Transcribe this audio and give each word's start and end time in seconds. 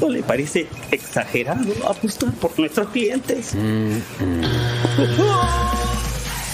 ¿No 0.00 0.08
le 0.08 0.22
parece 0.22 0.66
exagerado 0.90 1.72
apostar 1.88 2.32
por 2.34 2.58
nuestros 2.58 2.88
clientes? 2.88 3.54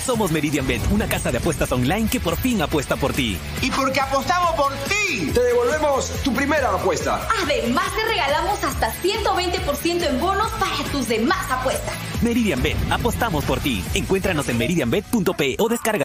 Somos 0.04 0.32
Meridian 0.32 0.66
Bet, 0.66 0.82
una 0.90 1.06
casa 1.06 1.30
de 1.30 1.38
apuestas 1.38 1.70
online 1.72 2.08
que 2.08 2.20
por 2.20 2.36
fin 2.36 2.60
apuesta 2.60 2.96
por 2.96 3.12
ti. 3.12 3.38
Y 3.62 3.70
porque 3.70 4.00
apostamos 4.00 4.50
por 4.56 4.72
ti, 4.84 5.30
te 5.32 5.42
devolvemos 5.42 6.10
tu 6.24 6.32
primera 6.34 6.70
apuesta. 6.70 7.26
Además, 7.42 7.86
te 7.94 8.04
regalamos 8.04 8.62
hasta 8.64 8.92
120% 8.92 10.08
en 10.08 10.20
bonos 10.20 10.50
para 10.52 10.76
tus 10.90 11.08
demás 11.08 11.50
apuestas. 11.50 11.94
Meridian 12.20 12.62
Bet, 12.62 12.76
apostamos 12.90 13.44
por 13.44 13.60
ti. 13.60 13.82
Encuéntranos 13.94 14.48
en 14.48 14.58
meridianbet.p 14.58 15.56
o 15.58 15.68
descarga. 15.68 16.04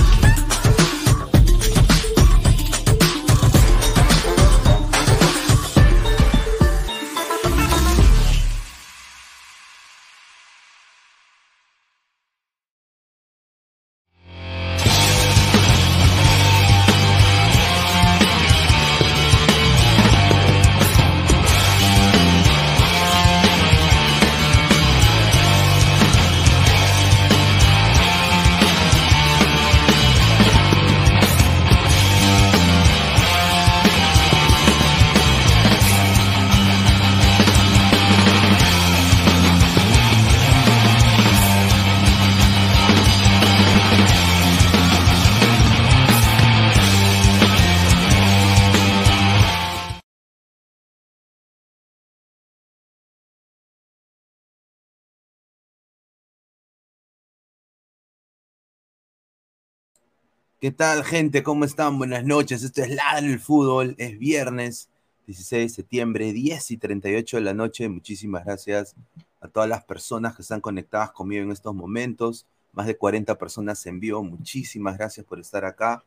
¿Qué 60.61 60.69
tal, 60.69 61.03
gente? 61.03 61.41
¿Cómo 61.41 61.65
están? 61.65 61.97
Buenas 61.97 62.23
noches. 62.23 62.61
Esto 62.61 62.83
es 62.83 62.91
Ladra 62.91 63.17
el 63.25 63.39
Fútbol. 63.39 63.95
Es 63.97 64.19
viernes 64.19 64.91
16 65.25 65.63
de 65.63 65.75
septiembre, 65.75 66.33
10 66.33 66.69
y 66.69 66.77
38 66.77 67.37
de 67.37 67.41
la 67.41 67.55
noche. 67.55 67.89
Muchísimas 67.89 68.45
gracias 68.45 68.95
a 69.39 69.47
todas 69.47 69.67
las 69.67 69.83
personas 69.85 70.35
que 70.35 70.43
están 70.43 70.61
conectadas 70.61 71.13
conmigo 71.13 71.41
en 71.41 71.51
estos 71.51 71.73
momentos. 71.73 72.45
Más 72.73 72.85
de 72.85 72.95
40 72.95 73.39
personas 73.39 73.83
en 73.87 73.99
vivo. 73.99 74.23
Muchísimas 74.23 74.99
gracias 74.99 75.25
por 75.25 75.39
estar 75.39 75.65
acá. 75.65 76.03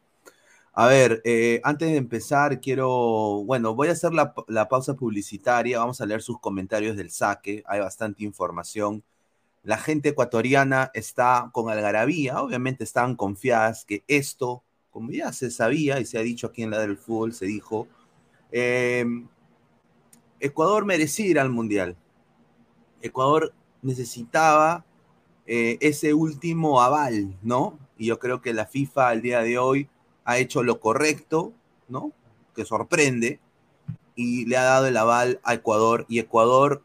A 0.72 0.86
ver, 0.86 1.20
eh, 1.24 1.60
antes 1.64 1.90
de 1.90 1.96
empezar, 1.96 2.60
quiero, 2.60 3.42
bueno, 3.44 3.74
voy 3.74 3.88
a 3.88 3.92
hacer 3.92 4.14
la, 4.14 4.34
la 4.46 4.68
pausa 4.68 4.94
publicitaria. 4.94 5.80
Vamos 5.80 6.00
a 6.00 6.06
leer 6.06 6.22
sus 6.22 6.38
comentarios 6.38 6.96
del 6.96 7.10
saque. 7.10 7.64
Hay 7.66 7.80
bastante 7.80 8.22
información 8.22 9.02
la 9.64 9.78
gente 9.78 10.10
ecuatoriana 10.10 10.90
está 10.92 11.50
con 11.52 11.70
algarabía, 11.70 12.40
obviamente 12.40 12.84
estaban 12.84 13.16
confiadas 13.16 13.84
que 13.84 14.04
esto, 14.06 14.62
como 14.90 15.10
ya 15.10 15.32
se 15.32 15.50
sabía 15.50 15.98
y 16.00 16.04
se 16.04 16.18
ha 16.18 16.22
dicho 16.22 16.48
aquí 16.48 16.62
en 16.62 16.70
la 16.70 16.78
del 16.78 16.98
fútbol, 16.98 17.32
se 17.32 17.46
dijo, 17.46 17.88
eh, 18.52 19.06
Ecuador 20.38 20.84
merecía 20.84 21.26
ir 21.26 21.40
al 21.40 21.48
Mundial. 21.48 21.96
Ecuador 23.00 23.54
necesitaba 23.80 24.84
eh, 25.46 25.78
ese 25.80 26.12
último 26.12 26.82
aval, 26.82 27.34
¿no? 27.42 27.78
Y 27.96 28.06
yo 28.06 28.18
creo 28.18 28.42
que 28.42 28.52
la 28.52 28.66
FIFA 28.66 29.08
al 29.08 29.22
día 29.22 29.40
de 29.40 29.56
hoy 29.56 29.88
ha 30.24 30.36
hecho 30.36 30.62
lo 30.62 30.78
correcto, 30.78 31.54
¿no? 31.88 32.12
Que 32.54 32.66
sorprende, 32.66 33.40
y 34.14 34.44
le 34.44 34.58
ha 34.58 34.64
dado 34.64 34.86
el 34.86 34.96
aval 34.98 35.40
a 35.42 35.54
Ecuador, 35.54 36.04
y 36.08 36.18
Ecuador 36.18 36.82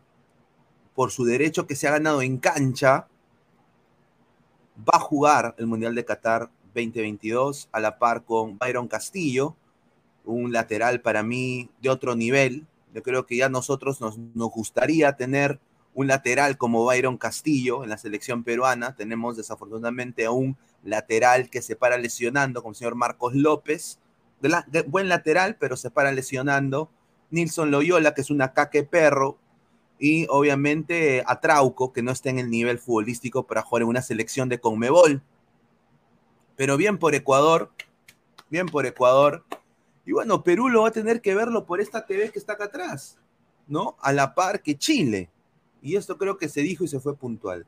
por 0.99 1.11
su 1.11 1.23
derecho 1.23 1.65
que 1.65 1.77
se 1.77 1.87
ha 1.87 1.91
ganado 1.91 2.21
en 2.21 2.39
cancha, 2.39 3.07
va 4.77 4.97
a 4.97 4.99
jugar 4.99 5.55
el 5.57 5.65
Mundial 5.65 5.95
de 5.95 6.03
Qatar 6.03 6.49
2022 6.75 7.69
a 7.71 7.79
la 7.79 7.97
par 7.99 8.25
con 8.25 8.57
Byron 8.57 8.89
Castillo, 8.89 9.55
un 10.25 10.51
lateral 10.51 10.99
para 10.99 11.23
mí 11.23 11.69
de 11.81 11.89
otro 11.89 12.17
nivel. 12.17 12.67
Yo 12.93 13.01
creo 13.01 13.25
que 13.25 13.37
ya 13.37 13.47
nosotros 13.47 14.01
nos, 14.01 14.17
nos 14.17 14.51
gustaría 14.51 15.13
tener 15.13 15.61
un 15.93 16.07
lateral 16.07 16.57
como 16.57 16.83
Byron 16.83 17.17
Castillo 17.17 17.85
en 17.85 17.91
la 17.91 17.97
selección 17.97 18.43
peruana. 18.43 18.93
Tenemos 18.97 19.37
desafortunadamente 19.37 20.25
a 20.25 20.31
un 20.31 20.57
lateral 20.83 21.49
que 21.49 21.61
se 21.61 21.77
para 21.77 21.97
lesionando, 21.97 22.61
como 22.61 22.73
el 22.73 22.77
señor 22.77 22.95
Marcos 22.95 23.35
López. 23.35 23.99
Buen 24.87 25.07
lateral, 25.07 25.55
pero 25.57 25.77
se 25.77 25.91
para 25.91 26.11
lesionando. 26.11 26.89
Nilson 27.31 27.71
Loyola, 27.71 28.13
que 28.13 28.19
es 28.19 28.29
una 28.31 28.51
caque 28.51 28.83
perro, 28.83 29.37
y 29.99 30.25
obviamente 30.29 31.23
a 31.27 31.41
Trauco, 31.41 31.91
que 31.91 32.01
no 32.01 32.11
está 32.11 32.29
en 32.29 32.39
el 32.39 32.49
nivel 32.49 32.79
futbolístico 32.79 33.45
para 33.45 33.61
jugar 33.61 33.83
en 33.83 33.89
una 33.89 34.01
selección 34.01 34.47
de 34.47 34.59
Conmebol. 34.59 35.21
Pero 36.55 36.77
bien 36.77 36.97
por 36.97 37.13
Ecuador, 37.15 37.71
bien 38.49 38.67
por 38.67 38.85
Ecuador. 38.85 39.43
Y 40.05 40.13
bueno, 40.13 40.43
Perú 40.43 40.69
lo 40.69 40.83
va 40.83 40.87
a 40.87 40.91
tener 40.91 41.21
que 41.21 41.35
verlo 41.35 41.65
por 41.65 41.81
esta 41.81 42.05
TV 42.05 42.31
que 42.31 42.39
está 42.39 42.53
acá 42.53 42.65
atrás, 42.65 43.17
¿no? 43.67 43.97
A 43.99 44.13
la 44.13 44.33
par 44.33 44.61
que 44.61 44.77
Chile. 44.77 45.29
Y 45.81 45.97
esto 45.97 46.17
creo 46.17 46.37
que 46.37 46.49
se 46.49 46.61
dijo 46.61 46.85
y 46.85 46.87
se 46.87 47.01
fue 47.01 47.15
puntual. 47.15 47.65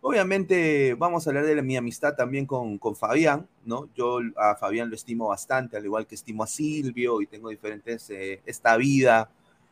Obviamente 0.00 0.94
vamos 0.94 1.26
a 1.26 1.30
hablar 1.30 1.44
de 1.44 1.60
mi 1.62 1.76
amistad 1.76 2.14
también 2.14 2.46
con, 2.46 2.78
con 2.78 2.94
Fabián, 2.94 3.48
¿no? 3.64 3.88
Yo 3.96 4.18
a 4.36 4.54
Fabián 4.56 4.90
lo 4.90 4.96
estimo 4.96 5.28
bastante, 5.28 5.76
al 5.76 5.84
igual 5.84 6.06
que 6.06 6.14
estimo 6.14 6.44
a 6.44 6.46
Silvio 6.46 7.20
y 7.20 7.26
tengo 7.26 7.48
diferentes, 7.48 8.08
eh, 8.10 8.40
esta 8.46 8.76
vida, 8.76 9.30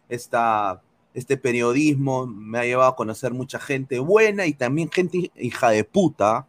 esta 0.08 0.82
este 1.16 1.38
periodismo 1.38 2.26
me 2.26 2.58
ha 2.58 2.64
llevado 2.64 2.90
a 2.90 2.94
conocer 2.94 3.32
mucha 3.32 3.58
gente 3.58 3.99
buena 4.00 4.44
y 4.44 4.52
también 4.52 4.90
gente 4.90 5.32
hija 5.35 5.70
de 5.70 5.82
puta, 5.82 6.46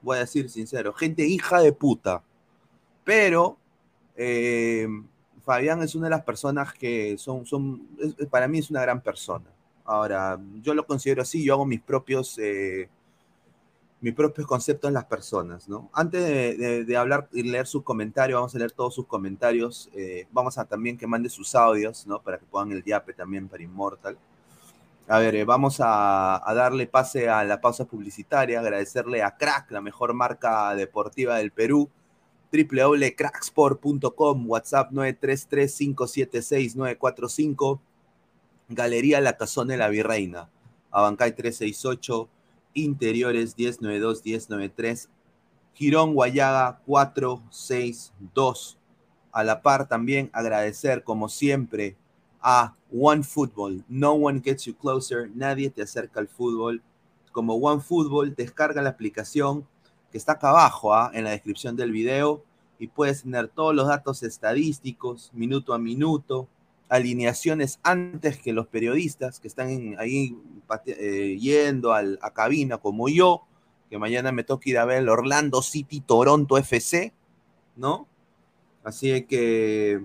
voy 0.00 0.18
a 0.18 0.20
decir 0.20 0.48
sincero, 0.48 0.92
gente 0.92 1.26
hija 1.26 1.60
de 1.60 1.72
puta. 1.72 2.22
Pero 3.02 3.56
eh, 4.14 4.86
Fabián 5.44 5.82
es 5.82 5.96
una 5.96 6.06
de 6.06 6.10
las 6.10 6.22
personas 6.22 6.72
que 6.72 7.18
son, 7.18 7.46
son 7.46 7.88
para 8.30 8.46
mí 8.46 8.60
es 8.60 8.70
una 8.70 8.82
gran 8.82 9.00
persona. 9.00 9.46
Ahora, 9.84 10.40
yo 10.62 10.72
lo 10.72 10.86
considero 10.86 11.22
así, 11.22 11.42
yo 11.42 11.54
hago 11.54 11.66
mis 11.66 11.80
propios, 11.80 12.38
eh, 12.38 12.88
mis 14.00 14.14
propios 14.14 14.46
conceptos 14.46 14.88
en 14.88 14.94
las 14.94 15.06
personas, 15.06 15.68
¿no? 15.68 15.90
Antes 15.92 16.86
de, 16.86 16.96
hablar 16.96 17.28
y 17.32 17.42
leer 17.42 17.66
sus 17.66 17.82
comentarios, 17.82 18.38
vamos 18.38 18.54
a 18.54 18.58
leer 18.58 18.72
todos 18.72 18.94
sus 18.94 19.06
comentarios, 19.06 19.88
eh, 19.94 20.26
vamos 20.32 20.58
a 20.58 20.66
también 20.66 20.98
que 20.98 21.06
mande 21.06 21.30
sus 21.30 21.54
audios, 21.54 22.06
¿no? 22.06 22.20
Para 22.20 22.38
que 22.38 22.44
puedan 22.44 22.72
el 22.72 22.82
diape 22.82 23.14
también 23.14 23.48
para 23.48 23.62
Immortal. 23.62 24.18
A 25.08 25.20
ver, 25.20 25.36
eh, 25.36 25.44
vamos 25.44 25.76
a, 25.80 26.42
darle 26.54 26.86
pase 26.88 27.28
a 27.28 27.44
la 27.44 27.60
pausa 27.60 27.84
publicitaria, 27.84 28.58
agradecerle 28.60 29.22
a 29.22 29.36
Crack, 29.36 29.70
la 29.70 29.80
mejor 29.80 30.14
marca 30.14 30.74
deportiva 30.74 31.36
del 31.36 31.52
Perú, 31.52 31.88
www.cracksport.com, 32.52 34.50
WhatsApp 34.50 34.90
933-576-945, 34.92 37.80
Galería 38.68 39.20
La 39.20 39.36
Cazón 39.36 39.68
de 39.68 39.76
la 39.76 39.86
Virreina, 39.88 40.48
Abancay 40.90 41.36
368, 41.36 42.28
Interiores 42.76 43.56
1092-1093, 43.56 45.08
Girón 45.74 46.14
Guayaga 46.14 46.80
462. 46.86 48.78
A 49.32 49.42
la 49.44 49.62
par 49.62 49.88
también 49.88 50.30
agradecer, 50.32 51.02
como 51.02 51.28
siempre, 51.28 51.96
a 52.40 52.76
One 52.92 53.22
Football. 53.22 53.84
No 53.88 54.12
one 54.12 54.40
gets 54.44 54.66
you 54.66 54.76
closer, 54.76 55.30
nadie 55.34 55.70
te 55.70 55.82
acerca 55.82 56.20
al 56.20 56.28
fútbol. 56.28 56.82
Como 57.32 57.54
One 57.54 57.80
Football, 57.80 58.34
descarga 58.34 58.82
la 58.82 58.90
aplicación 58.90 59.66
que 60.12 60.18
está 60.18 60.32
acá 60.32 60.50
abajo, 60.50 60.94
¿ah? 60.94 61.10
en 61.12 61.24
la 61.24 61.30
descripción 61.30 61.76
del 61.76 61.92
video, 61.92 62.44
y 62.78 62.88
puedes 62.88 63.22
tener 63.22 63.48
todos 63.48 63.74
los 63.74 63.88
datos 63.88 64.22
estadísticos, 64.22 65.30
minuto 65.32 65.72
a 65.72 65.78
minuto, 65.78 66.46
alineaciones 66.88 67.80
antes 67.82 68.38
que 68.38 68.52
los 68.52 68.66
periodistas 68.66 69.40
que 69.40 69.48
están 69.48 69.96
ahí 69.98 70.36
eh, 70.86 71.36
yendo 71.40 71.92
al, 71.92 72.18
a 72.22 72.32
cabina 72.32 72.78
como 72.78 73.08
yo, 73.08 73.42
que 73.90 73.98
mañana 73.98 74.32
me 74.32 74.44
toca 74.44 74.68
ir 74.70 74.78
a 74.78 74.84
ver 74.84 74.98
el 74.98 75.08
Orlando 75.08 75.62
City 75.62 76.00
Toronto 76.00 76.58
FC, 76.58 77.12
¿no? 77.76 78.06
Así 78.84 79.22
que 79.22 80.04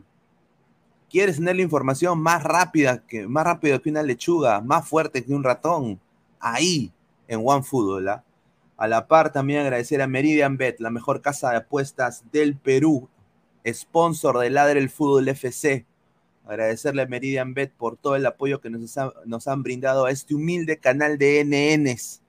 quieres 1.09 1.37
tener 1.37 1.55
la 1.55 1.61
información 1.61 2.19
más 2.19 2.43
rápida 2.43 3.05
que 3.05 3.27
más 3.27 3.43
rápido 3.43 3.81
que 3.81 3.89
una 3.89 4.03
lechuga, 4.03 4.61
más 4.61 4.87
fuerte 4.87 5.23
que 5.23 5.33
un 5.33 5.43
ratón, 5.43 5.99
ahí 6.39 6.91
en 7.27 7.41
OneFootball. 7.43 8.09
¿ah? 8.09 8.23
A 8.77 8.87
la 8.87 9.07
par 9.07 9.31
también 9.31 9.61
agradecer 9.61 10.01
a 10.01 10.07
Meridian 10.07 10.57
Bet, 10.57 10.79
la 10.79 10.89
mejor 10.89 11.21
casa 11.21 11.51
de 11.51 11.57
apuestas 11.57 12.23
del 12.31 12.55
Perú, 12.55 13.07
sponsor 13.67 14.39
de 14.39 14.49
Ladre 14.49 14.79
el 14.79 14.89
Fútbol 14.89 15.27
FC 15.27 15.85
Agradecerle 16.45 17.03
a 17.03 17.07
Meridian 17.07 17.53
Bet 17.53 17.71
por 17.71 17.97
todo 17.97 18.15
el 18.15 18.25
apoyo 18.25 18.61
que 18.61 18.69
nos, 18.69 18.95
nos 19.25 19.47
han 19.47 19.63
brindado 19.63 20.05
a 20.05 20.11
este 20.11 20.35
humilde 20.35 20.77
canal 20.77 21.17
de 21.17 21.43
NNs, 21.45 22.21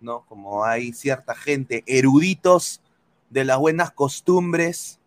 ¿no? 0.00 0.24
Como 0.26 0.64
hay 0.64 0.92
cierta 0.92 1.34
gente, 1.34 1.82
eruditos 1.86 2.82
de 3.30 3.44
las 3.44 3.58
buenas 3.58 3.90
costumbres, 3.90 5.00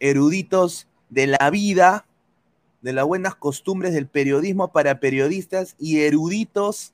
eruditos 0.00 0.88
de 1.10 1.26
la 1.26 1.50
vida, 1.50 2.06
de 2.80 2.92
las 2.92 3.04
buenas 3.04 3.34
costumbres 3.34 3.94
del 3.94 4.06
periodismo 4.06 4.70
para 4.72 5.00
periodistas 5.00 5.74
y 5.78 6.00
eruditos, 6.00 6.92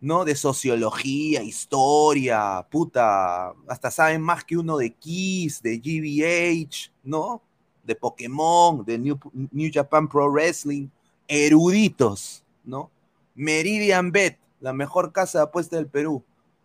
¿no? 0.00 0.24
De 0.24 0.34
sociología, 0.34 1.42
historia, 1.42 2.66
puta, 2.70 3.50
hasta 3.68 3.90
saben 3.90 4.22
más 4.22 4.44
que 4.44 4.56
uno 4.56 4.76
de 4.76 4.92
Kiss, 4.92 5.62
de 5.62 5.78
GBH, 5.78 6.92
¿no? 7.04 7.42
De 7.84 7.94
Pokémon, 7.94 8.84
de 8.84 8.98
New, 8.98 9.70
Japan 9.72 10.08
Pro 10.08 10.30
Wrestling, 10.30 10.88
eruditos, 11.26 12.44
¿no? 12.64 12.90
Meridian 13.34 14.12
Bet, 14.12 14.38
la 14.60 14.72
mejor 14.72 15.12
casa 15.12 15.38
de 15.38 15.44
apuesta 15.44 15.76
del 15.76 15.86
Perú. 15.86 16.22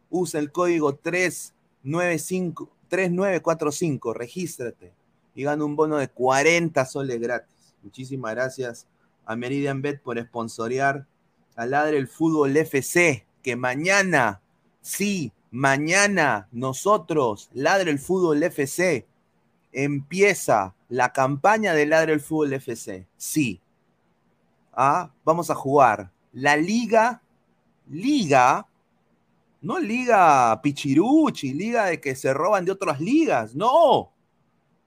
Usa 0.09 0.39
el 0.39 0.51
código 0.51 0.95
395, 0.95 2.69
3945, 2.87 4.13
regístrate 4.13 4.93
y 5.35 5.43
gana 5.43 5.65
un 5.65 5.75
bono 5.75 5.97
de 5.97 6.07
40 6.07 6.85
soles 6.85 7.19
gratis. 7.19 7.75
Muchísimas 7.83 8.33
gracias 8.33 8.87
a 9.25 9.35
Meridian 9.35 9.81
Bet 9.81 10.01
por 10.01 10.17
esponsorear 10.17 11.05
a 11.55 11.65
Ladre 11.65 11.97
el 11.97 12.07
Fútbol 12.07 12.55
FC, 12.55 13.25
que 13.43 13.55
mañana, 13.55 14.41
sí, 14.81 15.31
mañana 15.51 16.47
nosotros, 16.51 17.49
Ladre 17.53 17.91
el 17.91 17.99
Fútbol 17.99 18.41
FC, 18.43 19.05
empieza 19.75 20.73
la 20.87 21.11
campaña 21.11 21.73
de 21.73 21.85
Ladre 21.85 22.13
el 22.13 22.21
Fútbol 22.21 22.53
FC. 22.53 23.05
Sí. 23.17 23.61
Ah, 24.73 25.11
vamos 25.23 25.49
a 25.49 25.55
jugar 25.55 26.11
la 26.31 26.57
liga, 26.57 27.21
liga, 27.89 28.67
no 29.61 29.79
liga 29.79 30.59
pichiruchi, 30.61 31.53
liga 31.53 31.85
de 31.85 31.99
que 31.99 32.15
se 32.15 32.33
roban 32.33 32.65
de 32.65 32.71
otras 32.71 32.99
ligas, 32.99 33.55
no. 33.55 34.11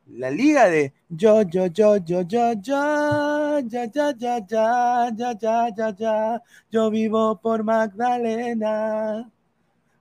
La 0.07 0.31
liga 0.31 0.69
de 0.69 0.95
yo, 1.09 1.43
yo, 1.43 1.67
yo, 1.67 1.97
yo, 1.99 2.23
yo, 2.23 2.53
yo, 2.53 3.61
ya, 3.61 3.61
ya, 3.67 3.85
ya, 3.87 4.13
ya, 4.47 4.47
ya, 4.47 5.35
ya, 5.39 5.69
ya, 5.75 5.91
ya, 5.97 6.43
yo 6.71 6.91
vivo 6.91 7.39
por 7.41 7.63
Magdalena, 7.63 9.31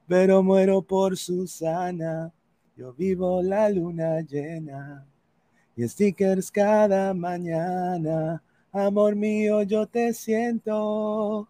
pero 0.07 0.43
muero 0.43 0.81
por 0.81 1.17
Susana. 1.17 2.31
Yo 2.77 2.93
vivo 2.93 3.41
la 3.41 3.71
luna 3.71 4.21
llena 4.21 5.03
y 5.75 5.87
stickers 5.87 6.51
cada 6.51 7.11
mañana. 7.15 8.43
Amor 8.71 9.15
mío, 9.15 9.63
yo 9.63 9.87
te 9.87 10.13
siento. 10.13 11.49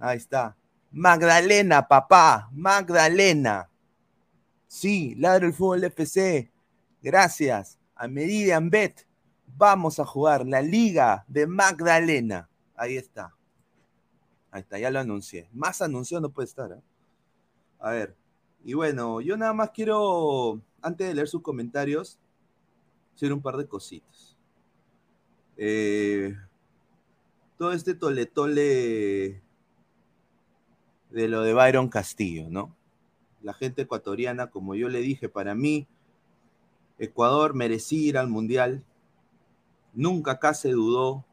Ahí 0.00 0.16
está. 0.16 0.56
Magdalena, 0.90 1.86
papá. 1.86 2.48
Magdalena. 2.50 3.70
Sí, 4.66 5.14
Ladro 5.14 5.46
el 5.46 5.54
Fútbol 5.54 5.84
FC. 5.84 6.50
Gracias 7.02 7.78
a 7.94 8.08
Meridian 8.08 8.68
Bet. 8.68 9.06
Vamos 9.46 10.00
a 10.00 10.04
jugar 10.04 10.44
la 10.44 10.60
Liga 10.60 11.24
de 11.28 11.46
Magdalena. 11.46 12.48
Ahí 12.74 12.96
está. 12.96 13.32
Ahí 14.50 14.62
está, 14.62 14.76
ya 14.76 14.90
lo 14.90 14.98
anuncié. 14.98 15.48
Más 15.52 15.80
anunciado 15.82 16.22
no 16.22 16.30
puede 16.30 16.46
estar. 16.46 16.72
¿eh? 16.72 16.82
A 17.78 17.90
ver, 17.90 18.16
y 18.68 18.74
bueno, 18.74 19.22
yo 19.22 19.38
nada 19.38 19.54
más 19.54 19.70
quiero, 19.70 20.60
antes 20.82 21.08
de 21.08 21.14
leer 21.14 21.26
sus 21.26 21.40
comentarios, 21.40 22.18
hacer 23.14 23.32
un 23.32 23.40
par 23.40 23.56
de 23.56 23.66
cositas. 23.66 24.36
Eh, 25.56 26.36
todo 27.56 27.72
este 27.72 27.94
tole-tole 27.94 29.40
de 31.08 31.28
lo 31.28 31.40
de 31.40 31.54
Byron 31.54 31.88
Castillo, 31.88 32.50
¿no? 32.50 32.76
La 33.40 33.54
gente 33.54 33.80
ecuatoriana, 33.80 34.48
como 34.48 34.74
yo 34.74 34.90
le 34.90 35.00
dije, 35.00 35.30
para 35.30 35.54
mí, 35.54 35.86
Ecuador 36.98 37.54
merecía 37.54 38.06
ir 38.06 38.18
al 38.18 38.28
Mundial. 38.28 38.84
Nunca 39.94 40.32
acá 40.32 40.52
se 40.52 40.72
dudó. 40.72 41.24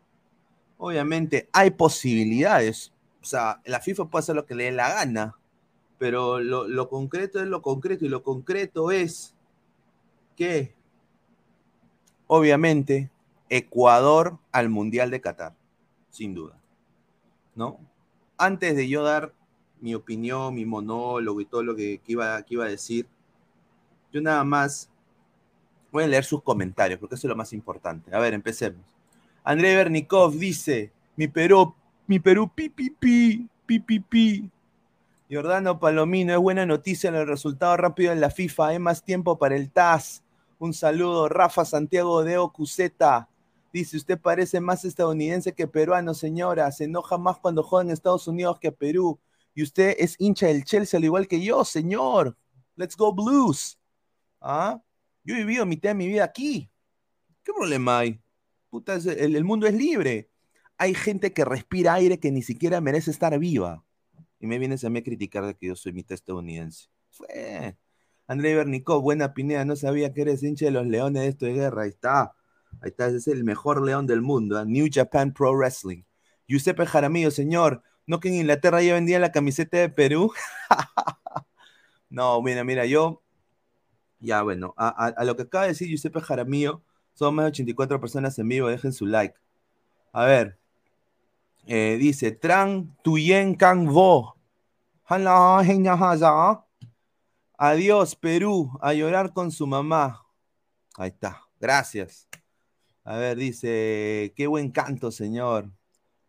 Obviamente 0.77 1.50
hay 1.51 1.72
posibilidades. 1.72 2.94
O 3.22 3.25
sea, 3.25 3.60
la 3.65 3.82
FIFA 3.82 4.06
puede 4.06 4.22
hacer 4.22 4.38
lo 4.38 4.46
que 4.46 4.56
le 4.56 4.63
dé 4.63 4.72
la 4.72 4.88
gana 4.88 5.36
pero 5.97 6.39
lo, 6.39 6.89
concreto 6.89 7.39
es 7.39 7.47
lo 7.47 7.61
concreto 7.61 8.05
y 8.05 8.09
lo 8.09 8.23
concreto 8.23 8.91
es 8.91 9.33
que, 10.35 10.73
obviamente, 12.27 13.09
Ecuador 13.49 14.37
al 14.51 14.69
Mundial 14.69 15.11
de 15.11 15.21
Qatar, 15.21 15.55
sin 16.09 16.33
duda, 16.33 16.59
¿no? 17.55 17.79
Antes 18.37 18.75
de 18.75 18.89
yo 18.89 19.03
dar 19.03 19.33
mi 19.79 19.95
opinión, 19.95 20.53
mi 20.53 20.65
monólogo 20.65 21.39
y 21.39 21.45
todo 21.45 21.63
lo 21.63 21.75
que, 21.75 22.01
iba, 22.07 22.41
que 22.43 22.55
iba 22.55 22.65
a 22.65 22.69
decir, 22.69 23.07
yo 24.11 24.21
nada 24.21 24.43
más 24.43 24.89
voy 25.91 26.03
a 26.03 26.07
leer 26.07 26.25
sus 26.25 26.43
comentarios, 26.43 26.99
porque 26.99 27.15
eso 27.15 27.27
es 27.27 27.29
lo 27.29 27.35
más 27.35 27.53
importante. 27.53 28.13
A 28.13 28.19
ver, 28.19 28.33
empecemos. 28.33 28.81
André 29.43 29.75
Bernikov 29.75 30.33
dice, 30.33 30.91
mi 31.15 31.27
Perú, 31.27 31.73
mi 32.07 32.19
Perú, 32.19 32.51
pi, 32.53 32.69
pi, 32.69 32.89
pi, 32.89 33.47
pi, 33.65 33.79
pi, 33.79 33.99
pi, 33.99 34.51
Jordano 35.27 35.79
Palomino, 35.79 36.34
es 36.34 36.39
buena 36.39 36.67
noticia 36.67 37.10
el 37.10 37.25
resultado 37.25 37.75
rápido 37.77 38.12
en 38.12 38.22
la 38.22 38.29
FIFA, 38.29 38.67
hay 38.67 38.79
más 38.79 39.03
tiempo 39.03 39.39
para 39.39 39.55
el 39.55 39.72
TAS. 39.72 40.24
Un 40.60 40.72
saludo, 40.72 41.27
Rafa 41.29 41.65
Santiago 41.65 42.24
de 42.24 42.38
Ocuseta. 42.38 43.27
Dice, 43.74 43.98
usted 43.98 44.20
parece 44.20 44.62
más 44.62 44.86
estadounidense 44.86 45.53
que 45.53 45.67
peruano, 45.67 46.13
señora. 46.13 46.72
Se 46.72 46.84
enoja 46.84 47.17
más 47.17 47.39
cuando 47.39 47.63
juega 47.63 47.86
en 47.86 47.91
Estados 47.91 48.27
Unidos 48.27 48.60
que 48.60 48.72
Perú. 48.72 49.20
Y 49.55 49.63
usted 49.63 49.96
es 49.98 50.15
hincha 50.20 50.46
del 50.46 50.63
Chelsea 50.63 50.98
al 50.98 51.03
igual 51.03 51.27
que 51.27 51.41
yo, 51.41 51.65
señor. 51.65 52.38
Let's 52.75 52.96
go 52.96 53.12
Blues. 53.12 53.79
¿Ah? 54.39 54.79
Yo 55.24 55.34
he 55.34 55.39
vivido 55.39 55.65
mitad 55.65 55.89
de 55.89 55.96
mi 55.96 56.08
vida 56.08 56.24
aquí. 56.24 56.70
¿Qué 57.44 57.51
problema 57.51 58.00
hay? 58.00 58.22
Puta, 58.70 58.94
el 58.96 59.44
mundo 59.44 59.65
es 59.65 59.74
libre. 59.74 60.29
Hay 60.77 60.94
gente 60.94 61.34
que 61.34 61.44
respira 61.44 61.96
aire 61.96 62.20
que 62.20 62.32
ni 62.32 62.44
siquiera 62.44 62.79
merece 62.79 63.10
estar 63.10 63.38
viva 63.39 63.85
y 64.45 64.47
me 64.47 64.59
vienes 64.59 64.83
a 64.83 64.89
mí 64.89 64.99
a 64.99 65.03
criticar 65.03 65.43
de 65.45 65.55
que 65.55 65.67
yo 65.67 65.75
soy 65.75 65.91
mitad 65.91 66.13
estadounidense. 66.13 66.87
Fue. 67.09 67.77
André 68.27 68.55
Bernicó, 68.55 69.01
buena 69.01 69.33
Pineda, 69.33 69.65
no 69.65 69.75
sabía 69.75 70.13
que 70.13 70.21
eres 70.21 70.43
hincha 70.43 70.65
de 70.65 70.71
los 70.71 70.85
leones 70.85 71.23
de 71.23 71.27
esto 71.29 71.45
de 71.45 71.53
guerra. 71.53 71.83
Ahí 71.83 71.89
está. 71.89 72.35
Ahí 72.81 72.89
está, 72.89 73.07
ese 73.07 73.17
es 73.17 73.27
el 73.27 73.43
mejor 73.43 73.83
león 73.83 74.05
del 74.05 74.21
mundo. 74.21 74.57
¿ah? 74.57 74.65
New 74.65 74.87
Japan 74.91 75.33
Pro 75.33 75.53
Wrestling. 75.55 76.03
Giuseppe 76.47 76.85
Jaramillo, 76.85 77.31
señor. 77.31 77.81
¿No 78.05 78.19
que 78.19 78.27
en 78.27 78.35
Inglaterra 78.35 78.83
ya 78.83 78.93
vendía 78.93 79.17
la 79.19 79.31
camiseta 79.31 79.77
de 79.77 79.89
Perú? 79.89 80.31
no, 82.09 82.39
mira, 82.41 82.63
mira, 82.63 82.85
yo. 82.85 83.23
Ya, 84.19 84.43
bueno, 84.43 84.73
a, 84.77 85.07
a, 85.07 85.23
lo 85.23 85.35
que 85.35 85.43
acaba 85.43 85.63
de 85.63 85.71
decir 85.71 85.87
Giuseppe 85.87 86.21
Jaramillo, 86.21 86.81
son 87.13 87.35
más 87.35 87.45
de 87.45 87.49
84 87.49 87.99
personas 87.99 88.37
en 88.37 88.47
vivo. 88.47 88.67
Dejen 88.67 88.93
su 88.93 89.05
like. 89.05 89.35
A 90.13 90.25
ver. 90.25 90.59
Eh, 91.67 91.97
dice: 91.99 92.31
Tran 92.31 92.95
Tuyen 93.03 93.55
Kang 93.55 93.87
Vo. 93.87 94.35
Adiós, 97.59 98.15
Perú. 98.15 98.71
A 98.81 98.91
llorar 98.93 99.33
con 99.33 99.51
su 99.51 99.67
mamá. 99.67 100.25
Ahí 100.97 101.09
está. 101.09 101.43
Gracias. 101.59 102.27
A 103.03 103.15
ver, 103.17 103.38
dice, 103.38 104.33
qué 104.35 104.47
buen 104.47 104.71
canto, 104.71 105.12
señor. 105.12 105.71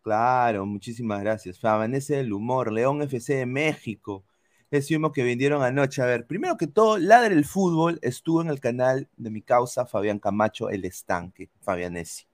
Claro, 0.03 0.67
muchísimas 0.67 1.21
gracias. 1.21 1.59
Favanece 1.59 2.19
el 2.19 2.31
humor, 2.31 2.71
León 2.71 3.01
FC 3.01 3.33
de 3.37 3.45
México. 3.47 4.25
Es 4.69 4.91
humo 4.91 5.11
que 5.11 5.23
vendieron 5.23 5.63
anoche. 5.63 6.03
A 6.03 6.05
ver, 6.05 6.27
primero 6.27 6.55
que 6.55 6.67
todo, 6.67 6.99
Ladre 6.99 7.33
el 7.33 7.45
Fútbol 7.45 7.97
estuvo 8.03 8.43
en 8.43 8.49
el 8.49 8.59
canal 8.59 9.09
de 9.17 9.31
mi 9.31 9.41
causa, 9.41 9.87
Fabián 9.87 10.19
Camacho, 10.19 10.69
El 10.69 10.85
Estanque, 10.85 11.49
Fabianesi. 11.61 12.27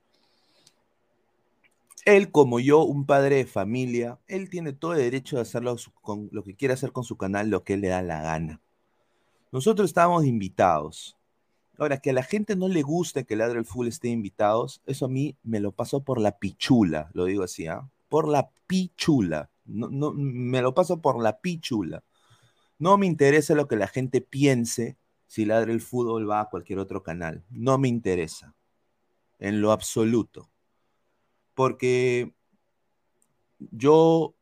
Él, 2.05 2.31
como 2.31 2.59
yo, 2.59 2.83
un 2.83 3.05
padre 3.05 3.37
de 3.37 3.45
familia, 3.45 4.19
él 4.27 4.49
tiene 4.49 4.73
todo 4.73 4.93
el 4.93 4.99
derecho 4.99 5.37
de 5.37 5.43
hacer 5.43 5.63
con 6.01 6.29
lo 6.31 6.43
que 6.43 6.55
quiere 6.55 6.73
hacer 6.73 6.91
con 6.91 7.05
su 7.05 7.17
canal, 7.17 7.49
lo 7.49 7.63
que 7.63 7.75
él 7.75 7.81
le 7.81 7.87
da 7.87 8.01
la 8.01 8.21
gana. 8.21 8.61
Nosotros 9.51 9.89
estábamos 9.89 10.25
invitados. 10.25 11.17
Ahora, 11.77 11.97
que 11.97 12.09
a 12.09 12.13
la 12.13 12.23
gente 12.23 12.55
no 12.55 12.67
le 12.67 12.81
guste 12.81 13.25
que 13.25 13.35
Ladre 13.35 13.59
el 13.59 13.65
Fútbol 13.65 13.87
esté 13.87 14.09
invitados, 14.09 14.81
eso 14.85 15.05
a 15.05 15.09
mí 15.09 15.37
me 15.43 15.59
lo 15.59 15.71
pasó 15.71 16.03
por 16.03 16.19
la 16.19 16.37
pichula, 16.37 17.09
lo 17.13 17.25
digo 17.25 17.43
así, 17.43 17.67
¿ah? 17.67 17.89
Por 18.09 18.27
la 18.27 18.51
pichula. 18.67 19.49
No, 19.65 19.89
no, 19.89 20.11
me 20.13 20.61
lo 20.61 20.73
paso 20.73 21.01
por 21.01 21.21
la 21.21 21.39
pichula. 21.39 22.03
No 22.77 22.97
me 22.97 23.05
interesa 23.05 23.55
lo 23.55 23.67
que 23.67 23.75
la 23.75 23.87
gente 23.87 24.21
piense 24.21 24.97
si 25.25 25.45
Ladre 25.45 25.71
el 25.73 25.81
Fútbol 25.81 26.29
va 26.29 26.41
a 26.41 26.49
cualquier 26.49 26.79
otro 26.79 27.01
canal. 27.01 27.43
No 27.49 27.77
me 27.77 27.87
interesa. 27.87 28.53
En 29.39 29.61
lo 29.61 29.71
absoluto. 29.71 30.49
Porque 31.53 32.33
yo 33.59 34.35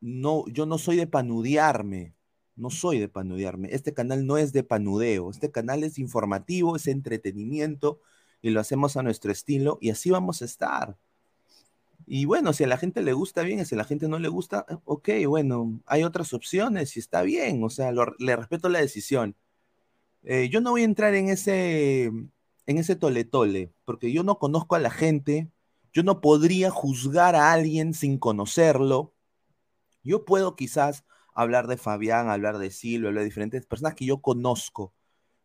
no, 0.00 0.44
yo 0.48 0.66
no 0.66 0.78
soy 0.78 0.96
de 0.96 1.06
panudearme 1.06 2.14
no 2.56 2.70
soy 2.70 2.98
de 2.98 3.08
panudearme. 3.08 3.68
Este 3.72 3.94
canal 3.94 4.26
no 4.26 4.38
es 4.38 4.52
de 4.52 4.62
panudeo. 4.62 5.30
Este 5.30 5.50
canal 5.50 5.84
es 5.84 5.98
informativo, 5.98 6.76
es 6.76 6.86
entretenimiento 6.86 8.00
y 8.42 8.50
lo 8.50 8.60
hacemos 8.60 8.96
a 8.96 9.02
nuestro 9.02 9.32
estilo 9.32 9.78
y 9.80 9.90
así 9.90 10.10
vamos 10.10 10.42
a 10.42 10.44
estar. 10.44 10.96
Y 12.06 12.26
bueno, 12.26 12.52
si 12.52 12.64
a 12.64 12.66
la 12.66 12.76
gente 12.76 13.02
le 13.02 13.14
gusta 13.14 13.42
bien, 13.42 13.64
si 13.64 13.74
a 13.74 13.78
la 13.78 13.84
gente 13.84 14.08
no 14.08 14.18
le 14.18 14.28
gusta, 14.28 14.66
ok, 14.84 15.08
bueno, 15.26 15.80
hay 15.86 16.04
otras 16.04 16.34
opciones 16.34 16.96
y 16.96 17.00
está 17.00 17.22
bien, 17.22 17.64
o 17.64 17.70
sea, 17.70 17.92
le 18.18 18.36
respeto 18.36 18.68
la 18.68 18.80
decisión. 18.80 19.34
Eh, 20.22 20.48
yo 20.50 20.60
no 20.60 20.72
voy 20.72 20.82
a 20.82 20.84
entrar 20.84 21.14
en 21.14 21.28
ese, 21.28 22.04
en 22.04 22.78
ese 22.78 22.94
tole 22.96 23.24
tole, 23.24 23.72
porque 23.86 24.12
yo 24.12 24.22
no 24.22 24.38
conozco 24.38 24.74
a 24.74 24.80
la 24.80 24.90
gente, 24.90 25.50
yo 25.94 26.02
no 26.02 26.20
podría 26.20 26.70
juzgar 26.70 27.36
a 27.36 27.52
alguien 27.52 27.94
sin 27.94 28.18
conocerlo. 28.18 29.14
Yo 30.02 30.24
puedo 30.24 30.56
quizás 30.56 31.04
hablar 31.32 31.68
de 31.68 31.76
Fabián, 31.76 32.28
hablar 32.28 32.58
de 32.58 32.70
Silvio, 32.70 33.08
hablar 33.08 33.22
de 33.22 33.28
diferentes 33.28 33.64
personas 33.64 33.94
que 33.94 34.04
yo 34.04 34.20
conozco. 34.20 34.92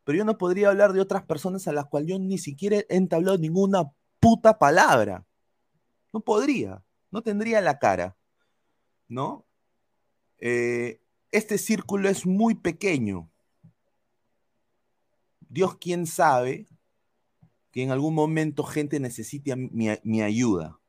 Pero 0.03 0.17
yo 0.17 0.25
no 0.25 0.39
podría 0.39 0.69
hablar 0.69 0.93
de 0.93 1.01
otras 1.01 1.23
personas 1.23 1.67
a 1.67 1.71
las 1.71 1.85
cuales 1.85 2.09
yo 2.09 2.17
ni 2.17 2.39
siquiera 2.39 2.77
he 2.77 2.85
entablado 2.89 3.37
ninguna 3.37 3.91
puta 4.19 4.57
palabra. 4.57 5.23
No 6.11 6.21
podría, 6.21 6.83
no 7.11 7.21
tendría 7.21 7.61
la 7.61 7.77
cara, 7.77 8.17
¿no? 9.07 9.45
Eh, 10.39 10.99
este 11.31 11.59
círculo 11.59 12.09
es 12.09 12.25
muy 12.25 12.55
pequeño. 12.55 13.29
Dios 15.47 15.77
quién 15.77 16.07
sabe 16.07 16.65
que 17.71 17.83
en 17.83 17.91
algún 17.91 18.15
momento 18.15 18.63
gente 18.63 18.99
necesite 18.99 19.55
mi, 19.55 20.21
ayuda. 20.21 20.79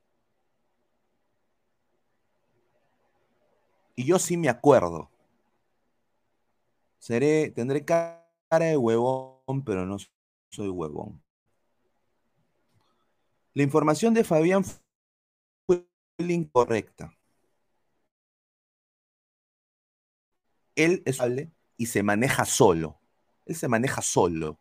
Y 3.97 4.05
yo 4.05 4.19
sí 4.19 4.37
me 4.37 4.49
acuerdo. 4.49 5.11
Seré, 6.99 7.51
tendré 7.51 7.85
cara 7.85 8.25
de 8.49 8.77
huevón, 8.77 9.65
pero 9.65 9.87
no 9.87 9.97
soy 10.51 10.69
huevón. 10.69 11.23
La 13.53 13.63
información 13.63 14.15
de 14.15 14.25
Fabián 14.25 14.65
fue 15.67 15.87
incorrecta. 16.19 17.13
Él 20.77 21.03
es 21.05 21.19
y 21.77 21.87
se 21.87 22.03
maneja 22.03 22.45
solo. 22.45 23.01
Él 23.47 23.57
se 23.57 23.69
maneja 23.69 24.03
solo. 24.03 24.59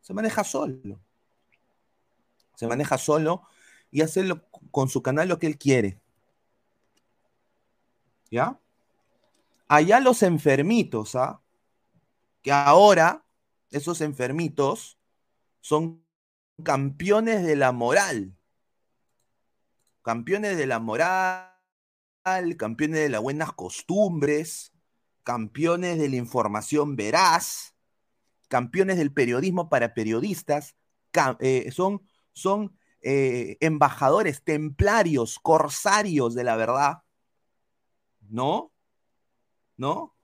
Se 0.00 0.14
maneja 0.14 0.44
solo. 0.44 1.00
Se 2.56 2.66
maneja 2.66 2.98
solo 2.98 3.42
y 3.92 4.02
hace 4.02 4.28
con 4.72 4.88
su 4.88 5.02
canal 5.02 5.28
lo 5.28 5.38
que 5.38 5.46
él 5.46 5.56
quiere. 5.56 6.00
¿Ya? 8.30 8.60
Allá 9.68 10.00
los 10.00 10.22
enfermitos, 10.24 11.14
¿ah? 11.14 11.40
Que 12.42 12.50
ahora 12.50 13.24
esos 13.70 14.00
enfermitos 14.00 14.98
son 15.60 16.04
campeones 16.62 17.44
de 17.44 17.56
la 17.56 17.72
moral. 17.72 18.36
Campeones 20.02 20.56
de 20.56 20.66
la 20.66 20.78
moral, 20.78 21.50
campeones 22.56 23.00
de 23.00 23.08
las 23.08 23.20
buenas 23.20 23.52
costumbres, 23.52 24.72
campeones 25.24 25.98
de 25.98 26.08
la 26.08 26.16
información 26.16 26.94
veraz, 26.94 27.74
campeones 28.48 28.98
del 28.98 29.12
periodismo 29.12 29.68
para 29.68 29.94
periodistas, 29.94 30.76
eh, 31.40 31.70
son, 31.72 32.06
son 32.36 32.78
eh, 33.00 33.56
embajadores, 33.60 34.42
templarios, 34.42 35.38
corsarios 35.38 36.34
de 36.34 36.44
la 36.44 36.54
verdad. 36.54 37.02
¿No? 38.28 38.72
¿No? 39.78 40.14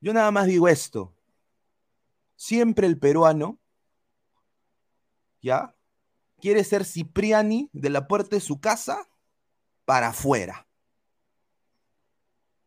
Yo 0.00 0.14
nada 0.14 0.30
más 0.30 0.46
digo 0.46 0.68
esto. 0.68 1.14
Siempre 2.34 2.86
el 2.86 2.98
peruano, 2.98 3.58
¿ya? 5.42 5.74
Quiere 6.40 6.64
ser 6.64 6.84
Cipriani 6.84 7.68
de 7.72 7.90
la 7.90 8.08
puerta 8.08 8.36
de 8.36 8.40
su 8.40 8.60
casa 8.60 9.06
para 9.84 10.08
afuera. 10.08 10.66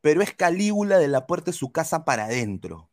Pero 0.02 0.22
es 0.22 0.34
Calígula 0.36 1.00
de 1.00 1.08
la 1.08 1.26
puerta 1.26 1.52
de 1.52 1.58
su 1.58 1.72
casa 1.72 2.06
para 2.06 2.26
adentro. 2.26 2.92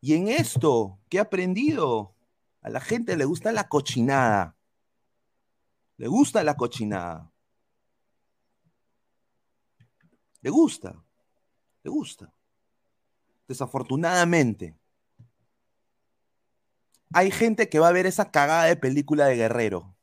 Y 0.00 0.14
en 0.14 0.28
esto, 0.28 0.98
¿qué 1.10 1.18
he 1.18 1.20
aprendido? 1.20 2.14
A 2.62 2.70
la 2.70 2.80
gente 2.80 3.16
le 3.16 3.24
gusta 3.24 3.52
la 3.52 3.68
cochinada. 3.68 4.56
Le 5.96 6.08
gusta 6.08 6.42
la 6.44 6.56
cochinada. 6.56 7.30
Le 10.42 10.50
gusta, 10.50 11.02
le 11.82 11.90
gusta. 11.90 12.32
Desafortunadamente, 13.46 14.74
hay 17.12 17.30
gente 17.30 17.68
que 17.68 17.78
va 17.78 17.88
a 17.88 17.92
ver 17.92 18.06
esa 18.06 18.30
cagada 18.30 18.64
de 18.64 18.76
película 18.76 19.26
de 19.26 19.36
Guerrero. 19.36 19.96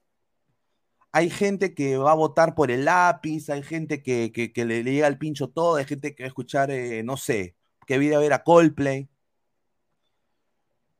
Hay 1.11 1.29
gente 1.29 1.73
que 1.73 1.97
va 1.97 2.11
a 2.11 2.15
votar 2.15 2.53
por 2.53 2.69
el 2.69 2.85
lápiz, 2.85 3.49
hay 3.49 3.63
gente 3.63 4.03
que, 4.03 4.51
le, 4.55 4.83
llega 4.83 5.07
al 5.07 5.17
pincho 5.17 5.49
todo, 5.49 5.77
hay 5.77 5.85
gente 5.85 6.13
que 6.13 6.23
va 6.23 6.27
a 6.27 6.27
escuchar, 6.27 6.69
eh, 6.69 7.01
no 7.03 7.17
sé, 7.17 7.55
que 7.87 7.97
viene 7.97 8.15
a 8.15 8.19
ver 8.19 8.33
a 8.33 8.43
Coldplay. 8.43 9.09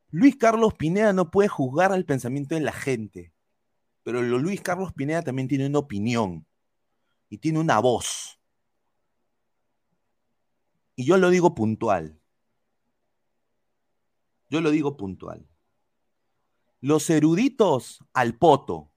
Luis 0.10 0.36
Carlos 0.38 0.74
Pineda 0.74 1.14
no 1.14 1.32
puede 1.32 1.50
juzgar 1.50 1.92
al 1.92 2.06
pensamiento 2.06 2.56
de 2.56 2.62
la 2.62 2.72
gente, 2.72 3.34
pero 4.04 4.22
Luis 4.22 4.62
Carlos 4.62 4.94
Pineda 4.94 5.22
también 5.22 5.48
tiene 5.48 5.68
una 5.68 5.80
opinión 5.80 6.46
y 7.30 7.40
tiene 7.40 7.60
una 7.60 7.80
voz. 7.80 8.40
Y 10.96 11.06
yo 11.06 11.18
lo 11.18 11.30
digo 11.30 11.54
puntual. 11.54 12.20
Yo 14.50 14.62
lo 14.62 14.72
digo 14.72 14.96
puntual. 14.98 15.48
Los 16.80 17.10
eruditos 17.10 18.04
al 18.14 18.38
poto, 18.38 18.92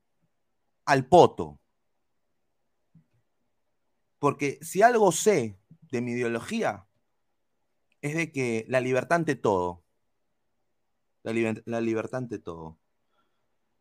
al 0.84 1.06
poto. 1.06 1.60
Porque 4.18 4.58
si 4.62 4.82
algo 4.82 5.12
sé 5.12 5.58
de 5.90 6.00
mi 6.00 6.12
ideología, 6.12 6.86
es 8.00 8.14
de 8.14 8.30
que 8.30 8.64
la 8.68 8.80
libertad 8.80 9.16
ante 9.16 9.34
todo. 9.34 9.84
La, 11.22 11.80
libertad 11.80 12.18
ante 12.18 12.38
todo. 12.38 12.78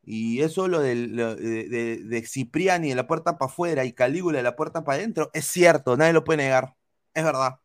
Y 0.04 0.42
eso 0.42 0.68
lo, 0.68 0.80
de, 0.80 0.96
de, 0.96 1.98
de, 2.04 2.28
Cipriani 2.28 2.90
de 2.90 2.96
la 2.96 3.08
puerta 3.08 3.38
para 3.38 3.52
afuera 3.52 3.86
y 3.86 3.94
Calígula 3.94 4.38
de 4.38 4.44
la 4.44 4.56
puerta 4.56 4.84
para 4.84 4.98
adentro, 4.98 5.30
es 5.34 5.46
cierto, 5.46 5.98
nadie 5.98 6.14
lo 6.14 6.24
puede 6.24 6.38
negar. 6.38 6.76
Es 7.14 7.24
verdad. 7.24 7.60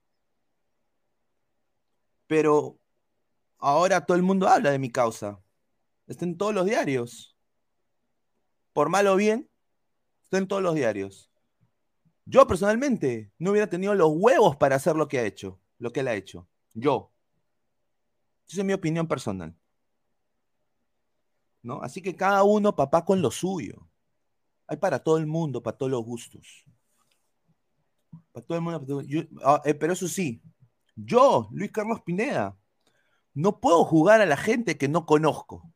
Pero 2.27 2.79
ahora 3.59 4.05
todo 4.05 4.17
el 4.17 4.23
mundo 4.23 4.49
habla 4.49 4.71
de 4.71 4.79
mi 4.79 4.91
causa. 4.91 5.41
Está 6.07 6.25
en 6.25 6.37
todos 6.37 6.55
los 6.55 6.67
diarios. 6.67 7.37
Por 8.73 8.89
mal 8.89 9.07
o 9.07 9.17
bien, 9.17 9.49
está 10.23 10.39
en 10.39 10.49
todos 10.49 10.63
los 10.63 10.75
diarios. 10.75 11.31
Yo 12.27 12.47
personalmente 12.47 13.33
no 13.39 13.51
hubiera 13.51 13.69
tenido 13.69 13.95
los 13.95 14.11
huevos 14.13 14.57
para 14.57 14.77
hacer 14.77 14.97
lo 14.97 15.09
que 15.09 15.19
ha 15.19 15.25
hecho, 15.25 15.61
lo 15.79 15.93
que 15.93 16.01
él 16.01 16.09
ha 16.09 16.15
hecho. 16.15 16.49
Yo. 16.73 17.13
Esa 18.49 18.61
es 18.61 18.65
mi 18.65 18.73
opinión 18.73 19.07
personal. 19.07 19.55
¿No? 21.65 21.83
Así 21.83 22.03
que 22.03 22.15
cada 22.15 22.45
uno, 22.45 22.77
papá, 22.77 23.05
con 23.05 23.23
lo 23.23 23.31
suyo. 23.31 23.89
Hay 24.67 24.77
para 24.77 24.99
todo 24.99 25.17
el 25.19 25.27
mundo, 25.27 25.63
para 25.63 25.77
todos 25.77 25.91
los 25.91 26.05
gustos. 26.05 26.65
Para 28.33 28.47
todo 28.47 28.59
el 28.59 28.63
mundo. 28.63 29.03
Ah, 29.43 29.63
eh, 29.65 29.75
pero 29.75 29.95
eso 29.95 30.07
sí, 30.07 30.43
yo, 30.95 31.49
Luis 31.53 31.73
Carlos 31.73 32.03
Pineda, 32.03 32.57
no 33.33 33.61
puedo 33.61 33.85
jugar 33.85 34.21
a 34.21 34.27
la 34.27 34.37
gente 34.37 34.77
que 34.77 34.89
no 34.89 35.07
conozco. 35.07 35.73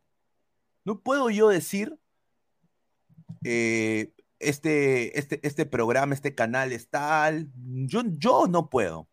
No 0.85 1.01
puedo 1.01 1.31
yo 1.31 1.49
decir, 1.49 1.99
eh, 3.45 4.13
este, 4.39 5.19
este, 5.19 5.41
este 5.47 5.67
programa, 5.67 6.15
este 6.15 6.35
canal 6.35 6.73
es 6.73 6.91
tal. 6.91 7.51
Yo, 7.57 8.03
yo 8.05 8.47
no 8.47 8.69
puedo. 8.69 9.09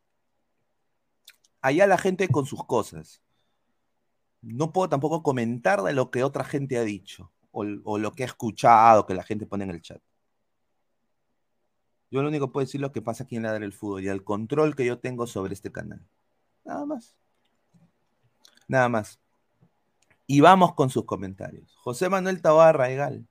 Allá 1.61 1.87
la 1.87 1.97
gente 1.97 2.27
con 2.27 2.45
sus 2.45 2.65
cosas. 2.65 3.21
No 4.45 4.71
puedo 4.71 4.89
tampoco 4.89 5.23
comentar 5.23 5.81
de 5.81 5.93
lo 5.93 6.11
que 6.11 6.23
otra 6.23 6.43
gente 6.43 6.77
ha 6.77 6.83
dicho 6.83 7.31
o, 7.51 7.97
lo 7.97 8.11
que 8.11 8.23
ha 8.23 8.27
escuchado 8.27 9.05
que 9.05 9.13
la 9.13 9.23
gente 9.23 9.45
pone 9.45 9.63
en 9.63 9.71
el 9.71 9.81
chat. 9.81 10.01
Yo 12.11 12.21
lo 12.21 12.29
único 12.29 12.47
que 12.47 12.53
puedo 12.53 12.65
decir 12.65 12.79
es 12.79 12.83
lo 12.83 12.91
que 12.91 13.01
pasa 13.01 13.23
aquí 13.23 13.37
en 13.37 13.43
Ladra 13.43 13.65
el 13.65 13.73
Fútbol 13.73 14.03
y 14.03 14.07
el 14.07 14.23
control 14.23 14.75
que 14.75 14.85
yo 14.85 14.99
tengo 14.99 15.25
sobre 15.25 15.53
este 15.53 15.71
canal. 15.71 16.05
Nada 16.63 16.85
más. 16.85 17.15
Nada 18.67 18.87
más. 18.87 19.19
Y 20.27 20.41
vamos 20.41 20.73
con 20.75 20.89
sus 20.89 21.05
comentarios. 21.05 21.75
José 21.77 22.09
Manuel 22.09 22.41
Tabarra 22.41 22.89
Egal. 22.89 23.27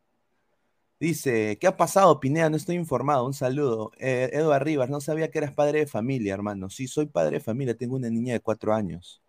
Dice, 1.00 1.58
¿qué 1.60 1.66
ha 1.66 1.76
pasado, 1.76 2.18
Pineda? 2.20 2.50
No 2.50 2.56
estoy 2.56 2.76
informado. 2.76 3.26
Un 3.26 3.34
saludo. 3.34 3.92
Eh, 3.98 4.30
Eduardo 4.32 4.64
Rivas, 4.64 4.90
no 4.90 5.00
sabía 5.00 5.30
que 5.30 5.38
eras 5.38 5.52
padre 5.52 5.80
de 5.80 5.86
familia, 5.86 6.34
hermano. 6.34 6.70
Sí, 6.70 6.88
soy 6.88 7.06
padre 7.06 7.38
de 7.38 7.40
familia. 7.40 7.76
Tengo 7.76 7.96
una 7.96 8.10
niña 8.10 8.32
de 8.32 8.40
cuatro 8.40 8.74
años. 8.74 9.23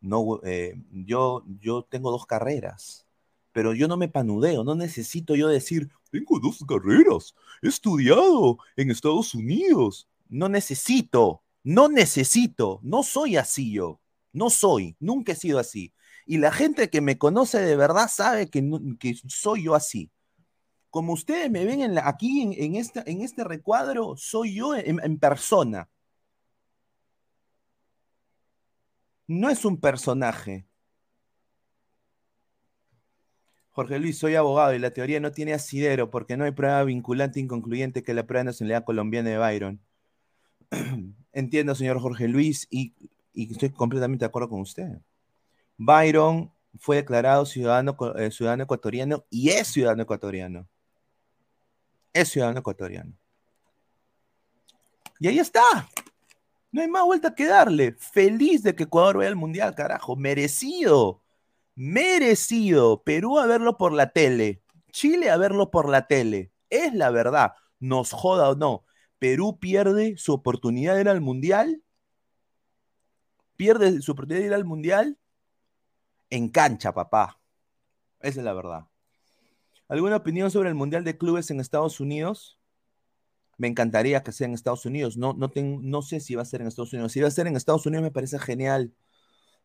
No, 0.00 0.40
eh, 0.44 0.80
yo, 0.92 1.44
yo 1.60 1.82
tengo 1.82 2.10
dos 2.10 2.26
carreras 2.26 3.06
pero 3.52 3.74
yo 3.74 3.88
no 3.88 3.96
me 3.96 4.08
panudeo, 4.08 4.64
no 4.64 4.74
necesito 4.74 5.34
yo 5.34 5.48
decir, 5.48 5.90
tengo 6.10 6.38
dos 6.38 6.64
carreras, 6.66 7.34
he 7.62 7.68
estudiado 7.68 8.58
en 8.76 8.90
Estados 8.90 9.34
Unidos. 9.34 10.08
No 10.28 10.48
necesito, 10.48 11.42
no 11.64 11.88
necesito, 11.88 12.80
no 12.82 13.02
soy 13.02 13.36
así 13.36 13.72
yo, 13.72 14.00
no 14.32 14.48
soy, 14.50 14.96
nunca 15.00 15.32
he 15.32 15.36
sido 15.36 15.58
así. 15.58 15.92
Y 16.24 16.38
la 16.38 16.52
gente 16.52 16.88
que 16.90 17.00
me 17.00 17.18
conoce 17.18 17.58
de 17.58 17.74
verdad 17.74 18.08
sabe 18.08 18.48
que, 18.48 18.62
que 19.00 19.16
soy 19.26 19.64
yo 19.64 19.74
así. 19.74 20.10
Como 20.90 21.12
ustedes 21.12 21.50
me 21.50 21.64
ven 21.64 21.98
aquí 21.98 22.42
en, 22.42 22.76
este, 22.76 23.08
en 23.10 23.22
este 23.22 23.42
recuadro, 23.42 24.14
soy 24.16 24.54
yo 24.54 24.76
en 24.76 25.18
persona. 25.18 25.88
No 29.30 29.48
es 29.48 29.64
un 29.64 29.80
personaje, 29.80 30.66
Jorge 33.70 34.00
Luis, 34.00 34.18
soy 34.18 34.34
abogado 34.34 34.74
y 34.74 34.80
la 34.80 34.90
teoría 34.90 35.20
no 35.20 35.30
tiene 35.30 35.54
asidero 35.54 36.10
porque 36.10 36.36
no 36.36 36.42
hay 36.42 36.50
prueba 36.50 36.82
vinculante 36.82 37.38
inconcluyente 37.38 38.02
que 38.02 38.12
la 38.12 38.26
prueba 38.26 38.42
nacionalidad 38.42 38.82
colombiana 38.82 39.30
de 39.30 39.38
Byron. 39.38 39.80
Entiendo, 41.32 41.76
señor 41.76 42.00
Jorge 42.00 42.26
Luis, 42.26 42.66
y, 42.70 42.92
estoy 43.32 43.70
completamente 43.70 44.24
de 44.24 44.26
acuerdo 44.26 44.48
con 44.48 44.62
usted. 44.62 44.98
Byron 45.76 46.52
fue 46.80 46.96
declarado 46.96 47.46
ciudadano, 47.46 47.96
eh, 48.16 48.32
ciudadano 48.32 48.64
ecuatoriano 48.64 49.24
y 49.30 49.50
es 49.50 49.68
ciudadano 49.68 50.02
ecuatoriano. 50.02 50.66
Es 52.12 52.30
ciudadano 52.30 52.58
ecuatoriano. 52.58 53.12
Y 55.20 55.28
ahí 55.28 55.38
está. 55.38 55.88
No 56.72 56.82
hay 56.82 56.88
más 56.88 57.04
vuelta 57.04 57.34
que 57.34 57.46
darle. 57.46 57.96
Feliz 57.98 58.62
de 58.62 58.74
que 58.74 58.84
Ecuador 58.84 59.16
vaya 59.16 59.28
al 59.28 59.36
Mundial, 59.36 59.74
carajo. 59.74 60.16
Merecido 60.16 61.22
merecido 61.80 63.02
Perú 63.04 63.38
a 63.38 63.46
verlo 63.46 63.78
por 63.78 63.94
la 63.94 64.12
tele, 64.12 64.62
Chile 64.92 65.30
a 65.30 65.38
verlo 65.38 65.70
por 65.70 65.88
la 65.88 66.06
tele. 66.06 66.52
Es 66.68 66.92
la 66.92 67.08
verdad, 67.10 67.54
nos 67.78 68.12
joda 68.12 68.50
o 68.50 68.54
no. 68.54 68.84
Perú 69.18 69.58
pierde 69.58 70.18
su 70.18 70.34
oportunidad 70.34 70.94
de 70.94 71.00
ir 71.00 71.08
al 71.08 71.22
Mundial. 71.22 71.82
Pierde 73.56 74.02
su 74.02 74.12
oportunidad 74.12 74.42
de 74.42 74.46
ir 74.48 74.54
al 74.54 74.66
Mundial 74.66 75.18
en 76.28 76.50
cancha, 76.50 76.92
papá. 76.92 77.40
Esa 78.20 78.40
es 78.40 78.44
la 78.44 78.52
verdad. 78.52 78.84
¿Alguna 79.88 80.16
opinión 80.16 80.50
sobre 80.50 80.68
el 80.68 80.74
Mundial 80.74 81.02
de 81.02 81.16
Clubes 81.16 81.50
en 81.50 81.60
Estados 81.60 81.98
Unidos? 81.98 82.59
Me 83.60 83.68
encantaría 83.68 84.22
que 84.22 84.32
sea 84.32 84.46
en 84.46 84.54
Estados 84.54 84.86
Unidos. 84.86 85.18
No, 85.18 85.34
no, 85.34 85.50
tengo, 85.50 85.80
no 85.82 86.00
sé 86.00 86.20
si 86.20 86.34
va 86.34 86.40
a 86.40 86.46
ser 86.46 86.62
en 86.62 86.68
Estados 86.68 86.94
Unidos. 86.94 87.12
Si 87.12 87.20
va 87.20 87.28
a 87.28 87.30
ser 87.30 87.46
en 87.46 87.56
Estados 87.56 87.84
Unidos 87.84 88.02
me 88.02 88.10
parece 88.10 88.38
genial. 88.38 88.94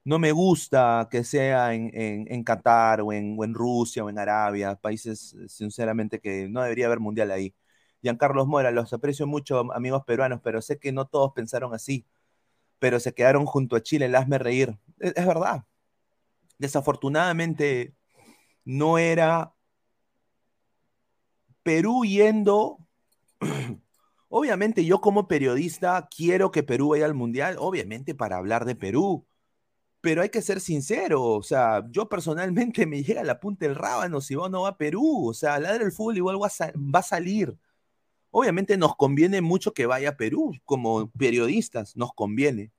No 0.03 0.19
me 0.19 0.33
gusta 0.33 1.07
que 1.11 1.23
sea 1.23 1.73
en, 1.73 2.43
Qatar 2.43 3.01
o 3.01 3.13
en, 3.13 3.53
Rusia 3.53 4.03
o 4.03 4.09
en 4.09 4.19
Arabia, 4.19 4.75
países 4.75 5.35
sinceramente 5.47 6.19
que 6.19 6.49
no 6.49 6.61
debería 6.61 6.87
haber 6.87 6.99
mundial 6.99 7.31
ahí. 7.31 7.55
Giancarlos 8.01 8.47
Mora, 8.47 8.71
los 8.71 8.93
aprecio 8.93 9.27
mucho, 9.27 9.73
amigos 9.73 10.03
peruanos, 10.05 10.41
pero 10.43 10.61
sé 10.61 10.77
que 10.79 10.91
no 10.91 11.07
todos 11.07 11.33
pensaron 11.33 11.73
así, 11.73 12.05
pero 12.79 12.99
se 12.99 13.13
quedaron 13.13 13.45
junto 13.45 13.75
a 13.77 13.83
Chile, 13.83 14.07
el 14.07 14.15
hazme 14.15 14.39
reír. 14.39 14.77
Es, 14.99 15.13
es 15.15 15.25
verdad. 15.27 15.65
Desafortunadamente 16.59 17.95
no 18.65 18.97
era 18.97 19.53
Perú 21.63 22.05
yendo 22.05 22.79
Obviamente 24.37 24.83
yo 24.83 24.99
como 24.99 25.29
periodista 25.29 26.09
quiero 26.13 26.51
que 26.51 26.61
Perú 26.61 26.89
vaya 26.89 27.05
al 27.05 27.13
Mundial, 27.13 27.55
obviamente 27.57 28.13
para 28.13 28.35
hablar 28.35 28.65
de 28.65 28.75
Perú, 28.75 29.25
pero 30.01 30.21
hay 30.21 30.29
que 30.29 30.41
ser 30.41 30.59
sincero, 30.59 31.23
o 31.23 31.41
sea, 31.41 31.85
yo 31.89 32.09
personalmente 32.09 32.85
me 32.85 33.01
llega 33.01 33.21
a 33.21 33.23
la 33.23 33.39
punta 33.39 33.65
del 33.65 33.75
rábano 33.75 34.19
si 34.19 34.35
va 34.35 34.43
o 34.43 34.49
no 34.49 34.63
va 34.63 34.69
a 34.71 34.77
Perú, 34.77 35.29
o 35.29 35.33
sea, 35.33 35.57
ladra 35.57 35.85
el 35.85 35.93
fútbol 35.93 36.17
igual 36.17 36.35
va 36.37 36.99
a, 36.99 37.01
salir. 37.01 37.57
Obviamente 38.29 38.75
nos 38.75 38.97
conviene 38.97 39.39
mucho 39.39 39.73
que 39.73 39.85
vaya 39.85 40.09
a 40.09 40.17
Perú, 40.17 40.51
como 40.65 41.09
periodistas, 41.11 41.95
nos 41.95 42.11
conviene. 42.13 42.73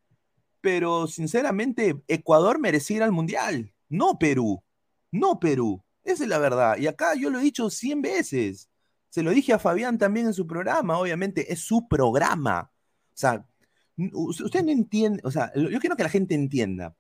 Pero 0.60 1.06
sinceramente, 1.06 2.02
Ecuador 2.06 2.58
merecía 2.60 2.98
ir 2.98 3.02
al 3.02 3.12
Mundial, 3.12 3.72
no 3.88 4.18
Perú, 4.18 4.62
no 5.10 5.40
Perú. 5.40 5.82
Esa 6.04 6.24
es 6.24 6.28
la 6.28 6.38
verdad. 6.38 6.76
Y 6.76 6.86
acá 6.86 7.14
yo 7.14 7.30
lo 7.30 7.38
he 7.38 7.42
dicho 7.44 7.70
100 7.70 8.02
veces. 8.02 8.68
Se 9.16 9.22
lo 9.22 9.30
dije 9.30 9.54
a 9.54 9.58
Fabián 9.58 9.96
también 9.96 10.26
en 10.26 10.34
su 10.34 10.46
programa, 10.46 10.98
obviamente, 10.98 11.50
es 11.50 11.60
su 11.60 11.88
programa. 11.88 12.70
O 12.70 13.14
sea, 13.14 13.48
usted 13.96 14.62
no 14.62 14.70
entiende, 14.70 15.22
o 15.24 15.30
sea, 15.30 15.50
yo 15.54 15.80
quiero 15.80 15.96
que 15.96 16.02
la 16.02 16.10
gente 16.10 16.34
entienda. 16.34 16.94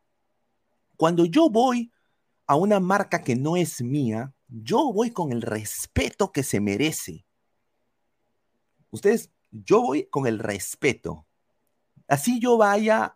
Cuando 0.96 1.26
yo 1.26 1.50
voy 1.50 1.92
a 2.46 2.56
una 2.56 2.80
marca 2.80 3.22
que 3.22 3.36
no 3.36 3.58
es 3.58 3.82
mía, 3.82 4.32
yo 4.48 4.94
voy 4.94 5.10
con 5.10 5.30
el 5.30 5.42
respeto 5.42 6.32
que 6.32 6.42
se 6.42 6.58
merece. 6.58 7.26
Ustedes, 8.88 9.30
yo 9.50 9.82
voy 9.82 10.06
con 10.08 10.26
el 10.26 10.38
respeto. 10.38 11.26
Así 12.08 12.40
yo 12.40 12.56
vaya 12.56 13.14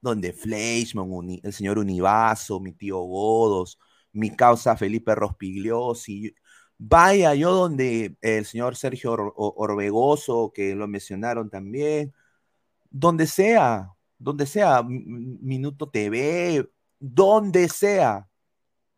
donde 0.00 0.32
Fleischmann, 0.32 1.40
el 1.42 1.52
señor 1.52 1.76
Univaso, 1.76 2.60
mi 2.60 2.70
tío 2.70 3.00
Godos, 3.00 3.80
mi 4.12 4.30
causa 4.30 4.76
Felipe 4.76 5.16
Rospigliosi, 5.16 6.32
vaya 6.78 7.34
yo 7.34 7.52
donde 7.52 8.16
el 8.20 8.46
señor 8.46 8.76
Sergio 8.76 9.12
Orbegoso, 9.36 10.52
que 10.54 10.74
lo 10.74 10.86
mencionaron 10.86 11.50
también, 11.50 12.14
donde 12.90 13.26
sea, 13.26 13.92
donde 14.18 14.46
sea, 14.46 14.82
Minuto 14.84 15.88
TV, 15.90 16.68
donde 16.98 17.68
sea. 17.68 18.28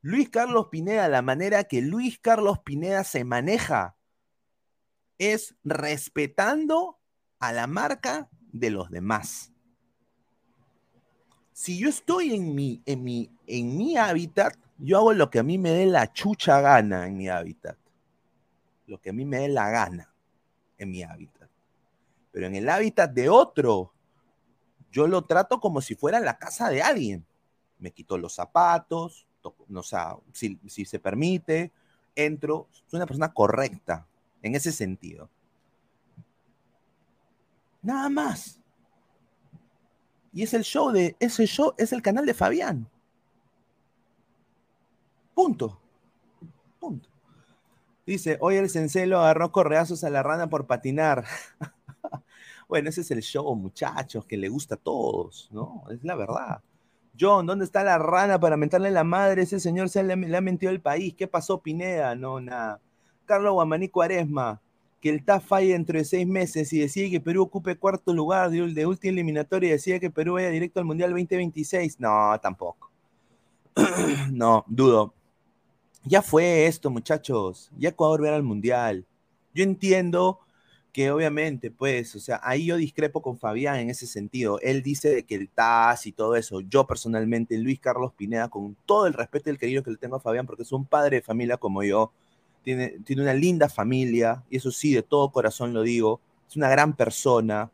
Luis 0.02 0.30
Carlos 0.30 0.68
Pineda, 0.70 1.08
la 1.08 1.20
manera 1.22 1.64
que 1.64 1.82
Luis 1.82 2.18
Carlos 2.18 2.58
Pineda 2.60 3.04
se 3.04 3.24
maneja 3.24 3.96
es 5.18 5.54
respetando 5.62 6.98
a 7.38 7.52
la 7.52 7.66
marca 7.66 8.30
de 8.52 8.70
los 8.70 8.90
demás. 8.90 9.52
Si 11.52 11.78
yo 11.78 11.90
estoy 11.90 12.34
en 12.34 12.54
mi, 12.54 12.82
en 12.86 13.04
mi, 13.04 13.30
en 13.46 13.76
mi 13.76 13.98
hábitat, 13.98 14.56
yo 14.80 14.98
hago 14.98 15.12
lo 15.12 15.30
que 15.30 15.38
a 15.38 15.42
mí 15.42 15.58
me 15.58 15.70
dé 15.70 15.86
la 15.86 16.12
chucha 16.12 16.60
gana 16.60 17.06
en 17.06 17.16
mi 17.16 17.28
hábitat. 17.28 17.76
Lo 18.86 19.00
que 19.00 19.10
a 19.10 19.12
mí 19.12 19.24
me 19.24 19.38
dé 19.38 19.48
la 19.48 19.70
gana 19.70 20.12
en 20.78 20.90
mi 20.90 21.02
hábitat. 21.02 21.48
Pero 22.32 22.46
en 22.46 22.54
el 22.54 22.68
hábitat 22.68 23.10
de 23.12 23.28
otro, 23.28 23.92
yo 24.90 25.06
lo 25.06 25.22
trato 25.22 25.60
como 25.60 25.80
si 25.80 25.94
fuera 25.94 26.20
la 26.20 26.38
casa 26.38 26.68
de 26.68 26.82
alguien 26.82 27.26
me 27.80 27.90
quito 27.90 28.18
los 28.18 28.34
zapatos, 28.34 29.26
no, 29.68 29.80
o 29.80 30.22
si, 30.32 30.58
si 30.68 30.84
se 30.84 30.98
permite, 30.98 31.72
entro, 32.14 32.68
soy 32.70 32.98
una 32.98 33.06
persona 33.06 33.32
correcta 33.32 34.06
en 34.42 34.54
ese 34.54 34.70
sentido. 34.70 35.28
Nada 37.82 38.08
más. 38.10 38.60
Y 40.32 40.42
es 40.42 40.54
el 40.54 40.62
show 40.62 40.92
de, 40.92 41.16
ese 41.18 41.46
show 41.46 41.74
es 41.78 41.92
el 41.92 42.02
canal 42.02 42.26
de 42.26 42.34
Fabián. 42.34 42.88
Punto. 45.40 45.80
Punto. 46.78 47.08
Dice, 48.04 48.36
hoy 48.42 48.56
el 48.56 48.68
Cencelo 48.68 49.20
agarró 49.20 49.50
correazos 49.50 50.04
a 50.04 50.10
la 50.10 50.22
rana 50.22 50.50
por 50.50 50.66
patinar. 50.66 51.24
bueno, 52.68 52.90
ese 52.90 53.00
es 53.00 53.10
el 53.10 53.22
show, 53.22 53.56
muchachos, 53.56 54.26
que 54.26 54.36
le 54.36 54.50
gusta 54.50 54.74
a 54.74 54.76
todos, 54.78 55.48
¿no? 55.50 55.84
Es 55.90 56.04
la 56.04 56.14
verdad. 56.14 56.60
John, 57.18 57.46
¿dónde 57.46 57.64
está 57.64 57.82
la 57.82 57.96
rana 57.96 58.38
para 58.38 58.58
mentarle 58.58 58.90
la 58.90 59.02
madre? 59.02 59.40
Ese 59.40 59.60
señor 59.60 59.88
se 59.88 60.02
le, 60.02 60.14
le 60.14 60.36
ha 60.36 60.42
mentido 60.42 60.70
el 60.72 60.82
país. 60.82 61.14
¿Qué 61.16 61.26
pasó, 61.26 61.62
Pineda? 61.62 62.14
No, 62.14 62.38
nada. 62.38 62.78
Carlos 63.24 63.54
Guamaní 63.54 63.88
Cuaresma, 63.88 64.60
que 65.00 65.08
el 65.08 65.24
TAF 65.24 65.46
falle 65.46 65.72
dentro 65.72 65.96
de 65.96 66.04
seis 66.04 66.26
meses 66.26 66.70
y 66.74 66.80
decide 66.80 67.10
que 67.10 67.20
Perú 67.22 67.44
ocupe 67.44 67.78
cuarto 67.78 68.12
lugar 68.12 68.50
de, 68.50 68.74
de 68.74 68.84
última 68.84 69.12
eliminatoria 69.12 69.70
y 69.70 69.72
decide 69.72 70.00
que 70.00 70.10
Perú 70.10 70.34
vaya 70.34 70.50
directo 70.50 70.80
al 70.80 70.84
Mundial 70.84 71.12
2026. 71.12 71.98
No, 71.98 72.38
tampoco. 72.42 72.90
no, 74.32 74.66
dudo. 74.68 75.14
Ya 76.04 76.22
fue 76.22 76.66
esto, 76.66 76.90
muchachos. 76.90 77.70
Ya 77.78 77.90
Ecuador 77.90 78.22
verá 78.22 78.36
al 78.36 78.42
Mundial. 78.42 79.04
Yo 79.54 79.64
entiendo 79.64 80.40
que 80.92 81.10
obviamente, 81.10 81.70
pues, 81.70 82.14
o 82.16 82.20
sea, 82.20 82.40
ahí 82.42 82.66
yo 82.66 82.76
discrepo 82.76 83.22
con 83.22 83.38
Fabián 83.38 83.76
en 83.78 83.90
ese 83.90 84.06
sentido. 84.06 84.58
Él 84.60 84.82
dice 84.82 85.24
que 85.24 85.34
el 85.36 85.48
TAS 85.48 86.06
y 86.06 86.12
todo 86.12 86.36
eso. 86.36 86.60
Yo 86.62 86.86
personalmente, 86.86 87.56
Luis 87.58 87.78
Carlos 87.80 88.12
Pineda, 88.14 88.48
con 88.48 88.76
todo 88.86 89.06
el 89.06 89.12
respeto 89.12 89.50
y 89.50 89.52
el 89.52 89.58
cariño 89.58 89.82
que 89.82 89.90
le 89.90 89.98
tengo 89.98 90.16
a 90.16 90.20
Fabián, 90.20 90.46
porque 90.46 90.62
es 90.62 90.72
un 90.72 90.86
padre 90.86 91.16
de 91.16 91.22
familia 91.22 91.58
como 91.58 91.82
yo, 91.82 92.12
tiene, 92.64 92.98
tiene 93.04 93.22
una 93.22 93.34
linda 93.34 93.68
familia, 93.68 94.42
y 94.50 94.56
eso 94.56 94.70
sí, 94.70 94.94
de 94.94 95.02
todo 95.02 95.30
corazón 95.30 95.72
lo 95.72 95.82
digo, 95.82 96.20
es 96.48 96.56
una 96.56 96.68
gran 96.68 96.94
persona. 96.96 97.70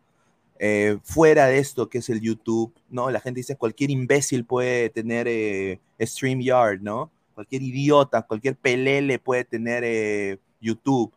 Eh, 0.59 0.99
fuera 1.03 1.47
de 1.47 1.59
esto 1.59 1.91
que 1.91 1.99
es 1.99 2.09
el 2.09 2.21
YouTube, 2.23 2.73
¿no? 2.89 3.11
La 3.11 3.21
gente 3.21 3.41
dice 3.41 3.57
cualquier 3.57 3.91
imbécil 3.91 4.47
puede 4.47 4.89
tener 4.89 5.29
eh, 5.29 5.81
StreamYard, 6.01 6.81
¿no? 6.81 7.11
Cualquier 7.37 7.61
idiota, 7.61 8.22
cualquier 8.22 8.57
pelele 8.57 9.18
puede 9.18 9.44
tener 9.44 9.85
eh, 9.85 10.40
YouTube. 10.59 11.12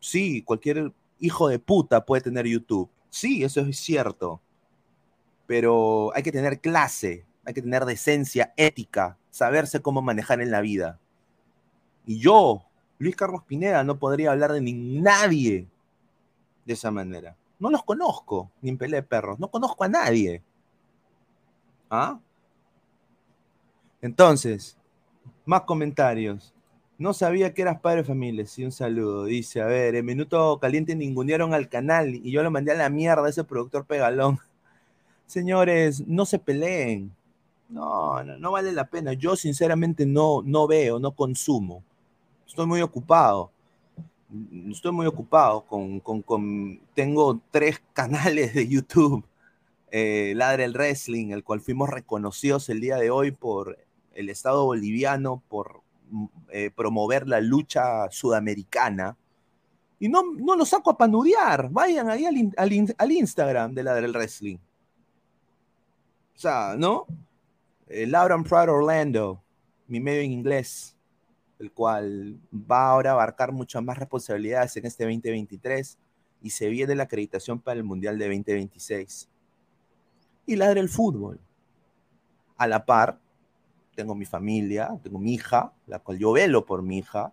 Sí, 0.00 0.42
cualquier 0.42 0.92
hijo 1.18 1.48
de 1.48 1.58
puta 1.58 2.04
puede 2.04 2.20
tener 2.20 2.46
YouTube. 2.46 2.90
Sí, 3.08 3.42
eso 3.42 3.62
es 3.62 3.78
cierto. 3.78 4.42
Pero 5.46 6.14
hay 6.14 6.22
que 6.22 6.30
tener 6.30 6.60
clase, 6.60 7.24
hay 7.46 7.54
que 7.54 7.62
tener 7.62 7.86
decencia, 7.86 8.52
ética, 8.58 9.16
saberse 9.30 9.80
cómo 9.80 10.02
manejar 10.02 10.42
en 10.42 10.50
la 10.50 10.60
vida. 10.60 11.00
Y 12.04 12.18
yo, 12.18 12.66
Luis 12.98 13.16
Carlos 13.16 13.42
Pineda, 13.44 13.82
no 13.82 13.98
podría 13.98 14.32
hablar 14.32 14.52
de 14.52 14.60
ni 14.60 14.74
nadie 14.74 15.66
de 16.66 16.72
esa 16.74 16.90
manera. 16.90 17.34
No 17.58 17.70
los 17.70 17.82
conozco, 17.82 18.50
ni 18.60 18.68
en 18.68 18.76
pelea 18.76 19.00
de 19.00 19.06
perros. 19.06 19.38
No 19.38 19.50
conozco 19.50 19.84
a 19.84 19.88
nadie. 19.88 20.42
¿Ah? 21.88 22.20
Entonces, 24.02 24.76
más 25.44 25.62
comentarios. 25.62 26.54
No 26.98 27.12
sabía 27.14 27.52
que 27.52 27.62
eras 27.62 27.80
padre 27.80 27.98
de 28.02 28.04
familia. 28.04 28.46
Sí, 28.46 28.64
un 28.64 28.72
saludo. 28.72 29.24
Dice, 29.24 29.60
a 29.60 29.66
ver, 29.66 29.94
en 29.96 30.04
Minuto 30.06 30.58
Caliente 30.60 30.94
ningunearon 30.94 31.54
al 31.54 31.68
canal 31.68 32.14
y 32.14 32.30
yo 32.30 32.42
lo 32.42 32.50
mandé 32.50 32.72
a 32.72 32.76
la 32.76 32.90
mierda 32.90 33.26
a 33.26 33.30
ese 33.30 33.44
productor 33.44 33.86
pegalón. 33.86 34.38
Señores, 35.26 36.06
no 36.06 36.26
se 36.26 36.38
peleen. 36.38 37.14
No, 37.68 38.22
no, 38.22 38.38
no 38.38 38.52
vale 38.52 38.72
la 38.72 38.84
pena. 38.88 39.14
Yo 39.14 39.34
sinceramente 39.34 40.06
no, 40.06 40.42
no 40.44 40.66
veo, 40.66 40.98
no 40.98 41.12
consumo. 41.12 41.82
Estoy 42.46 42.66
muy 42.66 42.82
ocupado. 42.82 43.50
Estoy 44.70 44.92
muy 44.92 45.06
ocupado 45.06 45.62
con, 45.62 46.00
con, 46.00 46.22
con 46.22 46.80
tengo 46.94 47.40
tres 47.50 47.82
canales 47.92 48.54
de 48.54 48.68
YouTube. 48.68 49.24
Eh, 49.90 50.34
Ladre 50.36 50.64
el 50.64 50.72
Wrestling, 50.72 51.30
el 51.32 51.44
cual 51.44 51.60
fuimos 51.60 51.90
reconocidos 51.90 52.68
el 52.68 52.80
día 52.80 52.96
de 52.96 53.10
hoy 53.10 53.30
por 53.30 53.78
el 54.14 54.28
Estado 54.28 54.64
boliviano 54.64 55.42
por 55.48 55.82
eh, 56.50 56.70
promover 56.70 57.26
la 57.26 57.40
lucha 57.40 58.10
sudamericana. 58.10 59.16
Y 59.98 60.08
no, 60.08 60.22
no 60.34 60.56
lo 60.56 60.64
saco 60.64 60.90
a 60.90 60.98
panudear. 60.98 61.70
Vayan 61.70 62.10
ahí 62.10 62.26
al, 62.26 62.52
al, 62.98 63.12
Instagram 63.12 63.72
de 63.72 63.82
la 63.82 63.94
del 63.94 64.12
wrestling. 64.12 64.56
O 66.34 66.38
sea, 66.38 66.74
¿no? 66.76 67.06
Eh, 67.86 68.06
Laura 68.06 68.36
Pride 68.42 68.70
Orlando, 68.70 69.42
mi 69.86 70.00
medio 70.00 70.22
en 70.22 70.32
inglés, 70.32 70.96
el 71.58 71.70
cual 71.70 72.40
va 72.52 72.90
ahora 72.90 73.10
a 73.10 73.12
abarcar 73.14 73.52
muchas 73.52 73.82
más 73.82 73.96
responsabilidades 73.96 74.76
en 74.76 74.86
este 74.86 75.04
2023 75.04 75.98
y 76.42 76.50
se 76.50 76.68
viene 76.68 76.94
la 76.94 77.04
acreditación 77.04 77.60
para 77.60 77.78
el 77.78 77.84
Mundial 77.84 78.18
de 78.18 78.26
2026. 78.26 79.28
Y 80.46 80.56
ladra 80.56 80.80
el 80.80 80.88
fútbol. 80.88 81.38
A 82.56 82.66
la 82.66 82.84
par, 82.84 83.18
tengo 83.94 84.14
mi 84.14 84.24
familia, 84.24 84.90
tengo 85.02 85.18
mi 85.18 85.34
hija, 85.34 85.72
la 85.86 85.98
cual 85.98 86.18
yo 86.18 86.32
velo 86.32 86.64
por 86.64 86.82
mi 86.82 86.98
hija, 86.98 87.32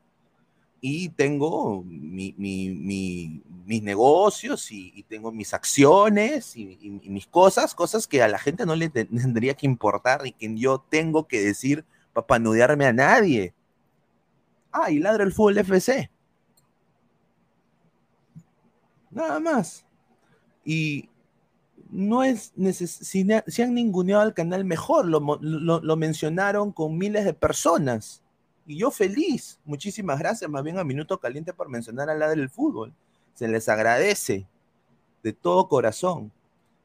y 0.82 1.10
tengo 1.10 1.84
mi, 1.84 2.34
mi, 2.38 2.70
mi, 2.70 3.42
mis 3.66 3.84
negocios 3.84 4.72
y, 4.72 4.94
y, 4.96 5.04
tengo 5.04 5.32
mis 5.32 5.54
acciones 5.54 6.56
y, 6.56 6.78
y, 6.82 7.10
mis 7.10 7.28
cosas, 7.28 7.76
cosas 7.76 8.08
que 8.08 8.24
a 8.24 8.28
la 8.28 8.40
gente 8.40 8.66
no 8.66 8.76
le 8.76 8.90
tendría 8.90 9.56
que 9.56 9.66
importar 9.66 10.26
y 10.26 10.32
que 10.32 10.56
yo 10.58 10.80
tengo 10.90 11.28
que 11.28 11.42
decir 11.42 11.86
para 12.14 12.28
panudearme 12.28 12.86
a 12.86 12.94
nadie. 12.94 13.54
Ah, 14.72 14.92
y 14.92 15.00
ladra 15.00 15.24
el 15.24 15.34
fútbol 15.34 15.58
FC. 15.58 16.10
Nada 19.12 19.40
más. 19.40 19.86
Y, 20.64 21.10
no 21.92 22.24
es 22.24 22.54
si, 22.74 22.88
si, 22.88 23.62
han 23.62 23.74
ninguneado 23.74 24.22
al 24.22 24.34
canal 24.34 24.64
mejor, 24.66 25.06
lo, 25.06 25.20
lo, 25.42 25.82
lo, 25.82 25.96
mencionaron 25.96 26.72
con 26.72 26.98
miles 26.98 27.26
de 27.26 27.34
personas. 27.34 28.24
Y 28.68 28.78
yo 28.78 28.92
feliz, 28.92 29.60
muchísimas 29.66 30.20
gracias 30.20 30.50
más 30.50 30.64
bien 30.64 30.78
a 30.78 30.84
Minuto 30.84 31.20
Caliente 31.20 31.54
por 31.54 31.70
mencionar 31.70 32.10
al 32.10 32.20
lado 32.20 32.36
del 32.36 32.50
fútbol. 32.50 32.94
Se 33.34 33.48
les 33.48 33.68
agradece 33.70 34.48
de 35.24 35.34
todo 35.34 35.68
corazón. 35.68 36.32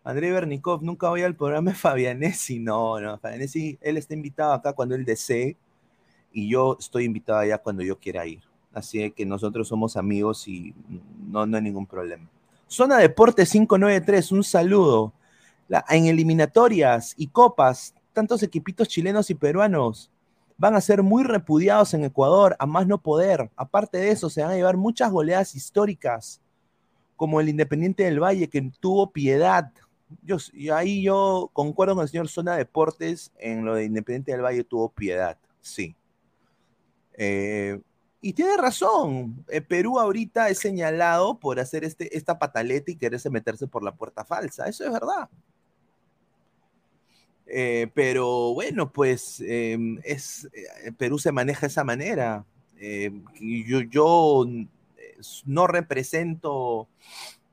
André 0.02 0.32
Bernikov, 0.32 0.82
nunca 0.82 1.08
voy 1.08 1.22
al 1.22 1.34
programa 1.34 1.70
de 1.70 1.76
Fabianesi, 1.76 2.58
no, 2.58 3.00
no, 3.00 3.18
Fabianesi, 3.18 3.78
él 3.80 3.96
está 3.96 4.14
invitado 4.14 4.52
acá 4.52 4.72
cuando 4.72 4.94
él 4.94 5.04
desee 5.04 5.56
y 6.32 6.48
yo 6.48 6.76
estoy 6.78 7.04
invitado 7.04 7.38
allá 7.38 7.58
cuando 7.58 7.82
yo 7.82 7.98
quiera 7.98 8.26
ir. 8.26 8.42
Así 8.72 9.10
que 9.12 9.24
nosotros 9.24 9.68
somos 9.68 9.96
amigos 9.96 10.48
y 10.48 10.74
no, 11.28 11.46
no 11.46 11.56
hay 11.56 11.62
ningún 11.62 11.86
problema. 11.86 12.28
Zona 12.66 12.98
Deporte 12.98 13.44
593, 13.46 14.32
un 14.32 14.44
saludo. 14.44 15.12
En 15.88 16.06
eliminatorias 16.06 17.14
y 17.16 17.28
copas, 17.28 17.94
tantos 18.12 18.42
equipitos 18.42 18.88
chilenos 18.88 19.30
y 19.30 19.34
peruanos 19.34 20.10
van 20.56 20.74
a 20.74 20.80
ser 20.80 21.02
muy 21.02 21.24
repudiados 21.24 21.94
en 21.94 22.04
Ecuador, 22.04 22.56
a 22.58 22.66
más 22.66 22.86
no 22.86 22.98
poder. 22.98 23.50
Aparte 23.56 23.98
de 23.98 24.10
eso, 24.10 24.30
se 24.30 24.42
van 24.42 24.52
a 24.52 24.54
llevar 24.54 24.76
muchas 24.76 25.10
goleadas 25.10 25.54
históricas, 25.54 26.40
como 27.16 27.40
el 27.40 27.48
Independiente 27.48 28.04
del 28.04 28.22
Valle, 28.22 28.48
que 28.48 28.70
tuvo 28.80 29.10
piedad. 29.10 29.72
Yo, 30.22 30.36
ahí 30.72 31.02
yo 31.02 31.50
concuerdo 31.52 31.94
con 31.94 32.02
el 32.02 32.08
señor 32.08 32.28
Zona 32.28 32.56
Deportes 32.56 33.32
en 33.38 33.64
lo 33.64 33.74
de 33.74 33.84
Independiente 33.84 34.32
del 34.32 34.42
Valle 34.42 34.64
tuvo 34.64 34.90
piedad, 34.90 35.38
sí. 35.60 35.96
Eh, 37.14 37.80
y 38.26 38.32
tiene 38.32 38.56
razón, 38.56 39.44
eh, 39.50 39.60
Perú 39.60 40.00
ahorita 40.00 40.48
es 40.48 40.58
señalado 40.58 41.38
por 41.38 41.60
hacer 41.60 41.84
este, 41.84 42.16
esta 42.16 42.38
pataleta 42.38 42.90
y 42.90 42.96
quererse 42.96 43.28
meterse 43.28 43.66
por 43.66 43.82
la 43.82 43.94
puerta 43.94 44.24
falsa, 44.24 44.66
eso 44.66 44.82
es 44.82 44.90
verdad. 44.90 45.28
Eh, 47.46 47.90
pero 47.92 48.54
bueno, 48.54 48.90
pues 48.90 49.42
eh, 49.46 49.76
es, 50.04 50.48
Perú 50.96 51.18
se 51.18 51.32
maneja 51.32 51.60
de 51.60 51.66
esa 51.66 51.84
manera. 51.84 52.46
yo, 53.38 53.82
yo 53.82 54.46
no 55.44 55.66
represento 55.66 56.88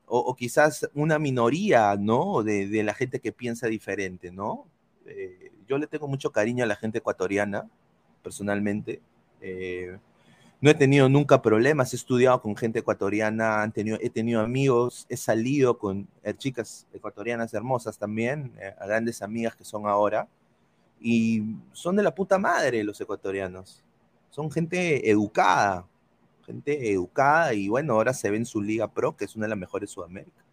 o, 0.06 0.34
quizás 0.36 0.88
una 0.94 1.18
minoría, 1.18 1.96
¿no? 2.00 2.42
De, 2.42 2.66
de, 2.66 2.82
la 2.82 2.94
gente 2.94 3.20
que 3.20 3.32
piensa 3.32 3.66
diferente, 3.66 4.32
¿no? 4.32 4.64
yo 5.68 5.76
le 5.76 5.86
tengo 5.86 6.08
mucho 6.08 6.32
cariño 6.32 6.64
a 6.64 6.66
la 6.66 6.76
gente 6.76 6.98
ecuatoriana, 6.98 7.68
personalmente. 8.22 9.02
No 10.62 10.70
he 10.70 10.74
tenido 10.74 11.08
nunca 11.08 11.42
problemas, 11.42 11.92
he 11.92 11.96
estudiado 11.96 12.40
con 12.40 12.54
gente 12.54 12.78
ecuatoriana, 12.78 13.64
he 13.74 14.10
tenido 14.10 14.40
amigos, 14.40 15.06
he 15.08 15.16
salido 15.16 15.76
con 15.76 16.06
eh, 16.22 16.34
chicas 16.34 16.86
ecuatorianas 16.92 17.52
hermosas 17.52 17.98
también, 17.98 18.52
eh, 18.60 18.72
grandes 18.80 19.22
amigas 19.22 19.56
que 19.56 19.64
son 19.64 19.88
ahora, 19.88 20.28
y 21.00 21.56
son 21.72 21.96
de 21.96 22.04
la 22.04 22.14
puta 22.14 22.38
madre 22.38 22.84
los 22.84 23.00
ecuatorianos. 23.00 23.82
Son 24.30 24.52
gente 24.52 25.10
educada, 25.10 25.84
gente 26.46 26.92
educada, 26.92 27.52
y 27.54 27.66
bueno, 27.66 27.94
ahora 27.94 28.14
se 28.14 28.30
ve 28.30 28.36
en 28.36 28.46
su 28.46 28.62
Liga 28.62 28.86
Pro, 28.86 29.16
que 29.16 29.24
es 29.24 29.34
una 29.34 29.46
de 29.46 29.50
las 29.50 29.58
mejores 29.58 29.90
de 29.90 29.94
Sudamérica. 29.94 30.44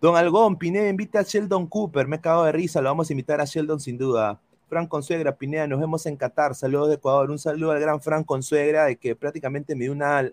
Don 0.00 0.14
Algón, 0.14 0.56
Pineda 0.56 0.88
invita 0.88 1.18
a 1.18 1.22
Sheldon 1.24 1.66
Cooper, 1.66 2.06
me 2.06 2.16
he 2.16 2.20
cagado 2.20 2.44
de 2.44 2.52
risa, 2.52 2.80
lo 2.80 2.88
vamos 2.88 3.10
a 3.10 3.12
invitar 3.12 3.40
a 3.40 3.46
Sheldon 3.46 3.80
sin 3.80 3.98
duda. 3.98 4.40
Fran 4.68 4.86
Consuegra, 4.86 5.36
Pineda, 5.36 5.66
nos 5.66 5.80
vemos 5.80 6.06
en 6.06 6.16
Qatar. 6.16 6.54
Saludos 6.54 6.88
de 6.88 6.94
Ecuador. 6.94 7.30
Un 7.30 7.38
saludo 7.38 7.72
al 7.72 7.80
gran 7.80 8.00
Fran 8.00 8.24
Consuegra, 8.24 8.86
de 8.86 8.96
que 8.96 9.14
prácticamente 9.14 9.74
me 9.74 9.84
dio 9.84 9.92
una, 9.92 10.30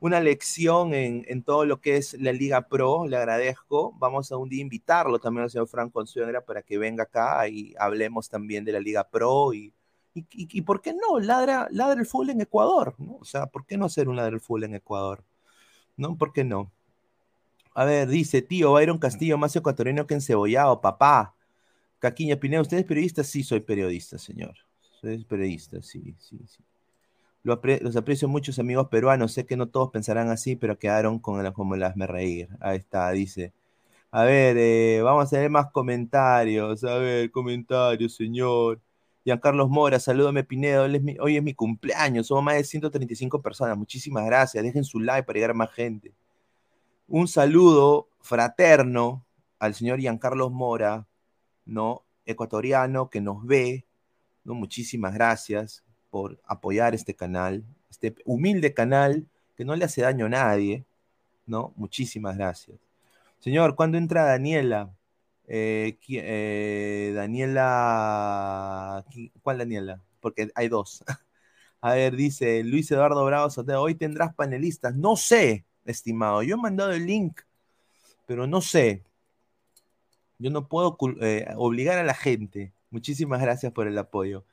una 0.00 0.20
lección 0.20 0.94
en, 0.94 1.24
en, 1.28 1.42
todo 1.42 1.64
lo 1.64 1.80
que 1.80 1.96
es 1.96 2.14
la 2.14 2.32
Liga 2.32 2.68
Pro. 2.68 3.06
Le 3.06 3.16
agradezco. 3.16 3.94
Vamos 3.98 4.30
a 4.32 4.36
un 4.36 4.48
día 4.48 4.62
invitarlo 4.62 5.18
también 5.18 5.44
al 5.44 5.50
señor 5.50 5.68
Fran 5.68 5.90
Consuegra 5.90 6.40
para 6.42 6.62
que 6.62 6.78
venga 6.78 7.04
acá 7.04 7.48
y 7.48 7.74
hablemos 7.78 8.28
también 8.28 8.64
de 8.64 8.72
la 8.72 8.80
Liga 8.80 9.08
Pro 9.08 9.52
y, 9.54 9.72
¿Y, 10.16 10.62
por 10.62 10.80
qué 10.80 10.94
no? 10.94 11.20
Ladra, 11.20 11.68
ladra 11.70 12.00
el 12.00 12.06
fútbol 12.06 12.30
en 12.30 12.40
Ecuador, 12.40 12.94
¿no? 12.96 13.16
O 13.20 13.24
sea, 13.24 13.46
¿por 13.46 13.66
qué 13.66 13.76
no 13.76 13.84
hacer 13.84 14.08
un 14.08 14.16
ladra 14.16 14.34
el 14.34 14.40
fútbol 14.40 14.64
en 14.64 14.74
Ecuador? 14.74 15.22
¿No? 15.96 16.16
¿Por 16.16 16.32
qué 16.32 16.42
no? 16.42 16.72
A 17.74 17.84
ver, 17.84 18.08
dice, 18.08 18.40
tío, 18.40 18.72
Byron 18.72 18.98
Castillo, 18.98 19.36
más 19.36 19.54
ecuatoriano 19.54 20.06
que 20.06 20.14
encebollado, 20.14 20.80
papá. 20.80 21.35
Caquiña 21.98 22.36
Pineda, 22.36 22.62
¿usted 22.62 22.78
es 22.78 22.84
periodista? 22.84 23.24
Sí, 23.24 23.42
soy 23.42 23.60
periodista, 23.60 24.18
señor. 24.18 24.54
Soy 25.00 25.24
periodista, 25.24 25.82
sí, 25.82 26.14
sí, 26.18 26.38
sí. 26.46 26.62
los 27.42 27.96
aprecio 27.96 28.28
muchos 28.28 28.58
amigos 28.58 28.88
peruanos. 28.88 29.32
Sé 29.32 29.46
que 29.46 29.56
no 29.56 29.68
todos 29.68 29.90
pensarán 29.90 30.30
así, 30.30 30.56
pero 30.56 30.78
quedaron 30.78 31.18
con 31.18 31.44
el, 31.44 31.52
como 31.52 31.76
las 31.76 31.96
me 31.96 32.06
reír. 32.06 32.48
Ahí 32.60 32.78
está, 32.78 33.10
dice. 33.10 33.52
A 34.10 34.24
ver, 34.24 34.56
eh, 34.58 35.02
vamos 35.02 35.32
a 35.32 35.38
ver 35.38 35.50
más 35.50 35.70
comentarios. 35.70 36.84
A 36.84 36.98
ver, 36.98 37.30
comentarios, 37.30 38.14
señor. 38.14 38.80
Carlos 39.40 39.68
Mora, 39.68 39.98
salúdame 39.98 40.44
Pinedo, 40.44 40.84
hoy 40.84 41.36
es, 41.36 41.42
mi, 41.42 41.54
cumpleaños, 41.54 42.28
somos 42.28 42.44
más 42.44 42.54
de 42.54 42.64
135 42.64 43.42
personas, 43.42 43.76
muchísimas 43.76 44.24
gracias, 44.24 44.62
dejen 44.62 44.84
su 44.84 45.00
like 45.00 45.24
para 45.26 45.36
llegar 45.36 45.50
a 45.50 45.54
más 45.54 45.72
gente. 45.72 46.14
Un 47.08 47.26
saludo 47.26 48.08
fraterno 48.20 49.24
al 49.58 49.74
señor 49.74 49.98
Giancarlos 49.98 50.52
Mora, 50.52 51.06
¿no? 51.66 52.04
Ecuatoriano 52.24 53.10
que 53.10 53.20
nos 53.20 53.44
ve, 53.44 53.84
¿no? 54.44 54.54
Muchísimas 54.54 55.14
gracias 55.14 55.84
por 56.10 56.40
apoyar 56.46 56.94
este 56.94 57.14
canal, 57.14 57.64
este 57.90 58.14
humilde 58.24 58.72
canal 58.72 59.26
que 59.56 59.64
no 59.64 59.76
le 59.76 59.84
hace 59.84 60.02
daño 60.02 60.26
a 60.26 60.30
nadie, 60.30 60.84
¿no? 61.46 61.72
Muchísimas 61.76 62.36
gracias. 62.36 62.78
Señor, 63.38 63.74
¿cuándo 63.76 63.98
entra 63.98 64.24
Daniela? 64.24 64.90
Eh, 65.46 65.98
eh, 66.08 67.12
Daniela, 67.14 69.04
¿cuál 69.42 69.58
Daniela? 69.58 70.00
Porque 70.20 70.50
hay 70.54 70.68
dos. 70.68 71.04
A 71.80 71.94
ver, 71.94 72.16
dice 72.16 72.64
Luis 72.64 72.90
Eduardo 72.90 73.24
Bravo 73.24 73.48
hoy 73.78 73.94
tendrás 73.94 74.34
panelistas. 74.34 74.96
No 74.96 75.16
sé, 75.16 75.64
estimado. 75.84 76.42
Yo 76.42 76.56
he 76.56 76.58
mandado 76.58 76.92
el 76.92 77.06
link, 77.06 77.40
pero 78.26 78.46
no 78.46 78.60
sé. 78.60 79.04
Yo 80.38 80.50
no 80.50 80.68
puedo 80.68 80.96
eh, 81.20 81.46
obligar 81.56 81.98
a 81.98 82.04
la 82.04 82.14
gente. 82.14 82.72
Muchísimas 82.90 83.40
gracias 83.40 83.72
por 83.72 83.86
el 83.86 83.98
apoyo. 83.98 84.44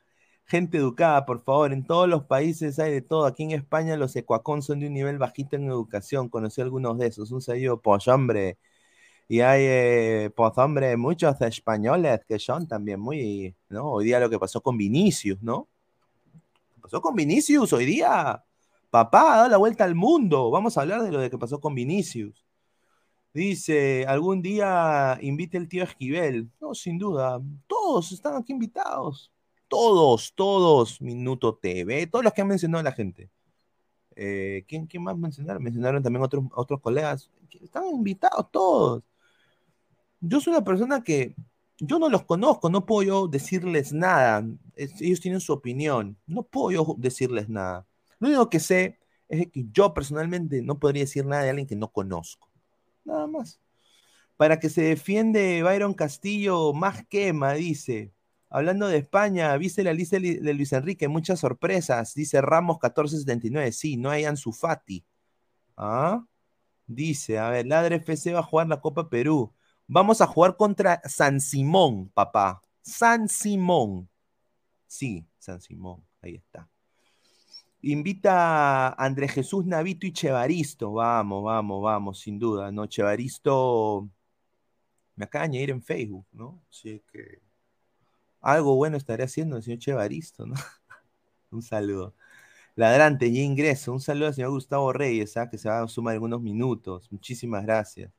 Gente 0.46 0.78
educada, 0.78 1.26
por 1.26 1.42
favor. 1.44 1.72
En 1.72 1.84
todos 1.86 2.08
los 2.08 2.24
países 2.24 2.78
hay 2.78 2.92
de 2.92 3.02
todo. 3.02 3.26
Aquí 3.26 3.44
en 3.44 3.52
España 3.52 3.96
los 3.96 4.16
ecuacón 4.16 4.62
son 4.62 4.80
de 4.80 4.88
un 4.88 4.94
nivel 4.94 5.18
bajito 5.18 5.56
en 5.56 5.64
educación. 5.66 6.28
Conocí 6.28 6.60
algunos 6.60 6.98
de 6.98 7.08
esos. 7.08 7.32
Un 7.32 7.42
saludo, 7.42 7.80
pues 7.80 8.08
hombre. 8.08 8.58
Y 9.28 9.40
hay, 9.40 9.62
eh, 9.64 10.30
pues 10.36 10.52
hombre, 10.58 10.96
muchos 10.96 11.40
españoles 11.40 12.20
que 12.28 12.38
son 12.38 12.68
también 12.68 13.00
muy, 13.00 13.56
¿no? 13.70 13.90
Hoy 13.90 14.06
día 14.06 14.20
lo 14.20 14.30
que 14.30 14.38
pasó 14.38 14.60
con 14.60 14.76
Vinicius, 14.76 15.42
¿no? 15.42 15.68
pasó 16.84 17.00
con 17.00 17.14
Vinicius 17.14 17.72
hoy 17.72 17.86
día? 17.86 18.44
Papá, 18.90 19.34
ha 19.34 19.36
dado 19.38 19.48
la 19.48 19.56
vuelta 19.56 19.84
al 19.84 19.94
mundo. 19.94 20.50
Vamos 20.50 20.76
a 20.76 20.82
hablar 20.82 21.02
de 21.02 21.10
lo 21.10 21.18
de 21.18 21.30
que 21.30 21.38
pasó 21.38 21.58
con 21.60 21.74
Vinicius. 21.74 22.44
Dice, 23.34 24.06
algún 24.06 24.40
día 24.42 25.18
invite 25.20 25.58
el 25.58 25.68
tío 25.68 25.84
Esquivel. 25.84 26.50
No, 26.60 26.74
sin 26.74 26.98
duda. 26.98 27.40
Todos 27.66 28.12
están 28.12 28.36
aquí 28.36 28.52
invitados. 28.52 29.32
Todos, 29.68 30.32
todos. 30.34 31.00
Minuto 31.00 31.54
TV, 31.56 32.06
todos 32.06 32.24
los 32.24 32.32
que 32.32 32.42
han 32.42 32.48
mencionado 32.48 32.82
la 32.84 32.92
gente. 32.92 33.28
Eh, 34.16 34.64
¿quién, 34.68 34.86
¿quién, 34.86 35.02
más 35.02 35.18
mencionaron? 35.18 35.62
Mencionaron 35.62 36.02
también 36.02 36.22
otros, 36.22 36.44
otros 36.54 36.80
colegas. 36.80 37.30
Están 37.60 37.86
invitados 37.88 38.50
todos 38.50 39.02
yo 40.26 40.40
soy 40.40 40.52
una 40.52 40.64
persona 40.64 41.02
que 41.02 41.34
yo 41.78 41.98
no 41.98 42.08
los 42.08 42.24
conozco, 42.24 42.70
no 42.70 42.86
puedo 42.86 43.02
yo 43.02 43.28
decirles 43.28 43.92
nada. 43.92 44.46
ellos 44.76 45.20
tienen 45.20 45.40
su 45.40 45.52
opinión, 45.52 46.16
no 46.26 46.44
puedo 46.44 46.70
yo 46.70 46.94
decirles 46.98 47.48
nada. 47.48 47.86
Lo 48.18 48.28
único 48.28 48.48
que 48.48 48.60
sé 48.60 48.98
es 49.28 49.48
que 49.50 49.66
yo 49.72 49.92
personalmente 49.92 50.62
no 50.62 50.78
podría 50.78 51.02
decir 51.02 51.26
nada 51.26 51.42
de 51.42 51.50
alguien 51.50 51.66
que 51.66 51.76
no 51.76 51.88
conozco. 51.92 52.48
Nada 53.04 53.26
más. 53.26 53.60
Para 54.36 54.58
que 54.58 54.68
se 54.68 54.82
defiende 54.82 55.62
Byron 55.62 55.94
Castillo, 55.94 56.72
más 56.72 57.06
quema, 57.06 57.52
dice. 57.54 58.12
Hablando 58.50 58.86
de 58.88 58.98
España, 58.98 59.56
viste 59.56 59.82
la 59.82 59.92
lista 59.92 60.18
de 60.18 60.54
Luis 60.54 60.72
Enrique, 60.72 61.08
muchas 61.08 61.40
sorpresas. 61.40 62.14
Dice 62.14 62.40
Ramos 62.40 62.76
1479. 62.76 63.72
Sí, 63.72 63.96
no 63.96 64.10
hay 64.10 64.24
Ansu 64.24 64.52
Fati. 64.52 65.04
¿Ah? 65.76 66.24
Dice, 66.86 67.38
a 67.38 67.48
ver, 67.50 67.66
Ladre 67.66 67.96
FC 67.96 68.32
va 68.32 68.40
a 68.40 68.42
jugar 68.44 68.68
la 68.68 68.80
Copa 68.80 69.08
Perú. 69.08 69.52
Vamos 69.86 70.20
a 70.20 70.26
jugar 70.26 70.56
contra 70.56 71.00
San 71.04 71.40
Simón, 71.40 72.10
papá. 72.10 72.62
San 72.82 73.28
Simón. 73.28 74.08
Sí, 74.86 75.26
San 75.38 75.60
Simón. 75.60 76.04
Ahí 76.22 76.36
está. 76.36 76.68
Invita 77.86 78.88
a 78.88 79.04
Andrés 79.04 79.32
Jesús 79.32 79.66
Navito 79.66 80.06
y 80.06 80.12
Chevaristo. 80.12 80.92
Vamos, 80.92 81.44
vamos, 81.44 81.82
vamos, 81.82 82.18
sin 82.20 82.38
duda, 82.38 82.72
¿no? 82.72 82.86
Chevaristo 82.86 84.08
me 85.16 85.24
acaba 85.24 85.44
de 85.44 85.50
añadir 85.50 85.70
en 85.70 85.82
Facebook, 85.82 86.26
¿no? 86.32 86.62
Así 86.70 87.02
que 87.12 87.40
algo 88.40 88.76
bueno 88.76 88.96
estaré 88.96 89.24
haciendo 89.24 89.56
el 89.56 89.62
señor 89.62 89.80
Chevaristo, 89.80 90.46
¿no? 90.46 90.54
Un 91.50 91.62
saludo. 91.62 92.14
Ladrante, 92.76 93.32
ya 93.32 93.42
ingreso. 93.42 93.92
Un 93.92 94.00
saludo 94.00 94.28
al 94.28 94.34
señor 94.34 94.50
Gustavo 94.50 94.92
Reyes, 94.92 95.36
¿ah? 95.36 95.50
que 95.50 95.58
se 95.58 95.68
va 95.68 95.82
a 95.82 95.88
sumar 95.88 96.14
algunos 96.14 96.42
minutos. 96.42 97.10
Muchísimas 97.12 97.64
gracias. 97.64 98.12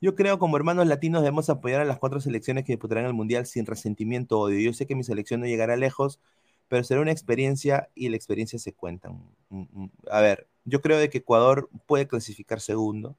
Yo 0.00 0.14
creo 0.14 0.38
como 0.38 0.56
hermanos 0.56 0.86
latinos 0.86 1.22
debemos 1.22 1.48
apoyar 1.48 1.80
a 1.80 1.84
las 1.84 1.98
cuatro 1.98 2.20
selecciones 2.20 2.64
que 2.64 2.72
disputarán 2.72 3.06
el 3.06 3.14
Mundial 3.14 3.46
sin 3.46 3.66
resentimiento 3.66 4.38
odio. 4.40 4.60
Yo 4.60 4.72
sé 4.74 4.86
que 4.86 4.94
mi 4.94 5.04
selección 5.04 5.40
no 5.40 5.46
llegará 5.46 5.76
lejos, 5.76 6.20
pero 6.68 6.84
será 6.84 7.00
una 7.00 7.12
experiencia 7.12 7.88
y 7.94 8.08
la 8.08 8.16
experiencia 8.16 8.58
se 8.58 8.72
cuenta. 8.72 9.10
Mm, 9.10 9.60
mm, 9.72 9.90
a 10.10 10.20
ver, 10.20 10.48
yo 10.64 10.80
creo 10.80 10.98
de 10.98 11.10
que 11.10 11.18
Ecuador 11.18 11.68
puede 11.86 12.08
clasificar 12.08 12.60
segundo. 12.60 13.16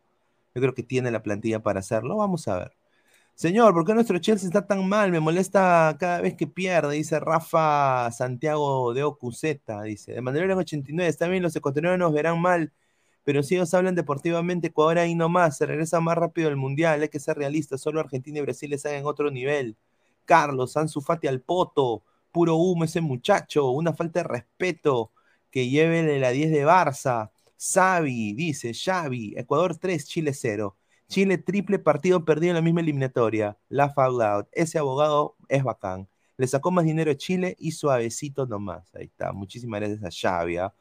Yo 0.55 0.61
creo 0.61 0.73
que 0.73 0.83
tiene 0.83 1.11
la 1.11 1.23
plantilla 1.23 1.61
para 1.61 1.79
hacerlo. 1.79 2.17
Vamos 2.17 2.47
a 2.47 2.57
ver. 2.59 2.71
Señor, 3.35 3.73
¿por 3.73 3.85
qué 3.85 3.93
nuestro 3.93 4.17
Chelsea 4.19 4.47
está 4.47 4.65
tan 4.67 4.87
mal? 4.89 5.11
Me 5.11 5.19
molesta 5.19 5.95
cada 5.99 6.21
vez 6.21 6.35
que 6.35 6.47
pierde, 6.47 6.95
dice 6.95 7.19
Rafa 7.19 8.11
Santiago 8.11 8.93
de 8.93 9.03
Ocuseta. 9.03 9.83
Dice, 9.83 10.13
de 10.13 10.21
manera 10.21 10.45
en 10.45 10.59
89, 10.59 11.09
está 11.09 11.27
bien, 11.27 11.43
los 11.43 11.55
ecuatorianos 11.55 11.99
nos 11.99 12.13
verán 12.13 12.41
mal 12.41 12.73
pero 13.27 13.43
si 13.43 13.55
ellos 13.55 13.73
hablan 13.73 13.93
deportivamente, 13.93 14.67
Ecuador 14.67 14.99
ahí 14.99 15.13
nomás, 15.13 15.57
se 15.57 15.65
regresa 15.65 15.99
más 15.99 16.17
rápido 16.17 16.47
al 16.47 16.55
Mundial, 16.55 17.01
hay 17.01 17.09
que 17.09 17.19
ser 17.19 17.37
realista, 17.37 17.77
solo 17.77 17.99
Argentina 17.99 18.39
y 18.39 18.41
Brasil 18.41 18.69
les 18.69 18.85
en 18.85 19.05
otro 19.05 19.29
nivel. 19.29 19.75
Carlos, 20.23 20.77
Ansu 20.77 21.01
Fati 21.01 21.27
al 21.27 21.41
poto, 21.41 22.03
puro 22.37 22.55
humo 22.55 22.83
ese 22.85 23.01
muchacho, 23.01 23.71
una 23.71 23.93
falta 23.93 24.21
de 24.21 24.27
respeto, 24.27 25.11
que 25.51 25.69
lleve 25.69 26.19
la 26.19 26.31
10 26.31 26.51
de 26.51 26.65
Barça. 26.65 27.31
Xavi, 27.57 28.33
dice, 28.33 28.73
Xavi, 28.73 29.33
Ecuador 29.37 29.75
3, 29.77 30.05
Chile 30.05 30.33
0. 30.33 30.77
Chile 31.09 31.37
triple 31.37 31.79
partido 31.79 32.25
perdido 32.25 32.51
en 32.51 32.55
la 32.55 32.61
misma 32.61 32.81
eliminatoria. 32.81 33.57
La 33.69 33.93
out. 33.95 34.47
Ese 34.51 34.77
abogado 34.77 35.35
es 35.49 35.63
bacán. 35.63 36.07
Le 36.37 36.47
sacó 36.47 36.71
más 36.71 36.85
dinero 36.85 37.11
a 37.11 37.15
Chile 37.15 37.55
y 37.59 37.71
suavecito 37.71 38.45
nomás. 38.45 38.93
Ahí 38.95 39.05
está. 39.05 39.31
Muchísimas 39.33 39.79
gracias 39.81 40.03
a 40.03 40.09
Xavi. 40.11 40.57
¿ah? 40.57 40.73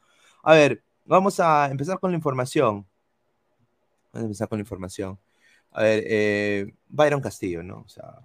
A 0.43 0.53
ver, 0.53 0.83
Vamos 1.07 1.39
a 1.39 1.69
empezar 1.71 1.99
con 1.99 2.11
la 2.11 2.17
información. 2.17 2.85
Vamos 4.11 4.23
a 4.23 4.25
empezar 4.25 4.49
con 4.49 4.57
la 4.57 4.63
información. 4.63 5.17
A 5.71 5.83
ver, 5.83 6.03
eh, 6.05 6.73
Byron 6.89 7.21
Castillo, 7.21 7.63
¿no? 7.63 7.79
O 7.79 7.87
sea, 7.87 8.19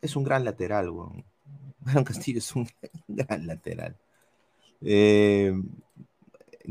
es 0.00 0.14
un 0.14 0.22
gran 0.22 0.44
lateral, 0.44 0.90
güey. 0.92 1.24
Byron 1.84 2.04
Castillo 2.04 2.38
es 2.38 2.54
un 2.54 2.68
gran 3.08 3.46
lateral. 3.46 3.96
Eh, 4.80 5.52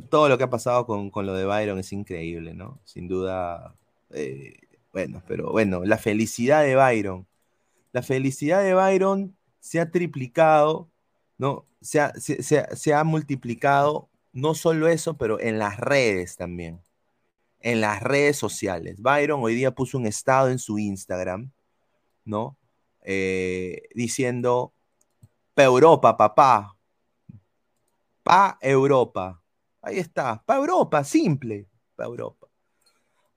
todo 0.09 0.29
lo 0.29 0.37
que 0.37 0.43
ha 0.43 0.49
pasado 0.49 0.85
con, 0.85 1.11
lo 1.25 1.33
de 1.33 1.45
Byron 1.45 1.79
es 1.79 1.91
increíble, 1.93 2.53
¿no? 2.53 2.79
Sin 2.83 3.07
duda, 3.07 3.75
eh, 4.11 4.57
bueno, 4.91 5.21
pero 5.27 5.51
bueno, 5.51 5.83
la 5.85 5.97
felicidad 5.97 6.63
de 6.63 6.75
Byron. 6.75 7.27
La 7.91 8.01
felicidad 8.01 8.63
de 8.63 8.73
Byron 8.73 9.35
se 9.59 9.79
ha 9.79 9.91
triplicado, 9.91 10.89
¿no? 11.37 11.65
Se 11.81 11.99
se 12.41 12.93
ha 12.93 13.03
multiplicado 13.03 14.09
no 14.33 14.55
solo 14.55 14.87
eso, 14.87 15.15
pero 15.17 15.39
en 15.39 15.59
las 15.59 15.79
redes 15.79 16.35
también. 16.35 16.81
En 17.59 17.81
las 17.81 18.01
redes 18.01 18.37
sociales. 18.37 19.01
Byron 19.01 19.41
hoy 19.43 19.55
día 19.55 19.71
puso 19.71 19.97
un 19.97 20.07
estado 20.07 20.49
en 20.49 20.59
su 20.59 20.79
Instagram, 20.79 21.51
¿no? 22.25 22.57
Eh, 23.03 23.83
diciendo, 23.95 24.72
pa 25.53 25.63
Europa, 25.63 26.17
papá. 26.17 26.77
Pa 28.23 28.57
Europa. 28.61 29.41
Ahí 29.81 29.99
está, 29.99 30.41
pa 30.45 30.55
Europa, 30.55 31.03
simple, 31.03 31.67
pa 31.95 32.05
Europa. 32.05 32.47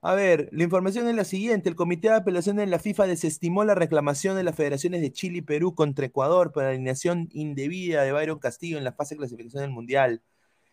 A 0.01 0.13
ver, 0.13 0.49
la 0.51 0.63
información 0.63 1.07
es 1.07 1.15
la 1.15 1.25
siguiente. 1.25 1.69
El 1.69 1.75
Comité 1.75 2.09
de 2.09 2.15
Apelaciones 2.15 2.65
de 2.65 2.71
la 2.71 2.79
FIFA 2.79 3.07
desestimó 3.07 3.63
la 3.65 3.75
reclamación 3.75 4.37
de 4.37 4.43
las 4.43 4.55
federaciones 4.55 5.01
de 5.01 5.11
Chile 5.11 5.39
y 5.39 5.41
Perú 5.41 5.75
contra 5.75 6.05
Ecuador 6.05 6.51
por 6.51 6.63
la 6.63 6.69
alineación 6.69 7.27
indebida 7.33 8.03
de 8.03 8.11
Byron 8.13 8.39
Castillo 8.39 8.77
en 8.77 8.83
la 8.83 8.93
fase 8.93 9.15
de 9.15 9.19
clasificación 9.19 9.63
del 9.63 9.71
Mundial 9.71 10.21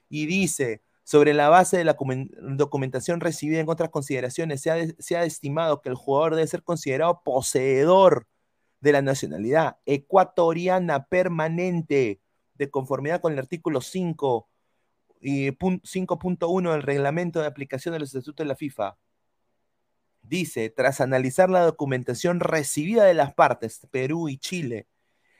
y 0.08 0.26
dice, 0.26 0.82
sobre 1.04 1.34
la 1.34 1.48
base 1.48 1.76
de 1.78 1.84
la 1.84 1.96
documentación 2.56 3.20
recibida 3.20 3.60
en 3.60 3.68
otras 3.68 3.90
consideraciones, 3.90 4.62
se 4.62 5.16
ha, 5.16 5.24
estimado 5.24 5.80
que 5.80 5.88
el 5.88 5.94
jugador 5.96 6.34
debe 6.34 6.46
ser 6.46 6.62
considerado 6.62 7.22
poseedor 7.24 8.26
de 8.84 8.92
la 8.92 9.00
nacionalidad 9.00 9.78
ecuatoriana 9.86 11.06
permanente 11.06 12.20
de 12.52 12.70
conformidad 12.70 13.22
con 13.22 13.32
el 13.32 13.38
artículo 13.38 13.80
5 13.80 14.46
y 15.22 15.52
5.1 15.52 16.70
del 16.70 16.82
reglamento 16.82 17.40
de 17.40 17.46
aplicación 17.46 17.94
de 17.94 18.00
los 18.00 18.10
estatutos 18.10 18.44
de 18.44 18.48
la 18.48 18.56
FIFA. 18.56 18.98
Dice, 20.20 20.68
tras 20.68 21.00
analizar 21.00 21.48
la 21.48 21.62
documentación 21.62 22.40
recibida 22.40 23.04
de 23.04 23.14
las 23.14 23.32
partes, 23.32 23.88
Perú 23.90 24.28
y 24.28 24.36
Chile, 24.36 24.86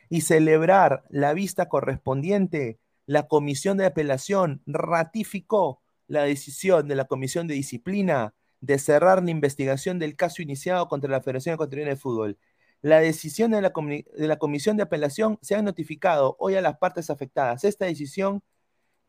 y 0.09 0.23
celebrar 0.23 1.05
la 1.11 1.35
vista 1.35 1.69
correspondiente, 1.69 2.79
la 3.05 3.29
Comisión 3.29 3.77
de 3.77 3.85
Apelación 3.85 4.63
ratificó 4.65 5.83
la 6.07 6.23
decisión 6.23 6.89
de 6.89 6.95
la 6.95 7.05
Comisión 7.05 7.47
de 7.47 7.55
Disciplina 7.55 8.35
de 8.63 8.79
cerrar 8.79 9.23
la 9.23 9.31
investigación 9.31 9.99
del 9.99 10.17
caso 10.17 10.41
iniciado 10.41 10.89
contra 10.89 11.11
la 11.11 11.21
Federación 11.21 11.55
Ecuatoriana 11.55 11.91
de 11.91 11.97
Fútbol. 11.97 12.39
La 12.85 13.01
decisión 13.01 13.53
de 13.53 13.63
la, 13.63 14.37
Comisión 14.37 14.77
de 14.77 14.83
Apelación 14.83 15.39
se 15.41 15.55
ha 15.55 15.63
notificado 15.63 16.37
hoy 16.39 16.57
a 16.57 16.61
las 16.61 16.77
partes 16.77 17.09
afectadas. 17.09 17.65
Esta 17.65 17.87
decisión 17.87 18.43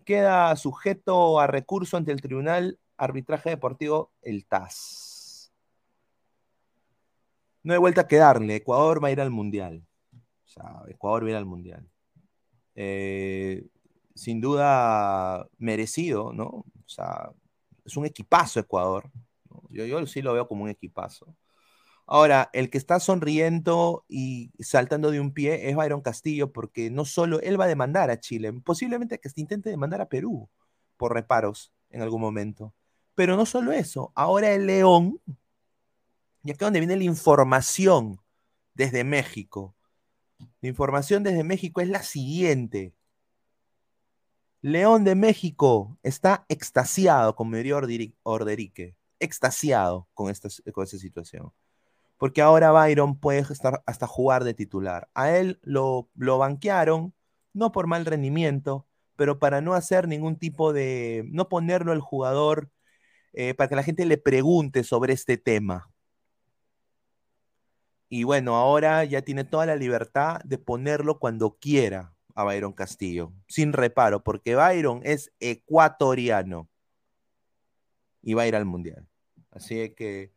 queda 0.06 0.56
sujeto 0.56 1.42
a 1.42 1.48
recurso 1.48 1.98
ante 1.98 2.14
el 2.14 2.22
Tribunal 2.22 2.80
Arbitraje 2.96 3.50
Deportivo, 3.50 4.14
el 4.22 4.46
TAS. 4.46 5.52
No 7.64 7.74
hay 7.74 7.80
vuelta 7.80 8.08
que 8.08 8.16
darle. 8.16 8.56
Ecuador 8.56 9.04
va 9.04 9.10
a 9.10 9.12
ir 9.12 9.20
al 9.20 9.30
Mundial. 9.30 9.86
O 10.14 10.48
sea, 10.48 10.84
Ecuador 10.88 11.26
va 11.26 11.28
a 11.28 11.32
ir 11.32 11.36
al 11.36 11.46
Mundial. 11.46 11.86
Eh, 12.76 13.68
sin 14.14 14.40
duda 14.40 15.50
merecido, 15.58 16.32
¿no? 16.32 16.46
O 16.46 16.88
sea, 16.88 17.30
es 17.84 17.98
un 17.98 18.06
equipazo 18.06 18.62
Ecuador. 18.62 19.12
Yo 19.70 20.08
sí 20.08 20.22
lo 20.22 20.32
veo 20.32 20.48
como 20.48 20.64
un 20.64 20.70
equipazo. 20.70 21.36
Ahora, 22.08 22.50
el 22.54 22.70
que 22.70 22.78
está 22.78 23.00
sonriendo 23.00 24.06
y 24.08 24.52
saltando 24.60 25.10
de 25.10 25.20
un 25.20 25.34
pie 25.34 25.70
es 25.70 25.76
Byron 25.76 26.02
Castillo, 26.02 26.52
porque 26.52 26.92
no 26.92 27.04
solo 27.04 27.40
él 27.42 27.60
va 27.60 27.66
a 27.66 27.68
demandar 27.68 28.12
a 28.12 28.20
Chile, 28.20 28.54
posiblemente 28.64 29.20
que 29.20 29.30
se 29.30 29.42
intente 29.42 29.72
demandar 29.72 30.02
a 30.02 30.10
Perú 30.10 30.50
por 30.98 31.14
reparos 31.14 31.74
en 31.90 32.02
algún 32.04 32.22
momento. 32.22 32.74
Pero 33.16 33.36
no 33.36 33.46
solo 33.46 33.72
eso, 33.72 34.12
ahora 34.16 34.52
el 34.54 34.68
León, 34.68 35.20
y 36.44 36.52
acá 36.52 36.66
donde 36.66 36.80
viene 36.80 36.96
la 36.96 37.04
información 37.06 38.20
desde 38.76 39.04
México. 39.04 39.76
La 40.62 40.70
información 40.70 41.24
desde 41.24 41.44
México 41.44 41.82
es 41.82 41.90
la 41.90 42.04
siguiente. 42.04 42.94
León 44.62 45.04
de 45.06 45.16
México 45.16 45.98
está 46.04 46.46
extasiado, 46.50 47.36
como 47.36 47.56
diría 47.56 47.78
Orderique, 48.24 48.96
extasiado 49.20 50.08
con 50.14 50.30
esta, 50.30 50.50
con 50.72 50.84
esta 50.84 50.98
situación 51.00 51.52
porque 52.18 52.42
ahora 52.42 52.72
Byron 52.72 53.20
puede 53.20 53.40
estar 53.40 53.84
hasta 53.86 54.08
jugar 54.08 54.44
de 54.44 54.54
titular. 54.54 55.10
A 55.14 55.32
él 55.36 55.60
lo, 55.64 56.10
lo 56.16 56.38
banquearon, 56.38 57.14
no 57.54 57.72
por 57.72 57.88
mal 57.88 58.06
rendimiento, 58.06 58.88
pero 59.16 59.40
para 59.40 59.62
no 59.62 59.74
hacer 59.74 60.08
ningún 60.08 60.38
tipo 60.38 60.74
de, 60.74 61.26
no 61.32 61.50
ponerlo 61.50 61.92
al 61.92 62.02
jugador, 62.02 62.70
eh, 63.34 63.54
para 63.54 63.68
que 63.70 63.76
la 63.76 63.84
gente 63.84 64.06
le 64.06 64.18
pregunte 64.18 64.84
sobre 64.84 65.14
este 65.14 65.38
tema. 65.38 65.90
Y 68.08 68.24
bueno, 68.24 68.56
ahora 68.56 69.04
ya 69.04 69.22
tiene 69.24 69.44
toda 69.44 69.66
la 69.66 69.76
libertad 69.76 70.40
de 70.46 70.58
ponerlo 70.58 71.20
cuando 71.20 71.58
quiera 71.60 72.14
a 72.36 72.44
Byron 72.44 72.74
Castillo, 72.74 73.34
sin 73.48 73.74
reparo, 73.74 74.24
porque 74.24 74.56
Byron 74.56 75.02
es 75.04 75.34
ecuatoriano 75.40 76.70
y 78.22 78.34
va 78.34 78.44
a 78.44 78.48
ir 78.48 78.56
al 78.56 78.66
Mundial. 78.66 79.08
Así 79.52 79.90
que 79.96 80.35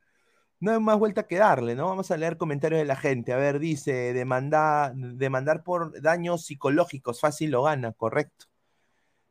no 0.60 0.72
hay 0.72 0.80
más 0.80 0.98
vuelta 0.98 1.26
que 1.26 1.36
darle, 1.36 1.74
¿no? 1.74 1.86
Vamos 1.86 2.10
a 2.10 2.16
leer 2.16 2.36
comentarios 2.36 2.80
de 2.80 2.84
la 2.84 2.96
gente. 2.96 3.32
A 3.32 3.36
ver, 3.36 3.58
dice, 3.58 4.12
demandar, 4.12 4.94
demandar 4.94 5.62
por 5.62 6.00
daños 6.02 6.44
psicológicos, 6.44 7.20
fácil 7.20 7.50
lo 7.50 7.62
gana, 7.62 7.92
correcto. 7.92 8.46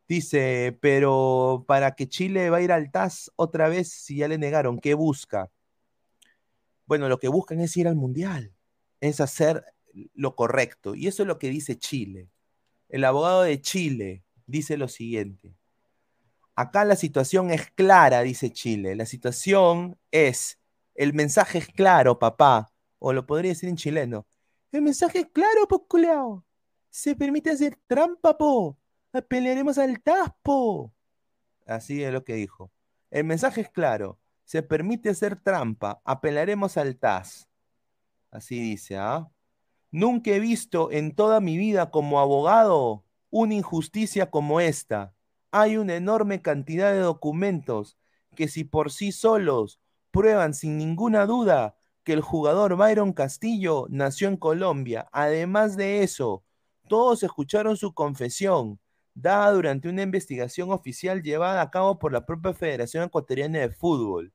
Dice, 0.08 0.78
pero 0.80 1.64
para 1.68 1.94
que 1.94 2.08
Chile 2.08 2.48
va 2.48 2.58
a 2.58 2.62
ir 2.62 2.72
al 2.72 2.90
TAS 2.90 3.30
otra 3.36 3.68
vez 3.68 3.92
si 3.92 4.16
ya 4.16 4.28
le 4.28 4.38
negaron, 4.38 4.78
¿qué 4.78 4.94
busca? 4.94 5.50
Bueno, 6.86 7.10
lo 7.10 7.18
que 7.18 7.28
buscan 7.28 7.60
es 7.60 7.76
ir 7.76 7.86
al 7.86 7.96
Mundial, 7.96 8.54
es 9.00 9.20
hacer 9.20 9.64
lo 10.14 10.34
correcto. 10.34 10.94
Y 10.94 11.08
eso 11.08 11.22
es 11.22 11.26
lo 11.26 11.38
que 11.38 11.50
dice 11.50 11.76
Chile. 11.76 12.30
El 12.88 13.04
abogado 13.04 13.42
de 13.42 13.60
Chile 13.60 14.24
dice 14.46 14.78
lo 14.78 14.88
siguiente. 14.88 15.52
Acá 16.54 16.86
la 16.86 16.96
situación 16.96 17.50
es 17.50 17.70
clara, 17.70 18.22
dice 18.22 18.50
Chile. 18.50 18.96
La 18.96 19.04
situación 19.04 19.98
es 20.10 20.58
el 20.98 21.14
mensaje 21.14 21.58
es 21.58 21.68
claro, 21.68 22.18
papá. 22.18 22.72
O 22.98 23.12
lo 23.12 23.24
podría 23.24 23.52
decir 23.52 23.68
en 23.68 23.76
chileno. 23.76 24.26
El 24.72 24.82
mensaje 24.82 25.20
es 25.20 25.28
claro, 25.28 25.68
po, 25.68 25.86
Se 26.90 27.14
permite 27.14 27.50
hacer 27.50 27.78
trampa, 27.86 28.36
po. 28.36 28.76
Pelearemos 29.28 29.78
al 29.78 30.02
taspo. 30.02 30.92
Así 31.66 32.02
es 32.02 32.12
lo 32.12 32.24
que 32.24 32.34
dijo. 32.34 32.72
El 33.12 33.24
mensaje 33.24 33.60
es 33.60 33.70
claro. 33.70 34.18
Se 34.44 34.60
permite 34.62 35.10
hacer 35.10 35.40
trampa. 35.40 36.02
Apelaremos 36.04 36.76
al 36.76 36.96
TAS. 36.96 37.48
Así 38.32 38.58
dice, 38.58 38.96
¿ah? 38.96 39.30
Nunca 39.92 40.32
he 40.32 40.40
visto 40.40 40.90
en 40.90 41.14
toda 41.14 41.40
mi 41.40 41.56
vida 41.56 41.92
como 41.92 42.18
abogado 42.18 43.04
una 43.30 43.54
injusticia 43.54 44.32
como 44.32 44.60
esta. 44.60 45.14
Hay 45.52 45.76
una 45.76 45.94
enorme 45.94 46.42
cantidad 46.42 46.92
de 46.92 46.98
documentos 46.98 47.96
que 48.34 48.48
si 48.48 48.64
por 48.64 48.90
sí 48.90 49.12
solos 49.12 49.80
prueban 50.10 50.54
sin 50.54 50.78
ninguna 50.78 51.26
duda 51.26 51.76
que 52.04 52.12
el 52.12 52.20
jugador 52.20 52.76
Byron 52.76 53.12
Castillo 53.12 53.86
nació 53.90 54.28
en 54.28 54.36
Colombia. 54.36 55.08
Además 55.12 55.76
de 55.76 56.02
eso, 56.02 56.44
todos 56.88 57.22
escucharon 57.22 57.76
su 57.76 57.92
confesión, 57.92 58.80
dada 59.14 59.52
durante 59.52 59.88
una 59.88 60.02
investigación 60.02 60.72
oficial 60.72 61.22
llevada 61.22 61.60
a 61.60 61.70
cabo 61.70 61.98
por 61.98 62.12
la 62.12 62.24
propia 62.24 62.54
Federación 62.54 63.04
Ecuatoriana 63.04 63.58
de 63.58 63.70
Fútbol. 63.70 64.32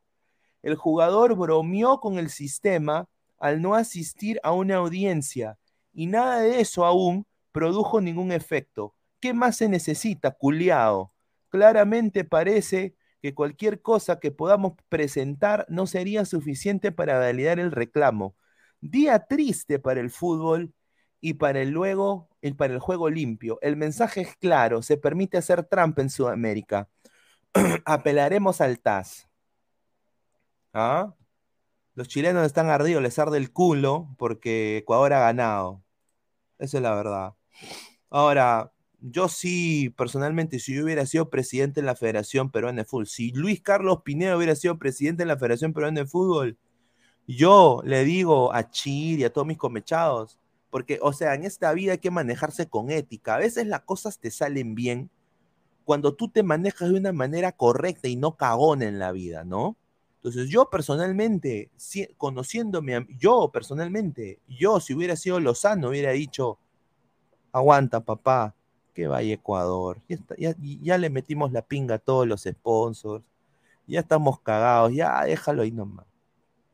El 0.61 0.75
jugador 0.75 1.35
bromeó 1.35 1.99
con 1.99 2.19
el 2.19 2.29
sistema 2.29 3.09
al 3.39 3.61
no 3.61 3.75
asistir 3.75 4.39
a 4.43 4.51
una 4.51 4.75
audiencia 4.75 5.57
y 5.93 6.07
nada 6.07 6.39
de 6.39 6.61
eso 6.61 6.85
aún 6.85 7.25
produjo 7.51 8.01
ningún 8.01 8.31
efecto. 8.31 8.95
¿Qué 9.19 9.33
más 9.33 9.57
se 9.57 9.67
necesita, 9.67 10.31
culiao? 10.31 11.13
Claramente 11.49 12.23
parece 12.23 12.95
que 13.23 13.33
cualquier 13.33 13.81
cosa 13.81 14.19
que 14.19 14.31
podamos 14.31 14.73
presentar 14.89 15.65
no 15.69 15.87
sería 15.87 16.25
suficiente 16.25 16.91
para 16.91 17.17
validar 17.17 17.57
el 17.57 17.71
reclamo. 17.71 18.35
Día 18.81 19.17
triste 19.27 19.79
para 19.79 20.01
el 20.01 20.11
fútbol 20.11 20.73
y 21.21 21.35
para 21.35 21.61
el 21.61 21.69
luego 21.69 22.27
para 22.57 22.73
el 22.73 22.79
juego 22.79 23.09
limpio. 23.09 23.59
El 23.61 23.77
mensaje 23.77 24.19
es 24.19 24.35
claro, 24.35 24.81
se 24.81 24.97
permite 24.97 25.37
hacer 25.37 25.63
trampa 25.63 26.01
en 26.01 26.09
Sudamérica. 26.09 26.89
Apelaremos 27.85 28.59
al 28.59 28.81
TAS. 28.81 29.29
¿Ah? 30.73 31.13
Los 31.95 32.09
chilenos 32.09 32.45
están 32.45 32.69
ardidos, 32.69 33.01
les 33.01 33.17
arde 33.19 33.37
el 33.37 33.53
culo 33.53 34.09
porque 34.17 34.79
Ecuador 34.79 35.13
ha 35.13 35.21
ganado. 35.21 35.81
Esa 36.59 36.77
es 36.77 36.83
la 36.83 36.93
verdad. 36.93 37.35
Ahora, 38.09 38.73
yo 39.05 39.27
sí, 39.27 39.89
personalmente, 39.97 40.59
si 40.59 40.73
yo 40.73 40.85
hubiera 40.85 41.05
sido 41.05 41.29
presidente 41.29 41.81
de 41.81 41.85
la 41.85 41.95
Federación 41.95 42.49
Peruana 42.49 42.83
de 42.83 42.85
Fútbol, 42.85 43.07
si 43.07 43.31
Luis 43.31 43.61
Carlos 43.61 44.01
Pineda 44.03 44.37
hubiera 44.37 44.55
sido 44.55 44.79
presidente 44.79 45.23
de 45.23 45.27
la 45.27 45.35
Federación 45.37 45.73
Peruana 45.73 46.01
de 46.01 46.07
Fútbol, 46.07 46.57
yo 47.27 47.81
le 47.83 48.05
digo 48.05 48.53
a 48.53 48.69
Chir 48.69 49.19
y 49.19 49.25
a 49.25 49.33
todos 49.33 49.45
mis 49.45 49.57
comechados, 49.57 50.39
porque, 50.69 50.99
o 51.01 51.11
sea, 51.11 51.35
en 51.35 51.43
esta 51.43 51.73
vida 51.73 51.91
hay 51.91 51.97
que 51.97 52.11
manejarse 52.11 52.69
con 52.69 52.91
ética. 52.91 53.35
A 53.35 53.39
veces 53.39 53.67
las 53.67 53.81
cosas 53.81 54.19
te 54.19 54.31
salen 54.31 54.73
bien 54.73 55.09
cuando 55.83 56.15
tú 56.15 56.29
te 56.29 56.41
manejas 56.41 56.89
de 56.89 56.95
una 56.97 57.11
manera 57.11 57.51
correcta 57.51 58.07
y 58.07 58.15
no 58.15 58.37
cagón 58.37 58.81
en 58.81 58.99
la 58.99 59.11
vida, 59.11 59.43
¿no? 59.43 59.75
Entonces, 60.15 60.49
yo 60.49 60.69
personalmente, 60.69 61.71
conociéndome, 62.17 63.05
yo 63.19 63.51
personalmente, 63.51 64.39
yo 64.47 64.79
si 64.79 64.93
hubiera 64.93 65.17
sido 65.17 65.41
Lozano, 65.41 65.89
hubiera 65.89 66.11
dicho, 66.11 66.57
aguanta, 67.51 67.99
papá, 67.99 68.55
que 68.93 69.07
vaya 69.07 69.33
Ecuador. 69.33 70.01
Ya, 70.37 70.55
ya, 70.57 70.97
le 70.97 71.09
metimos 71.09 71.51
la 71.51 71.61
pinga 71.61 71.95
a 71.95 71.99
todos 71.99 72.27
los 72.27 72.43
sponsors. 72.43 73.23
Ya 73.87 74.01
estamos 74.01 74.39
cagados. 74.39 74.93
Ya 74.93 75.23
déjalo 75.23 75.63
ahí 75.63 75.71
nomás. 75.71 76.05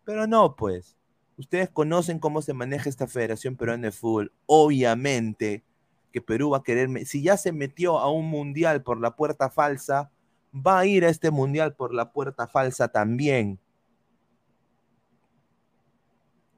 Pero 0.06 0.28
no, 0.28 0.56
pues. 0.56 0.98
Ustedes 1.38 1.70
conocen 1.70 2.20
cómo 2.20 2.42
se 2.42 2.54
maneja 2.54 2.90
esta 2.90 3.08
Federación 3.08 3.56
Peruana 3.56 3.88
de 3.88 3.92
Fútbol. 3.92 4.34
Obviamente 4.46 5.64
que 6.12 6.22
Perú 6.22 6.52
va 6.52 6.58
a 6.58 6.64
querer. 6.64 7.06
Si 7.06 7.22
ya 7.22 7.38
se 7.38 7.52
metió 7.52 8.00
a 8.00 8.12
un 8.12 8.30
mundial 8.30 8.84
por 8.84 9.00
la 9.00 9.16
puerta 9.16 9.50
falsa, 9.50 10.12
va 10.54 10.80
a 10.80 10.86
ir 10.86 11.06
a 11.06 11.10
este 11.10 11.32
mundial 11.32 11.76
por 11.76 11.94
la 11.94 12.12
puerta 12.12 12.48
falsa 12.48 12.88
también. 12.88 13.60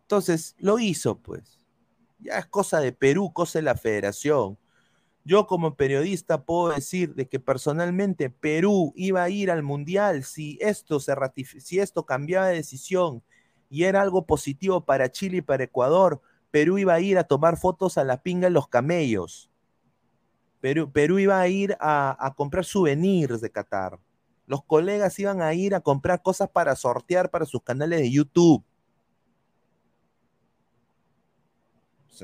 Entonces, 0.04 0.56
lo 0.60 0.80
hizo, 0.80 1.18
pues. 1.20 1.60
Ya 2.20 2.38
es 2.38 2.46
cosa 2.46 2.80
de 2.80 2.92
Perú, 2.92 3.32
cosa 3.34 3.60
de 3.60 3.64
la 3.64 3.76
federación. 3.76 4.58
Yo 5.24 5.46
como 5.46 5.76
periodista 5.76 6.44
puedo 6.44 6.74
decir 6.74 7.14
de 7.14 7.28
que 7.28 7.40
personalmente 7.40 8.30
Perú 8.30 8.92
iba 8.96 9.22
a 9.22 9.30
ir 9.30 9.52
al 9.52 9.62
Mundial 9.62 10.24
si 10.24 10.58
esto, 10.62 11.00
se 11.00 11.16
si 11.60 11.80
esto 11.80 12.06
cambiaba 12.06 12.48
de 12.48 12.56
decisión 12.56 13.24
y 13.70 13.84
era 13.84 14.02
algo 14.02 14.26
positivo 14.26 14.84
para 14.84 15.12
Chile 15.12 15.38
y 15.38 15.42
para 15.42 15.64
Ecuador, 15.64 16.22
Perú 16.50 16.78
iba 16.78 16.94
a 16.94 17.00
ir 17.00 17.18
a 17.18 17.24
tomar 17.24 17.58
fotos 17.58 17.98
a 17.98 18.04
la 18.04 18.22
pinga 18.22 18.48
en 18.48 18.54
los 18.54 18.68
camellos. 18.68 19.50
Perú, 20.60 20.92
Perú 20.92 21.20
iba 21.20 21.40
a 21.40 21.48
ir 21.48 21.78
a, 21.80 22.18
a 22.20 22.34
comprar 22.34 22.66
souvenirs 22.66 23.42
de 23.42 23.52
Qatar. 23.52 24.00
Los 24.48 24.64
colegas 24.64 25.18
iban 25.20 25.42
a 25.42 25.54
ir 25.54 25.74
a 25.76 25.82
comprar 25.82 26.22
cosas 26.22 26.50
para 26.50 26.76
sortear 26.76 27.30
para 27.30 27.46
sus 27.46 27.64
canales 27.64 28.00
de 28.00 28.12
YouTube. 28.12 28.64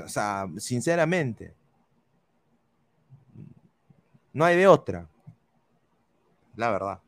O 0.05 0.09
sea, 0.09 0.47
sinceramente, 0.57 1.55
no 4.37 4.45
hay 4.45 4.55
de 4.55 4.67
otra. 4.67 5.09
La 6.55 6.69
verdad. 6.69 6.99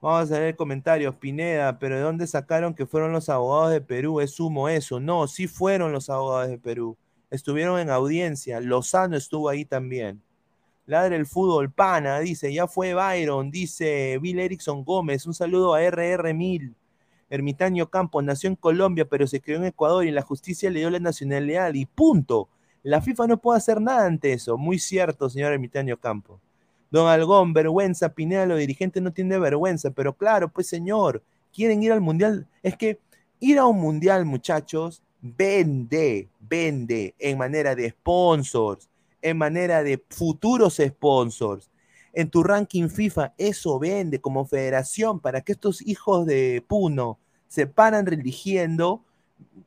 Vamos 0.00 0.32
a 0.32 0.38
ver 0.40 0.56
comentarios. 0.56 1.14
Pineda, 1.14 1.78
pero 1.78 1.94
¿de 1.94 2.02
dónde 2.02 2.26
sacaron 2.26 2.74
que 2.74 2.86
fueron 2.86 3.12
los 3.12 3.28
abogados 3.28 3.70
de 3.70 3.80
Perú? 3.80 4.20
Es 4.20 4.40
humo 4.40 4.68
eso. 4.68 4.98
No, 4.98 5.28
sí 5.28 5.46
fueron 5.46 5.92
los 5.92 6.10
abogados 6.10 6.48
de 6.48 6.58
Perú. 6.58 6.96
Estuvieron 7.30 7.78
en 7.78 7.88
audiencia. 7.88 8.58
Lozano 8.58 9.16
estuvo 9.16 9.48
ahí 9.48 9.64
también. 9.64 10.20
Ladre 10.86 11.14
el 11.14 11.24
fútbol, 11.24 11.70
pana, 11.70 12.18
dice. 12.18 12.52
Ya 12.52 12.66
fue 12.66 12.94
Byron, 12.94 13.52
dice 13.52 14.18
Bill 14.20 14.40
Erickson 14.40 14.82
Gómez. 14.82 15.26
Un 15.26 15.34
saludo 15.34 15.74
a 15.74 15.82
RR1000. 15.82 16.74
Ermitaño 17.30 17.88
Campos 17.90 18.24
nació 18.24 18.48
en 18.48 18.56
Colombia, 18.56 19.04
pero 19.04 19.28
se 19.28 19.40
crió 19.40 19.58
en 19.58 19.66
Ecuador 19.66 20.04
y 20.04 20.10
la 20.10 20.22
justicia 20.22 20.68
le 20.68 20.80
dio 20.80 20.90
la 20.90 20.98
nacionalidad 20.98 21.72
y 21.74 21.86
punto. 21.86 22.48
La 22.84 23.00
FIFA 23.00 23.26
no 23.26 23.38
puede 23.38 23.56
hacer 23.56 23.80
nada 23.80 24.06
ante 24.06 24.34
eso. 24.34 24.58
Muy 24.58 24.78
cierto, 24.78 25.30
señor 25.30 25.54
Ermitaño 25.54 25.98
Campos. 25.98 26.38
Don 26.90 27.08
Algón, 27.08 27.54
vergüenza, 27.54 28.10
Pineda, 28.10 28.44
los 28.44 28.58
dirigentes 28.58 29.02
no 29.02 29.10
tienen 29.10 29.40
vergüenza, 29.40 29.90
pero 29.90 30.12
claro, 30.12 30.50
pues 30.50 30.68
señor, 30.68 31.22
quieren 31.50 31.82
ir 31.82 31.92
al 31.92 32.02
mundial. 32.02 32.46
Es 32.62 32.76
que 32.76 33.00
ir 33.40 33.58
a 33.58 33.64
un 33.64 33.80
mundial, 33.80 34.26
muchachos, 34.26 35.02
vende, 35.22 36.28
vende 36.38 37.14
en 37.18 37.38
manera 37.38 37.74
de 37.74 37.88
sponsors, 37.88 38.90
en 39.22 39.38
manera 39.38 39.82
de 39.82 40.04
futuros 40.10 40.76
sponsors. 40.76 41.70
En 42.12 42.28
tu 42.28 42.42
ranking 42.42 42.88
FIFA, 42.88 43.32
eso 43.38 43.78
vende 43.78 44.20
como 44.20 44.44
federación 44.44 45.20
para 45.20 45.40
que 45.40 45.52
estos 45.52 45.80
hijos 45.80 46.26
de 46.26 46.62
Puno 46.68 47.18
se 47.48 47.66
paran 47.66 48.04
religiendo, 48.04 49.02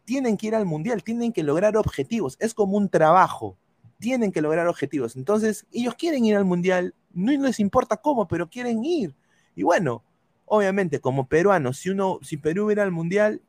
tienen 0.05 0.37
que 0.37 0.47
ir 0.47 0.55
al 0.55 0.65
mundial, 0.65 1.03
tienen 1.03 1.33
que 1.33 1.43
lograr 1.43 1.77
objetivos. 1.77 2.37
Es 2.39 2.53
como 2.53 2.77
un 2.77 2.89
trabajo, 2.89 3.57
tienen 3.99 4.31
que 4.31 4.41
lograr 4.41 4.67
objetivos. 4.67 5.15
Entonces, 5.15 5.65
ellos 5.71 5.95
quieren 5.95 6.25
ir 6.25 6.35
al 6.35 6.45
mundial, 6.45 6.93
no 7.13 7.31
les 7.31 7.59
importa 7.59 7.97
cómo, 7.97 8.27
pero 8.27 8.49
quieren 8.49 8.83
ir. 8.85 9.13
Y 9.55 9.63
bueno, 9.63 10.03
obviamente, 10.45 11.01
como 11.01 11.27
peruano, 11.27 11.73
si 11.73 11.89
uno, 11.89 12.19
si 12.21 12.37
Perú 12.37 12.65
hubiera 12.65 12.83
al 12.83 12.91
mundial, 12.91 13.41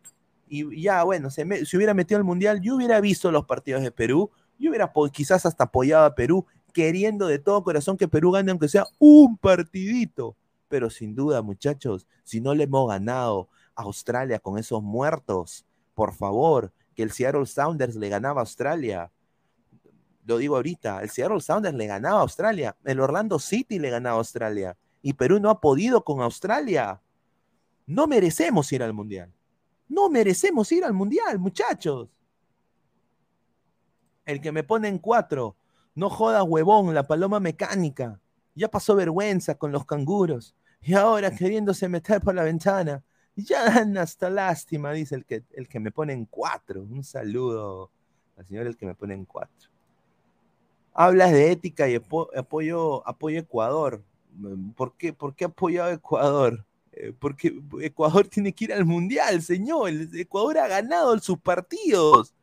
y 0.49 0.83
ya, 0.83 1.05
bueno, 1.05 1.31
se, 1.31 1.45
me, 1.45 1.61
hubiera 1.61 1.95
metido 1.95 2.19
al 2.19 2.25
mundial, 2.25 2.61
yo 2.61 2.77
hubiera 2.77 3.01
visto 3.01 3.31
los 3.31 3.47
partidos 3.47 3.83
de 3.83 3.91
Perú, 3.91 4.31
yo 4.59 4.71
hubiera 4.71 4.93
quizás 5.12 5.47
hasta 5.47 5.64
apoyado 5.64 6.07
a 6.07 6.14
Perú, 6.14 6.47
queriendo 6.73 7.27
de 7.27 7.39
todo 7.39 7.62
corazón 7.62 7.97
que 7.97 8.09
Perú 8.09 8.33
gane, 8.33 8.51
aunque 8.51 8.69
sea 8.69 8.87
un 8.99 9.37
partidito. 9.37 10.37
Pero 10.69 10.91
sin 10.91 11.14
duda, 11.14 11.43
muchachos, 11.43 12.07
si 12.25 12.41
no 12.41 12.55
le 12.55 12.64
hemos 12.64 12.89
ganado 12.89 13.49
a 13.75 13.83
Australia 13.83 14.39
con 14.39 14.59
esos 14.59 14.83
muertos, 14.83 15.64
por 15.99 16.14
favor, 16.14 16.72
que 16.94 17.03
el 17.03 17.11
Seattle 17.11 17.44
Sounders 17.44 17.96
le 17.96 18.09
ganaba 18.09 18.40
a 18.40 18.44
Australia, 18.44 19.11
lo 20.24 20.38
digo 20.38 20.55
ahorita, 20.55 21.03
el 21.03 21.11
Seattle 21.11 21.40
Sounders 21.40 21.74
le 21.74 21.88
ganaba 21.88 22.18
a 22.18 22.22
Australia, 22.22 22.76
el 22.84 23.01
Orlando 23.01 23.40
City 23.40 23.80
le 23.80 23.90
ganaba 23.90 24.14
a 24.14 24.18
Australia 24.20 24.76
y 25.03 25.14
Perú 25.14 25.40
no 25.40 25.51
ha 25.51 25.61
podido 25.61 26.05
con 26.05 26.20
Australia. 26.20 27.03
No 27.84 28.07
merecemos 28.07 28.70
ir 28.72 28.84
al 28.84 28.92
Mundial. 28.92 29.34
No 29.88 30.09
merecemos 30.09 30.70
ir 30.70 30.84
al 30.84 30.92
Mundial, 30.92 31.40
muchachos. 31.40 32.09
El 34.24 34.40
que 34.40 34.53
me 34.53 34.62
pone 34.62 34.86
en 34.86 34.99
cuatro, 34.99 35.57
no 35.96 36.09
joda 36.11 36.44
huevón, 36.44 36.94
la 36.94 37.09
paloma 37.09 37.40
mecánica. 37.40 38.20
Ya 38.55 38.70
pasó 38.70 38.94
vergüenza 38.94 39.57
con 39.57 39.72
los 39.72 39.84
canguros. 39.84 40.55
Y 40.80 40.94
ahora 40.94 41.34
queriéndose 41.34 41.88
meter 41.88 42.20
por 42.20 42.36
la 42.36 42.44
ventana. 42.44 43.03
Ya 43.39 43.64
dan 43.70 43.97
hasta 43.97 44.28
lástima, 44.30 44.93
dice 44.93 45.14
el 45.14 45.24
que, 45.24 45.45
el 45.53 45.68
que 45.68 45.78
me 45.78 45.93
pone 45.93 46.12
en 46.12 46.24
cuatro. 46.24 46.82
Un 46.82 47.05
saludo 47.05 47.91
al 48.36 48.47
señor 48.47 48.66
el 48.66 48.76
que 48.76 48.86
me 48.86 48.95
pone 48.95 49.14
en 49.14 49.24
cuatro. 49.24 49.70
Hablas 50.93 51.30
de 51.30 51.53
ética 51.53 51.89
y 51.89 51.95
apoyo, 51.95 53.07
apoyo 53.07 53.39
Ecuador. 53.39 54.03
¿Por 54.76 54.97
qué, 54.97 55.12
¿Por 55.12 55.34
qué 55.36 55.45
apoyado 55.45 55.91
a 55.91 55.95
Ecuador? 55.95 56.64
Eh, 56.93 57.12
porque 57.16 57.62
Ecuador 57.80 58.26
tiene 58.26 58.53
que 58.53 58.64
ir 58.64 58.72
al 58.72 58.84
Mundial, 58.84 59.41
señor. 59.43 59.91
Ecuador 60.14 60.59
ha 60.59 60.66
ganado 60.66 61.16
sus 61.20 61.39
partidos. 61.39 62.34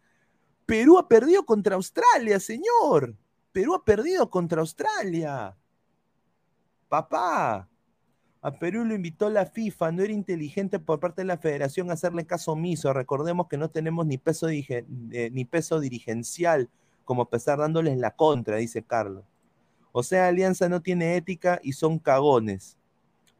Perú 0.66 0.98
ha 0.98 1.08
perdido 1.10 1.46
contra 1.46 1.76
Australia, 1.76 2.40
señor. 2.40 3.16
Perú 3.52 3.76
ha 3.76 3.84
perdido 3.84 4.30
contra 4.30 4.62
Australia. 4.62 5.56
Papá, 6.88 7.68
a 8.46 8.52
Perú 8.52 8.86
lo 8.86 8.94
invitó 8.94 9.32
la 9.32 9.48
FIFA, 9.48 9.92
no 9.92 10.04
era 10.04 10.14
inteligente 10.14 10.78
por 10.78 11.00
parte 11.00 11.24
de 11.24 11.26
la 11.26 11.40
federación 11.40 11.90
hacerle 11.90 12.28
caso 12.28 12.52
omiso. 12.52 12.94
Recordemos 12.94 13.48
que 13.48 13.58
no 13.58 13.72
tenemos 13.72 14.06
ni 14.06 14.20
peso, 14.20 14.50
eh, 14.50 14.86
ni 15.34 15.46
peso 15.46 15.80
dirigencial 15.80 16.70
como 17.06 17.26
pesar 17.26 17.58
dándoles 17.58 17.98
la 17.98 18.12
contra, 18.12 18.58
dice 18.58 18.84
Carlos. 18.84 19.24
O 19.92 20.04
sea, 20.04 20.28
Alianza 20.28 20.70
no 20.70 20.84
tiene 20.84 21.16
ética 21.16 21.60
y 21.64 21.74
son 21.74 21.98
cagones. 21.98 22.78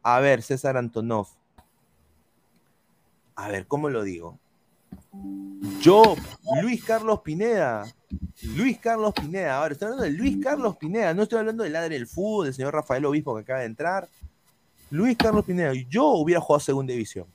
A 0.02 0.18
ver, 0.18 0.42
César 0.42 0.76
Antonov. 0.76 1.28
A 3.36 3.46
ver, 3.46 3.68
¿cómo 3.68 3.88
lo 3.88 4.02
digo? 4.02 4.40
Yo, 5.82 6.16
Luis 6.62 6.84
Carlos 6.84 7.20
Pineda. 7.20 7.84
Luis 8.56 8.80
Carlos 8.80 9.14
Pineda. 9.14 9.58
Ahora, 9.58 9.74
estoy 9.74 9.86
hablando 9.86 10.02
de 10.02 10.18
Luis 10.18 10.38
Carlos 10.42 10.76
Pineda. 10.76 11.14
No 11.14 11.22
estoy 11.22 11.38
hablando 11.38 11.62
del 11.62 11.74
ladre 11.74 11.94
del 11.94 12.08
fútbol, 12.08 12.46
del 12.46 12.54
señor 12.54 12.74
Rafael 12.74 13.04
Obispo 13.04 13.36
que 13.36 13.42
acaba 13.42 13.60
de 13.60 13.66
entrar. 13.66 14.08
Luis 14.90 15.16
Carlos 15.16 15.44
Pineda. 15.44 15.72
Yo 15.88 16.06
hubiera 16.08 16.40
jugado 16.40 16.60
segunda 16.60 16.92
división. 16.92 17.26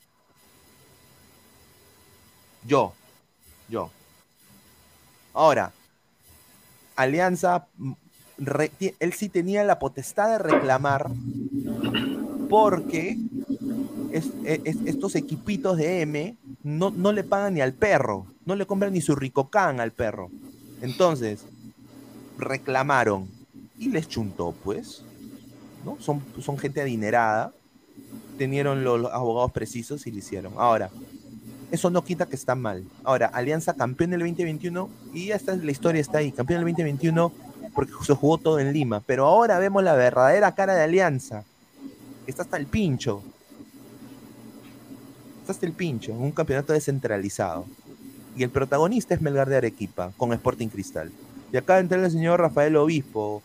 Yo. 2.66 2.94
Yo. 3.70 3.90
Ahora, 5.34 5.72
Alianza, 6.96 7.68
mm, 7.78 7.94
él 9.00 9.14
sí 9.14 9.30
tenía 9.30 9.64
la 9.64 9.80
potestad 9.80 10.30
de 10.32 10.38
reclamar 10.40 11.10
porque 12.50 13.18
e, 14.12 14.62
estos 14.86 15.16
equipitos 15.16 15.78
de 15.78 16.02
M 16.02 16.38
no, 16.64 16.92
no, 16.92 17.12
le 17.12 17.24
pagan 17.24 17.54
ni 17.54 17.62
al 17.62 17.74
perro, 17.74 18.28
no 18.46 18.56
le 18.56 18.66
compran 18.66 18.94
ni 18.94 19.02
su 19.02 19.16
ricocán 19.16 19.80
al 19.80 19.92
perro. 19.92 20.30
Entonces, 20.82 21.46
reclamaron 22.38 23.30
y 23.78 23.90
les 23.90 24.08
chuntó, 24.08 24.54
pues. 24.64 25.04
¿No? 25.86 25.98
Son, 26.00 26.22
son 26.42 26.58
gente 26.58 26.82
adinerada, 26.82 27.54
tenieron 28.38 28.84
los, 28.84 29.12
abogados 29.12 29.52
precisos 29.52 30.08
y 30.08 30.12
lo 30.12 30.18
hicieron. 30.18 30.54
Ahora, 30.58 30.90
eso 31.72 31.90
no 31.90 32.04
quita 32.04 32.26
que 32.26 32.36
está 32.36 32.56
mal. 32.56 32.84
Ahora, 33.04 33.28
Alianza 33.28 33.74
campeón 33.74 34.12
del 34.12 34.20
2021 34.22 34.90
y 35.14 35.28
ya 35.28 35.40
la 35.46 35.72
historia 35.72 36.02
está 36.02 36.20
ahí, 36.20 36.32
campeón 36.32 36.60
del 36.60 36.74
2021 36.74 37.32
porque 37.74 37.94
se 38.04 38.14
jugó 38.14 38.38
todo 38.38 38.60
en 38.60 38.74
Lima, 38.74 39.02
pero 39.06 39.26
ahora 39.26 39.60
vemos 39.60 39.84
la 39.84 39.94
verdadera 39.94 40.54
cara 40.54 40.76
de 40.76 40.84
Alianza. 40.84 41.44
Está 42.28 42.44
hasta 42.44 42.58
el 42.58 42.66
pincho. 42.66 43.24
Está 45.42 45.54
hasta 45.54 45.66
el 45.66 45.74
pincho, 45.74 46.14
un 46.14 46.32
campeonato 46.32 46.74
descentralizado. 46.74 47.66
Y 48.36 48.44
el 48.44 48.50
protagonista 48.50 49.14
es 49.14 49.22
Melgar 49.22 49.50
de 49.50 49.58
Arequipa, 49.58 50.12
con 50.18 50.32
Sporting 50.34 50.68
Cristal. 50.68 51.12
Y 51.52 51.58
acá 51.58 51.80
entra 51.80 52.04
el 52.04 52.12
señor 52.12 52.40
Rafael 52.40 52.76
Obispo. 52.78 53.42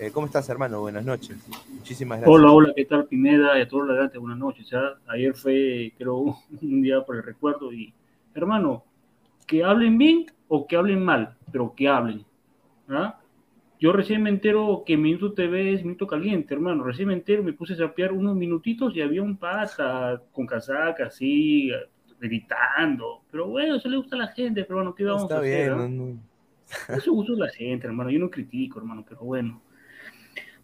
Eh, 0.00 0.12
¿Cómo 0.12 0.26
estás, 0.26 0.48
hermano? 0.48 0.80
Buenas 0.80 1.04
noches. 1.04 1.36
Muchísimas 1.70 2.20
gracias. 2.20 2.38
Hola, 2.38 2.52
hola, 2.52 2.72
¿qué 2.76 2.84
tal, 2.84 3.06
Pineda? 3.06 3.58
Y 3.58 3.62
a 3.62 3.68
todos 3.68 3.82
los 3.82 3.90
adelante, 3.94 4.18
buenas 4.18 4.38
noches. 4.38 4.70
Ayer 5.08 5.34
fue, 5.34 5.92
creo, 5.98 6.38
un 6.62 6.82
día 6.82 7.02
por 7.04 7.16
el 7.16 7.24
recuerdo. 7.24 7.72
Y, 7.72 7.92
hermano, 8.32 8.84
que 9.44 9.64
hablen 9.64 9.98
bien 9.98 10.26
o 10.46 10.68
que 10.68 10.76
hablen 10.76 11.04
mal, 11.04 11.36
pero 11.50 11.74
que 11.74 11.88
hablen. 11.88 12.24
¿ah? 12.88 13.18
Yo 13.80 13.92
recién 13.92 14.22
me 14.22 14.30
entero 14.30 14.84
que 14.86 14.96
Minuto 14.96 15.32
TV 15.32 15.74
es 15.74 15.82
Minuto 15.82 16.06
Caliente, 16.06 16.54
hermano. 16.54 16.84
Recién 16.84 17.08
me 17.08 17.14
entero, 17.14 17.42
me 17.42 17.52
puse 17.52 17.72
a 17.72 17.78
sapear 17.78 18.12
unos 18.12 18.36
minutitos 18.36 18.94
y 18.94 19.00
había 19.00 19.22
un 19.22 19.36
pata 19.36 20.22
con 20.30 20.46
casaca 20.46 21.06
así, 21.06 21.72
gritando. 22.20 23.22
Pero 23.32 23.48
bueno, 23.48 23.74
eso 23.74 23.88
le 23.88 23.96
gusta 23.96 24.14
a 24.14 24.20
la 24.20 24.28
gente, 24.28 24.62
pero 24.62 24.76
bueno, 24.76 24.94
¿qué 24.94 25.02
vamos 25.02 25.28
a 25.32 25.38
hacer? 25.38 25.74
Bien, 25.74 26.20
ah? 26.88 26.94
Eso 26.94 27.12
gusta 27.12 27.32
a 27.32 27.46
la 27.46 27.48
gente, 27.48 27.88
hermano. 27.88 28.10
Yo 28.10 28.20
no 28.20 28.30
critico, 28.30 28.78
hermano, 28.78 29.04
pero 29.04 29.22
bueno. 29.22 29.60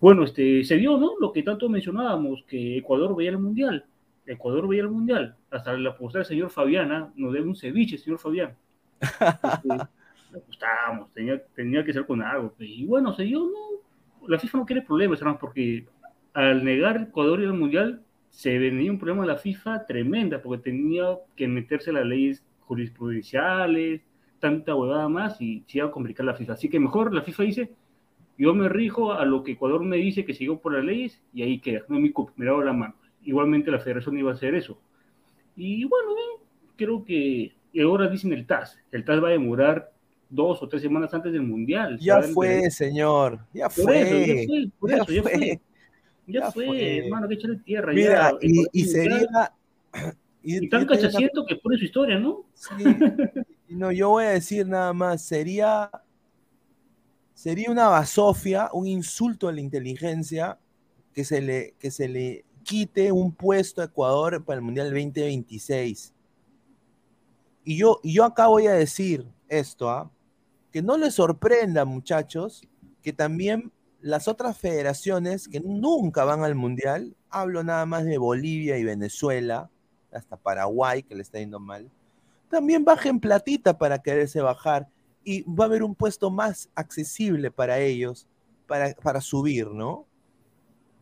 Bueno, 0.00 0.24
este, 0.24 0.64
se 0.64 0.76
dio, 0.76 0.98
¿no? 0.98 1.12
Lo 1.20 1.32
que 1.32 1.42
tanto 1.42 1.68
mencionábamos, 1.68 2.44
que 2.46 2.78
Ecuador 2.78 3.16
veía 3.16 3.30
el 3.30 3.38
Mundial. 3.38 3.86
Ecuador 4.26 4.68
veía 4.68 4.82
el 4.82 4.90
Mundial. 4.90 5.36
Hasta 5.50 5.72
la 5.74 5.96
postura 5.96 6.20
del 6.20 6.28
señor 6.28 6.50
Fabiana 6.50 7.12
nos 7.16 7.32
debe 7.32 7.48
un 7.48 7.56
ceviche, 7.56 7.98
señor 7.98 8.18
Fabián. 8.18 8.56
Este, 10.34 10.38
le 10.38 10.40
gustábamos, 10.46 11.12
tenía, 11.12 11.40
tenía 11.54 11.84
que 11.84 11.92
ser 11.92 12.06
con 12.06 12.20
algo. 12.20 12.54
Y 12.58 12.84
bueno, 12.86 13.12
se 13.14 13.22
dio, 13.22 13.38
¿no? 13.38 14.26
La 14.28 14.38
FIFA 14.38 14.58
no 14.58 14.66
quiere 14.66 14.82
problemas, 14.82 15.20
hermano, 15.20 15.38
porque 15.40 15.86
al 16.32 16.64
negar 16.64 16.96
Ecuador 17.08 17.40
y 17.40 17.44
el 17.44 17.52
Mundial, 17.52 18.02
se 18.30 18.58
venía 18.58 18.90
un 18.90 18.98
problema 18.98 19.22
de 19.22 19.28
la 19.28 19.36
FIFA 19.36 19.86
tremenda, 19.86 20.42
porque 20.42 20.64
tenía 20.64 21.04
que 21.36 21.46
meterse 21.46 21.92
las 21.92 22.04
leyes 22.04 22.44
jurisprudenciales, 22.60 24.02
tanta 24.40 24.74
huevada 24.74 25.08
más, 25.08 25.40
y 25.40 25.64
se 25.68 25.78
iba 25.78 25.86
a 25.86 25.92
complicar 25.92 26.26
la 26.26 26.34
FIFA. 26.34 26.54
Así 26.54 26.68
que 26.68 26.80
mejor 26.80 27.14
la 27.14 27.22
FIFA 27.22 27.42
dice, 27.44 27.72
Yo 28.36 28.54
me 28.54 28.68
rijo 28.68 29.12
a 29.12 29.24
lo 29.24 29.44
que 29.44 29.52
Ecuador 29.52 29.84
me 29.84 29.96
dice 29.96 30.24
que 30.24 30.34
sigo 30.34 30.60
por 30.60 30.74
las 30.74 30.84
leyes 30.84 31.20
y 31.32 31.42
ahí 31.42 31.60
queda, 31.60 31.82
no 31.88 31.96
es 31.96 32.02
mi 32.02 32.10
culpa, 32.10 32.32
me 32.36 32.46
lavo 32.46 32.62
la 32.62 32.72
mano. 32.72 32.94
Igualmente 33.22 33.70
la 33.70 33.78
federación 33.78 34.18
iba 34.18 34.30
a 34.30 34.34
hacer 34.34 34.54
eso. 34.54 34.78
Y 35.56 35.84
bueno, 35.84 36.10
creo 36.76 37.04
que 37.04 37.54
ahora 37.80 38.08
dicen 38.08 38.32
el 38.32 38.46
TAS, 38.46 38.78
el 38.90 39.04
TAS 39.04 39.22
va 39.22 39.28
a 39.28 39.32
demorar 39.32 39.92
dos 40.28 40.62
o 40.62 40.68
tres 40.68 40.82
semanas 40.82 41.14
antes 41.14 41.32
del 41.32 41.42
Mundial. 41.42 41.98
Ya 42.00 42.22
fue, 42.22 42.70
señor, 42.70 43.38
ya 43.52 43.70
fue. 43.70 44.46
ya 44.82 45.04
fue, 45.04 45.60
ya 46.26 46.50
fue. 46.50 46.98
hermano, 46.98 47.28
que 47.28 47.34
echarle 47.34 47.58
tierra. 47.58 47.92
Mira, 47.92 48.32
y, 48.40 48.84
sería... 48.84 49.52
Y, 50.42 50.68
tan 50.68 50.84
cachaciento 50.86 51.46
que 51.46 51.56
pone 51.56 51.78
su 51.78 51.84
historia, 51.84 52.18
¿no? 52.18 52.44
Sí. 52.54 52.84
no, 53.70 53.92
yo 53.92 54.10
voy 54.10 54.24
a 54.24 54.30
decir 54.30 54.66
nada 54.66 54.92
más, 54.92 55.24
sería 55.24 55.90
sería 57.34 57.70
una 57.70 57.88
basofia, 57.88 58.70
un 58.72 58.86
insulto 58.86 59.48
a 59.48 59.52
la 59.52 59.60
inteligencia 59.60 60.58
que 61.12 61.24
se 61.24 61.40
le, 61.40 61.74
que 61.78 61.90
se 61.90 62.08
le 62.08 62.44
quite 62.62 63.12
un 63.12 63.32
puesto 63.32 63.82
a 63.82 63.86
Ecuador 63.86 64.44
para 64.44 64.56
el 64.56 64.64
Mundial 64.64 64.90
2026. 64.90 66.14
Y 67.64 67.76
yo, 67.76 68.00
yo 68.02 68.24
acá 68.24 68.46
voy 68.46 68.66
a 68.66 68.72
decir 68.72 69.26
esto, 69.48 69.90
¿ah? 69.90 70.10
que 70.70 70.82
no 70.82 70.96
les 70.96 71.14
sorprenda, 71.14 71.84
muchachos, 71.84 72.62
que 73.02 73.12
también 73.12 73.72
las 74.00 74.28
otras 74.28 74.58
federaciones 74.58 75.48
que 75.48 75.60
nunca 75.60 76.24
van 76.24 76.44
al 76.44 76.54
Mundial, 76.54 77.16
hablo 77.30 77.64
nada 77.64 77.86
más 77.86 78.04
de 78.04 78.18
Bolivia 78.18 78.76
y 78.78 78.84
Venezuela, 78.84 79.70
hasta 80.12 80.36
Paraguay, 80.36 81.02
que 81.02 81.14
le 81.14 81.22
está 81.22 81.38
yendo 81.38 81.58
mal, 81.58 81.90
también 82.50 82.84
bajen 82.84 83.18
platita 83.18 83.78
para 83.78 84.00
quererse 84.00 84.40
bajar 84.40 84.88
y 85.24 85.42
va 85.42 85.64
a 85.64 85.66
haber 85.66 85.82
un 85.82 85.94
puesto 85.94 86.30
más 86.30 86.68
accesible 86.74 87.50
para 87.50 87.78
ellos 87.78 88.28
para, 88.66 88.94
para 88.94 89.20
subir, 89.20 89.68
¿no? 89.68 90.06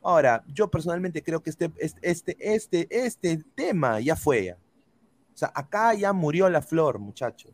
Ahora, 0.02 0.44
yo 0.48 0.68
personalmente 0.68 1.22
creo 1.22 1.42
que 1.42 1.50
este, 1.50 1.70
este, 1.78 2.36
este, 2.40 2.86
este 2.90 3.44
tema 3.54 4.00
ya 4.00 4.16
fue. 4.16 4.52
O 4.52 5.36
sea, 5.36 5.52
acá 5.54 5.94
ya 5.94 6.12
murió 6.12 6.48
la 6.50 6.60
flor, 6.60 6.98
muchachos. 6.98 7.52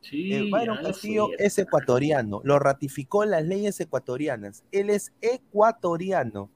Sí, 0.00 0.32
el 0.32 0.50
Byron 0.50 0.78
Castillo 0.82 1.28
es 1.38 1.58
ecuatoriano, 1.58 2.40
lo 2.42 2.58
ratificó 2.58 3.24
las 3.24 3.44
leyes 3.44 3.78
ecuatorianas. 3.78 4.64
Él 4.72 4.90
es 4.90 5.12
ecuatoriano. 5.20 6.50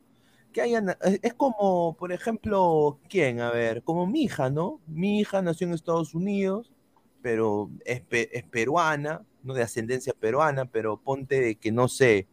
Que 0.53 0.63
hayan, 0.63 0.97
es 1.23 1.35
como, 1.35 1.95
por 1.99 2.13
ejemplo, 2.13 2.99
¿quién? 3.09 3.41
A 3.41 3.51
ver, 3.51 3.83
como 3.83 4.07
mi 4.07 4.23
hija, 4.23 4.49
¿no? 4.49 4.81
Mi 4.87 5.21
hija 5.21 5.43
nació 5.43 5.67
en 5.67 5.75
Estados 5.75 6.15
Unidos, 6.15 6.73
pero 7.21 7.71
es, 7.85 8.03
es 8.11 8.45
peruana, 8.45 9.23
no 9.47 9.55
de 9.55 9.63
ascendencia 9.63 10.13
peruana, 10.13 10.67
pero 10.67 11.01
ponte 11.01 11.57
que 11.57 11.73
no 11.73 11.89
sé, 11.89 12.27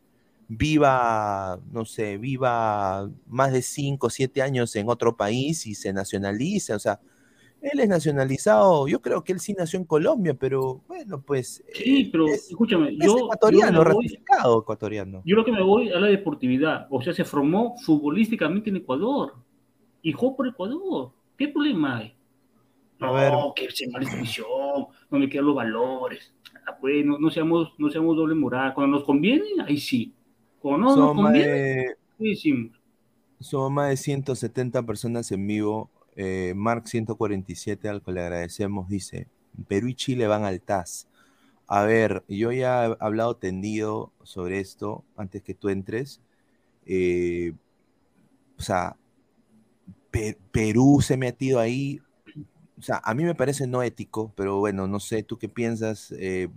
viva, 0.48 1.60
no 1.72 1.86
sé, 1.86 2.18
viva 2.18 3.10
más 3.28 3.54
de 3.54 3.62
5 3.62 4.08
o 4.08 4.10
7 4.10 4.42
años 4.42 4.76
en 4.76 4.90
otro 4.90 5.16
país 5.16 5.66
y 5.68 5.76
se 5.76 5.94
nacionaliza, 5.94 6.76
o 6.76 6.80
sea, 6.80 7.00
él 7.62 7.80
es 7.80 7.88
nacionalizado, 7.88 8.88
yo 8.90 9.02
creo 9.02 9.24
que 9.24 9.32
él 9.32 9.40
sí 9.40 9.54
nació 9.54 9.80
en 9.80 9.86
Colombia, 9.86 10.34
pero 10.34 10.82
bueno, 10.86 11.22
pues... 11.22 11.64
Sí, 11.74 12.02
eh, 12.02 12.10
pero 12.12 12.28
escúchame, 12.28 12.90
es 12.90 13.06
yo... 13.06 13.18
ecuatoriano, 13.18 13.84
ratificado 13.86 14.62
ecuatoriano. 14.62 15.22
Yo 15.24 15.38
lo 15.38 15.46
que 15.46 15.54
me 15.54 15.64
voy 15.64 15.90
a 15.90 16.00
la 16.00 16.08
deportividad, 16.08 16.88
o 16.90 17.02
sea, 17.02 17.14
se 17.14 17.24
formó 17.24 17.76
futbolísticamente 17.86 18.70
en 18.70 18.78
Ecuador, 18.78 19.36
y 20.02 20.12
jugó 20.12 20.36
por 20.36 20.48
Ecuador, 20.48 21.14
¿qué 21.38 21.48
problema 21.48 22.00
hay? 22.00 22.16
No, 23.00 23.14
ver. 23.14 23.34
que 23.56 23.72
se 23.72 23.90
mala 23.90 24.10
no 25.10 25.20
me 25.20 25.30
quedan 25.30 25.46
los 25.46 25.56
valores. 25.56 26.34
Pues, 26.80 27.06
no, 27.06 27.30
seamos, 27.30 27.74
no 27.78 27.90
seamos 27.90 28.16
doble 28.16 28.36
moral. 28.36 28.74
Cuando 28.74 28.98
nos 28.98 29.06
conviene, 29.06 29.46
ahí 29.66 29.78
sí. 29.78 30.14
Cuando 30.60 30.96
no 30.96 30.96
nos 30.96 31.16
conviene, 31.16 31.96
sí 32.20 32.72
Somos 33.40 33.72
más 33.72 33.90
de 33.90 33.98
170 33.98 34.84
personas 34.84 35.32
en 35.32 35.46
vivo. 35.48 35.90
Eh, 36.16 36.54
Mark 36.56 36.88
147, 36.88 37.90
al 37.90 38.02
que 38.02 38.12
le 38.12 38.22
agradecemos, 38.22 38.88
dice, 38.88 39.28
Perú 39.68 39.88
y 39.88 39.96
Chile 39.96 40.28
van 40.28 40.44
al 40.44 40.62
TAS. 40.62 41.08
A 41.68 41.84
ver, 41.84 42.24
yo 42.28 42.52
ya 42.52 42.86
he 42.86 42.98
hablado 43.00 43.36
tendido 43.36 44.12
sobre 44.24 44.60
esto 44.60 45.04
antes 45.16 45.42
que 45.42 45.54
tú 45.54 45.70
entres. 45.70 46.22
Eh, 46.86 47.54
o 48.58 48.62
sea, 48.62 48.96
Perú 50.52 51.00
se 51.02 51.16
ha 51.16 51.18
metido 51.18 51.60
ahí 51.60 52.02
o 52.84 52.86
sea, 52.86 53.02
a 53.02 53.14
mí 53.14 53.24
me 53.24 53.34
parece 53.34 53.66
no 53.66 53.82
ético, 53.82 54.34
pero 54.36 54.60
bueno, 54.60 54.88
no 54.88 55.00
sé, 55.00 55.24
¿tú 55.24 55.38
qué 55.38 55.48
piensas? 55.48 56.14
Eh, 56.20 56.50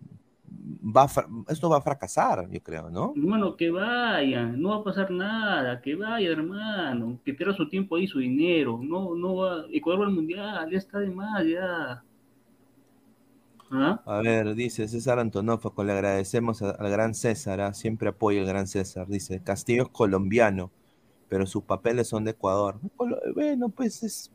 va 0.45 1.07
esto 1.49 1.70
va 1.70 1.77
a 1.77 1.81
fracasar, 1.81 2.51
yo 2.51 2.61
creo, 2.61 2.91
¿no? 2.91 3.14
Hermano, 3.16 3.57
que 3.57 3.70
vaya, 3.70 4.43
no 4.47 4.70
va 4.70 4.77
a 4.79 4.83
pasar 4.83 5.12
nada, 5.12 5.81
que 5.81 5.95
vaya, 5.95 6.29
hermano, 6.29 7.20
que 7.24 7.33
pierda 7.33 7.55
su 7.55 7.68
tiempo 7.68 7.95
ahí, 7.95 8.09
su 8.09 8.18
dinero, 8.18 8.81
no, 8.83 9.14
no 9.14 9.37
va, 9.37 9.66
Ecuador 9.70 10.03
va 10.03 10.07
al 10.07 10.14
mundial, 10.14 10.68
ya 10.68 10.79
está 10.79 10.99
de 10.99 11.11
más, 11.11 11.47
ya. 11.47 12.03
¿Ah? 13.70 14.03
A 14.05 14.20
ver, 14.20 14.57
dice 14.57 14.89
César 14.89 15.20
Antonofo, 15.20 15.72
le 15.85 15.93
agradecemos 15.93 16.61
al 16.61 16.91
gran 16.91 17.14
César, 17.14 17.61
¿ah? 17.61 17.72
siempre 17.72 18.09
apoya 18.09 18.41
al 18.41 18.49
gran 18.49 18.66
César, 18.66 19.07
dice, 19.07 19.41
Castillo 19.45 19.85
es 19.85 19.89
colombiano, 19.91 20.72
pero 21.29 21.47
sus 21.47 21.62
papeles 21.62 22.09
son 22.09 22.24
de 22.24 22.33
Ecuador. 22.33 22.81
Bueno, 23.33 23.68
pues 23.68 24.03
es 24.03 24.33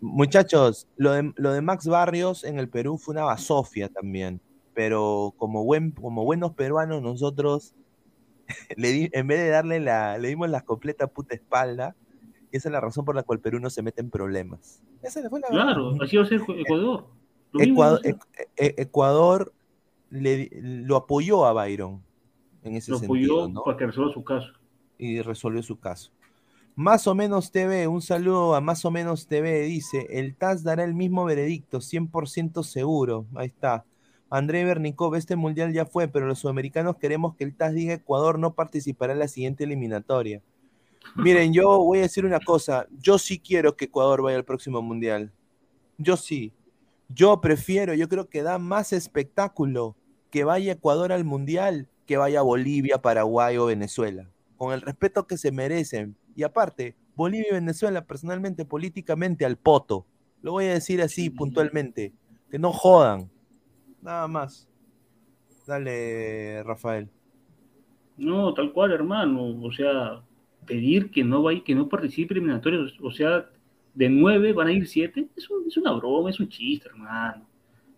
Muchachos, 0.00 0.86
lo 0.96 1.12
de, 1.12 1.60
Max 1.62 1.86
Barrios 1.86 2.44
en 2.44 2.58
el 2.58 2.68
Perú 2.68 2.98
fue 2.98 3.12
una 3.12 3.24
basofia 3.24 3.88
también, 3.88 4.40
pero 4.74 5.34
como, 5.38 5.64
buen, 5.64 5.92
como 5.92 6.24
buenos 6.24 6.52
peruanos 6.52 7.02
nosotros, 7.02 7.74
le 8.76 9.10
en 9.12 9.26
vez 9.26 9.38
de 9.38 9.48
darle 9.48 9.80
la, 9.80 10.18
le 10.18 10.28
dimos 10.28 10.50
la 10.50 10.60
completa 10.60 11.06
puta 11.06 11.34
espalda, 11.34 11.96
y 12.52 12.56
esa 12.58 12.68
es 12.68 12.72
la 12.72 12.80
razón 12.80 13.04
por 13.04 13.14
la 13.14 13.22
cual 13.22 13.40
Perú 13.40 13.58
no 13.58 13.70
se 13.70 13.82
mete 13.82 14.00
en 14.00 14.10
problemas. 14.10 14.82
Esa 15.02 15.28
fue 15.28 15.40
la 15.40 15.48
claro, 15.48 15.96
así 16.02 16.16
va 16.16 16.24
a 16.24 16.26
ser 16.26 16.40
Ecuador. 16.56 17.06
Ecuador, 18.58 19.52
le, 20.10 20.50
lo 20.60 20.96
apoyó 20.96 21.46
a 21.46 21.52
Byron 21.52 22.02
en 22.62 22.76
ese 22.76 22.96
sentido. 22.96 23.36
Lo 23.36 23.44
apoyó 23.44 23.64
para 23.64 23.76
que 23.76 23.86
resuelva 23.86 24.12
su 24.12 24.24
caso. 24.24 24.52
Y 24.98 25.20
resolvió 25.20 25.62
su 25.62 25.78
caso. 25.78 26.10
Más 26.78 27.06
o 27.06 27.14
menos 27.14 27.52
TV, 27.52 27.88
un 27.88 28.02
saludo 28.02 28.54
a 28.54 28.60
Más 28.60 28.84
o 28.84 28.90
menos 28.90 29.26
TV, 29.28 29.62
dice, 29.62 30.08
el 30.10 30.36
TAS 30.36 30.62
dará 30.62 30.84
el 30.84 30.92
mismo 30.92 31.24
veredicto, 31.24 31.78
100% 31.78 32.62
seguro. 32.64 33.24
Ahí 33.34 33.46
está. 33.46 33.86
André 34.28 34.62
Bernicov, 34.62 35.14
este 35.14 35.36
mundial 35.36 35.72
ya 35.72 35.86
fue, 35.86 36.06
pero 36.06 36.26
los 36.26 36.40
sudamericanos 36.40 36.96
queremos 36.96 37.34
que 37.34 37.44
el 37.44 37.56
TAS 37.56 37.72
diga 37.72 37.94
Ecuador 37.94 38.38
no 38.38 38.52
participará 38.52 39.14
en 39.14 39.20
la 39.20 39.28
siguiente 39.28 39.64
eliminatoria. 39.64 40.42
Miren, 41.16 41.54
yo 41.54 41.78
voy 41.78 42.00
a 42.00 42.02
decir 42.02 42.26
una 42.26 42.40
cosa, 42.40 42.86
yo 42.98 43.16
sí 43.16 43.38
quiero 43.38 43.74
que 43.74 43.86
Ecuador 43.86 44.20
vaya 44.20 44.36
al 44.36 44.44
próximo 44.44 44.82
mundial. 44.82 45.32
Yo 45.96 46.18
sí. 46.18 46.52
Yo 47.08 47.40
prefiero, 47.40 47.94
yo 47.94 48.06
creo 48.06 48.28
que 48.28 48.42
da 48.42 48.58
más 48.58 48.92
espectáculo 48.92 49.96
que 50.30 50.44
vaya 50.44 50.72
Ecuador 50.72 51.10
al 51.10 51.24
mundial 51.24 51.88
que 52.04 52.18
vaya 52.18 52.42
Bolivia, 52.42 53.00
Paraguay 53.00 53.56
o 53.56 53.64
Venezuela. 53.64 54.28
Con 54.58 54.74
el 54.74 54.82
respeto 54.82 55.26
que 55.26 55.38
se 55.38 55.52
merecen, 55.52 56.16
y 56.36 56.42
aparte, 56.42 56.94
Bolivia 57.16 57.48
y 57.50 57.54
Venezuela, 57.54 58.04
personalmente, 58.04 58.64
políticamente, 58.64 59.44
al 59.44 59.56
poto. 59.56 60.06
Lo 60.42 60.52
voy 60.52 60.66
a 60.66 60.74
decir 60.74 61.00
así 61.02 61.30
puntualmente. 61.30 62.12
Que 62.50 62.58
no 62.58 62.72
jodan. 62.72 63.30
Nada 64.02 64.28
más. 64.28 64.68
Dale, 65.66 66.62
Rafael. 66.62 67.08
No, 68.16 68.54
tal 68.54 68.72
cual, 68.72 68.92
hermano. 68.92 69.60
O 69.62 69.72
sea, 69.72 70.22
pedir 70.66 71.10
que 71.10 71.24
no 71.24 71.42
vaya, 71.42 71.64
que 71.64 71.74
no 71.74 71.88
participe 71.88 72.34
eliminatorios, 72.34 72.94
o 73.02 73.10
sea, 73.10 73.48
de 73.94 74.08
nueve 74.10 74.52
van 74.52 74.68
a 74.68 74.72
ir 74.72 74.86
siete, 74.86 75.26
es, 75.36 75.48
es 75.66 75.76
una 75.76 75.92
broma, 75.92 76.30
es 76.30 76.38
un 76.38 76.48
chiste, 76.48 76.88
hermano 76.88 77.46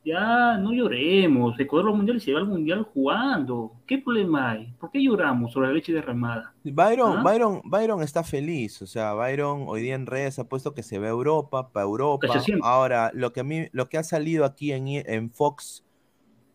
ya 0.05 0.57
no 0.59 0.73
lloremos, 0.73 1.59
Ecuador 1.59 1.87
los 1.87 1.97
mundiales 1.97 2.23
se 2.23 2.33
va 2.33 2.41
al 2.41 2.47
mundial 2.47 2.83
jugando. 2.95 3.73
¿Qué 3.87 3.99
problema 3.99 4.53
hay? 4.53 4.73
¿Por 4.79 4.91
qué 4.91 5.03
lloramos 5.03 5.53
sobre 5.53 5.69
la 5.69 5.75
leche 5.75 5.93
derramada? 5.93 6.55
Byron, 6.65 7.19
¿Ah? 7.19 7.23
Byron, 7.23 7.61
Byron 7.65 8.03
está 8.03 8.23
feliz, 8.23 8.81
o 8.83 8.87
sea, 8.87 9.13
Byron 9.15 9.65
hoy 9.67 9.83
día 9.83 9.95
en 9.95 10.07
redes 10.07 10.39
ha 10.39 10.49
puesto 10.49 10.73
que 10.73 10.83
se 10.83 10.99
ve 10.99 11.09
a 11.09 11.11
Europa, 11.11 11.71
para 11.71 11.85
Europa. 11.85 12.29
Ahora, 12.63 13.11
lo 13.13 13.33
que 13.33 13.41
a 13.41 13.45
mí, 13.45 13.69
lo 13.73 13.89
que 13.89 13.99
ha 13.99 14.03
salido 14.03 14.45
aquí 14.45 14.73
en, 14.73 14.89
en 14.89 15.31
Fox, 15.31 15.85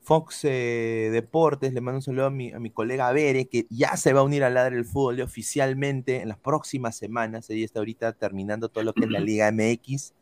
Fox 0.01 0.41
eh, 0.45 1.09
Deportes, 1.11 1.73
le 1.73 1.81
mando 1.81 1.97
un 1.97 2.01
saludo 2.01 2.25
a 2.25 2.31
mi, 2.31 2.51
a 2.51 2.59
mi 2.59 2.69
colega 2.69 3.11
Bere, 3.11 3.47
que 3.47 3.67
ya 3.69 3.95
se 3.97 4.13
va 4.13 4.21
a 4.21 4.23
unir 4.23 4.43
al 4.43 4.55
ladre 4.55 4.75
del 4.75 4.85
fútbol 4.85 5.21
oficialmente 5.21 6.21
en 6.21 6.29
las 6.29 6.37
próximas 6.37 6.95
semanas. 6.95 7.49
Ella 7.49 7.65
está 7.65 7.79
ahorita 7.79 8.13
terminando 8.13 8.69
todo 8.69 8.83
lo 8.83 8.93
que 8.93 9.05
es 9.05 9.11
la 9.11 9.19
Liga 9.21 9.51
MX, 9.51 10.13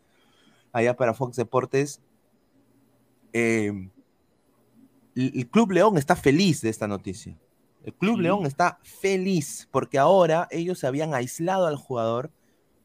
allá 0.73 0.95
para 0.95 1.13
Fox 1.13 1.37
Deportes 1.37 2.01
Em, 3.33 3.89
el 5.15 5.49
Club 5.49 5.71
León 5.71 5.97
está 5.97 6.15
feliz 6.15 6.61
de 6.61 6.69
esta 6.69 6.87
noticia. 6.87 7.37
El 7.83 7.93
Club 7.93 8.19
León 8.19 8.45
está 8.45 8.79
feliz 8.83 9.67
porque 9.71 9.97
ahora 9.97 10.47
ellos 10.51 10.79
se 10.79 10.87
habían 10.87 11.13
aislado 11.13 11.65
al 11.65 11.77
jugador, 11.77 12.31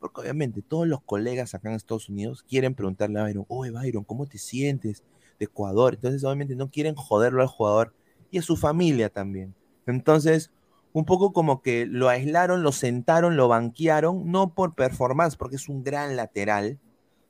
porque 0.00 0.22
obviamente 0.22 0.62
todos 0.62 0.88
los 0.88 1.02
colegas 1.02 1.54
acá 1.54 1.68
en 1.68 1.74
Estados 1.76 2.08
Unidos 2.08 2.42
quieren 2.42 2.74
preguntarle 2.74 3.20
a 3.20 3.24
Byron, 3.24 3.44
oye 3.48 3.70
Byron, 3.70 4.04
¿cómo 4.04 4.26
te 4.26 4.38
sientes 4.38 5.04
de 5.38 5.44
Ecuador? 5.44 5.94
Entonces 5.94 6.24
obviamente 6.24 6.56
no 6.56 6.70
quieren 6.70 6.94
joderlo 6.94 7.42
al 7.42 7.48
jugador 7.48 7.92
y 8.30 8.38
a 8.38 8.42
su 8.42 8.56
familia 8.56 9.10
también. 9.10 9.54
Entonces, 9.86 10.50
un 10.92 11.04
poco 11.04 11.34
como 11.34 11.60
que 11.60 11.84
lo 11.84 12.08
aislaron, 12.08 12.62
lo 12.62 12.72
sentaron, 12.72 13.36
lo 13.36 13.48
banquearon, 13.48 14.30
no 14.30 14.54
por 14.54 14.74
performance, 14.74 15.36
porque 15.36 15.56
es 15.56 15.68
un 15.68 15.84
gran 15.84 16.16
lateral, 16.16 16.78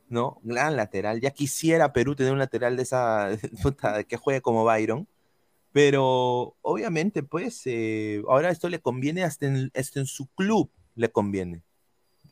¿no? 0.08 0.40
Gran 0.42 0.76
lateral. 0.76 1.20
Ya 1.20 1.30
quisiera 1.30 1.92
Perú 1.92 2.14
tener 2.14 2.32
un 2.32 2.38
lateral 2.38 2.76
de 2.76 2.82
esa, 2.82 3.30
que 4.08 4.16
juegue 4.16 4.40
como 4.40 4.64
Byron. 4.64 5.06
Pero 5.72 6.56
obviamente, 6.62 7.22
pues, 7.22 7.62
eh, 7.66 8.22
ahora 8.28 8.50
esto 8.50 8.68
le 8.68 8.80
conviene 8.80 9.24
hasta 9.24 9.46
en, 9.46 9.70
en 9.74 10.06
su 10.06 10.26
club, 10.28 10.70
le 10.94 11.10
conviene 11.10 11.62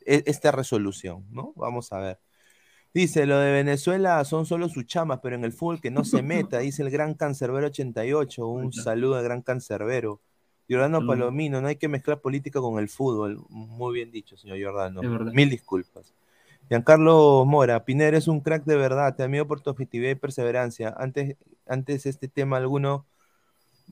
e, 0.07 0.23
esta 0.27 0.51
resolución, 0.51 1.27
¿no? 1.31 1.53
Vamos 1.57 1.93
a 1.93 1.99
ver. 1.99 2.19
Dice, 2.95 3.27
lo 3.27 3.39
de 3.39 3.53
Venezuela 3.53 4.25
son 4.25 4.47
solo 4.47 4.69
sus 4.69 4.87
chamas, 4.87 5.19
pero 5.21 5.35
en 5.35 5.45
el 5.45 5.53
fútbol 5.53 5.81
que 5.81 5.91
no 5.91 6.05
se 6.05 6.23
meta, 6.23 6.61
dice 6.61 6.83
el 6.83 6.91
gran 6.91 7.15
cancerbero 7.15 7.67
88. 7.67 8.47
Un 8.47 8.73
saludo 8.73 9.17
al 9.17 9.25
gran 9.25 9.43
cancerbero. 9.43 10.21
Jordano 10.71 11.05
Palomino, 11.05 11.61
no 11.61 11.67
hay 11.69 11.77
que 11.77 11.89
mezclar 11.89 12.21
política 12.21 12.61
con 12.61 12.79
el 12.79 12.89
fútbol. 12.89 13.45
Muy 13.49 13.95
bien 13.95 14.13
dicho, 14.13 14.37
señor 14.37 14.63
Jordano. 14.63 15.03
Mil 15.33 15.51
disculpas. 15.51 16.15
Giancarlo 16.69 17.45
Mora, 17.45 17.85
Pinero 17.85 18.17
es 18.17 18.27
un 18.27 18.41
crack 18.41 18.65
de 18.65 18.77
verdad, 18.77 19.15
te 19.15 19.23
admiro 19.23 19.47
por 19.47 19.61
tu 19.61 19.71
objetividad 19.71 20.11
y 20.11 20.15
perseverancia. 20.15 20.95
Antes, 20.97 21.37
antes 21.67 22.07
este 22.07 22.27
tema 22.29 22.57
alguno, 22.57 23.07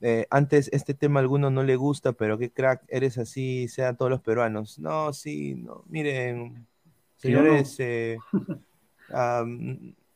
eh, 0.00 0.26
antes 0.30 0.70
este 0.72 0.94
tema 0.94 1.20
alguno 1.20 1.50
no 1.50 1.62
le 1.62 1.76
gusta, 1.76 2.12
pero 2.12 2.38
qué 2.38 2.50
crack, 2.50 2.82
eres 2.88 3.18
así, 3.18 3.68
sean 3.68 3.96
todos 3.96 4.10
los 4.10 4.20
peruanos. 4.20 4.78
No, 4.78 5.12
sí, 5.12 5.54
no, 5.54 5.84
miren, 5.88 6.66
señores, 7.16 7.76
eh, 7.78 8.16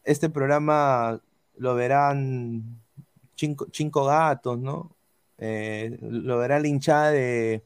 este 0.05 0.31
programa 0.31 1.21
lo 1.59 1.75
verán 1.75 2.81
cinco, 3.35 4.05
gatos, 4.07 4.59
¿no? 4.59 4.97
Eh, 5.39 5.99
lo 6.01 6.39
verá 6.39 6.59
la 6.59 6.69
hinchada 6.69 7.11
de 7.11 7.63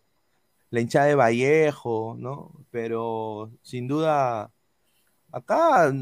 la 0.71 0.81
hinchada 0.81 1.07
de 1.07 1.15
Vallejo, 1.15 2.17
¿no? 2.19 2.53
Pero 2.71 3.51
sin 3.63 3.87
duda 3.87 4.51
acá 5.33 5.93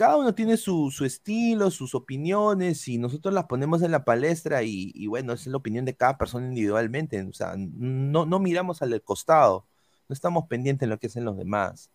cada 0.00 0.16
uno 0.16 0.34
tiene 0.34 0.56
su, 0.56 0.90
estilo, 1.04 1.70
sus 1.70 1.94
opiniones, 1.94 2.88
y 2.88 2.96
nosotros 2.96 3.34
las 3.34 3.44
ponemos 3.44 3.82
en 3.82 3.90
la 3.90 4.02
palestra, 4.02 4.62
y, 4.62 5.06
bueno, 5.08 5.34
esa 5.34 5.42
es 5.42 5.46
la 5.48 5.58
opinión 5.58 5.84
de 5.84 5.94
cada 5.94 6.16
persona 6.16 6.46
individualmente. 6.48 7.22
O 7.22 7.34
sea, 7.34 7.54
no, 7.58 8.24
no 8.24 8.38
miramos 8.38 8.80
al 8.80 9.02
costado, 9.02 9.66
no 10.08 10.14
estamos 10.14 10.46
pendientes 10.48 10.84
en 10.86 10.90
lo 10.90 10.98
que 10.98 11.08
hacen 11.08 11.26
los 11.26 11.36
demás. 11.36 11.90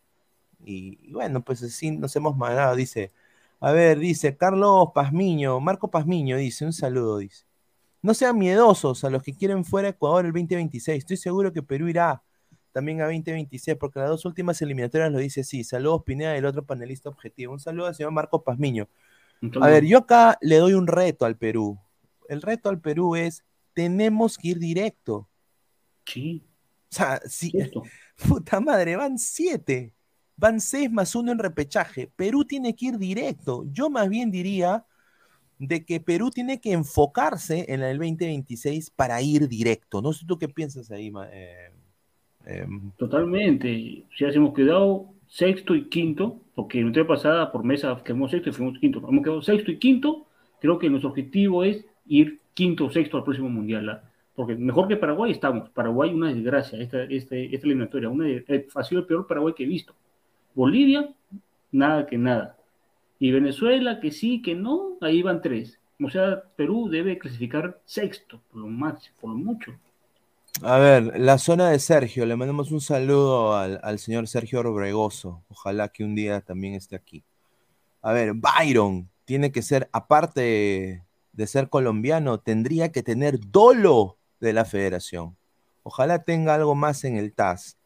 Y, 0.66 1.12
bueno, 1.14 1.43
pues 1.43 1.64
así 1.64 1.91
nos 1.91 2.16
hemos 2.16 2.38
mandado, 2.38 2.76
dice. 2.76 3.12
A 3.60 3.72
ver, 3.72 4.00
dice 4.00 4.38
Carlos 4.38 4.89
Pazmiño, 4.93 5.60
Marco 5.60 5.89
Pazmiño 5.89 6.38
dice, 6.38 6.66
un 6.66 6.74
saludo, 6.74 7.18
dice. 7.20 7.46
No 8.04 8.14
sean 8.14 8.38
miedosos 8.38 9.04
a 9.04 9.10
los 9.10 9.24
que 9.24 9.36
quieren 9.36 9.66
fuera 9.66 9.89
Ecuador 9.89 10.26
el 10.26 10.32
2026. 10.34 11.00
Estoy 11.00 11.18
seguro 11.18 11.54
que 11.54 11.64
Perú 11.64 11.88
irá 11.89 12.24
también 12.76 12.99
a 12.99 13.05
2026, 13.05 13.78
porque 13.78 13.99
las 13.99 14.09
dos 14.09 14.26
últimas 14.26 14.61
eliminatorias 14.61 15.09
lo 15.09 15.19
dice 15.19 15.39
así. 15.39 15.63
Saludos, 15.63 16.03
Pineda, 16.03 16.36
el 16.36 16.45
otro 16.45 16.65
panelista 16.65 17.07
objetivo. 17.07 17.53
Un 17.53 17.59
saludo 17.61 17.88
al 17.88 17.95
señor 17.95 18.11
Marco 18.11 18.43
Pazmiño. 18.43 18.89
A 19.61 19.67
ver, 19.69 19.86
yo 19.86 19.99
acá 19.99 20.38
le 20.41 20.57
doy 20.57 20.73
un 20.73 20.86
reto 20.86 21.23
al 21.23 21.38
Perú. 21.38 21.80
El 22.28 22.41
reto 22.41 22.67
al 22.67 22.82
Perú 22.82 23.15
es, 23.15 23.45
tenemos 23.73 24.38
que 24.38 24.49
ir 24.49 24.59
directo. 24.59 25.30
Sí. 26.05 26.43
O 26.91 26.95
sea, 26.95 27.21
sí. 27.26 27.53
Puta 28.28 28.59
madre, 28.59 28.97
van 28.97 29.17
siete. 29.19 29.93
Van 30.36 30.59
seis 30.59 30.91
más 30.91 31.15
uno 31.15 31.32
en 31.32 31.39
repechaje. 31.39 32.11
Perú 32.13 32.43
tiene 32.43 32.76
que 32.76 32.88
ir 32.88 32.97
directo. 32.97 33.63
Yo 33.71 33.89
más 33.89 34.09
bien 34.09 34.32
diría 34.32 34.86
de 35.59 35.86
que 35.86 36.01
Perú 36.01 36.30
tiene 36.30 36.59
que 36.59 36.73
enfocarse 36.73 37.67
en 37.69 37.84
el 37.84 37.97
2026 37.97 38.89
para 38.89 39.21
ir 39.21 39.47
directo. 39.47 40.01
No 40.01 40.11
sé 40.11 40.26
tú 40.26 40.38
qué 40.38 40.49
piensas 40.49 40.91
ahí, 40.91 41.13
eh, 41.32 41.71
Em, 42.46 42.91
Totalmente. 42.98 44.04
Si 44.16 44.26
hemos 44.26 44.54
quedado 44.54 45.08
sexto 45.28 45.76
y 45.76 45.86
quinto, 45.86 46.39
porque 46.54 46.82
la 46.82 47.08
pasada 47.08 47.52
por 47.52 47.64
mesa 47.64 48.02
quedamos 48.04 48.32
sexto 48.32 48.50
y 48.50 48.54
fuimos 48.54 48.80
quinto. 48.80 49.00
Hemos 49.08 49.24
quedado 49.24 49.41
sexto 49.41 49.72
y 49.72 49.78
quinto. 49.78 50.26
Creo 50.62 50.80
que 50.80 50.89
nuestro 50.89 51.10
objetivo 51.10 51.64
es 51.64 51.86
ir 52.08 52.39
quinto 52.54 52.86
o 52.86 52.89
sexto 52.89 53.18
al 53.18 53.24
próximo 53.24 53.50
mundial. 53.50 53.89
¿ah? 53.89 54.04
Porque 54.36 54.56
mejor 54.56 54.88
que 54.88 54.96
Paraguay 54.96 55.32
estamos. 55.32 55.70
Paraguay, 55.70 56.14
una 56.14 56.34
desgracia, 56.34 56.80
esta, 56.80 57.04
este, 57.04 57.54
esta 57.54 57.68
eliminatoria. 57.68 58.10
Una, 58.10 58.28
eh, 58.30 58.68
ha 58.76 58.84
sido 58.84 59.02
el 59.02 59.08
peor 59.08 59.28
Paraguay 59.28 59.54
que 59.54 59.64
he 59.64 59.68
visto. 59.68 59.96
Bolivia, 60.54 61.10
nada 61.72 62.06
que 62.06 62.18
nada. 62.18 62.58
Y 63.20 63.32
Venezuela, 63.32 64.00
que 64.00 64.12
sí, 64.12 64.41
que 64.41 64.56
no, 64.56 64.98
ahí 65.02 65.22
van 65.22 65.41
tres. 65.41 65.80
O 66.02 66.10
sea, 66.10 66.43
Perú 66.56 66.89
debe 66.89 67.18
clasificar 67.18 67.80
sexto, 67.86 68.41
por 68.52 68.62
lo 68.62 68.68
máximo, 68.68 69.16
por 69.22 69.30
lo 69.32 69.38
mucho. 69.38 69.74
A 70.62 70.78
ver, 70.78 71.20
la 71.20 71.38
zona 71.38 71.70
de 71.70 71.80
Sergio, 71.80 72.26
le 72.26 72.38
mandamos 72.38 72.72
un 72.72 72.80
saludo 72.80 73.56
al, 73.56 73.99
señor 73.99 74.28
Sergio 74.28 74.64
Robregoso. 74.64 75.43
Ojalá 75.49 75.89
que 75.89 76.03
un 76.06 76.16
día 76.16 76.39
también 76.41 76.76
esté 76.76 76.95
aquí. 76.95 77.26
A 78.01 78.14
ver, 78.14 78.34
Byron 78.36 79.10
tiene 79.26 79.51
que 79.51 79.62
ser, 79.62 79.89
aparte 79.91 81.03
de, 81.34 81.47
ser 81.47 81.70
colombiano, 81.70 82.39
tendría 82.39 82.91
que 82.91 83.03
tener 83.03 83.39
dolo 83.51 84.18
de 84.39 84.53
la 84.53 84.64
federación. 84.64 85.36
Ojalá 85.84 86.24
tenga 86.24 86.56
algo 86.56 86.74
más 86.74 87.03
en 87.03 87.18
el 87.18 87.34
TAS, 87.34 87.78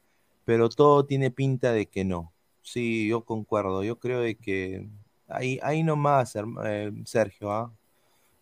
pero 0.46 0.70
todo 0.70 1.06
tiene 1.06 1.32
pinta 1.32 1.72
de 1.72 1.88
que 1.88 2.06
no. 2.06 2.34
Sí, 2.62 3.08
yo 3.08 3.26
concuerdo. 3.26 3.84
Yo 3.84 3.98
creo 4.00 4.22
de 4.22 4.36
que 4.36 4.88
ahí, 5.28 5.60
ahí 5.64 5.82
nomás, 5.84 6.36
eh, 6.66 6.92
Sergio, 7.06 7.52
¿ah? 7.52 7.74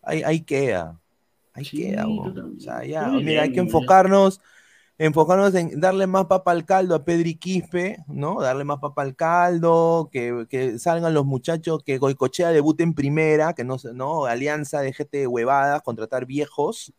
ahí, 0.02 0.22
ahí 0.22 0.42
queda 0.42 1.00
queda, 1.64 2.06
o 2.06 2.58
sea, 2.58 2.84
ya, 2.84 3.08
mira, 3.08 3.42
hay 3.42 3.52
que 3.52 3.60
enfocarnos, 3.60 4.40
enfocarnos 4.98 5.54
en 5.54 5.80
darle 5.80 6.06
más 6.06 6.26
papa 6.26 6.52
al 6.52 6.64
caldo 6.64 6.94
a 6.94 7.04
Pedri 7.04 7.34
Quispe, 7.34 7.98
¿no? 8.08 8.40
Darle 8.40 8.64
más 8.64 8.78
papa 8.78 9.02
al 9.02 9.14
caldo, 9.14 10.10
que, 10.12 10.78
salgan 10.78 11.14
los 11.14 11.24
muchachos, 11.24 11.82
que 11.84 11.98
Goicochea 11.98 12.50
debute 12.50 12.82
en 12.82 12.94
primera, 12.94 13.54
que 13.54 13.64
no, 13.64 13.76
no, 13.94 14.26
Alianza 14.26 14.80
de 14.80 14.92
gente 14.92 15.26
huevadas, 15.26 15.82
contratar 15.82 16.26
viejos, 16.26 16.92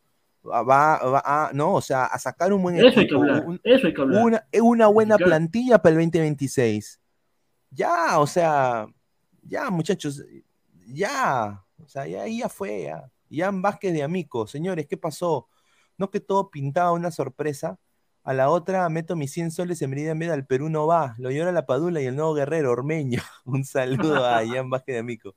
va, 0.44 0.62
va 0.62 1.22
a, 1.24 1.50
¿no? 1.52 1.74
O 1.74 1.80
sea, 1.80 2.06
a 2.06 2.18
sacar 2.18 2.52
un 2.52 2.62
buen 2.62 2.76
eso 2.76 3.00
equipo, 3.00 3.24
eso 3.62 3.86
hay 3.86 3.94
que 3.94 4.00
hablar. 4.00 4.24
Una, 4.24 4.46
una 4.62 4.86
buena 4.86 5.18
plantilla 5.18 5.80
para 5.80 5.94
el 5.94 6.06
2026. 6.06 7.00
Ya, 7.70 8.18
o 8.18 8.26
sea, 8.26 8.86
ya, 9.42 9.70
muchachos, 9.70 10.24
ya, 10.86 11.64
o 11.82 11.88
sea, 11.88 12.06
ya, 12.06 12.26
ya 12.26 12.48
fue, 12.48 12.84
ya. 12.84 13.10
Ian 13.30 13.62
Vázquez 13.62 13.92
de 13.92 14.02
Amico, 14.02 14.46
señores, 14.46 14.86
¿qué 14.86 14.96
pasó? 14.96 15.48
No 15.96 16.10
que 16.10 16.20
todo 16.20 16.50
pintaba 16.50 16.92
una 16.92 17.10
sorpresa. 17.10 17.78
A 18.22 18.34
la 18.34 18.50
otra 18.50 18.86
meto 18.90 19.16
mis 19.16 19.32
100 19.32 19.50
soles 19.50 19.80
en 19.80 19.90
Meridian 19.90 20.18
Media, 20.18 20.34
al 20.34 20.46
Perú 20.46 20.68
no 20.68 20.86
va. 20.86 21.14
Lo 21.18 21.30
llora 21.30 21.52
la 21.52 21.64
Padula 21.64 22.02
y 22.02 22.06
el 22.06 22.16
nuevo 22.16 22.34
guerrero 22.34 22.70
ormeño. 22.70 23.22
Un 23.44 23.64
saludo 23.64 24.26
a 24.26 24.44
Ian 24.44 24.68
Vázquez 24.68 24.94
de 24.94 24.98
Amico. 24.98 25.34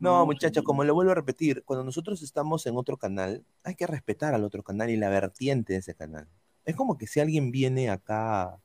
No, 0.00 0.24
muchachos, 0.24 0.64
como 0.64 0.82
lo 0.82 0.94
vuelvo 0.94 1.12
a 1.12 1.14
repetir, 1.14 1.62
cuando 1.64 1.84
nosotros 1.84 2.22
estamos 2.22 2.66
en 2.66 2.74
otro 2.74 2.96
canal, 2.96 3.44
hay 3.62 3.74
que 3.74 3.86
respetar 3.86 4.34
al 4.34 4.44
otro 4.44 4.62
canal 4.62 4.88
y 4.88 4.96
la 4.96 5.10
vertiente 5.10 5.74
de 5.74 5.80
ese 5.80 5.94
canal. 5.94 6.26
Es 6.64 6.74
como 6.74 6.96
que 6.96 7.06
si 7.06 7.20
alguien 7.20 7.50
viene 7.50 7.90
acá 7.90 8.58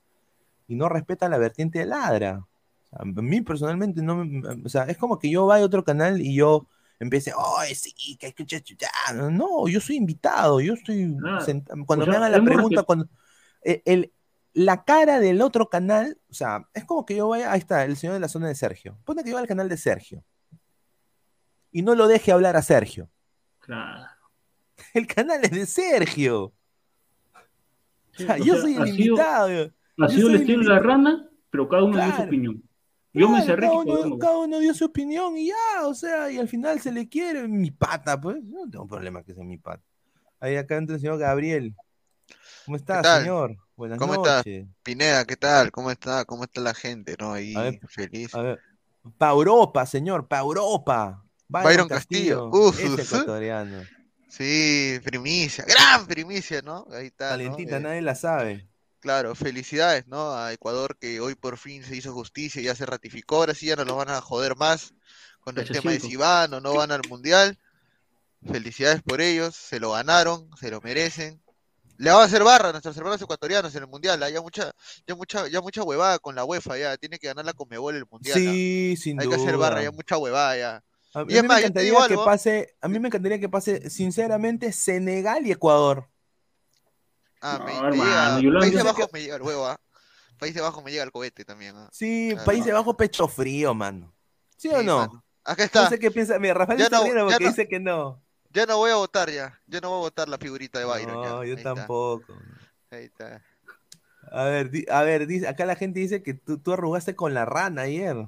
y 0.68 0.76
no 0.76 0.88
respeta 0.88 1.28
la 1.28 1.38
vertiente 1.38 1.80
de 1.80 1.88
ladra. 1.88 2.48
a 2.92 3.04
mí 3.04 3.42
personalmente 3.42 4.02
no 4.02 4.24
me, 4.24 4.48
o 4.48 4.70
sea, 4.70 4.84
es 4.84 4.98
como 4.98 5.20
que 5.20 5.30
yo 5.30 5.46
vaya 5.46 5.64
a 5.64 5.68
otro 5.68 5.84
canal 5.84 6.22
y 6.22 6.36
yo 6.36 6.68
empiece, 7.00 7.34
oh, 7.36 7.60
sí, 7.74 8.18
que 8.18 8.34
no, 9.32 9.68
yo 9.68 9.82
soy 9.82 9.98
invitado, 9.98 10.62
yo 10.62 10.74
estoy, 10.74 11.16
cuando 11.86 12.06
me 12.06 12.16
hagan 12.16 12.32
la 12.32 12.44
pregunta, 12.44 12.84
cuando, 12.84 13.08
e, 13.62 13.82
el, 13.86 14.14
la 14.54 14.84
cara 14.86 15.20
del 15.20 15.42
otro 15.42 15.70
canal, 15.70 16.18
o 16.30 16.34
sea, 16.34 16.68
es 16.74 16.86
como 16.86 17.06
que 17.06 17.16
yo 17.16 17.28
vaya, 17.28 17.52
ahí 17.52 17.60
está, 17.60 17.84
el 17.84 17.98
señor 17.98 18.14
de 18.14 18.22
la 18.22 18.30
zona 18.30 18.48
de 18.48 18.56
Sergio, 18.56 18.98
pone 19.04 19.24
que 19.24 19.32
yo 19.32 19.38
al 19.38 19.48
canal 19.48 19.68
de 19.68 19.78
Sergio, 19.78 20.24
y 21.72 21.82
no 21.82 21.94
lo 21.94 22.08
deje 22.08 22.32
hablar 22.32 22.56
a 22.56 22.62
Sergio. 22.62 23.10
Claro. 23.60 24.06
El 24.94 25.08
canal 25.08 25.44
es 25.44 25.52
de 25.52 25.66
Sergio. 25.66 26.44
o 26.44 26.54
sea, 28.14 28.38
yo 28.38 28.56
soy 28.58 28.76
el 28.76 28.88
invitado. 28.88 29.72
Ha 29.98 30.08
sido 30.08 30.30
el 30.30 30.36
estilo 30.36 30.64
de 30.64 30.70
la 30.70 30.80
rana, 30.80 31.30
pero 31.50 31.68
cada 31.68 31.84
uno 31.84 31.98
tiene 31.98 32.16
su 32.16 32.22
opinión. 32.22 32.64
Yo 33.16 33.30
me 33.30 33.42
cerré. 33.44 33.68
Cada 34.20 34.38
uno, 34.38 34.60
dio 34.60 34.74
su 34.74 34.86
opinión 34.86 35.38
y 35.38 35.48
ya, 35.48 35.86
o 35.88 35.94
sea, 35.94 36.30
y 36.30 36.38
al 36.38 36.48
final 36.48 36.80
se 36.82 36.92
le 36.92 37.08
quiere 37.08 37.48
mi 37.48 37.72
pata, 37.72 38.20
pues. 38.20 38.44
no 38.44 38.70
tengo 38.70 38.88
problema 38.88 39.24
que 39.24 39.34
sea 39.34 39.44
mi 39.44 39.58
pata. 39.58 39.84
Ahí 40.40 40.58
acá 40.58 40.76
entra 40.78 40.96
el 40.96 41.02
señor 41.02 41.18
Gabriel. 41.18 41.76
¿Cómo 42.66 42.78
está, 42.78 43.20
señor? 43.20 43.58
Buenas 43.76 44.00
¿Cómo 44.00 44.16
noches. 44.16 44.46
está? 44.46 44.74
Pineda, 44.84 45.26
¿qué 45.26 45.36
tal? 45.36 45.72
¿Cómo 45.72 45.92
está? 45.92 46.26
¿Cómo 46.26 46.44
está 46.44 46.62
la 46.62 46.74
gente? 46.74 47.16
¿No? 47.20 47.34
Ahí, 47.34 47.54
feliz. 47.88 48.34
A 48.36 48.42
ver. 48.42 48.60
Pa' 49.18 49.32
Europa, 49.32 49.86
señor, 49.86 50.28
pa' 50.28 50.40
Europa. 50.40 51.24
Byron, 51.48 51.88
Castillo. 51.88 52.50
Uf, 52.50 52.80
ecuatoriano. 52.80 53.84
Sí, 54.28 55.00
primicia, 55.04 55.64
gran 55.66 56.08
primicia, 56.08 56.62
¿no? 56.62 56.86
Ahí 56.92 57.08
está. 57.08 57.30
Talentita, 57.30 57.80
nadie 57.80 58.02
la 58.02 58.16
sabe. 58.16 58.68
Claro, 59.06 59.36
felicidades, 59.36 60.08
¿no? 60.08 60.34
A 60.34 60.52
Ecuador 60.52 60.98
que 61.00 61.20
hoy 61.20 61.36
por 61.36 61.60
fin 61.60 61.84
se 61.84 61.96
hizo 61.96 62.12
justicia, 62.12 62.60
ya 62.60 62.74
se 62.74 62.88
ratificó, 62.88 63.36
ahora 63.36 63.54
sí 63.54 63.68
ya 63.68 63.76
no 63.76 63.86
lo 63.86 63.96
van 63.98 64.10
a 64.10 64.20
joder 64.20 64.56
más 64.56 64.96
con 65.42 65.60
el 65.60 65.70
tema 65.70 65.92
de 65.92 66.00
si 66.00 66.16
van 66.16 66.52
o 66.56 66.60
no 66.60 66.74
van 66.74 66.92
al 66.92 67.02
Mundial. 67.08 67.60
Felicidades 68.52 69.04
por 69.04 69.22
ellos, 69.22 69.56
se 69.56 69.80
lo 69.80 69.92
ganaron, 69.92 70.50
se 70.60 70.72
lo 70.72 70.82
merecen. 70.82 71.40
Le 71.98 72.10
va 72.10 72.24
a 72.24 72.26
hacer 72.26 72.44
barra 72.44 72.70
a 72.70 72.72
nuestros 72.72 72.98
hermanos 72.98 73.22
ecuatorianos 73.22 73.76
en 73.76 73.84
el 73.84 73.88
mundial. 73.88 74.24
¿ah? 74.24 74.30
Ya 74.32 74.42
mucha, 74.42 74.72
ya 75.06 75.14
mucha, 75.14 75.48
ya 75.50 75.62
mucha 75.62 75.84
huevada 75.84 76.18
con 76.18 76.34
la 76.34 76.44
UEFA, 76.44 76.76
ya 76.80 76.98
tiene 76.98 77.20
que 77.20 77.28
ganar 77.28 77.46
la 77.46 77.54
Conmebol 77.54 77.96
el 77.96 78.06
mundial. 78.10 78.36
¿ah? 78.36 78.40
Sí, 78.42 78.96
sin 79.00 79.22
Hay 79.22 79.28
duda. 79.28 79.36
que 79.38 79.44
hacer 79.44 79.58
barra, 79.58 79.84
ya 79.84 79.92
mucha 79.92 80.18
huevada 80.18 80.58
ya. 80.58 80.84
A, 81.14 81.22
Y 81.22 81.26
mí 81.26 81.42
más, 81.44 81.58
me 81.58 81.60
encantaría 81.60 81.92
que 82.08 82.14
algo. 82.14 82.26
pase, 82.26 82.76
a 82.82 82.88
mí 82.88 82.98
me 83.00 83.10
encantaría 83.10 83.40
que 83.40 83.50
pase, 83.50 83.88
sinceramente, 83.92 84.72
Senegal 84.72 85.46
y 85.46 85.52
Ecuador. 85.52 86.10
Ah, 87.48 87.58
No, 87.60 87.66
me, 87.66 87.72
hermano, 87.78 88.40
llega, 88.40 88.40
yo 88.40 88.72
yo 88.72 88.78
sé 88.80 88.84
Bajos 88.84 89.14
me 89.14 89.22
llega 89.22 89.36
el 89.36 89.42
huevo, 89.44 89.68
¿ah? 89.68 89.80
Países 90.40 90.62
Bajos 90.62 90.84
me 90.84 90.92
llega 90.92 91.04
el 91.04 91.12
cohete 91.12 91.46
también. 91.46 91.76
¿ah? 91.78 91.90
Sí, 91.92 92.30
Claro. 92.32 92.46
Países 92.46 92.74
Bajos 92.74 92.96
pecho 92.96 93.28
frío, 93.28 93.74
mano. 93.74 94.14
¿Sí 94.58 94.70
o 94.70 94.80
Sí, 94.80 94.86
no? 94.86 94.98
mano. 95.00 95.24
Acá 95.44 95.64
está. 95.66 95.84
No 95.84 95.90
sé 95.90 96.00
qué 96.00 96.10
piensa. 96.10 96.40
Mira, 96.40 96.56
Rafael 96.56 96.80
Ya 96.80 96.86
está 96.86 96.98
no- 96.98 97.04
porque 97.04 97.14
no- 97.44 97.50
dice 97.50 97.68
que 97.68 97.80
no. 97.80 98.22
Ya 98.52 98.66
no 98.66 98.78
voy 98.78 98.90
a 98.90 98.96
votar 98.96 99.30
ya. 99.30 99.60
Ya 99.68 99.80
no 99.80 99.90
voy 99.90 99.98
a 99.98 100.02
votar 100.02 100.28
la 100.28 100.38
figurita 100.40 100.80
de 100.80 100.86
Byron. 100.86 101.24
ya. 101.24 101.30
No, 101.30 101.36
yo 101.44 101.52
Ahí 101.52 101.52
está, 101.52 101.74
tampoco. 101.76 102.34
Ahí 102.90 103.04
está. 103.06 103.42
A 104.32 104.44
ver, 104.46 104.72
di- 104.72 104.86
a 104.90 105.04
ver, 105.04 105.28
dice, 105.28 105.48
acá 105.48 105.66
la 105.66 105.76
gente 105.76 106.00
dice 106.00 106.24
que 106.24 106.34
tú, 106.34 106.58
tú 106.58 106.74
arrugaste 106.74 107.16
con 107.16 107.34
la 107.36 107.46
rana 107.46 107.84
ayer. 107.84 108.28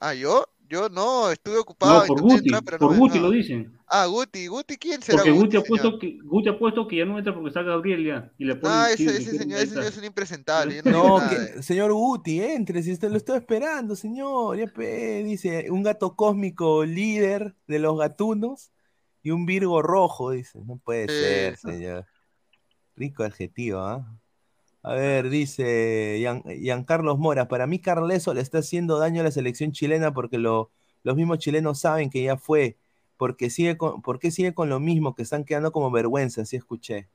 Ah, 0.00 0.14
¿yo? 0.14 0.46
Yo 0.68 0.88
no, 0.88 1.30
estuve 1.30 1.58
ocupado. 1.58 2.00
No, 2.00 2.06
por 2.06 2.20
Guti, 2.22 2.34
entrar, 2.36 2.62
pero 2.64 2.78
por 2.78 2.92
no 2.92 2.98
Guti 2.98 3.18
lo 3.20 3.30
dicen. 3.30 3.72
Ah, 3.86 4.06
Guti. 4.06 4.48
¿Guti 4.48 4.76
quién 4.76 5.00
será 5.00 5.18
Porque 5.18 5.30
Guti 5.30 5.56
ha, 5.56 5.62
puesto 5.62 5.98
que, 5.98 6.18
Guti 6.24 6.48
ha 6.48 6.58
puesto 6.58 6.88
que 6.88 6.96
ya 6.96 7.04
no 7.04 7.18
entra 7.18 7.32
porque 7.32 7.48
está 7.48 7.62
Gabriel 7.62 8.04
ya. 8.04 8.32
Y 8.36 8.44
le 8.46 8.56
pone 8.56 8.74
Ah, 8.74 8.90
ese, 8.90 9.04
ese 9.16 9.38
señor, 9.38 9.60
ese 9.60 9.68
señor 9.74 9.84
es 9.86 9.96
un 9.98 10.04
impresentable. 10.04 10.82
No 10.84 11.20
que- 11.28 11.38
de- 11.38 11.62
señor 11.62 11.92
Guti, 11.92 12.40
entre, 12.42 12.82
si 12.82 12.92
usted 12.92 13.10
lo 13.10 13.16
está 13.16 13.36
esperando, 13.36 13.94
señor. 13.94 14.56
Ya 14.58 14.66
pe, 14.66 15.22
dice, 15.22 15.70
un 15.70 15.82
gato 15.84 16.16
cósmico 16.16 16.84
líder 16.84 17.54
de 17.68 17.78
los 17.78 17.96
gatunos 17.98 18.72
y 19.22 19.30
un 19.30 19.46
Virgo 19.46 19.82
rojo, 19.82 20.32
dice. 20.32 20.58
No 20.64 20.78
puede 20.78 21.04
Eh. 21.04 21.08
ser, 21.08 21.56
señor. 21.58 22.06
Rico 22.96 23.22
adjetivo, 23.22 23.78
¿ah? 23.80 24.04
A 24.88 24.94
ver, 24.94 25.28
dice 25.30 26.18
Gian- 26.20 26.44
Giancarlos 26.44 27.18
Mora, 27.18 27.48
para 27.48 27.66
mí 27.66 27.80
Carleso 27.80 28.32
le 28.34 28.40
está 28.40 28.58
haciendo 28.58 28.98
daño 29.00 29.20
a 29.20 29.24
la 29.24 29.32
selección 29.32 29.72
chilena 29.72 30.14
porque 30.14 30.38
lo- 30.38 30.70
los 31.02 31.16
mismos 31.16 31.38
chilenos 31.40 31.80
saben 31.80 32.08
que 32.08 32.22
ya 32.22 32.36
fue, 32.36 32.76
porque 33.16 33.50
sigue 33.50 33.76
con, 33.76 34.00
¿por 34.00 34.20
qué 34.20 34.30
sigue 34.30 34.54
con 34.54 34.68
lo 34.68 34.78
mismo? 34.78 35.16
Que 35.16 35.22
están 35.22 35.42
quedando 35.44 35.72
como 35.72 35.90
vergüenza, 35.90 36.42
así 36.42 36.54
escuché. 36.54 37.08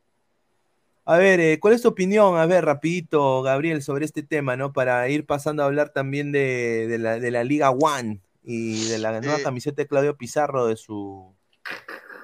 A 1.06 1.18
ver, 1.18 1.40
eh, 1.40 1.60
¿cuál 1.62 1.74
es 1.74 1.82
tu 1.82 1.88
opinión? 1.88 2.38
A 2.38 2.46
ver, 2.46 2.66
rapidito, 2.66 3.42
Gabriel, 3.42 3.82
sobre 3.82 4.04
este 4.04 4.22
tema, 4.22 4.58
¿no? 4.58 4.74
Para 4.74 5.08
ir 5.08 5.26
pasando 5.26 5.64
a 5.64 5.66
hablar 5.68 5.90
también 5.90 6.32
de, 6.34 6.88
de 6.90 6.98
la, 6.98 7.20
de 7.20 7.32
la 7.32 7.44
Liga 7.46 7.72
One 7.72 8.20
y 8.44 8.90
de 8.90 8.98
la 9.00 9.20
nueva 9.22 9.40
Eh. 9.40 9.44
camiseta 9.44 9.82
de 9.82 9.88
Claudio 9.88 10.18
Pizarro 10.18 10.66
de 10.68 10.76
su... 10.76 11.34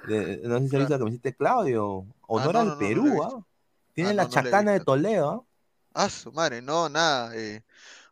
de- 0.09 0.41
no 0.43 0.57
sé 0.59 0.63
si 0.65 0.69
se 0.71 0.75
ha 0.75 0.79
visto 0.79 0.93
la 0.93 0.99
camiseta 0.99 1.29
de 1.29 1.35
Claudio. 1.35 2.05
Honor 2.27 2.53
no, 2.53 2.59
al 2.59 2.67
no, 2.67 2.77
Perú. 2.77 3.23
¿ah? 3.23 3.45
Tiene 3.97 4.11
Ah, 4.11 4.13
la 4.13 4.23
no, 4.23 4.29
no 4.29 4.35
la 4.35 4.41
chacana 4.43 4.71
de. 4.73 4.79
Toledo, 4.79 5.47
¿ah? 5.95 6.09
Su 6.09 6.31
madre, 6.31 6.61
no, 6.61 6.89
nada. 6.89 7.35
eh. 7.35 7.63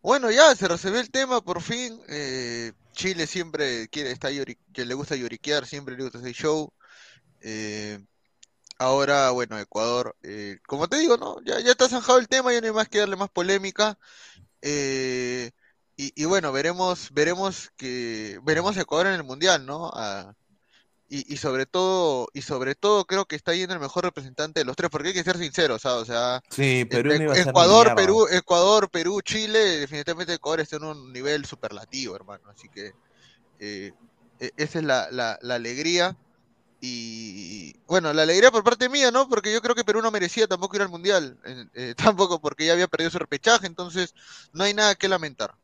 Bueno, 0.01 0.31
ya 0.31 0.55
se 0.55 0.67
resolvió 0.67 0.99
el 0.99 1.11
tema 1.11 1.41
por 1.41 1.61
fin. 1.61 1.99
eh, 2.09 2.73
Chile 2.93 3.27
siempre 3.27 3.87
quiere, 3.89 4.11
está 4.11 4.31
llori- 4.31 4.57
que 4.73 4.85
le 4.85 4.93
gusta 4.95 5.15
lloriquear, 5.15 5.65
siempre 5.65 5.95
le 5.97 6.03
gusta 6.03 6.19
ese 6.19 6.33
show. 6.33 6.71
eh, 7.41 7.99
ahora, 8.79 9.31
bueno, 9.31 9.59
Ecuador, 9.59 10.15
eh, 10.23 10.59
como 10.67 10.87
te 10.89 10.97
digo, 10.97 11.17
¿no? 11.17 11.41
Ya, 11.45 11.59
ya 11.61 11.71
está 11.71 11.89
zanjado 11.89 12.19
el 12.19 12.27
tema, 12.29 12.53
ya 12.53 12.61
no 12.61 12.67
hay 12.67 12.73
más 12.73 12.89
que 12.89 12.99
darle 12.99 13.15
más 13.17 13.29
polémica. 13.29 13.97
eh, 14.61 15.51
y, 15.97 16.13
y 16.21 16.25
bueno, 16.25 16.51
veremos, 16.53 17.11
veremos 17.13 17.71
que, 17.77 18.39
veremos 18.43 18.77
a 18.77 18.81
Ecuador 18.81 19.07
en 19.07 19.13
el 19.15 19.23
Mundial, 19.23 19.65
¿no? 19.65 19.91
Y, 21.07 21.33
y 21.33 21.37
sobre 21.37 21.65
todo, 21.65 22.27
y 22.33 22.41
sobre 22.41 22.75
todo 22.75 23.05
creo 23.05 23.25
que 23.25 23.35
está 23.35 23.53
yendo 23.53 23.73
el 23.75 23.79
mejor 23.79 24.03
representante 24.05 24.59
de 24.61 24.65
los 24.65 24.75
tres, 24.75 24.89
porque 24.89 25.09
hay 25.09 25.13
que 25.13 25.23
ser 25.23 25.37
sinceros. 25.37 25.85
O 25.85 26.05
sea, 26.05 26.41
Sí, 26.49 26.85
Perú 26.85 27.11
entre 27.11 27.17
no 27.19 27.23
iba 27.25 27.33
a 27.33 27.35
ser 27.35 27.45
ni 27.45 27.49
Ecuador. 27.51 27.95
Perú, 27.95 28.27
Ecuador, 28.31 28.89
Perú, 28.89 29.21
Chile, 29.21 29.59
definitivamente 29.79 30.33
Ecuador 30.33 30.61
está 30.61 30.77
en 30.77 30.85
un 30.85 31.13
nivel 31.13 31.45
superlativo, 31.45 32.15
hermano. 32.15 32.49
Así 32.49 32.69
que 32.69 32.93
eh, 33.59 33.93
e- 34.39 34.51
esa 34.57 34.79
es 34.79 34.85
la, 34.85 35.09
la, 35.11 35.37
la 35.41 35.55
alegría. 35.55 36.17
Y 36.81 37.73
bueno, 37.87 38.13
la 38.13 38.23
alegría 38.23 38.51
por 38.51 38.63
parte 38.63 38.89
mía, 38.89 39.09
¿no? 39.11 39.27
Porque 39.27 39.51
yo 39.51 39.61
creo 39.61 39.75
que 39.75 39.83
Perú 39.83 40.01
no 40.01 40.11
merecía 40.11 40.47
tampoco 40.47 40.75
ir 40.75 40.81
al 40.83 40.89
Mundial. 40.89 41.37
eh, 41.45 41.65
eh, 41.73 41.93
tampoco 42.15 42.39
porque 42.39 42.65
ya 42.65 42.73
había 42.73 42.87
perdido 42.87 43.09
su 43.11 43.19
repechaje, 43.19 43.67
entonces 43.67 44.13
no 44.53 44.63
hay 44.63 44.73
nada 44.73 44.95
que 44.95 45.07
lamentar. 45.07 45.55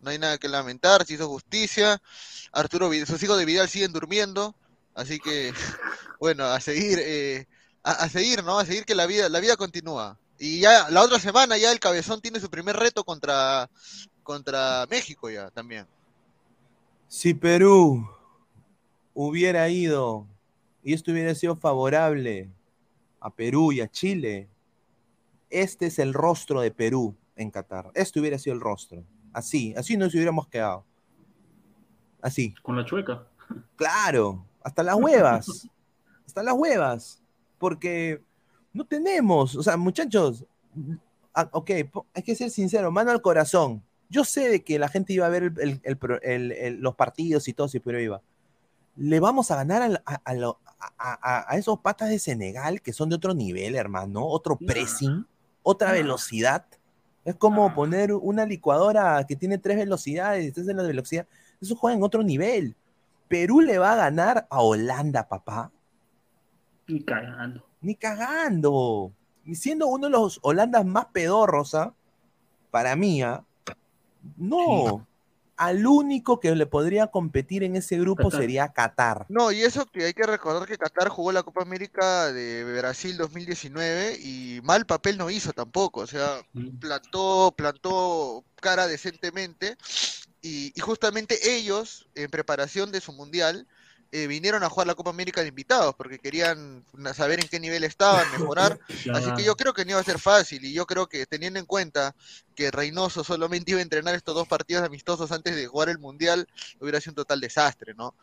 No 0.00 0.10
hay 0.10 0.18
nada 0.18 0.36
que 0.38 0.48
lamentar, 0.48 1.06
se 1.06 1.14
hizo 1.14 1.28
justicia. 1.28 2.00
Arturo, 2.52 2.90
sus 3.06 3.22
hijos 3.22 3.38
de 3.38 3.44
Vidal 3.44 3.68
siguen 3.68 3.92
durmiendo. 3.92 4.54
Así 4.94 5.18
que, 5.18 5.52
bueno, 6.20 6.44
a 6.44 6.60
seguir, 6.60 6.98
eh, 7.00 7.46
a, 7.82 7.92
a 7.92 8.08
seguir, 8.08 8.44
¿no? 8.44 8.58
A 8.58 8.64
seguir 8.64 8.84
que 8.84 8.94
la 8.94 9.06
vida, 9.06 9.28
la 9.28 9.40
vida 9.40 9.56
continúa. 9.56 10.18
Y 10.38 10.60
ya 10.60 10.90
la 10.90 11.02
otra 11.02 11.18
semana 11.18 11.56
ya 11.56 11.70
el 11.70 11.80
Cabezón 11.80 12.20
tiene 12.20 12.40
su 12.40 12.50
primer 12.50 12.76
reto 12.76 13.04
contra, 13.04 13.70
contra 14.22 14.86
México 14.90 15.30
ya 15.30 15.50
también. 15.50 15.86
Si 17.08 17.34
Perú 17.34 18.08
hubiera 19.12 19.68
ido 19.68 20.26
y 20.82 20.92
esto 20.92 21.12
hubiera 21.12 21.34
sido 21.34 21.56
favorable 21.56 22.50
a 23.20 23.30
Perú 23.30 23.72
y 23.72 23.80
a 23.80 23.88
Chile, 23.88 24.48
este 25.48 25.86
es 25.86 25.98
el 25.98 26.12
rostro 26.12 26.60
de 26.60 26.70
Perú 26.70 27.16
en 27.36 27.50
Qatar. 27.50 27.90
Este 27.94 28.20
hubiera 28.20 28.38
sido 28.38 28.54
el 28.54 28.60
rostro. 28.60 29.04
Así, 29.32 29.72
así 29.76 29.96
nos 29.96 30.12
hubiéramos 30.14 30.48
quedado. 30.48 30.84
Así. 32.20 32.54
Con 32.62 32.76
la 32.76 32.84
chueca. 32.84 33.26
Claro, 33.76 34.44
hasta 34.64 34.82
las 34.82 34.96
huevas. 34.96 35.68
hasta 36.26 36.42
las 36.42 36.54
huevas. 36.54 37.22
Porque 37.58 38.20
no 38.72 38.84
tenemos, 38.84 39.54
o 39.54 39.62
sea, 39.62 39.76
muchachos, 39.76 40.44
ah, 41.32 41.48
ok, 41.52 41.70
hay 42.12 42.22
que 42.24 42.34
ser 42.34 42.50
sincero, 42.50 42.90
mano 42.90 43.12
al 43.12 43.22
corazón. 43.22 43.82
Yo 44.08 44.24
sé 44.24 44.48
de 44.48 44.64
que 44.64 44.78
la 44.78 44.88
gente 44.88 45.12
iba 45.12 45.26
a 45.26 45.30
ver 45.30 45.44
el- 45.58 45.80
el- 45.82 46.52
el 46.52 46.74
los 46.80 46.94
partidos 46.96 47.46
y 47.48 47.52
todo, 47.52 47.68
si 47.68 47.78
pero 47.80 48.00
iba. 48.00 48.20
Le 48.96 49.20
vamos 49.20 49.50
a 49.50 49.56
ganar 49.56 50.02
a, 50.04 50.14
a 50.24 50.34
lo- 50.34 50.58
a- 50.78 51.18
a- 51.20 51.52
a 51.52 51.56
esos 51.56 51.78
patas 51.80 52.08
de 52.10 52.18
Senegal 52.18 52.80
que 52.82 52.92
son 52.92 53.08
de 53.08 53.16
otro 53.16 53.32
nivel, 53.34 53.74
hermano, 53.76 54.26
otro 54.26 54.56
pressing, 54.56 55.26
otra 55.62 55.92
velocidad. 55.92 56.64
Es 57.24 57.34
como 57.36 57.72
poner 57.74 58.12
una 58.12 58.44
licuadora 58.44 59.24
que 59.26 59.34
tiene 59.36 59.56
tres 59.58 59.78
velocidades, 59.78 60.44
estás 60.44 60.68
en 60.68 60.76
la 60.76 60.82
velocidad. 60.82 61.26
Eso 61.60 61.74
juega 61.74 61.96
en 61.96 62.02
otro 62.02 62.22
nivel. 62.22 62.76
Perú 63.28 63.60
le 63.60 63.78
va 63.78 63.92
a 63.92 63.96
ganar 63.96 64.46
a 64.50 64.60
Holanda, 64.60 65.28
papá. 65.28 65.72
Ni 66.86 67.02
cagando. 67.02 67.64
Ni 67.80 67.94
cagando. 67.94 69.12
Y 69.44 69.56
siendo 69.56 69.86
uno 69.88 70.06
de 70.06 70.12
los 70.12 70.38
Holandas 70.42 70.84
más 70.84 71.06
pedorros, 71.06 71.74
¿ah? 71.74 71.94
para 72.70 72.96
mí, 72.96 73.22
¿ah? 73.22 73.44
no. 74.36 75.06
Al 75.56 75.86
único 75.86 76.40
que 76.40 76.52
le 76.56 76.66
podría 76.66 77.06
competir 77.06 77.62
en 77.62 77.76
ese 77.76 77.96
grupo 77.96 78.24
Qatar. 78.24 78.40
sería 78.40 78.72
Qatar. 78.72 79.26
No, 79.28 79.52
y 79.52 79.62
eso 79.62 79.86
que 79.86 80.06
hay 80.06 80.12
que 80.12 80.26
recordar 80.26 80.66
que 80.66 80.76
Qatar 80.76 81.08
jugó 81.08 81.30
la 81.30 81.44
Copa 81.44 81.62
América 81.62 82.32
de 82.32 82.64
Brasil 82.76 83.16
2019 83.16 84.18
y 84.20 84.60
mal 84.64 84.84
papel 84.84 85.16
no 85.16 85.30
hizo 85.30 85.52
tampoco, 85.52 86.00
o 86.00 86.06
sea, 86.08 86.42
plantó, 86.80 87.54
plantó 87.56 88.42
cara 88.56 88.88
decentemente 88.88 89.76
y, 90.44 90.72
y 90.76 90.80
justamente 90.80 91.56
ellos, 91.56 92.06
en 92.14 92.30
preparación 92.30 92.92
de 92.92 93.00
su 93.00 93.14
mundial, 93.14 93.66
eh, 94.12 94.26
vinieron 94.28 94.62
a 94.62 94.68
jugar 94.68 94.86
la 94.86 94.94
Copa 94.94 95.08
América 95.08 95.40
de 95.40 95.48
invitados 95.48 95.94
porque 95.96 96.18
querían 96.18 96.84
saber 97.14 97.40
en 97.40 97.48
qué 97.48 97.58
nivel 97.58 97.82
estaban, 97.82 98.30
mejorar. 98.30 98.78
Así 99.12 99.32
que 99.34 99.42
yo 99.42 99.56
creo 99.56 99.72
que 99.72 99.84
no 99.84 99.92
iba 99.92 100.00
a 100.00 100.04
ser 100.04 100.20
fácil 100.20 100.64
y 100.64 100.72
yo 100.74 100.86
creo 100.86 101.08
que 101.08 101.24
teniendo 101.26 101.58
en 101.58 101.64
cuenta 101.64 102.14
que 102.54 102.70
Reynoso 102.70 103.24
solamente 103.24 103.72
iba 103.72 103.80
a 103.80 103.82
entrenar 103.82 104.14
estos 104.14 104.34
dos 104.34 104.46
partidos 104.46 104.84
amistosos 104.84 105.32
antes 105.32 105.56
de 105.56 105.66
jugar 105.66 105.88
el 105.88 105.98
mundial, 105.98 106.46
hubiera 106.78 107.00
sido 107.00 107.12
un 107.12 107.16
total 107.16 107.40
desastre, 107.40 107.94
¿no? 107.94 108.14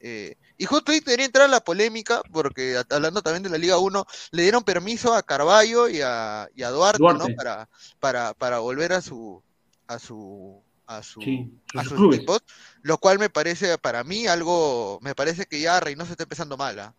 Eh, 0.00 0.34
y 0.58 0.66
justo 0.66 0.92
ahí 0.92 1.00
debería 1.00 1.26
entrar 1.26 1.48
la 1.48 1.60
polémica, 1.60 2.22
porque 2.30 2.78
hablando 2.90 3.22
también 3.22 3.44
de 3.44 3.50
la 3.50 3.56
Liga 3.56 3.78
1, 3.78 4.06
le 4.32 4.42
dieron 4.42 4.64
permiso 4.64 5.14
a 5.14 5.22
Carballo 5.22 5.88
y 5.88 6.02
a, 6.02 6.48
y 6.54 6.62
a 6.62 6.70
Duarte, 6.70 7.02
¿no? 7.02 7.14
Duarte. 7.14 7.34
Para, 7.34 7.68
para, 8.00 8.34
para 8.34 8.58
volver 8.58 8.92
a 8.92 9.00
su 9.00 9.42
a 9.86 9.98
su 9.98 10.62
a 10.88 11.02
su 11.02 11.20
Sí, 11.20 11.50
a 11.76 11.84
sus 11.84 11.92
clubes. 11.94 12.18
equipos, 12.18 12.40
lo 12.82 12.98
cual 12.98 13.18
me 13.18 13.30
parece 13.30 13.78
para 13.78 14.02
mí 14.04 14.26
algo, 14.26 14.98
me 15.02 15.14
parece 15.14 15.46
que 15.46 15.60
ya 15.60 15.78
Reynoso 15.80 16.12
está 16.12 16.24
empezando 16.24 16.56
mal, 16.56 16.78
¿ah? 16.80 16.94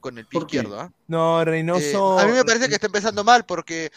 Con 0.00 0.18
el 0.18 0.26
pie 0.26 0.40
izquierdo, 0.40 0.80
¿ah? 0.80 0.90
No, 1.06 1.40
Eh, 1.40 1.44
Reynoso. 1.44 2.18
a 2.18 2.26
mí 2.26 2.32
me 2.32 2.44
parece 2.44 2.68
que 2.68 2.74
está 2.74 2.86
empezando 2.86 3.22
mal 3.22 3.44
porque 3.46 3.90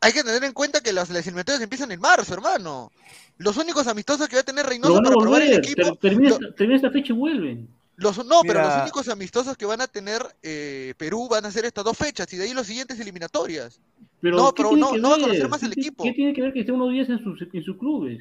hay 0.00 0.12
que 0.12 0.22
tener 0.22 0.42
en 0.44 0.52
cuenta 0.52 0.80
que 0.80 0.92
las, 0.92 1.10
las 1.10 1.26
eliminatorias 1.26 1.62
empiezan 1.62 1.92
en 1.92 2.00
marzo, 2.00 2.32
hermano. 2.34 2.90
Los 3.38 3.56
únicos 3.56 3.86
amistosos 3.86 4.28
que 4.28 4.36
va 4.36 4.40
a 4.40 4.44
tener 4.44 4.66
Reynoso 4.66 5.02
para 5.02 5.16
probar 5.16 5.42
el 5.42 5.48
volver. 5.48 5.64
equipo, 5.64 5.82
ter- 5.82 5.96
termina, 5.98 6.28
lo- 6.30 6.34
esta, 6.36 6.54
termina 6.54 6.76
esta 6.76 6.90
fecha 6.90 7.12
y 7.12 7.16
vuelven. 7.16 7.68
los, 7.96 8.24
no, 8.24 8.40
pero 8.46 8.60
los 8.62 8.74
únicos 8.76 9.08
amistosos 9.08 9.56
que 9.56 9.66
van 9.66 9.80
a 9.80 9.86
tener 9.86 10.22
eh, 10.42 10.94
Perú 10.96 11.28
van 11.28 11.44
a 11.44 11.50
ser 11.50 11.64
estas 11.66 11.84
dos 11.84 11.96
fechas 11.96 12.32
y 12.32 12.36
de 12.36 12.44
ahí 12.44 12.54
los 12.54 12.66
siguientes 12.66 12.98
eliminatorias. 13.00 13.80
Pero, 14.20 14.36
no, 14.36 14.52
¿qué 14.54 14.62
pero 14.62 14.76
no, 14.76 14.96
no 14.96 15.10
va 15.10 15.16
a 15.16 15.20
conocer 15.20 15.48
más 15.48 15.60
¿Qué 15.60 15.66
el 15.66 15.72
equipo. 15.72 16.04
¿Qué 16.04 16.12
tiene 16.12 16.32
que 16.32 16.42
ver 16.42 16.52
que 16.52 16.60
esté 16.60 16.72
unos 16.72 16.90
días 16.92 17.08
en 17.10 17.18
sus, 17.22 17.40
en 17.52 17.62
sus 17.62 17.76
clubes? 17.78 18.20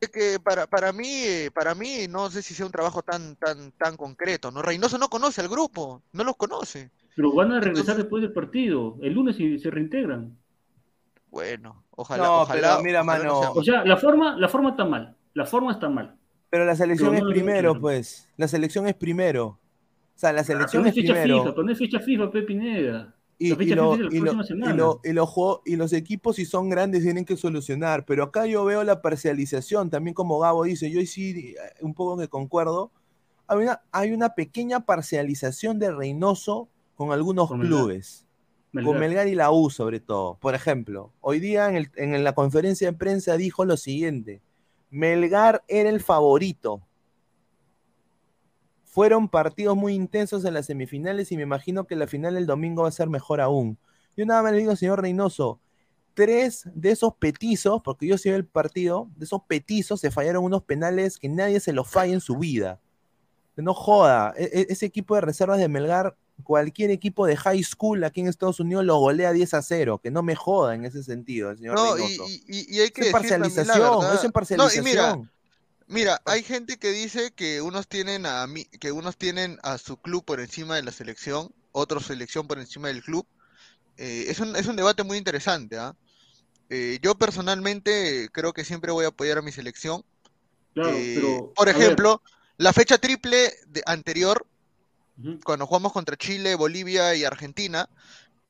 Es 0.00 0.08
que 0.08 0.38
para, 0.42 0.66
para 0.66 0.92
mí, 0.92 1.06
eh, 1.24 1.50
para 1.54 1.74
mí, 1.74 2.06
no 2.08 2.30
sé 2.30 2.40
si 2.42 2.54
sea 2.54 2.64
un 2.66 2.72
trabajo 2.72 3.02
tan, 3.02 3.36
tan, 3.36 3.70
tan 3.72 3.96
concreto, 3.96 4.50
¿no? 4.50 4.62
Reynoso 4.62 4.96
no 4.96 5.08
conoce 5.10 5.42
al 5.42 5.48
grupo, 5.48 6.02
no 6.12 6.24
los 6.24 6.36
conoce. 6.36 6.90
Pero 7.14 7.32
van 7.34 7.52
a 7.52 7.60
regresar 7.60 7.96
después 7.96 8.22
del 8.22 8.32
partido. 8.32 8.96
El 9.02 9.12
lunes 9.12 9.38
y 9.38 9.58
se 9.58 9.70
reintegran. 9.70 10.34
Bueno, 11.30 11.84
ojalá. 11.90 12.24
No, 12.24 12.40
ojalá, 12.42 12.60
pero 12.78 12.82
mira, 12.82 13.02
ojalá 13.02 13.24
no 13.24 13.24
mano. 13.24 13.40
sea- 13.42 13.50
O 13.50 13.62
sea, 13.64 13.84
la 13.84 13.96
forma, 13.98 14.36
la 14.38 14.48
forma 14.48 14.70
está 14.70 14.84
mal. 14.84 15.16
La 15.34 15.44
forma 15.44 15.72
está 15.72 15.88
mal. 15.90 16.16
Pero 16.48 16.64
la 16.64 16.74
selección 16.74 17.10
Pero 17.10 17.18
es 17.18 17.24
no 17.24 17.30
primero, 17.30 17.78
pues. 17.78 18.28
La 18.36 18.48
selección 18.48 18.86
es 18.88 18.94
primero. 18.94 19.46
O 19.46 19.58
sea, 20.16 20.32
la 20.32 20.42
Pero 20.42 20.46
selección 20.46 20.82
no 20.82 20.88
es 20.88 20.96
es 20.96 21.02
fecha 21.02 21.12
primero. 21.14 21.38
FIFA, 21.42 21.50
pero 21.54 21.62
no 21.66 21.72
es 21.72 21.78
fecha 21.78 22.00
FIFA, 22.00 22.30
Pepe 22.32 22.46
Pineda. 22.46 23.14
Y, 23.42 23.54
lo- 24.20 24.34
lo- 24.76 25.00
los 25.02 25.28
juego- 25.30 25.62
y 25.64 25.76
los 25.76 25.92
equipos, 25.94 26.36
si 26.36 26.44
son 26.44 26.68
grandes, 26.68 27.02
tienen 27.02 27.24
que 27.24 27.36
solucionar. 27.38 28.04
Pero 28.04 28.24
acá 28.24 28.44
yo 28.46 28.64
veo 28.66 28.84
la 28.84 29.00
parcialización, 29.00 29.88
también 29.88 30.12
como 30.14 30.38
Gabo 30.38 30.64
dice, 30.64 30.90
yo 30.90 31.00
sí 31.06 31.54
eh, 31.56 31.56
un 31.80 31.94
poco 31.94 32.18
que 32.18 32.28
concuerdo. 32.28 32.90
Hay 33.46 33.58
una, 33.58 33.80
hay 33.92 34.12
una 34.12 34.34
pequeña 34.34 34.80
parcialización 34.80 35.78
de 35.78 35.90
Reynoso 35.90 36.68
con 36.96 37.12
algunos 37.12 37.48
Con 37.48 37.60
clubes. 37.62 38.26
Melgar. 38.72 38.92
Con 38.92 39.00
Melgar 39.00 39.26
y 39.26 39.34
la 39.34 39.50
U, 39.50 39.70
sobre 39.70 39.98
todo. 40.00 40.36
Por 40.38 40.54
ejemplo, 40.54 41.10
hoy 41.20 41.40
día 41.40 41.68
en, 41.68 41.76
el- 41.76 41.90
en 41.96 42.22
la 42.22 42.34
conferencia 42.34 42.90
de 42.92 42.96
prensa 42.96 43.36
dijo 43.38 43.64
lo 43.64 43.76
siguiente: 43.78 44.42
Melgar 44.90 45.62
era 45.66 45.88
el 45.88 46.00
favorito. 46.00 46.82
Fueron 48.90 49.28
partidos 49.28 49.76
muy 49.76 49.94
intensos 49.94 50.44
en 50.44 50.54
las 50.54 50.66
semifinales 50.66 51.30
y 51.30 51.36
me 51.36 51.44
imagino 51.44 51.86
que 51.86 51.94
la 51.96 52.06
final 52.08 52.34
del 52.34 52.46
domingo 52.46 52.82
va 52.82 52.88
a 52.88 52.92
ser 52.92 53.08
mejor 53.08 53.40
aún. 53.40 53.78
Yo 54.16 54.26
nada 54.26 54.42
más 54.42 54.52
le 54.52 54.58
digo, 54.58 54.74
señor 54.74 55.00
Reynoso, 55.00 55.60
tres 56.14 56.62
de 56.74 56.90
esos 56.90 57.14
petizos, 57.14 57.80
porque 57.84 58.06
yo 58.08 58.16
veo 58.24 58.34
el 58.36 58.44
partido, 58.44 59.08
de 59.16 59.24
esos 59.24 59.42
petizos 59.46 60.00
se 60.00 60.10
fallaron 60.10 60.44
unos 60.44 60.64
penales 60.64 61.18
que 61.18 61.28
nadie 61.28 61.60
se 61.60 61.72
los 61.72 61.88
falla 61.88 62.12
en 62.12 62.20
su 62.20 62.36
vida. 62.36 62.80
No 63.56 63.74
joda, 63.74 64.32
e- 64.36 64.50
e- 64.52 64.66
ese 64.70 64.86
equipo 64.86 65.14
de 65.14 65.20
reservas 65.20 65.58
de 65.58 65.68
Melgar, 65.68 66.16
cualquier 66.42 66.90
equipo 66.90 67.26
de 67.26 67.36
high 67.36 67.62
school 67.62 68.02
aquí 68.04 68.20
en 68.22 68.26
Estados 68.26 68.58
Unidos 68.58 68.84
lo 68.84 68.96
golea 68.98 69.32
10 69.32 69.52
a 69.54 69.62
0, 69.62 70.00
que 70.02 70.10
no 70.10 70.22
me 70.22 70.34
joda 70.34 70.74
en 70.74 70.84
ese 70.86 71.02
sentido, 71.04 71.50
el 71.50 71.58
señor 71.58 71.74
No, 71.76 71.96
y, 71.98 72.02
Reynoso. 72.02 72.24
y- 72.28 72.42
y- 72.48 72.76
y 72.76 72.80
hay 72.80 72.90
que 72.90 73.02
Es 73.02 73.06
decir 73.06 73.12
parcialización, 73.12 73.66
es 73.66 73.74
en 73.74 74.22
No, 74.22 74.28
y 74.28 74.32
parcialización. 74.32 74.84
mira, 74.84 75.30
mira, 75.90 76.20
hay 76.24 76.42
gente 76.42 76.78
que 76.78 76.90
dice 76.90 77.32
que 77.32 77.60
unos 77.60 77.88
tienen 77.88 78.26
a 78.26 78.46
mí, 78.46 78.64
que 78.80 78.92
unos 78.92 79.16
tienen 79.16 79.58
a 79.62 79.78
su 79.78 79.96
club 79.96 80.24
por 80.24 80.40
encima 80.40 80.76
de 80.76 80.82
la 80.82 80.92
selección, 80.92 81.52
otros 81.72 82.06
selección 82.06 82.46
por 82.46 82.58
encima 82.58 82.88
del 82.88 83.02
club. 83.02 83.26
Eh, 83.96 84.26
es 84.28 84.40
un, 84.40 84.56
es 84.56 84.66
un 84.66 84.76
debate 84.76 85.02
muy 85.02 85.18
interesante, 85.18 85.76
¿ah? 85.78 85.94
Eh, 86.70 86.98
yo 87.02 87.16
personalmente 87.16 88.28
creo 88.32 88.52
que 88.52 88.64
siempre 88.64 88.92
voy 88.92 89.04
a 89.04 89.08
apoyar 89.08 89.38
a 89.38 89.42
mi 89.42 89.52
selección. 89.52 90.04
Claro, 90.74 90.90
Eh, 90.96 91.12
pero, 91.14 91.52
por 91.54 91.68
ejemplo, 91.68 92.22
la 92.56 92.72
fecha 92.72 92.98
triple 92.98 93.52
de- 93.66 93.82
anterior, 93.86 94.46
cuando 95.44 95.66
jugamos 95.66 95.92
contra 95.92 96.16
Chile, 96.16 96.54
Bolivia 96.54 97.14
y 97.14 97.24
Argentina, 97.24 97.88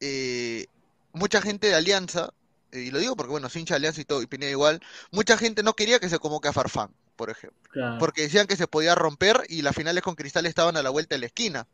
eh, 0.01 0.67
mucha 1.13 1.41
gente 1.41 1.69
de 1.69 1.75
Alianza, 1.75 2.33
y 2.73 2.91
lo 2.91 2.99
digo 2.99 3.17
porque, 3.17 3.33
bueno, 3.33 3.49
soy 3.49 3.61
hincha 3.61 3.75
de 3.75 3.79
Alianza 3.79 4.01
y 4.01 4.05
todo, 4.05 4.23
y 4.23 4.27
Pineda 4.27 4.51
igual, 4.53 4.81
mucha 5.11 5.37
gente 5.37 5.63
no 5.63 5.75
quería 5.75 5.99
que 5.99 6.09
se 6.09 6.19
convoque 6.19 6.49
a 6.49 6.53
Farfán, 6.53 6.91
por 7.21 7.29
ejemplo, 7.29 7.61
Claro. 7.71 7.99
porque 7.99 8.23
decían 8.23 8.47
que 8.47 8.57
se 8.57 8.67
podía 8.67 8.95
romper 8.95 9.45
y 9.51 9.61
las 9.61 9.77
finales 9.77 10.03
con 10.03 10.15
Cristal 10.15 10.47
estaban 10.47 10.79
a 10.79 10.83
la 10.83 10.89
vuelta 10.89 11.15
de 11.15 11.19
la 11.19 11.27
esquina. 11.27 11.67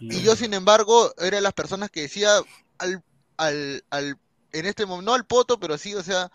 Y 0.00 0.22
yo, 0.22 0.34
sin 0.34 0.54
embargo, 0.54 1.12
era 1.18 1.36
de 1.36 1.42
las 1.42 1.52
personas 1.52 1.90
que 1.90 2.00
decía 2.00 2.40
al, 2.78 3.02
al, 3.36 3.84
al 3.90 4.16
en 4.52 4.64
este 4.64 4.86
momento, 4.86 5.10
no 5.10 5.14
al 5.14 5.26
poto, 5.26 5.60
pero 5.60 5.76
sí, 5.76 5.94
o 5.94 6.02
sea, 6.02 6.32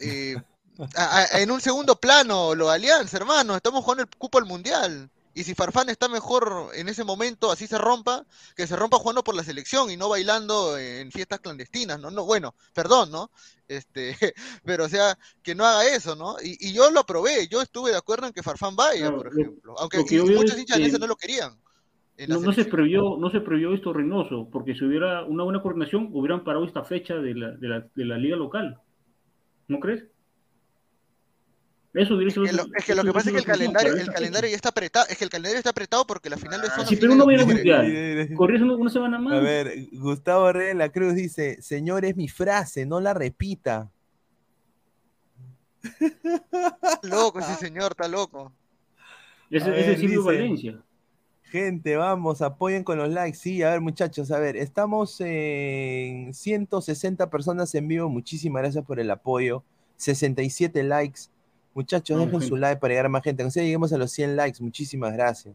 eh, 0.00 0.34
a- 0.96 1.18
a- 1.18 1.40
en 1.40 1.52
un 1.52 1.60
segundo 1.60 1.94
plano, 1.94 2.56
lo 2.56 2.66
de 2.68 2.74
Alianza, 2.74 3.16
hermano, 3.16 3.54
estamos 3.54 3.84
jugando 3.84 4.02
el 4.02 4.08
cupo 4.18 4.38
al 4.38 4.44
Mundial. 4.44 5.08
Y 5.34 5.42
si 5.42 5.54
Farfán 5.54 5.88
está 5.88 6.08
mejor 6.08 6.70
en 6.74 6.88
ese 6.88 7.02
momento, 7.04 7.50
así 7.50 7.66
se 7.66 7.76
rompa, 7.76 8.24
que 8.54 8.66
se 8.66 8.76
rompa 8.76 8.98
jugando 8.98 9.24
por 9.24 9.34
la 9.34 9.42
selección 9.42 9.90
y 9.90 9.96
no 9.96 10.08
bailando 10.08 10.78
en 10.78 11.10
fiestas 11.10 11.40
clandestinas, 11.40 11.98
¿no? 11.98 12.10
No, 12.10 12.24
bueno, 12.24 12.54
perdón, 12.72 13.10
¿no? 13.10 13.30
Este, 13.66 14.16
pero 14.64 14.84
o 14.84 14.88
sea, 14.88 15.18
que 15.42 15.54
no 15.54 15.64
haga 15.66 15.86
eso, 15.94 16.14
¿no? 16.14 16.36
Y, 16.42 16.56
y 16.68 16.72
yo 16.72 16.90
lo 16.90 17.00
aprobé, 17.00 17.48
yo 17.48 17.60
estuve 17.60 17.90
de 17.90 17.96
acuerdo 17.96 18.28
en 18.28 18.32
que 18.32 18.42
Farfán 18.42 18.76
vaya, 18.76 19.08
Claro, 19.08 19.16
por 19.16 19.34
lo- 19.34 19.40
ejemplo. 19.40 19.74
Aunque 19.78 19.98
lo 19.98 20.04
que 20.04 20.20
muchos 20.22 20.58
hinchas 20.58 20.78
que 20.78 20.98
no 20.98 21.06
lo 21.06 21.16
querían. 21.16 21.58
No, 22.28 22.38
no 22.38 22.52
se 22.52 22.64
previó, 22.66 23.16
no 23.18 23.28
se 23.30 23.40
previó 23.40 23.74
esto 23.74 23.92
Reynoso, 23.92 24.48
porque 24.52 24.74
si 24.74 24.84
hubiera 24.84 25.24
una 25.24 25.42
buena 25.42 25.60
coordinación, 25.60 26.10
hubieran 26.12 26.44
parado 26.44 26.64
esta 26.64 26.84
fecha 26.84 27.16
de 27.16 27.34
la, 27.34 27.50
de 27.50 27.68
la, 27.68 27.80
de 27.92 28.04
la 28.04 28.18
liga 28.18 28.36
local. 28.36 28.80
¿No 29.66 29.80
crees? 29.80 30.04
Eso 31.94 32.14
hubiera 32.16 32.32
sido- 32.32 32.44
Que 32.44 32.52
lo- 32.52 32.64
es 32.76 32.84
que 32.84 32.94
lo 32.94 33.04
que 33.04 33.12
pasa 33.12 33.30
es 33.30 33.34
que 33.36 33.40
el 33.42 33.46
la 33.46 33.52
calendario, 33.54 33.94
el 33.96 34.06
calendario 34.12 34.50
ya 34.50 34.56
está 34.56 34.70
apretado, 34.70 35.06
es 35.08 35.16
que 35.16 35.24
el 35.24 35.30
calendario 35.30 35.58
está 35.58 35.70
apretado 35.70 36.04
porque 36.06 36.28
las 36.28 36.40
finales 36.40 36.66
son 36.70 36.70
fecha. 36.70 36.82
a 36.82 36.86
Sí, 36.88 36.96
fines 36.96 37.00
pero 37.00 37.12
de 37.12 37.18
no 37.18 37.24
va 37.26 37.30
a 37.30 37.34
ir 37.34 37.40
al 37.40 37.44
octubre. 37.46 38.14
mundial. 38.18 38.36
Corrías 38.36 38.62
una, 38.62 38.74
una 38.76 38.90
semana 38.90 39.18
más. 39.18 39.34
A 39.34 39.40
ver, 39.40 39.88
Gustavo 39.92 40.52
Reyes 40.52 40.72
de 40.72 40.78
la 40.78 40.88
Cruz 40.90 41.14
dice, 41.14 41.62
señor, 41.62 42.04
es 42.04 42.16
mi 42.16 42.26
frase, 42.28 42.84
no 42.84 43.00
la 43.00 43.14
repita. 43.14 43.90
Loco 47.02 47.38
ese 47.40 47.54
señor, 47.66 47.92
está 47.92 48.08
loco. 48.08 48.52
Ese, 49.50 49.70
A 49.70 49.76
ese 49.76 49.88
ver, 49.90 49.98
Silvio 49.98 50.20
dice, 50.22 50.32
Valencia. 50.32 50.82
Gente, 51.44 51.96
vamos, 51.96 52.42
apoyen 52.42 52.82
con 52.82 52.98
los 52.98 53.08
likes. 53.10 53.38
Sí, 53.38 53.62
a 53.62 53.70
ver, 53.70 53.80
muchachos, 53.80 54.32
a 54.32 54.38
ver, 54.40 54.56
estamos 54.56 55.20
en 55.20 56.34
160 56.34 57.30
personas 57.30 57.72
en 57.76 57.86
vivo. 57.86 58.08
Muchísimas 58.08 58.62
gracias 58.62 58.84
por 58.84 58.98
el 58.98 59.10
apoyo. 59.10 59.62
67 59.96 60.82
likes. 60.82 61.20
Muchachos, 61.74 62.16
dejen 62.26 62.40
su 62.48 62.56
like 62.56 62.80
para 62.80 62.92
llegar 62.92 63.06
a 63.06 63.08
más 63.08 63.22
gente. 63.22 63.42
Aunque 63.42 63.52
sea 63.54 63.62
lleguemos 63.64 63.92
a 63.92 63.98
los 63.98 64.10
100 64.12 64.36
likes, 64.36 64.62
muchísimas 64.62 65.12
gracias. 65.12 65.54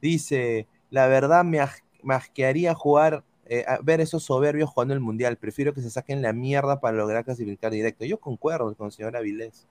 Dice, 0.00 0.66
la 0.90 1.06
verdad 1.06 1.44
me, 1.44 1.58
aj- 1.60 1.82
me 2.02 2.14
asquearía 2.14 2.74
jugar, 2.74 3.22
eh, 3.46 3.64
a 3.68 3.78
ver 3.82 4.00
esos 4.00 4.24
soberbios 4.24 4.68
jugando 4.70 4.94
el 4.94 5.00
mundial. 5.00 5.36
Prefiero 5.36 5.72
que 5.72 5.80
se 5.80 5.90
saquen 5.90 6.20
la 6.22 6.32
mierda 6.32 6.80
para 6.80 6.96
lograr 6.96 7.24
clasificar 7.24 7.70
directo. 7.72 8.04
Yo 8.04 8.18
concuerdo 8.18 8.74
con 8.74 8.90
señora 8.90 9.20
Vilés. 9.20 9.66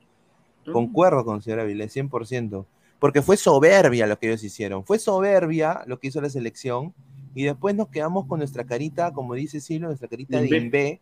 Concuerdo 0.71 1.25
con 1.25 1.41
señora 1.41 1.63
Vilés, 1.63 1.91
100%. 1.95 2.65
Porque 2.99 3.21
fue 3.21 3.35
soberbia 3.35 4.05
lo 4.05 4.17
que 4.19 4.27
ellos 4.27 4.43
hicieron. 4.43 4.85
Fue 4.85 4.99
soberbia 4.99 5.83
lo 5.87 5.99
que 5.99 6.07
hizo 6.07 6.21
la 6.21 6.29
selección. 6.29 6.93
Y 7.33 7.43
después 7.43 7.75
nos 7.75 7.87
quedamos 7.87 8.27
con 8.27 8.39
nuestra 8.39 8.63
carita, 8.65 9.11
como 9.11 9.33
dice 9.33 9.59
Silo, 9.59 9.87
nuestra 9.87 10.07
carita 10.07 10.37
de. 10.37 10.47
Invé, 10.65 11.01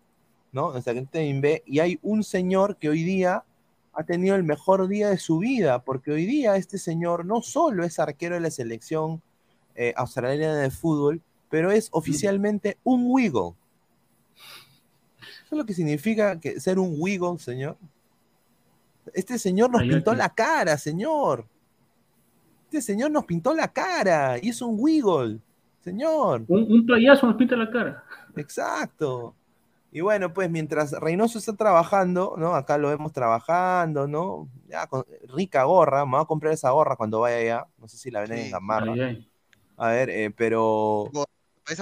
¿no? 0.53 0.71
Nuestra 0.71 0.93
carita 0.93 1.19
de 1.19 1.25
Invé. 1.25 1.63
Y 1.65 1.79
hay 1.79 1.99
un 2.01 2.23
señor 2.23 2.77
que 2.77 2.87
hoy 2.87 3.03
día 3.03 3.43
ha 3.93 4.03
tenido 4.03 4.35
el 4.35 4.43
mejor 4.43 4.87
día 4.87 5.09
de 5.09 5.17
su 5.17 5.39
vida, 5.39 5.83
porque 5.83 6.11
hoy 6.11 6.25
día 6.25 6.55
este 6.55 6.77
señor 6.77 7.25
no 7.25 7.41
solo 7.41 7.83
es 7.83 7.99
arquero 7.99 8.35
de 8.35 8.41
la 8.41 8.51
selección 8.51 9.21
eh, 9.75 9.93
australiana 9.95 10.57
de 10.57 10.71
fútbol, 10.71 11.21
pero 11.49 11.71
es 11.71 11.89
oficialmente 11.91 12.77
un 12.83 13.05
Wiggle. 13.07 13.53
¿Eso 15.17 15.55
es 15.55 15.57
lo 15.57 15.65
que 15.65 15.73
significa 15.73 16.39
que 16.39 16.59
ser 16.59 16.79
un 16.79 16.95
Wiggle, 16.97 17.39
señor? 17.39 17.77
Este 19.13 19.39
señor 19.39 19.71
nos 19.71 19.81
pintó 19.81 20.13
la 20.13 20.29
cara, 20.29 20.77
señor. 20.77 21.45
Este 22.65 22.81
señor 22.81 23.09
nos 23.09 23.25
pintó 23.25 23.53
la 23.55 23.67
cara 23.67 24.37
y 24.39 24.49
es 24.49 24.61
un 24.61 24.75
Wiggle, 24.77 25.39
señor. 25.83 26.45
Un, 26.47 26.71
un 26.71 26.85
payaso 26.85 27.25
nos 27.25 27.35
pinta 27.35 27.55
la 27.55 27.69
cara. 27.71 28.03
Exacto. 28.35 29.33
Y 29.91 30.01
bueno, 30.01 30.33
pues 30.33 30.49
mientras 30.51 30.91
Reynoso 30.91 31.39
está 31.39 31.55
trabajando, 31.55 32.35
¿no? 32.37 32.53
Acá 32.55 32.77
lo 32.77 32.89
vemos 32.89 33.11
trabajando, 33.11 34.07
¿no? 34.07 34.47
Ya, 34.67 34.85
con- 34.87 35.05
rica 35.33 35.63
gorra, 35.63 36.05
me 36.05 36.11
voy 36.11 36.21
a 36.21 36.25
comprar 36.25 36.53
esa 36.53 36.69
gorra 36.71 36.95
cuando 36.95 37.21
vaya 37.21 37.37
allá. 37.37 37.67
No 37.77 37.87
sé 37.87 37.97
si 37.97 38.11
la 38.11 38.21
venden 38.21 38.39
en 38.39 38.45
Sí. 38.45 38.51
Gamarra. 38.51 38.93
Ay, 38.93 39.01
ay. 39.01 39.29
A 39.77 39.89
ver, 39.89 40.09
eh, 40.09 40.29
pero 40.31 41.09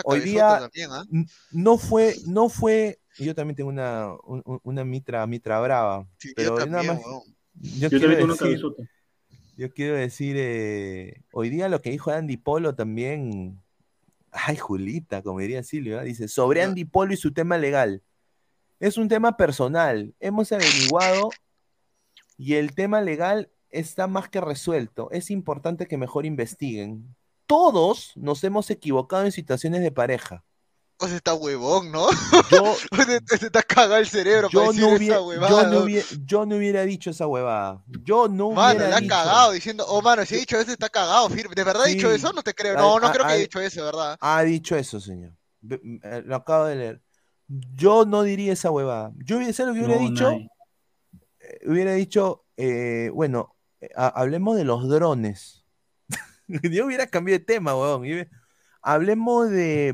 hoy 0.05 0.19
día 0.21 0.59
también, 0.59 0.91
¿ah? 0.91 1.03
no 1.51 1.77
fue, 1.77 2.15
no 2.27 2.47
fue, 2.47 2.99
yo 3.17 3.33
también 3.33 3.55
tengo 3.55 3.69
una, 3.69 4.13
un- 4.23 4.43
un- 4.45 4.59
una 4.63 4.83
mitra, 4.85 5.25
mitra 5.25 5.59
brava, 5.59 6.05
Sí, 6.17 6.29
yo 6.29 6.33
pero 6.35 6.65
nada 6.67 6.83
más, 6.83 6.99
yo, 7.01 7.23
Yo 7.55 7.89
quiero 7.89 7.89
también 7.89 8.11
tengo 8.11 8.23
una 8.25 8.33
decir, 8.33 8.47
cabezota. 8.61 8.83
yo 9.57 9.73
quiero 9.73 9.95
decir, 9.95 10.35
eh, 10.37 11.23
hoy 11.31 11.49
día 11.49 11.69
lo 11.69 11.81
que 11.81 11.89
dijo 11.89 12.11
Andy 12.11 12.37
Polo 12.37 12.75
también, 12.75 13.59
ay, 14.45 14.57
Julita, 14.57 15.21
como 15.21 15.39
diría 15.39 15.63
Silvio, 15.63 15.99
¿ah? 15.99 16.03
dice, 16.03 16.27
sobre. 16.27 16.61
Andy 16.61 16.85
Polo 16.85 17.13
y 17.13 17.17
su 17.17 17.33
tema 17.33 17.57
legal. 17.57 18.01
Es 18.79 18.97
un 18.97 19.07
tema 19.07 19.37
personal. 19.37 20.13
Hemos 20.19 20.51
averiguado 20.51 21.29
y 22.37 22.55
el 22.55 22.75
tema 22.75 23.01
legal 23.01 23.49
está 23.69 24.07
más 24.07 24.29
que 24.29 24.41
resuelto. 24.41 25.09
Es 25.11 25.31
importante 25.31 25.87
que 25.87 25.97
mejor 25.97 26.25
investiguen. 26.25 27.15
Todos 27.47 28.13
nos 28.15 28.43
hemos 28.43 28.69
equivocado 28.69 29.25
en 29.25 29.31
situaciones 29.31 29.81
de 29.81 29.91
pareja. 29.91 30.43
O 30.99 31.07
sea, 31.07 31.17
está 31.17 31.33
huevón, 31.35 31.91
¿no? 31.91 32.07
Yo, 32.49 32.75
Se 33.27 33.37
te 33.37 33.45
está 33.47 33.61
cagado 33.61 33.97
el 33.97 34.07
cerebro 34.07 34.49
para 34.49 34.65
yo, 34.65 34.71
decir 34.71 34.81
no 34.81 34.87
esa 34.87 34.97
hubiera, 34.97 35.21
huevada. 35.21 35.49
yo, 35.49 35.67
no 35.67 35.79
hubiera, 35.83 36.07
yo 36.25 36.45
no 36.47 36.55
hubiera 36.55 36.81
dicho 36.85 37.11
esa 37.11 37.27
huevada. 37.27 37.83
Yo 38.03 38.27
no 38.27 38.49
Mano, 38.51 38.77
hubiera 38.77 38.89
le 38.89 38.95
ha 38.95 38.99
dicho. 39.01 39.09
cagado 39.13 39.51
diciendo, 39.51 39.85
oh, 39.87 40.01
mano, 40.01 40.25
si 40.25 40.33
ha 40.35 40.37
dicho 40.39 40.57
eso, 40.59 40.71
está 40.71 40.89
cagado, 40.89 41.29
firme. 41.29 41.53
¿De 41.53 41.63
verdad 41.63 41.83
ha 41.83 41.87
dicho 41.87 42.09
Sí. 42.09 42.15
eso? 42.15 42.33
No 42.33 42.41
te 42.41 42.53
creo. 42.55 42.77
Ha- 42.77 42.81
No, 42.81 42.99
no 42.99 43.07
ha- 43.07 43.11
creo 43.11 43.25
que 43.25 43.31
ha- 43.31 43.35
haya 43.35 43.41
dicho 43.43 43.59
eso, 43.61 43.85
¿verdad? 43.85 44.17
Ha 44.19 44.41
dicho 44.41 44.75
eso, 44.75 44.99
señor. 44.99 45.33
Eh, 45.69 46.23
Lo 46.25 46.35
acabo 46.35 46.65
de 46.65 46.75
leer. 46.75 47.01
Yo 47.47 48.05
no 48.05 48.23
diría 48.23 48.53
esa 48.53 48.71
huevada. 48.71 49.11
Yo 49.23 49.37
hubiera, 49.37 49.53
¿sabes 49.53 49.75
lo 49.75 49.79
que 49.79 49.85
hubiera 49.85 50.01
No, 50.01 50.09
dicho? 50.09 50.31
Eh, 50.31 51.59
hubiera 51.67 51.93
dicho, 51.93 52.43
eh, 52.57 53.11
bueno, 53.13 53.55
eh, 53.81 53.89
ha- 53.95 54.07
hablemos 54.19 54.57
de 54.57 54.63
los 54.63 54.89
drones. 54.89 55.63
Yo 56.47 56.85
hubiera 56.87 57.05
cambiado 57.05 57.37
de 57.39 57.45
tema. 57.45 57.71
Yo 57.71 57.97
hubiera- 57.97 58.29
Hablemos 58.81 59.49
de 59.49 59.93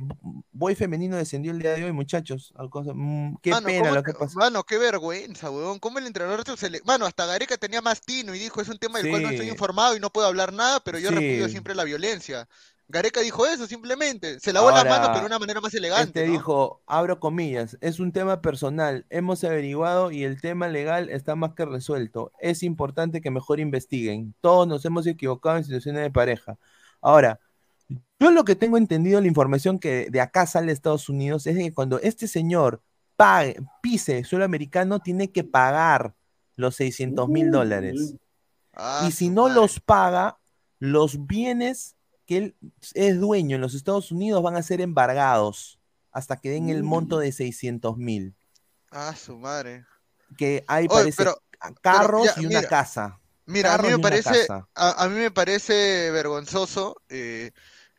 Boy 0.51 0.75
femenino 0.75 1.15
descendió 1.17 1.51
el 1.51 1.59
día 1.59 1.73
de 1.73 1.83
hoy, 1.85 1.91
muchachos. 1.91 2.53
Mm, 2.93 3.35
qué 3.41 3.51
Mano, 3.51 3.65
pena 3.65 3.79
¿cómo 3.81 3.95
lo 3.95 4.03
que- 4.03 4.13
pasó. 4.13 4.37
Mano, 4.39 4.63
qué 4.63 4.77
vergüenza, 4.77 5.49
weón. 5.49 5.79
¿Cómo 5.79 5.99
el 5.99 6.07
entrenador 6.07 6.43
se 6.57 6.69
le... 6.69 6.81
Mano, 6.83 7.05
hasta 7.05 7.25
Gareca 7.25 7.57
tenía 7.57 7.81
más 7.81 8.01
tino 8.01 8.35
y 8.35 8.39
dijo, 8.39 8.61
es 8.61 8.69
un 8.69 8.77
tema 8.77 8.99
del 8.99 9.09
cual 9.09 9.23
no 9.23 9.29
estoy 9.29 9.49
informado 9.49 9.95
y 9.95 9.99
no 9.99 10.09
puedo 10.11 10.27
hablar 10.27 10.53
nada, 10.53 10.79
pero 10.81 10.99
yo 10.99 11.09
Sí. 11.09 11.15
repudio 11.15 11.49
siempre 11.49 11.75
la 11.75 11.83
violencia. 11.83 12.47
Gareca 12.89 13.21
dijo 13.21 13.47
eso, 13.47 13.65
simplemente. 13.65 14.39
Se 14.39 14.51
lavó 14.53 14.69
Ahora, 14.69 14.83
manos, 14.87 15.07
pero 15.09 15.21
de 15.21 15.25
una 15.25 15.39
manera 15.39 15.61
más 15.61 15.73
elegante, 15.73 16.19
Este 16.19 16.27
¿no? 16.27 16.31
dijo, 16.33 16.81
abro 16.85 17.19
comillas, 17.19 17.77
es 17.81 17.99
un 17.99 18.11
tema 18.11 18.41
personal, 18.41 19.05
hemos 19.09 19.43
averiguado 19.43 20.11
y 20.11 20.23
el 20.25 20.41
tema 20.41 20.67
legal 20.67 21.09
está 21.09 21.35
más 21.35 21.53
que 21.55 21.65
resuelto. 21.65 22.31
Es 22.39 22.61
importante 22.61 23.21
que 23.21 23.31
mejor 23.31 23.59
investiguen. 23.61 24.35
Todos 24.41 24.67
nos 24.67 24.83
hemos 24.85 25.07
equivocado 25.07 25.57
en 25.57 25.63
situaciones 25.63 26.03
de 26.03 26.11
pareja. 26.11 26.57
Ahora, 27.01 27.39
yo 28.23 28.31
lo 28.31 28.43
que 28.45 28.55
tengo 28.55 28.77
entendido, 28.77 29.21
la 29.21 29.27
información 29.27 29.79
que 29.79 30.09
de 30.09 30.21
acá 30.21 30.45
sale 30.45 30.67
de 30.67 30.73
Estados 30.73 31.09
Unidos, 31.09 31.45
es 31.47 31.57
que 31.57 31.73
cuando 31.73 31.99
este 31.99 32.27
señor 32.27 32.81
pague, 33.15 33.57
pise 33.81 34.23
suelo 34.23 34.45
americano, 34.45 34.99
tiene 34.99 35.31
que 35.31 35.43
pagar 35.43 36.15
los 36.55 36.75
600 36.75 37.29
mil 37.29 37.51
dólares. 37.51 38.15
Ah, 38.73 39.05
y 39.07 39.11
si 39.11 39.29
no 39.29 39.49
los 39.49 39.79
paga, 39.79 40.37
los 40.79 41.27
bienes 41.27 41.95
que 42.25 42.37
él 42.37 42.55
es 42.93 43.19
dueño 43.19 43.55
en 43.55 43.61
los 43.61 43.73
Estados 43.75 44.11
Unidos 44.11 44.41
van 44.41 44.55
a 44.55 44.63
ser 44.63 44.81
embargados 44.81 45.79
hasta 46.11 46.37
que 46.37 46.49
den 46.49 46.69
el 46.69 46.83
monto 46.83 47.19
de 47.19 47.31
600 47.31 47.97
mil. 47.97 48.35
Ah, 48.91 49.15
su 49.15 49.37
madre. 49.37 49.85
Que 50.37 50.63
hay, 50.67 50.85
Oye, 50.89 50.95
parece, 50.95 51.17
pero- 51.17 51.37
carros 51.81 52.25
ya, 52.25 52.33
y 52.41 52.45
una 52.45 52.59
mira, 52.59 52.69
casa. 52.69 53.19
Mira, 53.45 53.75
a 53.75 53.77
mí 53.79 53.87
me 53.89 53.95
una 53.95 54.01
parece, 54.01 54.29
casa. 54.47 54.67
a, 54.75 55.03
a 55.03 55.09
mí 55.09 55.15
me 55.15 55.31
parece 55.31 56.11
vergonzoso 56.11 57.01
eh, 57.09 57.51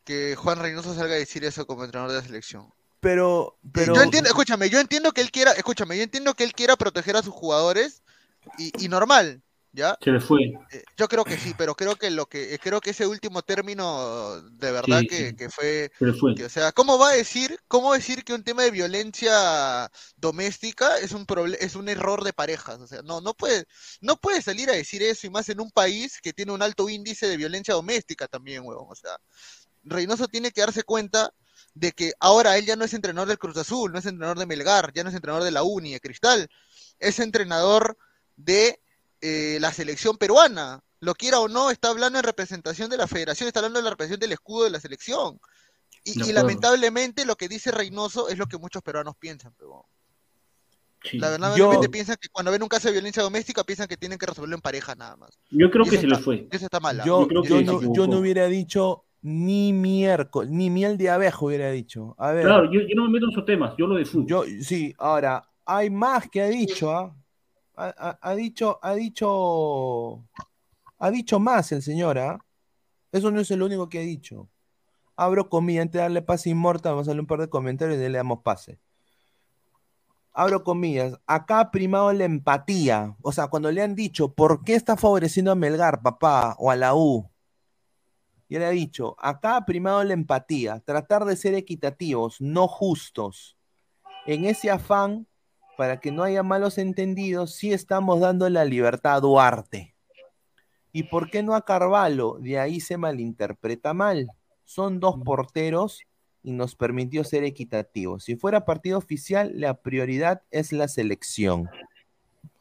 que 0.05 0.37
Juan 0.37 0.59
Reynoso 0.59 0.95
salga 0.95 1.15
a 1.15 1.19
decir 1.19 1.45
eso 1.45 1.67
como 1.67 1.85
entrenador 1.85 2.13
de 2.13 2.21
la 2.21 2.27
selección. 2.27 2.73
Pero, 3.01 3.59
pero 3.73 3.95
Yo 3.95 4.03
entiendo, 4.03 4.29
escúchame, 4.31 4.71
yo 4.71 4.81
entiendo 4.81 5.13
que 5.13 5.21
él 5.21 5.31
quiera, 5.31 5.53
escúchame, 5.53 5.97
yo 5.97 6.03
entiendo 6.03 6.35
que 6.35 6.45
él 6.45 6.53
quiera 6.55 6.77
proteger 6.77 7.17
a 7.17 7.23
sus 7.23 7.35
jugadores 7.35 8.03
y, 8.59 8.73
y 8.83 8.89
normal, 8.89 9.43
¿ya? 9.73 9.99
Se 10.01 10.11
le 10.11 10.21
fue. 10.21 10.41
Eh, 10.71 10.85
Yo 10.97 11.07
creo 11.09 11.25
que 11.25 11.37
sí, 11.37 11.55
pero 11.59 11.75
creo 11.75 11.97
que 11.97 12.11
lo 12.11 12.27
que 12.27 12.59
creo 12.63 12.81
que 12.81 12.91
ese 12.91 13.07
último 13.07 13.43
término 13.43 14.41
de 14.43 14.73
verdad 14.73 15.01
Sí, 15.01 15.07
que, 15.09 15.29
sí. 15.31 15.37
que 15.37 15.51
fue, 15.51 15.93
Se 15.99 16.05
le 16.07 16.13
fue. 16.15 16.35
que, 16.35 16.45
o 16.47 16.49
sea, 16.49 16.73
¿cómo 16.73 16.99
va 16.99 17.11
a 17.11 17.15
decir, 17.17 17.59
cómo 17.69 17.93
decir 17.93 18.25
que 18.25 18.33
un 18.33 18.43
tema 18.45 18.63
de 18.63 18.71
violencia 18.71 19.91
doméstica 20.17 20.99
es 20.99 21.13
un 21.13 21.27
es 21.61 21.75
un 21.77 21.89
error 21.89 22.25
de 22.25 22.33
parejas? 22.33 22.81
O 22.81 22.87
sea, 22.87 23.03
no, 23.03 23.21
no 23.21 23.35
puede, 23.35 23.67
no 24.01 24.17
puede 24.17 24.41
salir 24.43 24.71
a 24.71 24.75
decir 24.75 25.03
eso 25.03 25.27
y 25.27 25.31
más 25.31 25.49
en 25.49 25.61
un 25.61 25.71
país 25.71 26.21
que 26.23 26.33
tiene 26.33 26.53
un 26.53 26.63
alto 26.63 26.89
índice 26.89 27.27
de 27.29 27.37
violencia 27.37 27.75
doméstica 27.75 28.29
también, 28.29 28.63
huevón. 28.65 28.87
O 28.91 28.95
sea, 28.95 29.17
Reynoso 29.85 30.29
tiene 30.29 30.51
que 30.51 30.61
darse 30.63 30.83
cuenta 30.83 31.33
de 31.75 31.93
que 31.93 32.13
ahora 32.21 32.57
él 32.57 32.67
ya 32.67 32.77
no 32.77 32.85
es 32.85 32.95
entrenador 32.95 33.29
del 33.29 33.39
Cruz 33.39 33.57
Azul, 33.57 33.93
no 33.93 33.99
es 33.99 34.07
entrenador 34.07 34.39
de 34.39 34.47
Melgar, 34.47 34.93
ya 34.95 35.03
no 35.03 35.09
es 35.11 35.15
entrenador 35.15 35.45
de 35.45 35.51
la 35.51 35.63
Uni, 35.63 35.93
de 35.93 36.01
Cristal, 36.01 36.49
es 36.99 37.19
entrenador 37.19 37.97
de 38.37 38.81
eh, 39.21 39.59
la 39.61 39.73
selección 39.73 40.17
peruana. 40.17 40.83
Lo 41.01 41.15
quiera 41.15 41.41
o 41.41 41.49
no, 41.49 41.71
está 41.71 41.89
hablando 41.89 42.19
en 42.19 42.25
representación 42.25 42.91
de 42.91 42.97
la 42.97 43.07
federación, 43.07 43.47
está 43.47 43.61
hablando 43.61 43.79
en 43.81 43.85
la 43.85 43.91
representación 43.91 44.21
del 44.21 44.33
escudo 44.33 44.65
de 44.65 44.71
la 44.71 44.81
selección. 44.81 45.41
Y, 46.05 46.33
lamentablemente 46.33 47.25
lo 47.25 47.35
que 47.37 47.49
dice 47.49 47.71
Reynoso 47.71 48.29
es 48.29 48.37
lo 48.39 48.47
que 48.47 48.59
muchos 48.59 48.83
peruanos 48.83 49.17
piensan. 49.17 49.55
pero 49.59 49.87
Sí. 51.03 51.19
La 51.19 51.29
verdad, 51.29 51.49
Yo- 51.49 51.65
lamentablemente 51.67 51.89
piensan 51.91 52.17
que 52.19 52.29
cuando 52.31 52.51
ven 52.51 52.63
un 52.63 52.69
caso 52.69 52.89
de 52.89 52.93
violencia 52.93 53.23
doméstica 53.23 53.63
piensan 53.63 53.87
que 53.87 53.99
tienen 53.99 54.19
que 54.19 54.25
resolverlo 54.25 54.57
en 54.57 54.63
pareja 54.63 54.95
nada 54.95 55.17
más. 55.17 55.39
Yo 55.51 55.71
creo 55.71 55.85
que 55.85 55.99
se 55.99 56.07
está- 56.07 56.19
fue. 56.19 56.49
Eso 56.51 56.65
está 56.65 56.81
mal. 56.81 56.99
¿ah? 56.99 57.05
yo, 57.05 57.27
no 57.27 58.19
hubiera 58.19 58.47
dicho 58.47 59.05
ni 59.27 59.73
miércoles, 59.73 60.51
ni 60.51 60.69
miel 60.69 60.99
de 60.99 61.09
abejo 61.09 61.47
hubiera 61.47 61.71
dicho. 61.71 62.15
A 62.19 62.33
ver, 62.33 62.45
Claro, 62.45 62.65
yo, 62.71 62.81
yo 62.83 62.95
no 62.95 63.05
me 63.05 63.09
meto 63.13 63.25
en 63.25 63.33
esos 63.33 63.47
temas, 63.47 63.75
yo 63.79 63.87
lo 63.87 63.95
de 63.95 64.05
fútbol. 64.05 64.27
yo, 64.29 64.45
sí, 64.63 64.95
ahora, 64.99 65.49
hay 65.65 65.89
más 65.89 66.29
que 66.29 66.43
ha 66.43 66.47
dicho, 66.49 66.93
¿ah? 66.95 67.17
Ha, 67.75 67.87
ha- 67.97 68.19
ha 68.21 68.35
dicho, 68.35 68.79
ha 68.83 68.93
dicho, 68.95 70.23
ha 70.99 71.11
dicho 71.11 71.41
más 71.41 71.73
el 71.73 71.81
señor, 71.83 72.19
¿ah? 72.19 72.39
Eso 73.13 73.31
no 73.31 73.41
es 73.41 73.51
el 73.51 73.63
único 73.63 73.89
que 73.89 73.99
ha 73.99 74.03
dicho. 74.03 74.49
Abro 75.17 75.49
comillas, 75.49 75.83
antes 75.85 75.95
de 75.95 76.01
darle 76.01 76.21
pase 76.21 76.51
inmortal, 76.51 76.93
vamos 76.93 77.09
a 77.09 77.11
darle 77.13 77.21
un 77.23 77.27
par 77.27 77.41
de 77.41 77.49
comentarios 77.49 77.97
y 77.99 78.09
le 78.09 78.19
damos 78.19 78.41
pase. 78.43 78.79
Abro 80.35 80.65
comillas, 80.65 81.19
acá 81.27 81.61
ha 81.61 81.71
primado 81.71 82.13
la 82.13 82.25
empatía. 82.25 83.17
O 83.23 83.33
sea, 83.33 83.47
cuando 83.47 83.71
le 83.73 83.81
han 83.83 83.95
dicho, 83.95 84.35
¿por 84.35 84.65
qué 84.65 84.75
está 84.75 84.97
favoreciendo 84.97 85.51
a 85.53 85.55
Melgar, 85.55 86.03
papá? 86.03 86.57
O 86.59 86.71
a 86.71 86.77
la 86.77 86.95
U. 86.95 87.31
Y 88.49 88.57
él 88.57 88.65
ha 88.65 88.71
dicho, 88.71 89.17
acá 89.19 89.57
ha 89.57 89.65
primado 89.65 90.03
la 90.05 90.15
empatía, 90.15 90.81
tratar 90.81 91.25
de 91.25 91.37
ser 91.37 91.55
equitativos, 91.55 92.41
no 92.41 92.69
justos. 92.69 93.57
En 94.27 94.45
ese 94.45 94.71
afán, 94.71 95.27
para 95.77 96.01
que 96.01 96.13
no 96.13 96.23
haya 96.23 96.43
malos 96.43 96.79
entendidos, 96.79 97.55
sí 97.55 97.73
estamos 97.73 98.21
dando 98.21 98.49
la 98.49 98.65
libertad 98.65 99.17
a 99.17 99.21
Duarte. 99.21 99.95
¿Y 100.93 101.05
por 101.05 101.31
qué 101.31 101.43
no 101.43 101.55
a 101.55 101.65
Carvalho? 101.65 102.39
De 102.41 102.59
ahí 102.59 102.81
se 102.81 102.97
malinterpreta 102.97 103.95
mal. 103.95 104.29
Son 104.65 105.01
dos 105.01 105.17
porteros 105.25 106.03
y 106.43 106.53
nos 106.53 106.77
permitió 106.77 107.25
ser 107.25 107.43
equitativos. 107.43 108.25
Si 108.25 108.37
fuera 108.37 108.65
partido 108.65 108.99
oficial, 108.99 109.53
la 109.55 109.75
prioridad 109.75 110.43
es 110.51 110.73
la 110.73 110.87
selección. 110.87 111.69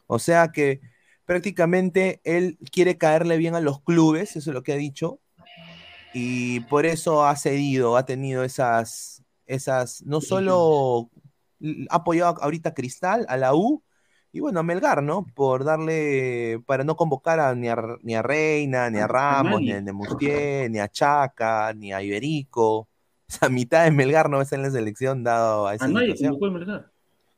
O 0.06 0.18
sea 0.18 0.48
que 0.48 0.80
prácticamente 1.26 2.20
él 2.24 2.58
quiere 2.72 2.98
caerle 2.98 3.36
bien 3.36 3.54
a 3.54 3.60
los 3.60 3.80
clubes, 3.80 4.36
eso 4.36 4.50
es 4.50 4.54
lo 4.54 4.62
que 4.62 4.72
ha 4.72 4.76
dicho, 4.76 5.20
y 6.14 6.60
por 6.60 6.86
eso 6.86 7.26
ha 7.26 7.34
cedido, 7.36 7.96
ha 7.96 8.06
tenido 8.06 8.44
esas, 8.44 9.24
esas, 9.46 10.02
no 10.02 10.20
solo 10.20 11.10
ha 11.90 11.96
apoyado 11.96 12.40
ahorita 12.40 12.70
a 12.70 12.74
Cristal, 12.74 13.26
a 13.28 13.36
la 13.36 13.54
U, 13.54 13.82
y 14.32 14.40
bueno, 14.40 14.60
a 14.60 14.62
Melgar, 14.62 15.02
¿no? 15.02 15.26
Por 15.34 15.64
darle, 15.64 16.60
para 16.66 16.84
no 16.84 16.96
convocar 16.96 17.40
a, 17.40 17.54
ni, 17.54 17.68
a, 17.68 17.76
ni 18.02 18.14
a 18.14 18.22
Reina, 18.22 18.90
ni 18.90 18.98
a 18.98 19.06
Ramos, 19.06 19.60
ni 19.60 19.72
a. 19.72 19.80
Nemustier, 19.80 20.70
ni 20.70 20.78
a 20.78 20.88
Chaca, 20.88 21.72
ni 21.74 21.92
a 21.92 22.02
Iberico. 22.02 22.88
O 23.26 23.32
sea, 23.36 23.48
mitad 23.48 23.84
de 23.84 23.90
Melgar 23.90 24.28
no 24.28 24.42
está 24.42 24.56
en 24.56 24.62
la 24.62 24.70
selección 24.70 25.24
dado 25.24 25.66
a 25.66 25.74
esa 25.74 25.86
A 25.86 25.88
nadie 25.88 26.14
convocó 26.14 26.44
el 26.44 26.52
Melgar. 26.52 26.93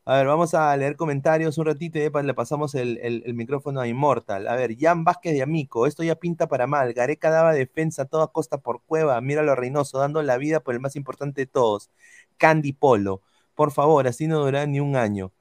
A 0.08 0.18
ver, 0.18 0.26
vamos 0.28 0.54
a 0.54 0.76
leer 0.76 0.94
comentarios 0.94 1.58
un 1.58 1.66
ratito 1.66 1.98
y 1.98 2.02
después 2.02 2.24
le 2.24 2.32
pasamos 2.32 2.76
el, 2.76 2.96
el- 2.98 3.24
el 3.26 3.34
micrófono 3.34 3.80
a 3.80 3.88
Immortal. 3.88 4.46
A 4.46 4.54
ver, 4.54 4.76
Jan 4.78 5.02
Vázquez 5.02 5.32
de 5.34 5.42
Amico, 5.42 5.84
esto 5.86 6.04
ya 6.04 6.14
pinta 6.14 6.46
para 6.46 6.68
mal. 6.68 6.92
Gareca 6.94 7.28
daba 7.28 7.52
defensa 7.52 8.02
a 8.02 8.04
toda 8.04 8.28
costa 8.28 8.58
por 8.58 8.82
Cueva. 8.86 9.20
Míralo 9.20 9.50
a 9.52 9.56
Reynoso, 9.56 9.98
dando 9.98 10.22
la 10.22 10.38
vida 10.38 10.60
por 10.60 10.74
el 10.74 10.80
más 10.80 10.94
importante 10.94 11.40
de 11.42 11.46
todos, 11.46 11.90
Candy 12.36 12.72
Polo. 12.72 13.22
Por 13.56 13.72
favor, 13.72 14.06
así 14.06 14.28
no 14.28 14.38
durará 14.38 14.64
ni 14.66 14.78
un 14.78 14.94
año. 14.94 15.32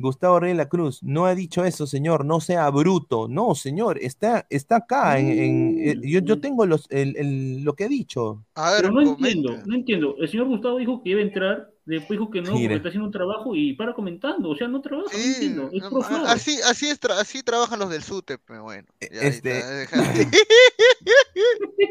Gustavo 0.00 0.38
Rey 0.40 0.50
de 0.52 0.56
la 0.58 0.68
Cruz, 0.68 1.02
no 1.02 1.26
ha 1.26 1.34
dicho 1.34 1.64
eso, 1.64 1.86
señor, 1.86 2.24
no 2.24 2.40
sea 2.40 2.68
bruto. 2.70 3.26
No, 3.28 3.54
señor, 3.56 3.98
está, 4.00 4.46
está 4.50 4.76
acá. 4.76 5.18
En, 5.18 5.28
en- 5.30 5.78
eh, 5.78 5.96
yo, 6.02 6.20
yo 6.20 6.40
tengo 6.40 6.66
los, 6.66 6.86
el- 6.90 7.16
el- 7.16 7.62
lo 7.64 7.74
que 7.74 7.84
he 7.84 7.88
dicho. 7.88 8.44
A 8.54 8.70
ver, 8.72 8.82
Pero 8.82 8.92
no 8.94 9.14
comenta. 9.14 9.28
entiendo, 9.28 9.66
no 9.66 9.74
entiendo. 9.76 10.14
El 10.18 10.28
señor 10.28 10.46
Gustavo 10.48 10.78
dijo 10.78 11.02
que 11.02 11.10
iba 11.10 11.20
a 11.20 11.24
entrar, 11.24 11.70
después 11.88 12.18
dijo 12.18 12.30
que 12.30 12.42
no, 12.42 12.52
porque 12.52 12.74
está 12.74 12.88
haciendo 12.88 13.06
un 13.06 13.12
trabajo 13.12 13.54
y 13.56 13.72
para 13.74 13.94
comentando. 13.94 14.50
O 14.50 14.56
sea, 14.56 14.68
no 14.68 14.80
trabaja, 14.80 15.10
no 15.10 15.18
Sí. 15.18 15.56
Es 15.72 15.82
no, 15.90 16.26
así, 16.26 16.58
así, 16.64 16.88
es 16.88 17.00
tra- 17.00 17.18
así 17.18 17.42
trabajan 17.42 17.78
los 17.78 17.90
del 17.90 18.02
SUTEP, 18.02 18.40
pero 18.46 18.64
bueno. 18.64 18.86
ya 19.00 19.20
ahí 19.22 19.28
Este- 19.28 19.62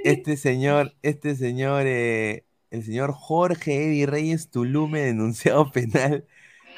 Este 0.04 0.38
señor, 0.38 0.94
este 1.02 1.36
señor, 1.36 1.84
eh, 1.86 2.46
el 2.72 2.84
señor 2.84 3.12
Jorge 3.14 3.86
Eddie 3.88 4.06
Reyes 4.06 4.50
Tulume, 4.52 5.02
denunciado 5.02 5.72
penal. 5.72 6.26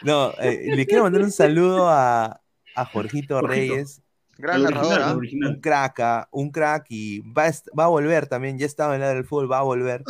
No, 0.04 0.32
eh, 0.40 0.68
le 0.76 0.86
quiero 0.86 1.04
mandar 1.04 1.24
un 1.24 1.32
saludo 1.32 1.90
a, 1.90 2.42
a 2.76 2.86
Jorgito 2.86 3.40
Jorgito. 3.40 3.74
Reyes, 3.74 4.02
Gran 4.42 4.64
narrador, 4.64 5.02
¿ah? 5.02 5.14
un 5.16 5.60
crack, 5.60 6.00
ah, 6.00 6.28
un 6.32 6.50
crack 6.50 6.86
y 6.90 7.20
va 7.20 7.44
a, 7.44 7.48
est- 7.50 7.68
va 7.78 7.84
a 7.84 7.88
volver 7.90 8.26
también, 8.28 8.58
ya 8.58 8.66
estaba 8.66 8.96
en 8.96 9.02
la 9.02 9.10
del 9.14 9.26
fútbol, 9.26 9.52
va 9.52 9.60
a 9.60 9.64
volver. 9.64 10.04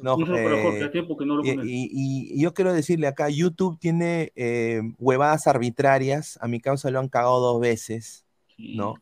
No, 0.00 0.14
Un 0.16 0.26
saludo 0.26 0.44
para 0.44 0.56
eh, 0.58 0.62
Jorge, 0.62 0.78
hace 0.82 0.88
tiempo 0.90 1.16
que 1.16 1.26
no 1.26 1.36
lo 1.36 1.44
y, 1.44 1.50
con 1.50 1.60
él. 1.60 1.68
y- 1.68 1.88
y- 1.92 2.34
y 2.34 2.40
yo 2.40 2.54
quiero 2.54 2.72
decirle 2.72 3.06
acá, 3.08 3.28
YouTube 3.28 3.78
tiene 3.80 4.32
eh, 4.36 4.80
huevadas 4.98 5.46
arbitrarias, 5.48 6.38
a 6.40 6.46
mi 6.46 6.60
causa 6.60 6.90
lo 6.90 7.00
han 7.00 7.08
cagado 7.08 7.40
dos 7.40 7.60
veces, 7.60 8.24
Sí. 8.56 8.76
¿no? 8.76 8.94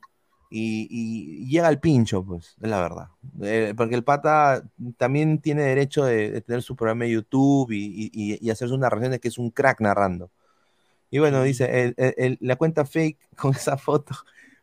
Y, 0.54 0.86
y 0.90 1.46
llega 1.48 1.68
al 1.68 1.80
pincho, 1.80 2.22
pues, 2.24 2.56
es 2.60 2.68
la 2.68 2.80
verdad. 2.80 3.08
Eh, 3.42 3.72
porque 3.76 3.94
el 3.94 4.04
pata 4.04 4.62
también 4.98 5.38
tiene 5.38 5.62
derecho 5.62 6.04
de, 6.04 6.30
de 6.30 6.40
tener 6.42 6.62
su 6.62 6.76
programa 6.76 7.04
de 7.04 7.10
YouTube 7.12 7.70
y, 7.72 8.10
y, 8.12 8.38
y 8.40 8.50
hacer 8.50 8.68
sus 8.68 8.78
narraciones, 8.78 9.18
que 9.20 9.28
es 9.28 9.38
un 9.38 9.50
crack 9.50 9.80
narrando. 9.80 10.30
Y 11.10 11.18
bueno, 11.18 11.42
dice, 11.42 11.64
el- 11.84 11.94
el- 11.98 12.14
el- 12.16 12.38
la 12.40 12.56
cuenta 12.56 12.84
fake 12.86 13.18
con 13.36 13.52
esa 13.52 13.76
foto, 13.78 14.14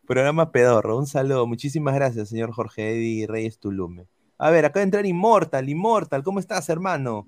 programa 0.09 0.51
pedorro. 0.51 0.97
Un 0.97 1.05
saludo, 1.05 1.45
muchísimas 1.45 1.93
gracias, 1.93 2.29
señor 2.29 2.51
Jorge 2.51 2.93
Eddy 2.93 3.27
Reyes 3.27 3.59
Tulume. 3.59 4.07
A 4.39 4.49
ver, 4.49 4.65
acaba 4.65 4.79
de 4.79 4.85
entrar 4.85 5.05
Immortal, 5.05 5.69
Immortal, 5.69 6.23
¿cómo 6.23 6.39
estás, 6.39 6.67
hermano? 6.69 7.27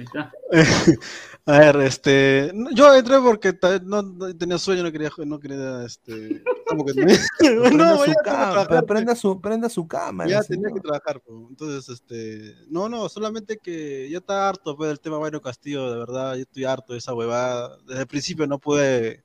Ahí 0.00 0.04
está. 0.04 0.32
A 1.46 1.58
ver, 1.58 1.76
este, 1.78 2.52
yo 2.74 2.94
entré 2.94 3.18
porque 3.18 3.58
no, 3.84 4.02
no 4.02 4.36
tenía 4.36 4.58
sueño, 4.58 4.82
no 4.82 4.92
quería, 4.92 5.10
no 5.24 5.40
quería, 5.40 5.84
este, 5.84 6.44
como 6.68 6.84
que 6.84 6.92
tenía- 6.94 7.18
no, 7.72 7.96
su 8.04 8.12
cama, 8.22 8.52
trabajar, 8.52 8.86
prenda 8.86 9.14
su, 9.16 9.40
prenda 9.40 9.68
su 9.68 9.88
cámara. 9.88 10.28
ya 10.30 10.42
señor. 10.42 10.64
tenía 10.68 10.74
que 10.74 10.80
trabajar, 10.80 11.20
pues. 11.20 11.38
entonces, 11.48 11.88
este, 11.88 12.54
no, 12.68 12.88
no, 12.88 13.08
solamente 13.08 13.56
que 13.56 14.08
ya 14.10 14.18
está 14.18 14.48
harto, 14.48 14.76
pues, 14.76 14.88
del 14.88 15.00
tema 15.00 15.18
Bayron 15.18 15.40
Castillo, 15.40 15.90
de 15.90 15.98
verdad, 15.98 16.34
yo 16.34 16.42
estoy 16.42 16.64
harto 16.64 16.92
de 16.92 16.98
esa 16.98 17.14
huevada, 17.14 17.78
desde 17.86 18.02
el 18.02 18.06
principio 18.06 18.46
no 18.46 18.58
pude, 18.58 19.24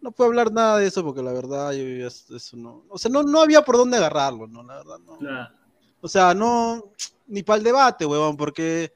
no 0.00 0.10
pude 0.12 0.28
hablar 0.28 0.50
nada 0.50 0.78
de 0.78 0.86
eso, 0.86 1.04
porque 1.04 1.22
la 1.22 1.32
verdad, 1.32 1.72
yo, 1.72 1.84
yo 1.84 2.06
es- 2.06 2.30
eso 2.30 2.56
no, 2.56 2.84
o 2.88 2.98
sea, 2.98 3.10
no, 3.10 3.22
no 3.22 3.42
había 3.42 3.62
por 3.62 3.76
dónde 3.76 3.98
agarrarlo, 3.98 4.46
no, 4.48 4.62
la 4.62 4.76
verdad, 4.76 4.98
no. 5.06 5.18
Claro. 5.18 5.54
O 6.00 6.08
sea, 6.08 6.32
no, 6.34 6.84
ni 7.26 7.42
para 7.42 7.58
el 7.58 7.64
debate, 7.64 8.06
huevón, 8.06 8.36
porque 8.36 8.92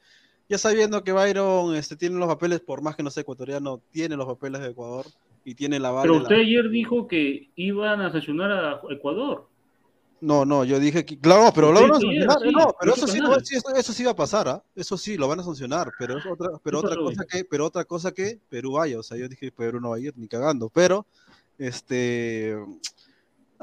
ya 0.49 0.59
sabiendo 0.59 1.03
que 1.03 1.13
Byron 1.13 1.75
este, 1.75 1.97
tiene 1.97 2.17
los 2.17 2.29
papeles, 2.29 2.61
por 2.61 2.83
más 2.83 2.97
que 2.97 3.03
no 3.03 3.11
sea 3.11 3.23
ecuatoriano, 3.23 3.81
tiene 3.91 4.17
los 4.17 4.27
papeles 4.27 4.61
de 4.61 4.69
Ecuador 4.69 5.07
y 5.45 5.55
tiene 5.55 5.79
la 5.79 6.01
Pero 6.03 6.17
usted 6.17 6.37
ayer 6.37 6.69
dijo 6.71 7.07
que 7.07 7.51
iban 7.57 8.01
a 8.01 8.11
sancionar 8.11 8.51
a 8.53 8.81
Ecuador. 8.91 9.49
No, 10.21 10.47
no, 10.47 10.65
yo 10.65 10.79
dije 10.81 11.05
que, 11.05 11.19
claro, 11.19 11.53
pero 11.55 11.71
lo 11.71 11.81
Sí, 11.81 11.85
van 11.85 11.93
a 11.93 12.01
sí, 12.01 12.07
sancionar, 12.07 12.39
sí, 12.41 12.51
no, 12.51 12.75
pero 12.81 12.95
eso 12.95 13.07
sí, 13.07 13.19
no, 13.19 13.37
eso, 13.37 13.75
eso 13.77 13.93
sí 13.93 14.05
va 14.05 14.13
a 14.13 14.17
pasar, 14.17 14.49
¿ah? 14.49 14.63
Eso 14.75 14.97
sí, 14.97 15.19
lo 15.19 15.29
van 15.29 15.41
a 15.41 15.43
sancionar, 15.43 15.91
pero 15.99 16.17
es 16.17 16.25
otra, 16.25 16.49
pero 16.63 16.81
¿Qué 16.81 16.87
otra 16.87 16.97
cosa 16.97 17.25
que, 17.29 17.45
pero 17.45 17.67
otra 17.67 17.85
cosa 17.85 18.13
que 18.13 18.39
Perú 18.49 18.73
vaya, 18.73 18.99
o 18.99 19.03
sea, 19.03 19.19
yo 19.19 19.29
dije 19.29 19.53
Perú 19.53 19.81
no 19.81 19.91
va 19.91 19.97
a 19.97 20.01
ir 20.01 20.15
ni 20.17 20.27
cagando, 20.27 20.71
pero, 20.71 21.07
este, 21.59 22.57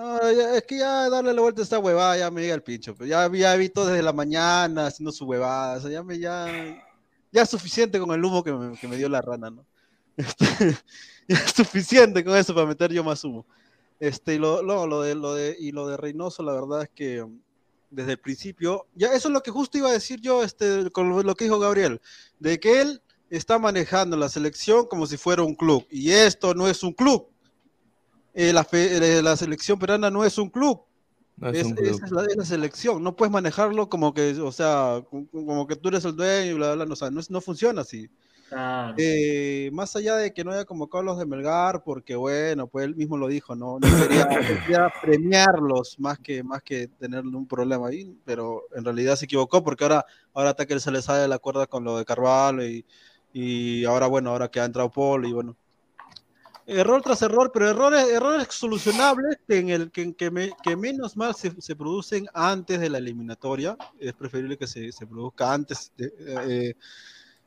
ah, 0.01 0.55
es 0.55 0.63
que 0.63 0.77
ya 0.79 1.09
darle 1.09 1.33
la 1.33 1.41
vuelta 1.41 1.61
a 1.61 1.63
esta 1.63 1.79
huevada 1.79 2.17
ya 2.17 2.31
me 2.31 2.41
llega 2.41 2.55
el 2.55 2.63
pincho, 2.63 2.95
pero 2.95 3.07
ya, 3.07 3.31
ya 3.31 3.55
vi 3.55 3.69
todo 3.69 3.87
desde 3.87 4.03
la 4.03 4.13
mañana 4.13 4.87
haciendo 4.87 5.11
su 5.11 5.25
huevada, 5.25 5.77
o 5.77 5.81
sea, 5.81 5.91
ya 5.91 6.03
me, 6.03 6.19
ya, 6.19 6.47
ya 7.31 7.41
es 7.41 7.49
suficiente 7.49 7.99
con 7.99 8.11
el 8.11 8.23
humo 8.23 8.43
que 8.43 8.51
me, 8.87 8.97
dio 8.97 9.09
la 9.09 9.21
rana, 9.21 9.49
¿no? 9.49 9.65
Este, 10.17 10.77
ya 11.27 11.37
es 11.37 11.51
suficiente 11.51 12.23
con 12.23 12.35
eso 12.35 12.53
para 12.53 12.67
meter 12.67 12.91
yo 12.91 13.03
más 13.03 13.23
humo. 13.23 13.45
Este, 13.99 14.35
y 14.35 14.37
lo, 14.37 14.61
lo, 14.61 14.87
lo 14.87 15.01
de, 15.01 15.15
lo 15.15 15.35
de, 15.35 15.55
y 15.57 15.71
lo 15.71 15.87
de 15.87 15.95
Reynoso, 15.95 16.43
la 16.43 16.53
verdad 16.53 16.83
es 16.83 16.89
que 16.89 17.25
desde 17.91 18.13
el 18.13 18.19
principio, 18.19 18.87
ya 18.95 19.13
eso 19.13 19.27
es 19.27 19.33
lo 19.33 19.43
que 19.43 19.51
justo 19.51 19.77
iba 19.77 19.89
a 19.89 19.93
decir 19.93 20.19
yo, 20.21 20.43
este, 20.43 20.89
con 20.91 21.09
lo 21.25 21.35
que 21.35 21.43
dijo 21.45 21.59
Gabriel, 21.59 22.01
de 22.39 22.59
que 22.59 22.81
él 22.81 23.01
está 23.29 23.59
manejando 23.59 24.17
la 24.17 24.29
selección 24.29 24.87
como 24.87 25.05
si 25.05 25.17
fuera 25.17 25.43
un 25.43 25.55
club, 25.55 25.85
y 25.89 26.11
esto 26.11 26.53
no 26.53 26.67
es 26.67 26.83
un 26.83 26.93
club. 26.93 27.30
Eh, 28.33 28.53
la, 28.53 28.63
fe- 28.63 29.17
eh, 29.17 29.21
la 29.21 29.35
selección 29.35 29.77
peruana 29.77 30.09
no 30.09 30.23
es 30.23 30.37
un 30.37 30.49
club. 30.49 30.81
No 31.37 31.49
es 31.49 31.57
Es, 31.59 31.65
un 31.65 31.75
club. 31.75 31.87
esa 31.87 32.05
es 32.05 32.11
la, 32.11 32.21
es 32.25 32.37
la 32.37 32.45
selección, 32.45 33.03
no 33.03 33.15
puedes 33.15 33.31
manejarlo 33.31 33.89
como 33.89 34.13
que, 34.13 34.33
o 34.39 34.51
sea, 34.51 35.03
como- 35.09 35.67
que 35.67 35.75
tú 35.75 35.89
eres 35.89 36.05
el 36.05 36.15
dueño 36.15 36.51
y 36.51 36.53
bla, 36.53 36.67
bla, 36.67 36.75
bla, 36.75 36.85
no, 36.85 36.93
o 36.93 36.95
sea, 36.95 37.09
no, 37.09 37.19
es- 37.19 37.29
no 37.31 37.41
funciona 37.41 37.81
así. 37.81 38.09
Claro. 38.47 38.95
Eh, 38.97 39.69
más 39.71 39.95
allá 39.95 40.17
de 40.17 40.33
que 40.33 40.43
no 40.43 40.51
haya 40.51 40.65
convocado 40.65 41.01
a 41.01 41.05
los 41.05 41.17
de 41.17 41.25
Melgar, 41.25 41.83
porque 41.83 42.15
bueno, 42.15 42.67
pues 42.67 42.85
él 42.85 42.95
mismo 42.95 43.17
lo 43.17 43.27
dijo, 43.29 43.55
no, 43.55 43.79
no 43.79 43.87
quería, 43.87 44.27
quería 44.27 44.93
premiarlos 45.01 45.97
más 45.99 46.19
que, 46.19 46.43
más 46.43 46.61
que 46.61 46.87
tener 46.87 47.25
un 47.25 47.47
problema 47.47 47.87
ahí, 47.87 48.13
pero 48.25 48.63
en 48.75 48.83
realidad 48.83 49.15
se 49.15 49.25
equivocó 49.25 49.63
porque 49.63 49.85
ahora, 49.85 50.05
ahora 50.33 50.55
él 50.67 50.81
se 50.81 50.91
le 50.91 51.01
sale 51.01 51.21
de 51.21 51.27
la 51.29 51.39
cuerda 51.39 51.65
con 51.67 51.85
lo 51.85 51.97
de 51.97 52.03
Carvalho 52.05 52.65
y, 52.65 52.85
y 53.33 53.85
ahora 53.85 54.07
bueno, 54.07 54.31
ahora 54.31 54.49
que 54.51 54.59
ha 54.59 54.65
entrado 54.65 54.91
Paul 54.91 55.25
y 55.25 55.31
bueno. 55.31 55.55
Error 56.73 57.01
tras 57.01 57.21
error, 57.21 57.51
pero 57.53 57.69
errores, 57.69 58.07
errores 58.09 58.47
solucionables 58.51 59.37
en 59.49 59.69
el, 59.69 59.91
que, 59.91 60.13
que, 60.15 60.31
me- 60.31 60.53
que 60.63 60.77
menos 60.77 61.17
mal 61.17 61.35
se, 61.35 61.51
se 61.61 61.75
producen 61.75 62.27
antes 62.33 62.79
de 62.79 62.89
la 62.89 62.97
eliminatoria. 62.97 63.75
Es 63.99 64.13
preferible 64.13 64.57
que 64.57 64.67
se, 64.67 64.91
se 64.93 65.05
produzca 65.05 65.53
antes 65.53 65.91
de, 65.97 66.13
eh, 66.17 66.73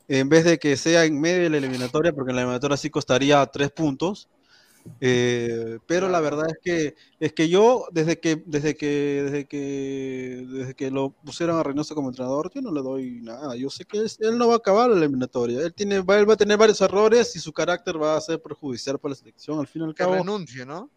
en 0.07 0.29
vez 0.29 0.43
de 0.45 0.59
que 0.59 0.77
sea 0.77 1.05
en 1.05 1.19
medio 1.19 1.43
de 1.43 1.49
la 1.49 1.57
eliminatoria, 1.57 2.13
porque 2.13 2.31
en 2.31 2.35
la 2.35 2.41
eliminatoria 2.43 2.77
sí 2.77 2.89
costaría 2.91 3.43
tres 3.47 3.71
puntos. 3.71 4.29
Eh, 5.01 5.79
pero 5.87 6.07
la 6.09 6.19
verdad 6.19 6.45
es 6.47 6.57
que 6.63 6.95
es 7.19 7.33
que 7.33 7.49
yo 7.49 7.85
desde 7.91 8.19
que 8.19 8.43
desde 8.45 8.75
que 8.77 9.21
desde 9.25 9.45
que 9.45 10.45
desde 10.47 10.73
que 10.75 10.91
lo 10.91 11.09
pusieron 11.09 11.57
a 11.57 11.63
Reynoso 11.63 11.95
como 11.95 12.09
entrenador 12.09 12.51
yo 12.53 12.61
no 12.61 12.71
le 12.71 12.81
doy 12.81 13.19
nada 13.21 13.55
yo 13.55 13.69
sé 13.71 13.83
que 13.85 14.03
es- 14.03 14.17
él 14.21 14.37
no 14.37 14.47
va 14.47 14.53
a 14.53 14.57
acabar 14.57 14.89
la 14.91 14.97
eliminatoria 14.97 15.61
él 15.61 15.73
tiene 15.73 15.99
va, 16.01 16.17
él 16.19 16.29
va 16.29 16.35
a 16.35 16.37
tener 16.37 16.57
varios 16.57 16.79
errores 16.81 17.35
y 17.35 17.39
su 17.39 17.51
carácter 17.51 18.01
va 18.01 18.15
a 18.15 18.21
ser 18.21 18.39
perjudicial 18.41 18.99
para 18.99 19.11
la 19.11 19.15
selección 19.15 19.59
al 19.59 19.67
fin 19.67 19.81
y 19.81 19.85
al 19.85 19.93
Que 19.95 20.03
cabo 20.03 20.15
renuncie, 20.15 20.65
¿no? 20.65 20.89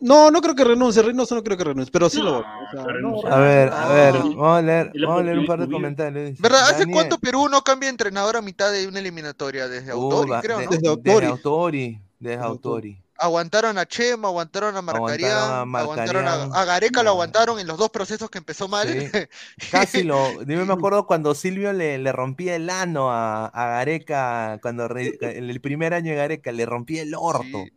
no 0.00 0.30
no 0.30 0.40
creo 0.40 0.54
que 0.54 0.64
renuncie 0.64 1.02
Reynoso 1.02 1.34
no 1.34 1.42
creo 1.42 1.56
que 1.58 1.64
renuncie 1.64 1.90
pero 1.92 2.08
sí 2.08 2.22
lo 2.22 2.32
va 2.34 2.38
a- 2.38 2.58
o 2.62 2.70
sea, 2.70 2.84
no, 3.02 3.20
A 3.26 3.38
ver, 3.40 3.68
a 3.72 3.88
ver, 3.92 4.14
Ah. 4.16 4.22
vamos 4.22 4.58
a 4.58 4.62
leer, 4.62 4.92
vamos 5.04 5.20
a 5.20 5.22
leer 5.24 5.38
un 5.38 5.46
par 5.46 5.60
de 5.60 5.70
comentarios. 5.70 6.38
¿Verdad? 6.40 6.62
¿Hace 6.62 6.78
Daniel- 6.80 6.94
cuánto 6.94 7.18
Perú 7.18 7.48
no 7.50 7.62
cambia 7.62 7.88
de 7.88 7.90
entrenador 7.90 8.36
a 8.36 8.42
mitad 8.42 8.72
de 8.72 8.86
una 8.86 9.00
eliminatoria? 9.00 9.68
Desde 9.68 9.90
Autori, 9.90 10.30
va- 10.30 10.40
creo, 10.40 10.56
¿no? 10.62 10.70
Desde 10.70 10.96
Desde 11.02 11.26
Autori. 11.26 12.00
Desde 12.18 12.42
Autori. 12.42 13.02
Aguantaron 13.18 13.78
a 13.78 13.86
Chema, 13.86 14.28
aguantaron 14.28 14.76
a 14.76 14.82
Marcarián, 14.82 15.74
Aguantaron 15.74 16.26
a 16.28 16.34
a, 16.44 16.64
Gareca, 16.66 17.02
lo 17.02 17.10
Ah. 17.10 17.12
aguantaron 17.12 17.58
en 17.58 17.66
los 17.66 17.78
dos 17.78 17.88
procesos 17.88 18.28
que 18.28 18.36
empezó 18.38 18.68
mal. 18.68 18.88
Sí. 18.88 19.08
Casi 19.70 20.02
lo. 20.02 20.42
Yo 20.42 20.66
me 20.66 20.72
acuerdo 20.72 21.06
cuando 21.06 21.34
Silvio 21.34 21.72
le, 21.72 21.96
le 21.96 22.12
rompía 22.12 22.56
el 22.56 22.68
ano 22.68 23.10
a, 23.10 23.46
a 23.46 23.68
Gareca, 23.68 24.58
cuando 24.60 24.86
re- 24.88 25.16
en 25.20 25.48
el 25.48 25.60
primer 25.62 25.94
año 25.94 26.10
de 26.10 26.16
Gareca, 26.18 26.52
le 26.52 26.66
rompía 26.66 27.02
el 27.02 27.14
orto. 27.14 27.64
Sí. 27.64 27.72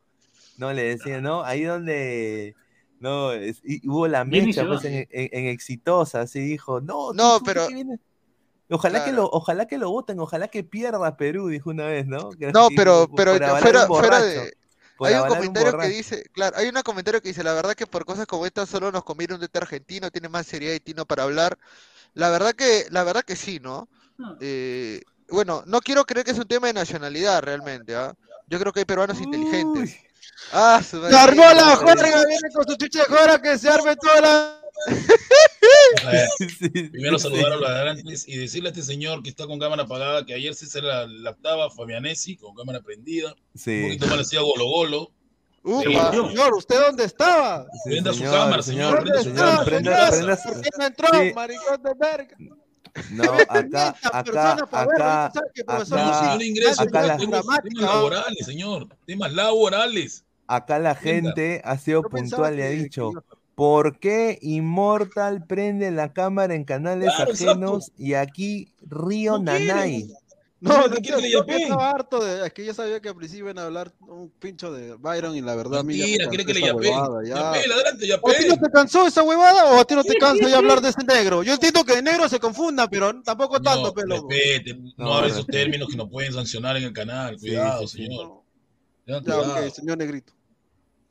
No, 0.57 0.73
le 0.73 0.83
decía, 0.83 1.21
¿no? 1.21 1.43
Ahí 1.43 1.63
donde. 1.63 2.53
No, 2.99 3.31
es- 3.31 3.61
y 3.63 3.87
hubo 3.87 4.09
la 4.09 4.25
mecha 4.25 4.65
pues, 4.67 4.83
en, 4.83 5.07
en- 5.09 5.29
en 5.31 5.45
exitosa, 5.47 6.19
así 6.21 6.39
dijo, 6.41 6.81
no, 6.81 7.13
No, 7.13 7.39
pero- 7.45 7.65
Ojalá 8.69 9.03
que 9.03 9.11
lo, 9.11 9.25
ojalá 9.25 9.65
que 9.67 9.77
lo 9.77 9.89
voten, 9.89 10.19
ojalá 10.19 10.47
que 10.47 10.63
pierda 10.63 11.17
Perú, 11.17 11.47
dijo 11.47 11.71
una 11.71 11.85
vez, 11.87 12.05
¿no? 12.05 12.29
Que- 12.31 12.51
No, 12.51 12.69
pero, 12.75 13.09
pero 13.15 13.31
fuera, 13.57 13.87
fuera 13.87 14.21
de... 14.21 14.53
por 14.95 15.07
Hay 15.07 15.15
un 15.15 15.27
comentario 15.27 15.77
que 15.77 15.87
dice, 15.87 16.23
claro, 16.31 16.57
hay 16.57 16.67
un 16.67 16.81
comentario 16.83 17.21
que 17.21 17.29
dice, 17.29 17.43
la 17.43 17.53
verdad 17.53 17.73
que 17.73 17.87
por 17.87 18.05
cosas 18.05 18.27
como 18.27 18.45
estas 18.45 18.69
solo 18.69 18.91
nos 18.91 19.03
conviene 19.03 19.33
un 19.33 19.39
DT 19.39 19.57
argentino, 19.57 20.11
tiene 20.11 20.29
más 20.29 20.45
seriedad 20.45 20.75
y 20.75 20.79
tino 20.79 21.05
para 21.05 21.23
hablar. 21.23 21.57
La 22.13 22.29
verdad 22.29 22.53
que, 22.53 22.85
la 22.91 23.03
verdad 23.03 23.23
que 23.23 23.35
sí, 23.35 23.59
¿no? 23.59 23.87
No. 24.17 24.37
Eh, 24.39 25.01
bueno, 25.29 25.63
no 25.65 25.79
quiero 25.79 26.05
creer 26.05 26.25
que 26.25 26.31
es 26.31 26.39
un 26.39 26.47
tema 26.47 26.67
de 26.67 26.73
nacionalidad 26.73 27.41
realmente, 27.41 27.95
¿ah? 27.95 28.13
Yo 28.47 28.59
creo 28.59 28.73
que 28.73 28.79
hay 28.81 28.85
peruanos 28.85 29.19
inteligentes. 29.21 29.97
Ah, 30.51 30.81
su 30.87 30.97
madre. 30.97 31.13
¡Se 31.13 31.19
armó 31.19 31.43
la 31.53 31.75
juerga! 31.75 32.25
Viene 32.25 32.49
con 32.53 32.67
su 32.67 32.75
chucha 32.75 32.99
de 32.99 33.05
juerga 33.05 33.41
que 33.41 33.57
se 33.57 33.69
arme 33.69 33.95
toda 33.95 34.21
la... 34.21 34.58
Sí, 36.59 36.69
primero 36.69 37.19
saludar 37.19 37.47
a 37.53 37.55
los 37.55 37.61
ladrantes 37.61 38.27
y 38.27 38.37
decirle 38.37 38.69
a 38.69 38.71
este 38.71 38.83
señor 38.83 39.21
que 39.23 39.29
está 39.29 39.45
con 39.47 39.59
cámara 39.59 39.83
apagada 39.83 40.25
que 40.25 40.33
ayer 40.33 40.53
sí 40.55 40.65
se 40.65 40.81
la 40.81 41.05
laptaba 41.07 41.69
Fabianesi 41.69 42.37
con 42.37 42.55
cámara 42.55 42.81
prendida. 42.81 43.33
Un 43.33 43.83
poquito 43.83 44.07
mal 44.07 44.19
hacía 44.19 44.41
golo 44.41 44.65
golo. 44.65 45.11
Upa, 45.63 46.11
Sí. 46.11 46.17
señor, 46.29 46.53
¿usted 46.53 46.79
dónde 46.79 47.03
estaba? 47.03 47.65
Sí, 47.83 47.89
Prenda 47.91 48.13
su 48.13 48.23
cámara, 48.23 48.61
señor, 48.63 48.95
¿Dónde 48.95 49.11
prenda 49.11 49.23
su 49.23 49.33
cámara. 49.35 49.65
prenda- 49.65 50.11
señor? 50.11 50.37
prenda- 50.37 50.43
¿Por 50.53 50.61
qué 50.61 50.69
no 50.77 50.85
entró, 50.85 51.07
Sí. 51.11 51.33
maricón 51.35 51.83
de 51.83 51.91
verga? 51.99 52.37
No, 53.11 53.23
acá, 53.23 53.95
acá, 54.11 54.67
acá, 54.71 55.31
¿sabe 55.33 55.47
que 55.53 55.63
profesor 55.63 55.99
acá- 55.99 56.43
ingreso, 56.43 56.81
acá 56.81 57.01
la- 57.03 57.17
temas, 57.17 57.45
temas 57.63 57.83
laborales, 57.93 58.45
señor. 58.45 58.87
Temas 59.05 59.33
laborales. 59.33 60.25
acá 60.47 60.79
la 60.79 60.95
gente 60.95 61.61
ha 61.63 61.77
sido 61.77 62.01
puntual 62.03 62.57
y 62.57 62.61
ha 62.63 62.69
dicho, 62.69 63.11
que- 63.11 63.38
¿por 63.59 63.99
qué 63.99 64.39
Immortal 64.41 65.45
prende 65.45 65.91
la 65.91 66.13
cámara 66.13 66.55
en 66.55 66.63
canales 66.63 67.13
Claro, 67.13 67.33
ajenos 67.33 67.91
y 67.97 68.13
aquí 68.13 68.73
Río 68.81 69.33
No. 69.33 69.43
Nanay? 69.43 70.07
No, 70.61 70.71
No, 70.77 70.87
no, 70.87 70.95
¿qué 70.95 71.01
yo, 71.01 71.17
quiere 71.17 71.21
que 71.23 71.31
yo 71.31 71.57
estaba 71.57 71.89
harto 71.89 72.23
de. 72.23 72.47
Es 72.47 72.53
que 72.53 72.65
yo 72.65 72.73
sabía 72.73 73.01
que 73.01 73.09
al 73.09 73.15
principio 73.15 73.45
iban 73.45 73.59
a 73.59 73.65
hablar 73.65 73.91
un 73.99 74.29
pincho 74.29 74.71
de 74.71 74.95
Byron 74.95 75.35
y 75.35 75.41
la 75.41 75.55
verdad 75.55 75.79
a 75.79 75.83
mí 75.83 75.97
ya 75.97 76.05
me 76.05 76.09
Mentira, 76.09 76.29
quiere 76.29 76.45
que 76.45 76.53
le 76.53 76.61
yapé. 76.61 76.85
ya. 77.27 77.35
Yapé, 77.35 77.67
ladrante, 77.67 78.13
¿O 78.21 78.29
a 78.29 78.33
ti 78.33 78.45
no 78.47 78.57
te 78.57 78.71
cansó 78.71 79.07
esa 79.07 79.23
huevada 79.23 79.65
o 79.73 79.79
a 79.81 79.83
ti 79.85 79.95
no 79.95 80.03
te 80.05 80.15
cansa 80.17 80.47
ya 80.47 80.57
hablar 80.57 80.79
de 80.79 80.89
ese 80.89 81.03
negro? 81.05 81.43
Yo 81.43 81.53
entiendo 81.53 81.83
que 81.83 81.95
de 81.97 82.01
negro 82.01 82.29
se 82.29 82.39
confunda, 82.39 82.87
pero 82.89 83.21
tampoco 83.23 83.61
tanto, 83.61 83.87
No, 83.87 83.93
pelo. 83.93 84.15
respete, 84.27 84.73
no, 84.73 85.05
No, 85.05 85.13
hable 85.15 85.31
esos 85.31 85.47
términos 85.47 85.89
que 85.89 85.97
nos 85.97 86.09
pueden 86.09 86.31
sancionar 86.31 86.77
en 86.77 86.83
el 86.85 86.93
canal. 86.93 87.37
Cuidado, 87.37 87.85
sí, 87.87 87.97
sí. 87.97 88.03
señor. 88.05 88.41
Ya, 89.05 89.21
cuidado. 89.21 89.65
ok, 89.65 89.73
señor 89.73 89.97
negrito. 89.97 90.33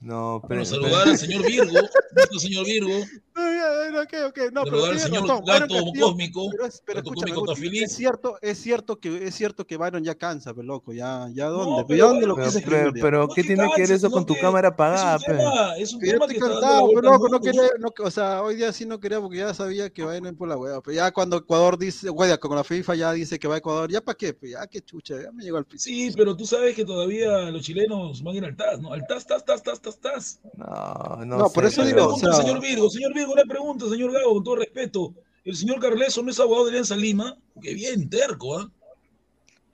No, 0.01 0.43
pero, 0.49 0.65
saludar 0.65 1.09
al 1.09 1.19
señor 1.19 1.45
Virgo, 1.45 1.73
nuestro 2.15 2.39
señor 2.39 2.65
Virgo, 2.67 3.05
Ay, 3.39 3.57
ay, 3.59 3.95
ay, 3.95 3.97
ok, 3.97 4.15
ok, 4.31 4.53
no, 4.53 4.65
pero 4.65 4.85
al 4.87 4.99
señor 4.99 5.23
razón. 5.23 5.45
Byron 5.45 5.61
Gato 5.69 5.75
Castillo- 5.75 6.07
Cósmico, 6.07 6.49
Pero, 6.51 6.67
es, 6.67 6.83
pero 6.85 6.99
Gato 6.99 7.11
escúchame, 7.11 7.35
Cósmico 7.35 7.41
Guti, 7.41 7.53
está 7.53 7.63
feliz. 7.71 7.83
es 7.85 7.97
cierto, 7.97 8.39
es 8.43 8.59
cierto 8.59 8.99
que 9.01 9.25
es 9.27 9.35
cierto 9.35 9.67
que 9.67 9.77
Byron 9.77 10.03
ya 10.05 10.15
cansa, 10.17 10.53
pero 10.55 10.67
loco, 10.67 10.93
ya, 10.93 11.29
ya 11.33 11.47
dónde, 11.47 11.85
pero 11.87 11.99
ya 11.99 12.05
dónde 12.07 12.27
lo 12.27 12.37
pero, 12.37 12.93
pero 13.01 13.19
No 13.23 13.29
¿qué 13.29 13.43
que 13.43 13.47
tiene 13.47 13.69
que 13.77 13.83
ver 13.83 13.93
eso 13.93 14.11
con 14.11 14.27
tu 14.27 14.35
que 14.35 14.41
cámara 14.41 14.69
apagada, 14.69 15.17
Es 15.17 15.23
un 15.23 15.27
tema, 15.37 15.77
es 15.77 15.93
un 15.95 16.01
Que 16.01 16.35
que 16.35 16.41
cansado, 16.41 16.89
pero 16.95 17.01
loco, 17.13 17.29
no 17.29 17.41
quería, 17.41 17.63
no, 17.79 17.89
o 18.05 18.11
sea, 18.11 18.43
hoy 18.43 18.57
día 18.57 18.73
sí 18.73 18.85
no 18.87 18.99
quería 18.99 19.21
porque 19.21 19.39
ya 19.39 19.55
sabía 19.55 19.91
que 19.91 20.05
va 20.05 20.13
a 20.13 20.17
ir 20.17 20.37
por 20.37 20.49
la 20.49 20.57
hueva, 20.57 20.81
pero 20.83 20.95
ya 20.97 21.11
cuando 21.13 21.37
Ecuador 21.37 21.79
dice, 21.79 22.11
hueá, 22.11 22.39
con 22.39 22.55
la 22.57 22.65
FIFA 22.65 22.95
ya 22.97 23.13
dice 23.13 23.39
que 23.39 23.47
va 23.49 23.55
a 23.55 23.59
Ecuador, 23.59 23.91
ya 23.91 24.01
para 24.01 24.17
qué, 24.17 24.35
pues 24.35 24.53
ya 24.53 24.67
qué 24.67 24.81
chucha, 24.83 25.15
ya 25.23 25.31
me 25.33 25.43
llegó 25.45 25.59
al 25.59 25.65
piso. 25.65 25.85
Sí, 25.85 26.11
pero 26.17 26.37
tú 26.37 26.45
sabes 26.45 26.75
que 26.75 26.85
todavía 26.85 27.51
los 27.51 27.63
chilenos 27.63 28.23
van 28.23 28.35
a 28.35 28.39
ir 28.39 28.45
al 28.45 28.57
TAS, 28.57 28.81
¿no? 28.81 28.93
Al 28.93 29.07
TAS, 29.07 29.27
TAS, 29.27 29.45
TAS, 29.45 29.63
TAS, 29.63 29.81
TAS, 29.81 29.99
TAS. 30.01 30.41
No, 30.57 31.25
no, 31.25 31.39
No, 31.39 31.51
por 31.51 31.65
eso 31.65 31.83
digo, 31.85 31.97
pero- 31.97 32.09
o 32.09 32.15
pregunta, 32.17 32.37
sea- 32.37 32.43
señor 32.45 32.61
Virgo, 32.61 32.91
señor 33.29 33.29
Virgo, 33.29 33.33
una 33.33 33.45
pregunta, 33.45 33.89
señor 33.89 34.13
Gago, 34.13 34.35
con 34.35 34.45
todo 34.45 34.57
respeto. 34.57 35.15
El 35.45 35.57
señor 35.57 35.81
Carleso 35.81 36.23
no 36.23 36.31
es 36.31 36.41
abogado 36.41 36.65
de 36.65 36.71
Alianza 36.71 36.97
Lima, 36.97 37.37
que 37.63 37.75
bien 37.75 38.09
terco, 38.11 38.59
¿ah? 38.59 38.71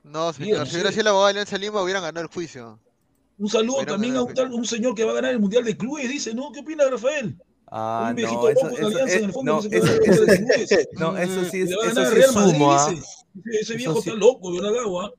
No, 0.04 0.32
Bien, 0.32 0.34
señor, 0.34 0.58
no 0.60 0.66
si 0.66 0.74
hubiera 0.74 0.90
sido 0.90 1.00
el 1.02 1.06
abogado 1.08 1.26
de 1.26 1.30
Alianza 1.32 1.58
Lima, 1.58 1.82
hubieran 1.82 2.02
ganado 2.02 2.24
el 2.26 2.32
juicio. 2.32 2.78
Un 3.38 3.48
saludo 3.48 3.76
Hubieran 3.78 3.94
también 3.94 4.16
a 4.16 4.22
un, 4.22 4.34
tal- 4.34 4.52
un 4.52 4.64
señor 4.64 4.94
que 4.94 5.04
va 5.04 5.12
a 5.12 5.14
ganar 5.14 5.32
el 5.32 5.40
Mundial 5.40 5.64
de 5.64 5.76
Clubes, 5.76 6.08
dice, 6.08 6.34
¿no? 6.34 6.52
¿Qué 6.52 6.60
opina 6.60 6.84
Rafael? 6.88 7.36
Ah, 7.66 8.06
un 8.10 8.14
viejito 8.16 8.42
no, 8.42 8.48
eso, 8.48 8.64
loco 8.64 8.76
en 8.76 8.78
eso, 8.78 8.86
Alianza, 8.86 9.14
eh, 9.14 9.18
en 9.18 9.24
el 9.24 9.32
fondo, 9.32 9.52
no, 9.54 9.62
que 9.62 9.68
se 9.70 9.76
eso, 9.78 9.94
eso- 10.04 10.76
no, 10.92 11.16
eso 11.16 11.44
sí 11.50 11.60
es, 11.62 11.70
Le 11.70 11.76
va 11.76 11.82
a 11.82 11.86
eso 11.88 12.04
sí 12.04 12.14
Real 12.14 12.28
es 12.30 12.34
Madrid, 12.34 12.54
humo, 12.56 12.72
¿ah? 12.72 12.90
dice. 12.90 13.02
Ese- 13.60 13.74
viejo 13.76 13.92
sí- 13.94 14.08
está 14.10 14.14
loco, 14.14 14.52
la 14.52 14.68
hago, 14.80 15.00
¿ah? 15.00 15.10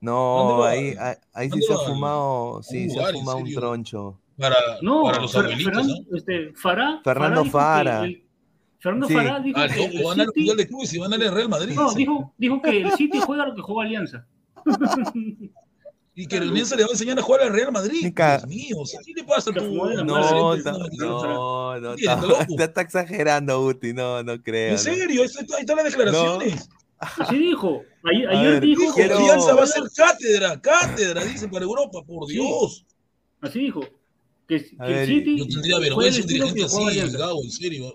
No, 0.00 0.64
ahí, 0.64 0.94
ahí, 0.98 1.14
ahí 1.32 1.50
sí 1.50 1.62
se 1.62 1.72
ha 1.72 1.78
fumado, 1.78 2.60
sí, 2.62 2.90
se 2.90 3.00
ha 3.00 3.12
fumado 3.12 3.38
un 3.38 3.54
troncho. 3.54 4.20
Para, 4.42 4.56
No, 4.82 5.04
para 5.04 5.20
los 5.20 5.32
Fer- 5.34 5.44
abuelitos, 5.44 5.72
Fernan- 5.72 6.06
¿no? 6.10 6.16
este, 6.16 6.52
Farah, 6.54 7.00
Fernando 7.04 7.44
que 7.44 7.50
Fara. 7.50 8.04
el- 8.04 8.24
Fernando 8.80 9.06
Sí. 9.06 9.14
Farah 9.14 9.38
dijo 9.40 9.58
Ah, 9.60 9.68
que 9.68 9.76
loco, 9.76 9.90
el 9.92 9.96
va 9.96 10.00
a 10.00 10.14
ganar 10.14 10.26
el 10.26 10.32
City- 10.32 10.40
Mundial 10.40 10.56
de 10.56 10.66
Clubes 10.68 10.94
y 10.94 10.98
va 10.98 11.06
a 11.06 11.08
ganar 11.08 11.26
el 11.28 11.34
Real 11.34 11.48
Madrid. 11.48 11.74
no, 11.76 11.94
dijo, 11.94 12.34
dijo 12.36 12.62
que 12.62 12.82
el 12.82 12.90
City 12.92 13.20
juega 13.20 13.46
lo 13.46 13.54
que 13.54 13.62
juega 13.62 13.82
Alianza. 13.88 14.26
Y 16.14 16.26
que 16.26 16.36
Alianza 16.36 16.76
le 16.76 16.82
va 16.82 16.88
a 16.88 16.92
enseñar 16.92 17.18
a 17.18 17.22
jugar 17.22 17.40
al 17.42 17.52
Real 17.54 17.72
Madrid. 17.72 18.12
Dios 18.14 18.46
mío, 18.46 18.76
o 18.80 18.86
sea, 18.86 19.00
¿qué 19.04 19.12
le 19.16 19.24
pasa 19.24 19.50
a 19.50 19.54
tu 19.54 19.64
No, 19.64 19.86
no, 19.94 20.04
no, 20.04 20.54
loco. 20.54 20.54
está, 20.54 22.64
está 22.64 22.80
exagerando, 22.82 23.64
Uti, 23.64 23.94
no, 23.94 24.22
no 24.22 24.40
creo. 24.42 24.68
En 24.68 24.72
no. 24.74 24.78
serio, 24.78 25.22
ahí 25.22 25.26
está- 25.26 25.56
ahí 25.56 25.60
están 25.60 25.76
las 25.76 25.86
declaraciones. 25.86 26.68
Así 26.98 27.36
dijo. 27.38 27.82
Ayer, 28.04 28.28
ayer 28.28 28.50
ver, 28.52 28.60
dijo 28.62 28.80
Dijo, 28.82 28.94
que 28.94 29.02
quiero- 29.02 29.18
Alianza 29.18 29.54
va 29.54 29.62
a 29.62 29.66
ser 29.66 29.82
cátedra, 29.96 30.60
cátedra, 30.60 31.24
dice, 31.24 31.48
para 31.48 31.64
Europa, 31.64 32.00
por 32.06 32.26
Sí. 32.28 32.34
Dios. 32.34 32.84
Así 33.40 33.58
dijo. 33.60 33.80
Que, 34.58 34.64
que 34.70 34.76
A 34.82 34.86
el 34.86 34.92
ver, 34.94 35.06
City 35.06 35.38
Yo 35.38 35.46
tendría 35.48 35.76
el 35.76 35.82
vergüenza 35.82 36.20
un 36.20 36.26
dirigente 36.26 36.64
así, 36.64 36.82
Alianza. 36.88 37.18
Gabo, 37.18 37.42
en 37.42 37.50
serio. 37.50 37.94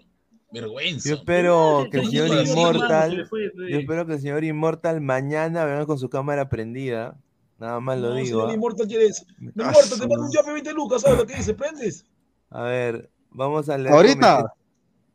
Vergüenza. 0.52 1.10
Yo 1.10 1.16
espero 1.16 1.86
que 1.92 1.98
el 2.00 2.06
señor 2.10 2.48
Inmortal, 2.48 3.28
fue, 3.30 3.52
yo 3.70 3.78
espero 3.80 4.06
que 4.08 4.14
el 4.14 4.22
señor 4.22 4.44
Inmortal 4.44 5.02
mañana 5.02 5.66
venga 5.66 5.86
con 5.86 6.00
su 6.00 6.10
cámara 6.10 6.48
prendida. 6.50 7.18
Nada 7.60 7.80
más 7.80 7.98
lo 8.00 8.10
No, 8.10 8.16
digo. 8.16 8.26
señor 8.28 8.50
¿ah? 8.50 8.54
Inmortal 8.54 8.88
quiere 8.88 9.06
eso. 9.08 9.24
No 9.40 9.66
Ah, 9.66 9.68
importa, 9.68 9.96
te 9.96 10.08
mando 10.08 10.26
un 10.26 10.32
yape 10.32 10.52
20 10.54 10.74
lucas, 10.74 11.02
¿sabes 11.02 11.18
lo 11.18 11.26
que 11.28 11.36
dice? 11.36 11.54
¿Prendes? 11.54 12.06
A 12.50 12.64
ver, 12.64 13.10
vamos 13.32 13.68
a 13.70 13.78
leer. 13.78 13.94
Ahorita. 13.94 14.54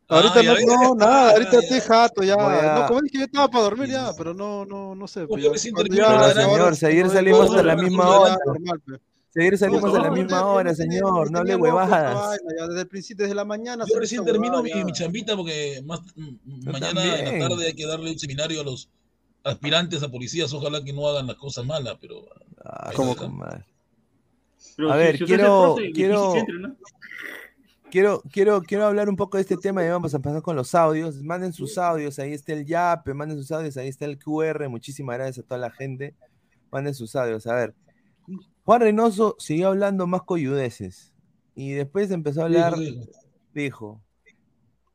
Ahorita 0.09 0.39
Ah, 0.39 0.43
no, 0.43 0.53
ves, 0.53 0.65
no, 0.65 0.73
ya, 0.73 1.05
nada, 1.05 1.27
ya, 1.29 1.31
ahorita 1.33 1.51
ya. 1.53 1.59
estoy 1.59 1.79
jato 1.79 2.23
ya. 2.23 2.33
A- 2.35 2.79
No, 2.81 2.87
como 2.87 3.01
dije, 3.01 3.17
yo 3.19 3.23
estaba 3.23 3.47
para 3.47 3.63
dormir 3.63 3.89
ya, 3.89 4.11
pero 4.17 4.33
no, 4.33 4.65
no, 4.65 4.93
no 4.93 5.07
sé. 5.07 5.25
Pues 5.25 5.41
yo 5.43 5.49
cuando 5.49 5.83
termino 5.83 6.05
ya- 6.27 6.33
señor, 6.33 6.75
si 6.75 6.85
ayer 6.85 7.05
no, 7.07 7.11
salimos 7.13 7.55
a 7.55 7.63
la 7.63 7.75
misma 7.75 8.19
hora. 8.19 8.37
normal, 8.45 8.81
pues. 9.33 9.43
Ayer 9.45 9.57
salimos 9.57 9.81
No, 9.81 9.95
a 9.95 10.01
la 10.01 10.07
no, 10.09 10.13
misma 10.15 10.39
no, 10.41 10.53
hora, 10.53 10.75
señor, 10.75 11.31
no 11.31 11.43
le 11.43 11.55
huevadas. 11.55 12.37
desde 12.69 12.81
el 12.81 12.87
principio, 12.87 13.23
desde 13.25 13.35
la 13.35 13.45
mañana. 13.45 13.85
Yo 13.91 13.99
recién 13.99 14.23
termino 14.25 14.61
mi, 14.61 14.71
mi 14.83 14.91
chambita 14.91 15.35
porque 15.35 15.81
más, 15.85 16.01
mañana 16.15 16.89
en 16.89 16.95
también. 17.25 17.39
la 17.39 17.49
tarde 17.49 17.65
hay 17.67 17.73
que 17.73 17.85
darle 17.87 18.11
un 18.11 18.19
seminario 18.19 18.61
a 18.61 18.63
los 18.63 18.89
aspirantes 19.43 20.03
a 20.03 20.09
policías. 20.09 20.53
Ojalá 20.53 20.83
que 20.83 20.93
no 20.93 21.07
hagan 21.07 21.27
las 21.27 21.35
cosas 21.37 21.65
malas, 21.65 21.97
pero. 21.99 22.25
Ah, 22.63 22.91
¿Cómo 22.95 23.15
mal? 23.29 23.65
Pero 24.77 24.91
A 24.91 24.93
si- 24.93 24.99
ver, 24.99 25.17
si 25.17 25.25
quiero- 25.25 25.75
profe, 25.75 25.91
quiero-. 25.91 26.33
Quiero, 27.91 28.23
quiero, 28.31 28.61
quiero 28.63 28.85
hablar 28.87 29.07
un 29.07 29.15
poco 29.15 29.37
de 29.37 29.41
este 29.41 29.55
tema 29.55 29.85
y 29.85 29.87
vamos 29.89 30.15
a 30.15 30.19
pasar 30.19 30.41
con 30.41 30.55
los 30.55 30.73
audios. 30.73 31.21
Manden 31.21 31.53
sus 31.53 31.77
audios, 31.77 32.17
ahí 32.17 32.33
está 32.33 32.51
el 32.53 32.65
YAPE, 32.65 33.13
manden 33.13 33.37
sus 33.37 33.51
audios, 33.51 33.77
ahí 33.77 33.87
está 33.87 34.05
el 34.05 34.17
QR. 34.17 34.67
Muchísimas 34.67 35.15
gracias 35.17 35.45
a 35.45 35.47
toda 35.47 35.59
la 35.59 35.69
gente. 35.69 36.15
Manden 36.71 36.95
sus 36.95 37.15
audios. 37.15 37.45
A 37.45 37.53
ver, 37.53 37.75
Juan 38.65 38.81
Reynoso 38.81 39.35
siguió 39.39 39.69
hablando 39.69 40.07
más 40.07 40.23
coyudeces 40.23 41.13
y 41.55 41.71
después 41.71 42.09
empezó 42.11 42.41
a 42.41 42.45
hablar, 42.45 42.75
Dijo, 42.77 43.01
dijo. 43.53 44.01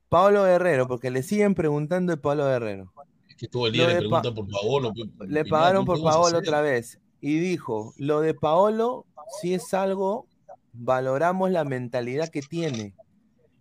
Pablo 0.09 0.45
Guerrero, 0.45 0.89
porque 0.89 1.11
le 1.11 1.23
siguen 1.23 1.55
preguntando 1.55 2.13
de 2.13 2.17
Pablo 2.17 2.47
Guerrero. 2.47 2.93
Es 3.29 3.37
que 3.37 3.47
todo 3.47 3.67
el 3.67 3.75
día 3.75 3.83
Lo 3.85 3.89
le 3.91 3.97
preguntan 3.99 4.35
por 4.35 4.49
Paolo. 4.49 4.93
pe- 4.95 5.27
Le 5.27 5.45
pagaron 5.45 5.83
¿qué 5.83 5.87
por 5.87 6.03
Paolo 6.03 6.39
otra 6.39 6.63
vez 6.63 6.99
y 7.21 7.39
dijo, 7.39 7.93
lo 7.99 8.21
de 8.21 8.33
Paolo 8.35 9.05
si 9.41 9.53
es 9.53 9.75
algo, 9.75 10.27
valoramos 10.73 11.51
la 11.51 11.65
mentalidad 11.65 12.31
que 12.31 12.41
tiene. 12.41 12.95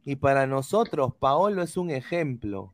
Y 0.06 0.16
para 0.16 0.48
nosotros, 0.48 1.12
Paolo 1.20 1.62
es 1.62 1.76
un 1.76 1.90
ejemplo. 1.92 2.74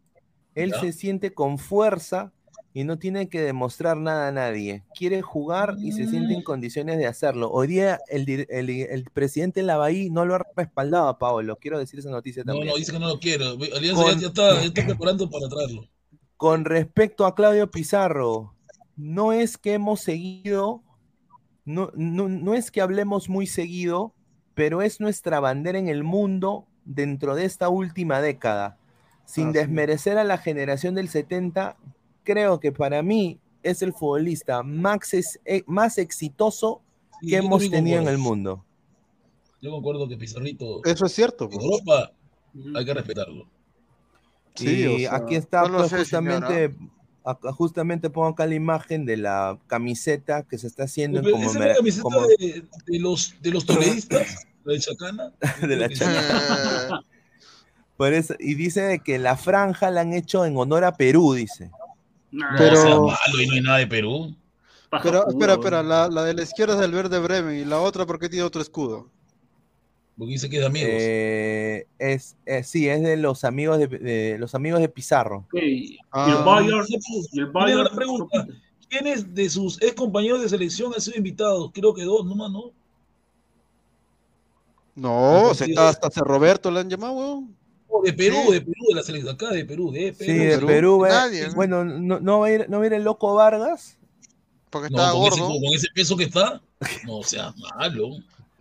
Él 0.53 0.71
Ya. 0.71 0.79
se 0.81 0.93
siente 0.93 1.33
con 1.33 1.57
fuerza 1.57 2.31
y 2.73 2.83
no 2.85 2.97
tiene 2.97 3.29
que 3.29 3.41
demostrar 3.41 3.97
nada 3.97 4.27
a 4.29 4.31
nadie. 4.31 4.83
Quiere 4.97 5.21
jugar 5.21 5.75
y 5.79 5.91
se 5.91 6.07
siente 6.07 6.33
en 6.33 6.39
Mm. 6.39 6.43
condiciones 6.43 6.97
de 6.97 7.05
hacerlo. 7.05 7.51
Hoy 7.51 7.67
día 7.67 7.99
el, 8.09 8.27
el, 8.49 8.69
el 8.69 9.03
presidente 9.13 9.61
Lavaí 9.61 10.09
no 10.09 10.25
lo 10.25 10.35
ha 10.35 10.41
respaldado 10.55 11.07
a 11.07 11.19
Paolo. 11.19 11.57
Quiero 11.57 11.77
decir 11.77 11.99
esa 11.99 12.09
noticia 12.09 12.43
No, 12.43 12.53
también. 12.53 12.69
no, 12.69 12.75
dice 12.77 12.91
que 12.91 12.99
no 12.99 13.07
lo 13.07 13.19
quiere. 13.19 13.45
Alianza 13.45 14.01
Con- 14.03 14.13
ya, 14.15 14.19
ya 14.21 14.27
está, 14.27 14.53
ya 14.61 14.65
está 14.67 14.85
preparando 14.87 15.29
para 15.29 15.47
traerlo. 15.49 15.87
Con 16.37 16.65
respecto 16.65 17.25
a 17.27 17.35
Claudio 17.35 17.69
Pizarro, 17.69 18.55
no 18.97 19.33
es 19.33 19.57
que 19.57 19.73
hemos 19.73 20.01
seguido, 20.01 20.81
no, 21.65 21.91
no, 21.95 22.27
no 22.27 22.53
es 22.55 22.71
que 22.71 22.81
hablemos 22.81 23.29
muy 23.29 23.45
seguido, 23.47 24.13
pero 24.55 24.81
es 24.81 24.99
nuestra 24.99 25.39
bandera 25.39 25.77
en 25.79 25.87
el 25.87 26.03
mundo 26.03 26.65
dentro 26.85 27.35
de 27.35 27.45
esta 27.45 27.69
última 27.69 28.19
década. 28.21 28.77
Sin 29.25 29.51
desmerecer 29.53 30.17
a 30.17 30.23
la 30.25 30.37
generación 30.37 30.95
del 30.95 31.07
70, 31.07 31.77
creo 32.23 32.59
que 32.59 32.71
para 32.71 33.01
mí 33.03 33.39
es 33.61 33.81
el 33.81 33.93
futbolista 33.93 34.63
más, 34.63 35.13
ex- 35.13 35.39
eh, 35.45 35.63
más 35.67 35.97
exitoso 35.97 36.81
Sí, 37.21 37.29
que 37.29 37.37
hemos 37.37 37.69
tenido 37.69 38.01
en 38.01 38.07
el 38.07 38.17
mundo. 38.17 38.65
Yo 39.61 39.71
concuerdo 39.71 40.09
que 40.09 40.17
Pizarrito 40.17 40.81
Eso 40.83 41.05
es 41.05 41.11
cierto. 41.13 41.45
en 41.45 41.51
pues. 41.51 41.63
Europa 41.63 42.11
hay 42.75 42.85
que 42.85 42.93
respetarlo. 42.93 43.47
Sí, 44.55 44.81
y 44.81 44.85
o 44.87 44.97
sea, 45.09 45.15
aquí 45.15 45.35
está 45.35 45.61
no 45.63 45.69
lo 45.69 45.77
pues, 45.79 45.89
sé, 45.91 45.97
justamente, 45.99 46.75
justamente 47.55 48.09
pongo 48.09 48.27
acá 48.27 48.45
la 48.45 48.55
imagen 48.55 49.05
de 49.05 49.15
la 49.17 49.57
camiseta 49.67 50.43
que 50.43 50.57
se 50.57 50.67
está 50.67 50.83
haciendo 50.83 51.19
en 51.19 51.25
Pero 51.25 51.37
esa 51.37 51.47
es 51.47 51.55
la 51.55 51.75
camiseta 51.75 52.03
como- 52.03 52.27
de, 52.27 52.63
de 52.85 52.99
los, 52.99 53.35
de 53.41 53.51
los 53.51 53.65
toledistas, 53.65 54.45
la 54.65 54.73
de 54.73 54.79
Chacana. 54.79 55.33
de 55.61 55.75
la 55.77 55.89
Chacana. 55.89 56.99
Eh, 57.01 57.05
Por 57.95 58.13
eso, 58.13 58.33
y 58.39 58.55
dice 58.55 58.81
de 58.81 58.99
que 58.99 59.17
la 59.17 59.37
franja 59.37 59.89
la 59.91 60.01
han 60.01 60.13
hecho 60.13 60.45
en 60.45 60.57
honor 60.57 60.83
a 60.83 60.97
Perú, 60.97 61.33
dice. 61.33 61.71
No 62.33 62.45
Pero- 62.57 62.75
sea 62.81 62.95
malo 62.99 63.41
y 63.41 63.47
no 63.47 63.53
hay 63.53 63.61
nada 63.61 63.77
de 63.77 63.87
Perú. 63.87 64.35
paja 64.89 65.03
Pero 65.03 65.21
pura, 65.23 65.31
espera, 65.31 65.53
espera, 65.53 65.83
la, 65.83 66.07
la 66.09 66.23
de 66.23 66.33
la 66.33 66.41
izquierda 66.43 66.73
es 66.73 66.79
del 66.81 66.91
verde 66.91 67.19
Bremen 67.19 67.55
y 67.57 67.63
la 67.65 67.79
otra 67.79 68.05
porque 68.05 68.27
tiene 68.27 68.43
otro 68.43 68.61
escudo. 68.61 69.07
Porque 70.17 70.31
dice 70.33 70.49
que 70.49 70.57
es 70.57 70.61
de 70.61 70.67
amigos. 70.67 70.89
Eh, 70.91 71.87
es, 71.97 72.35
eh, 72.45 72.63
sí, 72.63 72.87
es 72.89 73.01
de 73.01 73.17
los 73.17 73.43
amigos 73.43 73.77
de, 73.79 73.87
de 73.87 74.37
los 74.39 74.53
amigos 74.55 74.79
de 74.81 74.89
Pizarro. 74.89 75.45
Y 75.53 75.97
Ah. 76.11 76.35
el 76.37 76.43
Bayern, 76.43 76.85
y 77.31 77.39
el 77.39 77.45
Bayern, 77.47 77.95
pregunta. 77.95 78.45
¿Quiénes 78.89 79.33
de 79.33 79.49
sus 79.49 79.81
ex 79.81 79.93
compañeros 79.95 80.41
de 80.41 80.49
selección 80.49 80.91
han 80.93 81.01
sido 81.01 81.17
invitados? 81.17 81.71
Creo 81.73 81.93
que 81.95 82.03
dos 82.03 82.25
nomás, 82.25 82.51
¿no? 82.51 82.71
No, 84.95 85.43
No, 85.47 85.53
se 85.55 85.65
está 85.65 85.89
es- 85.89 85.97
hasta 86.03 86.21
Roberto 86.21 86.69
le 86.69 86.79
han 86.81 86.89
llamado, 86.89 87.13
weón. 87.13 87.55
De 88.01 88.13
Perú, 88.13 88.51
de 88.51 88.61
Perú, 88.61 88.73
de 88.89 88.95
la 88.95 89.03
selección 89.03 89.35
acá, 89.35 89.49
de 89.51 89.65
Perú, 89.65 89.91
de 89.91 90.13
Perú. 90.13 90.31
Sí, 90.31 90.37
de 90.37 90.55
Perú. 90.55 90.67
Perú. 90.67 90.99
va- 90.99 91.09
Nadie. 91.09 91.49
Bueno, 91.55 91.83
no, 91.85 92.19
no 92.19 92.39
va 92.39 92.47
a 92.47 92.51
ir, 92.51 92.65
no 92.69 92.77
va 92.79 92.83
a 92.83 92.87
ir 92.87 92.93
el 92.93 93.03
loco 93.03 93.33
Vargas. 93.35 93.97
porque 94.69 94.89
No, 94.89 94.97
estaba 94.97 95.11
con 95.13 95.27
ese, 95.27 95.39
gordo. 95.41 95.53
con 95.61 95.73
ese 95.75 95.87
peso 95.93 96.17
que 96.17 96.23
está, 96.23 96.61
no 97.05 97.21
sea 97.23 97.53
malo. 97.77 98.09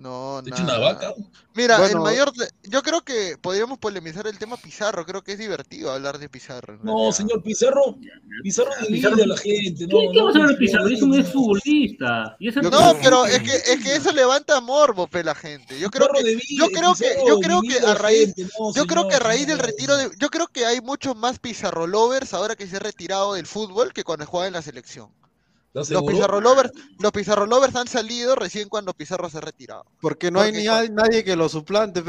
No, 0.03 0.41
Te 0.43 0.51
echa 0.51 0.65
una 0.65 0.73
nada. 0.79 0.93
vaca. 0.95 1.15
Mira, 1.55 1.87
el 1.87 2.01
mayor. 2.01 2.33
Yo 2.65 2.83
creo 2.83 3.03
que 3.03 3.37
podríamos 3.41 3.79
polemizar 3.79 4.27
el 4.27 4.37
tema 4.37 4.57
Pizarro. 4.57 5.07
Creo 5.07 5.23
que 5.23 5.33
es 5.33 5.39
divertido 5.39 5.93
hablar 5.93 6.19
de 6.19 6.29
Pizarro. 6.29 6.79
No, 6.83 6.95
realidad. 6.95 7.13
señor 7.13 7.43
Pizarro, 7.43 7.97
Pizarro 8.43 8.71
divide 8.81 9.09
Pizarro- 9.09 9.23
a 9.23 9.27
la 9.27 9.37
gente. 9.37 9.87
¿Qué, 9.87 9.95
No, 9.95 10.01
qué 10.13 10.19
no, 10.19 10.25
vas 10.25 10.35
a 10.35 10.39
hablar 10.39 10.51
de 10.51 10.57
Pizarro? 10.57 10.89
Es 10.89 11.03
un 11.03 11.15
exfutbolista. 11.15 12.37
No, 12.63 12.71
creo- 12.71 12.99
pero 13.03 13.27
es 13.27 13.43
que, 13.43 13.55
es 13.73 13.83
que 13.85 13.95
eso 13.97 14.11
levanta 14.13 14.61
morbo, 14.61 15.07
pe, 15.07 15.23
la 15.23 15.35
gente. 15.37 15.79
Yo 15.79 15.91
creo 15.91 16.09
que, 16.09 16.25
divide, 16.25 16.57
yo 16.57 16.67
creo 16.71 16.95
que, 16.95 17.15
yo 17.27 17.39
creo 17.39 17.61
que 17.63 17.79
a 17.87 17.95
raíz, 17.95 18.35
gente, 18.35 18.53
no, 18.59 18.75
yo 18.75 18.87
creo 18.87 19.09
que 19.09 19.15
a 19.15 19.19
raíz 19.21 19.47
del 19.47 19.59
retiro 19.61 19.97
de, 19.97 20.11
yo 20.19 20.29
creo 20.31 20.49
que 20.49 20.67
hay 20.67 20.81
muchos 20.81 21.15
más 21.15 21.39
Pizarro 21.39 21.87
lovers 21.87 22.35
ahora 22.35 22.57
que 22.57 22.67
se 22.67 22.77
ha 22.77 22.81
retirado 22.81 23.35
del 23.35 23.47
fútbol 23.47 23.93
que 23.93 24.03
cuando 24.05 24.27
jugaba 24.27 24.49
en 24.49 24.55
la 24.55 24.63
selección. 24.63 25.11
¿Estás 25.75 25.89
Los? 25.91 26.03
Pizarro 26.05 26.41
lovers, 26.41 26.71
los 26.99 27.13
Pizarro 27.13 27.47
lovers 27.47 27.75
han 27.77 27.89
salido 27.89 28.35
recién 28.35 28.69
cuando 28.69 28.93
Pizarro 28.93 29.31
se 29.31 29.39
ha 29.39 29.41
retirado. 29.41 29.85
Porque 30.03 30.31
no 30.31 30.41
hay 30.41 30.53
ni 30.53 30.69
hay 30.69 30.91
nadie 30.91 31.25
que 31.25 31.35
lo 31.35 31.49
suplante. 31.49 32.03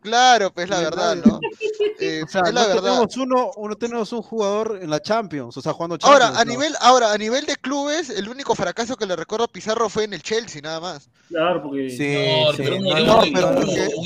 Claro, 0.00 0.52
pues 0.52 0.68
la 0.68 0.78
verdad, 0.80 1.16
nadie. 1.16 1.22
¿no? 1.32 1.40
Eh, 1.98 2.22
O 2.24 2.28
sea, 2.28 2.42
es 2.46 2.52
la 2.54 2.62
no 2.62 2.68
verdad. 2.68 2.82
tenemos 2.82 3.16
uno, 3.16 3.50
uno 3.56 3.76
tenemos 3.76 4.12
un 4.12 4.22
jugador 4.22 4.78
en 4.82 4.90
la 4.90 5.00
Champions, 5.00 5.56
o 5.56 5.62
sea, 5.62 5.72
jugando 5.72 5.96
Champions. 5.98 6.22
Ahora, 6.24 6.40
a 6.40 6.44
¿no? 6.44 6.50
nivel, 6.50 6.74
ahora, 6.80 7.12
a 7.12 7.18
nivel 7.18 7.46
de 7.46 7.54
clubes, 7.56 8.10
el 8.10 8.28
único 8.28 8.56
fracaso 8.56 8.96
que 8.96 9.06
le 9.06 9.14
recuerdo 9.14 9.44
a 9.44 9.48
Pizarro 9.48 9.88
fue 9.88 10.02
en 10.04 10.14
el 10.14 10.20
Chelsea, 10.22 10.60
nada 10.62 10.80
más. 10.80 11.08
Claro, 11.28 11.62
porque. 11.62 11.90
Sí, 11.90 12.42
No, 12.44 12.50
sí, 12.52 12.56
pero 12.58 12.80
no, 12.80 12.98
no, 13.04 13.20
pero, 13.32 13.52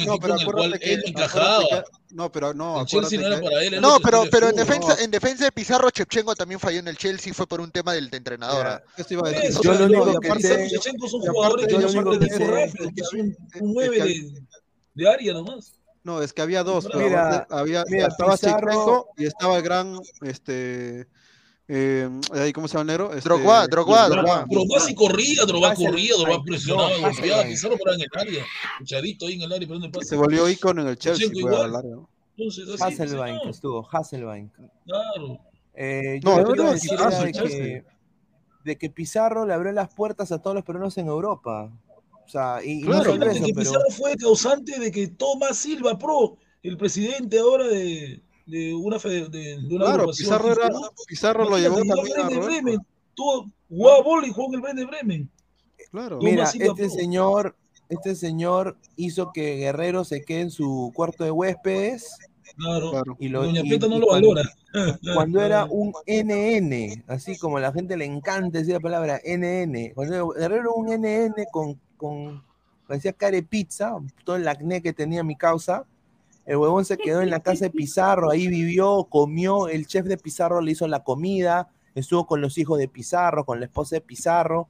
no, 0.05 0.19
pero 0.19 0.35
acuérdate 0.35 0.79
que, 0.79 0.99
no, 2.11 2.31
pero 2.31 2.53
no, 2.55 2.81
El 2.81 2.87
Chelsea 2.87 3.19
no 3.19 3.27
acuérdate 3.27 3.27
era 3.27 3.37
que- 3.41 3.45
para 3.55 3.63
él. 3.65 3.75
el 3.75 3.81
No, 3.81 3.95
otro 3.97 4.25
pero, 4.31 4.49
en 4.51 4.57
defensa, 4.57 4.97
en 5.03 5.11
defensa 5.11 5.45
de 5.45 5.53
Pizarro, 5.53 5.91
Chepchenko 5.91 6.35
también 6.35 6.61
falló 6.61 6.79
en 6.81 6.89
el 6.89 6.99
Chelsea, 6.99 7.33
fue 7.33 7.47
por 7.47 7.61
un 7.63 7.71
tema 7.71 7.93
del 7.95 8.11
de 8.11 8.17
entrenador. 8.19 8.83
Esto 8.97 9.15
iba 9.15 9.29
a 9.29 9.31
decir. 9.31 9.51
eso, 9.51 9.63
Yo 9.63 9.75
lo 9.75 9.85
único 9.87 10.21
que 10.21 10.41
sé- 10.41 10.69
Shevchenko 10.69 11.09
son 11.09 11.21
y 11.21 11.25
aparte, 11.25 11.37
jugadores 11.37 11.67
que 11.67 11.73
no 11.75 11.81
lo 11.81 11.89
son 11.89 11.99
único 12.09 12.19
de 12.19 12.29
que 12.29 12.35
es 13.03 13.13
un, 13.13 13.21
es 13.55 13.61
un 13.61 13.73
9 13.75 13.97
que- 13.97 14.43
de, 14.95 15.09
área 15.09 15.33
nomás. 15.35 15.73
No, 16.05 16.23
es 16.23 16.33
que 16.33 16.41
había 16.43 16.63
dos, 16.63 16.87
pero 16.87 17.01
Mira, 17.01 17.47
había, 17.51 17.85
mira, 17.89 18.07
estaba 18.07 18.33
Pizarro- 18.37 18.61
Chepchenko 18.61 19.09
y 19.19 19.25
estaba 19.27 19.57
el 19.57 19.63
gran, 19.63 19.99
este, 20.23 21.07
Eh, 21.69 22.09
ahí, 22.31 22.53
¿Cómo 22.53 22.69
se 22.69 22.75
llama 22.79 22.83
el 22.83 22.87
negro? 22.99 23.13
Este, 23.13 23.29
Drogba, 23.29 23.67
Drogba, 23.67 24.09
Drogba. 24.09 24.47
Drogba 24.49 24.79
sí 24.79 24.95
corría, 24.95 25.45
Drogba 25.47 25.75
corría, 25.75 26.13
Drogba 26.17 26.45
presionaba, 26.45 26.91
no, 26.91 27.01
golpeaba. 27.01 27.43
Pizarro 27.43 27.77
paraba 27.77 27.97
en 27.97 28.03
el 28.03 28.21
área, 28.21 28.45
echadito 28.81 29.27
ahí 29.27 29.33
en 29.35 29.43
el 29.43 29.53
área, 29.53 29.67
pero 29.67 29.81
¿dónde 29.81 29.89
pasa? 29.99 30.07
Se 30.11 30.15
volvió 30.17 30.49
ícono 30.49 30.83
en 30.83 30.89
el 30.89 30.97
Chelsea. 30.97 31.27
Fue 31.29 31.39
a 31.39 31.41
igual. 31.41 31.53
la 31.63 31.67
larga, 31.83 31.89
¿no? 31.97 32.09
Entonces, 32.37 32.81
Hasselbank 32.81 33.47
estuvo, 33.49 33.89
Hasselbank. 33.91 34.53
Claro. 34.85 35.41
Eh, 35.75 36.21
No, 36.23 36.37
yo 36.37 36.43
lo 36.45 36.55
no, 36.55 36.63
no, 36.67 36.73
decir 36.73 36.91
que, 37.33 37.85
de 38.67 38.77
que 38.77 38.91
Pizarro 38.91 39.47
le 39.47 39.55
abrió 39.55 39.71
las 39.73 39.95
puertas 39.95 40.33
a 40.33 40.43
todos 40.43 40.55
los 40.57 40.65
peruanos 40.65 40.99
en 40.99 41.07
Europa. 41.07 41.71
O 42.25 42.29
sea, 42.29 42.59
y, 42.65 42.81
y 42.81 42.83
no 42.83 43.01
Claro, 43.01 43.13
eso, 43.13 43.47
que 43.47 43.53
pero 43.55 43.71
Pizarro 43.71 43.91
fue 43.91 44.17
causante 44.17 44.81
de 44.81 44.91
que 44.91 45.07
Tomás 45.07 45.57
Silva 45.57 45.97
Pro, 45.97 46.37
el 46.65 46.77
presidente 46.77 47.39
ahora 47.39 47.69
de, 47.69 48.21
de 48.47 48.75
una, 48.75 48.99
de, 48.99 49.29
de 49.31 49.67
una 49.71 49.85
Claro, 49.85 50.07
Pizarro, 50.09 50.53
era, 50.53 50.69
Pizarro 51.07 51.49
lo 51.49 51.59
llevó 51.59 51.77
también 51.85 52.19
a 52.19 52.25
jugó 52.25 52.27
en 52.27 52.31
el 52.33 52.41
Roberto. 52.41 52.47
Bremen, 52.47 52.79
tuvo, 53.15 53.47
jugaba 53.69 54.03
bola 54.03 54.27
y 54.27 54.33
jugó 54.33 54.49
en 54.49 54.55
el 54.55 54.61
Bremen 54.61 54.77
de 54.77 54.85
Bremen. 54.85 55.31
Claro. 55.93 56.19
Mira, 56.21 56.47
Silva 56.47 56.75
este 56.77 56.89
Pro. 56.89 56.91
señor, 56.91 57.57
este 57.89 58.15
señor 58.17 58.77
hizo 58.97 59.31
que 59.33 59.57
Guerrero 59.59 60.05
se 60.05 60.25
quede 60.25 60.41
en 60.41 60.51
su 60.51 60.91
cuarto 60.97 61.23
de 61.23 61.31
huéspedes 61.31 62.11
Claro. 62.57 62.91
Claro. 62.91 63.17
y 63.19 63.29
lo 63.29 63.43
Doña 63.45 63.63
Peta 63.63 63.87
no 63.89 63.99
lo 63.99 64.07
cuando- 64.07 64.29
valora. 64.35 64.51
cuando 65.15 65.41
era 65.43 65.65
un 65.67 65.93
NN, 66.07 67.05
así 67.07 67.39
como 67.39 67.59
a 67.59 67.61
la 67.61 67.73
gente 67.73 67.97
le 67.97 68.05
encanta 68.05 68.59
decir 68.59 68.75
la 68.75 68.81
palabra 68.81 69.21
NN, 69.25 69.93
cuando 69.95 70.29
Guerrero 70.31 70.63
era 70.63 70.71
un 70.75 70.87
NN 70.89 71.35
con, 71.51 71.79
con 71.97 72.43
parecía 72.87 73.13
care 73.13 73.43
pizza, 73.43 73.97
todo 74.25 74.37
el 74.37 74.47
acné 74.49 74.81
que 74.83 74.93
tenía 74.93 75.23
mi 75.25 75.37
causa, 75.37 75.85
el 76.47 76.57
huevón 76.57 76.85
se 76.85 76.97
quedó 76.97 77.23
en 77.23 77.31
la 77.31 77.41
casa 77.41 77.65
de 77.65 77.71
Pizarro, 77.71 78.31
ahí 78.31 78.47
vivió, 78.47 79.05
comió, 79.11 79.67
el 79.67 79.87
chef 79.87 80.07
de 80.07 80.17
Pizarro 80.17 80.61
le 80.61 80.71
hizo 80.73 80.87
la 80.87 81.03
comida, 81.03 81.69
estuvo 81.97 82.25
con 82.27 82.41
los 82.41 82.57
hijos 82.59 82.79
de 82.79 82.87
Pizarro, 82.87 83.45
con 83.45 83.59
la 83.59 83.67
esposa 83.67 83.97
de 83.97 84.01
Pizarro, 84.01 84.69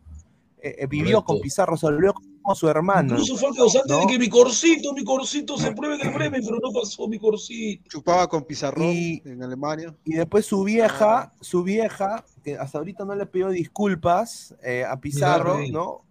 eh, 0.62 0.76
eh, 0.78 0.86
vivió 0.86 1.22
con. 1.22 1.38
Pizarro, 1.38 1.76
se 1.76 1.84
volvió 1.86 2.14
su 2.54 2.68
hermano. 2.68 3.12
Incluso 3.14 3.36
fue 3.36 3.48
el 3.50 3.56
causante 3.56 3.92
¿no? 3.92 4.00
de 4.00 4.06
que 4.06 4.18
mi 4.18 4.28
corcito, 4.28 4.92
mi 4.92 5.04
corcito 5.04 5.58
se 5.58 5.72
pruebe 5.72 5.96
en 5.96 6.08
el 6.08 6.14
Bremen, 6.14 6.42
pero 6.44 6.58
no 6.62 6.70
pasó 6.72 7.08
mi 7.08 7.18
corcito. 7.18 7.82
Chupaba 7.88 8.28
con 8.28 8.44
Pizarrón 8.44 8.92
Y- 8.92 9.22
en 9.24 9.42
Alemania. 9.42 9.94
Y 10.04 10.14
después 10.14 10.46
su 10.46 10.62
vieja, 10.64 11.32
su 11.40 11.62
vieja, 11.62 12.24
que 12.44 12.56
hasta 12.56 12.78
ahorita 12.78 13.04
no 13.04 13.14
le 13.14 13.26
pidió 13.26 13.48
disculpas 13.48 14.54
eh, 14.62 14.84
a 14.88 14.98
Pizarro, 15.00 15.58
¿no? 15.70 16.02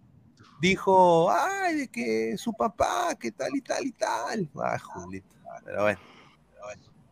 Dijo, 0.60 1.30
ay, 1.30 1.76
de 1.76 1.88
que 1.88 2.36
su 2.38 2.52
papá, 2.52 3.14
que 3.18 3.30
tal 3.32 3.54
y 3.54 3.60
tal 3.60 3.86
y 3.86 3.92
tal. 3.92 4.48
Ay, 4.62 4.78
Julito. 4.82 5.28
Pero 5.64 5.82
bueno. 5.82 5.98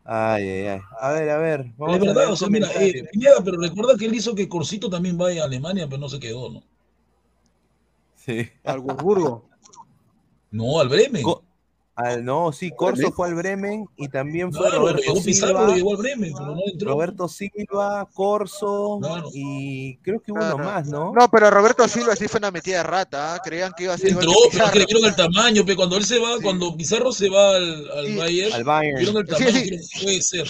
Ay, 0.07 0.49
ay, 0.49 0.67
ay. 0.67 0.81
A 1.01 1.13
ver, 1.13 1.31
a 1.31 1.39
ver. 1.39 1.73
Vamos 1.79 1.97
es 1.97 2.03
a 2.03 2.05
verdad, 2.05 2.21
leer 2.23 2.33
o 2.33 2.37
sea, 2.37 2.49
mira, 2.49 2.69
eh, 2.75 3.05
Pineda, 3.11 3.37
pero 3.43 3.59
recuerda 3.59 3.97
que 3.97 4.05
él 4.05 4.15
hizo 4.15 4.35
que 4.35 4.49
Corsito 4.51 4.91
también 4.91 5.17
vaya 5.17 5.43
a 5.43 5.47
Alemania, 5.47 5.87
pero 5.89 5.99
no 5.99 6.09
se 6.11 6.19
quedó, 6.21 6.51
¿no? 6.51 6.63
Sí. 8.25 8.49
Al 8.65 8.81
Wolfsburgo. 8.81 9.49
No, 10.51 10.81
al 10.81 10.89
Bremen. 10.89 11.23
Co- 11.23 11.43
al- 11.97 12.25
no, 12.25 12.53
sí, 12.53 12.71
Corso 12.73 12.97
Bremen. 12.97 13.13
fue 13.13 13.29
al 13.29 13.35
Bremen 13.35 13.87
y 13.97 14.09
también 14.09 14.53
fue 14.53 14.63
Claro, 14.67 14.81
Roberto 14.81 15.03
llegó 15.03 15.23
Pizarro, 15.25 15.49
Silva. 15.53 15.67
lo 15.69 15.75
llevó 15.77 15.91
al 15.93 15.97
Bremen, 15.99 16.33
pero 16.37 16.55
no 16.55 16.61
entró. 16.67 16.91
Roberto 16.93 17.29
Silva, 17.29 18.09
Corso 18.13 18.99
Claro. 19.01 19.29
y 19.33 19.97
creo 19.99 20.21
que 20.21 20.33
uno 20.33 20.41
Claro. 20.41 20.59
más, 20.59 20.89
¿no? 20.89 21.13
No, 21.13 21.29
pero 21.31 21.51
Roberto 21.51 21.87
Silva 21.87 22.17
sí 22.17 22.27
fue 22.29 22.39
una 22.39 22.51
metida 22.51 22.79
de 22.79 22.83
rata, 22.85 23.35
¿ah? 23.35 23.39
creían 23.45 23.73
que 23.77 23.85
iba 23.85 23.95
a 23.95 23.99
ser 23.99 24.11
igual 24.11 24.25
Entró, 24.27 24.41
que 24.51 24.57
pero 24.57 24.65
es 24.67 24.73
que 24.73 24.79
le 24.79 24.85
Pizarro. 24.87 25.01
vieron 25.01 25.11
el 25.11 25.17
tamaño, 25.35 25.63
pero 25.65 25.77
cuando 25.77 25.97
él 25.97 26.05
se 26.05 26.19
va, 26.19 26.37
Sí. 26.37 26.43
cuando 26.43 26.77
Pizarro 26.77 27.13
se 27.13 27.29
va 27.31 27.57
al, 27.57 27.91
al 27.91 28.07
Sí. 28.07 28.17
Bayern, 28.17 28.53
Al 28.55 28.65
Bayern. 28.65 28.99
vieron 28.99 29.17
el 29.19 29.27
Sí, 29.27 29.33
tamaño, 29.33 29.51
sí. 29.53 29.61
dijeron, 29.63 29.87
puede 30.03 30.23
ser. 30.23 30.49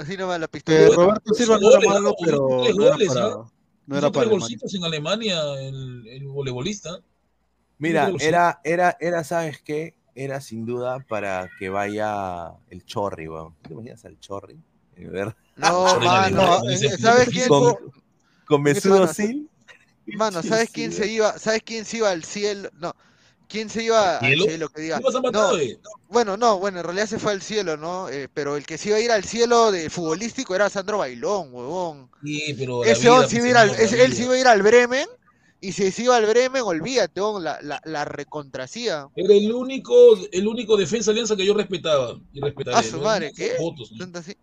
Así 0.00 0.16
nomás 0.16 0.40
la 0.40 0.46
Que 0.46 0.60
pistola. 0.60 0.88
Roberto 0.96 1.34
Silva 1.34 1.58
no 1.58 1.70
era 1.70 1.80
malo, 1.88 2.00
¿no? 2.10 2.14
pero 2.24 2.48
no 2.48 2.94
era. 2.94 3.44
No 3.86 3.98
era 3.98 4.10
para 4.10 4.28
golcitos 4.28 4.74
en 4.74 4.84
Alemania 4.84 5.40
el, 5.60 6.06
el 6.06 6.26
voleibolista. 6.26 7.00
Mira, 7.78 8.12
era, 8.20 8.60
era, 8.64 8.96
era, 9.00 9.24
¿sabes 9.24 9.60
qué? 9.62 9.94
Era 10.14 10.40
sin 10.40 10.66
duda 10.66 11.00
para 11.00 11.50
que 11.58 11.68
vaya 11.68 12.52
el 12.70 12.84
Chorri, 12.84 13.28
weón. 13.28 13.54
¿Te 13.62 13.72
imaginas 13.72 14.04
al 14.04 14.18
Chorri? 14.20 14.56
Eh, 14.96 15.08
ver- 15.08 15.34
No, 15.56 15.98
mano, 16.00 16.60
¿sabes 16.98 17.28
quién? 17.30 17.48
Con, 17.48 17.76
con 18.46 18.62
¿Quién 18.62 18.80
se 18.80 18.88
Mesudo? 18.88 19.08
Sil. 19.10 19.48
Mano, 20.06 20.42
¿sabes 20.42 20.70
quién 20.70 20.92
se 20.92 21.06
iba? 21.06 21.38
¿Sabes 21.38 21.62
quién 21.64 21.84
se 21.84 21.98
iba 21.98 22.10
al 22.10 22.24
cielo? 22.24 22.70
No. 22.78 22.94
¿Quién 23.52 23.68
se 23.68 23.84
iba 23.84 24.16
al 24.16 24.26
¿Cielo? 24.26 24.44
cielo? 24.46 24.68
Que 24.70 24.80
diga. 24.80 24.96
¿Qué 24.96 25.04
pasa, 25.04 25.20
No, 25.30 25.58
eh? 25.58 25.78
bueno, 26.08 26.38
no, 26.38 26.58
bueno, 26.58 26.78
en 26.78 26.84
realidad 26.84 27.06
se 27.06 27.18
fue 27.18 27.32
al 27.32 27.42
cielo, 27.42 27.76
¿no? 27.76 28.08
Eh, 28.08 28.30
pero 28.32 28.56
el 28.56 28.64
que 28.64 28.78
se 28.78 28.88
iba 28.88 28.96
a 28.96 29.00
ir 29.00 29.12
al 29.12 29.24
cielo 29.24 29.70
de 29.70 29.90
futbolístico 29.90 30.54
era 30.54 30.70
Sandro 30.70 30.96
Bailón, 30.96 31.52
huevón. 31.52 32.10
Sí, 32.24 32.54
pero 32.58 32.82
Ese 32.82 33.10
vida, 33.10 33.28
se 33.28 33.36
iba 33.36 33.48
ir 33.50 33.56
al- 33.58 33.74
él 33.78 34.14
se 34.14 34.22
iba 34.24 34.32
a 34.32 34.40
ir 34.40 34.46
al 34.46 34.62
Bremen. 34.62 35.06
Y 35.60 35.72
si 35.72 35.92
se 35.92 36.02
iba 36.04 36.16
al 36.16 36.24
Bremen, 36.24 36.62
olvídate, 36.64 37.20
huevón, 37.20 37.44
la, 37.44 37.60
la, 37.60 37.80
la 37.84 38.06
recontracía. 38.06 39.08
Era 39.14 39.34
el 39.34 39.52
único, 39.52 39.94
el 40.32 40.48
único 40.48 40.78
defensa 40.78 41.10
alianza 41.10 41.36
que 41.36 41.44
yo 41.44 41.52
respetaba. 41.52 42.18
Y 42.32 42.40
respetaré. 42.40 42.78
A 42.78 42.82
su 42.82 43.00
madre, 43.02 43.32
¿qué? 43.36 43.52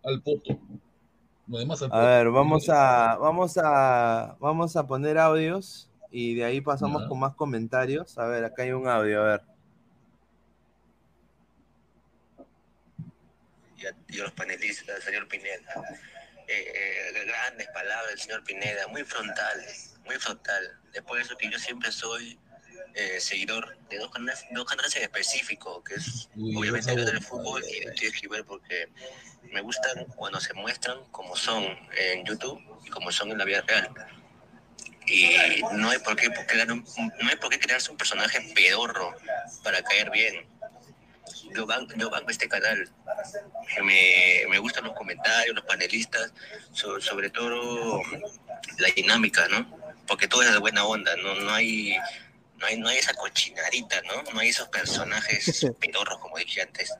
al 0.04 0.22
poto. 0.22 0.56
Al 1.52 1.90
A 1.90 2.00
ver, 2.00 2.30
vamos 2.30 2.68
a, 2.68 3.16
vamos 3.16 3.58
a, 3.58 4.36
vamos 4.38 4.76
a 4.76 4.86
poner 4.86 5.18
audios 5.18 5.89
y 6.10 6.34
de 6.34 6.44
ahí 6.44 6.60
pasamos 6.60 7.06
con 7.08 7.18
más 7.18 7.34
comentarios. 7.34 8.18
A 8.18 8.26
ver, 8.26 8.44
acá 8.44 8.62
hay 8.62 8.72
un 8.72 8.88
audio, 8.88 9.22
a 9.22 9.24
ver. 9.24 9.42
y 13.80 13.86
a, 13.86 13.94
y 14.08 14.20
a 14.20 14.24
los 14.24 14.32
panelistas, 14.32 14.96
al 14.96 15.02
señor 15.02 15.28
Pineda. 15.28 15.72
Eh, 16.46 16.72
eh, 16.74 17.24
grandes 17.26 17.68
palabras 17.68 18.08
del 18.10 18.20
señor 18.20 18.44
Pineda, 18.44 18.86
muy 18.88 19.04
frontales, 19.04 19.94
muy 20.04 20.16
frontal. 20.16 20.78
Después 20.92 21.20
de 21.20 21.26
eso 21.26 21.38
que 21.38 21.50
yo 21.50 21.58
siempre 21.58 21.92
soy 21.92 22.38
eh, 22.94 23.20
seguidor 23.20 23.78
de 23.88 23.98
dos 23.98 24.10
canales, 24.10 24.44
dos 24.50 24.64
canales 24.64 24.94
en 24.96 25.04
específico, 25.04 25.82
que 25.84 25.94
es 25.94 26.28
Uy, 26.34 26.56
obviamente 26.56 26.92
el 26.92 27.06
del 27.06 27.22
fútbol 27.22 27.62
y 27.70 27.86
el 27.86 27.94
tío 27.94 28.08
Esquivel, 28.08 28.44
porque 28.44 28.88
me 29.52 29.60
gustan 29.60 30.04
cuando 30.16 30.40
se 30.40 30.52
muestran 30.54 31.04
como 31.12 31.36
son 31.36 31.64
en 31.96 32.24
YouTube 32.24 32.60
y 32.84 32.90
como 32.90 33.12
son 33.12 33.30
en 33.30 33.38
la 33.38 33.44
vida 33.44 33.62
real. 33.62 33.88
Y 35.10 35.62
no 35.72 35.90
hay 35.90 35.98
por 35.98 36.14
qué 36.16 36.30
crear 36.46 36.70
un, 36.70 36.84
no 37.20 37.28
hay 37.28 37.36
por 37.36 37.50
qué 37.50 37.58
crearse 37.58 37.90
un 37.90 37.96
personaje 37.96 38.40
pedorro 38.54 39.14
para 39.64 39.82
caer 39.82 40.10
bien. 40.10 40.46
Yo 41.54 41.66
banco, 41.66 41.92
yo 41.96 42.10
banco 42.10 42.30
este 42.30 42.48
canal. 42.48 42.88
Me, 43.82 44.44
me 44.48 44.58
gustan 44.58 44.84
los 44.84 44.94
comentarios, 44.94 45.54
los 45.54 45.64
panelistas, 45.64 46.32
so- 46.72 47.00
sobre 47.00 47.30
todo 47.30 48.00
la 48.78 48.88
dinámica, 48.94 49.46
¿no? 49.48 49.78
Porque 50.06 50.28
todo 50.28 50.42
es 50.42 50.52
de 50.52 50.58
buena 50.58 50.84
onda, 50.84 51.14
no, 51.16 51.34
no 51.36 51.52
hay 51.54 51.96
no 52.58 52.66
hay, 52.66 52.76
no 52.78 52.88
hay 52.88 52.98
esa 52.98 53.14
cochinarita, 53.14 54.02
¿no? 54.02 54.22
No 54.34 54.40
hay 54.40 54.48
esos 54.50 54.68
personajes 54.68 55.66
pedorros, 55.80 56.18
como 56.18 56.36
dije 56.38 56.62
antes. 56.62 56.92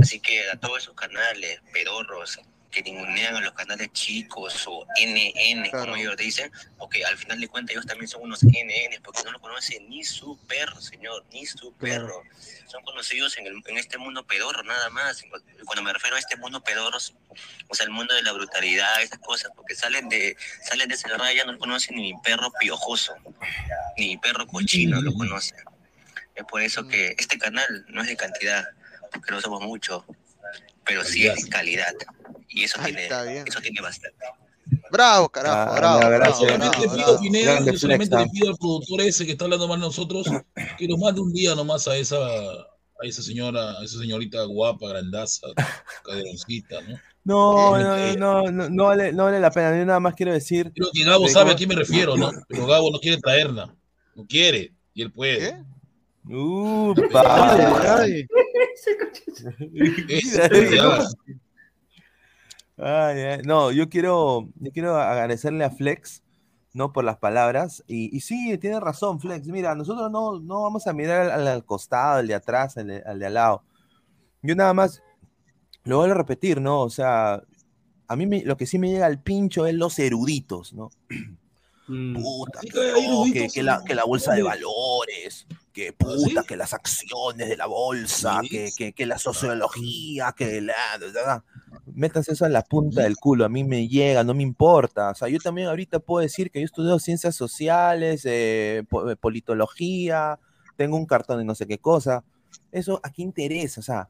Así 0.00 0.20
que 0.20 0.48
a 0.50 0.56
todos 0.56 0.82
esos 0.82 0.94
canales 0.94 1.60
pedorros 1.72 2.38
que 2.70 2.82
ningunean 2.82 3.34
a 3.36 3.40
los 3.40 3.52
canales 3.52 3.92
chicos 3.92 4.64
o 4.68 4.86
NN, 5.00 5.70
como 5.70 5.96
ellos 5.96 6.16
dicen, 6.16 6.52
porque 6.78 7.04
al 7.04 7.16
final 7.18 7.40
de 7.40 7.48
cuentas 7.48 7.72
ellos 7.74 7.86
también 7.86 8.06
son 8.08 8.22
unos 8.22 8.42
NN, 8.44 9.02
porque 9.02 9.22
no 9.24 9.32
lo 9.32 9.40
conoce 9.40 9.80
ni 9.88 10.04
su 10.04 10.38
perro, 10.46 10.80
señor, 10.80 11.24
ni 11.32 11.46
su 11.46 11.72
perro. 11.74 12.22
Son 12.68 12.82
conocidos 12.84 13.36
en, 13.38 13.46
el- 13.48 13.62
en 13.66 13.76
este 13.78 13.98
mundo 13.98 14.24
pedorro, 14.24 14.62
nada 14.62 14.88
más. 14.90 15.22
Cuando 15.64 15.82
me 15.82 15.92
refiero 15.92 16.14
a 16.16 16.18
este 16.20 16.36
mundo 16.36 16.62
pedorro, 16.62 16.98
o 17.68 17.74
sea, 17.74 17.84
el 17.84 17.90
mundo 17.90 18.14
de 18.14 18.22
la 18.22 18.32
brutalidad, 18.32 19.02
esas 19.02 19.18
cosas, 19.18 19.50
porque 19.56 19.74
salen 19.74 20.08
de, 20.08 20.36
salen 20.62 20.88
de 20.88 20.94
esa 20.94 21.08
raya, 21.16 21.44
no 21.44 21.52
lo 21.52 21.58
conocen 21.58 21.96
ni 21.96 22.12
mi 22.12 22.20
perro 22.22 22.52
piojoso, 22.60 23.14
ni 23.96 24.08
mi 24.10 24.16
perro 24.18 24.46
cochino 24.46 25.00
lo 25.02 25.12
conoce. 25.14 25.54
Es 26.36 26.44
por 26.44 26.62
eso 26.62 26.86
que 26.86 27.16
este 27.18 27.36
canal 27.38 27.84
no 27.88 28.00
es 28.02 28.06
de 28.06 28.16
cantidad, 28.16 28.64
porque 29.12 29.32
no 29.32 29.40
somos 29.40 29.60
muchos, 29.62 30.04
pero 30.84 31.04
sí 31.04 31.26
es 31.26 31.44
de 31.44 31.50
calidad. 31.50 31.94
Y 32.50 32.64
eso 32.64 32.80
tiene, 32.84 33.06
eso 33.46 33.60
tiene 33.60 33.80
bastante. 33.80 34.18
Bravo, 34.90 35.28
carajo, 35.28 35.72
Ah, 35.72 35.76
bravo, 35.76 36.00
no, 36.00 36.08
bravo, 36.16 36.34
Solamente 36.36 36.88
pido. 36.96 37.20
Pineda, 37.20 37.64
yo 37.64 37.78
solamente 37.78 38.16
le 38.16 38.26
pido 38.28 38.50
al 38.50 38.56
productor 38.56 39.00
ese 39.02 39.26
que 39.26 39.32
está 39.32 39.44
hablando 39.44 39.66
mal 39.68 39.80
de 39.80 39.86
nosotros 39.86 40.26
que 40.78 40.86
nos 40.88 40.98
mande 40.98 41.20
un 41.20 41.32
día 41.32 41.54
nomás 41.54 41.88
a 41.88 41.96
esa, 41.96 42.16
a 42.18 42.66
esa 43.02 43.22
señora, 43.22 43.78
a 43.78 43.84
esa 43.84 43.98
señorita 43.98 44.44
guapa, 44.44 44.88
grandaza, 44.88 45.46
caderoncita, 46.04 46.80
¿no? 46.82 46.98
No, 47.22 47.76
Eh, 47.78 47.82
no, 47.82 47.96
eh, 47.96 48.16
no, 48.16 48.42
no, 48.50 48.68
no 48.70 48.84
vale, 48.84 49.12
no 49.12 49.24
vale 49.24 49.40
la 49.40 49.50
pena. 49.50 49.76
Yo 49.78 49.84
nada 49.84 50.00
más 50.00 50.14
quiero 50.14 50.32
decir. 50.32 50.72
Creo 50.74 50.90
que 50.92 51.04
Gabo 51.04 51.28
sabe 51.28 51.44
cómo- 51.46 51.52
a 51.52 51.56
quién 51.56 51.68
me 51.68 51.74
refiero, 51.74 52.16
¿no? 52.16 52.30
Pero 52.48 52.66
Gabo 52.66 52.90
no 52.90 52.98
quiere 52.98 53.18
traerla. 53.20 53.74
No 54.14 54.24
quiere. 54.26 54.72
Y 54.94 55.02
él 55.02 55.12
puede. 55.12 55.62
Ay, 57.14 58.26
Eso, 60.08 60.40
Mira, 60.52 60.70
ya. 60.70 61.08
Ay, 62.82 63.18
ay, 63.20 63.40
No, 63.44 63.70
yo 63.72 63.88
quiero, 63.88 64.48
yo 64.56 64.72
quiero 64.72 64.96
agradecerle 64.96 65.64
a 65.64 65.70
Flex, 65.70 66.22
¿no? 66.72 66.92
Por 66.92 67.04
las 67.04 67.18
palabras. 67.18 67.82
Y, 67.86 68.14
y 68.16 68.20
sí, 68.20 68.56
tiene 68.58 68.80
razón, 68.80 69.20
Flex. 69.20 69.46
Mira, 69.48 69.74
nosotros 69.74 70.10
no, 70.10 70.38
no 70.40 70.62
vamos 70.62 70.86
a 70.86 70.92
mirar 70.92 71.30
al, 71.30 71.46
al 71.46 71.64
costado, 71.64 72.18
al 72.18 72.26
de 72.28 72.34
atrás, 72.34 72.76
al 72.78 72.86
de, 72.88 73.02
al 73.04 73.18
de 73.18 73.26
al 73.26 73.34
lado. 73.34 73.62
Yo 74.42 74.54
nada 74.54 74.72
más, 74.72 75.02
lo 75.84 75.98
vuelvo 75.98 76.14
a 76.14 76.18
repetir, 76.18 76.60
¿no? 76.60 76.80
O 76.82 76.90
sea, 76.90 77.42
a 78.08 78.16
mí 78.16 78.26
me- 78.26 78.42
lo 78.44 78.56
que 78.56 78.66
sí 78.66 78.78
me 78.78 78.88
llega 78.90 79.06
al 79.06 79.20
pincho 79.22 79.66
es 79.66 79.74
los 79.74 79.98
eruditos, 79.98 80.72
¿no? 80.72 80.90
Mm. 81.92 82.14
Puta, 82.22 82.60
que, 83.52 83.62
la, 83.64 83.82
que 83.84 83.96
la 83.96 84.04
bolsa 84.04 84.34
de 84.34 84.44
valores, 84.44 85.44
que 85.72 85.88
¿Ah, 85.88 85.94
puta, 85.98 86.44
que 86.44 86.56
las 86.56 86.72
acciones 86.72 87.48
de 87.48 87.56
la 87.56 87.66
bolsa, 87.66 88.38
Sí. 88.42 88.48
que, 88.48 88.70
que, 88.76 88.92
que 88.92 89.06
la 89.06 89.18
sociología, 89.18 90.32
que 90.36 90.60
la... 90.60 90.72
Métanse 91.94 92.32
eso 92.32 92.46
en 92.46 92.52
la 92.52 92.62
punta 92.62 93.02
del 93.02 93.16
culo, 93.16 93.44
a 93.44 93.48
mí 93.48 93.64
me 93.64 93.88
llega, 93.88 94.24
no 94.24 94.34
me 94.34 94.42
importa. 94.42 95.10
O 95.10 95.14
sea, 95.14 95.28
yo 95.28 95.38
también 95.38 95.68
ahorita 95.68 95.98
puedo 96.00 96.22
decir 96.22 96.50
que 96.50 96.60
yo 96.60 96.64
estudio 96.64 96.98
ciencias 96.98 97.34
sociales, 97.36 98.24
eh, 98.24 98.82
eh, 99.08 99.16
politología, 99.20 100.38
tengo 100.76 100.96
un 100.96 101.06
cartón 101.06 101.38
de 101.38 101.44
no 101.44 101.54
sé 101.54 101.66
qué 101.66 101.78
cosa. 101.78 102.24
Eso, 102.72 103.00
¿a 103.02 103.10
quién 103.10 103.28
interesa? 103.28 103.80
O 103.80 103.84
sea, 103.84 104.08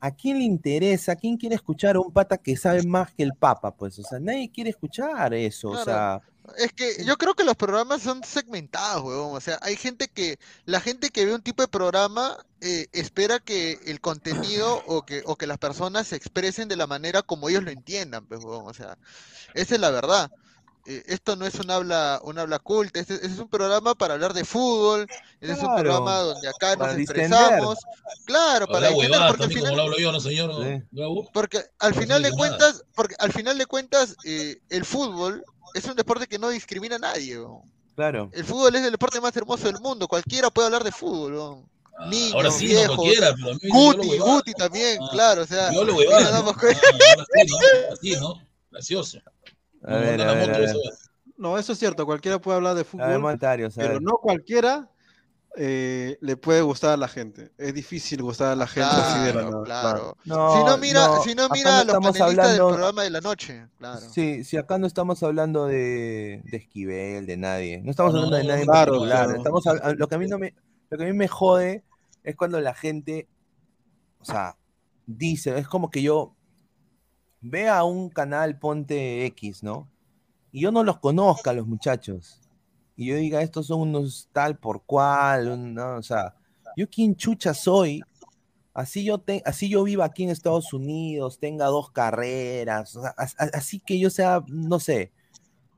¿a 0.00 0.10
quién 0.10 0.38
le 0.38 0.44
interesa? 0.44 1.12
¿A 1.12 1.16
quién 1.16 1.36
quiere 1.36 1.54
escuchar 1.54 1.96
a 1.96 2.00
un 2.00 2.12
pata 2.12 2.36
que 2.38 2.56
sabe 2.56 2.82
más 2.82 3.12
que 3.12 3.22
el 3.22 3.32
papa? 3.34 3.74
Pues, 3.74 3.98
o 3.98 4.02
sea, 4.02 4.18
nadie 4.18 4.50
quiere 4.50 4.70
escuchar 4.70 5.32
eso. 5.34 5.68
O 5.68 5.72
Claro. 5.72 5.84
sea, 5.84 6.20
Es 6.58 6.72
que 6.72 7.04
yo 7.04 7.16
creo 7.16 7.34
que 7.34 7.44
los 7.44 7.56
programas 7.56 8.02
son 8.02 8.22
segmentados, 8.24 9.04
huevón. 9.04 9.36
O 9.36 9.40
sea, 9.40 9.58
hay 9.62 9.76
gente 9.76 10.08
que, 10.08 10.38
la 10.64 10.80
gente 10.80 11.10
que 11.10 11.24
ve 11.24 11.34
un 11.34 11.42
tipo 11.42 11.62
de 11.62 11.68
programa 11.68 12.36
eh, 12.60 12.88
espera 12.92 13.38
que 13.40 13.78
el 13.86 14.00
contenido 14.00 14.82
o 14.86 15.04
que, 15.04 15.22
o 15.24 15.36
que 15.36 15.46
las 15.46 15.58
personas 15.58 16.08
se 16.08 16.16
expresen 16.16 16.68
de 16.68 16.76
la 16.76 16.86
manera 16.86 17.22
como 17.22 17.48
ellos 17.48 17.62
lo 17.62 17.70
entiendan, 17.70 18.26
pues, 18.26 18.44
huevón. 18.44 18.68
O 18.68 18.74
sea, 18.74 18.98
esa 19.54 19.74
es 19.74 19.80
la 19.80 19.90
verdad. 19.90 20.30
Eh, 20.84 21.04
esto 21.06 21.36
no 21.36 21.46
es 21.46 21.54
un 21.60 21.70
habla, 21.70 22.20
un 22.24 22.40
habla 22.40 22.58
culta, 22.58 22.98
este, 22.98 23.14
este 23.14 23.28
es 23.28 23.38
un 23.38 23.48
programa 23.48 23.94
para 23.94 24.14
hablar 24.14 24.34
de 24.34 24.44
fútbol, 24.44 25.06
este 25.40 25.52
es 25.54 25.62
un 25.62 25.76
programa 25.76 26.18
donde 26.18 26.48
acá 26.48 26.74
nos 26.74 26.96
distender. 26.96 27.30
expresamos, 27.30 27.78
claro, 28.24 28.66
para 28.66 28.90
huevada 28.90 29.28
porque 29.28 29.44
al 29.44 29.48
también, 29.48 29.60
final, 29.60 29.70
como 29.70 29.76
lo 29.76 29.82
hablo 29.84 29.98
yo, 29.98 30.10
¿no, 30.10 30.18
señor 30.20 30.50
Sí. 30.60 30.82
Gabo? 30.90 31.30
porque 31.32 31.64
al 31.78 31.94
final 31.94 32.22
de 32.24 32.32
cuentas, 32.32 32.84
porque 32.96 33.14
al 33.20 33.32
final 33.32 33.58
de 33.58 33.66
cuentas, 33.66 34.16
eh, 34.24 34.60
el 34.70 34.84
fútbol 34.84 35.44
es 35.74 35.84
un 35.86 35.96
deporte 35.96 36.26
que 36.26 36.38
no 36.38 36.48
discrimina 36.50 36.96
a 36.96 36.98
nadie, 36.98 37.38
claro. 37.94 38.30
El 38.32 38.44
fútbol 38.44 38.74
es 38.74 38.84
el 38.84 38.90
deporte 38.92 39.20
más 39.20 39.36
hermoso 39.36 39.66
del 39.66 39.80
mundo. 39.80 40.08
Cualquiera 40.08 40.50
puede 40.50 40.66
hablar 40.66 40.84
de 40.84 40.92
fútbol. 40.92 41.32
¿no? 41.34 41.68
Ah, 41.98 42.08
Niños, 42.08 42.34
ahora 42.34 42.50
sí, 42.50 42.64
no 42.66 42.70
viejos, 42.70 42.96
cualquiera, 42.96 43.34
pero 43.34 43.50
a 43.50 43.54
mí 43.54 43.60
yo 43.62 43.92
lo 43.92 44.02
Guti. 44.02 44.18
Guti 44.18 44.52
también, 44.54 44.98
Ah, 45.02 45.08
claro. 45.12 45.42
O 45.42 45.46
sea, 45.46 45.72
Yo 45.72 45.84
lo 45.84 45.94
huevada, 45.96 46.22
nos 46.22 46.30
¿no? 46.30 46.36
damos 46.38 46.56
Ah, 47.90 47.96
sí, 48.00 48.16
¿no? 48.18 48.42
Gracioso. 48.70 49.18
A 49.84 49.90
No, 49.92 50.00
ver, 50.00 50.20
a 50.22 50.32
ver, 50.34 50.50
a 50.54 50.58
ver. 50.58 50.68
eso. 50.70 50.78
No, 51.36 51.58
eso 51.58 51.72
es 51.72 51.78
cierto, 51.78 52.06
cualquiera 52.06 52.40
puede 52.40 52.56
hablar 52.56 52.74
de 52.74 52.82
ver, 52.82 52.86
fútbol, 52.86 53.04
a 53.04 53.70
pero 53.76 53.92
ver. 53.94 54.02
no 54.02 54.12
cualquiera 54.22 54.88
eh, 55.56 56.16
le 56.20 56.36
puede 56.36 56.62
gustar 56.62 56.90
a 56.92 56.96
la 56.96 57.08
gente. 57.08 57.52
Es 57.58 57.74
difícil 57.74 58.22
gustar 58.22 58.52
a 58.52 58.56
la 58.56 58.66
gente 58.66 58.88
así 58.90 59.18
de 59.20 59.34
la 59.34 59.40
Claro, 59.42 59.50
nada. 59.50 59.64
claro. 59.64 60.16
No, 60.24 60.56
si 60.56 60.64
no 60.64 60.78
mira, 60.78 61.06
no, 61.08 61.22
si 61.22 61.34
no 61.34 61.48
mira 61.50 61.70
no 61.70 61.76
a 61.80 61.84
los 61.84 61.94
panelistas 61.94 62.28
hablando- 62.28 62.66
del 62.66 62.74
programa 62.74 63.02
de 63.02 63.10
la 63.10 63.20
noche, 63.20 63.66
claro. 63.78 64.00
Sí, 64.00 64.44
sí, 64.44 64.56
acá 64.56 64.78
no 64.78 64.86
estamos 64.86 65.22
hablando 65.22 65.66
de, 65.66 66.42
de 66.44 66.56
Esquivel, 66.56 67.26
de 67.26 67.36
nadie. 67.36 67.82
No 67.82 67.90
estamos 67.90 68.14
hablando 68.14 68.36
de 68.36 68.44
nadie 68.44 68.62
en 68.62 68.66
claro, 68.66 68.92
particular. 68.92 69.24
claro. 69.26 69.38
Estamos 69.38 69.66
a- 69.66 69.92
lo 69.94 70.08
que 70.08 70.14
a 70.14 70.18
mí 70.18 70.26
no 70.26 70.38
me, 70.38 70.54
lo 70.90 70.98
que 70.98 71.04
a 71.04 71.06
mí 71.06 71.12
me 71.12 71.28
jode 71.28 71.84
es 72.24 72.36
cuando 72.36 72.60
la 72.60 72.72
gente, 72.74 73.28
o 74.20 74.24
sea, 74.24 74.56
dice, 75.06 75.58
es 75.58 75.68
como 75.68 75.90
que 75.90 76.00
yo 76.02 76.34
vea 77.40 77.82
un 77.84 78.08
canal 78.08 78.58
Ponte 78.58 79.26
X, 79.26 79.62
¿no? 79.62 79.90
Y 80.52 80.60
yo 80.62 80.70
no 80.70 80.84
los 80.84 80.98
conozca 81.00 81.50
a 81.50 81.54
los 81.54 81.66
muchachos. 81.66 82.38
Y 82.96 83.06
yo 83.06 83.16
diga, 83.16 83.42
estos 83.42 83.66
son 83.66 83.80
unos 83.80 84.28
tal 84.32 84.58
por 84.58 84.82
cual, 84.84 85.74
¿no? 85.74 85.96
O 85.96 86.02
sea, 86.02 86.34
yo 86.76 86.88
quién 86.88 87.16
chucha 87.16 87.54
soy 87.54 88.02
Así 88.74 89.04
yo, 89.04 89.18
te, 89.18 89.42
así 89.44 89.68
yo 89.68 89.84
viva 89.84 90.06
aquí 90.06 90.22
en 90.22 90.30
Estados 90.30 90.72
Unidos, 90.72 91.38
tenga 91.38 91.66
dos 91.66 91.90
carreras, 91.90 92.96
o 92.96 93.02
sea, 93.02 93.14
a- 93.18 93.44
así 93.52 93.78
que 93.80 93.98
yo 93.98 94.08
sea, 94.08 94.42
no 94.48 94.80
sé, 94.80 95.12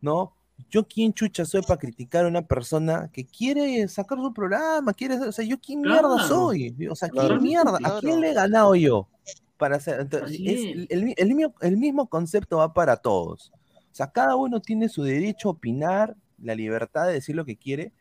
¿no? 0.01 0.32
Yo 0.70 0.86
quién 0.86 1.12
chucha 1.12 1.45
soy 1.45 1.62
para 1.62 1.81
criticar 1.81 2.24
a 2.24 2.28
una 2.28 2.43
persona 2.47 3.11
que 3.12 3.27
quiere 3.27 3.89
sacar 3.89 4.19
su 4.19 4.32
programa, 4.32 4.93
quiere, 4.95 5.19
o 5.19 5.32
sea, 5.32 5.45
yo 5.45 5.59
quién 5.59 5.81
mierda 5.81 6.03
Claro. 6.03 6.28
soy, 6.28 6.77
o 6.89 6.95
sea, 6.95 7.09
quién 7.09 7.27
Claro. 7.27 7.41
mierda, 7.41 7.78
¿a 7.82 7.99
quién 7.99 8.20
le 8.20 8.31
he 8.31 8.35
ganado 8.35 8.77
yo? 8.77 9.09
Para 9.57 9.74
hacer, 9.74 9.99
entonces, 9.99 10.39
es- 10.45 10.86
el, 10.89 11.15
el- 11.19 11.53
el 11.62 11.77
mismo 11.77 12.07
concepto 12.09 12.59
va 12.59 12.73
para 12.73 12.97
todos. 12.97 13.51
O 13.91 13.95
sea, 13.97 14.07
cada 14.12 14.36
uno 14.36 14.61
tiene 14.61 14.89
su 14.89 15.03
derecho 15.03 15.49
a 15.49 15.53
opinar, 15.53 16.16
la 16.44 16.54
libertad 16.54 17.06
de 17.06 17.14
decir 17.14 17.34
lo 17.34 17.44
que 17.44 17.56
quiere, 17.56 17.92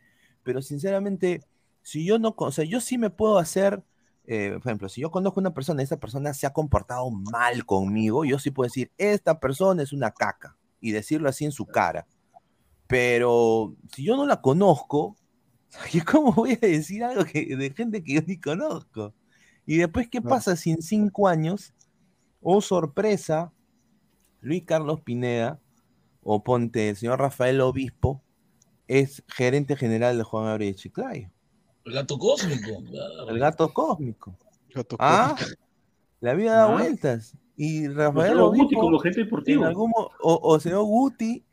pero 0.44 0.62
sinceramente, 0.62 1.42
si 1.82 2.06
yo 2.06 2.20
no, 2.20 2.36
o 2.38 2.52
sea, 2.52 2.66
yo 2.66 2.80
sí 2.82 2.98
me 2.98 3.10
puedo 3.10 3.38
hacer, 3.38 3.84
eh, 4.26 4.52
por 4.62 4.68
ejemplo, 4.68 4.90
si 4.90 5.02
yo 5.02 5.12
conozco 5.12 5.40
a 5.40 5.42
una 5.42 5.54
persona 5.54 5.82
y 5.82 5.86
esa 5.86 6.00
persona 6.00 6.34
se 6.34 6.46
ha 6.46 6.54
comportado 6.54 7.10
mal 7.10 7.66
conmigo, 7.66 8.26
yo 8.26 8.40
sí 8.40 8.52
puedo 8.52 8.68
decir, 8.68 8.92
esta 8.98 9.40
persona 9.40 9.84
es 9.84 9.94
una 9.94 10.12
caca, 10.12 10.58
y 10.80 10.92
decirlo 10.92 11.30
así 11.30 11.46
en 11.46 11.54
su 11.54 11.66
cara. 11.66 12.06
Pero 12.88 13.76
si 13.96 14.04
yo 14.04 14.18
no 14.18 14.26
la 14.26 14.42
conozco, 14.42 15.16
¿yo 15.94 16.02
¿cómo 16.06 16.34
voy 16.34 16.54
a 16.54 16.68
decir 16.68 17.04
algo 17.04 17.24
que, 17.26 17.56
de 17.56 17.70
gente 17.72 18.04
que 18.04 18.16
yo 18.16 18.22
ni 18.28 18.40
conozco? 18.40 19.14
Y 19.66 19.78
después, 19.78 20.10
¿qué 20.10 20.22
pasa 20.22 20.58
si 20.58 20.72
en 20.72 20.82
cinco 20.82 21.30
años, 21.30 21.74
oh 22.42 22.60
sorpresa, 22.60 23.54
Luis 24.42 24.64
Carlos 24.66 25.00
Pineda, 25.02 25.62
o 26.22 26.44
ponte 26.44 26.90
el 26.90 26.96
señor 26.98 27.20
Rafael 27.20 27.62
Obispo, 27.62 28.22
es 28.88 29.24
gerente 29.28 29.76
general 29.76 30.18
de 30.18 30.24
Juan 30.24 30.46
Gabriel 30.46 30.76
Chiclayo? 30.76 31.30
El 31.86 31.94
gato 31.94 32.18
cósmico. 32.18 32.84
claro. 32.90 33.30
El 33.30 33.40
gato 33.40 33.74
cósmico. 33.74 34.36
Gato 34.74 34.96
Ah, 35.00 35.36
cósmico. 35.38 35.62
la 36.22 36.34
vida 36.34 36.56
da 36.56 36.64
Ah. 36.66 36.78
vueltas. 36.78 37.36
Y 37.56 37.88
Rafael 37.88 38.34
luego 38.34 38.54
Guti 38.54 38.76
como 38.76 38.98
gente 39.00 39.20
en 39.22 39.26
deportivo. 39.28 39.66
algún 39.66 39.92
o, 39.96 40.12
o 40.22 40.60
señor 40.60 40.84
Guti, 40.86 41.44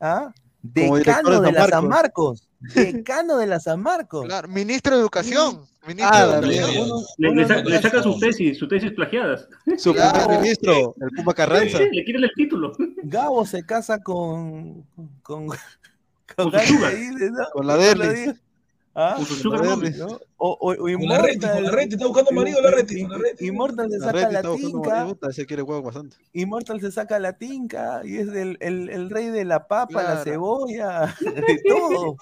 ¿ah? 0.00 0.32
Decano 0.62 1.40
de 1.40 1.46
de 1.46 1.52
la 1.52 1.68
San 1.68 1.88
Marcos. 1.88 2.48
Decano 2.74 3.36
de 3.38 3.46
la 3.46 3.60
San 3.60 3.80
Marcos. 3.80 4.26
Claro, 4.26 4.48
ministro 4.48 4.96
de 4.96 5.00
Educación. 5.02 5.62
Ministro 5.86 6.10
Ah, 6.12 6.40
de 6.40 6.56
Educación. 6.56 6.90
Le, 7.18 7.28
uno 7.30 7.40
le 7.42 7.46
sa- 7.48 7.62
le 7.62 7.80
saca 7.80 8.02
sus 8.02 8.18
tesis, 8.18 8.58
sus 8.58 8.68
tesis 8.68 8.90
plagiadas. 8.92 9.48
Su 9.78 9.94
Claro. 9.94 10.18
primer 10.24 10.40
ministro, 10.40 10.94
el 11.00 11.10
Puma 11.16 11.32
Carranza. 11.34 11.78
Sí, 11.78 11.84
le 11.92 12.04
quieren 12.04 12.24
el 12.24 12.30
título. 12.34 12.72
Gabo 13.04 13.46
se 13.46 13.64
casa 13.64 14.02
con. 14.02 14.84
con. 15.22 15.46
Con, 16.34 16.50
Con 17.52 17.66
la 17.66 17.76
Derlis. 17.76 18.34
¿Ah? 18.98 19.18
Con 19.18 19.52
la 19.52 19.62
mommy. 19.62 19.90
Derlis. 19.90 19.98
¿no? 19.98 20.18
O, 20.38 20.50
o, 20.60 20.72
o 20.72 20.76
Con 20.76 21.08
la 21.08 21.18
Reti, 21.18 21.40
con 21.40 21.62
la 21.64 21.70
Reti, 21.70 21.94
está 21.94 22.06
buscando 22.06 22.30
marido 22.32 22.60
la 22.62 22.70
Reti, 22.70 23.02
con 23.02 23.12
la 23.12 23.18
Reti. 23.18 23.46
Immortal 23.46 23.90
se 23.90 23.98
saca 24.00 24.30
la 24.30 24.42
tinca. 24.42 25.16
ese 25.30 25.46
quiere 25.46 25.62
huevo 25.62 25.82
bastante. 25.82 26.16
Immortal 26.32 26.80
se 26.80 26.90
saca 26.90 27.18
la 27.18 27.34
tinca 27.34 28.00
y 28.04 28.16
es 28.16 28.28
el, 28.28 28.56
el, 28.60 28.88
el 28.88 29.10
rey 29.10 29.28
de 29.28 29.44
la 29.44 29.66
papa, 29.68 30.02
la 30.02 30.24
cebolla, 30.24 31.14
de 31.20 31.62
todo. 31.66 32.16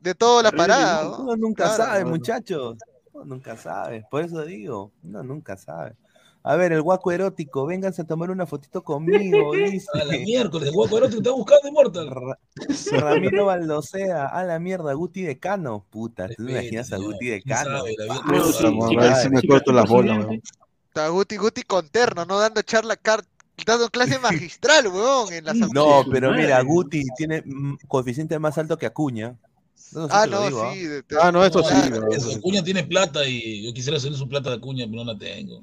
De 0.00 0.14
toda 0.14 0.42
la 0.42 0.52
parada. 0.52 1.04
¿no? 1.04 1.18
Uno 1.18 1.36
nunca 1.36 1.64
Claro, 1.64 1.84
sabe, 1.84 2.04
muchachos. 2.04 2.76
Uno 3.12 3.24
nunca 3.26 3.56
sabe. 3.56 4.06
Por 4.10 4.24
eso 4.24 4.42
digo, 4.44 4.90
uno 5.02 5.22
nunca 5.22 5.56
sabe. 5.56 5.96
A 6.44 6.56
ver, 6.56 6.72
el 6.72 6.82
guaco 6.82 7.12
erótico, 7.12 7.66
vénganse 7.66 8.02
a 8.02 8.06
tomar 8.06 8.30
una 8.30 8.46
fotito 8.46 8.82
conmigo, 8.82 9.52
dice. 9.54 9.86
A 9.94 10.04
la 10.04 10.18
miércoles, 10.18 10.68
el 10.68 10.74
guapo 10.74 10.98
erótico 10.98 11.20
está 11.20 11.30
buscando 11.30 11.68
Immortal. 11.68 12.10
Ra- 12.10 12.38
Ramiro 12.98 13.46
Baldosea, 13.46 14.26
a 14.26 14.42
la 14.42 14.58
mierda, 14.58 14.92
Guti 14.94 15.22
de 15.22 15.38
Cano. 15.38 15.86
Puta, 15.88 16.28
¿tú 16.28 16.44
te 16.44 16.52
imaginas 16.52 16.92
a. 16.92 16.96
Guti 16.96 17.26
de 17.26 17.42
¿Quién 17.42 17.56
Cano? 17.56 17.78
sabe? 17.78 17.94
La 17.96 18.04
vida 18.04 18.22
Bueno, 18.26 18.44
no 18.46 18.52
sí, 18.52 18.52
sabe. 18.54 18.64
Vamos, 18.70 18.88
sí, 18.88 18.96
a 18.96 19.00
ver 19.00 19.16
si 19.16 19.28
me 19.30 19.42
corto 19.42 19.72
las 19.72 19.88
bolas. 19.88 20.26
Está 20.88 21.08
Guti 21.08 21.36
Guti 21.36 21.62
con 21.62 21.88
terno, 21.88 22.24
¿no? 22.24 22.38
Dando 22.40 22.60
charla, 22.62 22.96
car- 22.96 23.24
dando 23.64 23.88
clase 23.88 24.18
magistral, 24.18 24.88
weón, 24.88 25.32
en 25.32 25.44
la. 25.44 25.54
No, 25.54 26.02
pero 26.10 26.32
mira, 26.32 26.60
Guti 26.62 27.04
tiene 27.16 27.44
coeficiente 27.86 28.38
más 28.40 28.58
alto 28.58 28.76
que 28.76 28.86
Acuña. 28.86 29.36
Ah, 30.10 30.24
te 30.24 30.30
lo 30.30 30.40
no, 30.40 30.46
digo, 30.46 30.62
¿ah? 30.62 30.72
sí. 30.74 30.88
Ah, 31.20 31.30
no, 31.30 31.44
esto 31.44 31.62
sí. 31.62 32.34
Acuña 32.36 32.64
tiene 32.64 32.82
plata 32.84 33.26
y 33.26 33.64
yo 33.66 33.72
quisiera 33.74 33.98
hacer 33.98 34.12
su 34.14 34.28
plata 34.28 34.50
de 34.50 34.56
Acuña, 34.56 34.86
pero 34.90 35.04
no 35.04 35.12
la 35.12 35.18
tengo. 35.18 35.62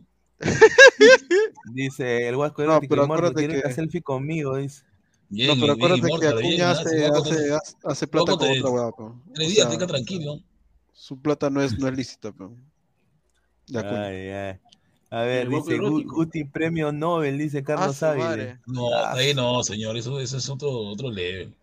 Dice 1.73 2.27
el 2.27 2.35
guasco 2.35 2.63
No, 2.63 2.79
pero 2.81 3.03
acuérdate 3.03 3.35
quiere 3.35 3.59
una 3.59 3.69
que- 3.69 3.73
selfie 3.73 4.01
conmigo, 4.01 4.55
dice. 4.57 4.83
Bien, 5.29 5.47
No, 5.47 5.53
pero 5.53 5.75
bien, 5.75 5.85
acuérdate 6.05 6.19
que 6.19 6.27
Acuña 6.27 6.69
¿ah? 6.69 7.59
hace, 7.85 8.07
plata 8.07 8.31
con 8.31 8.41
otra. 8.41 8.89
O 9.05 9.21
Tres 9.35 9.47
días, 9.49 9.67
sea, 9.67 9.69
tenga 9.69 9.85
tranquilo. 9.87 10.39
Su 10.93 11.21
plata 11.21 11.49
no 11.49 11.61
es, 11.61 11.77
no 11.77 11.87
es 11.87 11.95
lícita, 11.95 12.31
pe. 12.31 12.45
De 13.67 13.79
Acuña. 13.79 14.05
Ay, 14.07 14.29
ay. 14.29 14.57
A 15.11 15.21
ver, 15.23 15.49
dice. 15.49 15.77
Guti 15.77 16.43
Premio 16.45 16.91
Nobel, 16.91 17.37
dice 17.37 17.59
Ah, 17.59 17.63
Carlos 17.63 17.95
su 17.97 18.05
Ávila. 18.05 18.25
madre. 18.25 18.59
No, 18.65 18.93
Ah, 18.93 19.13
ahí 19.13 19.33
no, 19.33 19.63
señor, 19.63 19.97
eso, 19.97 20.19
eso 20.19 20.37
es 20.37 20.49
otro, 20.49 20.69
otro 20.71 21.11
level. 21.11 21.53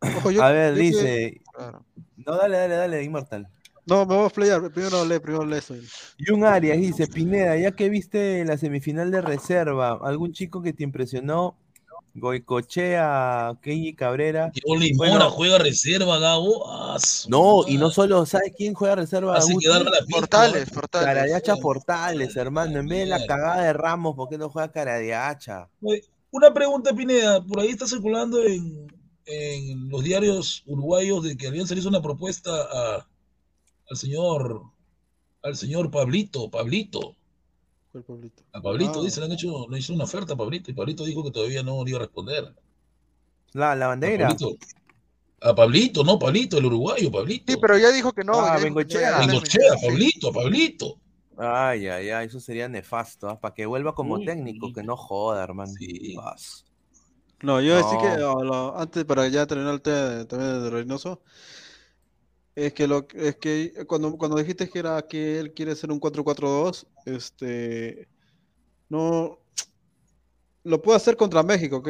Ojo, 0.00 0.30
yo- 0.30 0.42
A 0.42 0.50
ver, 0.52 0.74
yo 0.74 0.80
dice. 0.80 1.40
No, 2.16 2.36
dale, 2.36 2.56
dale, 2.58 2.74
dale, 2.74 3.02
Inmortal. 3.04 3.48
No, 3.86 4.06
me 4.06 4.14
voy 4.16 4.26
a 4.26 4.30
playar. 4.30 4.70
Primero 4.72 5.04
lee, 5.04 5.18
primero 5.18 5.44
lee 5.44 5.58
eso. 5.58 5.74
Jun 6.26 6.44
Arias 6.44 6.78
dice, 6.78 7.06
Pineda, 7.06 7.56
ya 7.58 7.72
que 7.72 7.88
viste 7.88 8.44
la 8.44 8.56
semifinal 8.56 9.10
de 9.10 9.20
reserva, 9.20 9.98
¿algún 10.02 10.32
chico 10.32 10.62
que 10.62 10.72
te 10.72 10.84
impresionó? 10.84 11.56
Goicochea, 12.16 13.58
Kenny 13.60 13.94
Cabrera. 13.94 14.50
Que 14.54 14.60
Oli 14.66 14.92
Bueno. 14.94 15.14
Mora 15.14 15.30
juega 15.30 15.58
reserva, 15.58 16.18
Gabo. 16.18 16.64
Ah, 16.70 16.96
No, 17.28 17.58
madre. 17.58 17.72
y 17.72 17.76
no 17.78 17.90
solo, 17.90 18.24
¿sabes 18.24 18.52
quién 18.56 18.72
juega 18.74 18.94
reserva? 18.94 19.36
Hace 19.36 19.52
Guti? 19.52 19.66
quedar 19.66 19.80
a 19.82 19.90
la. 19.90 19.98
Portales, 20.08 20.70
portales. 20.70 21.06
Caradiacha 21.06 21.56
Portales, 21.56 22.36
hermano. 22.36 22.78
En 22.78 22.86
vez 22.86 23.00
de 23.00 23.06
la 23.06 23.26
cagada 23.26 23.62
de 23.64 23.72
Ramos, 23.72 24.14
¿por 24.14 24.28
qué 24.28 24.38
no 24.38 24.48
juega 24.48 24.70
Caradiacha? 24.70 25.68
Una 26.30 26.54
pregunta, 26.54 26.94
Pineda. 26.94 27.44
Por 27.44 27.60
ahí 27.60 27.68
está 27.68 27.86
circulando 27.86 28.42
en, 28.44 28.86
en 29.26 29.88
los 29.88 30.02
diarios 30.04 30.62
uruguayos 30.66 31.24
de 31.24 31.36
que 31.36 31.50
le 31.50 31.58
hizo 31.62 31.88
una 31.88 32.02
propuesta 32.02 32.50
a, 32.52 33.06
al 33.90 33.96
señor 33.96 34.62
al 35.42 35.56
señor 35.56 35.90
Pablito, 35.90 36.50
Pablito. 36.50 37.14
¿Cuál 37.92 38.02
Pablito? 38.04 38.42
A 38.52 38.60
Pablito, 38.62 39.00
Ah. 39.00 39.04
dice, 39.04 39.20
le 39.20 39.26
han 39.26 39.32
hecho, 39.32 39.68
le 39.68 39.78
hizo 39.78 39.92
una 39.92 40.04
oferta 40.04 40.32
a 40.32 40.36
Pablito 40.36 40.70
y 40.70 40.74
Pablito 40.74 41.04
dijo 41.04 41.22
que 41.22 41.30
todavía 41.30 41.62
no 41.62 41.84
le 41.84 41.90
iba 41.90 41.98
a 41.98 42.02
responder. 42.02 42.54
La, 43.52 43.74
la 43.76 43.84
A 43.84 43.88
bandera. 43.88 44.28
Pablito, 44.28 44.56
a 45.42 45.54
Pablito, 45.54 46.02
no 46.02 46.18
Pablito, 46.18 46.56
el 46.58 46.64
uruguayo, 46.64 47.10
Pablito. 47.12 47.52
Sí, 47.52 47.58
pero 47.60 47.76
ya 47.78 47.90
dijo 47.92 48.12
que 48.12 48.24
no. 48.24 48.32
Ah, 48.40 48.58
Bengochea. 48.58 49.18
Bengochea. 49.18 49.74
Pablito, 49.82 50.32
Pablito. 50.32 50.98
Ay, 51.36 51.88
ay, 51.88 52.08
ay, 52.10 52.26
eso 52.26 52.40
sería 52.40 52.68
nefasto, 52.68 53.38
para 53.40 53.52
que 53.54 53.66
vuelva 53.66 53.94
como 53.94 54.18
técnico, 54.20 54.72
que 54.72 54.82
no 54.82 54.96
joda, 54.96 55.42
hermano. 55.44 55.72
Sí. 55.78 56.14
Vas. 56.16 56.64
No, 57.42 57.60
yo 57.60 57.76
decía 57.76 57.98
que 58.00 58.06
a 58.06 58.16
lo- 58.18 58.78
antes 58.78 59.04
para 59.04 59.28
ya 59.28 59.46
terminar 59.46 59.74
el 59.74 59.82
tema 59.82 59.96
de- 59.98 60.24
también 60.24 60.62
de 60.62 60.70
Reynoso, 60.70 61.20
es 62.56 62.72
que 62.72 62.86
lo 62.86 63.06
es 63.14 63.36
que 63.36 63.84
cuando, 63.86 64.16
cuando 64.16 64.36
dijiste 64.36 64.68
que 64.68 64.78
era 64.78 65.02
que 65.02 65.38
él 65.40 65.52
quiere 65.52 65.72
hacer 65.72 65.90
un 65.90 66.00
4-4-2, 66.00 66.86
este 67.06 68.08
no 68.88 69.40
lo 70.62 70.80
puede 70.80 70.96
hacer 70.96 71.16
contra 71.16 71.42
México, 71.42 71.76
¿ok? 71.78 71.88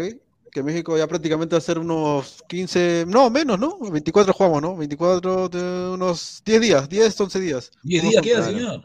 Que 0.50 0.62
México 0.62 0.96
ya 0.96 1.06
prácticamente 1.06 1.54
va 1.54 1.58
a 1.58 1.62
ser 1.62 1.78
unos 1.78 2.42
15, 2.48 3.04
no, 3.08 3.28
menos, 3.28 3.58
¿no? 3.58 3.78
24 3.78 4.32
jugamos, 4.32 4.62
¿no? 4.62 4.76
24 4.76 5.48
de 5.48 5.90
unos 5.90 6.42
10 6.44 6.60
días, 6.60 6.88
10, 6.88 7.20
11 7.20 7.40
días. 7.40 7.70
10 7.82 8.02
Unos 8.02 8.12
días 8.12 8.22
queda, 8.22 8.42
señor. 8.44 8.82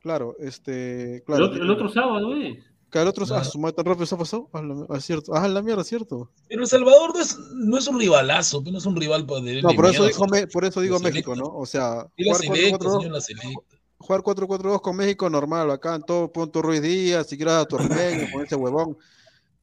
Claro, 0.00 0.34
este, 0.40 1.16
El 1.16 1.22
claro. 1.22 1.44
otro, 1.46 1.62
el 1.62 1.70
otro 1.70 1.88
sábado 1.90 2.36
es. 2.36 2.58
Que 2.92 3.00
el 3.00 3.08
otro, 3.08 3.24
ah, 3.24 3.28
Claro. 3.28 3.44
su 3.46 3.58
madre 3.58 3.74
tan 3.74 3.86
rápido 3.86 4.06
se 4.06 4.14
ha 4.14 4.18
pasado. 4.18 4.48
Ah, 4.52 4.60
la- 4.62 4.86
ah, 4.90 5.00
cierto. 5.00 5.34
Ah, 5.34 5.48
la 5.48 5.62
mierda, 5.62 5.82
cierto. 5.82 6.30
Pero 6.48 6.62
El 6.62 6.68
Salvador 6.68 7.14
no 7.14 7.20
es, 7.20 7.38
no 7.54 7.78
es 7.78 7.88
un 7.88 7.98
rivalazo, 7.98 8.62
no 8.70 8.76
es 8.78 8.84
un 8.86 8.94
rival 8.96 9.24
para 9.26 9.40
No, 9.40 9.70
por 9.74 9.86
eso, 9.86 10.06
Me- 10.30 10.46
por 10.46 10.64
eso 10.64 10.80
digo 10.82 11.00
México. 11.00 11.34
¿no? 11.34 11.46
O 11.46 11.64
sea, 11.66 12.06
Y 12.16 12.24
la 12.24 12.34
jugar 12.34 12.46
selecta, 12.54 12.78
4-4-2 12.78 13.00
señor, 13.00 13.12
la 13.14 13.20
selecta. 13.20 13.76
jugar 13.98 14.22
4-4-2 14.22 14.80
con 14.82 14.96
México 14.96 15.30
normal, 15.30 15.70
acá 15.70 15.94
en 15.94 16.02
todo 16.02 16.30
punto 16.30 16.60
Ruiz 16.60 16.82
Díaz, 16.82 17.26
si 17.28 17.36
quieres 17.36 17.54
a 17.54 17.64
tu 17.64 17.76
con 17.78 18.44
ese 18.44 18.56
huevón. 18.56 18.96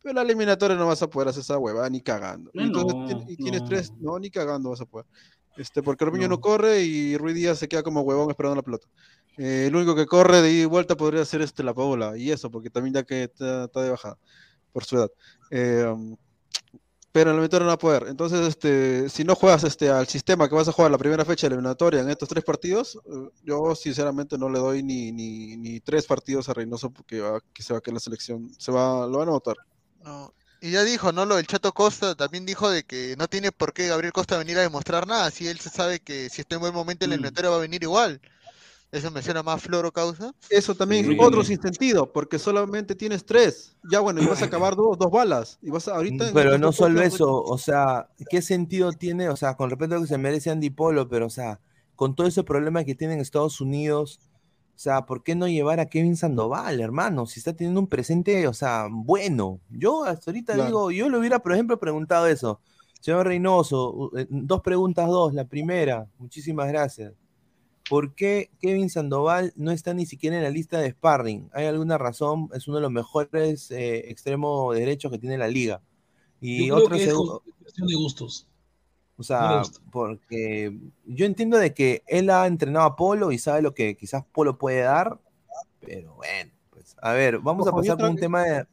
Pero 0.01 0.15
la 0.15 0.21
eliminatoria 0.23 0.75
no 0.77 0.87
vas 0.87 1.01
a 1.03 1.09
poder 1.09 1.27
hacer 1.27 1.41
esa 1.41 1.57
huevada 1.59 1.89
ni 1.89 2.01
cagando. 2.01 2.49
Y 2.53 2.61
entonces 2.63 2.95
no, 2.95 3.05
tien- 3.07 3.25
y 3.29 3.35
tienes 3.35 3.61
no. 3.61 3.67
tres, 3.67 3.93
no, 3.99 4.17
ni 4.17 4.29
cagando 4.31 4.69
vas 4.71 4.81
a 4.81 4.85
poder. 4.85 5.05
Este, 5.57 5.83
porque 5.83 6.05
Ormeño 6.05 6.29
no. 6.29 6.35
No. 6.35 6.41
corre 6.41 6.81
y 6.83 7.17
Ruiz 7.17 7.35
Díaz 7.35 7.59
se 7.59 7.67
queda 7.67 7.83
como 7.83 8.01
huevón 8.01 8.29
esperando 8.29 8.55
la 8.55 8.61
pelota. 8.63 8.87
Eh, 9.39 9.67
el 9.67 9.75
único 9.75 9.95
que 9.95 10.05
corre 10.05 10.41
de 10.41 10.51
ida 10.51 10.63
y 10.63 10.65
vuelta 10.65 10.97
podría 10.97 11.23
ser 11.23 11.41
este 11.41 11.63
la 11.63 11.73
Paola, 11.73 12.17
y 12.17 12.29
eso, 12.29 12.51
porque 12.51 12.69
también 12.69 12.93
ya 12.93 13.03
que 13.03 13.23
está, 13.23 13.63
está 13.65 13.81
de 13.81 13.89
bajada 13.89 14.17
por 14.73 14.83
su 14.83 14.97
edad. 14.97 15.09
Eh, 15.49 15.85
um, 15.85 16.17
pero 17.11 17.31
en 17.31 17.37
la 17.37 17.43
eliminatoria 17.43 17.63
no 17.63 17.69
va 17.69 17.73
a 17.73 17.77
poder. 17.77 18.05
Entonces, 18.07 18.47
este, 18.47 19.09
si 19.09 19.23
no 19.23 19.35
juegas 19.35 19.63
este, 19.63 19.89
al 19.89 20.07
sistema 20.07 20.47
que 20.47 20.55
vas 20.55 20.67
a 20.67 20.73
jugar 20.73 20.91
la 20.91 20.97
primera 20.97 21.23
fecha 21.25 21.47
de 21.47 21.55
eliminatoria 21.55 22.01
en 22.01 22.09
estos 22.09 22.27
tres 22.29 22.43
partidos, 22.43 22.99
eh, 23.05 23.29
yo 23.43 23.75
sinceramente 23.75 24.37
no 24.37 24.49
le 24.49 24.59
doy 24.59 24.83
ni, 24.83 25.11
ni, 25.11 25.55
ni 25.57 25.79
tres 25.79 26.05
partidos 26.05 26.49
a 26.49 26.53
Reynoso 26.53 26.91
porque 26.91 27.21
va, 27.21 27.39
que 27.53 27.63
se 27.63 27.73
va 27.73 27.79
a 27.79 27.81
quedar 27.81 27.95
la 27.95 27.99
selección. 28.01 28.51
Se 28.59 28.71
va, 28.71 29.07
lo 29.07 29.19
van 29.19 29.29
a 29.29 29.31
votar. 29.31 29.55
No. 30.03 30.33
Y 30.61 30.71
ya 30.71 30.83
dijo, 30.83 31.13
¿no? 31.13 31.25
Lo 31.25 31.37
del 31.37 31.47
Chato 31.47 31.71
Costa 31.71 32.15
también 32.15 32.45
dijo 32.45 32.69
de 32.69 32.83
que 32.83 33.15
no 33.17 33.27
tiene 33.29 33.53
por 33.53 33.71
qué 33.71 33.87
Gabriel 33.87 34.11
Costa 34.11 34.37
venir 34.37 34.57
a 34.57 34.61
demostrar 34.61 35.07
nada, 35.07 35.31
si 35.31 35.47
él 35.47 35.59
se 35.59 35.69
sabe 35.69 36.01
que 36.01 36.29
si 36.29 36.41
está 36.41 36.55
en 36.55 36.61
buen 36.61 36.73
momento 36.73 37.05
en 37.05 37.11
la 37.11 37.17
Mm. 37.17 37.45
va 37.45 37.55
a 37.55 37.59
venir 37.59 37.83
igual. 37.83 38.19
Eso 38.91 39.11
me 39.11 39.21
suena 39.21 39.43
más 39.43 39.61
floro 39.61 39.91
causa. 39.91 40.33
Eso 40.49 40.73
también, 40.73 41.05
Sí. 41.05 41.17
otro 41.19 41.43
sin 41.43 41.61
sentido, 41.61 42.11
porque 42.11 42.39
solamente 42.39 42.95
tienes 42.95 43.23
tres. 43.23 43.75
Ya 43.91 43.99
bueno, 43.99 44.21
y 44.21 44.25
vas 44.25 44.41
a 44.41 44.45
acabar 44.67 44.75
dos, 44.75 44.97
dos 44.97 45.11
balas. 45.11 45.59
Y 45.61 45.69
vas 45.69 45.87
a, 45.87 45.95
ahorita 45.95 46.29
en 46.29 46.33
Pero 46.33 46.49
estos 46.49 46.61
no 46.61 46.71
solo 46.71 47.01
eso, 47.01 47.41
o 47.43 47.57
sea, 47.59 48.09
¿qué 48.29 48.41
sentido 48.41 48.91
tiene? 48.93 49.29
O 49.29 49.35
sea, 49.35 49.55
con 49.55 49.69
respecto 49.69 49.93
a 49.95 49.97
lo 49.99 50.03
que 50.05 50.09
se 50.09 50.17
merece 50.17 50.49
Andy 50.49 50.71
Polo, 50.71 51.07
pero 51.07 51.27
o 51.27 51.29
sea, 51.29 51.59
con 51.95 52.15
todo 52.15 52.25
ese 52.25 52.43
problema 52.43 52.83
que 52.83 52.95
tiene 52.95 53.13
en 53.13 53.19
Estados 53.19 53.61
Unidos, 53.61 54.19
o 54.75 54.79
sea, 54.81 55.05
¿por 55.05 55.21
qué 55.23 55.35
no 55.35 55.47
llevar 55.47 55.79
a 55.81 55.85
Kevin 55.87 56.15
Sandoval, 56.15 56.79
hermano? 56.79 57.25
Si 57.27 57.39
está 57.41 57.53
teniendo 57.53 57.81
un 57.81 57.87
presente, 57.87 58.47
o 58.47 58.53
sea, 58.53 58.87
bueno. 58.89 59.59
Yo 59.69 60.05
hasta 60.05 60.31
ahorita 60.31 60.53
Claro. 60.53 60.67
digo, 60.67 60.91
yo 60.91 61.09
le 61.09 61.17
hubiera, 61.19 61.39
por 61.39 61.51
ejemplo, 61.53 61.77
preguntado 61.77 62.25
eso. 62.27 62.59
Señor 63.01 63.27
Reynoso, 63.27 64.11
eh, 64.17 64.25
dos 64.29 64.61
preguntas, 64.61 65.07
dos. 65.07 65.33
La 65.33 65.45
primera, 65.45 66.07
muchísimas 66.17 66.69
gracias. 66.69 67.13
¿Por 67.89 68.13
qué 68.13 68.51
Kevin 68.61 68.89
Sandoval 68.89 69.51
no 69.55 69.71
está 69.71 69.93
ni 69.93 70.05
siquiera 70.05 70.37
en 70.37 70.43
la 70.43 70.49
lista 70.49 70.79
de 70.79 70.91
sparring? 70.91 71.49
¿Hay 71.53 71.65
alguna 71.65 71.97
razón? 71.97 72.49
Es 72.53 72.67
uno 72.67 72.77
de 72.77 72.83
los 72.83 72.91
mejores 72.91 73.71
eh, 73.71 74.09
extremos 74.11 74.75
derechos 74.75 75.11
que 75.11 75.17
tiene 75.17 75.37
la 75.37 75.47
liga. 75.47 75.81
Y 76.39 76.67
Yo 76.67 76.75
creo 76.75 76.85
otro 76.85 76.95
que 76.97 77.03
es 77.03 77.13
cuestión 77.63 77.87
de 77.87 77.95
gustos. 77.95 78.47
o 79.17 79.23
sea, 79.23 79.63
porque 79.91 80.77
yo 81.05 81.25
entiendo 81.25 81.57
de 81.57 81.73
que 81.73 82.03
él 82.07 82.29
ha 82.29 82.45
entrenado 82.47 82.85
a 82.85 82.95
Polo 82.95 83.31
y 83.31 83.37
sabe 83.37 83.61
lo 83.61 83.73
que 83.73 83.97
quizás 83.97 84.23
Polo 84.31 84.57
puede 84.57 84.81
dar, 84.81 85.19
pero 85.81 86.15
bueno, 86.15 86.51
pues 86.69 86.95
a 87.01 87.11
ver, 87.13 87.39
vamos 87.39 87.67
Ojo, 87.67 87.77
a 87.77 87.81
pasar 87.81 87.97
con 87.97 88.11
un 88.11 88.15
que- 88.15 88.21
tema 88.21 88.43
de... 88.43 88.65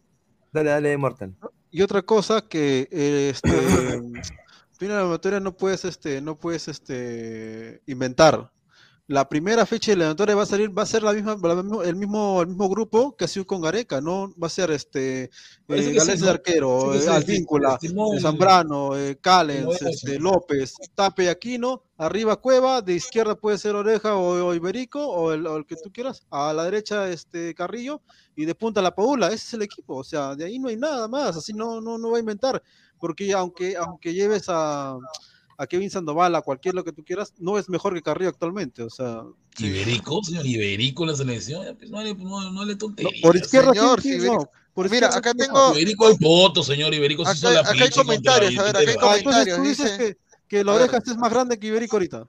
Dale, 0.53 0.71
dale, 0.71 0.97
Mortal. 0.97 1.35
Y 1.71 1.83
otra 1.83 2.03
cosa 2.03 2.41
que 2.49 2.89
eh, 2.91 3.31
este 3.31 3.51
tú 4.79 4.85
en 4.85 4.89
la 4.93 4.99
eliminatoria 5.01 5.41
no 5.41 5.57
puedes 5.57 5.85
este 5.85 6.21
no 6.21 6.39
puedes 6.39 6.69
este 6.69 7.83
inventar. 7.87 8.51
La 9.09 9.29
primera 9.29 9.65
fecha 9.67 9.93
de 9.93 9.95
eliminatoria 9.95 10.35
va 10.35 10.43
a 10.43 10.47
salir 10.47 10.77
va 10.77 10.83
a 10.83 10.87
ser 10.87 11.05
la 11.05 11.13
misma, 11.13 11.37
la 11.41 11.85
el 11.85 11.95
mismo 11.95 12.43
el 12.43 12.49
mismo 12.49 12.69
grupo 12.69 13.15
que 13.15 13.25
ha 13.25 13.29
sido 13.29 13.47
con 13.47 13.61
Gareca, 13.61 14.01
no 14.01 14.35
va 14.37 14.49
a 14.49 14.51
ser 14.51 14.73
este 14.73 15.31
eh, 15.69 16.17
de 16.19 16.29
arquero, 16.29 16.93
Sí 16.93 17.09
eh, 17.09 17.23
sí, 17.25 17.47
estimó 17.73 18.15
eh, 18.15 18.21
Zambrano, 18.21 18.97
eh, 18.97 19.17
Callens, 19.21 19.81
este, 19.81 20.19
López, 20.19 20.75
Tape 20.97 21.23
y 21.23 21.29
Aquino, 21.29 21.85
arriba 21.97 22.41
Cueva, 22.41 22.83
de 22.83 22.95
izquierda 22.95 23.37
puede 23.37 23.59
ser 23.59 23.77
Oreja 23.77 24.17
o, 24.17 24.45
o 24.45 24.55
Iberico 24.55 25.07
o 25.07 25.33
el, 25.33 25.47
o 25.47 25.57
el 25.57 25.67
que 25.67 25.77
tú 25.77 25.93
quieras, 25.93 26.27
a 26.31 26.53
la 26.53 26.65
derecha 26.65 27.09
este 27.09 27.55
Carrillo 27.55 28.03
y 28.35 28.45
de 28.45 28.57
punta 28.57 28.83
la 28.83 28.93
Paula, 28.93 29.29
ese 29.29 29.37
es 29.37 29.55
el 29.55 29.63
equipo, 29.63 29.95
o 29.99 30.05
sea, 30.05 30.35
de 30.35 30.47
ahí 30.47 30.59
no 30.59 30.67
hay 30.67 30.77
nada 30.77 31.07
más, 31.07 31.37
así 31.37 31.53
no 31.53 31.81
no 31.81 31.97
no 31.97 32.11
va 32.11 32.17
a 32.17 32.21
inventar, 32.21 32.61
porque 32.99 33.33
aunque 33.35 33.77
aunque 33.77 34.13
lleves 34.13 34.47
a 34.49 34.99
a 35.59 35.67
Kevin 35.67 35.91
Sandoval, 35.91 36.35
a 36.35 36.43
cualquier 36.43 36.75
lo 36.75 36.85
que 36.85 36.93
tú 36.93 37.05
quieras, 37.05 37.33
no 37.39 37.59
es 37.59 37.69
mejor 37.69 37.95
que 37.95 38.03
Carrillo 38.03 38.29
actualmente, 38.31 38.83
o 38.83 38.91
sea, 38.91 39.23
Iberico, 39.59 40.23
señor, 40.23 40.45
Iberico 40.47 41.05
en 41.05 41.11
la 41.11 41.17
selección, 41.17 41.77
pues, 41.79 41.91
no 41.91 42.03
le, 42.03 42.15
no, 42.15 42.51
no 42.53 42.65
le 42.65 42.77
tonterías. 42.77 43.23
por 43.23 43.37
izquierda 43.37 43.73
Señor, 43.73 44.03
sí, 44.03 44.11
no, 44.11 44.17
Iberico- 44.17 44.51
por 44.75 44.91
Mira, 44.91 45.07
izquierda 45.09 45.19
acá 45.19 45.35
tengo- 45.35 45.73
Iberico 45.75 46.09
es 46.11 46.19
voto, 46.19 46.63
señor, 46.63 46.93
Iberico 46.93 47.25
se 47.25 47.33
hizo 47.37 47.49
Acá- 47.49 47.55
la 47.55 47.61
acá 47.71 47.85
hay 47.85 47.91
comentarios, 47.91 48.59
a 48.59 48.63
ver, 48.65 48.71
acá 48.77 48.79
hay 48.79 48.85
Independiente. 48.85 49.07
Ah, 49.07 49.17
entonces 49.17 49.45
tú 49.45 49.51
comentarios, 49.57 49.63
dices 49.79 49.99
dice- 49.99 50.17
que, 50.49 50.57
que 50.59 50.65
la 50.65 50.73
oreja 50.75 50.99
es 50.99 51.17
más 51.17 51.31
grande 51.33 51.59
que 51.59 51.67
Iberico 51.69 51.97
ahorita. 51.97 52.27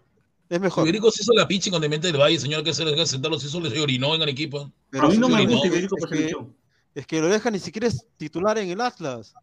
Es 0.49 0.61
mejor. 0.61 0.83
Iberico 0.85 1.11
se 1.11 1.23
hizo 1.23 1.33
la 1.33 1.45
pinche 1.45 1.69
con 1.69 1.81
Demente 1.81 2.07
del 2.07 2.21
Valle, 2.21 2.39
señor, 2.39 2.63
que 2.63 2.73
se 2.73 2.85
le 2.85 2.91
deja 2.91 3.05
sentar 3.05 3.29
los 3.29 3.43
hizo, 3.43 3.61
se 3.69 3.79
orinó 3.81 4.15
en 4.15 4.21
Arequipa. 4.21 4.71
Pero 4.89 5.07
a 5.07 5.09
mí 5.09 5.17
no 5.17 5.27
me 5.27 5.33
Iberico, 5.43 5.51
gusta 5.55 5.67
Iberico 5.67 5.95
que- 5.97 6.07
selección. 6.07 6.55
Es 6.95 7.05
que 7.05 7.19
la 7.19 7.27
oreja 7.27 7.51
ni 7.51 7.59
siquiera 7.59 7.87
es 7.87 8.05
titular 8.15 8.57
en 8.57 8.69
el 8.69 8.79
Atlas. 8.79 9.33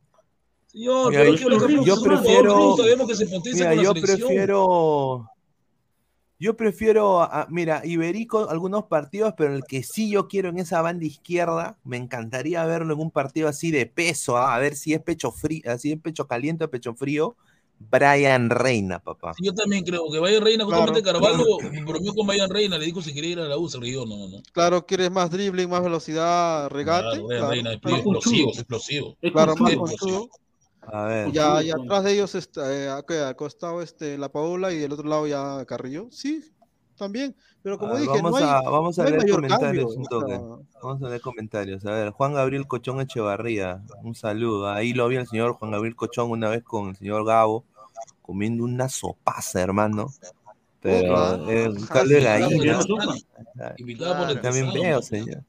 Señor, 0.74 1.10
Mira, 1.10 1.22
pero 1.22 1.36
yo- 1.36 1.84
yo 1.84 1.96
jugador, 1.96 2.02
prefiero- 2.22 2.76
sabemos 2.76 3.08
que 3.08 3.14
se 3.14 3.26
potencia 3.26 3.52
Mira, 3.54 3.68
con 3.68 3.76
la 3.76 3.82
yo 3.84 3.92
selección. 3.94 4.18
prefiero... 4.28 5.30
Yo 6.40 6.56
prefiero, 6.56 7.22
a- 7.22 7.46
mira, 7.48 7.80
Iberico 7.84 8.50
algunos 8.50 8.84
partidos, 8.86 9.34
pero 9.38 9.54
el 9.54 9.62
que 9.64 9.84
sí 9.84 10.10
yo 10.10 10.26
quiero 10.26 10.48
en 10.48 10.58
esa 10.58 10.82
banda 10.82 11.06
izquierda, 11.06 11.78
me 11.84 11.96
encantaría 11.96 12.64
verlo 12.66 12.92
en 12.94 13.00
un 13.00 13.10
partido 13.12 13.46
así 13.48 13.70
de 13.70 13.86
peso, 13.86 14.36
ah, 14.36 14.54
a 14.54 14.58
ver 14.58 14.74
si 14.74 14.92
es 14.92 15.00
pecho 15.00 15.30
frío, 15.30 15.62
así 15.66 15.92
es 15.92 16.00
pecho 16.00 16.26
caliente 16.26 16.64
o 16.64 16.70
pecho 16.70 16.92
frío, 16.94 17.36
Brian 17.78 18.50
Reina, 18.50 18.98
papá. 18.98 19.32
Yo 19.40 19.54
también 19.54 19.84
creo 19.84 20.10
que 20.10 20.18
Vayan 20.18 20.42
Reina, 20.44 20.64
Claro. 20.66 20.82
justamente 20.82 21.08
Carvalho 21.08 21.44
bromeó 21.86 22.14
con 22.14 22.26
Vayan 22.26 22.50
Reina, 22.50 22.78
le 22.78 22.86
dijo 22.86 23.00
si 23.00 23.14
quería 23.14 23.30
ir 23.30 23.38
a 23.38 23.44
la 23.48 23.56
U, 23.56 23.68
se 23.68 23.78
rió, 23.78 24.04
no, 24.04 24.28
no. 24.28 24.42
Claro, 24.52 24.84
quieres 24.84 25.10
más 25.12 25.30
dribbling, 25.30 25.70
más 25.70 25.82
velocidad, 25.84 26.68
regate. 26.68 27.02
Claro, 27.20 27.26
Vayan 27.26 27.38
claro, 27.38 27.50
Reina 27.52 27.72
es 27.74 27.80
claro. 27.80 27.96
explosivo, 27.96 28.50
es 28.50 28.58
explosivo. 28.58 29.16
Es 29.22 29.32
Claro, 29.32 29.54
más 29.56 29.76
conchudo. 29.76 30.28
A 30.92 31.04
ver. 31.04 31.32
Ya, 31.32 31.58
atrás 31.58 32.04
de 32.04 32.12
ellos 32.12 32.34
está, 32.34 32.74
eh, 32.74 32.88
acá, 32.90 33.28
al 33.28 33.36
costado 33.36 33.82
este, 33.82 34.18
la 34.18 34.30
Paola 34.30 34.72
y 34.72 34.78
del 34.78 34.92
otro 34.92 35.08
lado 35.08 35.26
ya 35.26 35.64
Carrillo. 35.66 36.08
Sí, 36.10 36.44
también. 36.96 37.34
Pero 37.62 37.78
como 37.78 37.94
ver, 37.94 38.02
dije, 38.02 38.20
vamos, 38.22 38.32
no 38.32 38.36
hay, 38.36 38.44
a, 38.44 38.70
vamos 38.70 38.98
a 38.98 39.02
no 39.02 39.06
hay 39.06 39.12
leer 39.12 39.22
mayor 39.24 39.36
comentarios 39.36 39.94
cambio. 39.94 39.98
un 39.98 40.06
toque. 40.06 40.64
Vamos 40.82 41.02
a 41.02 41.08
leer 41.08 41.20
comentarios. 41.20 41.86
A 41.86 41.90
ver, 41.92 42.10
Juan 42.10 42.34
Gabriel 42.34 42.66
Cochón 42.66 43.00
Echevarría, 43.00 43.82
un 44.02 44.14
saludo. 44.14 44.68
Ahí 44.68 44.92
lo 44.92 45.08
vi 45.08 45.16
el 45.16 45.26
señor 45.26 45.54
Juan 45.54 45.70
Gabriel 45.70 45.96
Cochón 45.96 46.30
una 46.30 46.48
vez 46.48 46.62
con 46.62 46.90
el 46.90 46.96
señor 46.96 47.24
Gabo, 47.24 47.64
comiendo 48.22 48.64
una 48.64 48.88
sopaza, 48.88 49.60
hermano. 49.60 50.08
Pero 50.80 51.50
eh, 51.50 51.70
un 51.70 51.86
caldo 51.86 52.14
de 52.14 52.22
gallina. 52.22 52.78
Invitada 53.78 54.18
por 54.18 54.30
el 54.30 54.40
También 54.42 54.72
veo, 54.72 55.00
señor. 55.00 55.42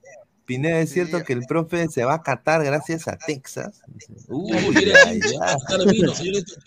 Pineda, 0.46 0.80
¿es 0.80 0.92
cierto 0.92 1.24
que 1.24 1.34
el 1.34 1.46
profe 1.48 1.88
se 1.90 2.04
va 2.04 2.16
a 2.16 2.24
catar 2.24 2.64
gracias 2.64 3.08
a 3.08 3.18
Texas? 3.18 3.82
Uy. 4.28 4.52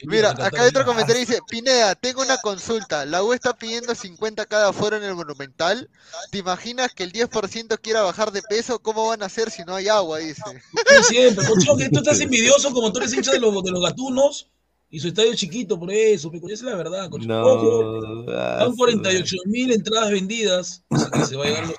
Mira, 0.05 0.31
acá 0.31 0.63
hay 0.63 0.69
otro 0.69 0.85
comentario 0.85 1.21
dice, 1.21 1.39
Pineda, 1.49 1.95
tengo 1.95 2.23
una 2.23 2.39
consulta. 2.39 3.05
La 3.05 3.23
U 3.23 3.33
está 3.33 3.55
pidiendo 3.55 3.95
50 3.95 4.47
cada 4.47 4.73
foro 4.73 4.97
en 4.97 5.05
el 5.05 5.15
Monumental. 5.15 5.89
¿Te 6.31 6.39
imaginas 6.39 6.93
que 6.93 7.05
el 7.05 7.13
10% 7.13 7.79
quiera 7.81 8.03
bajar 8.03 8.33
de 8.33 8.43
peso? 8.43 8.81
¿Cómo 8.81 9.07
van 9.09 9.23
a 9.23 9.27
hacer 9.27 9.51
si 9.51 9.63
no 9.65 9.77
hay 9.77 9.89
agua? 9.89 10.19
Dice. 10.19 10.43
Tú 10.73 11.03
siempre, 11.05 11.47
Cocho, 11.47 11.77
que 11.77 11.89
tú 11.89 11.99
estás 11.99 12.21
envidioso 12.21 12.73
como 12.73 12.93
tú 12.93 12.99
eres 12.99 13.15
hincha 13.15 13.33
de 13.33 13.41
los, 13.41 13.63
de 13.63 13.71
los 13.71 13.83
gatunos 13.83 14.51
y 14.91 15.01
su 15.01 15.09
estadio 15.09 15.33
es 15.33 15.39
chiquito 15.39 15.79
por 15.79 15.91
eso, 15.93 16.33
esa 16.33 16.47
es 16.53 16.63
la 16.63 16.75
verdad, 16.75 17.11
Cocho. 17.11 17.29
No, 17.29 17.45
Ojo, 17.45 18.25
ah, 18.33 18.61
Son 18.65 18.77
48 18.77 19.37
mil 19.47 19.71
entradas 19.73 20.11
vendidas. 20.11 20.83
así 20.91 21.11
que 21.11 21.25
se 21.27 21.37
va 21.37 21.45
a 21.45 21.49
llegar 21.49 21.67
los 21.67 21.77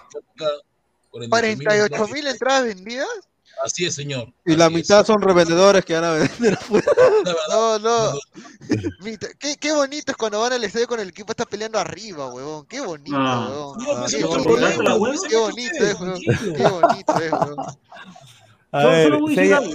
48 1.11 2.07
mil 2.09 2.27
entradas 2.27 2.63
vendidas. 2.65 3.07
Así 3.65 3.85
es, 3.85 3.93
señor. 3.95 4.31
Y 4.45 4.55
la 4.55 4.69
mitad 4.69 5.05
son 5.05 5.21
revendedores 5.21 5.83
que 5.83 5.93
van 5.93 6.03
a 6.05 6.11
vender 6.13 6.53
afuera. 6.53 6.85
No, 7.49 7.77
no. 7.79 8.11
Qué, 9.39 9.57
qué 9.59 9.71
bonito 9.73 10.11
es 10.11 10.17
cuando 10.17 10.39
van 10.39 10.53
al 10.53 10.63
estadio 10.63 10.87
con 10.87 10.99
el 10.99 11.09
equipo 11.09 11.31
está 11.33 11.45
peleando 11.45 11.77
arriba, 11.77 12.33
huevón. 12.33 12.65
Qué 12.67 12.79
bonito, 12.79 13.17
Ah. 13.17 13.49
huevón. 13.49 13.77
Pues, 13.85 14.15
Qué 14.15 14.23
bonito, 14.23 14.43
problema, 14.49 14.95
huevón. 14.95 15.17
qué 15.29 15.35
bonito 15.37 15.83
es, 15.83 15.99
huevón. 15.99 16.21
Qué 16.21 16.67
bonito 16.67 17.21
es, 17.21 17.31
huevón. 17.33 17.65
A 18.71 18.81
Solo, 18.83 18.91
ver, 18.93 19.03
solo 19.03 19.19
voy 19.19 19.33
a 19.33 19.41
decir 19.41 19.53
algo, 19.55 19.73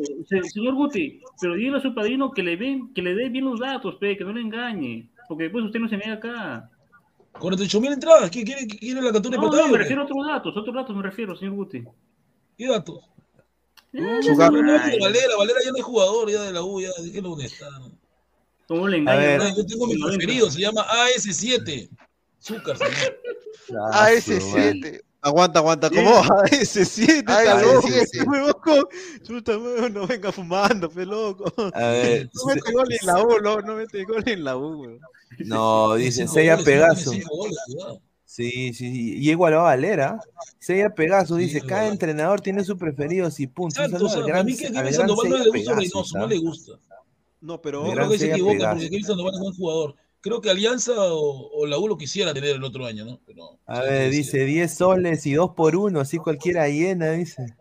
señor 0.52 0.74
Guti, 0.74 1.20
pero 1.40 1.54
dígale 1.54 1.78
a 1.78 1.82
su 1.82 1.94
padrino 1.94 2.30
que 2.30 2.42
le 2.44 2.56
ven, 2.56 2.94
que 2.94 3.02
le 3.02 3.14
dé 3.14 3.28
bien 3.28 3.44
los 3.44 3.58
datos, 3.58 3.96
pe, 3.96 4.16
que 4.16 4.22
no 4.24 4.32
le 4.32 4.40
engañe, 4.40 5.10
porque 5.28 5.44
después 5.44 5.64
usted 5.64 5.80
no 5.80 5.88
se 5.88 5.96
niega 5.96 6.14
acá. 6.14 6.70
48 7.38 7.80
mil 7.80 7.92
entradas. 7.92 8.30
¿Qué 8.30 8.44
quiere, 8.44 8.66
quiere 8.66 9.02
la 9.02 9.12
captura 9.12 9.32
de 9.32 9.36
No, 9.36 9.42
pantalla? 9.42 9.66
no, 9.66 9.72
me 9.72 9.78
refiero 9.78 10.02
a 10.02 10.04
otros 10.04 10.26
datos, 10.26 10.56
otros 10.56 10.74
datos 10.74 10.96
me 10.96 11.02
refiero, 11.02 11.36
señor 11.36 11.54
Guti. 11.54 11.84
¿Qué 12.56 12.68
datos? 12.68 13.00
Eh, 13.92 14.00
no, 14.00 14.20
no, 14.20 14.62
no, 14.62 14.72
Valera, 15.00 15.36
Valera 15.38 15.60
ya 15.64 15.70
no 15.70 15.76
es 15.78 15.84
jugador 15.84 16.30
ya 16.30 16.42
de 16.42 16.52
la 16.52 16.62
U, 16.62 16.80
ya 16.80 16.90
déjelo 17.02 17.30
donde 17.30 17.46
está. 17.46 17.70
¿no? 17.78 17.92
¿Cómo 18.66 18.88
le 18.88 19.08
A 19.08 19.16
ver. 19.16 19.30
engaña? 19.40 19.54
Yo 19.56 19.66
tengo 19.66 19.86
mi 19.86 19.96
preferido, 20.02 20.50
se 20.50 20.60
llama 20.60 20.82
AS7. 20.88 21.88
Azúcar, 22.40 22.76
señor. 22.78 23.20
Ah, 23.92 24.08
AS7. 24.10 25.00
Aguanta, 25.22 25.58
aguanta, 25.60 25.88
¿cómo 25.90 26.10
va? 26.10 26.22
AS7, 26.44 27.24
Ah, 27.26 27.42
está 27.42 27.62
loco, 27.62 27.88
huevón. 28.30 28.84
Chuta, 29.22 29.52
no 29.90 30.06
venga 30.06 30.30
fumando, 30.32 30.90
fe 30.90 31.06
loco. 31.06 31.44
A 31.74 31.88
ver, 31.88 32.30
No 32.34 32.44
mete 32.54 32.72
gol 32.72 32.86
en 32.92 33.06
la 33.06 33.22
U, 33.22 33.40
no, 33.42 33.60
no 33.60 33.74
mete 33.76 34.04
gol 34.04 34.22
en 34.26 34.44
la 34.44 34.56
U, 34.56 34.80
weón. 34.82 35.00
No, 35.38 35.94
dice 35.94 36.26
Seiya 36.28 36.56
Pegaso. 36.58 37.12
Sí, 38.24 38.72
sí, 38.74 38.74
sí. 38.74 39.16
Y 39.18 39.30
igual 39.30 39.54
va 39.54 39.60
a 39.60 39.62
Valera. 39.62 40.20
Seiya 40.58 40.90
Pegaso 40.90 41.36
dice, 41.36 41.60
cada 41.60 41.86
entrenador 41.88 42.40
tiene 42.40 42.64
su 42.64 42.76
preferido, 42.76 43.28
y 43.36 43.46
punto. 43.46 43.80
Un 43.80 43.94
Exacto, 43.94 44.08
al 44.08 44.24
gran, 44.24 44.46
mí 44.46 44.56
que 44.56 44.64
Kevin 44.64 44.74
gran 44.74 44.92
Sandoval 44.92 45.30
no 45.30 45.36
le 45.38 45.44
gusta 45.44 45.52
Pegaso, 45.52 45.74
Reynoso, 45.80 46.18
no 46.18 46.26
le 46.26 46.38
gusta. 46.38 46.72
No, 47.40 47.60
pero 47.60 47.90
creo 47.90 48.08
que 48.08 48.18
se 48.18 48.30
equivoca 48.30 48.54
Pegaso. 48.58 48.74
porque 48.74 48.90
Kevin 48.90 49.04
Sandoval 49.04 49.34
es 49.34 49.40
buen 49.40 49.54
jugador. 49.54 49.94
Creo 50.20 50.40
que 50.40 50.50
Alianza 50.50 50.92
o, 50.96 51.50
o 51.52 51.66
la 51.66 51.78
U 51.78 51.86
lo 51.86 51.98
quisiera 51.98 52.32
tener 52.32 52.56
el 52.56 52.64
otro 52.64 52.86
año, 52.86 53.04
¿no? 53.04 53.20
Pero, 53.26 53.58
A 53.66 53.82
ver, 53.82 54.10
dice 54.10 54.44
10 54.46 54.74
soles 54.74 55.26
y 55.26 55.34
2 55.34 55.50
por 55.54 55.76
1, 55.76 56.00
así 56.00 56.16
cualquiera 56.16 56.66
llena, 56.66 57.10
dice. 57.10 57.54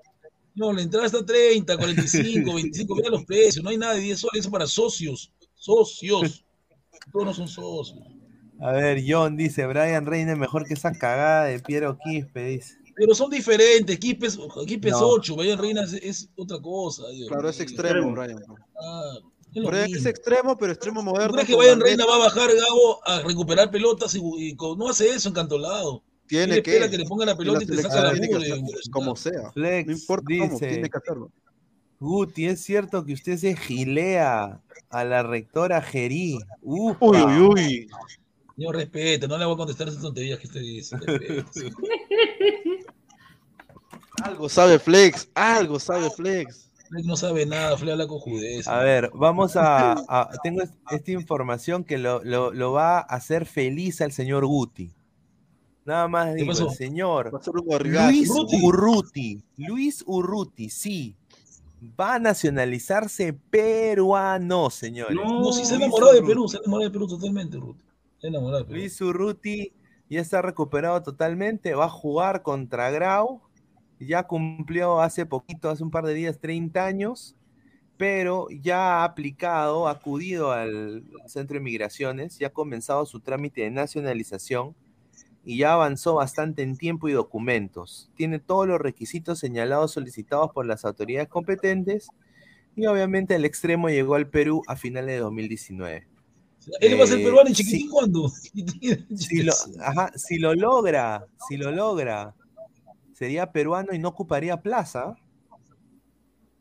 no, 0.55 0.71
la 0.71 0.81
entrada 0.81 1.05
está 1.07 1.25
30, 1.25 1.75
45, 1.77 2.53
25, 2.53 2.95
mira 2.95 3.09
los 3.09 3.25
precios, 3.25 3.63
no 3.63 3.69
hay 3.69 3.77
nada 3.77 3.95
de 3.95 3.99
10 3.99 4.17
soles, 4.19 4.39
eso 4.39 4.49
para 4.49 4.65
socios, 4.65 5.31
socios. 5.55 6.45
Todos 7.11 7.25
no 7.25 7.33
son 7.33 7.47
socios. 7.47 7.99
A 8.59 8.71
ver, 8.71 9.03
John 9.07 9.35
dice, 9.35 9.65
Brian 9.67 10.05
Reina 10.05 10.33
es 10.33 10.37
mejor 10.37 10.65
que 10.65 10.73
esa 10.73 10.91
cagada 10.93 11.45
de 11.45 11.59
Piero 11.59 11.97
Quispe, 12.03 12.45
dice. 12.45 12.75
Pero 12.95 13.15
son 13.15 13.29
diferentes, 13.31 13.97
Quipes, 13.97 14.37
Quipes 14.67 14.91
No. 14.91 14.99
8, 15.07 15.35
Bayern 15.35 15.59
Reina 15.61 15.83
es, 15.83 15.93
es 15.93 16.29
otra 16.35 16.59
cosa. 16.61 17.07
Dios 17.09 17.27
Claro, 17.27 17.49
es 17.49 17.59
extremo, 17.59 18.11
Brian. 18.13 18.39
Ah, 18.79 19.17
es 19.53 19.63
Brian 19.63 19.95
es 19.95 20.05
extremo, 20.05 20.55
pero 20.57 20.71
extremo 20.73 21.01
¿Tú 21.01 21.05
moderno. 21.07 21.33
crees 21.33 21.47
que 21.47 21.55
Gambetta. 21.55 21.83
Reina 21.85 22.05
va 22.05 22.15
a 22.15 22.19
bajar 22.19 22.49
Gabo 22.55 23.07
a 23.07 23.21
recuperar 23.21 23.71
pelotas 23.71 24.13
y, 24.15 24.21
y 24.37 24.55
con- 24.55 24.77
no 24.77 24.89
hace 24.89 25.09
eso 25.09 25.29
encantolado? 25.29 26.03
Tiene 26.27 26.61
que. 26.61 26.71
espera 26.71 26.89
que 26.89 26.97
le 26.99 27.05
ponga 27.05 27.25
la 27.25 27.35
pelota 27.35 27.63
y 27.63 27.65
te 27.67 27.81
saca 27.81 28.01
la 28.03 28.11
tiene 28.13 28.29
que 28.29 28.35
mugre. 28.61 28.79
como 28.91 29.15
sea. 29.15 29.51
Flex 29.53 29.87
No 29.87 29.93
importa 29.93 30.25
cómo, 30.39 30.51
dice, 30.53 30.67
tiene 30.67 30.89
que 30.89 30.97
hacerlo. 30.97 31.31
Guti, 32.03 32.47
¿es 32.47 32.61
cierto 32.61 33.05
que 33.05 33.13
usted 33.13 33.37
se 33.37 33.55
gilea 33.55 34.59
a 34.89 35.03
la 35.05 35.23
rectora 35.23 35.81
Gerí? 35.81 36.37
Uy, 36.61 36.93
uy, 36.99 37.39
uy. 37.39 37.87
Señor, 38.57 38.75
respete, 38.75 39.25
no 39.27 39.37
le 39.37 39.45
voy 39.45 39.53
a 39.53 39.57
contestar 39.57 39.87
esas 39.87 40.01
tonterías 40.01 40.37
que 40.37 40.47
usted 40.47 40.59
dice. 40.59 40.97
Algo 44.23 44.47
sabe 44.49 44.79
Flex, 44.79 45.29
algo 45.33 45.79
sabe 45.79 46.09
Flex. 46.09 46.69
Flex 46.89 47.05
no 47.05 47.15
sabe 47.17 47.45
nada, 47.45 47.75
Flex 47.77 47.91
habla 47.93 48.07
con 48.07 48.19
judez. 48.19 48.67
A 48.67 48.79
ver, 48.79 49.09
vamos 49.13 49.55
a... 49.55 49.93
a- 50.07 50.29
tengo 50.43 50.61
es- 50.61 50.71
esta 50.91 51.11
información 51.11 51.83
que 51.83 51.97
lo, 51.97 52.23
lo- 52.23 52.51
lo 52.53 52.71
va 52.73 52.99
a 52.99 53.01
hacer 53.01 53.45
feliz 53.45 54.01
al 54.01 54.11
señor 54.11 54.45
Guti. 54.45 54.91
Nada 55.85 56.07
más 56.07 56.33
digo, 56.35 56.51
el 56.51 56.69
señor. 56.69 57.31
Luis. 57.83 58.29
Urruti. 58.61 59.43
Luis 59.57 60.03
Urruti, 60.07 60.69
sí. 60.69 61.15
Va 61.99 62.15
a 62.15 62.19
nacionalizarse 62.19 63.33
peruano, 63.33 64.69
señores. 64.69 65.15
No, 65.15 65.51
sí 65.51 65.65
se 65.65 65.73
ha 65.73 65.77
Luis 65.77 65.87
enamorado 65.87 66.13
de. 66.13 66.21
Perú, 66.21 66.47
se 66.47 66.57
ha 66.57 66.59
enamorado 66.61 66.89
de 66.89 66.93
Perú 66.93 67.07
totalmente, 67.07 67.57
Ruth. 67.57 67.79
Se 68.19 68.27
ha 68.27 68.29
enamorado 68.29 68.59
de 68.59 68.65
Perú. 68.65 68.79
Luis 68.79 69.01
Urruti 69.01 69.73
ya 70.09 70.21
está 70.21 70.41
recuperado 70.41 71.01
totalmente, 71.01 71.73
va 71.73 71.85
a 71.85 71.89
jugar 71.89 72.41
contra 72.41 72.89
Grau, 72.91 73.41
ya 73.99 74.23
cumplió 74.23 75.01
hace 75.01 75.25
poquito, 75.25 75.69
hace 75.69 75.83
un 75.83 75.91
par 75.91 76.05
de 76.05 76.13
días, 76.13 76.39
30 76.39 76.85
años, 76.85 77.35
pero 77.97 78.47
ya 78.49 79.01
ha 79.01 79.03
aplicado, 79.03 79.87
ha 79.87 79.91
acudido 79.91 80.51
al 80.51 81.03
centro 81.25 81.55
de 81.55 81.61
migraciones, 81.61 82.37
ya 82.37 82.47
ha 82.47 82.53
comenzado 82.53 83.05
su 83.05 83.19
trámite 83.19 83.61
de 83.61 83.71
nacionalización 83.71 84.75
y 85.43 85.57
ya 85.57 85.73
avanzó 85.73 86.15
bastante 86.15 86.61
en 86.63 86.77
tiempo 86.77 87.09
y 87.09 87.13
documentos. 87.13 88.09
Tiene 88.15 88.39
todos 88.39 88.67
los 88.67 88.79
requisitos 88.79 89.39
señalados 89.39 89.91
solicitados 89.91 90.51
por 90.51 90.65
las 90.65 90.85
autoridades 90.85 91.27
competentes 91.29 92.07
y 92.75 92.85
obviamente 92.85 93.35
el 93.35 93.45
extremo 93.45 93.89
llegó 93.89 94.15
al 94.15 94.27
Perú 94.29 94.63
a 94.67 94.75
finales 94.75 95.15
de 95.15 95.19
2019. 95.19 96.07
Él 96.79 96.99
va 96.99 97.03
a 97.03 97.07
ser 97.07 97.19
Eh, 97.19 97.23
peruano 97.25 97.49
y 97.49 97.55
sí. 97.55 97.63
chiquitín 97.63 97.89
cuando. 97.89 98.29
si 98.29 99.43
lo, 99.43 99.53
ajá, 99.81 100.11
si 100.15 100.37
lo 100.37 100.55
logra, 100.55 101.27
si 101.49 101.57
lo 101.57 101.71
logra, 101.71 102.33
sería 103.13 103.51
peruano 103.51 103.93
y 103.93 103.99
no 103.99 104.09
ocuparía 104.09 104.61
plaza. 104.61 105.15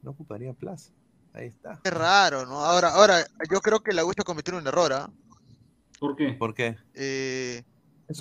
No 0.02 0.10
ocuparía 0.10 0.52
plaza. 0.52 0.90
Ahí 1.32 1.46
está. 1.46 1.80
Qué 1.84 1.90
raro, 1.90 2.44
¿no? 2.46 2.56
Ahora, 2.64 2.88
ahora, 2.90 3.24
yo 3.50 3.60
creo 3.60 3.80
que 3.80 3.92
la 3.92 4.04
U 4.04 4.10
está 4.10 4.24
cometiendo 4.24 4.60
un 4.60 4.66
error, 4.66 4.92
¿ah? 4.92 5.08
¿Por 6.00 6.16
qué? 6.16 6.32
¿Por 6.32 6.52
qué? 6.52 6.76
Eh, 6.94 7.62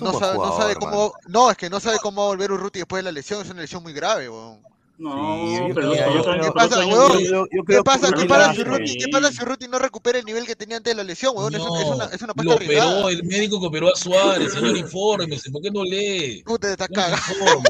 no, 0.00 0.18
sabe, 0.18 0.38
no 0.38 0.56
sabe 0.56 0.72
hermano. 0.72 0.90
cómo. 0.96 1.12
No, 1.26 1.50
es 1.50 1.56
que 1.56 1.68
no 1.70 1.80
sabe 1.80 1.98
cómo 2.02 2.20
va 2.22 2.26
a 2.26 2.30
volver 2.30 2.52
Urruti 2.52 2.80
después 2.80 3.00
de 3.00 3.04
la 3.04 3.12
lesión. 3.12 3.42
Es 3.42 3.50
una 3.50 3.60
lesión 3.62 3.82
muy 3.82 3.92
grave, 3.92 4.28
weón. 4.28 4.60
No, 4.98 5.10
Sí, 5.48 5.68
yo 5.68 5.74
pero 5.74 5.94
yo 5.94 6.22
¿Qué 6.22 6.52
pasa, 6.52 6.52
¿Qué 6.52 6.52
pasa, 6.52 8.12
que 8.12 8.12
¿qué 8.12 8.20
Urruti 8.20 8.26
pasa 8.28 8.46
la 8.46 8.54
si 8.54 8.62
bien. 8.64 8.98
¿qué 8.98 9.08
pasa 9.10 9.32
si 9.32 9.42
Urruti 9.42 9.66
no 9.68 9.78
recupera 9.78 10.18
el 10.18 10.24
nivel 10.24 10.46
que 10.46 10.54
tenía 10.54 10.76
antes 10.76 10.92
de 10.92 10.96
la 10.96 11.02
lesión, 11.02 11.32
weón? 11.36 11.54
Es, 11.54 11.60
es 11.60 11.66
una, 11.66 12.04
es 12.04 12.22
una 12.22 12.34
pasta 12.34 12.42
lo 12.44 12.52
arriesgada. 12.52 12.90
operó, 13.00 13.08
el 13.08 13.24
médico 13.24 13.58
que 13.60 13.66
operó 13.66 13.92
a 13.92 13.96
Suárez, 13.96 14.52
señor, 14.52 14.76
infórmese, 14.76 15.50
¿por 15.50 15.62
qué 15.62 15.70
no 15.70 15.82
lee? 15.82 16.42
Puta, 16.44 16.68
te 16.68 16.72
estás 16.72 16.88
No 16.90 16.94
cagando. 16.94 17.62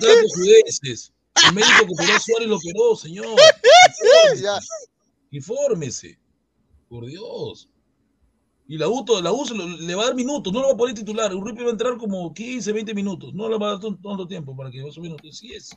con 0.00 0.28
judeces. 0.34 1.12
El 1.48 1.54
médico 1.54 1.86
que 1.86 1.92
operó 1.94 2.16
a 2.16 2.20
Suárez 2.20 2.48
lo 2.48 2.56
operó, 2.56 2.96
señor. 2.96 3.26
Ya. 4.40 4.58
Infórmese. 5.30 6.18
Por 6.88 7.06
Dios. 7.06 7.68
Y 8.68 8.78
la 8.78 8.88
U, 8.88 9.04
la 9.22 9.32
U 9.32 9.44
se 9.46 9.54
lo- 9.54 9.66
le 9.66 9.94
va 9.94 10.02
a 10.02 10.06
dar 10.06 10.14
minutos, 10.16 10.52
no 10.52 10.60
lo 10.60 10.68
va 10.68 10.74
a 10.74 10.76
poner 10.76 10.94
titular. 10.94 11.32
Urruti 11.34 11.62
va 11.62 11.68
a 11.68 11.72
entrar 11.72 11.96
como 11.96 12.32
15, 12.34 12.72
20 12.72 12.94
minutos. 12.94 13.32
No 13.32 13.48
le 13.48 13.56
va 13.58 13.68
a 13.68 13.70
dar 13.72 13.80
tan- 13.80 14.00
tanto 14.02 14.26
tiempo 14.26 14.56
para 14.56 14.70
que 14.70 14.82
más 14.82 14.96
o 14.98 15.00
menos. 15.00 15.18
Sí 15.30 15.52
es. 15.52 15.68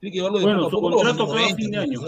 Tiene 0.00 0.12
que 0.12 0.18
llevarlo 0.18 0.38
de 0.38 0.44
Bueno, 0.44 0.70
su 0.70 0.80
contrato 0.80 1.24
acaba 1.24 1.38
a 1.38 1.42
90, 1.42 1.56
fin 1.56 1.70
de 1.72 1.76
año. 1.78 2.00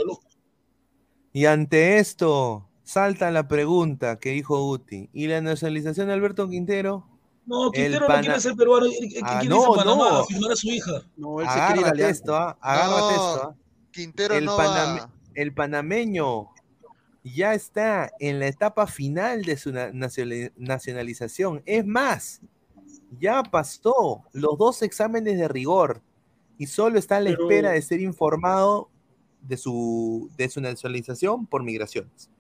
Y 1.32 1.44
ante 1.44 1.98
esto, 1.98 2.66
salta 2.82 3.30
la 3.30 3.46
pregunta 3.48 4.18
que 4.18 4.30
dijo 4.30 4.58
Guti. 4.64 5.10
¿Y 5.12 5.26
la 5.26 5.40
nacionalización 5.40 6.08
de 6.08 6.14
Alberto 6.14 6.48
Quintero? 6.48 7.06
No, 7.46 7.70
Quintero 7.70 8.00
no 8.00 8.06
pana- 8.06 8.20
quiere 8.22 8.40
ser 8.40 8.54
peruano, 8.54 8.86
Ah, 9.22 9.40
quiere 9.40 9.54
no, 9.54 9.72
Panamá 9.74 10.08
no. 10.10 10.16
a 10.18 10.24
firmar 10.26 10.52
a 10.52 10.56
su 10.56 10.68
hija. 10.68 11.02
No, 11.16 11.40
él 11.40 11.46
se 11.48 11.52
quiere 11.54 11.72
ir 11.80 11.86
Agárrate 11.86 12.08
esto, 12.10 12.36
¿ah? 12.36 12.56
Agárrate 12.60 13.00
No, 13.00 13.10
esto, 13.10 13.42
¿ah? 13.50 13.54
Quintero 13.92 14.34
el, 14.36 14.44
no 14.44 14.56
paname- 14.56 15.00
va. 15.00 15.10
el 15.34 15.52
panameño 15.54 16.48
ya 17.22 17.54
está 17.54 18.10
en 18.18 18.38
la 18.38 18.46
etapa 18.46 18.86
final 18.86 19.42
de 19.42 19.56
su 19.56 19.72
na- 19.72 19.92
nacionali- 19.92 20.52
nacionalización. 20.56 21.62
Es 21.66 21.84
más, 21.86 22.40
ya 23.18 23.42
pasó 23.42 24.24
los 24.32 24.56
dos 24.58 24.82
exámenes 24.82 25.38
de 25.38 25.48
rigor 25.48 26.00
y 26.58 26.66
solo 26.66 26.98
está 26.98 27.16
a 27.16 27.20
la 27.20 27.30
Pero- 27.30 27.42
espera 27.42 27.70
de 27.72 27.82
ser 27.82 28.00
informado 28.00 28.88
de 29.42 29.56
su, 29.56 30.30
de 30.36 30.48
su 30.48 30.60
nacionalización 30.60 31.46
por 31.46 31.62
migraciones. 31.62 32.30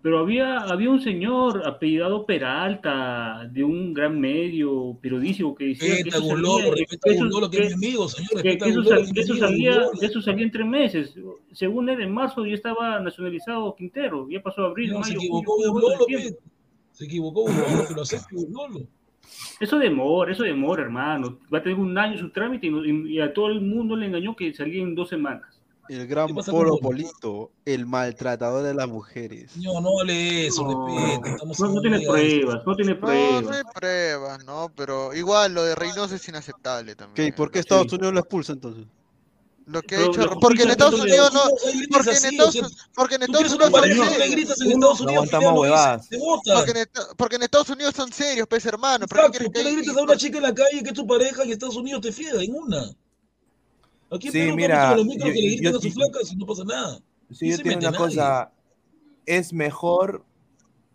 Pero 0.00 0.20
había, 0.20 0.58
había 0.58 0.90
un 0.90 1.00
señor 1.00 1.66
apellidado 1.66 2.24
Peralta, 2.24 3.48
de 3.50 3.64
un 3.64 3.92
gran 3.92 4.18
medio 4.20 4.96
periodístico, 5.02 5.56
que 5.56 5.64
decía 5.66 6.02
que 6.04 6.08
eso 6.10 6.20
salía, 6.20 6.72
que 9.98 10.06
eso- 10.06 10.22
salía, 10.22 10.44
en 10.44 10.50
tres 10.52 10.66
meses. 10.66 11.14
Según 11.52 11.88
él, 11.88 12.00
en 12.00 12.12
marzo 12.12 12.46
ya 12.46 12.54
estaba 12.54 13.00
nacionalizado 13.00 13.74
Quintero, 13.74 14.28
ya 14.30 14.40
pasó 14.40 14.66
abril, 14.66 14.92
No, 14.92 15.02
se 15.02 15.10
mayo, 15.14 15.18
equivocó 15.20 15.56
julio, 15.56 15.88
pe. 16.06 16.36
Se 16.92 17.04
equivocó 17.04 17.42
Gulolo, 17.42 17.88
que 17.88 17.94
lo 17.94 18.02
acepte. 18.02 18.36
Eso 19.60 19.78
demora, 19.78 20.32
eso 20.32 20.44
demora, 20.44 20.82
hermano. 20.82 21.40
Va 21.52 21.58
a 21.58 21.62
tener 21.62 21.76
un 21.78 21.96
año 21.98 22.16
su 22.18 22.30
trámite 22.30 22.68
y- 22.68 23.14
y 23.14 23.20
a 23.20 23.32
todo 23.34 23.48
el 23.48 23.60
mundo 23.60 23.96
le 23.96 24.06
engañó 24.06 24.34
que 24.36 24.54
salía 24.54 24.82
en 24.82 24.94
dos 24.94 25.08
semanas. 25.08 25.57
El 25.88 26.06
gran 26.06 26.34
Polo 26.34 26.78
Polito, 26.78 27.50
el 27.64 27.86
maltratador 27.86 28.62
de 28.62 28.74
las 28.74 28.88
mujeres. 28.88 29.56
No, 29.56 29.80
no 29.80 29.96
vale 29.96 30.46
eso. 30.46 30.86
Estamos 31.24 31.60
No, 31.60 31.68
no 31.68 31.76
en 31.76 31.82
tiene 31.82 32.06
pruebas, 32.06 32.62
no 32.66 32.76
tiene 32.76 32.94
No, 32.94 33.00
no 33.00 33.06
pruebas. 33.06 33.56
hay 33.56 33.62
pruebas, 33.74 34.44
¿no? 34.44 34.72
Pero 34.76 35.14
igual 35.14 35.54
lo 35.54 35.64
de 35.64 35.74
Reynoso 35.74 36.14
es 36.14 36.28
inaceptable 36.28 36.94
también. 36.94 37.14
¿Qué? 37.14 37.26
¿Y 37.26 37.32
por 37.32 37.50
qué 37.50 37.60
Estados 37.60 37.92
Unidos 37.92 38.12
lo 38.12 38.20
expulsa 38.20 38.52
entonces? 38.52 38.84
Lo 39.68 39.82
que 39.82 39.96
ha 39.96 40.06
hecho, 40.06 40.30
porque 40.40 40.62
en 40.62 40.70
Estados 40.70 40.98
Unidos 40.98 41.30
no, 41.34 41.42
porque 41.90 42.10
en 42.10 42.24
Estados, 42.24 42.58
porque 42.94 43.16
en 43.16 43.22
Estados 43.24 43.52
Unidos. 43.52 43.70
Porque 43.74 43.92
en, 47.36 47.42
Estados 47.42 47.68
Unidos 47.68 47.94
son 47.94 48.10
serios, 48.10 48.46
pues 48.48 48.64
hermano. 48.64 49.06
¿Por 49.06 49.30
qué 49.30 49.36
Exacto, 49.36 49.52
tú 49.52 49.62
le 49.62 49.74
gritas 49.74 49.94
a 49.94 50.02
una 50.02 50.16
chica 50.16 50.38
en 50.38 50.44
la 50.44 50.54
calle 50.54 50.82
que 50.82 50.88
es 50.88 50.94
tu 50.94 51.06
pareja 51.06 51.44
y 51.44 51.52
Estados 51.52 51.76
Unidos 51.76 52.00
te 52.00 52.12
fiega 52.12 52.42
en 52.42 52.54
una. 52.54 52.82
Aquí 54.10 54.30
Sí, 54.30 54.50
mira, 54.52 54.94
los 54.96 55.04
micros 55.06 55.28
yo- 55.28 55.34
que 55.34 55.40
le 55.42 55.56
yo- 55.60 55.78
a 55.78 55.80
sus 55.80 55.94
flacas 55.94 56.32
y 56.32 56.36
no 56.36 56.46
pasa 56.46 56.64
nada. 56.64 57.00
Sí, 57.30 57.50
No 57.50 57.56
yo 57.56 57.62
tengo 57.62 57.78
una 57.88 57.98
cosa. 57.98 58.52
Es 59.26 59.52
mejor 59.52 60.24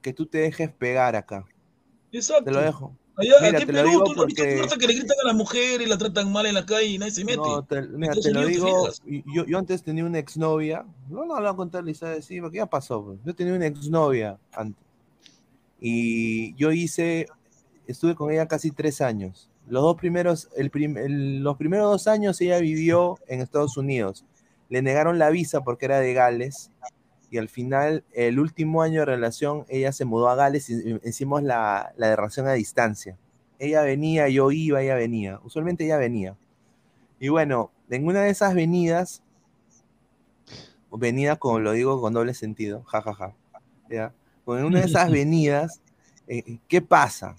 que 0.02 0.14
tú 0.14 0.26
te 0.26 0.40
dejes 0.40 0.72
pegar 0.72 1.16
acá. 1.16 1.46
Exacto. 2.12 2.46
Te 2.46 2.52
lo 2.52 2.62
dejo. 2.62 2.98
Allá, 3.16 3.34
Mira, 3.42 3.48
aquí 3.50 3.62
en 3.62 3.68
te 3.68 3.74
Perú, 3.74 3.92
tú 4.04 4.10
no 4.10 4.16
porque- 4.16 4.60
hasta 4.64 4.76
que 4.78 4.88
le 4.88 4.94
gritan 4.96 5.18
a 5.24 5.28
la 5.28 5.34
mujer 5.34 5.82
y 5.82 5.86
la 5.86 6.00
tratan 6.00 6.32
mal 6.32 6.48
en 6.48 6.56
la 6.56 6.66
calle 6.66 6.88
y 6.88 6.98
nadie 6.98 7.12
se 7.12 7.24
mete. 7.24 7.38
No, 7.38 7.64
te, 7.64 7.84
mira, 7.84 8.14
te 8.16 8.32
lo 8.32 8.48
digo. 8.48 8.90
y- 9.06 9.24
Yo, 9.36 9.46
yo 9.46 9.60
antes 9.60 9.84
tenía 9.84 10.04
una 10.04 10.18
exnovia. 10.18 10.84
No, 11.10 11.24
no, 11.26 11.36
lo 11.36 11.42
voy 11.42 11.50
a 11.50 11.54
contar 11.56 11.88
historia 11.88 12.18
así, 12.18 12.42
porque 12.42 12.58
ya 12.58 12.66
pasó. 12.66 13.04
pues. 13.06 13.20
Yo 13.24 13.36
tenía 13.36 13.54
una 13.54 13.68
exnovia 13.68 14.40
antes. 14.52 14.84
Y 15.80 16.56
yo 16.56 16.72
hice. 16.72 17.28
Estuve 17.86 18.16
con 18.16 18.32
ella 18.32 18.48
casi 18.48 18.72
tres 18.72 19.00
años. 19.02 19.50
Los 19.68 19.84
dos 19.84 19.96
primeros, 19.98 20.50
el 20.58 20.70
prim- 20.70 20.98
el- 20.98 21.40
los 21.44 21.58
primeros 21.58 21.90
dos 21.92 22.08
años 22.08 22.40
ella 22.42 22.60
vivió 22.60 23.18
en 23.28 23.42
Estados 23.42 23.78
Unidos. 23.78 24.26
Le 24.70 24.82
negaron 24.82 25.20
la 25.20 25.30
visa 25.30 25.62
porque 25.62 25.86
era 25.86 26.00
de 26.00 26.14
Gales. 26.14 26.72
Y 27.32 27.38
al 27.40 27.50
final, 27.50 28.04
el 28.14 28.40
último 28.40 28.82
año 28.84 29.02
de 29.02 29.06
relación, 29.08 29.66
ella 29.70 29.92
se 29.92 30.06
mudó 30.06 30.30
a 30.30 30.36
Gales 30.36 30.70
y 30.70 30.76
y 30.92 31.00
hicimos 31.10 31.42
la, 31.44 31.94
la 31.98 32.16
relación 32.16 32.48
a 32.48 32.54
distancia. 32.54 33.18
Ella 33.60 33.82
venía, 33.82 34.30
yo 34.30 34.52
iba, 34.52 34.82
ella 34.82 34.96
venía. 34.96 35.40
Usualmente 35.44 35.86
ella 35.86 35.98
venía. 35.98 36.36
Y 37.20 37.30
bueno, 37.30 37.72
en 37.90 38.06
una 38.08 38.22
de 38.24 38.30
esas 38.32 38.54
venidas, 38.56 39.24
venida 40.92 41.36
como 41.38 41.60
lo 41.60 41.72
digo 41.72 42.00
con 42.02 42.14
doble 42.14 42.34
sentido, 42.34 42.84
jajaja, 42.84 43.34
¿ya? 43.90 44.14
Con 44.46 44.64
una 44.64 44.80
de 44.80 44.86
esas 44.86 45.10
venidas, 45.12 45.82
eh, 46.28 46.60
¿qué 46.68 46.82
pasa? 46.82 47.36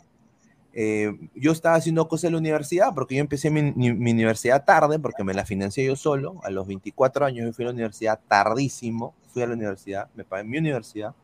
Eh, 0.77 1.17
yo 1.37 1.53
estaba 1.53 1.77
haciendo 1.77 2.09
cosas 2.09 2.25
en 2.25 2.33
la 2.33 2.39
universidad, 2.41 2.93
porque 2.93 3.15
yo 3.15 3.21
empecé 3.21 3.49
mi, 3.49 3.91
universidad 3.91 4.65
tarde, 4.65 4.99
porque 4.99 5.23
me 5.23 5.33
la 5.33 5.45
financié 5.45 5.87
yo 5.87 5.95
solo, 5.95 6.41
a 6.43 6.51
los 6.51 6.67
24 6.67 7.25
años 7.27 7.47
yo 7.47 7.53
fui 7.53 7.65
a 7.65 7.69
la 7.69 7.75
universidad 7.75 8.19
tardísimo, 8.27 9.15
fui 9.33 9.43
a 9.43 9.47
la 9.47 9.55
universidad, 9.55 10.09
me 10.17 10.25
pagué 10.25 10.43
mi 10.43 10.59
universidad, 10.59 11.15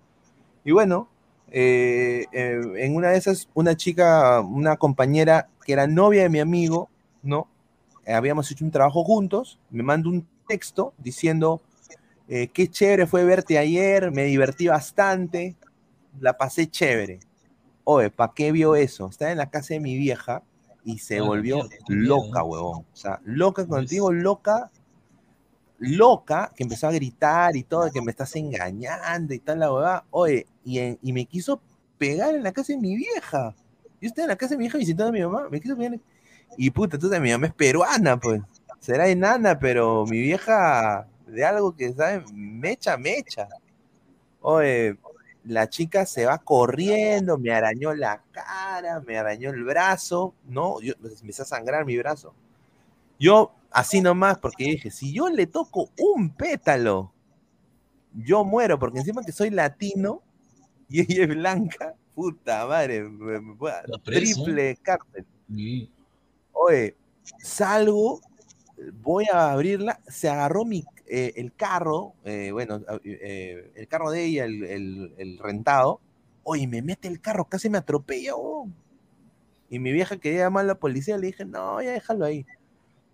y 0.65 0.71
bueno, 0.71 1.09
eh, 1.51 2.27
eh, 2.31 2.61
en 2.77 2.95
una 2.95 3.09
de 3.11 3.19
esas, 3.19 3.49
una 3.55 3.77
chica, 3.77 4.41
una 4.41 4.77
compañera 4.77 5.49
que 5.67 5.73
era 5.73 5.89
novia 5.89 6.23
de 6.23 6.29
mi 6.29 6.39
amigo, 6.39 6.89
¿no? 7.25 7.49
Habíamos 8.07 8.49
hecho 8.53 8.65
un 8.65 8.71
trabajo 8.71 9.03
juntos, 9.03 9.59
me 9.71 9.83
manda 9.83 10.09
un 10.11 10.29
texto 10.47 10.95
diciendo, 10.97 11.61
qué 12.29 12.69
chévere 12.71 13.09
fue 13.09 13.25
verte 13.25 13.59
ayer, 13.59 14.13
me 14.13 14.25
divertí 14.25 14.69
bastante, 14.69 15.57
la 16.21 16.37
pasé 16.37 16.71
chévere. 16.71 17.19
Oye, 17.85 18.11
¿para 18.11 18.33
qué 18.35 18.53
vio 18.53 18.77
eso? 18.77 19.09
Estaba 19.09 19.33
en 19.33 19.39
la 19.39 19.51
casa 19.51 19.75
de 19.75 19.81
mi 19.81 19.97
vieja 19.97 20.43
y 20.85 20.99
se 20.99 21.21
volvió 21.21 21.57
miedo, 21.65 21.81
loca, 21.89 22.43
huevón. 22.45 22.85
O 22.93 22.97
sea, 22.97 23.21
loca, 23.25 23.67
contigo, 23.67 24.13
loca, 24.13 24.71
loca, 25.79 26.53
que 26.55 26.63
empezó 26.63 26.89
a 26.89 26.93
gritar 26.93 27.57
y 27.57 27.63
todo, 27.63 27.91
que 27.91 28.03
me 28.03 28.11
estás 28.11 28.35
engañando 28.37 29.33
y 29.35 29.39
tal, 29.39 29.61
la 29.61 29.73
huevada. 29.73 30.05
Oye, 30.11 30.47
y, 30.65 30.79
en- 30.79 30.99
y 31.03 31.13
me 31.13 31.25
quiso 31.27 31.61
pegar 31.99 32.35
en 32.35 32.43
la 32.43 32.53
casa 32.53 32.73
de 32.73 32.79
mi 32.79 32.97
vieja. 32.97 33.55
Yo 34.01 34.09
estaba 34.09 34.25
en 34.25 34.31
la 34.31 34.37
casa 34.37 34.55
de 34.55 34.59
mi 34.59 34.65
vieja 34.65 34.79
visitando 34.79 35.09
a 35.09 35.13
mi 35.13 35.21
mamá, 35.23 35.49
me 35.51 35.61
quiso 35.61 35.77
pegar. 35.77 35.95
en- 35.95 36.03
Y 36.57 36.71
puta, 36.71 36.97
entonces 36.97 37.21
mi 37.21 37.31
mamá 37.31 37.47
es 37.47 37.55
peruana, 37.55 38.19
pues. 38.19 38.43
Será 38.81 39.09
enana, 39.09 39.59
pero 39.59 40.07
mi 40.07 40.19
vieja, 40.21 41.07
de 41.27 41.45
algo 41.45 41.75
que 41.77 41.93
sabe, 41.93 42.25
mecha, 42.33 42.97
mecha. 42.97 43.49
Oye, 44.41 44.97
la 45.51 45.69
chica 45.69 46.07
se 46.07 46.27
va 46.27 46.39
corriendo, 46.39 47.37
me 47.39 47.53
arañó 47.53 47.93
la 47.95 48.23
cara, 48.33 49.01
me 49.01 49.19
arañó 49.19 49.51
el 49.51 49.65
brazo, 49.65 50.35
¿no? 50.47 50.81
Yo, 50.81 50.95
me 51.01 51.11
empecé 51.11 51.43
a 51.43 51.45
sangrar 51.45 51.85
mi 51.85 51.97
brazo. 51.99 52.35
Yo, 53.19 53.53
así 53.71 54.01
nomás, 54.01 54.39
porque 54.39 54.65
dije, 54.65 54.91
si 54.91 55.13
yo 55.13 55.29
le 55.29 55.47
toco 55.47 55.91
un 55.99 56.31
pétalo, 56.31 57.13
yo 58.15 58.45
muero, 58.45 58.79
porque 58.79 58.99
encima 58.99 59.23
que 59.25 59.33
soy 59.33 59.51
latino 59.51 60.23
y 60.89 61.01
ella 61.01 61.25
es 61.25 61.29
blanca, 61.29 61.95
puta 62.15 62.67
madre, 62.67 63.03
me- 63.03 63.41
me 63.41 63.57
triple 64.05 64.77
cárcel. 64.83 65.27
Sí. 65.49 65.91
Oye, 66.53 66.97
salgo, 67.43 68.21
voy 69.03 69.27
a 69.33 69.53
abrirla, 69.53 70.01
se 70.07 70.29
agarró 70.29 70.65
mi, 70.65 70.85
eh, 71.11 71.35
el 71.37 71.55
carro, 71.55 72.15
eh, 72.25 72.51
bueno, 72.53 72.81
eh, 73.05 73.73
el 73.77 73.89
carro 73.89 74.11
de 74.13 74.25
ella, 74.25 74.45
el, 74.47 74.65
el- 75.19 75.39
rentado, 75.39 76.01
oye, 76.45 76.67
me 76.69 76.83
mete 76.83 77.09
el 77.09 77.21
carro, 77.21 77.47
casi 77.47 77.71
me 77.71 77.79
atropella. 77.79 78.35
Y 79.69 79.79
mi 79.79 79.93
vieja 79.93 80.17
quería 80.17 80.41
llamar 80.45 80.65
a 80.65 80.69
la 80.69 80.75
policía, 80.75 81.17
le 81.17 81.29
dije, 81.29 81.45
no, 81.45 81.81
ya 81.81 81.93
déjalo 81.93 82.25
ahí. 82.25 82.45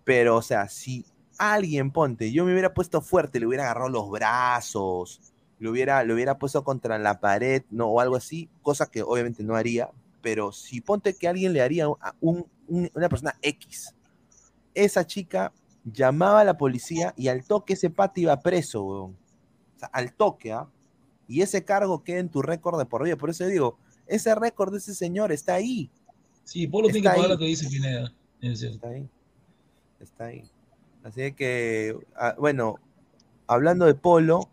Pero, 0.05 0.37
o 0.37 0.41
sea, 0.41 0.69
si 0.69 1.05
alguien, 1.37 1.91
ponte, 1.91 2.31
yo 2.31 2.45
me 2.45 2.53
hubiera 2.53 2.73
puesto 2.73 3.01
fuerte, 3.01 3.39
le 3.39 3.47
hubiera 3.47 3.65
agarrado 3.65 3.89
los 3.89 4.09
brazos, 4.11 5.21
lo 5.59 5.71
hubiera, 5.71 6.03
lo 6.03 6.15
hubiera 6.15 6.37
puesto 6.39 6.63
contra 6.63 6.99
la 6.99 7.19
pared, 7.19 7.63
no, 7.71 7.87
o 7.87 8.01
algo 8.01 8.15
así, 8.17 8.49
cosa 8.63 8.87
que 8.91 9.03
obviamente 9.03 9.43
no 9.43 9.55
haría, 9.55 9.89
pero 10.21 10.51
si 10.53 10.81
ponte 10.81 11.15
que 11.15 11.27
alguien 11.27 11.53
le 11.53 11.61
haría 11.61 11.85
a 11.87 12.15
un- 12.21 12.47
una 12.67 13.09
persona 13.09 13.35
X, 13.41 13.95
esa 14.73 15.05
chica 15.05 15.51
llamaba 15.93 16.41
a 16.41 16.43
la 16.43 16.57
policía 16.57 17.13
y 17.17 17.27
al 17.27 17.45
toque 17.45 17.73
ese 17.73 17.89
pata 17.89 18.19
iba 18.19 18.39
preso, 18.39 18.83
weón. 18.83 19.17
O 19.75 19.79
sea, 19.79 19.89
al 19.89 20.13
toque, 20.13 20.51
¿ah? 20.51 20.67
Y 21.27 21.41
ese 21.41 21.63
cargo 21.63 22.03
queda 22.03 22.19
en 22.19 22.29
tu 22.29 22.41
récord 22.41 22.79
de 22.79 22.85
por 22.85 23.03
vida. 23.03 23.17
Por 23.17 23.29
eso 23.29 23.45
digo, 23.45 23.77
ese 24.05 24.33
récord 24.35 24.71
de 24.71 24.77
ese 24.79 24.95
señor 24.95 25.31
está 25.31 25.55
ahí. 25.55 25.91
Sí, 26.43 26.67
Polo 26.67 26.87
tiene 26.87 27.01
que 27.01 27.09
pagar 27.09 27.25
ahí. 27.25 27.31
lo 27.31 27.37
que 27.37 27.45
dice 27.45 27.67
Pineda. 27.69 28.13
Es. 28.41 28.63
Está 28.63 28.89
ahí. 28.89 29.09
Está 29.99 30.25
ahí. 30.25 30.49
Así 31.03 31.33
que, 31.33 31.97
ah, 32.15 32.35
bueno, 32.37 32.79
hablando 33.47 33.85
de 33.85 33.95
Polo, 33.95 34.49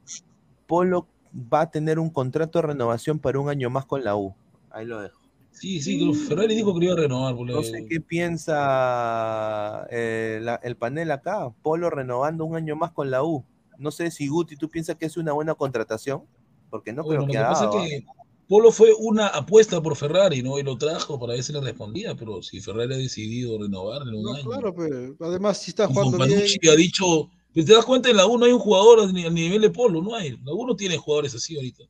Polo 0.67 1.07
va 1.35 1.63
a 1.63 1.71
tener 1.71 1.99
un 1.99 2.11
contrato 2.11 2.61
de 2.61 2.69
renovación 2.69 3.19
para 3.19 3.39
un 3.39 3.49
año 3.49 3.71
más 3.71 3.87
con 3.87 4.05
la 4.05 4.17
U. 4.17 4.35
Ahí 4.71 4.87
lo 4.87 5.01
dejo. 5.01 5.24
Sí, 5.61 5.81
sí, 5.81 5.99
que 5.99 6.13
Ferrari 6.15 6.55
dijo 6.55 6.75
que 6.75 6.81
lo 6.81 6.85
iba 6.85 6.93
a 6.95 6.97
renovar. 6.99 7.35
por 7.35 7.47
No 7.51 7.63
sé 7.63 7.85
qué 7.89 8.01
piensa 8.01 9.87
eh, 9.91 10.41
la- 10.43 10.57
el 10.63 10.77
panel 10.77 11.11
acá. 11.13 11.51
Polo 11.63 11.91
renovando 11.91 12.45
un 12.45 12.57
año 12.57 12.75
más 12.77 12.93
con 12.93 13.11
la 13.11 13.23
U. 13.23 13.47
No 13.79 13.91
sé 13.91 14.11
si 14.11 14.29
Guti, 14.29 14.57
¿tú 14.57 14.71
piensas 14.71 14.97
que 14.97 15.07
es 15.07 15.17
una 15.17 15.33
buena 15.33 15.55
contratación? 15.55 16.25
Porque 16.71 16.93
no 16.93 17.05
Bueno, 17.05 17.07
creo 17.07 17.27
lo 17.27 17.37
que 17.37 17.37
que 17.37 17.45
pasa 17.45 17.65
es 17.67 17.71
que 17.71 18.05
Polo 18.49 18.73
fue 18.73 18.93
una 18.99 19.29
apuesta 19.29 19.81
por 19.81 19.95
Ferrari, 19.97 20.43
¿no? 20.43 20.59
Y 20.59 20.65
lo 20.65 20.77
trajo 20.77 21.21
para 21.21 21.35
ver 21.35 21.45
si 21.45 21.53
le 21.53 21.61
respondía, 21.61 22.17
pero 22.17 22.43
si 22.43 22.61
Ferrari 22.61 22.95
ha 22.95 22.99
decidido 22.99 23.59
renovarle 23.61 24.17
un 24.17 24.25
No, 24.25 24.35
año. 24.35 24.51
claro, 24.51 24.75
pero 24.75 25.17
además 25.21 25.59
si 25.59 25.71
está 25.71 25.87
Y 25.87 25.95
jugando 25.95 26.19
bien. 26.19 26.41
Ha 26.71 26.77
dicho, 26.77 27.31
te 27.55 27.63
das 27.65 27.85
cuenta, 27.87 28.11
en 28.11 28.17
la 28.17 28.27
U 28.27 28.37
no 28.39 28.45
hay 28.45 28.53
un 28.53 28.59
jugador 28.59 29.01
al 29.01 29.13
nivel 29.15 29.63
de 29.63 29.71
Polo, 29.71 30.03
no 30.03 30.15
hay. 30.15 30.37
La 30.45 30.53
U 30.53 30.67
no 30.67 30.77
tiene 30.77 30.97
jugadores 30.99 31.35
así 31.35 31.57
ahorita. 31.57 31.85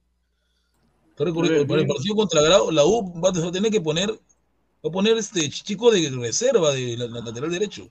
Para 1.16 1.30
el, 1.30 1.36
el 1.70 1.86
partido 1.86 2.16
contra 2.16 2.42
Grau, 2.42 2.70
la 2.70 2.84
U 2.84 3.12
va 3.20 3.28
a 3.28 3.52
tener 3.52 3.70
que 3.70 3.80
poner, 3.80 4.10
va 4.10 4.88
a 4.88 4.90
poner 4.90 5.16
este 5.16 5.48
chico 5.48 5.90
de 5.90 6.10
reserva 6.10 6.72
de 6.72 6.96
la, 6.96 7.06
la 7.06 7.20
lateral 7.20 7.50
derecho. 7.50 7.88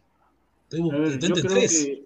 Entonces, 0.69 1.19
ver, 1.19 1.19
yo 1.19 1.35
creo 1.35 1.49
tres. 1.55 1.85
que 1.85 2.05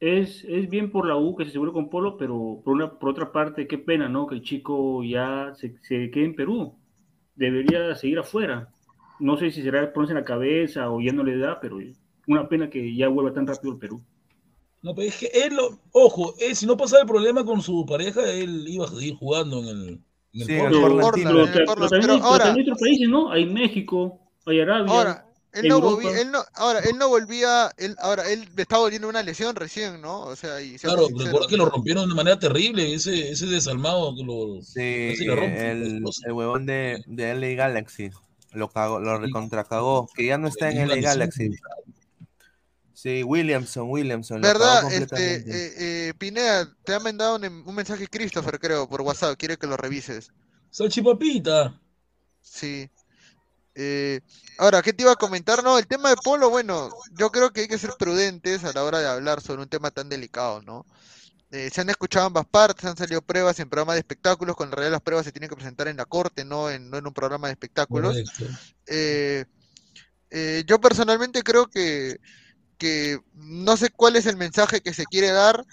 es, 0.00 0.44
es 0.44 0.68
bien 0.68 0.90
por 0.90 1.06
la 1.06 1.16
U 1.16 1.36
que 1.36 1.44
se 1.44 1.50
asegure 1.50 1.72
con 1.72 1.88
Polo, 1.88 2.16
pero 2.16 2.60
por, 2.64 2.74
una, 2.74 2.98
por 2.98 3.10
otra 3.10 3.30
parte, 3.30 3.68
qué 3.68 3.78
pena, 3.78 4.08
¿no? 4.08 4.26
Que 4.26 4.34
el 4.34 4.42
chico 4.42 5.04
ya 5.04 5.52
se, 5.54 5.76
se 5.82 6.10
quede 6.10 6.24
en 6.24 6.34
Perú. 6.34 6.74
Debería 7.36 7.94
seguir 7.94 8.18
afuera. 8.18 8.72
No 9.20 9.36
sé 9.36 9.52
si 9.52 9.62
será 9.62 9.92
ponerse 9.92 10.12
en 10.12 10.18
la 10.18 10.24
cabeza 10.24 10.90
o 10.90 11.00
ya 11.00 11.12
no 11.12 11.22
le 11.22 11.38
da, 11.38 11.60
pero 11.60 11.78
una 12.26 12.48
pena 12.48 12.68
que 12.68 12.96
ya 12.96 13.06
vuelva 13.08 13.32
tan 13.32 13.46
rápido 13.46 13.74
al 13.74 13.78
Perú. 13.78 14.02
No, 14.82 14.94
pero 14.94 15.08
es 15.08 15.16
que 15.16 15.26
él, 15.32 15.54
lo- 15.54 15.78
ojo, 15.92 16.34
él, 16.40 16.56
si 16.56 16.66
no 16.66 16.76
pasaba 16.76 17.02
el 17.02 17.08
problema 17.08 17.44
con 17.44 17.62
su 17.62 17.86
pareja, 17.86 18.28
él 18.30 18.64
iba 18.68 18.84
a 18.86 18.90
seguir 18.90 19.14
jugando 19.16 19.60
en 19.60 19.66
el, 19.68 19.88
en 20.34 20.40
el 20.40 20.46
Sí, 20.46 20.46
pero 20.48 21.00
ahora- 21.00 22.44
también 22.46 22.66
otros 22.66 22.80
países, 22.80 23.08
¿no? 23.08 23.30
Hay 23.30 23.46
México, 23.46 24.18
hay 24.46 24.60
Arabia. 24.60 24.92
Ahora, 24.92 25.26
él 25.52 25.68
no, 25.68 25.74
Europa. 25.76 25.96
volví- 26.02 26.18
él 26.20 26.30
no, 26.32 26.38
ahora, 26.54 26.80
él 26.80 26.96
no 26.98 27.08
volvía, 27.10 27.70
él, 27.76 27.94
ahora, 28.00 28.28
él 28.32 28.48
le 28.56 28.62
estaba 28.62 28.82
volviendo 28.82 29.08
una 29.08 29.22
lesión 29.22 29.54
recién, 29.54 30.00
¿no? 30.00 30.22
O 30.22 30.34
sea, 30.34 30.60
y 30.60 30.76
Claro, 30.78 31.06
recuerda 31.16 31.46
que 31.46 31.56
lo 31.58 31.66
rompieron 31.66 32.08
de 32.08 32.14
manera 32.16 32.38
terrible, 32.38 32.92
ese, 32.94 33.30
ese 33.30 33.46
desalmado 33.46 34.16
que 34.16 34.24
lo 34.24 34.62
Sí, 34.62 35.14
le 35.24 35.36
rompe. 35.36 35.70
el, 35.70 36.00
pues, 36.02 36.20
el 36.26 36.32
huevón 36.32 36.66
de, 36.66 37.04
de 37.06 37.30
LA 37.34 37.54
Galaxy. 37.54 38.10
Lo 38.52 38.68
cagó, 38.68 38.98
lo 39.00 39.16
recontracagó. 39.18 40.08
Que 40.14 40.26
ya 40.26 40.38
no 40.38 40.48
está 40.48 40.70
en 40.70 40.78
LA 40.88 40.96
Galaxy. 40.96 41.50
Sí, 43.02 43.24
Williamson, 43.24 43.90
Williamson. 43.90 44.40
lo 44.40 44.46
¿Verdad? 44.46 44.92
Este, 44.92 45.34
eh, 45.34 45.74
eh, 46.08 46.14
Pineda, 46.16 46.72
te 46.84 46.94
ha 46.94 47.00
mandado 47.00 47.34
un, 47.34 47.44
un 47.44 47.74
mensaje 47.74 48.06
Christopher, 48.06 48.60
creo, 48.60 48.88
por 48.88 49.00
WhatsApp, 49.00 49.36
quiere 49.36 49.56
que 49.56 49.66
lo 49.66 49.76
revises. 49.76 50.30
Salchipapita. 50.70 51.80
Sí. 52.40 52.88
Eh, 53.74 54.20
ahora, 54.56 54.82
¿qué 54.82 54.92
te 54.92 55.02
iba 55.02 55.10
a 55.10 55.16
comentar? 55.16 55.64
No, 55.64 55.80
el 55.80 55.88
tema 55.88 56.10
de 56.10 56.16
Polo, 56.22 56.48
bueno, 56.48 56.90
yo 57.18 57.32
creo 57.32 57.52
que 57.52 57.62
hay 57.62 57.66
que 57.66 57.76
ser 57.76 57.90
prudentes 57.98 58.62
a 58.62 58.72
la 58.72 58.84
hora 58.84 59.00
de 59.00 59.08
hablar 59.08 59.40
sobre 59.40 59.62
un 59.62 59.68
tema 59.68 59.90
tan 59.90 60.08
delicado, 60.08 60.62
¿no? 60.62 60.86
Eh, 61.50 61.70
se 61.74 61.80
han 61.80 61.90
escuchado 61.90 62.26
ambas 62.26 62.46
partes, 62.46 62.84
han 62.84 62.96
salido 62.96 63.20
pruebas 63.20 63.58
en 63.58 63.68
programas 63.68 63.96
de 63.96 64.00
espectáculos, 64.00 64.54
cuando 64.54 64.74
en 64.74 64.76
realidad 64.76 64.92
las 64.92 65.02
pruebas 65.02 65.26
se 65.26 65.32
tienen 65.32 65.50
que 65.50 65.56
presentar 65.56 65.88
en 65.88 65.96
la 65.96 66.04
corte, 66.04 66.44
no 66.44 66.70
en, 66.70 66.88
no 66.88 66.98
en 66.98 67.06
un 67.08 67.12
programa 67.12 67.48
de 67.48 67.54
espectáculos. 67.54 68.12
Correcto. 68.12 68.44
Eh, 68.86 69.44
eh, 70.30 70.62
yo 70.68 70.80
personalmente 70.80 71.42
creo 71.42 71.66
que, 71.66 72.20
que 72.82 73.20
no 73.34 73.76
sé 73.76 73.90
cuál 73.90 74.16
es 74.16 74.26
el 74.26 74.36
mensaje 74.36 74.80
que 74.80 74.92
se 74.92 75.06
quiere 75.06 75.30
dar. 75.30 75.64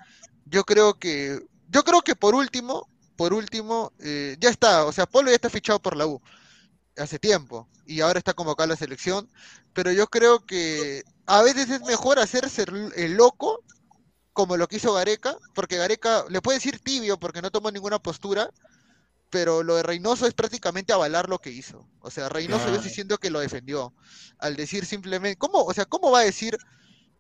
Yo 0.46 0.64
creo 0.64 1.00
que, 1.00 1.40
yo 1.68 1.84
creo 1.84 2.04
que 2.04 2.16
por 2.16 2.36
último, 2.36 2.88
por 3.16 3.34
último, 3.34 3.92
eh, 4.00 4.38
ya 4.40 4.50
está, 4.52 4.86
o 4.86 4.92
sea, 4.92 5.08
Polo 5.08 5.30
ya 5.30 5.36
está 5.36 5.50
fichado 5.50 5.82
por 5.82 5.98
la 5.98 6.06
U 6.06 6.22
hace 6.96 7.18
tiempo 7.18 7.68
y 7.88 8.02
ahora 8.02 8.20
está 8.20 8.36
convocado 8.36 8.66
a 8.66 8.74
la 8.74 8.76
selección, 8.76 9.28
pero 9.74 9.92
yo 9.92 10.06
creo 10.06 10.46
que 10.46 11.02
a 11.26 11.42
veces 11.42 11.72
es 11.72 11.82
mejor 11.82 12.20
hacerse 12.20 12.66
el 12.96 13.14
loco 13.14 13.64
como 14.34 14.56
lo 14.56 14.68
que 14.68 14.76
hizo 14.78 14.94
Gareca, 14.94 15.36
porque 15.56 15.78
Gareca 15.78 16.26
le 16.30 16.42
puede 16.42 16.60
decir 16.60 16.80
tibio 16.80 17.20
porque 17.20 17.42
no 17.42 17.50
tomó 17.50 17.72
ninguna 17.72 17.98
postura, 17.98 18.52
pero 19.32 19.64
lo 19.64 19.78
de 19.78 19.84
Reynoso 19.84 20.28
es 20.28 20.36
prácticamente 20.36 20.94
avalar 20.94 21.28
lo 21.28 21.40
que 21.40 21.50
hizo. 21.50 21.88
O 22.02 22.12
sea, 22.12 22.30
Reynoso 22.30 22.66
Claro. 22.66 22.84
siento 22.84 23.18
que 23.18 23.32
lo 23.32 23.40
defendió. 23.40 23.94
Al 24.38 24.56
decir 24.56 24.86
simplemente, 24.86 25.38
¿cómo? 25.40 25.64
O 25.64 25.74
sea, 25.74 25.86
¿cómo 25.86 26.12
va 26.12 26.20
a 26.20 26.24
decir, 26.24 26.56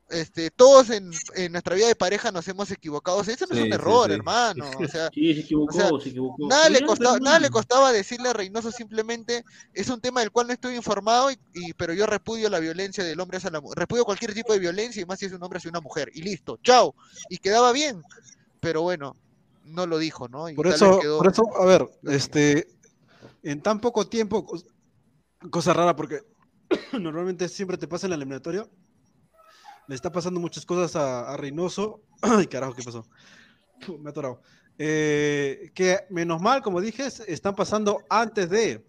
este, 0.09 0.49
todos 0.51 0.89
en, 0.89 1.11
en 1.35 1.51
nuestra 1.51 1.75
vida 1.75 1.87
de 1.87 1.95
pareja 1.95 2.31
nos 2.31 2.47
hemos 2.47 2.69
equivocado? 2.71 3.17
O 3.19 3.23
sea, 3.23 3.33
eso 3.35 3.45
no 3.47 3.55
es 3.55 3.61
un 3.61 3.67
sí, 3.67 3.73
error, 3.73 4.07
sí. 4.07 4.13
hermano. 4.15 4.65
O 4.79 4.87
sea, 4.87 5.09
Sí, 5.13 5.33
se 5.33 5.39
equivocó, 5.41 5.75
o 5.77 5.79
sea, 5.79 5.89
se 6.03 6.09
equivocó. 6.09 6.47
nada 6.47 6.69
le 6.69 6.81
costaba, 6.85 7.13
pero 7.13 7.23
nada 7.25 7.39
le 7.39 7.43
bueno. 7.49 7.53
costaba 7.53 7.91
decirle 7.91 8.29
a 8.29 8.33
Reynoso 8.33 8.71
simplemente, 8.71 9.43
es 9.73 9.89
un 9.89 10.01
tema 10.01 10.21
del 10.21 10.31
cual 10.31 10.47
no 10.47 10.53
estoy 10.53 10.75
informado, 10.75 11.31
y, 11.31 11.39
y- 11.53 11.73
pero 11.73 11.93
yo 11.93 12.05
repudio 12.05 12.49
la 12.49 12.59
violencia 12.59 13.03
del 13.03 13.19
hombre 13.19 13.37
hacia 13.37 13.49
la 13.51 13.61
mujer. 13.61 13.77
Repudio 13.79 14.05
cualquier 14.05 14.33
tipo 14.33 14.53
de 14.53 14.59
violencia 14.59 15.01
y 15.01 15.05
más 15.05 15.19
si 15.19 15.25
es 15.27 15.33
un 15.33 15.43
hombre 15.43 15.57
hacia 15.57 15.69
una 15.69 15.81
mujer. 15.81 16.09
Y 16.13 16.21
listo, 16.21 16.57
chao. 16.63 16.95
Y 17.29 17.37
quedaba 17.37 17.71
bien. 17.71 18.01
Pero 18.59 18.81
bueno, 18.81 19.15
no 19.65 19.85
lo 19.85 19.97
dijo, 19.99 20.27
¿no? 20.27 20.49
Y 20.49 20.55
Por 20.55 20.67
eso, 20.67 20.99
quedó- 20.99 21.17
por 21.19 21.31
eso, 21.31 21.43
a 21.61 21.65
ver, 21.65 21.87
este, 22.03 22.67
en 23.43 23.61
tan 23.61 23.79
poco 23.79 24.07
tiempo, 24.07 24.45
cos- 24.45 24.65
cosa 25.51 25.73
rara, 25.73 25.95
porque 25.95 26.21
normalmente 26.99 27.47
siempre 27.49 27.77
te 27.77 27.87
pasa 27.87 28.07
en 28.07 28.11
la 28.11 28.15
eliminatoria, 28.15 28.67
le 29.89 29.95
está 29.95 30.11
pasando 30.11 30.39
muchas 30.39 30.65
cosas 30.67 30.95
a, 30.95 31.33
a 31.33 31.35
Reynoso. 31.35 32.01
Ay, 32.21 32.45
carajo, 32.45 32.75
¿qué 32.75 32.83
pasó? 32.83 33.03
Puh, 33.85 33.97
Me 33.99 34.09
he 34.09 34.11
atorado. 34.11 34.41
Eh, 34.77 35.71
que 35.73 35.97
menos 36.11 36.39
mal, 36.41 36.61
como 36.61 36.79
dije, 36.79 37.07
es- 37.07 37.21
están 37.21 37.55
pasando 37.55 37.99
antes 38.09 38.49
de. 38.49 38.85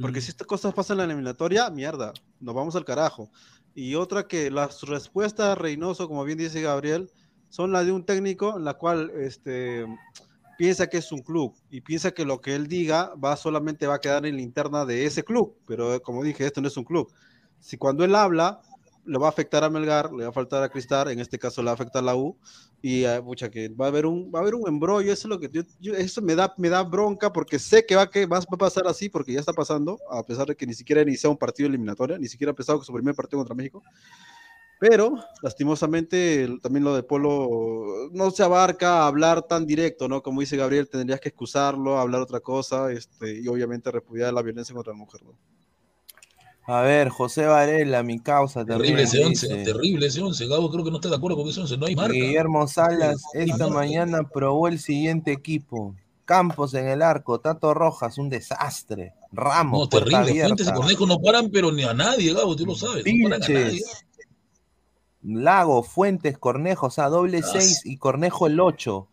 Porque 0.00 0.20
si 0.20 0.28
estas 0.28 0.46
cosas 0.46 0.74
pasan 0.74 0.96
en 0.96 0.98
la 0.98 1.04
eliminatoria, 1.14 1.70
mierda, 1.70 2.12
nos 2.38 2.54
vamos 2.54 2.76
al 2.76 2.84
carajo. 2.84 3.30
Y 3.74 3.94
otra 3.94 4.28
que 4.28 4.50
las 4.50 4.82
respuestas 4.82 5.46
a 5.46 5.54
Reynoso, 5.54 6.06
como 6.06 6.22
bien 6.22 6.36
dice 6.36 6.60
Gabriel, 6.60 7.10
son 7.48 7.72
las 7.72 7.86
de 7.86 7.92
un 7.92 8.04
técnico 8.04 8.58
en 8.58 8.64
la 8.64 8.74
cual 8.74 9.10
este, 9.16 9.86
piensa 10.58 10.86
que 10.88 10.98
es 10.98 11.10
un 11.12 11.20
club 11.20 11.54
y 11.70 11.80
piensa 11.80 12.10
que 12.12 12.26
lo 12.26 12.42
que 12.42 12.54
él 12.54 12.66
diga 12.66 13.14
va 13.14 13.36
solamente 13.36 13.86
va 13.86 13.94
a 13.94 14.00
quedar 14.00 14.26
en 14.26 14.36
la 14.36 14.42
interna 14.42 14.84
de 14.84 15.06
ese 15.06 15.24
club. 15.24 15.56
Pero 15.66 15.94
eh, 15.94 16.00
como 16.00 16.22
dije, 16.22 16.44
esto 16.44 16.60
no 16.60 16.68
es 16.68 16.76
un 16.76 16.84
club. 16.84 17.10
Si 17.58 17.78
cuando 17.78 18.04
él 18.04 18.14
habla, 18.14 18.60
le 19.06 19.18
va 19.18 19.26
a 19.26 19.30
afectar 19.30 19.64
a 19.64 19.70
Melgar, 19.70 20.12
le 20.12 20.24
va 20.24 20.30
a 20.30 20.32
faltar 20.32 20.62
a 20.62 20.68
Cristal, 20.68 21.08
en 21.10 21.20
este 21.20 21.38
caso 21.38 21.62
le 21.62 21.66
va 21.66 21.70
a 21.72 21.74
afectar 21.74 22.02
a 22.02 22.06
la 22.06 22.16
U, 22.16 22.36
y 22.82 23.04
eh, 23.04 23.20
pucha, 23.22 23.50
que 23.50 23.68
va 23.68 23.86
a 23.86 23.88
haber 23.88 24.06
un, 24.06 24.30
va 24.34 24.40
a 24.40 24.42
haber 24.42 24.54
un 24.54 24.68
embrollo, 24.68 25.12
eso 25.12 25.28
es 25.28 25.30
lo 25.30 25.40
que 25.40 25.48
yo- 25.52 25.62
yo- 25.80 25.94
eso 25.94 26.22
me 26.22 26.34
da, 26.34 26.52
me 26.58 26.68
da 26.68 26.82
bronca 26.82 27.32
porque 27.32 27.58
sé 27.58 27.84
que 27.86 27.96
va, 27.96 28.10
que 28.10 28.26
va 28.26 28.38
a 28.38 28.56
pasar 28.56 28.86
así, 28.86 29.08
porque 29.08 29.32
ya 29.32 29.40
está 29.40 29.52
pasando, 29.52 29.98
a 30.10 30.22
pesar 30.22 30.46
de 30.46 30.56
que 30.56 30.66
ni 30.66 30.74
siquiera 30.74 31.00
ha 31.00 31.04
iniciado 31.04 31.32
un 31.32 31.38
partido 31.38 31.68
eliminatorio, 31.68 32.18
ni 32.18 32.28
siquiera 32.28 32.50
ha 32.50 32.52
empezado 32.54 32.82
su 32.82 32.92
primer 32.92 33.14
partido 33.14 33.38
contra 33.40 33.54
México. 33.54 33.82
Pero, 34.78 35.14
lastimosamente, 35.42 36.48
también 36.62 36.84
lo 36.84 36.94
de 36.94 37.02
Polo 37.02 38.10
no 38.12 38.30
se 38.30 38.42
abarca 38.42 39.02
a 39.02 39.06
hablar 39.06 39.42
tan 39.46 39.64
directo, 39.66 40.06
¿no? 40.06 40.22
Como 40.22 40.40
dice 40.40 40.56
Gabriel, 40.58 40.88
tendrías 40.90 41.20
que 41.20 41.30
excusarlo, 41.30 41.98
hablar 41.98 42.20
otra 42.20 42.40
cosa, 42.40 42.92
este, 42.92 43.40
y 43.40 43.48
obviamente 43.48 43.90
repudiar 43.90 44.34
la 44.34 44.42
violencia 44.42 44.74
contra 44.74 44.92
la 44.92 44.98
mujer, 44.98 45.22
¿no? 45.24 45.32
A 46.68 46.80
ver, 46.80 47.10
José 47.10 47.46
Varela, 47.46 48.02
mi 48.02 48.18
causa 48.18 48.64
Terrible 48.64 49.02
ese 49.04 49.24
11, 49.24 49.48
dice. 49.48 49.64
terrible 49.64 50.06
ese 50.06 50.20
11. 50.20 50.48
Gabo 50.48 50.70
creo 50.70 50.84
que 50.84 50.90
no 50.90 50.96
está 50.96 51.08
de 51.08 51.16
acuerdo 51.16 51.36
con 51.36 51.48
ese 51.48 51.60
11, 51.60 51.76
no 51.76 51.86
hay 51.86 51.94
marca. 51.94 52.12
Guillermo 52.12 52.66
Salas, 52.66 53.22
No 53.34 53.40
esta 53.40 53.56
marca. 53.68 53.74
mañana 53.74 54.22
probó 54.28 54.66
el 54.68 54.78
siguiente 54.80 55.30
equipo. 55.32 55.94
Campos 56.24 56.74
en 56.74 56.88
el 56.88 57.02
arco, 57.02 57.38
Tato 57.38 57.72
Rojas, 57.72 58.18
un 58.18 58.28
desastre. 58.28 59.14
Ramos, 59.30 59.78
No, 59.78 59.88
terrible. 59.88 60.42
Fuentes 60.42 60.66
y 60.68 60.72
Cornejo 60.72 61.06
no 61.06 61.18
paran, 61.20 61.50
pero 61.50 61.70
ni 61.70 61.84
a 61.84 61.94
nadie, 61.94 62.34
Gabo, 62.34 62.56
tú 62.56 62.66
lo 62.66 62.74
sabes. 62.74 63.04
No 63.06 63.28
paran 63.28 63.42
a 63.44 63.48
nadie. 63.48 63.80
Lago, 65.22 65.82
Fuentes, 65.82 66.38
Cornejo, 66.38 66.86
o 66.86 66.90
sea, 66.90 67.08
doble 67.08 67.38
Ah, 67.44 67.48
6 67.52 67.82
y 67.84 67.96
Cornejo 67.96 68.46
el 68.46 68.58
8. 68.60 69.08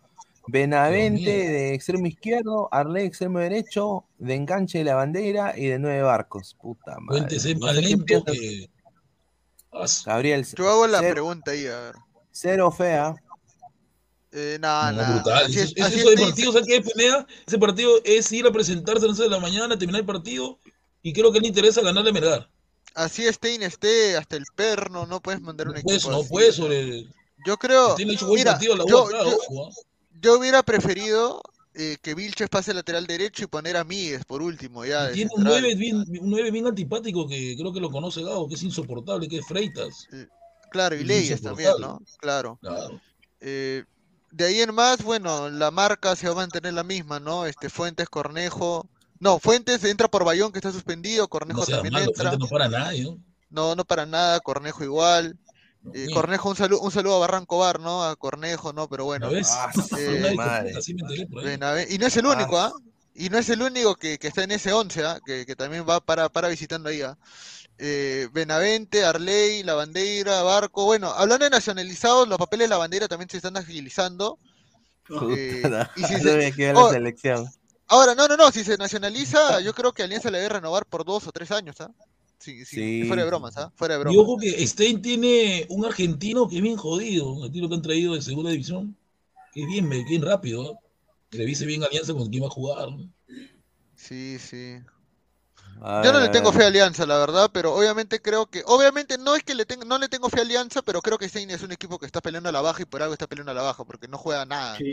Benavente 0.47 1.29
de 1.31 1.73
extremo 1.73 2.05
izquierdo, 2.07 2.67
Arley 2.71 3.05
extremo 3.05 3.39
derecho, 3.39 4.05
de 4.17 4.35
enganche 4.35 4.79
de 4.79 4.83
la 4.83 4.95
bandera 4.95 5.57
y 5.57 5.67
de 5.67 5.79
nueve 5.79 6.01
barcos. 6.01 6.55
Puta 6.61 6.99
madre. 6.99 7.19
Fuentes 7.21 7.45
es 7.45 7.57
No 7.57 7.65
más 7.67 7.75
lento 7.77 8.23
que. 8.25 8.69
Gabriel, 10.05 10.45
Yo 10.55 10.69
hago 10.69 10.87
la 10.87 10.99
cero- 10.99 11.13
pregunta 11.13 11.51
ahí, 11.51 11.65
a 11.67 11.79
ver. 11.79 11.95
Cero 12.31 12.71
fea. 12.71 13.15
Eh, 14.31 14.57
nada, 14.59 14.91
No, 14.91 15.01
nada. 15.01 15.13
brutal. 15.15 15.45
Así 15.45 15.59
Eso, 15.59 15.73
es- 15.75 15.93
eso- 15.93 16.09
de 16.09 16.13
es, 16.15 16.21
partido, 16.21 16.51
¿sabes 16.51 16.67
qué 16.67 16.75
es, 16.77 16.91
Pineda? 16.91 17.27
Ese 17.45 17.57
partido 17.57 17.91
es 18.03 18.31
ir 18.31 18.45
a 18.47 18.51
presentarse 18.51 19.05
a 19.05 19.07
las 19.07 19.19
11 19.19 19.23
de 19.23 19.29
la 19.29 19.39
mañana, 19.39 19.77
terminar 19.77 20.01
el 20.01 20.05
partido, 20.07 20.59
y 21.01 21.13
creo 21.13 21.31
que 21.31 21.39
le 21.39 21.47
interesa 21.47 21.81
ganarle 21.81 22.09
a 22.09 22.13
Melgar. 22.13 22.49
Así 22.95 23.23
Stein 23.31 23.63
esté 23.63 24.17
hasta 24.17 24.35
el 24.35 24.45
perno, 24.55 25.05
no 25.05 25.21
puedes 25.21 25.41
mandar 25.41 25.67
un 25.67 25.73
Pues, 25.81 25.97
equipo 25.97 26.11
no 26.11 26.19
así. 26.21 26.29
puede 26.29 26.51
sobre. 26.51 27.05
Yo 27.45 27.57
creo, 27.57 27.95
mira, 27.97 28.51
partido 28.51 28.73
a 28.73 28.77
la 28.77 28.83
U, 28.83 28.87
yo, 28.87 29.05
claro, 29.05 29.29
yo- 29.31 29.37
ojo, 29.37 29.67
¿ah? 29.67 29.73
Yo 30.23 30.39
hubiera 30.39 30.63
preferido 30.63 31.41
eh, 31.75 31.97
que 32.01 32.15
Vilches 32.15 32.49
pase 32.49 32.73
lateral 32.73 33.05
derecho 33.05 33.43
y 33.43 33.47
poner 33.47 33.75
a 33.77 33.83
Míguez 33.83 34.23
por 34.25 34.41
último, 34.41 34.85
ya. 34.85 35.11
Tiene 35.11 35.29
un 35.35 35.43
central. 35.43 35.61
9, 35.61 35.75
bien, 35.75 35.97
un 35.97 36.29
9 36.29 36.51
bien 36.51 36.65
antipático 36.65 37.27
que 37.27 37.55
creo 37.57 37.73
que 37.73 37.81
lo 37.81 37.91
conoce 37.91 38.23
Gabo, 38.23 38.47
que 38.47 38.55
es 38.55 38.63
insoportable, 38.63 39.27
que 39.27 39.39
es 39.39 39.45
Freitas. 39.45 40.07
Claro, 40.71 40.95
y 40.95 41.01
Es 41.01 41.05
Leyes 41.05 41.41
también. 41.41 41.73
¿no? 41.79 42.01
Claro. 42.19 42.57
Claro. 42.61 43.01
Eh, 43.41 43.83
de 44.31 44.45
ahí 44.45 44.61
en 44.61 44.73
más, 44.73 45.03
bueno, 45.03 45.49
la 45.49 45.69
marca 45.69 46.15
se 46.15 46.27
va 46.27 46.33
a 46.33 46.37
mantener 46.37 46.73
la 46.73 46.83
misma, 46.83 47.19
¿no? 47.19 47.45
Este 47.45 47.69
Fuentes, 47.69 48.09
Cornejo. 48.09 48.87
No, 49.19 49.39
Fuentes 49.39 49.83
entra 49.83 50.07
por 50.07 50.25
Bayón, 50.25 50.51
que 50.51 50.59
está 50.59 50.71
suspendido, 50.71 51.27
Cornejo 51.27 51.61
No 51.61 51.65
también 51.65 51.93
malo, 51.93 52.05
entra. 52.05 52.35
No 52.37 52.47
para 52.47 52.69
nadie, 52.69 53.03
¿no? 53.03 53.19
No, 53.49 53.75
no 53.75 53.85
para 53.85 54.05
nada, 54.05 54.39
Cornejo 54.39 54.83
igual. 54.83 55.37
Eh. 55.93 56.07
Cornejo, 56.13 56.49
un 56.49 56.55
saludo, 56.55 56.79
un 56.81 56.91
saludo 56.91 57.15
a 57.17 57.19
Barranco 57.19 57.57
Bar, 57.59 57.79
¿no? 57.79 58.03
A 58.03 58.15
Cornejo, 58.15 58.71
¿no? 58.73 58.87
Pero 58.87 59.05
bueno. 59.05 59.27
¿Una 59.27 59.35
vez? 59.37 59.47
Ah, 59.51 59.71
eh, 59.99 60.15
Una 60.19 60.27
vez, 60.27 60.35
madre. 60.35 60.73
así 60.77 60.93
me 60.93 61.01
enteré 61.01 61.27
por 61.27 61.39
ahí. 61.43 61.57
Benave- 61.57 61.87
Y 61.89 61.97
no 61.97 62.07
es 62.07 62.17
el 62.17 62.25
único, 62.25 62.57
¿ah? 62.57 62.71
Y 63.15 63.29
no 63.29 63.37
es 63.37 63.49
el 63.49 63.61
único 63.61 63.95
que, 63.95 64.17
que 64.17 64.27
está 64.27 64.43
en 64.43 64.51
ese 64.51 64.71
11, 64.73 65.03
¿ah? 65.05 65.19
Que, 65.25 65.45
que 65.45 65.55
también 65.55 65.85
va 65.87 65.99
para, 65.99 66.29
para 66.29 66.47
visitando 66.47 66.89
ahí, 66.89 67.01
¿ah? 67.01 67.17
Eh, 67.77 68.27
Benavente, 68.31 69.03
Arley, 69.03 69.63
La 69.63 69.73
Bandera, 69.73 70.41
Barco. 70.43 70.85
Bueno, 70.85 71.09
hablando 71.11 71.43
de 71.45 71.49
nacionalizados, 71.51 72.27
los 72.27 72.37
papeles 72.37 72.65
de 72.65 72.69
La 72.69 72.77
Bandera 72.77 73.07
también 73.07 73.29
se 73.29 73.37
están 73.37 73.57
agilizando. 73.57 74.39
Eh, 75.35 75.59
Puta, 75.63 75.91
y 75.97 76.03
si 76.05 76.13
no 76.13 76.19
se- 76.19 76.37
me 76.37 76.51
queda 76.53 76.79
oh, 76.79 76.87
la 76.87 76.93
selección. 76.93 77.49
Ahora, 77.87 78.15
no, 78.15 78.27
no, 78.27 78.37
no, 78.37 78.51
si 78.51 78.63
se 78.63 78.77
nacionaliza, 78.77 79.59
yo 79.59 79.73
creo 79.73 79.91
que 79.91 80.01
Alianza 80.03 80.31
le 80.31 80.37
debe 80.37 80.49
renovar 80.55 80.85
por 80.85 81.03
dos 81.03 81.27
o 81.27 81.31
tres 81.33 81.51
años, 81.51 81.75
¿ah? 81.81 81.91
Sí, 82.43 82.65
sí, 82.65 82.75
Sí. 82.75 83.05
fuera 83.05 83.21
de 83.23 83.27
bromas, 83.29 83.57
¿ah? 83.57 83.71
Fuera 83.75 83.93
de 83.95 83.99
Y 84.01 84.01
bromas. 84.01 84.17
ojo 84.17 84.37
que 84.37 84.67
Stein 84.67 85.01
tiene 85.01 85.65
un 85.69 85.85
argentino 85.85 86.47
que 86.49 86.57
es 86.57 86.61
bien 86.61 86.75
jodido, 86.77 87.29
un 87.31 87.37
argentino 87.39 87.69
que 87.69 87.75
han 87.75 87.81
traído 87.81 88.15
de 88.15 88.21
segunda 88.21 88.51
división, 88.51 88.97
que 89.53 89.61
es 89.63 89.67
bien, 89.67 89.89
bien 89.89 90.21
rápido, 90.23 90.73
¿eh? 90.73 90.77
que 91.29 91.39
le 91.39 91.45
dice 91.47 91.65
bien 91.65 91.83
Alianza 91.83 92.13
con 92.13 92.29
quién 92.29 92.43
va 92.43 92.47
a 92.47 92.51
jugar. 92.51 92.89
¿no? 92.91 93.09
Sí, 93.95 94.37
sí. 94.39 94.83
Yo 96.01 96.11
no 96.11 96.19
le 96.19 96.29
tengo 96.29 96.51
fe 96.51 96.63
a 96.63 96.67
Alianza, 96.67 97.05
la 97.05 97.17
verdad, 97.17 97.49
pero 97.53 97.73
obviamente 97.73 98.21
creo 98.21 98.47
que, 98.49 98.61
obviamente 98.65 99.17
no 99.17 99.35
es 99.35 99.43
que 99.43 99.55
le 99.55 99.65
tenga, 99.65 99.85
no 99.85 99.97
le 99.97 100.09
tengo 100.09 100.29
fe 100.29 100.39
a 100.39 100.41
Alianza, 100.41 100.81
pero 100.81 101.01
creo 101.01 101.17
que 101.17 101.29
Stein 101.29 101.49
es 101.51 101.61
un 101.63 101.71
equipo 101.71 101.97
que 101.97 102.05
está 102.05 102.19
peleando 102.21 102.49
a 102.49 102.51
la 102.51 102.61
baja 102.61 102.81
y 102.81 102.85
por 102.85 103.01
algo 103.01 103.13
está 103.13 103.27
peleando 103.27 103.51
a 103.51 103.55
la 103.55 103.61
baja, 103.61 103.85
porque 103.85 104.07
no 104.09 104.17
juega 104.17 104.45
nada. 104.45 104.85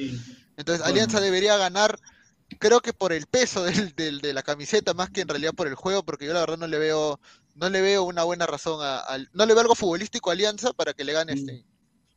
Entonces 0.57 0.85
Alianza 0.87 1.21
debería 1.21 1.57
ganar, 1.59 2.01
creo 2.59 2.81
que 2.83 2.93
por 2.95 3.13
el 3.13 3.27
peso 3.27 3.65
del, 3.65 3.95
del- 3.97 4.21
de 4.21 4.35
la 4.35 4.43
camiseta 4.45 4.95
más 4.95 5.11
que 5.11 5.23
en 5.23 5.29
realidad 5.29 5.55
por 5.55 5.69
el 5.69 5.77
juego, 5.77 6.05
porque 6.05 6.27
yo 6.27 6.35
la 6.35 6.41
verdad 6.41 6.59
no 6.59 6.67
le 6.69 6.79
veo, 6.79 7.21
no 7.55 7.69
le 7.69 7.81
veo 7.81 8.05
una 8.05 8.25
buena 8.25 8.47
razón 8.47 8.81
a, 8.83 8.99
al- 8.99 9.29
no 9.33 9.47
le 9.47 9.55
veo 9.55 9.63
algo 9.63 9.75
futbolístico 9.75 10.31
a 10.31 10.33
Alianza 10.35 10.73
para 10.73 10.93
que 10.95 11.05
le 11.05 11.13
gane 11.13 11.37
Stein. 11.37 11.65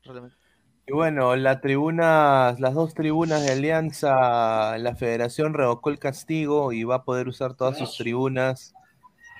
realmente. 0.03 0.37
Y 0.85 0.91
bueno, 0.91 1.35
la 1.37 1.61
tribuna, 1.61 2.55
las 2.59 2.73
dos 2.73 2.93
tribunas 2.93 3.41
de 3.41 3.51
Alianza, 3.53 4.77
la 4.77 4.95
federación 4.95 5.53
revocó 5.53 5.89
el 5.89 5.97
castigo 5.97 6.73
y 6.73 6.83
va 6.83 6.95
a 6.95 7.03
poder 7.05 7.29
usar 7.29 7.53
todas 7.53 7.77
sus 7.77 7.95
tribunas 7.97 8.73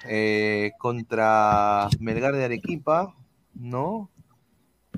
eh, 0.07 0.71
contra 0.79 1.89
Melgar 1.99 2.35
de 2.35 2.45
Arequipa, 2.45 3.13
¿no? 3.55 4.09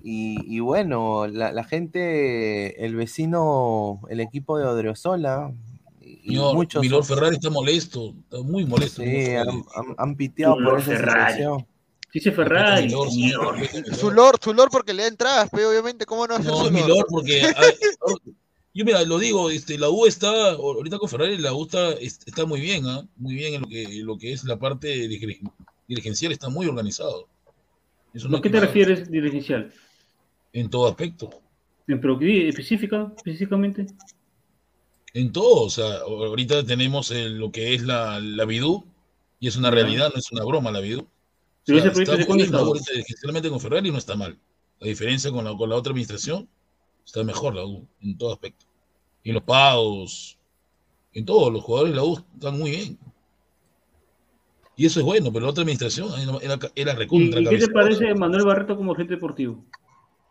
Y, 0.04 0.38
y 0.56 0.60
bueno, 0.60 1.26
la, 1.26 1.52
la 1.52 1.64
gente, 1.64 2.86
el 2.86 2.96
vecino, 2.96 4.02
el 4.10 4.20
equipo 4.20 4.60
de 4.60 4.66
Odriozola, 4.66 5.52
Señor, 6.26 6.56
muchos 6.56 6.82
Milor 6.82 7.04
Ferrari 7.06 7.36
está 7.36 7.50
molesto, 7.50 8.14
está 8.24 8.42
muy 8.42 8.66
molesto. 8.66 9.02
sí, 9.02 9.08
han, 9.08 9.16
Ferrari. 9.46 9.62
han- 9.76 9.96
han 9.98 10.16
piteado 10.16 10.56
por 10.56 10.80
esa 10.80 10.92
Ferrari. 10.92 11.34
situación. 11.34 11.68
Dice 12.14 12.32
Ferrari. 12.32 12.86
Milor, 12.86 13.12
Milor. 13.14 13.96
Su 13.96 14.12
lord, 14.12 14.40
su 14.42 14.54
lord 14.54 14.70
porque 14.72 14.94
le 14.94 15.04
da 15.04 15.10
entradas, 15.10 15.50
pero 15.52 15.70
obviamente, 15.70 16.06
¿cómo 16.06 16.26
no 16.26 16.36
hacer 16.36 16.48
No, 16.48 16.66
su 16.66 16.72
lord? 16.88 17.06
porque 17.10 17.42
ah, 17.44 17.62
yo 18.74 18.86
mira, 18.86 19.04
lo 19.04 19.20
digo, 19.20 19.50
este, 19.50 19.78
la 19.78 19.90
U 19.90 20.06
está, 20.06 20.52
ahorita 20.54 20.98
con 20.98 21.10
Ferrari, 21.10 21.38
la 21.38 21.54
U 21.54 21.64
está, 21.66 21.92
es- 21.94 22.20
está 22.26 22.46
muy 22.46 22.62
bien, 22.62 22.86
¿ah? 22.88 23.06
muy 23.18 23.36
bien 23.36 23.54
en 23.56 23.62
lo 23.62 23.68
que, 23.68 23.84
en 23.84 24.06
lo 24.06 24.18
que 24.18 24.32
es 24.34 24.44
la 24.46 24.58
parte 24.58 24.88
dirigen- 25.08 25.52
dirigencial, 25.88 26.32
está 26.32 26.50
muy 26.50 26.66
organizado. 26.68 27.28
Eso 28.14 28.30
¿A 28.30 28.36
hay 28.36 28.42
qué 28.42 28.50
te 28.50 28.60
refieres 28.62 29.12
dirigencial? 29.12 29.74
En 30.54 30.70
todo 30.70 30.88
aspecto. 30.88 31.30
¿En 31.88 32.00
pero 32.00 32.18
qué 32.18 32.48
específica, 32.48 33.12
específicamente? 33.18 33.86
En 35.16 35.32
todo, 35.32 35.64
o 35.64 35.70
sea, 35.70 36.00
ahorita 36.00 36.66
tenemos 36.66 37.10
el- 37.10 37.38
lo 37.38 37.50
que 37.50 37.74
es 37.74 37.84
la, 37.84 38.20
la 38.20 38.44
Bidú, 38.44 38.84
y 39.40 39.48
es 39.48 39.56
una 39.56 39.72
realidad, 39.72 40.12
no 40.14 40.20
es 40.20 40.30
una 40.34 40.44
broma 40.44 40.72
la 40.72 40.82
Bidú. 40.82 41.00
O 41.04 41.08
sea, 41.64 41.78
ese 41.78 41.90
proyecto 41.92 42.14
está 42.16 42.64
muy 42.66 42.80
bien, 42.80 43.06
ahorita 43.26 43.50
con 43.50 43.62
Ferrari 43.62 43.92
no 43.92 43.98
está 43.98 44.18
mal. 44.18 44.38
La 44.82 44.88
diferencia 44.88 45.32
con 45.32 45.46
la, 45.46 45.56
con 45.56 45.70
la 45.70 45.78
otra 45.78 45.92
administración, 45.92 46.50
está 47.06 47.24
mejor 47.24 47.56
la 47.56 47.64
U, 47.66 47.88
en 48.02 48.18
todo 48.18 48.34
aspecto. 48.34 48.66
Y 49.24 49.30
en 49.30 49.36
los 49.36 49.44
pagos, 49.44 50.38
en 51.14 51.26
todo, 51.26 51.50
los 51.50 51.64
jugadores 51.64 51.94
de 51.94 51.96
la 51.96 52.04
U 52.04 52.22
están 52.34 52.60
muy 52.60 52.72
bien. 52.72 53.00
Y 54.76 54.86
eso 54.86 55.00
es 55.00 55.06
bueno, 55.06 55.32
pero 55.32 55.46
la 55.46 55.52
otra 55.52 55.62
administración 55.62 56.10
era, 56.42 56.60
era 56.76 56.92
¿Y, 56.92 56.96
recontra 56.98 57.40
y 57.40 57.46
qué 57.46 57.58
te 57.58 57.70
parece 57.70 58.14
Manuel 58.16 58.44
Barreto 58.44 58.76
como 58.76 58.92
agente 58.92 59.14
deportivo? 59.14 59.64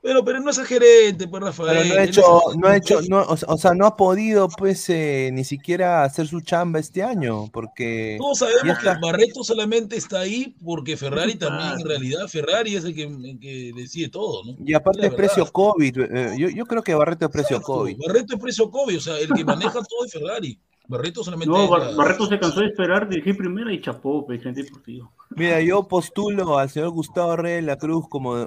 Pero, 0.05 0.23
pero 0.23 0.39
no 0.39 0.51
es 0.51 0.59
el 0.59 0.67
gerente, 0.67 1.27
pues 1.27 1.43
Rafael. 1.43 1.79
Pero 1.89 1.95
no 1.95 1.99
ha 1.99 2.05
hecho, 2.05 2.41
no 2.59 2.69
ha 2.69 2.77
hecho, 2.77 3.01
no, 3.09 3.23
o, 3.23 3.37
sea- 3.39 3.49
o 3.51 3.57
sea, 3.57 3.73
no 3.73 3.87
ha 3.87 3.97
podido, 3.97 4.49
pues, 4.51 4.87
eh, 4.91 5.31
ni 5.33 5.45
siquiera 5.45 6.05
hacer 6.05 6.27
su 6.29 6.43
chamba 6.43 6.79
este 6.79 7.03
año, 7.03 7.49
porque 7.51 8.17
Todos 8.21 8.41
sabemos 8.41 8.79
que. 8.81 8.89
Barreto 9.01 9.43
solamente 9.43 9.97
está 9.97 10.21
ahí 10.21 10.55
porque 10.63 10.99
Ferrari 10.99 11.37
también, 11.37 11.81
en 11.81 11.87
realidad, 11.89 12.29
Ferrari 12.29 12.77
es 12.77 12.85
el 12.85 12.95
que, 12.95 13.05
el 13.05 13.39
que 13.41 13.73
decide 13.75 14.11
todo, 14.11 14.45
¿no? 14.45 14.57
Y 14.63 14.75
aparte 14.75 15.07
es 15.07 15.15
precio. 15.15 15.51
COVID. 15.51 15.99
eh, 15.99 16.35
yo, 16.39 16.51
yo 16.51 16.67
creo 16.67 16.83
que 16.83 16.95
Barreto 16.95 17.25
es 17.25 17.31
precio 17.31 17.57
Exacto, 17.57 17.73
COVID. 17.73 17.97
Barreto 18.07 18.35
es 18.35 18.41
precio 18.43 18.71
COVID, 18.71 18.99
o 18.99 19.01
sea, 19.01 19.19
el 19.19 19.29
que 19.33 19.43
maneja 19.45 19.73
todo 19.73 20.05
es 20.05 20.13
Ferrari. 20.13 20.61
Barreto 20.87 21.25
solamente 21.25 21.51
No, 21.51 21.69
Bar- 21.69 21.95
Barreto 21.95 22.27
se 22.27 22.39
cansó 22.39 22.61
de 22.61 22.67
esperar, 22.67 23.09
dirigir 23.09 23.37
primera 23.37 23.73
y 23.73 23.81
chapó, 23.81 24.27
agente 24.31 24.63
deportivo. 24.63 25.13
Mira, 25.31 25.61
yo 25.63 25.89
postulo 25.89 26.59
al 26.59 26.69
señor 26.69 26.91
Gustavo 26.91 27.37
Reyes 27.37 27.63
de 27.63 27.67
la 27.67 27.79
Cruz 27.79 28.07
como 28.09 28.47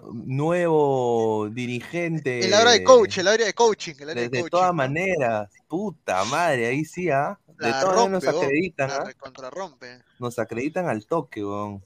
nuevo 0.61 1.49
dirigente. 1.49 2.45
El 2.45 2.53
área 2.53 2.73
de 2.73 2.84
coach, 2.84 3.18
el 3.18 3.27
área 3.27 3.45
de 3.45 3.53
coaching, 3.53 3.93
el 3.99 4.09
área 4.11 4.23
De, 4.23 4.30
de 4.30 4.43
de 4.43 4.49
todas 4.49 4.73
maneras, 4.73 5.49
puta 5.68 6.23
madre, 6.26 6.68
ahí 6.68 6.85
sí, 6.85 7.09
¿ah? 7.09 7.39
De 7.59 7.69
La 7.72 7.81
todas 7.81 7.97
maneras 8.09 8.23
nos 8.23 8.35
acreditan, 8.35 8.89
la 8.89 9.03
recontrarrompe. 9.03 9.88
Nos 10.19 10.38
acreditan 10.39 10.88
al 10.88 11.05
toque, 11.07 11.43
weón. 11.43 11.84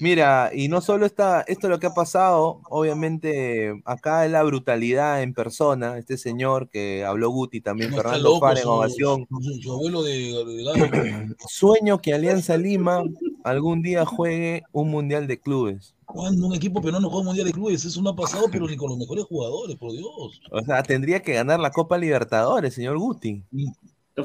Mira, 0.00 0.50
y 0.54 0.68
no 0.68 0.80
solo 0.80 1.06
está, 1.06 1.40
esto 1.48 1.66
es 1.66 1.70
lo 1.70 1.78
que 1.80 1.86
ha 1.88 1.94
pasado, 1.94 2.60
obviamente 2.70 3.80
acá 3.84 4.24
es 4.26 4.30
la 4.30 4.42
brutalidad 4.42 5.22
en 5.22 5.34
persona, 5.34 5.98
este 5.98 6.16
señor 6.18 6.68
que 6.68 7.04
habló 7.04 7.30
Guti 7.30 7.60
también, 7.60 7.90
No 7.90 7.96
Fernando 7.96 8.38
Fara 8.38 8.58
en 8.60 8.62
su, 8.64 8.70
ovación. 8.70 9.26
su- 9.28 9.60
su 9.62 9.72
abuelo 9.72 10.02
de, 10.02 10.12
de. 10.44 11.34
Sueño 11.48 12.00
que 12.00 12.14
Alianza 12.14 12.56
Lima 12.56 13.02
algún 13.44 13.82
día 13.82 14.04
juegue 14.04 14.62
un 14.72 14.90
mundial 14.90 15.26
de 15.26 15.40
clubes. 15.40 15.94
Cuando 16.04 16.46
un 16.46 16.54
equipo 16.54 16.80
peruano 16.80 17.08
juega 17.08 17.20
un 17.20 17.26
mundial 17.26 17.46
de 17.46 17.52
clubes, 17.52 17.84
eso 17.84 18.00
no 18.00 18.10
ha 18.10 18.16
pasado, 18.16 18.46
pero 18.50 18.66
ni 18.66 18.76
con 18.76 18.88
los 18.90 18.98
mejores 18.98 19.24
jugadores, 19.24 19.76
por 19.76 19.92
Dios. 19.92 20.40
O 20.50 20.60
sea, 20.64 20.82
tendría 20.82 21.20
que 21.20 21.34
ganar 21.34 21.60
la 21.60 21.70
Copa 21.70 21.98
Libertadores, 21.98 22.72
señor 22.74 22.98
Guti. 22.98 23.42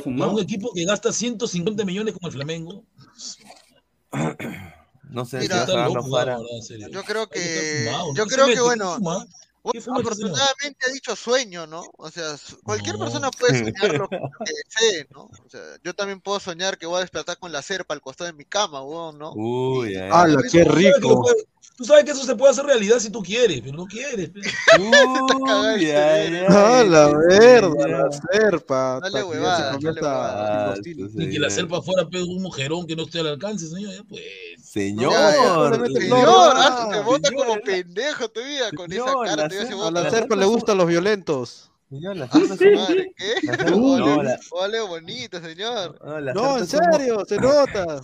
Un 0.06 0.40
equipo 0.40 0.72
que 0.74 0.86
gasta 0.86 1.12
150 1.12 1.84
millones 1.84 2.14
como 2.14 2.28
el 2.28 2.34
Flamengo. 2.34 2.84
No 5.14 5.26
sé 5.26 5.40
Mira, 5.42 5.66
si 5.66 5.72
Está 5.72 5.88
loco. 5.88 6.10
Yo 6.92 7.04
creo 7.04 7.28
que, 7.28 7.86
yo 8.16 8.24
¿Qué 8.26 8.30
se 8.30 8.36
creo 8.36 8.48
que 8.48 8.62
bueno, 8.62 8.98
afortunadamente 9.64 10.86
ha 10.88 10.92
dicho 10.92 11.16
sueño, 11.16 11.68
¿no? 11.68 11.84
O 11.98 12.10
sea, 12.10 12.36
cualquier 12.64 12.98
No. 12.98 13.06
persona 13.06 13.30
puede 13.30 13.60
soñar 13.60 13.94
lo 13.94 14.10
que 14.10 14.18
desee, 14.66 15.08
¿no? 15.12 15.30
O 15.46 15.50
sea, 15.50 15.62
yo 15.84 15.94
también 15.94 16.20
puedo 16.20 16.40
soñar 16.40 16.80
que 16.80 16.88
voy 16.88 16.98
a 16.98 17.02
despertar 17.02 17.38
con 17.38 17.52
la 17.52 17.62
serpa 17.62 17.94
al 17.94 18.02
costado 18.02 18.32
de 18.32 18.36
mi 18.38 18.46
cama, 18.46 18.82
weón, 18.82 19.20
¿no? 19.20 19.34
Uy, 19.36 19.96
ay, 19.96 20.10
¡Hala, 20.12 20.38
Tú 20.42 20.44
qué 20.52 20.64
rico! 20.64 21.24
Tú 21.76 21.86
sabes 21.86 22.04
que 22.06 22.12
eso 22.12 22.24
se 22.24 22.36
puede 22.36 22.52
hacer 22.52 22.66
realidad 22.66 23.00
si 23.00 23.10
tú 23.10 23.24
quieres, 23.24 23.62
pero 23.62 23.76
no 23.76 23.86
quieres. 23.86 24.30
Uy, 24.80 25.90
ay, 25.92 26.46
¡Ah, 26.48 26.84
la 26.88 27.08
verga! 27.10 27.88
La 27.88 28.10
serpa. 28.32 29.00
Dale 29.02 29.20
ya 29.20 29.26
huevada, 29.26 29.72
dale 29.72 30.02
huevada. 30.02 30.76
Y 30.86 31.30
que 31.32 31.40
la 31.40 31.50
selva 31.50 31.82
fuera 31.82 32.08
pe, 32.08 32.22
un 32.22 32.44
mujerón 32.44 32.86
que 32.86 32.96
no 32.96 33.04
esté 33.04 33.22
al 33.22 33.28
alcance, 33.28 33.68
señor. 33.68 33.92
ya, 33.96 34.04
Pues. 34.04 34.22
Señor, 34.64 35.12
Ya, 35.12 35.32
ya, 35.32 35.86
señor, 36.00 36.54
ah, 36.56 36.90
te 36.92 37.00
bota 37.02 37.30
señor, 37.30 37.46
como 37.48 37.62
pendejo 37.62 38.30
todavía 38.30 38.72
con 38.76 38.92
esa 38.92 39.06
cara, 39.26 39.50
ser- 39.50 39.72
A 39.72 39.76
bota. 39.76 39.92
la 39.92 40.02
serpa 40.04 40.18
serpa 40.20 40.36
le 40.36 40.46
gustan 40.46 40.78
los 40.78 40.88
violentos. 40.88 41.72
señor, 41.90 42.18
la 42.18 42.28
serpa 42.30 42.48
su 42.58 42.64
es 42.64 42.70
un- 42.70 42.76
madre, 42.76 43.14
¿qué? 43.18 43.34
serpa- 43.48 44.40
Ole, 44.52 44.82
bonito, 44.82 45.40
señor. 45.42 46.00
no, 46.36 46.66
serpa 46.66 46.86
en 46.96 47.00
serio, 47.00 47.26
se 47.28 47.38
nota. 47.38 48.02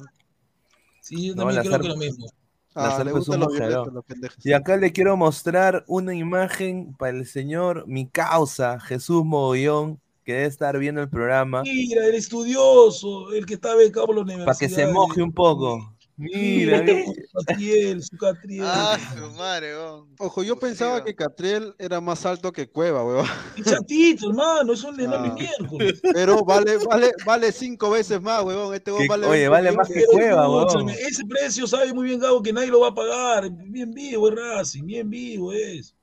Sí, 1.02 1.28
yo 1.28 1.36
también 1.36 1.62
creo 1.62 1.72
serpa- 1.74 1.82
que 1.84 1.88
lo 1.90 1.96
mismo. 1.98 2.28
Ah, 2.76 3.04
le 3.04 3.12
gustan 3.12 3.40
los 3.40 3.54
los 3.94 4.06
pendejos. 4.06 4.46
Y 4.46 4.54
acá 4.54 4.78
le 4.78 4.92
quiero 4.92 5.18
mostrar 5.18 5.84
una 5.88 6.14
imagen 6.14 6.94
para 6.98 7.18
el 7.18 7.26
señor, 7.26 7.86
mi 7.88 8.08
causa, 8.08 8.80
Jesús 8.80 9.26
Mogollón, 9.26 10.00
que 10.24 10.34
debe 10.34 10.46
estar 10.46 10.78
viendo 10.78 11.02
el 11.02 11.10
programa, 11.10 11.64
Mira, 11.64 12.06
el 12.06 12.16
estudioso, 12.16 13.34
el 13.34 13.46
que 13.46 13.56
está 13.56 13.76
becado 13.76 14.08
por 14.08 14.16
la 14.16 14.22
universidad. 14.22 14.46
para 14.46 14.58
que 14.60 14.70
se 14.70 14.86
moje 14.86 15.22
un 15.24 15.32
poco. 15.32 15.96
Mira, 16.20 16.86
su 16.86 17.14
Catriel, 17.46 18.04
su 18.04 18.18
Catriel. 18.18 18.66
Ah, 18.68 18.98
su 19.18 19.32
madre, 19.38 19.74
weón. 19.76 20.10
Ojo, 20.20 20.44
yo 20.44 20.60
pensaba 20.60 21.04
que 21.04 21.16
Catriel 21.16 21.74
era 21.80 22.02
más 22.02 22.26
alto 22.26 22.52
que 22.52 22.68
Cueva, 22.70 23.06
weón. 23.06 23.26
Chatito, 23.64 24.30
hermano, 24.30 24.74
es 24.74 24.84
un 24.84 25.00
enano 25.00 25.32
Ah. 25.32 25.36
miércoles. 25.36 26.02
Pero 26.14 26.44
vale, 26.44 26.78
vale, 26.86 27.12
vale 27.26 27.52
cinco 27.54 27.90
veces 27.92 28.22
más, 28.22 28.44
weón. 28.44 28.74
Este 28.76 28.92
weón 28.92 29.04
Que- 29.04 29.08
vale 29.10 29.26
oye, 29.28 29.48
20 29.48 29.50
vale 29.50 29.72
más 29.72 29.88
que 29.88 30.04
Cueva, 30.12 30.50
weón. 30.50 30.90
ese 30.90 31.24
precio 31.26 31.66
sabe 31.68 31.94
muy 31.94 32.08
bien 32.10 32.20
Gabo 32.20 32.44
que 32.44 32.52
nadie 32.52 32.68
lo 32.68 32.82
va 32.82 32.90
a 32.90 32.94
pagar. 32.96 33.50
Bien 33.52 33.94
vivo 33.94 34.28
es 34.30 34.36
Racing, 34.36 34.86
bien 34.86 35.10
vivo 35.10 35.54
es. 35.54 35.96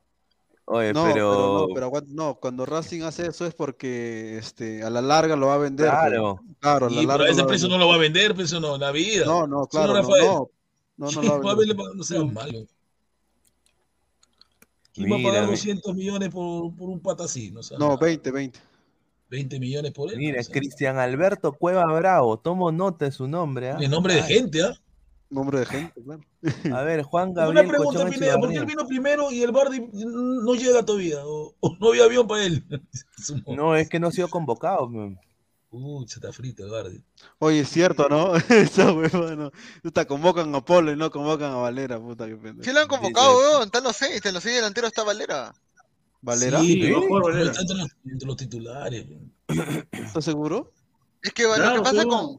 Oye, 0.69 0.93
No, 0.93 1.05
pero, 1.05 1.15
pero, 1.15 1.59
no, 1.69 1.75
pero 1.75 1.87
aguanta- 1.87 2.13
no, 2.13 2.35
cuando 2.41 2.67
Racing 2.67 3.03
hace 3.03 3.29
eso 3.29 3.47
es 3.47 3.55
porque 3.55 4.37
este, 4.39 4.83
a 4.83 4.91
la 4.91 5.01
larga 5.01 5.37
lo 5.37 5.47
va 5.47 5.55
a 5.55 5.59
vender. 5.59 5.89
Claro. 5.89 6.41
pues. 6.45 6.57
Claro, 6.61 6.87
a 6.87 6.91
la 6.91 6.95
Y 7.03 7.07
pero 7.07 7.19
larga 7.19 7.25
ese 7.31 7.35
lo 7.35 7.39
va 7.39 7.45
a 7.45 7.47
precio 7.49 7.69
no 7.69 7.79
lo 7.79 7.89
va 7.89 7.95
a 7.95 7.99
vender, 7.99 8.35
precio 8.35 8.59
no, 8.61 8.77
la 8.77 8.91
vida. 8.91 9.25
No, 9.27 9.47
no, 9.47 9.67
claro, 9.69 9.89
no, 9.95 9.95
Rafael. 10.03 10.25
no, 10.27 10.51
no, 10.97 11.11
no 11.13 11.23
lo 11.23 11.43
va 11.43 11.53
a 11.53 11.55
vender. 11.57 11.77
no 11.95 12.03
sea 12.03 12.25
malo. 12.25 12.67
¿Quién 14.93 15.11
va 15.13 15.17
a 15.17 15.19
Mira, 15.19 15.31
pagar 15.31 15.45
mi- 15.45 15.51
200 15.53 15.95
millones 15.95 16.29
por, 16.31 16.75
por 16.75 16.89
un 16.89 17.01
pata 17.01 17.25
así? 17.25 17.51
No, 17.51 17.63
sea 17.63 17.79
No, 17.79 17.87
malo. 17.89 17.99
20, 18.01 18.31
20. 18.31 18.59
20 19.29 19.61
millones 19.61 19.93
por 19.93 20.11
él. 20.13 20.19
mira, 20.19 20.41
o 20.41 20.45
sea, 20.45 20.53
Cristian 20.55 20.99
Alberto 20.99 21.53
Cueva 21.53 21.85
Bravo, 21.93 22.39
tomo 22.39 22.71
nota 22.73 23.05
de 23.07 23.13
su 23.13 23.27
nombre. 23.29 23.71
¿ah? 23.71 23.79
En 23.81 23.91
nombre 23.91 24.15
de 24.15 24.21
Ay, 24.23 24.35
gente, 24.35 24.63
¿ah? 24.63 24.73
Nombre 25.29 25.59
de 25.61 25.67
gente, 25.67 26.03
claro. 26.05 26.23
A 26.77 26.83
ver, 26.83 27.03
Juan 27.03 27.31
Una 27.31 27.43
Gabriel 27.43 27.69
pregunta, 27.69 27.99
Cochón 28.01 28.13
Pineda, 28.13 28.39
¿por 28.39 28.51
qué 28.51 28.57
él 28.59 28.67
vino 28.67 28.87
primero 28.87 29.33
y 29.33 29.43
el 29.43 29.51
Bardi 29.53 29.89
no 29.93 30.55
llega 30.55 30.85
todavía? 30.85 31.19
¿O, 31.25 31.55
o 31.59 31.77
no 31.81 31.89
había 31.89 32.05
avión 32.05 32.27
para 32.27 32.45
él? 32.45 32.65
No, 33.47 33.75
es 33.75 33.89
que 33.89 33.99
no 33.99 34.07
ha 34.09 34.13
sido 34.13 34.29
convocado. 34.29 34.89
man. 34.89 35.19
Uy, 35.71 36.07
se 36.09 36.15
está 36.21 36.33
frito 36.33 36.65
el 36.65 36.71
Bardi. 36.71 37.03
Oye, 37.41 37.61
es 37.61 37.69
cierto, 37.69 38.09
¿no? 38.09 38.35
Esa 38.49 38.93
huevona. 38.93 39.51
Puta, 39.83 40.05
convocan 40.07 40.55
a 40.55 40.65
Polo 40.65 40.93
y 40.93 40.97
no 40.97 41.11
convocan 41.11 41.51
a 41.51 41.57
Valera, 41.57 41.99
puta, 41.99 42.27
qué 42.27 42.37
pendejo. 42.37 42.63
Sí 42.63 42.73
lo 42.73 42.81
han 42.81 42.89
convocado, 42.89 43.37
weón. 43.39 43.63
Están 43.65 43.83
los 43.83 43.97
seis, 43.97 44.25
en 44.25 44.33
los 44.35 44.43
seis 44.43 44.55
delanteros 44.57 44.89
está 44.89 45.03
Valera. 45.03 45.53
¿Valera? 46.23 46.61
Sí, 46.61 46.81
Sí, 46.83 46.93
Valera. 47.11 47.51
está 47.51 47.61
entre 47.63 47.77
los, 47.79 47.89
entre 48.05 48.27
los 48.29 48.37
titulares. 48.37 49.07
¿Estás 49.91 50.25
seguro? 50.25 50.73
Es 51.23 51.33
que 51.33 51.43
lo 51.43 51.55
Claro, 51.55 51.77
que 51.77 51.83
pasa 51.83 52.05
con. 52.05 52.39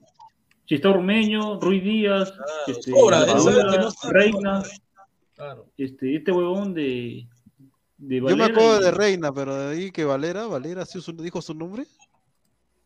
Está 0.76 0.90
Ormeño, 0.90 1.60
Ruiz 1.60 1.84
Díaz, 1.84 2.34
este, 2.68 2.92
no 2.92 3.88
está. 3.88 4.10
Reina, 4.10 4.64
Claro. 5.36 5.66
este, 5.78 6.16
este 6.16 6.32
huevón 6.32 6.74
de, 6.74 7.28
de 7.98 8.16
Yo 8.18 8.24
me 8.24 8.32
Valera 8.32 8.46
acuerdo 8.48 8.80
y- 8.80 8.84
de 8.84 8.92
Reina, 8.92 9.34
pero 9.34 9.56
de 9.56 9.76
ahí 9.76 9.92
que 9.92 10.04
Valera, 10.06 10.48
Valera 10.48 10.86
¿sí 10.86 11.00
su- 11.02 11.14
dijo 11.14 11.42
su 11.42 11.54
nombre. 11.54 11.86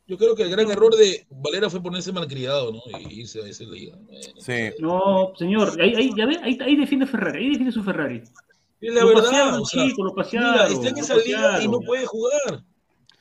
Yo 0.07 0.17
creo 0.17 0.35
que 0.35 0.43
el 0.43 0.51
gran 0.51 0.69
error 0.69 0.93
de 0.95 1.25
Valera 1.29 1.69
fue 1.69 1.81
ponerse 1.81 2.11
malcriado, 2.11 2.71
¿no? 2.73 2.81
Y 2.99 3.21
irse 3.21 3.41
a 3.41 3.47
esa 3.47 3.63
liga. 3.63 3.97
Sí. 4.37 4.71
No, 4.79 5.31
señor, 5.37 5.79
ahí, 5.81 5.93
ahí, 5.95 6.11
ya 6.17 6.25
ve, 6.25 6.37
ahí, 6.43 6.57
ahí 6.61 6.75
defiende 6.75 7.05
Ferrari, 7.07 7.39
ahí 7.39 7.49
defiende 7.51 7.71
su 7.71 7.83
Ferrari. 7.83 8.21
Es 8.81 8.93
la 8.93 9.01
Lo 9.01 9.07
verdad. 9.07 9.23
pasearon, 9.23 9.61
o 9.61 9.65
sea, 9.65 9.85
chico, 9.85 10.03
lo 10.03 10.13
pasearon. 10.15 10.51
mira, 10.51 10.67
está 10.67 10.89
en 10.89 10.97
esa 10.97 11.15
liga 11.15 11.63
y 11.63 11.67
no 11.69 11.79
puede 11.79 12.05
jugar. 12.05 12.63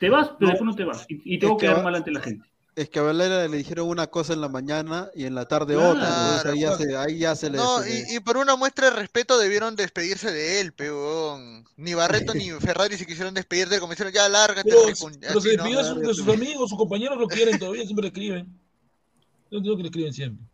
Te 0.00 0.08
vas, 0.10 0.28
pero 0.30 0.38
No. 0.40 0.46
después 0.48 0.62
no 0.70 0.74
te 0.74 0.84
vas. 0.84 1.06
Y, 1.08 1.20
y 1.32 1.34
Es 1.34 1.40
tengo 1.40 1.56
que 1.56 1.60
que 1.60 1.66
quedar 1.66 1.78
va- 1.80 1.84
mal 1.84 1.94
ante 1.94 2.10
la 2.10 2.20
gente. 2.20 2.49
Es 2.76 2.88
que 2.88 3.00
a 3.00 3.02
Valera 3.02 3.48
le 3.48 3.56
dijeron 3.56 3.88
una 3.88 4.06
cosa 4.06 4.32
en 4.32 4.40
la 4.40 4.48
mañana 4.48 5.10
y 5.14 5.24
en 5.24 5.34
la 5.34 5.46
tarde 5.46 5.74
Claro, 5.74 5.90
otra. 5.90 6.08
Entonces 6.08 6.46
ahí 6.52 6.60
ya 6.60 6.76
se, 6.76 6.96
ahí 6.96 7.18
ya 7.18 7.34
se 7.36 7.50
le. 7.50 7.58
No, 7.58 7.80
se 7.82 7.90
le- 7.90 8.12
y, 8.12 8.16
y 8.16 8.20
por 8.20 8.36
una 8.36 8.54
muestra 8.56 8.90
de 8.90 8.96
respeto 8.96 9.38
debieron 9.38 9.74
despedirse 9.76 10.30
de 10.30 10.60
él, 10.60 10.72
peón. 10.72 11.66
Ni 11.76 11.94
Barreto 11.94 12.32
ni 12.32 12.50
Ferrari 12.60 12.96
se 12.96 13.06
quisieron 13.06 13.34
despedir 13.34 13.68
de 13.68 13.74
él, 13.76 13.80
como 13.80 13.92
dicieron, 13.92 14.14
ya 14.14 14.28
lárgate. 14.28 14.70
Pero, 14.70 14.82
pero 14.84 14.96
se 15.40 15.56
¿no? 15.56 15.62
despidió 15.64 15.78
de 15.78 15.84
sus, 15.84 16.00
de 16.00 16.14
sus 16.14 16.28
amigos, 16.28 16.70
sus 16.70 16.78
compañeros 16.78 17.18
lo 17.18 17.26
quieren 17.26 17.58
todavía, 17.58 17.82
siempre 17.84 18.02
le 18.02 18.08
escriben. 18.08 18.46
Yo 19.50 19.60
creo 19.60 19.76
que 19.76 19.82
le 19.82 19.88
escriben 19.88 20.12
siempre. 20.12 20.46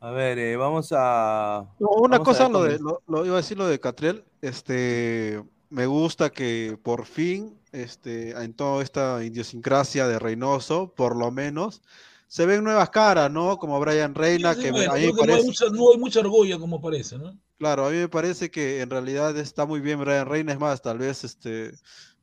A 0.00 0.10
ver, 0.10 0.38
eh, 0.38 0.56
vamos 0.56 0.92
a. 0.92 1.66
No, 1.78 1.88
una 1.88 2.18
vamos 2.18 2.28
cosa, 2.28 2.48
lo, 2.48 2.62
de, 2.64 2.78
lo, 2.78 3.02
lo 3.08 3.24
iba 3.26 3.34
a 3.34 3.38
decir 3.38 3.56
lo 3.58 3.66
de 3.66 3.80
Catriel, 3.80 4.24
este, 4.42 5.42
me 5.70 5.86
gusta 5.86 6.30
que 6.30 6.78
por 6.82 7.06
fin, 7.06 7.55
este, 7.72 8.30
en 8.30 8.54
toda 8.54 8.82
esta 8.82 9.22
idiosincrasia 9.24 10.06
de 10.08 10.18
Reynoso, 10.18 10.92
por 10.96 11.16
lo 11.16 11.30
menos, 11.30 11.82
se 12.28 12.46
ven 12.46 12.64
nuevas 12.64 12.90
caras, 12.90 13.30
¿no? 13.30 13.58
Como 13.58 13.78
Brian 13.80 14.14
Reina, 14.14 14.54
Sí, 14.54 14.62
que 14.62 14.70
bueno, 14.72 14.92
a 14.92 14.94
mí 14.96 15.06
me 15.06 15.12
creo 15.12 15.14
que 15.14 15.26
no, 15.26 15.34
hay 15.34 15.42
parece, 15.42 15.46
mucha, 15.46 15.64
no 15.76 15.92
hay 15.92 15.98
mucha 15.98 16.20
argolla 16.20 16.58
como 16.58 16.80
parece, 16.80 17.18
¿no? 17.18 17.38
claro, 17.58 17.86
a 17.86 17.90
mí 17.90 17.96
me 17.96 18.08
parece 18.08 18.50
que 18.50 18.80
en 18.82 18.90
realidad 18.90 19.36
está 19.38 19.64
muy 19.64 19.80
bien 19.80 19.98
Brian 20.00 20.26
Reina, 20.26 20.52
es 20.52 20.58
más, 20.58 20.82
tal 20.82 20.98
vez, 20.98 21.24
este, 21.24 21.68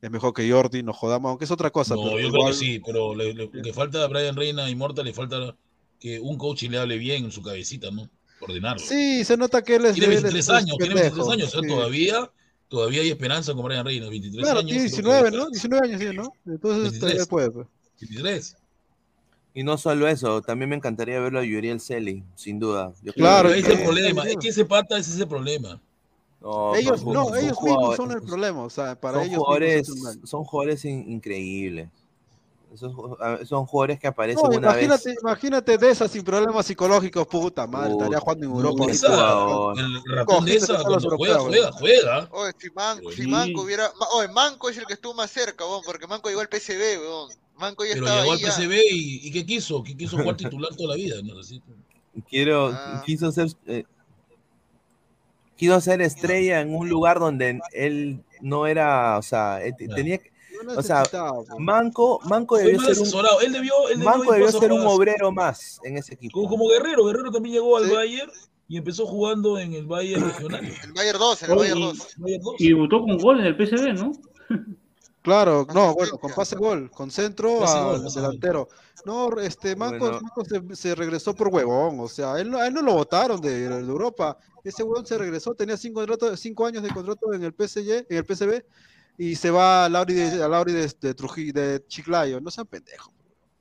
es 0.02 0.12
mejor 0.12 0.34
que 0.34 0.50
Jordi, 0.52 0.84
no 0.84 0.94
jodamos, 0.94 1.30
aunque 1.30 1.46
es 1.46 1.52
otra 1.52 1.72
cosa, 1.72 1.96
No, 1.96 2.04
pero 2.04 2.20
yo 2.20 2.30
creo 2.30 2.36
igual- 2.42 2.52
que 2.54 2.58
sí, 2.60 2.80
pero 2.86 3.16
le, 3.16 3.34
le- 3.34 3.50
le 3.52 3.74
falta 3.74 4.04
a 4.04 4.08
Brian 4.08 4.36
Reina 4.36 4.70
y 4.70 4.76
Morta, 4.76 5.02
le 5.04 5.14
falta 5.14 5.56
que 6.00 6.20
un 6.20 6.38
coach 6.38 6.64
le 6.64 6.78
hable 6.78 6.98
bien 6.98 7.26
en 7.26 7.32
su 7.32 7.42
cabecita, 7.42 7.90
¿no? 7.90 8.10
Ordenarlo. 8.42 8.86
Sí, 8.86 9.24
se 9.24 9.38
nota 9.38 9.64
que 9.64 9.76
él 9.78 9.86
es 9.86 9.94
Tiene 9.94 10.08
él 10.08 10.14
es- 10.18 10.24
23 10.24 10.44
es 10.46 10.50
años, 10.50 10.78
tiene 10.78 10.94
23 10.96 11.12
pendejo, 11.14 11.32
años, 11.32 11.48
o 11.48 11.52
sea, 11.52 11.62
sí. 11.62 11.68
todavía, 11.68 12.32
todavía 12.74 13.02
hay 13.04 13.10
esperanza 13.12 13.54
con 13.54 13.64
Brian 13.66 13.86
Reina, 13.86 14.10
23 14.10 14.44
Claro, 14.44 14.60
años. 14.62 14.72
tiene 14.72 14.90
creo 14.90 14.96
que 14.96 15.02
19, 15.04 15.28
hay 15.30 15.38
¿no? 15.38 15.50
19 15.52 15.88
años, 15.88 16.02
sí, 16.02 16.18
¿no? 16.18 16.34
Entonces 16.52 16.82
23. 16.82 17.00
todavía 17.00 17.26
puede. 17.28 17.52
pues. 17.52 17.68
23. 18.02 18.56
Y 19.54 19.64
no 19.64 19.78
solo 19.78 20.08
eso, 20.08 20.42
también 20.42 20.70
me 20.70 20.76
encantaría 20.76 21.20
verlo 21.20 21.40
a 21.40 21.44
Yuriel 21.44 21.80
Celi, 21.80 22.24
sin 22.34 22.58
duda. 22.58 22.92
Yo 23.04 23.14
Claro, 23.14 23.50
Ahí 23.50 23.60
está 23.60 23.74
el 23.74 23.84
problema, 23.84 24.24
es 24.28 24.38
que 24.38 24.48
ese 24.48 24.66
pata 24.66 24.98
ese 24.98 25.12
es 25.12 25.20
el 25.20 25.28
problema. 25.28 25.80
No, 26.42 26.76
Ellos, 26.76 27.02
son- 27.02 27.14
no, 27.14 27.26
son 27.30 27.38
ellos 27.38 27.62
mismos 27.62 27.96
son 27.96 28.12
el 28.12 28.22
problema, 28.24 28.64
o 28.64 28.70
sea, 28.72 29.00
para 29.00 29.20
son 29.20 29.28
ellos 29.28 29.38
jugadores, 29.38 29.88
daño. 30.04 30.26
son 30.28 30.44
jugadores 30.44 30.84
in- 30.86 31.10
increíbles. 31.12 31.90
Esos 32.74 32.92
son 33.48 33.66
jugadores 33.68 34.00
que 34.00 34.08
aparecen 34.08 34.42
No, 34.44 34.50
una 34.50 34.70
imagínate, 34.72 35.10
vez. 35.10 35.20
imagínate 35.22 35.78
de 35.78 35.92
esas 35.92 36.10
sin 36.10 36.24
problemas 36.24 36.66
psicológicos, 36.66 37.28
puta 37.28 37.68
madre, 37.68 37.92
estaría 37.94 38.20
jugando 38.20 38.46
en 38.48 38.52
Europa. 38.52 38.86
esa-. 38.90 39.74
El 39.78 40.04
ratón 40.16 40.46
de 40.46 40.60
cuando 40.84 41.18
juega, 41.18 41.40
juega, 41.40 41.72
juega. 41.74 42.28
Oye, 42.32 42.52
si 42.58 42.70
Manco, 42.72 43.12
si 43.12 43.22
Sí. 43.24 43.28
Manco 43.28 43.62
hubiera. 43.62 43.92
Oye, 44.16 44.28
Manco 44.30 44.70
es 44.70 44.78
el 44.78 44.86
que 44.88 44.94
estuvo 44.94 45.14
más 45.14 45.30
cerca, 45.30 45.64
porque 45.86 46.08
Manco 46.08 46.30
llegó 46.30 46.42
al 46.42 46.50
PCB, 46.50 47.00
weón. 47.00 47.30
Manco 47.58 47.86
ya 47.86 47.94
Pero 47.94 48.06
estaba 48.08 48.22
llegó 48.24 48.34
ahí. 48.34 48.44
al 48.44 48.50
ya. 48.50 48.56
PCB 48.56 48.74
y, 48.92 49.28
y 49.28 49.32
¿qué 49.32 49.46
quiso? 49.46 49.84
¿Qué 49.84 49.96
quiso 49.96 50.18
jugar 50.18 50.36
titular 50.36 50.76
toda 50.76 50.90
la 50.90 50.96
vida? 50.96 51.18
¿no? 51.24 51.40
Así, 51.40 51.62
Quiero, 52.28 52.72
Ah. 52.74 53.04
quiso 53.06 53.32
ser, 53.32 53.50
eh, 53.68 53.84
quiso 55.56 55.80
ser 55.80 56.02
estrella 56.02 56.62
en 56.62 56.76
un 56.76 56.90
lugar 56.90 57.20
donde 57.20 57.60
él 57.74 58.24
no 58.42 58.66
era, 58.66 59.18
o 59.20 59.22
sea, 59.22 59.62
él 59.64 59.76
tenía, 59.78 60.18
que- 60.18 60.33
No 60.64 60.74
o 60.74 60.82
sea. 60.82 61.04
Manco, 61.60 62.20
Manco 62.26 62.58
debió 62.58 62.80
ser 62.82 62.90
un, 62.98 63.02
asesorado. 63.02 63.42
Él 63.42 63.52
debió, 63.54 63.74
él 63.90 64.00
debió 64.00 64.10
Manco 64.10 64.32
debió 64.34 64.52
ser 64.52 64.72
un 64.72 64.86
obrero 64.86 65.32
más 65.32 65.80
en 65.84 65.98
ese 65.98 66.14
equipo. 66.14 66.34
Como, 66.40 66.50
como 66.50 66.68
Guerrero, 66.70 67.06
Guerrero 67.06 67.32
también 67.32 67.56
llegó 67.56 67.78
al 67.78 67.86
Sí. 67.86 67.92
Bayern 67.94 68.32
y 68.68 68.78
empezó 68.78 69.06
jugando 69.06 69.58
en 69.60 69.74
el 69.74 69.86
Bayern 69.86 70.24
regional. 70.32 70.66
El 70.66 70.94
Bayern 70.94 71.20
2, 71.20 71.44
el 71.44 71.56
Bayern 71.56 71.80
y- 71.80 71.84
2. 71.84 72.08
Bayern 72.18 72.44
dos. 72.44 72.56
Y 72.60 72.68
debutó 72.70 73.02
con 73.02 73.18
gol 73.18 73.40
en 73.40 73.46
el 73.48 73.56
PSV, 73.56 73.94
¿no? 73.94 74.12
Claro, 75.24 75.66
no, 75.74 75.94
bueno, 75.94 76.18
con 76.18 76.34
pase 76.34 76.58
gol, 76.58 76.92
con 76.92 77.10
centro 77.10 77.66
al 77.66 78.04
delantero. 78.14 78.68
No, 79.06 79.30
este 79.40 79.74
Manco, 79.74 80.00
Bueno. 80.00 80.20
Manco 80.22 80.44
se, 80.44 80.76
se 80.76 80.96
regresó 80.96 81.34
por 81.34 81.48
huevón, 81.48 81.98
o 82.02 82.10
sea, 82.10 82.38
él, 82.42 82.52
no- 82.52 82.58
a 82.58 82.68
él 82.68 82.74
no 82.74 82.82
lo 82.82 82.94
votaron 82.94 83.40
de, 83.40 83.70
de 83.70 83.80
Europa. 83.80 84.38
Ese 84.66 84.84
huevón 84.84 85.06
se 85.06 85.18
regresó, 85.18 85.54
tenía 85.56 85.78
cinco, 85.78 86.02
cinco 86.36 86.66
años 86.66 86.84
de 86.84 86.90
contrato 86.90 87.34
en 87.34 87.42
el 87.42 87.54
PSG, 87.54 88.06
en 88.10 88.18
el 88.18 88.26
PSV, 88.26 88.66
y 89.18 89.36
se 89.36 89.52
va 89.52 89.86
al 89.86 89.96
Auri 89.96 90.14
de, 90.14 90.44
al 90.44 90.54
Auri 90.54 90.74
de, 90.74 90.92
de 91.00 91.14
Trujillo, 91.14 91.54
de 91.54 91.86
Chiclayo. 91.88 92.42
No 92.42 92.52
sean 92.52 92.68
pendejos. 92.68 93.14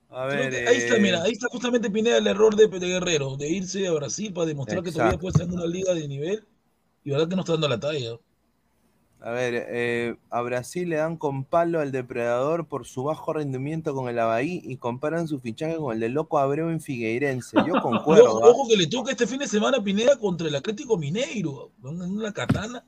A 0.09 0.25
ver, 0.25 0.67
ahí 0.67 0.77
está, 0.77 0.97
eh, 0.97 0.99
mira, 0.99 1.23
ahí 1.23 1.31
está 1.31 1.47
justamente 1.49 1.89
Pineda 1.89 2.17
el 2.17 2.27
error 2.27 2.55
de, 2.55 2.67
de 2.67 2.87
Guerrero, 2.87 3.35
de 3.35 3.49
irse 3.49 3.87
a 3.87 3.93
Brasil 3.93 4.31
para 4.31 4.45
demostrar 4.45 4.83
que 4.83 4.91
todavía 4.91 5.17
puede 5.17 5.31
estar 5.31 5.47
en 5.47 5.53
una 5.53 5.65
liga 5.65 5.95
de 5.95 6.07
nivel 6.07 6.45
y 7.03 7.09
verdad 7.09 7.27
que 7.27 7.35
no 7.35 7.41
está 7.41 7.53
dando 7.53 7.67
la 7.67 7.79
talla. 7.79 8.19
A 9.21 9.31
ver, 9.31 9.65
eh, 9.69 10.15
a 10.29 10.41
Brasil 10.41 10.89
le 10.89 10.97
dan 10.97 11.17
con 11.17 11.45
palo 11.45 11.79
al 11.79 11.91
depredador 11.91 12.67
por 12.67 12.85
su 12.85 13.03
bajo 13.05 13.33
rendimiento 13.33 13.95
con 13.95 14.07
el 14.07 14.19
Abahí 14.19 14.61
y 14.65 14.77
comparan 14.77 15.27
su 15.27 15.39
fichaje 15.39 15.77
con 15.77 15.93
el 15.93 15.99
de 15.99 16.09
Loco 16.09 16.37
Abreu 16.37 16.69
en 16.69 16.81
Figueirense. 16.81 17.57
Yo 17.65 17.73
concuerdo. 17.81 18.35
Ojo, 18.35 18.45
¿ah? 18.45 18.49
ojo 18.49 18.67
que 18.67 18.75
le 18.75 18.85
toca 18.85 19.11
este 19.11 19.25
fin 19.25 19.39
de 19.39 19.47
semana 19.47 19.77
a 19.77 19.83
Pineda 19.83 20.17
contra 20.17 20.47
el 20.47 20.55
Atlético 20.55 20.97
Mineiro, 20.97 21.71
en 21.83 22.01
una 22.01 22.33
katana. 22.33 22.85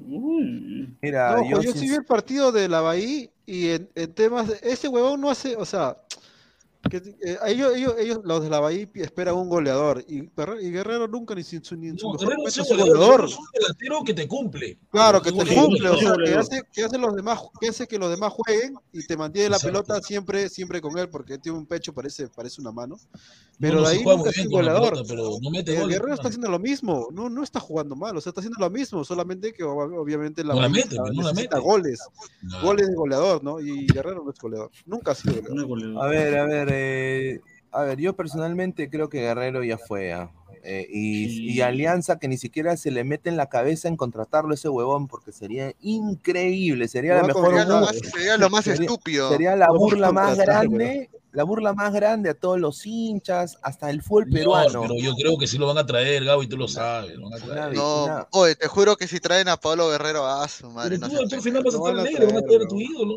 Mira, 0.00 1.36
No, 1.36 1.48
yo, 1.50 1.62
yo, 1.62 1.72
sí 1.72 1.80
sin- 1.80 1.88
vi 1.90 1.94
el 1.96 2.04
partido 2.04 2.52
de 2.52 2.68
la 2.68 2.80
Bahía 2.80 3.28
y 3.46 3.68
en, 3.70 3.88
en 3.94 4.12
temas, 4.14 4.48
de- 4.48 4.58
ese 4.62 4.88
huevón 4.88 5.20
no 5.20 5.30
hace, 5.30 5.56
o 5.56 5.64
sea, 5.64 5.96
que, 6.90 6.96
eh, 7.22 7.38
ellos, 7.46 7.72
ellos, 7.74 7.94
ellos, 7.98 8.18
los 8.24 8.42
de 8.42 8.50
la 8.50 8.60
Bahía 8.60 8.86
esperan 8.94 9.36
un 9.36 9.48
goleador 9.48 10.04
y, 10.06 10.22
Guerrero- 10.36 10.60
y 10.60 10.70
Guerrero 10.70 11.08
nunca 11.08 11.34
ni, 11.34 11.42
sin 11.42 11.64
su, 11.64 11.76
ni 11.76 11.88
en 11.88 11.98
su 11.98 12.06
No, 12.06 12.12
mejor 12.12 12.26
Guerrero 12.26 12.38
momento 12.40 12.60
es 12.60 12.66
es 12.66 12.70
un 12.72 12.80
un 12.80 12.86
goleador, 12.88 13.06
goleador. 13.20 13.30
es 13.30 13.38
un 13.38 13.44
delantero 13.54 14.04
que 14.04 14.14
te 14.14 14.28
cumple. 14.28 14.78
Claro, 14.90 15.22
que 15.22 15.28
Es 15.30 15.34
te 15.34 15.40
goleador, 15.44 15.64
cumple, 15.66 15.88
o 15.88 15.94
es 15.94 16.00
sea, 16.00 16.12
que 16.24 16.34
hace, 16.34 16.62
que 16.72 16.84
hace 16.84 16.98
los 16.98 17.14
demás, 17.14 17.40
que 17.60 17.68
hace 17.68 17.86
que 17.86 17.98
los 17.98 18.10
demás 18.10 18.32
jueguen 18.34 18.74
y 18.92 19.06
te 19.06 19.16
mantiene 19.16 19.48
la 19.48 19.56
Exacto. 19.56 19.82
pelota 19.84 20.02
siempre, 20.06 20.48
siempre 20.50 20.80
con 20.80 20.98
él, 20.98 21.08
porque 21.08 21.38
tiene 21.38 21.56
un 21.56 21.66
pecho, 21.66 21.94
parece, 21.94 22.28
parece 22.28 22.60
una 22.60 22.72
mano. 22.72 22.96
No, 22.96 23.68
Pero 23.68 23.74
no, 23.76 23.88
de 23.88 23.94
sí 23.94 23.98
ahí 23.98 24.04
nunca 24.04 24.30
con 24.32 24.64
la 24.64 24.72
goleador. 24.72 24.90
pelota, 24.92 25.08
pero 25.08 25.38
no 25.42 25.50
mete 25.50 25.74
goles. 25.78 25.88
Guerrero 25.98 26.14
está 26.14 26.22
no. 26.24 26.28
haciendo 26.30 26.48
lo 26.50 26.58
mismo, 26.58 27.08
no, 27.12 27.28
no 27.28 27.42
está 27.42 27.60
jugando 27.60 27.94
mal, 27.94 28.16
o 28.16 28.20
sea, 28.20 28.30
está 28.30 28.40
haciendo 28.40 28.58
lo 28.58 28.70
mismo, 28.70 29.04
solamente 29.04 29.52
que 29.52 29.62
ob- 29.64 29.98
obviamente 29.98 30.42
la 30.42 30.54
No 30.54 30.60
la 30.62 30.68
Bahía 30.68 30.84
mete, 30.84 30.96
no 30.96 31.22
la 31.22 31.32
mete. 31.34 31.58
goles, 31.60 32.00
No. 32.42 32.62
goles 32.62 32.88
de 32.88 32.94
goleador, 32.94 33.44
¿no? 33.44 33.60
Y 33.60 33.86
Guerrero 33.86 34.24
no 34.24 34.30
es 34.30 34.38
goleador, 34.38 34.70
nunca 34.86 35.12
ha 35.12 35.14
sido 35.14 35.34
goleador. 35.34 35.54
No 35.56 35.62
es 35.62 35.68
goleador. 35.68 36.02
a 36.04 36.06
ver, 36.08 36.38
a 36.38 36.46
ver, 36.46 36.68
eh, 36.72 36.79
a 37.72 37.82
ver, 37.84 37.98
yo 37.98 38.14
personalmente 38.14 38.88
creo 38.90 39.08
que 39.08 39.20
Guerrero 39.20 39.62
ya 39.64 39.78
fue. 39.78 40.12
ah. 40.12 40.30
Eh, 40.62 40.86
y, 40.90 41.28
Sí. 41.30 41.50
y 41.52 41.60
Alianza 41.62 42.18
que 42.18 42.28
ni 42.28 42.36
siquiera 42.36 42.76
se 42.76 42.90
le 42.90 43.02
mete 43.02 43.30
en 43.30 43.38
la 43.38 43.48
cabeza 43.48 43.88
en 43.88 43.96
contratarlo 43.96 44.52
ese 44.52 44.68
huevón 44.68 45.08
porque 45.08 45.32
sería 45.32 45.72
increíble, 45.80 46.86
sería 46.86 47.14
Lo 47.14 47.20
la 47.22 47.26
mejor 47.28 47.46
Sería 47.48 47.64
lo 47.64 47.80
más, 47.80 47.96
sería 47.96 48.36
lo 48.36 48.50
más 48.50 48.64
sería- 48.64 48.80
estúpido. 48.82 49.30
Sería 49.30 49.56
la 49.56 49.68
burla 49.70 50.12
más 50.12 50.36
grande, 50.36 51.08
la 51.32 51.44
burla 51.44 51.72
más 51.72 51.94
grande 51.94 52.28
a 52.28 52.34
todos 52.34 52.60
los 52.60 52.84
hinchas, 52.84 53.56
hasta 53.62 53.88
el 53.88 54.02
fútbol 54.02 54.26
No, 54.28 54.34
peruano. 54.34 54.82
pero 54.82 54.96
yo 54.98 55.14
creo 55.14 55.38
que 55.38 55.46
sí 55.46 55.56
lo 55.56 55.66
van 55.66 55.78
a 55.78 55.86
traer, 55.86 56.24
Gabo, 56.26 56.42
y 56.42 56.46
tú 56.46 56.58
lo 56.58 56.68
sabes. 56.68 57.16
Lo 57.16 57.30
van 57.30 57.40
a 57.40 57.44
traer. 57.46 57.68
Una- 57.68 57.72
No, 57.82 58.04
una- 58.04 58.28
oye, 58.32 58.54
te 58.54 58.66
juro 58.68 58.96
que 58.96 59.06
si 59.08 59.18
traen 59.18 59.48
a 59.48 59.56
Pablo 59.56 59.88
Guerrero, 59.88 60.26
a 60.26 60.46
su 60.46 60.68
madre, 60.70 60.98
Pero 60.98 61.08
no 61.10 61.26
tú, 61.26 61.34
al 61.36 61.40
final 61.40 61.64
vas 61.64 61.74
a 61.74 61.78
No 61.78 61.86
estar 61.88 61.96
van 61.96 62.06
a 62.06 62.10
negro, 62.10 62.26
van 62.26 62.36
a 62.36 62.42
traer, 62.42 62.62
a 62.62 62.68
tu 62.68 62.80
ídolo. 62.80 63.14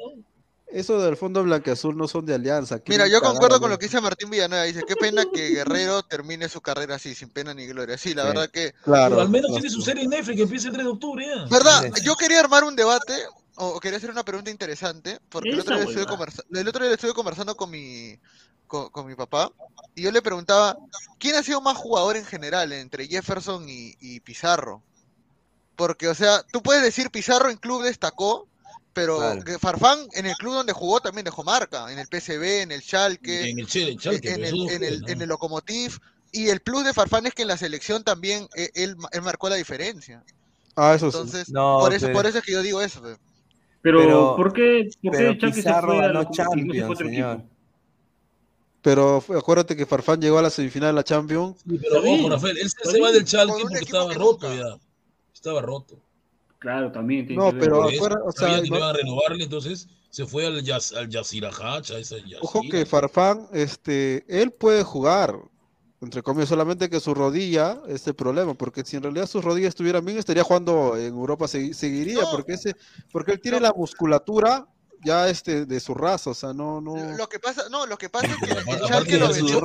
Eso 0.74 1.00
del 1.00 1.16
fondo 1.18 1.44
blanqueazul 1.44 1.96
no 1.96 2.08
son 2.08 2.26
de 2.26 2.34
Alianza. 2.34 2.80
Mira, 2.88 3.08
yo 3.08 3.22
concuerdo 3.22 3.60
con 3.60 3.70
lo 3.70 3.78
que 3.78 3.86
dice 3.86 4.02
Martín 4.02 4.30
Villanueva. 4.32 4.64
Dice, 4.64 4.82
qué 4.88 4.96
pena 4.96 5.24
que 5.32 5.50
Guerrero 5.50 6.02
termine 6.04 6.50
su 6.50 6.62
carrera 6.62 6.96
así, 6.96 7.14
sin 7.14 7.30
pena 7.30 7.54
ni 7.54 7.68
gloria. 7.68 7.98
Sí, 7.98 8.14
la 8.16 8.24
Sí. 8.24 8.28
verdad 8.30 8.50
que... 8.50 8.74
Claro. 8.84 9.10
Pero 9.12 9.22
al 9.22 9.30
menos 9.30 9.52
no, 9.52 9.58
tiene 9.58 9.70
su 9.70 9.82
serie 9.82 10.04
en 10.04 10.10
Netflix 10.10 10.36
que 10.38 10.44
empieza 10.44 10.68
el 10.70 10.74
3 10.74 10.86
de 10.86 10.92
octubre 10.92 11.26
ya. 11.28 11.46
¿Verdad? 11.46 11.92
Sí. 11.96 12.02
Yo 12.04 12.16
quería 12.16 12.40
armar 12.40 12.64
un 12.64 12.76
debate, 12.76 13.14
o 13.56 13.80
quería 13.80 13.98
hacer 14.00 14.10
una 14.10 14.24
pregunta 14.26 14.50
interesante, 14.50 15.20
porque 15.30 15.50
el 15.52 15.60
otro, 15.60 15.76
día 15.76 15.84
estuve 15.84 16.00
huevada. 16.06 16.18
conversa- 16.18 16.44
el 16.52 16.68
otro 16.68 16.84
día 16.86 16.94
estuve 16.96 17.14
conversando 17.14 17.56
con 17.56 17.70
mi, 17.70 18.18
con, 18.66 18.90
con 18.90 19.06
mi 19.06 19.14
papá, 19.14 19.52
y 19.94 20.02
yo 20.02 20.12
le 20.12 20.24
preguntaba, 20.24 20.76
¿quién 21.20 21.36
ha 21.36 21.44
sido 21.44 21.62
más 21.62 21.78
jugador 21.78 22.18
en 22.18 22.26
general 22.26 22.74
entre 22.74 23.08
Jefferson 23.08 23.70
y, 23.70 23.96
y 24.00 24.22
Pizarro? 24.22 24.82
Porque, 25.76 26.08
o 26.08 26.16
sea, 26.16 26.42
tú 26.52 26.64
puedes 26.64 26.82
decir 26.82 27.12
Pizarro 27.12 27.50
en 27.52 27.58
club 27.58 27.84
destacó, 27.84 28.48
pero 28.94 29.18
Claro. 29.18 29.60
Farfán 29.60 30.00
en 30.14 30.26
el 30.26 30.36
club 30.36 30.54
donde 30.54 30.74
jugó 30.74 31.00
también 31.02 31.26
dejó 31.26 31.44
marca, 31.44 31.92
en 31.92 32.00
el 32.00 32.08
PSV, 32.08 32.62
en 32.62 32.72
el 32.72 32.82
Schalke, 32.82 33.50
En 33.50 33.60
el 33.60 33.68
Chalke, 33.68 34.30
en 34.34 34.44
el, 34.46 34.70
en 34.70 34.84
el, 34.84 35.02
¿no? 35.02 35.08
en 35.08 35.22
el 35.22 35.30
Lokomotiv, 35.30 35.98
y 36.32 36.48
el 36.50 36.60
plus 36.62 36.84
de 36.86 36.94
Farfán 36.94 37.26
es 37.26 37.34
que 37.34 37.42
en 37.44 37.48
la 37.50 37.58
selección 37.58 38.04
también 38.04 38.48
eh, 38.56 38.70
él, 38.76 38.96
él 39.12 39.22
marcó 39.22 39.50
la 39.50 39.56
diferencia. 39.56 40.24
Ah, 40.76 40.94
eso 40.96 41.12
sí. 41.12 41.18
Entonces, 41.18 41.50
No, 41.50 41.80
por, 41.82 41.94
eso, 41.94 42.08
pero- 42.08 42.18
por 42.18 42.26
eso 42.26 42.38
es 42.40 42.44
que 42.44 42.52
yo 42.54 42.62
digo 42.64 42.82
eso. 42.82 43.02
pe. 43.02 43.16
Pero, 43.82 44.00
Pero- 44.00 44.36
¿por 44.38 44.54
qué, 44.54 44.90
por 45.04 45.12
pero 45.12 45.34
qué 45.34 45.40
Chalke 45.40 45.62
se 45.62 45.74
fue 45.74 46.06
a 46.06 46.30
Champions, 46.32 46.98
señor. 46.98 47.42
Pero 48.82 49.24
acuérdate 49.38 49.76
que 49.78 49.86
Farfán 49.86 50.20
llegó 50.22 50.38
a 50.40 50.42
la 50.42 50.50
semifinal 50.50 50.90
de 50.90 50.94
la 50.94 51.04
Champions. 51.04 51.58
Sí, 51.68 51.78
pero 51.82 52.00
ojo, 52.02 52.30
Rafael, 52.30 52.58
él 52.58 52.70
se, 52.70 53.00
va 53.00 53.12
del 53.12 53.24
Chalke 53.24 53.54
Con 53.54 53.62
un 53.62 53.68
porque 53.70 53.86
estaba 53.86 54.14
roto 54.14 54.54
ya. 54.54 54.78
Estaba 55.34 55.62
roto. 55.62 56.00
Claro, 56.64 56.94
también 56.94 57.28
tiene 57.28 57.44
No, 57.44 57.50
que 57.52 57.58
ver. 57.58 57.66
pero 57.70 57.90
eso, 57.90 57.98
acuerda- 58.06 58.24
o 58.26 58.32
sea, 58.32 58.48
sabía 58.48 58.64
que 58.64 58.70
no- 58.70 58.76
no 58.76 58.78
iban 58.80 58.90
a 58.90 58.94
renovarle, 58.98 59.44
entonces 59.44 59.90
se 60.10 60.26
fue 60.26 60.46
al, 60.46 60.64
Yas, 60.64 60.94
al 60.94 61.10
Yasirajach, 61.10 61.92
a 61.92 61.98
esa 61.98 62.16
Ojo 62.40 62.62
que 62.72 62.86
Farfán, 62.86 63.48
este, 63.52 64.24
él 64.30 64.52
puede 64.52 64.82
jugar, 64.84 65.36
entre 66.02 66.22
comillas, 66.24 66.48
solamente 66.48 66.90
que 66.90 67.02
su 67.02 67.14
rodilla 67.14 67.82
es 67.90 68.08
el 68.08 68.14
problema, 68.16 68.54
porque 68.54 68.86
si 68.86 68.96
en 68.96 69.04
realidad 69.04 69.28
sus 69.28 69.44
rodillas 69.44 69.70
estuvieran 69.70 70.06
bien, 70.06 70.18
estaría 70.18 70.44
jugando 70.46 70.96
en 70.96 71.08
Europa, 71.14 71.48
segui- 71.48 71.74
seguiría, 71.74 72.22
No. 72.22 72.32
porque 72.32 72.54
ese, 72.54 72.76
porque 73.12 73.34
él 73.34 73.42
tiene 73.42 73.60
la 73.60 73.74
musculatura 73.74 74.66
ya 75.06 75.28
este 75.28 75.66
de 75.66 75.80
su 75.82 75.94
raza, 75.94 76.30
o 76.30 76.34
sea, 76.34 76.54
no, 76.54 76.80
no. 76.80 76.96
Lo 77.18 77.28
que 77.28 77.40
pasa, 77.40 77.64
no, 77.70 77.86
lo 77.86 77.98
que 77.98 78.08
pasa 78.10 78.28
es 78.28 78.38
que 78.38 78.52
el 78.52 78.60
Aparte 78.60 78.88
Chalke 78.88 79.18
lo 79.20 79.28
vendió, 79.34 79.58
el 79.58 79.64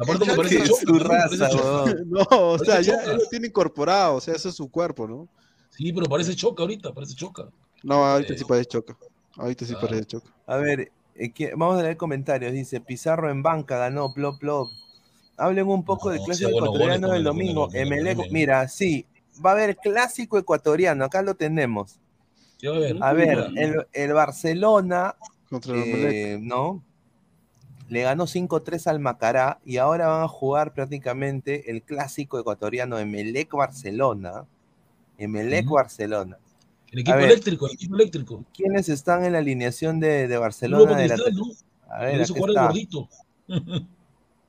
Aparte 0.00 0.24
que 0.24 0.30
el 0.30 0.36
parece 0.36 0.66
su 0.66 0.92
¿no? 0.92 0.98
Raza. 1.00 1.48
No, 2.06 2.24
o 2.30 2.58
sea, 2.60 2.80
ya 2.82 3.04
lo 3.04 3.26
tiene 3.28 3.48
incorporado, 3.48 4.14
o 4.14 4.20
sea, 4.20 4.34
ese 4.36 4.50
es 4.50 4.54
su 4.54 4.70
cuerpo, 4.70 5.08
¿no? 5.08 5.28
Sí, 5.78 5.92
pero 5.92 6.06
parece 6.06 6.34
choca 6.34 6.64
ahorita, 6.64 6.92
parece 6.92 7.14
choca. 7.14 7.48
No, 7.84 8.04
ahorita 8.04 8.34
sí 8.34 8.42
Eh, 8.42 8.46
parece 8.48 8.68
choca. 8.68 8.96
Ahorita 9.36 9.64
sí 9.64 9.74
parece 9.80 10.04
choca. 10.06 10.28
A 10.48 10.56
ver, 10.56 10.90
eh, 11.14 11.30
que- 11.30 11.52
vamos 11.54 11.78
a 11.78 11.82
leer 11.84 11.96
comentarios. 11.96 12.52
Dice, 12.52 12.80
Pizarro 12.80 13.30
en 13.30 13.44
banca, 13.44 13.78
ganó, 13.78 14.12
plop, 14.12 14.40
plop. 14.40 14.68
Hablen 15.36 15.68
un 15.68 15.84
poco 15.84 16.08
No, 16.08 16.14
del 16.14 16.22
clásico 16.24 16.50
ecuatoriano 16.50 17.12
del 17.12 17.22
domingo. 17.22 17.68
Emelec, 17.72 18.10
Emelec. 18.18 18.32
mira, 18.32 18.66
sí, 18.66 19.06
va 19.44 19.50
a 19.50 19.52
haber 19.52 19.76
clásico 19.76 20.36
ecuatoriano, 20.36 21.04
acá 21.04 21.22
lo 21.22 21.36
tenemos. 21.36 22.00
A 22.66 22.70
ver. 22.72 22.96
A 23.00 23.12
ver, 23.12 23.50
el, 23.54 23.86
el 23.92 24.12
Barcelona, 24.12 25.14
Contra 25.48 25.74
el 25.74 25.82
Emelec. 25.84 26.12
eh, 26.12 26.38
¿no? 26.42 26.82
Le 27.88 28.02
ganó 28.02 28.26
5-3 28.26 28.88
al 28.88 28.98
Macará 28.98 29.60
y 29.64 29.76
ahora 29.76 30.08
van 30.08 30.22
a 30.24 30.28
jugar 30.28 30.74
prácticamente 30.74 31.70
el 31.70 31.82
clásico 31.82 32.40
ecuatoriano 32.40 32.98
Emelec-Barcelona. 35.18 36.36
Ujú. 36.36 36.38
Emelec-Barcelona. 36.38 36.38
El 36.90 36.98
equipo 37.00 37.16
ver. 37.18 37.26
eléctrico, 37.26 37.66
el 37.66 37.72
equipo 37.74 37.94
eléctrico. 37.96 38.44
¿Quiénes 38.54 38.88
están 38.88 39.24
en 39.24 39.32
la 39.34 39.38
alineación 39.40 40.00
de, 40.00 40.26
de 40.26 40.38
Barcelona? 40.38 40.96
De 40.96 41.08
la- 41.08 41.16
¿no? 41.16 41.44
A 41.90 42.02
ver, 42.02 42.14
el 42.14 42.20
está. 42.22 42.36
gordito. 42.66 43.08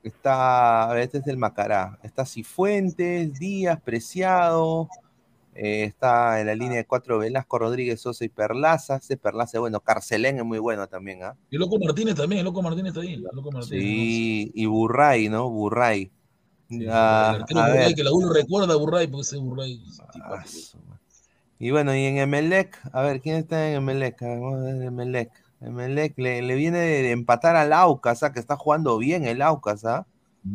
Está, 0.02 0.90
a 0.90 0.94
ver, 0.94 1.02
este 1.02 1.18
es 1.18 1.26
el 1.26 1.36
Macará. 1.36 1.98
Está 2.02 2.24
Cifuentes, 2.24 3.38
Díaz, 3.38 3.78
Preciado. 3.82 4.88
eh, 5.54 5.84
está 5.84 6.40
en 6.40 6.46
la 6.46 6.54
línea 6.54 6.78
de 6.78 6.86
cuatro 6.86 7.18
Velasco, 7.18 7.58
Rodríguez, 7.58 8.00
Sosa 8.00 8.24
y 8.24 8.30
Perlaza. 8.30 8.96
Ese 8.96 9.18
Perlaza, 9.18 9.58
bueno. 9.60 9.80
Carcelén 9.80 10.38
es 10.38 10.44
muy 10.44 10.58
bueno 10.58 10.86
también, 10.86 11.22
¿ah? 11.22 11.36
Y 11.50 11.58
Loco 11.58 11.78
Martínez 11.78 12.14
también, 12.14 12.42
Loco 12.44 12.62
Martínez 12.62 12.90
está 12.94 13.00
ahí. 13.02 13.16
Loco 13.16 13.52
Martínez. 13.52 13.82
Sí, 13.82 14.50
y 14.54 14.64
Burray, 14.64 15.28
¿no? 15.28 15.50
Burray. 15.50 16.10
Sí, 16.70 16.84
Ya, 16.84 17.30
el 17.34 17.40
arquero 17.42 17.60
a 17.60 17.66
Burray, 17.68 17.78
ver. 17.86 17.94
que 17.96 18.04
la 18.04 18.12
uno 18.12 18.32
recuerda 18.32 18.72
a 18.74 18.76
Burray, 18.76 19.06
porque 19.08 19.22
ese 19.22 19.36
Burray. 19.38 19.82
Ah. 20.22 20.44
Y 21.58 21.70
bueno, 21.72 21.94
y 21.94 22.04
en 22.04 22.16
Emelec, 22.18 22.78
a 22.92 23.02
ver, 23.02 23.20
¿quién 23.20 23.36
está 23.36 23.68
en 23.68 23.76
Emelec? 23.76 24.20
Vamos 24.22 24.54
a 24.54 24.58
ver 24.62 24.82
Emelec. 24.82 25.30
Emelec 25.60 26.16
le, 26.18 26.40
le 26.40 26.54
viene 26.54 26.78
de 26.78 27.10
empatar 27.10 27.54
al 27.56 27.72
Aucas, 27.74 28.22
¿ah? 28.22 28.32
que 28.32 28.40
está 28.40 28.56
jugando 28.56 28.96
bien 28.96 29.26
el 29.26 29.42
Aucas, 29.42 29.84
¿ah? 29.84 30.06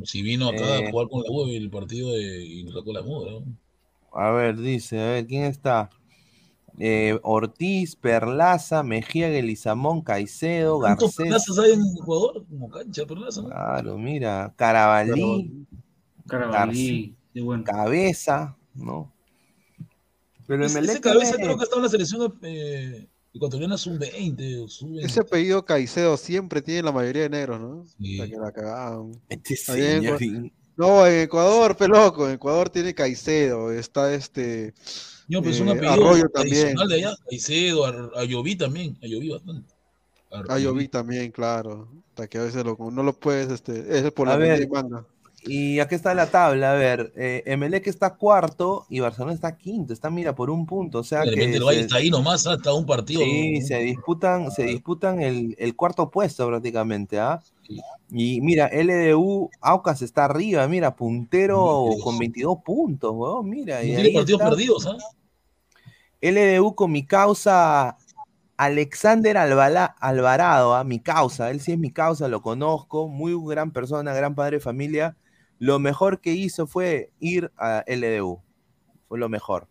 Si 0.04 0.24
vino 0.24 0.50
acá 0.50 0.64
Eh. 0.80 0.88
a 0.88 0.92
jugar 0.92 1.10
con 1.10 1.22
la 1.22 1.30
U 1.30 1.46
el 1.48 1.70
partido 1.70 2.12
de, 2.14 2.44
y 2.44 2.68
sacó 2.72 2.92
la 2.92 3.04
muda. 3.04 3.32
¿no? 3.34 3.44
A 4.20 4.32
ver, 4.32 4.58
dice, 4.58 5.00
a 5.00 5.06
ver, 5.12 5.28
¿quién 5.28 5.44
está? 5.44 5.92
Eh, 6.80 7.20
Ortiz, 7.22 7.96
Perlaza, 7.96 8.82
Mejía, 8.82 9.30
Guelizamón, 9.30 10.02
Caicedo, 10.02 10.80
¿Cuántos 10.80 11.16
Garcés. 11.16 11.28
plazas 11.28 11.60
hay 11.60 11.74
en 11.74 11.82
Ecuador? 12.02 12.44
Como 12.50 12.70
cancha, 12.70 13.06
Perlaza, 13.06 13.42
¿no? 13.44 13.50
Claro, 13.50 13.98
mira, 14.00 14.54
Carabalí, 14.56 15.12
Carabalí, 15.12 15.66
qué 16.28 17.42
bueno. 17.42 17.64
Cabeza, 17.64 18.56
¿no? 18.74 19.12
Pero 20.48 20.66
Ese, 20.66 20.80
ese 20.80 21.02
cabeza 21.02 21.36
creo 21.38 21.58
que 21.58 21.64
estaba 21.64 21.80
en 21.80 21.84
la 21.84 21.90
selección 21.90 22.40
eh, 22.44 23.08
ecuatoriana 23.34 23.78
sub-20 23.78 24.64
o 24.64 24.68
sub 24.68 25.00
Ese 25.00 25.22
apellido 25.22 25.66
Caicedo 25.66 26.18
siempre 26.18 26.62
tiene 26.62 26.84
la 26.84 26.92
mayoría 26.92 27.24
de 27.24 27.30
negros, 27.30 27.60
¿no? 27.60 27.86
Sí. 28.00 28.18
La 28.18 28.28
que 28.28 28.38
la 28.38 28.52
cagaban. 28.52 29.12
Este 29.30 29.98
en 29.98 30.52
No, 30.78 31.08
en 31.08 31.22
Ecuador, 31.22 31.76
peloco, 31.76 32.28
en 32.28 32.36
Ecuador 32.36 32.70
tiene 32.70 32.94
Caicedo, 32.94 33.72
está 33.72 34.14
este 34.14 34.74
No, 35.28 35.42
pero 35.42 35.52
es 35.54 35.60
eh, 35.60 35.64
un 35.64 35.70
apellido 35.70 35.94
Arroyo 35.94 36.30
también, 36.30 36.54
tradicional 36.76 36.88
de 36.90 36.96
allá. 36.96 37.16
Caicedo, 37.28 38.12
Ayoví 38.18 38.56
también. 38.56 38.98
Ayoví 39.02 39.30
bastante. 39.30 39.74
Ayoví 40.50 40.88
también, 40.90 41.32
claro. 41.32 41.88
Hasta 42.10 42.28
que 42.28 42.38
a 42.38 42.44
veces 42.44 42.64
lo- 42.64 42.78
no 42.92 43.02
lo 43.04 43.14
puedes, 43.20 43.50
este, 43.50 43.98
es 43.98 44.12
por 44.12 44.28
A 44.28 44.34
la 44.34 44.38
ver. 44.38 44.70
manga. 44.70 45.06
Y 45.48 45.80
aquí 45.80 45.94
está 45.94 46.16
la 46.16 46.26
tabla, 46.32 46.72
a 46.72 46.76
ver, 46.76 47.14
eh, 47.16 47.44
Emelec 47.46 47.86
está 47.86 48.16
cuarto 48.16 48.88
y 48.90 49.00
Barcelona 49.00 49.34
está 49.34 49.56
quinto, 49.56 49.94
está 49.94 50.10
mira 50.10 50.34
por 50.34 50.50
un 50.50 50.66
punto, 50.66 51.00
o 51.00 51.04
sea 51.04 51.22
De 51.22 51.36
que 51.36 51.44
el 51.44 51.64
Valle 51.64 51.82
está 51.82 51.98
ahí 51.98 52.10
nomás 52.10 52.48
hasta 52.48 52.74
un 52.74 52.86
partido. 52.86 53.22
sí, 53.22 53.62
se 53.62 53.78
disputan, 53.80 54.50
se 54.50 54.64
disputan 54.64 55.22
el, 55.22 55.56
el 55.60 55.76
cuarto 55.76 56.10
puesto 56.10 56.48
prácticamente, 56.48 57.20
¿ah? 57.20 57.40
Y 58.12 58.42
mira, 58.42 58.70
LDU, 58.74 59.52
Aucas 59.62 60.02
está 60.02 60.26
arriba, 60.26 60.68
mira, 60.68 60.96
puntero 60.96 61.90
Dios. 61.92 62.04
con 62.04 62.18
22 62.18 62.58
puntos, 62.66 63.12
weón, 63.14 63.48
mira. 63.48 63.84
Y 63.84 63.96
tiene 63.96 64.12
partidos 64.12 64.42
está 64.42 64.50
perdidos, 64.50 64.88
¿ah? 64.88 64.98
LDU 66.22 66.74
con 66.74 66.92
mi 66.92 67.06
causa 67.06 67.98
Alexander 68.58 69.38
Alvarado, 69.38 70.76
¿ah? 70.76 70.84
mi 70.84 71.00
causa, 71.00 71.52
él 71.52 71.60
sí 71.60 71.74
es 71.74 71.78
mi 71.78 71.92
causa, 71.92 72.28
lo 72.28 72.42
conozco, 72.42 73.08
muy 73.08 73.36
gran 73.48 73.72
persona, 73.72 74.14
gran 74.14 74.34
padre 74.34 74.58
de 74.58 74.62
familia. 74.62 75.16
Lo 75.60 75.80
mejor 75.80 76.20
que 76.20 76.34
hizo 76.34 76.68
fue 76.68 77.12
ir 77.20 77.52
a 77.58 77.84
LDU, 77.88 78.42
fue 79.08 79.20
lo 79.20 79.30
mejor, 79.30 79.68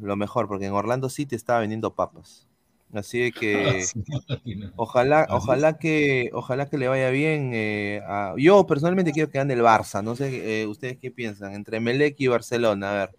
lo 0.00 0.16
mejor, 0.16 0.48
porque 0.48 0.66
en 0.66 0.72
Orlando 0.72 1.08
City 1.10 1.34
estaba 1.36 1.60
vendiendo 1.60 1.94
papas. 1.94 2.46
Así 2.92 3.30
que 3.32 3.86
ojalá, 4.76 5.26
ojalá 5.30 5.78
que, 5.78 6.30
ojalá 6.32 6.68
que 6.68 6.78
le 6.78 6.88
vaya 6.88 7.10
bien. 7.10 7.50
eh, 7.52 8.00
a- 8.06 8.34
yo 8.38 8.66
personalmente 8.66 9.12
quiero 9.12 9.30
que 9.30 9.38
gane 9.38 9.54
el 9.54 9.62
Barça, 9.62 10.02
no 10.02 10.16
sé, 10.16 10.62
eh, 10.62 10.66
ustedes 10.66 10.96
qué 10.98 11.10
piensan, 11.10 11.52
entre 11.54 11.80
Melec 11.80 12.16
y 12.18 12.28
Barcelona, 12.28 12.90
a 12.90 12.94
ver. 12.94 13.16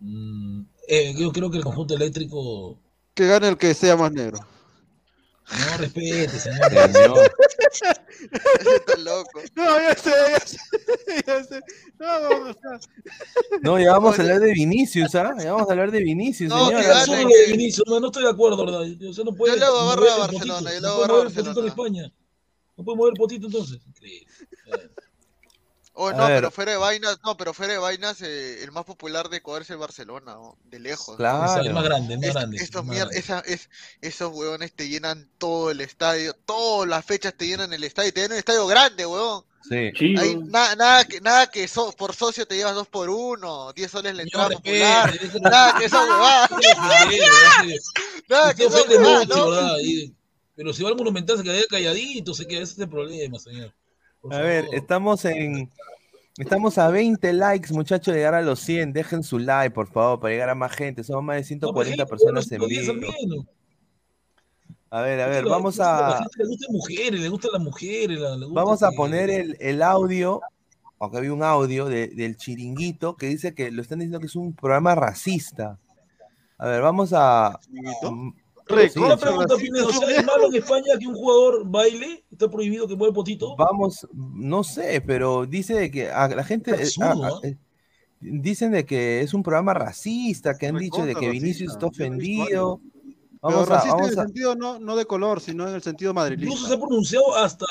Mm, 0.00 0.62
eh, 0.88 1.14
yo 1.16 1.30
creo 1.32 1.50
que 1.50 1.58
el 1.58 1.64
conjunto 1.64 1.94
eléctrico. 1.94 2.76
Que 3.14 3.26
gane 3.28 3.48
el 3.48 3.56
que 3.56 3.74
sea 3.74 3.96
más 3.96 4.10
negro. 4.12 4.40
No 5.58 5.76
respete, 5.78 6.38
señor. 6.38 6.72
Está 8.22 8.96
loco. 8.98 9.40
No, 9.54 9.78
ya 9.78 9.94
sé, 9.96 10.10
ya 10.30 10.40
sé, 10.46 10.58
ya 11.26 11.44
sé. 11.44 11.60
No, 11.98 12.06
vamos 12.06 12.56
a... 12.56 12.80
No, 13.62 13.78
ya 13.78 13.92
vamos 13.92 14.18
a 14.18 14.22
hablar 14.22 14.40
de 14.40 14.52
Vinicius, 14.52 15.14
¿ah? 15.14 15.34
Ya 15.38 15.52
vamos 15.52 15.68
a 15.68 15.72
hablar 15.72 15.90
de 15.90 16.00
Vinicius, 16.00 16.48
No, 16.48 16.66
señor. 16.68 16.84
No, 17.06 17.28
de 17.28 17.46
Vinicius, 17.50 17.86
no, 17.86 18.00
no 18.00 18.06
estoy 18.06 18.24
de 18.24 18.30
acuerdo, 18.30 18.64
¿verdad? 18.64 18.82
O 19.08 19.12
sea, 19.12 19.24
no 19.24 19.34
puede 19.34 19.54
Yo 19.54 19.58
le 19.58 19.64
hago 19.66 19.90
a 19.90 19.94
el 19.94 20.00
Barcelona, 20.00 20.70
yo 20.70 20.76
le 20.76 20.80
no 20.80 20.88
hago 20.88 20.96
puede 20.96 21.08
barra 21.08 21.14
a 21.14 21.22
mover 21.22 21.26
el 21.26 21.32
potito 21.32 21.60
de 21.60 21.68
Barcelona. 21.68 21.68
España. 21.68 22.12
No 22.76 22.84
puede 22.84 22.96
mover 22.96 23.12
el 23.12 23.18
potito 23.18 23.46
entonces. 23.46 23.80
Increíble. 23.86 24.26
Oh, 25.94 26.10
no, 26.10 26.26
pero 26.26 26.50
fuera 26.50 26.72
de 26.72 26.78
vainas, 26.78 27.18
no, 27.22 27.36
pero 27.36 27.52
fuera 27.52 27.74
de 27.74 27.78
vainas, 27.78 28.22
eh, 28.22 28.62
el 28.64 28.72
más 28.72 28.84
popular 28.86 29.28
de 29.28 29.36
Ecuador 29.36 29.60
es 29.62 29.68
el 29.70 29.76
Barcelona, 29.76 30.32
¿no? 30.34 30.56
de 30.64 30.78
lejos. 30.78 31.16
Claro. 31.16 31.52
Sea, 31.52 31.62
el 31.62 31.74
más 31.74 31.84
grande, 31.84 32.14
el 32.14 32.20
más 32.20 32.28
Es- 32.30 32.34
grande. 32.34 32.56
estos, 32.56 32.84
más 32.84 32.96
mier- 32.96 33.00
grande. 33.00 33.18
esa- 33.18 33.40
es- 33.40 33.68
esos 34.00 34.32
huevones 34.34 34.72
te 34.72 34.88
llenan 34.88 35.28
todo 35.36 35.70
el 35.70 35.82
estadio, 35.82 36.34
todas 36.46 36.88
las 36.88 37.04
fechas 37.04 37.34
te 37.36 37.46
llenan 37.46 37.72
el 37.74 37.84
estadio, 37.84 38.10
te 38.12 38.20
llenan 38.20 38.32
el 38.32 38.38
estadio 38.38 38.66
grande, 38.66 39.04
huevón. 39.04 39.44
Sí. 39.68 39.92
Weón. 40.16 40.48
na- 40.50 40.74
nada 40.74 41.04
que, 41.04 41.20
nada 41.20 41.46
que 41.48 41.68
so- 41.68 41.92
por 41.92 42.16
socio 42.16 42.46
te 42.46 42.56
llevas 42.56 42.74
dos 42.74 42.88
por 42.88 43.08
uno, 43.10 43.72
10 43.74 43.90
soles 43.92 44.12
la 44.16 44.22
entrada 44.22 44.48
popular, 44.48 45.14
nada 45.42 45.78
que 45.78 45.84
esa 45.84 46.02
huevada, 46.02 46.48
nada 48.28 48.54
que 48.54 48.66
ofende 48.66 48.96
huevada, 48.96 49.26
pero 50.56 50.72
si 50.72 50.82
va 50.82 50.88
al 50.90 50.96
monumental 50.96 51.36
se 51.38 51.44
queda 51.44 51.60
calladito, 51.68 52.34
se 52.34 52.46
queda 52.46 52.62
ese 52.62 52.72
es 52.72 52.78
el 52.80 52.88
problema, 52.88 53.38
señor. 53.38 53.72
A 54.30 54.38
ver, 54.38 54.66
estamos 54.72 55.24
en. 55.24 55.70
Estamos 56.38 56.78
a 56.78 56.88
20 56.88 57.32
likes, 57.34 57.72
muchachos, 57.74 58.14
de 58.14 58.20
llegar 58.20 58.34
a 58.34 58.42
los 58.42 58.60
100. 58.60 58.92
Dejen 58.92 59.22
su 59.22 59.38
like, 59.38 59.74
por 59.74 59.88
favor, 59.88 60.18
para 60.20 60.32
llegar 60.32 60.48
a 60.48 60.54
más 60.54 60.72
gente. 60.72 61.04
Somos 61.04 61.22
más 61.24 61.46
de 61.48 61.56
No, 61.56 61.72
pero 61.74 61.84
140 61.84 61.90
gente, 61.96 62.06
personas 62.06 62.52
en 62.52 62.60
110 62.60 63.00
vivo. 63.28 63.46
A 64.90 65.00
ver, 65.02 65.20
a 65.20 65.26
ver, 65.26 65.44
vamos 65.46 65.78
A 65.80 65.84
la 65.84 66.08
a, 66.08 66.18
gente 66.18 66.30
le 66.38 66.46
gustan 66.48 66.72
mujeres, 66.72 67.20
le 67.20 67.28
gustan 67.28 67.50
las 67.52 67.62
mujeres. 67.62 68.18
la- 68.18 68.36
le 68.36 68.46
gusta 68.46 68.60
vamos 68.60 68.82
a 68.82 68.90
poner 68.92 69.30
el, 69.30 69.56
el 69.60 69.82
audio. 69.82 70.40
Aunque 70.98 71.18
había 71.18 71.32
un 71.32 71.42
audio 71.42 71.86
de- 71.86 72.08
del 72.08 72.36
chiringuito 72.36 73.16
que 73.16 73.26
dice 73.26 73.54
que 73.54 73.70
lo 73.70 73.82
están 73.82 73.98
diciendo 73.98 74.20
que 74.20 74.26
es 74.26 74.36
un 74.36 74.54
programa 74.54 74.94
racista. 74.94 75.78
A 76.58 76.66
ver, 76.66 76.80
vamos 76.80 77.12
a. 77.12 77.58
Recontra 78.66 78.88
sí, 78.90 78.98
Una 79.00 79.16
pregunta, 79.16 79.54
racista, 79.54 79.72
Pineda, 79.72 79.86
o 79.86 79.92
sea, 79.92 80.16
¿es 80.16 80.24
malo 80.24 80.46
en 80.48 80.54
España 80.54 80.84
que 80.98 81.06
un 81.06 81.14
jugador 81.14 81.62
baile? 81.68 82.24
¿Está 82.30 82.48
prohibido 82.50 82.86
que 82.88 82.94
mueva 82.96 83.08
el 83.10 83.14
potito? 83.14 83.56
Vamos, 83.56 84.06
no 84.12 84.62
sé, 84.64 85.02
pero 85.06 85.46
dice 85.46 85.74
de 85.74 85.90
que 85.90 86.10
a 86.10 86.28
la 86.28 86.44
gente 86.44 86.70
eh, 86.70 86.74
absurdo, 86.82 87.24
a- 87.24 87.28
a- 87.28 87.40
eh, 87.48 87.56
dicen 88.20 88.70
de 88.72 88.84
que 88.86 89.20
es 89.20 89.34
un 89.34 89.42
programa 89.42 89.74
racista, 89.74 90.56
que 90.56 90.66
han 90.68 90.76
dicho 90.78 90.98
de 91.04 91.08
que 91.14 91.20
Recontra 91.20 91.30
Vinicius 91.32 91.72
está 91.72 91.86
racista. 91.86 92.04
Ofendido. 92.04 92.80
Pero 93.42 93.54
Vamos 93.54 93.68
a, 93.70 93.74
racista 93.74 93.88
en 93.88 93.96
vamos 93.96 94.12
el 94.12 94.18
a- 94.20 94.22
sentido 94.22 94.54
no, 94.54 94.78
no 94.78 94.94
de 94.94 95.04
color, 95.04 95.40
sino 95.40 95.68
en 95.68 95.74
el 95.74 95.82
sentido 95.82 96.12
Incluso 96.12 96.20
madrilista. 96.30 96.68
se 96.68 96.74
ha 96.74 96.78
pronunciado 96.78 97.34
hasta, 97.34 97.66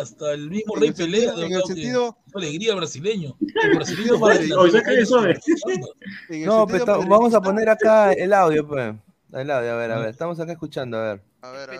hasta 0.00 0.32
el 0.32 0.48
mismo 0.48 0.74
En 0.76 0.80
Rey 0.80 0.88
el 0.88 0.94
ha 0.94 1.44
en 1.44 1.52
el 1.52 1.60
que- 1.60 1.66
sentido- 1.66 2.16
fue 2.32 2.40
alegría 2.40 2.74
brasileño. 2.74 3.36
El 3.62 3.74
brasileño 3.76 4.14
eso, 4.30 5.26
eh. 5.26 5.38
En 6.30 6.40
el 6.40 6.46
No, 6.46 6.66
pero 6.66 6.86
vamos 7.06 7.34
a 7.34 7.42
poner 7.42 7.68
acá 7.68 8.14
el 8.14 8.32
audio, 8.32 8.66
pues. 8.66 8.94
El 9.32 9.50
audio, 9.50 9.72
a 9.72 9.76
ver, 9.76 9.90
a 9.92 9.98
ver. 9.98 10.08
Estamos 10.10 10.38
acá 10.40 10.52
escuchando, 10.52 10.98
a 10.98 11.00
ver. 11.14 11.22
A 11.40 11.50
ver, 11.50 11.70
a 11.70 11.72
ver. 11.72 11.78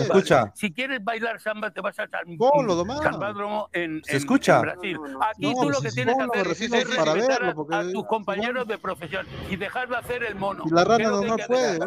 Escucha. 0.00 0.52
Si 0.54 0.72
quieres 0.72 1.02
bailar 1.04 1.40
samba, 1.40 1.70
te 1.70 1.80
vas 1.80 1.96
a. 2.00 2.08
Sambódromo 2.08 3.68
en, 3.72 4.02
¿Se 4.04 4.10
en- 4.12 4.16
escucha? 4.18 4.56
en 4.56 4.62
Brasil. 4.62 4.98
Aquí 5.20 5.54
No, 5.54 5.60
tú 5.62 5.70
lo 5.70 5.80
que 5.80 5.90
tienes 5.92 6.16
que 6.16 6.22
hacer 6.40 6.46
es 6.48 6.58
respetar 6.70 7.16
verlo, 7.16 7.48
a- 7.50 7.54
porque- 7.54 7.74
a 7.76 7.92
tus 7.92 8.06
compañeros 8.06 8.66
de 8.66 8.78
profesión 8.78 9.24
y 9.48 9.56
dejar 9.56 9.88
de 9.88 9.96
hacer 9.96 10.24
el 10.24 10.34
mono. 10.34 10.64
Y 10.66 10.70
la 10.70 10.84
rana 10.84 10.96
¿Qué 10.96 11.02
es 11.04 11.10
lo 11.10 11.20
que 11.20 11.26
no 11.28 11.36
puede, 11.46 11.78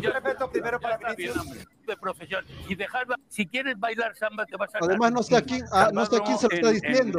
Ya- 0.00 0.10
respeto 0.12 0.50
primero 0.50 0.78
para 0.80 0.98
de 0.98 1.96
profesión 1.96 2.44
y 2.68 2.74
dejar 2.74 3.06
si 3.28 3.46
quieres 3.46 3.78
bailar 3.78 4.14
samba 4.16 4.44
te 4.44 4.56
vas 4.56 4.74
a 4.74 4.78
Además, 4.82 5.12
no 5.12 5.22
sé 5.22 5.36
a 5.36 5.42
quién, 5.42 5.64
no 5.92 6.04
sé 6.06 6.16
a 6.16 6.20
quién 6.20 6.36
se 6.38 6.48
lo 6.48 6.54
está 6.54 6.68
en- 6.70 6.74
en- 6.76 6.82
diciendo. 6.82 7.18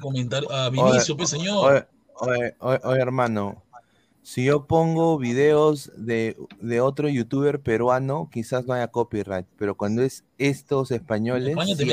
Comentario 0.00 0.52
a 0.52 0.70
Vinicio, 0.70 1.16
pues, 1.16 1.30
señor. 1.30 1.88
Oye, 2.20 2.36
oye, 2.36 2.54
oye, 2.60 2.80
oye, 2.84 3.00
hermano. 3.00 3.62
Si 4.22 4.44
yo 4.44 4.66
pongo 4.66 5.16
videos 5.18 5.90
de, 5.96 6.36
de 6.60 6.80
otro 6.82 7.08
youtuber 7.08 7.60
peruano, 7.60 8.28
quizás 8.30 8.66
no 8.66 8.74
haya 8.74 8.88
copyright, 8.88 9.46
pero 9.56 9.74
cuando 9.74 10.02
es 10.02 10.24
estos 10.36 10.90
En 10.90 10.98
españoles, 10.98 11.48
España 11.48 11.76
te 11.76 11.84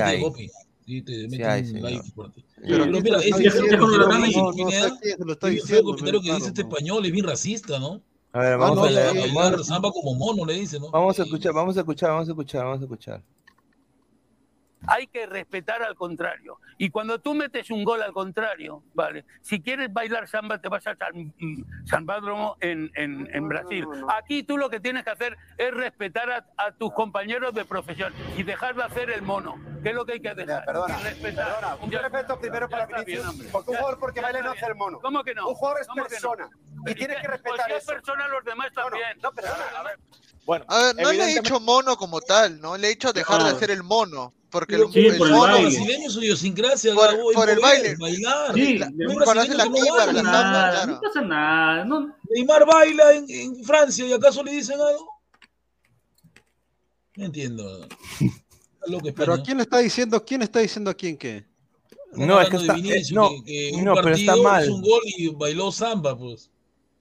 este 6.48 6.62
español 6.62 7.06
es 7.06 7.12
bien 7.12 7.26
racista, 7.26 7.80
¿no? 7.80 8.02
A 8.34 8.40
ver, 8.40 8.54
Ah, 8.54 8.58
vamos 8.58 8.76
no, 8.76 8.82
a 8.82 8.86
Baila, 8.86 9.00
leer, 9.00 9.12
sí, 9.12 9.18
vamos, 9.18 9.34
bailar 9.36 9.64
samba 9.64 9.92
como 9.92 10.14
mono, 10.16 10.46
le 10.46 10.54
dice, 10.56 10.80
¿no? 10.80 10.92
vamos 10.92 11.18
a 11.20 11.24
escuchar, 11.24 11.54
vamos 11.54 11.78
a 11.78 11.80
escuchar, 11.80 12.10
vamos 12.10 12.28
a 12.28 12.32
escuchar, 12.32 12.66
vamos 12.66 12.82
a 12.82 12.84
escuchar. 12.84 13.24
Hay 14.88 15.08
que 15.08 15.26
respetar 15.26 15.82
al 15.84 15.96
contrario. 15.96 16.60
Y 16.78 16.90
cuando 16.90 17.20
tú 17.20 17.34
metes 17.34 17.70
un 17.72 17.84
gol 17.84 18.02
al 18.02 18.14
contrario, 18.14 18.84
vale, 18.94 19.26
si 19.42 19.62
quieres 19.62 19.92
bailar 19.92 20.28
samba 20.28 20.60
te 20.60 20.68
vas 20.70 20.86
a 20.88 20.96
San, 20.96 21.34
mm, 21.40 21.86
Sambódromo 21.88 22.58
en, 22.60 22.92
en, 22.96 23.30
en 23.34 23.48
Brasil. 23.48 23.86
Aquí 24.10 24.44
tú 24.44 24.58
lo 24.58 24.70
que 24.70 24.80
tienes 24.80 25.04
que 25.04 25.10
hacer 25.12 25.38
es 25.58 25.74
respetar 25.74 26.30
a, 26.32 26.46
a 26.58 26.72
tus 26.72 26.94
compañeros 26.94 27.54
de 27.54 27.66
profesión 27.66 28.14
y 28.38 28.44
dejar 28.44 28.76
de 28.76 28.84
hacer 28.84 29.10
el 29.10 29.22
mono, 29.22 29.56
que 29.84 29.90
es 29.90 29.96
lo 29.96 30.06
que 30.06 30.14
hay 30.14 30.20
que 30.22 30.34
dejar. 30.36 30.66
Perdona, 30.66 30.98
respetar. 31.00 31.56
perdona. 31.56 31.76
Un 31.82 31.90
Ya- 31.92 32.02
respeto 32.02 32.40
primero 32.40 32.70
ya 32.70 32.86
para 32.88 33.02
Vinicius. 33.04 33.26
Porque 33.52 33.70
un 33.72 33.76
Ya- 33.76 33.80
jugador 33.82 34.00
porque 34.00 34.20
ya 34.22 34.24
baila 34.24 34.42
no 34.42 34.52
hace 34.52 34.66
el 34.66 34.76
mono. 34.76 35.00
¿Cómo 35.00 35.24
que 35.24 35.34
no? 35.34 35.48
Un 35.48 35.56
jugador 35.56 35.82
es 35.82 35.88
¿Cómo 35.88 35.96
que 35.96 36.02
no? 36.02 36.10
persona. 36.10 36.50
Y 36.88 36.94
tiene 36.96 37.16
que 37.16 37.22
Pues 37.28 37.32
respetar 37.42 37.66
si 37.68 37.74
es 37.74 37.86
persona, 37.86 38.28
los 38.28 38.44
demás 38.44 38.72
también. 38.74 39.18
No, 39.22 39.32
perdona. 39.32 39.64
A 39.78 39.84
ver, 39.84 40.00
Bueno, 40.46 40.66
A 40.70 40.78
ver, 40.80 40.96
no 40.98 41.12
le 41.12 41.24
he 41.24 41.28
dicho 41.42 41.60
mono 41.60 41.96
como 41.98 42.22
tal, 42.22 42.62
¿no? 42.62 42.78
Le 42.78 42.88
he 42.88 42.90
dicho 42.92 43.12
dejar 43.12 43.40
de 43.44 43.50
No. 43.50 43.56
hacer 43.56 43.72
el 43.72 43.82
mono. 43.84 44.34
Porque 44.56 44.76
el, 44.76 44.90
Sí, 44.94 45.00
el 45.06 45.18
por 45.18 45.28
el 45.28 45.34
mono. 45.34 45.52
baile. 45.54 45.70
brasileño 45.70 46.10
su 46.10 46.22
idiosincrasia, 46.22 46.94
Por- 46.96 47.12
Gabo, 47.14 47.32
es 47.32 47.36
por 47.36 47.50
el 47.50 47.60
baile. 47.60 47.96
bailar. 48.00 48.54
Sí, 48.54 48.78
La- 48.78 48.86
de- 48.88 49.04
No 49.06 49.20
la 49.20 49.26
la 49.36 49.46
samba, 49.46 50.72
claro. 50.72 51.02
pasa 51.04 51.22
nada. 51.22 51.84
No, 51.84 52.16
Neymar 52.30 52.66
baila 52.66 53.14
en, 53.16 53.26
en 53.30 53.64
Francia 53.66 54.06
y 54.08 54.14
acaso 54.14 54.42
le 54.46 54.54
dicen 54.54 54.80
algo. 54.80 55.10
No 57.18 57.26
entiendo. 57.26 57.86
Loco 58.88 59.10
Pero. 59.14 59.34
¿a 59.34 59.44
quién 59.44 59.58
le 59.58 59.64
está 59.64 59.80
diciendo, 59.80 60.24
quién 60.24 60.42
está 60.42 60.60
diciendo 60.60 60.90
a 60.90 60.94
quién 60.94 61.18
qué? 61.18 61.44
No, 62.14 62.40
es 62.40 62.50
que 62.50 62.56
está- 62.56 62.76
Vinicius, 62.76 63.12
eh, 63.12 63.14
no, 63.14 63.30
que, 63.30 63.44
que 63.44 63.72
un 63.76 63.84
no, 63.84 63.96
pero 63.96 64.16
está 64.16 64.32
partido 64.32 64.44
mal. 64.50 64.70
un 64.72 64.82
gol 64.82 65.02
y 65.18 65.28
bailó 65.36 65.70
samba, 65.70 66.18
pues. 66.18 66.50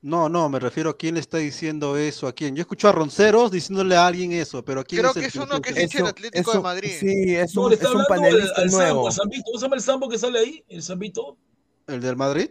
No, 0.07 0.29
no, 0.29 0.51
me 0.51 0.59
refiero 0.61 0.91
a 0.91 0.97
quién 0.99 1.15
le 1.15 1.21
está 1.21 1.39
diciendo 1.39 1.97
eso, 1.97 2.27
a 2.27 2.35
quién. 2.35 2.55
Yo 2.55 2.61
escucho 2.61 2.89
a 2.91 2.93
Ronceros 2.93 3.51
diciéndole 3.51 3.97
a 3.97 4.07
alguien 4.07 4.33
eso, 4.33 4.63
pero 4.63 4.81
¿a 4.81 4.85
quién 4.85 5.01
Creo 5.01 5.13
es 5.13 5.17
el 5.17 5.23
que 5.23 5.29
es 5.29 5.35
uno 5.37 5.63
que 5.63 5.71
es 5.71 5.77
diciendo? 5.77 6.11
hincha 6.11 6.21
del 6.21 6.27
Atlético 6.29 6.53
de 6.53 6.61
Madrid. 6.61 6.91
Sí, 7.01 7.35
es 7.35 7.57
un, 7.57 7.73
es 7.73 7.83
un 7.83 8.01
al- 8.03 8.07
panelista 8.07 8.61
al 8.61 8.71
nuevo. 8.71 9.11
Zambito. 9.11 9.43
¿Cómo 9.47 9.59
se 9.59 9.65
llama 9.65 9.77
el 9.77 9.83
sambo 9.83 10.09
que 10.11 10.19
sale 10.19 10.39
ahí? 10.41 10.63
¿El 10.69 10.83
Zambito? 10.83 11.39
¿El 11.87 12.03
del 12.03 12.17
Madrid? 12.17 12.51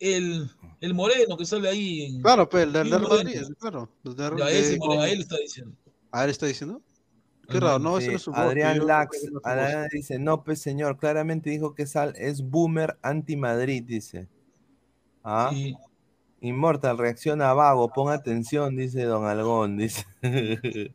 El, 0.00 0.50
el 0.82 0.94
moreno 0.94 1.36
que 1.38 1.46
sale 1.46 1.68
ahí. 1.70 2.02
En... 2.02 2.20
Claro, 2.22 2.46
pues, 2.48 2.64
el 2.64 2.72
del 2.74 2.88
moreno. 2.90 3.08
Madrid, 3.08 3.40
claro. 3.58 3.88
el 4.04 4.14
del- 4.16 4.36
Ya, 4.36 4.44
de- 4.46 4.58
ese 4.60 4.78
a 4.98 5.08
él 5.08 5.20
está 5.20 5.36
diciendo. 5.38 5.76
¿A 6.10 6.24
él 6.24 6.30
está 6.30 6.46
diciendo? 6.46 6.82
Qué 7.48 7.58
raro, 7.58 7.78
no, 7.78 8.00
Sí, 8.00 8.08
no 8.08 8.16
es 8.16 8.22
su 8.22 8.32
Adrián 8.34 8.86
Lax, 8.86 9.24
no 9.30 9.40
voz. 9.40 9.42
Adrián 9.46 9.88
dice, 9.90 10.18
no, 10.18 10.44
pues 10.44 10.60
señor, 10.60 10.98
claramente 10.98 11.48
dijo 11.50 11.74
que 11.74 11.86
Sal 11.86 12.14
es 12.16 12.42
boomer 12.42 12.98
anti-Madrid, 13.02 13.82
dice. 13.86 14.28
Ah, 15.24 15.50
Sí. 15.52 15.74
Inmortal, 16.42 16.98
reacciona 16.98 17.54
vago, 17.54 17.88
pon 17.92 18.12
atención, 18.12 18.76
dice 18.76 19.04
Don 19.04 19.24
Algón, 19.26 19.76
dice. 19.78 20.04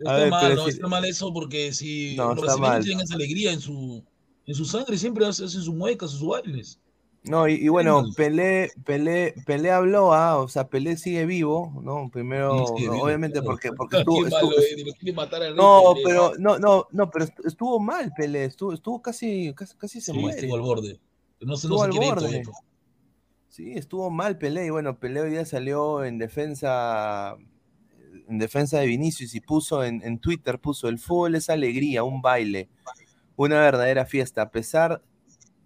Está 0.00 0.14
ver, 0.14 0.30
mal, 0.30 0.56
no, 0.56 0.64
si- 0.64 0.70
está 0.70 0.86
mal 0.88 1.04
eso 1.04 1.32
porque 1.34 1.72
si 1.74 2.16
No, 2.16 2.34
los 2.34 2.40
brasileños 2.42 2.84
tienen 2.86 3.04
esa 3.04 3.14
alegría 3.14 3.52
en 3.52 3.60
su, 3.60 4.02
en 4.46 4.54
su 4.54 4.64
sangre, 4.64 4.96
siempre 4.96 5.26
hacen 5.26 5.48
sus 5.50 5.68
muecas, 5.68 6.12
sus 6.12 6.26
bailes. 6.26 6.80
No, 7.22 7.46
y, 7.46 7.56
y 7.56 7.68
bueno. 7.68 8.06
Pelé, 8.16 8.70
Pelé, 8.86 9.34
Pelé 9.44 9.70
habló, 9.70 10.14
ah, 10.14 10.38
o 10.38 10.48
sea, 10.48 10.68
Pelé 10.68 10.96
sigue 10.96 11.26
vivo, 11.26 11.70
¿no? 11.84 12.08
Primero, 12.10 12.64
Sí, 12.78 12.86
no, 12.86 13.02
obviamente 13.02 13.40
claro. 13.42 13.48
porque, 13.52 13.72
porque 13.74 13.96
estuvo, 13.98 14.26
estuvo- 14.26 14.52
eh, 14.52 15.12
matar 15.12 15.42
al 15.42 15.54
no, 15.54 15.92
Pelé, 15.92 16.02
pero, 16.06 16.32
no, 16.38 16.58
no, 16.58 16.86
no, 16.90 17.10
pero 17.10 17.26
estu- 17.26 17.46
estuvo 17.46 17.78
mal 17.78 18.10
Pelé, 18.16 18.46
estuvo, 18.46 18.72
estuvo 18.72 19.02
casi, 19.02 19.52
casi, 19.54 19.76
casi 19.76 20.00
se 20.00 20.12
Sí, 20.12 20.18
muere. 20.18 20.38
estuvo 20.38 20.54
al 20.54 20.62
borde. 20.62 20.98
No 21.40 21.56
se, 21.56 21.66
Estuvo 21.66 21.86
no 21.86 21.92
se 21.92 21.98
al 22.00 22.06
borde. 22.06 22.42
Sí, 23.50 23.72
estuvo 23.72 24.10
mal 24.10 24.38
Pelé 24.38 24.66
y 24.66 24.70
bueno, 24.70 25.00
Pelé 25.00 25.20
hoy 25.22 25.30
día 25.30 25.44
salió 25.44 26.04
en 26.04 26.18
defensa 26.18 27.36
en 28.28 28.38
defensa 28.38 28.78
de 28.78 28.86
Vinicius 28.86 29.34
y 29.34 29.40
puso 29.40 29.82
en, 29.82 30.18
Twitter, 30.20 30.60
puso 30.60 30.88
el 30.88 31.00
fútbol 31.00 31.34
es 31.34 31.50
alegría, 31.50 32.04
un 32.04 32.22
baile, 32.22 32.68
una 33.34 33.58
verdadera 33.58 34.06
fiesta. 34.06 34.42
A 34.42 34.50
pesar 34.52 35.02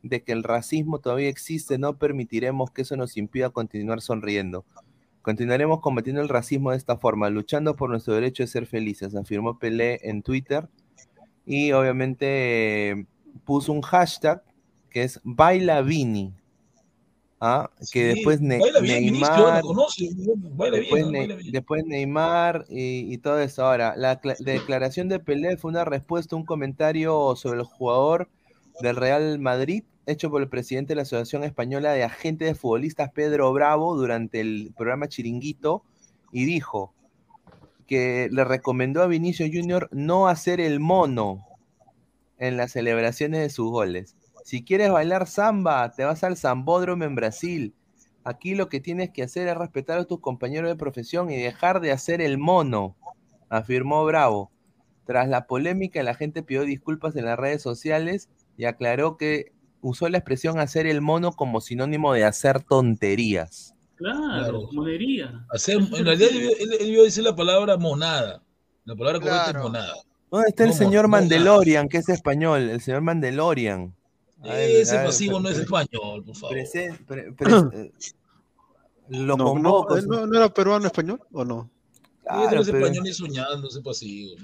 de 0.02 0.22
que 0.22 0.32
el 0.32 0.42
racismo 0.42 0.98
todavía 0.98 1.28
existe, 1.28 1.76
no 1.76 1.98
permitiremos 1.98 2.70
que 2.70 2.82
eso 2.82 2.96
nos 2.96 3.18
impida 3.18 3.50
continuar 3.50 4.00
sonriendo. 4.00 4.64
Continuaremos 5.20 5.80
combatiendo 5.80 6.22
el 6.22 6.30
racismo 6.30 6.70
de 6.70 6.78
esta 6.78 6.96
forma, 6.96 7.28
luchando 7.28 7.76
por 7.76 7.90
nuestro 7.90 8.14
derecho 8.14 8.44
de 8.44 8.46
ser 8.46 8.64
felices, 8.64 9.14
afirmó 9.14 9.58
Pelé 9.58 10.00
en 10.04 10.22
Twitter. 10.22 10.70
Y 11.44 11.72
obviamente 11.72 13.06
puso 13.44 13.72
un 13.72 13.82
hashtag 13.82 14.42
que 14.88 15.02
es 15.02 15.20
Baila 15.22 15.82
Vini. 15.82 16.32
¿Ah? 17.44 17.70
que 17.78 17.84
Sí, 17.84 18.02
después 18.14 18.40
Ne- 18.40 18.58
baila 18.58 18.80
bien, 18.80 19.04
Vinicius, 19.04 19.30
yo 19.36 19.44
Neymar, 19.44 19.62
baila 20.56 20.76
después, 20.78 21.02
bien, 21.02 21.12
Ne- 21.12 21.18
baila 21.18 21.34
bien. 21.36 21.52
después 21.52 21.84
Neymar 21.84 22.64
y, 22.68 23.12
y 23.12 23.18
todo 23.18 23.38
eso. 23.40 23.64
Ahora, 23.66 23.94
la 23.96 24.20
cla- 24.20 24.38
declaración 24.38 25.08
de 25.08 25.20
Pelé 25.20 25.56
fue 25.56 25.70
una 25.70 25.84
respuesta 25.84 26.34
a 26.34 26.38
un 26.38 26.46
comentario 26.46 27.36
sobre 27.36 27.60
el 27.60 27.64
jugador 27.64 28.28
del 28.80 28.96
Real 28.96 29.38
Madrid 29.38 29.84
hecho 30.06 30.30
por 30.30 30.42
el 30.42 30.48
presidente 30.48 30.90
de 30.92 30.96
la 30.96 31.02
Asociación 31.02 31.44
Española 31.44 31.92
de 31.92 32.04
Agentes 32.04 32.48
de 32.48 32.54
Futbolistas, 32.54 33.10
Pedro 33.12 33.52
Bravo, 33.52 33.96
durante 33.96 34.40
el 34.40 34.72
programa 34.76 35.08
Chiringuito, 35.08 35.82
y 36.30 36.44
dijo 36.44 36.92
que 37.86 38.28
le 38.30 38.44
recomendó 38.44 39.02
a 39.02 39.06
Vinicio 39.06 39.46
Junior 39.46 39.88
no 39.92 40.28
hacer 40.28 40.60
el 40.60 40.80
mono 40.80 41.46
en 42.38 42.56
las 42.56 42.72
celebraciones 42.72 43.40
de 43.40 43.50
sus 43.50 43.70
goles. 43.70 44.14
Si 44.44 44.62
quieres 44.62 44.90
bailar 44.92 45.26
samba, 45.26 45.90
te 45.92 46.04
vas 46.04 46.22
al 46.22 46.36
Zambódromo 46.36 47.04
en 47.04 47.14
Brasil. 47.14 47.74
Aquí 48.24 48.54
lo 48.54 48.68
que 48.68 48.78
tienes 48.78 49.08
que 49.08 49.22
hacer 49.22 49.48
es 49.48 49.56
respetar 49.56 49.98
a 49.98 50.04
tus 50.04 50.20
compañeros 50.20 50.68
de 50.68 50.76
profesión 50.76 51.30
y 51.30 51.36
dejar 51.36 51.80
de 51.80 51.92
hacer 51.92 52.20
el 52.20 52.36
mono, 52.36 52.94
afirmó 53.48 54.04
Bravo. 54.04 54.50
Tras 55.06 55.28
la 55.28 55.46
polémica, 55.46 56.02
la 56.02 56.14
gente 56.14 56.42
pidió 56.42 56.62
disculpas 56.64 57.16
en 57.16 57.24
las 57.24 57.38
redes 57.38 57.62
sociales 57.62 58.28
y 58.58 58.66
aclaró 58.66 59.16
que 59.16 59.52
usó 59.80 60.10
la 60.10 60.18
expresión 60.18 60.58
hacer 60.58 60.86
el 60.86 61.00
mono 61.00 61.32
como 61.32 61.62
sinónimo 61.62 62.12
de 62.12 62.24
hacer 62.24 62.62
tonterías. 62.62 63.74
Claro, 63.96 64.68
monería. 64.72 65.46
Hacer, 65.50 65.76
en 65.76 66.04
realidad 66.04 66.28
él, 66.32 66.50
él- 66.60 66.76
él 66.80 66.88
iba 66.90 67.00
a 67.00 67.04
decir 67.04 67.24
la 67.24 67.34
palabra 67.34 67.78
monada. 67.78 68.42
La 68.84 68.94
palabra 68.94 69.20
correcta 69.20 69.44
Claro. 69.44 69.58
es 69.60 69.62
monada. 69.64 69.94
¿Dónde 70.30 70.48
está 70.50 70.64
el 70.64 70.70
No, 70.70 70.76
señor 70.76 71.02
no, 71.04 71.08
Mandalorian, 71.08 71.88
que 71.88 71.98
es 71.98 72.08
español? 72.10 72.68
El 72.68 72.80
señor 72.82 73.00
Mandalorian. 73.02 73.94
Ver, 74.44 74.70
Ese 74.82 74.96
ver, 74.96 75.06
pasivo 75.06 75.40
no 75.40 75.48
es 75.48 75.58
español, 75.58 76.22
por 76.24 76.36
favor. 76.36 76.56
presen- 76.56 77.04
pre- 77.06 77.32
pre- 77.32 77.50
eh, 77.72 77.92
lo 79.08 79.36
No, 79.36 79.44
convoco. 79.44 79.96
¿él 79.96 80.06
no, 80.06 80.26
no 80.26 80.36
era 80.36 80.48
peruano 80.52 80.86
español 80.86 81.20
o 81.32 81.44
no? 81.44 81.70
Claro, 82.22 82.60
es 82.60 82.66
pero- 82.70 82.78
español 82.86 83.04
ni 83.04 83.12
soñando, 83.12 83.68
ese 83.68 83.80
pasivo. 83.82 84.36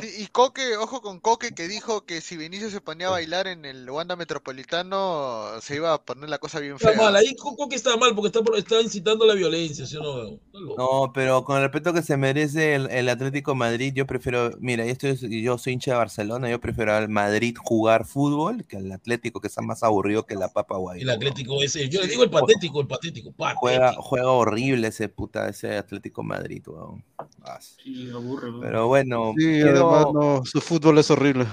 Sí, 0.00 0.08
y 0.18 0.26
Coque, 0.26 0.76
ojo 0.76 1.00
con 1.00 1.20
Coque 1.20 1.52
que 1.54 1.68
dijo 1.68 2.04
que 2.04 2.20
si 2.20 2.36
Vinicius 2.36 2.72
se 2.72 2.80
ponía 2.80 3.06
a 3.06 3.12
bailar 3.12 3.46
en 3.46 3.64
el 3.64 3.88
Wanda 3.88 4.14
Metropolitano 4.16 5.60
se 5.62 5.76
iba 5.76 5.94
a 5.94 6.02
poner 6.04 6.28
la 6.28 6.38
cosa 6.38 6.60
bien 6.60 6.74
Está 6.74 6.90
fea. 6.90 6.98
mal, 7.02 7.16
ahí 7.16 7.34
Coque 7.36 7.76
está 7.76 7.96
mal 7.96 8.14
porque 8.14 8.26
está, 8.28 8.42
por- 8.42 8.58
está 8.58 8.80
incitando 8.80 9.24
la 9.26 9.34
violencia, 9.34 9.86
¿sí 9.86 9.96
o 9.96 10.02
no? 10.02 10.24
Está. 10.24 10.38
No, 10.76 11.12
pero 11.14 11.44
con 11.44 11.56
el 11.56 11.62
respeto 11.62 11.92
que 11.94 12.02
se 12.02 12.16
merece 12.16 12.74
el, 12.74 12.90
el 12.90 13.08
Atlético 13.08 13.52
de 13.52 13.58
Madrid, 13.58 13.92
yo 13.94 14.06
prefiero, 14.06 14.50
mira, 14.60 14.84
yo, 14.84 14.92
estoy, 14.92 15.42
yo 15.42 15.56
soy 15.56 15.74
hincha 15.74 15.92
de 15.92 15.98
Barcelona, 15.98 16.50
yo 16.50 16.60
prefiero 16.60 16.92
al 16.94 17.08
Madrid 17.08 17.56
jugar 17.58 18.04
fútbol 18.04 18.66
que 18.66 18.76
al 18.76 18.92
Atlético, 18.92 19.40
que 19.40 19.48
está 19.48 19.62
más 19.62 19.82
aburrido 19.82 20.26
que 20.26 20.34
la 20.34 20.48
papa 20.48 20.76
guay. 20.76 21.00
El 21.02 21.10
Atlético 21.10 21.62
ese, 21.62 21.88
yo 21.88 22.00
le 22.02 22.08
digo 22.08 22.22
el 22.24 22.30
patético, 22.30 22.80
el 22.80 22.86
patético, 22.86 23.32
patético. 23.32 23.60
Juega, 23.60 23.94
juega 23.98 24.30
horrible 24.30 24.88
ese 24.88 25.08
puta, 25.08 25.48
ese 25.48 25.76
Atlético 25.78 26.22
de 26.22 26.28
Madrid, 26.28 26.62
weón. 26.66 27.02
Ah, 27.44 27.58
Sí, 27.60 28.10
aburre. 28.12 28.50
weón. 28.50 28.60
Pero 28.60 28.88
bueno, 28.88 29.32
Sí, 29.38 29.60
además 29.76 30.06
no, 30.12 30.42
su 30.44 30.60
fútbol 30.60 30.98
es 30.98 31.10
horrible. 31.10 31.46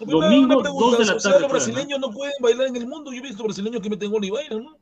Domingo, 0.00 0.54
Una 0.54 0.62
pregunta, 0.62 0.84
dos 0.86 0.98
de 0.98 1.04
la 1.04 1.14
o 1.14 1.20
sea, 1.20 1.30
tarde, 1.30 1.42
los 1.42 1.52
brasileños 1.52 2.00
¿no? 2.00 2.10
pueden 2.10 2.34
bailar 2.40 2.66
en 2.68 2.76
el 2.76 2.86
mundo. 2.86 3.12
Yo 3.12 3.18
he 3.18 3.22
visto 3.22 3.44
brasileños 3.44 3.80
que 3.80 3.90
meten 3.90 4.10
gol 4.10 4.24
y 4.24 4.30
bailan, 4.30 4.64
¿no? 4.64 4.76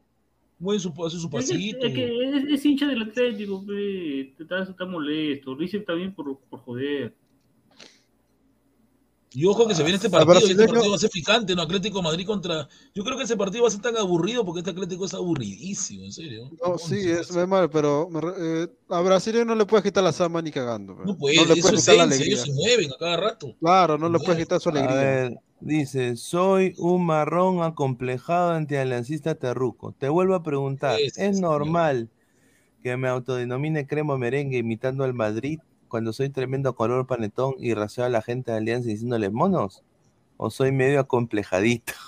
Mueven 0.58 0.80
su, 0.80 0.92
hacen 1.04 1.20
su 1.20 1.30
pasito. 1.30 1.86
es 1.86 1.94
que 1.94 2.28
es, 2.28 2.44
es 2.44 2.66
hincha 2.66 2.86
del 2.86 3.02
Atlético, 3.02 3.64
pe. 3.66 4.34
Está, 4.38 4.62
está 4.62 4.84
molesto. 4.84 5.54
Lo 5.54 5.60
dice 5.60 5.80
también 5.80 6.14
por, 6.14 6.38
por 6.38 6.60
joder. 6.60 7.14
Y 9.32 9.44
ojo 9.46 9.68
que 9.68 9.76
se 9.76 9.82
viene 9.84 9.96
este 9.96 10.08
Al 10.08 10.26
partido, 10.26 10.48
y 10.48 10.50
este 10.50 10.66
partido 10.66 10.90
va 10.90 10.96
a 10.96 10.98
ser 10.98 11.10
picante, 11.10 11.54
¿no? 11.54 11.62
Atlético 11.62 12.02
Madrid 12.02 12.26
contra. 12.26 12.68
Yo 12.94 13.04
creo 13.04 13.16
que 13.16 13.22
ese 13.24 13.36
partido 13.36 13.62
va 13.62 13.68
a 13.68 13.70
ser 13.70 13.80
tan 13.80 13.96
aburrido 13.96 14.44
porque 14.44 14.58
este 14.60 14.70
Atlético 14.72 15.04
es 15.04 15.14
aburridísimo, 15.14 16.04
en 16.04 16.12
serio. 16.12 16.50
No, 16.60 16.78
sí, 16.78 17.08
es 17.08 17.30
muy 17.30 17.46
mal, 17.46 17.70
pero 17.70 18.08
eh, 18.38 18.68
a 18.88 19.00
Brasil 19.02 19.46
no 19.46 19.54
le 19.54 19.66
puedes 19.66 19.84
quitar 19.84 20.02
la 20.02 20.12
samba 20.12 20.42
ni 20.42 20.50
cagando. 20.50 20.94
No 21.04 21.16
puede, 21.16 21.36
no 21.36 21.44
le 21.44 21.54
es 21.54 21.60
puedes 21.60 21.78
quitar 21.80 21.96
la 21.96 22.02
esencia, 22.04 22.04
alegría. 22.04 22.26
ellos 22.26 22.40
se 22.40 22.52
mueven 22.52 22.92
a 22.92 22.96
cada 22.98 23.16
rato. 23.18 23.54
Claro, 23.60 23.98
no 23.98 24.08
le 24.08 24.18
puedes 24.18 24.38
quitar 24.42 24.60
su 24.60 24.70
A 24.70 24.72
alegría. 24.72 24.94
ver, 24.96 25.38
dice, 25.60 26.16
soy 26.16 26.74
un 26.78 27.06
marrón 27.06 27.62
acomplejado 27.62 28.50
antialiancista 28.52 29.34
terruco. 29.36 29.92
Te 29.98 30.08
vuelvo 30.08 30.34
a 30.34 30.42
preguntar, 30.42 30.98
¿es 31.00 31.14
señor. 31.14 31.40
normal 31.40 32.10
que 32.82 32.96
me 32.96 33.08
autodenomine 33.08 33.86
crema 33.86 34.16
merengue 34.18 34.58
imitando 34.58 35.04
al 35.04 35.14
Madrid 35.14 35.60
cuando 35.90 36.14
soy 36.14 36.30
tremendo 36.30 36.74
color 36.74 37.06
panetón 37.06 37.54
y 37.58 37.74
raseo 37.74 38.04
a 38.06 38.08
la 38.08 38.22
gente 38.22 38.50
de 38.52 38.56
Alianza 38.56 38.88
diciéndole 38.88 39.28
monos? 39.28 39.82
¿O 40.38 40.48
soy 40.50 40.72
medio 40.72 41.00
acomplejadito? 41.00 41.92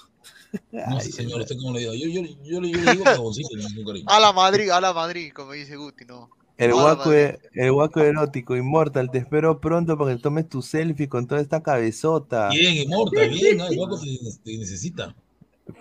No 0.71 1.01
sé, 1.01 1.13
señor, 1.13 1.41
usted 1.41 1.57
cómo 1.57 1.73
le 1.73 1.81
diga. 1.81 1.93
Yo, 1.95 2.09
yo, 2.09 2.21
yo, 2.21 2.23
le- 2.23 2.37
yo 2.45 2.61
le 2.61 2.69
digo 2.93 3.05
digo 3.33 3.87
cariño. 3.87 4.07
A 4.07 4.21
la 4.21 4.33
Madrid, 4.35 4.69
a 4.69 4.83
la 4.83 4.93
Madrid, 4.93 5.33
como 5.35 5.53
dice 5.53 5.77
Guti, 5.77 6.05
no. 6.05 6.29
El 6.59 6.75
guaco, 6.75 7.11
e- 7.13 7.41
el 7.55 7.73
guaco 7.73 8.01
erótico, 8.01 8.55
Immortal, 8.55 9.11
te 9.11 9.17
espero 9.19 9.61
pronto 9.61 9.97
para 9.97 10.15
que 10.15 10.21
tomes 10.23 10.49
tu 10.51 10.61
selfie 10.61 11.09
con 11.09 11.27
toda 11.27 11.41
esta 11.41 11.63
cabezota. 11.63 12.51
Bien, 12.51 12.75
Inmortal, 12.77 13.31
bien, 13.31 13.57
¿no? 13.57 13.67
el 13.67 13.77
guapo 13.77 13.99
te, 13.99 14.07
te 14.45 14.59
necesita. 14.59 15.15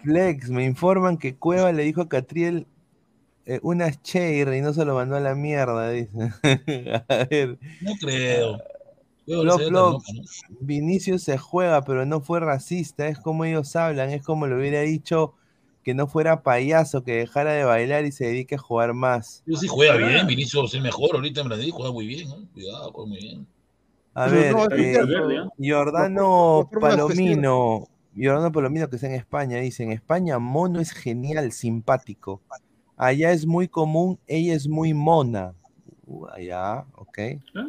Flex, 0.04 0.50
me 0.50 0.64
informan 0.64 1.18
que 1.18 1.36
Cueva 1.36 1.72
le 1.74 1.84
dijo 1.84 2.02
a 2.02 2.08
Catriel 2.10 2.66
eh, 3.46 3.60
unas 3.64 4.00
y 4.14 4.44
Reynoso 4.44 4.86
lo 4.86 4.96
mandó 4.96 5.16
a 5.16 5.20
la 5.20 5.36
mierda, 5.36 5.90
dice. 5.90 6.32
a 7.10 7.28
ver, 7.30 7.58
No 7.82 7.94
creo. 8.00 8.58
Se 9.26 9.34
Flop, 9.34 9.46
loco, 9.46 9.70
¿no? 9.72 10.00
Vinicius 10.60 11.24
se 11.24 11.38
juega, 11.38 11.84
pero 11.84 12.06
no 12.06 12.22
fue 12.22 12.40
racista, 12.40 13.08
es 13.08 13.20
como 13.20 13.46
ellos 13.46 13.76
hablan, 13.76 14.10
es 14.10 14.24
como 14.24 14.48
le 14.48 14.56
hubiera 14.56 14.82
dicho 14.82 15.36
que 15.84 15.94
no 15.94 16.08
fuera 16.08 16.44
payaso, 16.44 17.04
que 17.04 17.14
dejara 17.18 17.54
de 17.54 17.64
bailar 17.64 18.06
y 18.06 18.12
se 18.12 18.26
dedique 18.26 18.56
a 18.56 18.60
jugar 18.60 18.94
más. 18.94 19.44
Yo 19.46 19.58
sí 19.58 19.68
juega 19.68 19.96
bien, 19.96 20.28
Vinicius 20.28 20.74
es 20.74 20.82
mejor 20.82 21.16
ahorita 21.16 21.42
en 21.42 21.48
Brasil, 21.48 21.72
juega 21.72 21.92
muy 21.92 22.08
bien, 22.08 22.30
¿no? 22.30 22.48
Cuidado, 22.54 22.92
juega 22.92 23.10
muy 23.10 23.20
bien. 23.20 23.48
A 24.14 24.28
ver, 24.28 24.54
no, 24.54 24.66
eh, 24.66 24.94
La 24.94 25.08
forma 25.08 26.90
especial. 26.90 27.08
Palomino, 27.08 27.88
Giordano 28.14 28.52
Palomino 28.52 28.90
que 28.90 28.98
está 28.98 29.08
en 29.08 29.16
España, 29.16 29.58
dice, 29.58 29.84
en 29.84 29.92
España 29.92 30.38
mono 30.40 30.80
es 30.80 30.92
genial, 30.92 31.52
simpático. 31.52 32.42
Allá 32.98 33.32
es 33.32 33.46
muy 33.46 33.68
común, 33.68 34.20
ella 34.28 34.54
es 34.54 34.68
muy 34.68 34.94
mona. 34.94 35.54
Uh, 36.06 36.28
allá, 36.28 36.86
ok. 36.96 37.18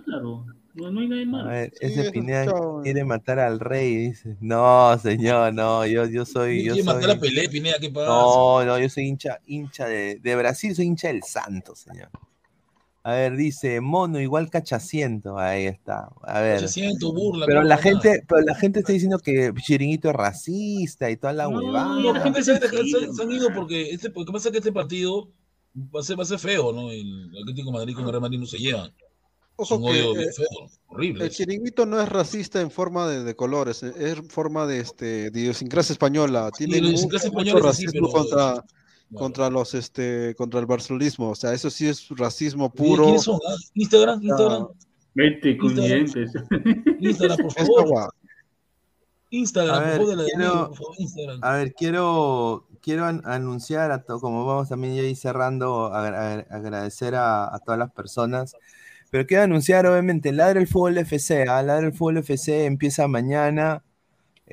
Claro. 0.04 0.44
No, 0.74 0.90
no 0.90 1.00
hay 1.00 1.26
nada 1.26 1.42
de 1.42 1.50
A 1.50 1.52
ver, 1.52 1.70
Sí, 1.70 1.86
ese 1.86 2.00
eso 2.02 2.12
Pineda 2.12 2.46
quiere 2.82 3.04
matar 3.04 3.38
al 3.38 3.60
rey, 3.60 3.94
dice. 4.08 4.36
No, 4.40 4.98
señor, 4.98 5.52
no, 5.52 5.86
yo, 5.86 6.06
yo 6.06 6.24
soy, 6.24 6.64
yo 6.64 6.74
Quiere 6.74 6.86
matar 6.86 7.10
a. 7.10 7.20
Pelé, 7.20 7.48
Pineda, 7.48 7.76
¿qué 7.78 7.90
pasa? 7.90 8.06
No, 8.06 8.64
no, 8.64 8.78
yo 8.78 8.88
soy 8.88 9.04
hincha, 9.04 9.38
hincha 9.46 9.86
de, 9.86 10.18
de 10.22 10.36
Brasil, 10.36 10.74
soy 10.74 10.86
hincha 10.86 11.08
del 11.08 11.22
Santo, 11.22 11.76
señor. 11.76 12.08
A 13.04 13.14
ver, 13.14 13.36
dice, 13.36 13.80
mono 13.80 14.20
igual 14.20 14.48
cachaciento. 14.48 15.36
Ahí 15.38 15.66
está. 15.66 16.08
A 16.22 16.40
ver. 16.40 16.68
Siento 16.68 17.12
burla. 17.12 17.46
Pero 17.46 17.62
la 17.62 17.70
nada. 17.70 17.82
gente, 17.82 18.22
pero 18.28 18.42
la 18.42 18.54
gente 18.54 18.78
está 18.80 18.92
diciendo 18.92 19.18
que 19.18 19.52
Chiringuito 19.60 20.08
es 20.10 20.14
racista 20.14 21.10
y 21.10 21.16
toda 21.16 21.32
la 21.32 21.44
No, 21.44 21.50
huevada. 21.58 22.00
No, 22.00 22.12
la 22.12 22.20
gente 22.20 22.42
se, 22.44 22.56
se- 22.58 23.12
se 23.12 23.22
han 23.22 23.32
ido 23.32 23.48
porque 23.54 23.90
este, 23.90 24.08
lo 24.14 24.24
que 24.24 24.32
pasa 24.32 24.48
es 24.48 24.52
que 24.52 24.58
este 24.58 24.72
partido 24.72 25.28
va 25.94 26.00
a 26.00 26.02
ser, 26.04 26.16
va 26.18 26.22
a 26.22 26.26
ser 26.26 26.38
feo, 26.38 26.72
¿no? 26.72 26.90
El 26.92 27.30
Atlético 27.40 27.70
de 27.72 27.78
Madrid 27.78 27.94
con 27.94 28.04
el 28.04 28.10
Real 28.10 28.22
Madrid 28.22 28.38
no 28.38 28.46
se 28.46 28.58
llevan. 28.58 28.86
Es 28.88 29.70
Ojo 29.70 29.76
un 29.76 29.82
que, 29.92 30.02
odio 30.02 30.20
eh, 30.20 30.32
feo, 30.32 30.70
horrible. 30.86 31.24
El 31.24 31.30
chiringuito 31.30 31.84
no 31.86 32.00
es 32.00 32.08
racista 32.08 32.60
en 32.60 32.70
forma 32.70 33.08
de, 33.08 33.24
de 33.24 33.34
colores, 33.36 33.82
es 33.82 34.18
forma 34.28 34.66
de, 34.66 34.78
este, 34.80 35.30
de 35.30 35.40
idiosincrasia 35.40 35.92
española. 35.92 36.50
Tiene 36.56 36.76
la 36.76 36.82
mu- 36.82 36.88
idiosincrasia 36.88 37.30
mucho 37.30 37.40
española 37.48 37.68
es 37.70 37.76
así, 37.76 37.86
racismo 37.86 38.08
pero- 38.12 38.18
contra, 38.22 38.64
contra 39.14 39.50
los 39.50 39.74
este 39.74 40.34
contra 40.36 40.60
el 40.60 40.66
barcelonismo. 40.66 41.30
O 41.30 41.34
sea, 41.34 41.52
eso 41.52 41.70
sí 41.70 41.88
es 41.88 42.08
racismo 42.10 42.70
puro. 42.72 43.04
¿Quiénes 43.04 43.22
son? 43.22 43.38
ah? 43.48 43.54
Instagram, 43.74 44.22
Instagram, 44.22 44.68
Vete 45.14 45.56
con 45.58 45.70
Instagram. 47.00 47.38
por 47.38 47.52
favor. 47.52 48.14
Instagram, 49.30 49.74
A 49.74 49.78
por 49.80 49.86
ver, 49.88 49.96
favor, 49.96 50.08
de 50.10 50.16
la 50.16 50.22
de 50.24 50.28
quiero- 50.30 50.68
por 50.68 50.76
favor, 50.76 50.94
Instagram. 50.98 51.38
A 51.42 51.52
ver, 51.56 51.72
quiero, 51.74 52.66
quiero 52.82 53.04
an- 53.06 53.22
anunciar, 53.24 53.90
a 53.90 54.02
to- 54.04 54.20
como 54.20 54.44
vamos 54.44 54.68
también 54.68 54.94
ya 54.94 55.02
ir 55.02 55.16
cerrando, 55.16 55.86
agra- 55.86 56.46
agradecer 56.50 57.14
a, 57.14 57.54
a 57.54 57.58
todas 57.60 57.78
las 57.78 57.90
personas, 57.92 58.54
pero 59.10 59.26
quiero 59.26 59.42
anunciar 59.44 59.86
obviamente, 59.86 60.32
Ladra 60.32 60.60
el 60.60 60.66
Fútbol 60.66 60.98
FC, 60.98 61.42
¿ah? 61.48 61.62
Ladra 61.62 61.86
el 61.86 61.92
Fútbol 61.94 62.18
FC 62.18 62.66
empieza 62.66 63.08
mañana, 63.08 63.82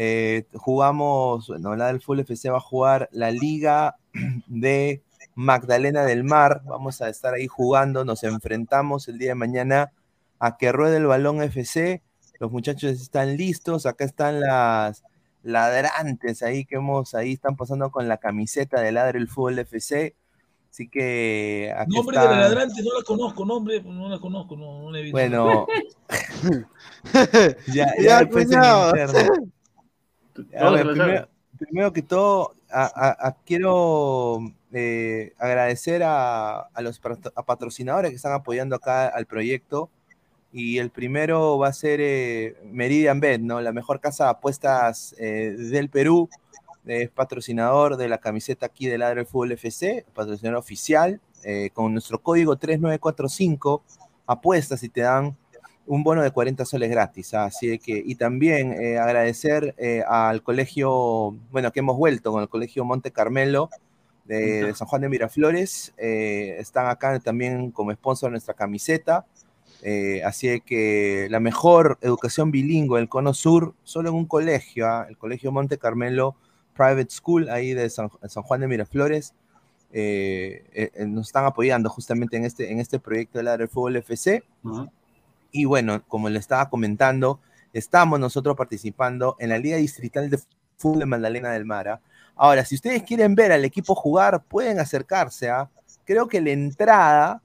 eh, 0.02 0.46
jugamos, 0.54 1.50
bueno, 1.50 1.76
Ladra 1.76 1.94
el 1.94 2.00
Fútbol 2.00 2.22
FC 2.22 2.50
va 2.50 2.60
a 2.60 2.62
jugar 2.62 3.10
la 3.12 3.32
Liga 3.32 3.98
de 4.48 5.04
Magdalena 5.36 6.06
del 6.06 6.24
Mar, 6.24 6.62
vamos 6.64 7.02
a 7.02 7.10
estar 7.10 7.34
ahí 7.34 7.48
jugando, 7.48 8.06
nos 8.06 8.24
enfrentamos 8.24 9.10
el 9.10 9.18
día 9.18 9.32
de 9.32 9.36
mañana 9.36 9.92
a 10.40 10.56
que 10.56 10.72
ruede 10.72 10.96
el 10.96 11.06
balón 11.06 11.42
FC, 11.42 12.02
los 12.40 12.50
muchachos 12.50 12.92
están 12.94 13.36
listos, 13.36 13.86
acá 13.86 14.06
están 14.06 14.40
las 14.40 15.04
ladrantes 15.44 16.44
ahí 16.44 16.64
que 16.64 16.78
hemos, 16.78 17.14
ahí 17.14 17.34
están 17.34 17.58
pasando 17.58 17.92
con 17.92 18.08
la 18.08 18.20
camiseta 18.20 18.80
de 18.80 18.94
Ladre 18.94 19.20
el 19.20 19.28
Fútbol 19.28 19.60
FC, 19.60 20.16
así 20.72 20.88
que 20.88 21.74
aquí 21.78 21.94
Nombre 21.94 22.18
de 22.18 22.26
la 22.26 22.40
ladrante, 22.40 22.82
no 22.84 22.98
la 22.98 23.04
conozco, 23.04 23.44
nombre, 23.44 23.82
no 23.82 24.08
la 24.08 24.20
conozco, 24.20 24.56
no, 24.56 24.82
no 24.82 24.92
la 24.94 25.00
he 25.00 25.02
visto. 25.02 25.18
Bueno, 25.18 25.68
ya, 27.68 27.86
ya, 27.98 28.02
Ya, 28.02 28.20
después 28.20 28.46
en 28.46 28.52
cuñado. 28.52 28.90
interno. 28.92 29.52
A 30.58 30.70
ver, 30.72 30.86
primero, 31.58 31.94
que 31.94 32.02
todo, 32.02 32.54
a- 32.72 32.92
a- 32.94 33.28
a- 33.28 33.38
quiero 33.46 34.40
eh, 34.72 35.34
agradecer 35.38 36.02
a, 36.06 36.70
los 36.82 37.00
patrocinadores 37.46 38.12
que 38.12 38.16
están 38.18 38.34
apoyando 38.34 38.76
acá 38.76 39.08
al 39.08 39.26
proyecto. 39.26 39.90
Y 40.52 40.80
el 40.80 40.90
primero 40.90 41.58
va 41.60 41.68
a 41.68 41.74
ser 41.74 42.00
eh, 42.02 42.56
Meridian 42.72 43.20
Bet, 43.20 43.42
¿no? 43.42 43.62
La 43.62 43.72
mejor 43.72 44.00
casa 44.00 44.24
de 44.26 44.30
apuestas 44.32 45.16
eh, 45.20 45.56
del 45.58 45.90
Perú. 45.90 46.28
Es 46.86 47.10
patrocinador 47.12 47.98
de 47.98 48.08
la 48.10 48.18
camiseta 48.18 48.66
aquí 48.66 48.88
del 48.88 49.04
Fútbol 49.28 49.52
FC, 49.52 50.06
patrocinador 50.14 50.58
oficial. 50.60 51.20
eh, 51.44 51.70
con 51.74 51.94
nuestro 51.94 52.20
código 52.20 52.58
3945 52.58 53.84
apuestas 54.26 54.84
y 54.84 54.90
te 54.90 55.02
dan 55.02 55.38
un 55.90 56.04
bono 56.04 56.22
de 56.22 56.32
40 56.32 56.66
soles 56.66 56.90
gratis. 56.90 57.34
¿ah? 57.34 57.46
Así 57.46 57.80
que, 57.80 58.02
y 58.06 58.16
también 58.16 58.74
eh, 58.74 59.00
agradecer 59.00 59.74
eh, 59.78 60.04
al 60.08 60.44
colegio, 60.44 61.36
bueno, 61.52 61.72
que 61.72 61.80
hemos 61.80 61.98
vuelto 61.98 62.32
con 62.32 62.42
el 62.44 62.48
colegio 62.50 62.86
Monte 62.86 63.12
Carmelo 63.12 63.70
de, 64.26 64.66
de 64.66 64.76
San 64.76 64.88
Juan 64.88 65.02
de 65.02 65.10
Miraflores. 65.10 65.94
eh, 65.98 66.58
están 66.60 66.88
acá 66.88 67.20
también 67.20 67.72
como 67.72 67.92
sponsor 67.92 68.30
de 68.30 68.34
nuestra 68.34 68.54
camiseta. 68.54 69.26
eh, 69.82 70.22
así 70.24 70.62
que 70.62 71.28
la 71.32 71.40
mejor 71.40 71.98
educación 72.02 72.52
bilingüe 72.52 73.00
del 73.00 73.10
Cono 73.10 73.34
Sur, 73.34 73.74
solo 73.84 74.10
en 74.10 74.16
un 74.16 74.26
colegio, 74.26 74.86
¿ah? 74.88 75.08
el 75.10 75.18
colegio 75.18 75.52
Monte 75.52 75.78
Carmelo 75.80 76.36
Private 76.76 77.10
School, 77.10 77.50
ahí 77.50 77.74
de 77.74 77.90
San, 77.90 78.10
San 78.28 78.44
Juan 78.44 78.62
de 78.62 78.68
Miraflores. 78.68 79.34
eh, 79.92 80.64
eh, 80.74 81.06
nos 81.08 81.28
están 81.28 81.46
apoyando 81.46 81.90
justamente 81.90 82.38
en 82.38 82.46
este, 82.46 82.72
en 82.72 82.80
este 82.80 83.00
proyecto 83.00 83.40
de 83.40 83.44
la 83.46 83.58
del 83.58 83.68
Fútbol 83.70 83.96
FC. 83.98 84.44
Ajá. 84.64 84.88
Y 85.52 85.66
bueno, 85.66 86.04
como 86.08 86.30
le 86.30 86.40
estaba 86.40 86.70
comentando, 86.70 87.40
estamos 87.74 88.20
nosotros 88.20 88.56
participando 88.56 89.36
en 89.40 89.50
la 89.50 89.58
Liga 89.58 89.78
Distrital 89.78 90.30
de 90.30 90.40
Fútbol 90.78 91.00
de 91.00 91.06
Magdalena 91.06 91.52
del 91.52 91.66
Mar. 91.66 91.88
¿ah? 91.88 92.02
Ahora, 92.36 92.64
si 92.66 92.76
ustedes 92.76 93.04
quieren 93.04 93.36
ver 93.36 93.52
al 93.52 93.66
equipo 93.66 93.96
jugar, 93.96 94.44
pueden 94.46 94.80
acercarse. 94.80 95.50
¿ah? 95.50 95.70
Creo 96.06 96.28
que 96.28 96.42
la 96.42 96.52
entrada 96.52 97.42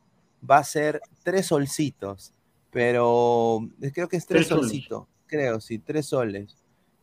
va 0.48 0.58
a 0.58 0.64
ser 0.64 1.00
tres 1.22 1.46
solcitos. 1.46 2.32
pero 2.70 3.68
eh, 3.80 3.92
creo 3.92 4.08
que 4.08 4.16
es 4.16 4.26
tres, 4.26 4.48
Tres 4.48 4.58
solcitos, 4.58 5.06
creo, 5.26 5.60
sí, 5.60 5.78
tres 5.78 6.06
soles. 6.06 6.56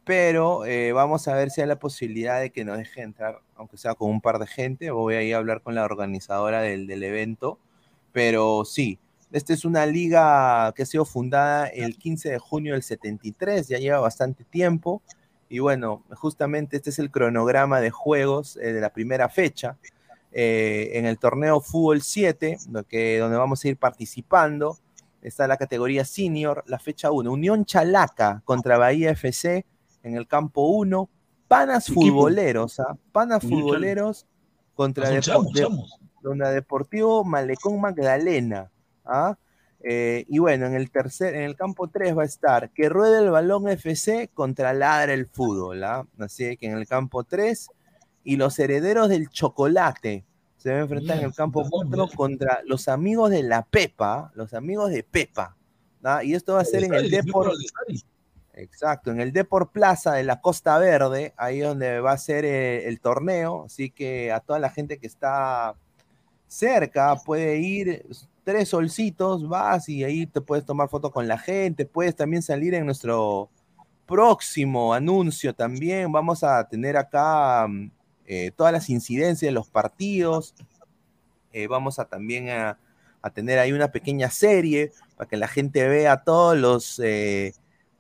Pero 0.04 0.66
eh, 0.66 0.92
vamos 0.94 1.28
a 1.28 1.36
ver 1.36 1.52
si 1.52 1.62
hay 1.62 1.68
la 1.68 1.80
posibilidad 1.80 2.40
de 2.40 2.52
que 2.52 2.66
nos 2.66 2.78
deje 2.78 3.02
entrar, 3.02 3.40
aunque 3.56 3.78
sea 3.78 3.94
con 3.96 4.10
un 4.10 4.20
par 4.20 4.40
de 4.40 4.48
gente. 4.48 4.92
Voy 4.92 5.16
a 5.16 5.22
ir 5.22 5.36
a 5.36 5.38
hablar 5.38 5.62
con 5.62 5.76
la 5.76 5.86
organizadora 5.86 6.62
del, 6.62 6.88
del 6.88 7.04
evento. 7.04 7.60
Pero 8.12 8.66
sí, 8.66 9.00
esta 9.32 9.54
es 9.54 9.66
una 9.66 9.86
liga 9.86 10.72
que 10.76 10.84
ha 10.84 10.86
sido 10.86 11.06
fundada 11.06 11.68
el 11.68 11.98
15 11.98 12.30
de 12.32 12.40
junio 12.40 12.74
del 12.74 12.84
73, 12.84 13.68
ya 13.68 13.78
lleva 13.78 14.00
bastante 14.00 14.44
tiempo. 14.44 15.02
Y 15.50 15.60
bueno, 15.60 16.04
justamente 16.16 16.78
este 16.78 16.90
es 16.92 17.00
el 17.00 17.12
cronograma 17.12 17.82
de 17.82 17.90
juegos 17.92 18.58
eh, 18.58 18.74
de 18.74 18.82
la 18.82 18.92
primera 18.94 19.28
fecha. 19.30 19.78
Eh, 20.34 20.92
en 20.94 21.06
el 21.06 21.18
torneo 21.20 21.60
Fútbol 21.60 22.02
7, 22.02 22.58
lo 22.72 22.84
que, 22.86 23.18
donde 23.20 23.36
vamos 23.38 23.64
a 23.64 23.68
ir 23.68 23.78
participando, 23.78 24.78
está 25.22 25.48
la 25.48 25.58
categoría 25.58 26.06
senior, 26.06 26.64
la 26.68 26.80
fecha 26.80 27.12
1. 27.12 27.32
Unión 27.32 27.66
Chalaca 27.66 28.42
contra 28.46 28.78
Bahía 28.78 29.12
FC 29.12 29.66
en 30.04 30.16
el 30.16 30.28
campo 30.28 30.68
1. 30.68 31.10
Panas 31.50 31.90
Equipo. 31.90 32.02
futboleros, 32.02 32.80
¿ah? 32.80 32.96
Panas 33.12 33.44
futboleros 33.44 34.26
contra, 34.74 35.04
Ah, 35.04 35.08
son 35.08 35.16
Depo- 35.18 35.22
chamos, 35.26 35.54
de- 35.54 35.62
chamos. 35.64 36.00
contra 36.24 36.52
Deportivo 36.52 37.26
Malecón 37.26 37.82
Magdalena. 37.82 38.72
¿Ah? 39.12 39.38
Eh, 39.84 40.26
y 40.28 40.38
bueno, 40.40 40.68
en 40.68 40.76
el 40.76 40.92
tercer, 40.92 41.36
en 41.36 41.42
el 41.42 41.56
campo 41.56 41.88
3 41.88 42.16
va 42.18 42.22
a 42.22 42.26
estar 42.26 42.70
que 42.70 42.88
ruede 42.90 43.24
el 43.24 43.32
balón 43.32 43.68
FC 43.68 44.30
contra 44.34 44.74
Ladra 44.74 45.14
el 45.14 45.28
fútbol. 45.28 45.84
¿ah? 45.84 46.06
Así 46.20 46.56
que 46.58 46.68
en 46.68 46.78
el 46.78 46.88
campo 46.88 47.24
3 47.24 47.68
y 48.24 48.36
los 48.36 48.60
herederos 48.60 49.10
del 49.10 49.30
chocolate 49.30 50.24
se 50.58 50.70
van 50.70 50.80
a 50.80 50.82
enfrentar 50.82 51.18
en 51.18 51.26
el 51.26 51.34
campo 51.34 51.66
4 51.68 52.10
contra 52.16 52.62
los 52.66 52.88
amigos 52.88 53.32
de 53.32 53.42
la 53.42 53.64
Pepa, 53.64 54.32
los 54.36 54.54
amigos 54.54 54.92
de 54.92 55.04
Pepa. 55.04 55.58
¿ah? 56.04 56.24
Y 56.24 56.36
esto 56.36 56.54
va 56.54 56.62
a 56.62 56.66
ser 56.66 56.84
en 56.84 56.94
el 56.94 57.10
Depor. 57.10 57.52
Exacto, 58.54 59.12
en 59.12 59.22
el 59.22 59.32
Depor 59.32 59.72
Plaza 59.72 60.14
de 60.14 60.24
la 60.24 60.42
Costa 60.42 60.78
Verde, 60.78 61.34
ahí 61.38 61.60
donde 61.60 62.02
va 62.02 62.12
a 62.12 62.18
ser 62.18 62.46
el 62.46 63.00
torneo, 63.00 63.64
así 63.66 63.90
que 63.90 64.32
a 64.32 64.42
toda 64.42 64.60
la 64.60 64.70
gente 64.70 65.00
que 65.00 65.08
está 65.08 65.74
cerca 66.48 67.16
puede 67.16 67.58
ir 67.60 68.06
tres 68.44 68.70
solcitos, 68.70 69.48
vas 69.48 69.90
y 69.90 70.04
ahí 70.04 70.26
te 70.26 70.42
puedes 70.42 70.66
tomar 70.66 70.90
foto 70.90 71.12
con 71.12 71.28
la 71.28 71.38
gente, 71.38 71.86
puedes 71.86 72.16
también 72.16 72.42
salir 72.42 72.74
en 72.74 72.86
nuestro 72.86 73.50
próximo 74.06 74.94
anuncio 74.94 75.54
también, 75.54 76.12
vamos 76.12 76.44
a 76.44 76.68
tener 76.68 76.98
acá 76.98 77.68
mm, 77.68 77.92
eh, 78.26 78.52
todas 78.56 78.74
las 78.74 78.90
incidencias 78.90 79.48
de 79.50 79.54
los 79.54 79.70
partidos, 79.70 80.54
eh, 81.54 81.68
vamos 81.68 82.00
a 82.00 82.06
también 82.06 82.50
a, 82.50 82.78
a 83.22 83.30
tener 83.30 83.60
ahí 83.60 83.72
una 83.72 83.92
pequeña 83.92 84.30
serie 84.30 84.92
para 85.18 85.30
que 85.30 85.38
la 85.38 85.48
gente 85.48 85.88
vea 85.88 86.24
todos 86.24 86.58
los... 86.58 87.00
eh, 87.00 87.54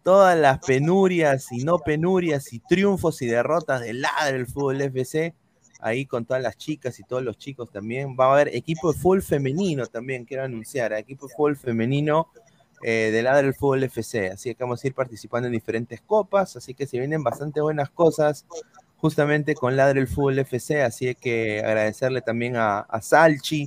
todas 0.04 0.36
las 0.36 0.58
penurias 0.66 1.52
y 1.52 1.64
no 1.64 1.78
penurias 1.78 2.54
y 2.54 2.60
triunfos 2.60 3.22
y 3.22 3.28
derrotas 3.28 3.82
del 3.82 4.02
ladre 4.02 4.34
del 4.34 4.48
fútbol 4.48 4.82
FC, 4.82 5.36
ahí 5.82 6.06
con 6.06 6.26
todas 6.26 6.42
las 6.42 6.58
chicas 6.58 7.00
y 7.00 7.04
todos 7.04 7.24
los 7.24 7.38
chicos 7.38 7.70
también. 7.72 8.16
Va 8.18 8.26
a 8.28 8.34
haber 8.34 8.56
equipo 8.56 8.94
de 8.94 9.00
fútbol 9.00 9.22
femenino 9.22 9.86
también, 9.88 10.26
quiero 10.26 10.44
anunciar, 10.44 10.94
equipo 10.94 11.28
de 11.28 11.34
fútbol 11.34 11.58
femenino 11.58 12.30
eh, 12.84 13.10
del 13.12 13.26
del 13.26 13.54
fútbol 13.54 13.84
FC. 13.84 14.30
Así 14.30 14.56
que 14.56 14.64
vamos 14.64 14.84
a 14.84 14.88
ir 14.88 14.94
participando 14.94 15.48
en 15.48 15.54
diferentes 15.54 16.02
copas, 16.02 16.56
así 16.56 16.74
que 16.74 16.88
se 16.88 17.00
vienen 17.00 17.24
bastante 17.24 17.60
buenas 17.62 17.90
cosas 17.90 18.46
justamente 18.98 19.56
con 19.56 19.76
ladre 19.76 20.00
del 20.00 20.08
fútbol 20.08 20.38
FC, 20.38 20.84
así 20.84 21.16
que 21.16 21.60
agradecerle 21.60 22.22
también 22.22 22.56
a, 22.56 22.86
Salchi, 23.02 23.66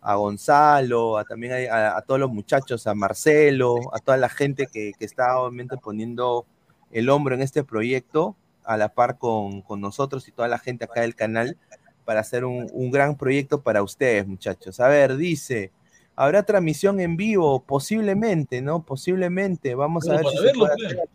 a 0.00 0.14
Gonzalo, 0.14 1.18
a 1.18 1.24
también 1.24 1.68
a 1.68 2.00
todos 2.02 2.20
los 2.20 2.30
muchachos, 2.30 2.86
a 2.86 2.94
Marcelo, 2.94 3.76
a 3.92 3.98
toda 3.98 4.16
la 4.16 4.28
gente 4.28 4.68
que, 4.72 4.92
que 4.96 5.04
está 5.04 5.40
obviamente 5.40 5.76
poniendo 5.76 6.46
el 6.92 7.08
hombro 7.08 7.34
en 7.34 7.42
este 7.42 7.64
proyecto, 7.64 8.36
a 8.64 8.76
la 8.76 8.90
par 8.90 9.18
con, 9.18 9.62
con 9.62 9.80
nosotros 9.80 10.28
y 10.28 10.32
toda 10.32 10.48
la 10.48 10.58
gente 10.58 10.84
acá 10.84 11.02
del 11.02 11.14
canal, 11.14 11.56
para 12.04 12.20
hacer 12.20 12.44
un, 12.44 12.68
un 12.72 12.90
gran 12.90 13.16
proyecto 13.16 13.62
para 13.62 13.82
ustedes, 13.82 14.26
muchachos. 14.26 14.80
A 14.80 14.88
ver, 14.88 15.16
dice, 15.16 15.70
¿habrá 16.16 16.42
transmisión 16.42 17.00
en 17.00 17.16
vivo? 17.16 17.62
Posiblemente, 17.64 18.60
¿no? 18.62 18.84
Posiblemente. 18.84 19.74
Vamos 19.74 20.08
a 20.08 20.16
ver 20.16 20.26
si 20.26 20.36
se 20.36 20.54
puede 20.54 20.74
pues. 20.76 20.86
hacer. 20.86 21.08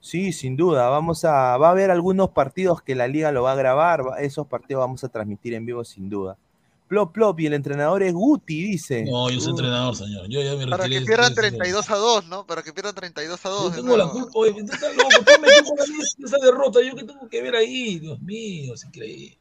Sí, 0.00 0.32
sin 0.32 0.56
duda. 0.56 0.88
Vamos 0.88 1.24
a, 1.24 1.56
va 1.56 1.68
a 1.68 1.70
haber 1.70 1.92
algunos 1.92 2.30
partidos 2.30 2.82
que 2.82 2.96
la 2.96 3.06
liga 3.06 3.30
lo 3.30 3.44
va 3.44 3.52
a 3.52 3.56
grabar. 3.56 4.02
Esos 4.18 4.48
partidos 4.48 4.80
vamos 4.80 5.04
a 5.04 5.08
transmitir 5.08 5.54
en 5.54 5.64
vivo, 5.64 5.84
sin 5.84 6.10
duda. 6.10 6.36
Plop, 6.92 7.10
plop, 7.14 7.40
y 7.40 7.46
el 7.46 7.54
entrenador 7.54 8.02
es 8.02 8.12
Guti, 8.12 8.64
dice. 8.64 9.06
No, 9.06 9.30
yo 9.30 9.40
soy 9.40 9.52
Uh, 9.52 9.56
entrenador, 9.56 9.96
señor. 9.96 10.28
Yo 10.28 10.42
ya 10.42 10.54
me 10.56 10.66
Para 10.66 10.86
que 10.90 11.00
pierdan 11.00 11.30
estoy- 11.32 11.48
32 11.48 11.88
a 11.88 11.96
2, 11.96 12.26
¿no? 12.28 12.46
Para 12.46 12.62
que 12.62 12.70
pierdan 12.74 12.94
32 12.94 13.46
a 13.46 13.48
2. 13.48 13.62
Yo 13.62 13.70
de 13.70 13.76
tengo 13.76 13.96
la 13.96 14.08
culpa, 14.10 14.30
oye, 14.34 14.52
tú 14.62 14.74
estás 14.74 14.94
loco, 14.94 15.08
tú 15.24 15.40
me 15.40 16.26
esa 16.26 16.36
derrota, 16.36 16.80
yo 16.86 16.94
que 16.94 17.04
tengo 17.04 17.26
que 17.30 17.40
ver 17.40 17.56
ahí, 17.56 17.98
Dios 17.98 18.20
mío, 18.20 18.74
es 18.74 18.84
increíble. 18.84 19.38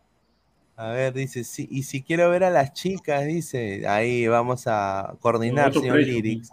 A 0.78 0.92
ver, 0.92 1.14
dice, 1.14 1.44
sí, 1.44 1.68
y 1.70 1.84
si 1.84 2.02
quiero 2.02 2.30
ver 2.30 2.46
a 2.46 2.50
las 2.52 2.72
chicas, 2.72 3.26
dice, 3.26 3.86
ahí 3.86 4.30
vamos 4.30 4.64
a 4.68 5.16
coordinar, 5.20 5.74
señor 5.74 5.98
Lyrics. 6.00 6.52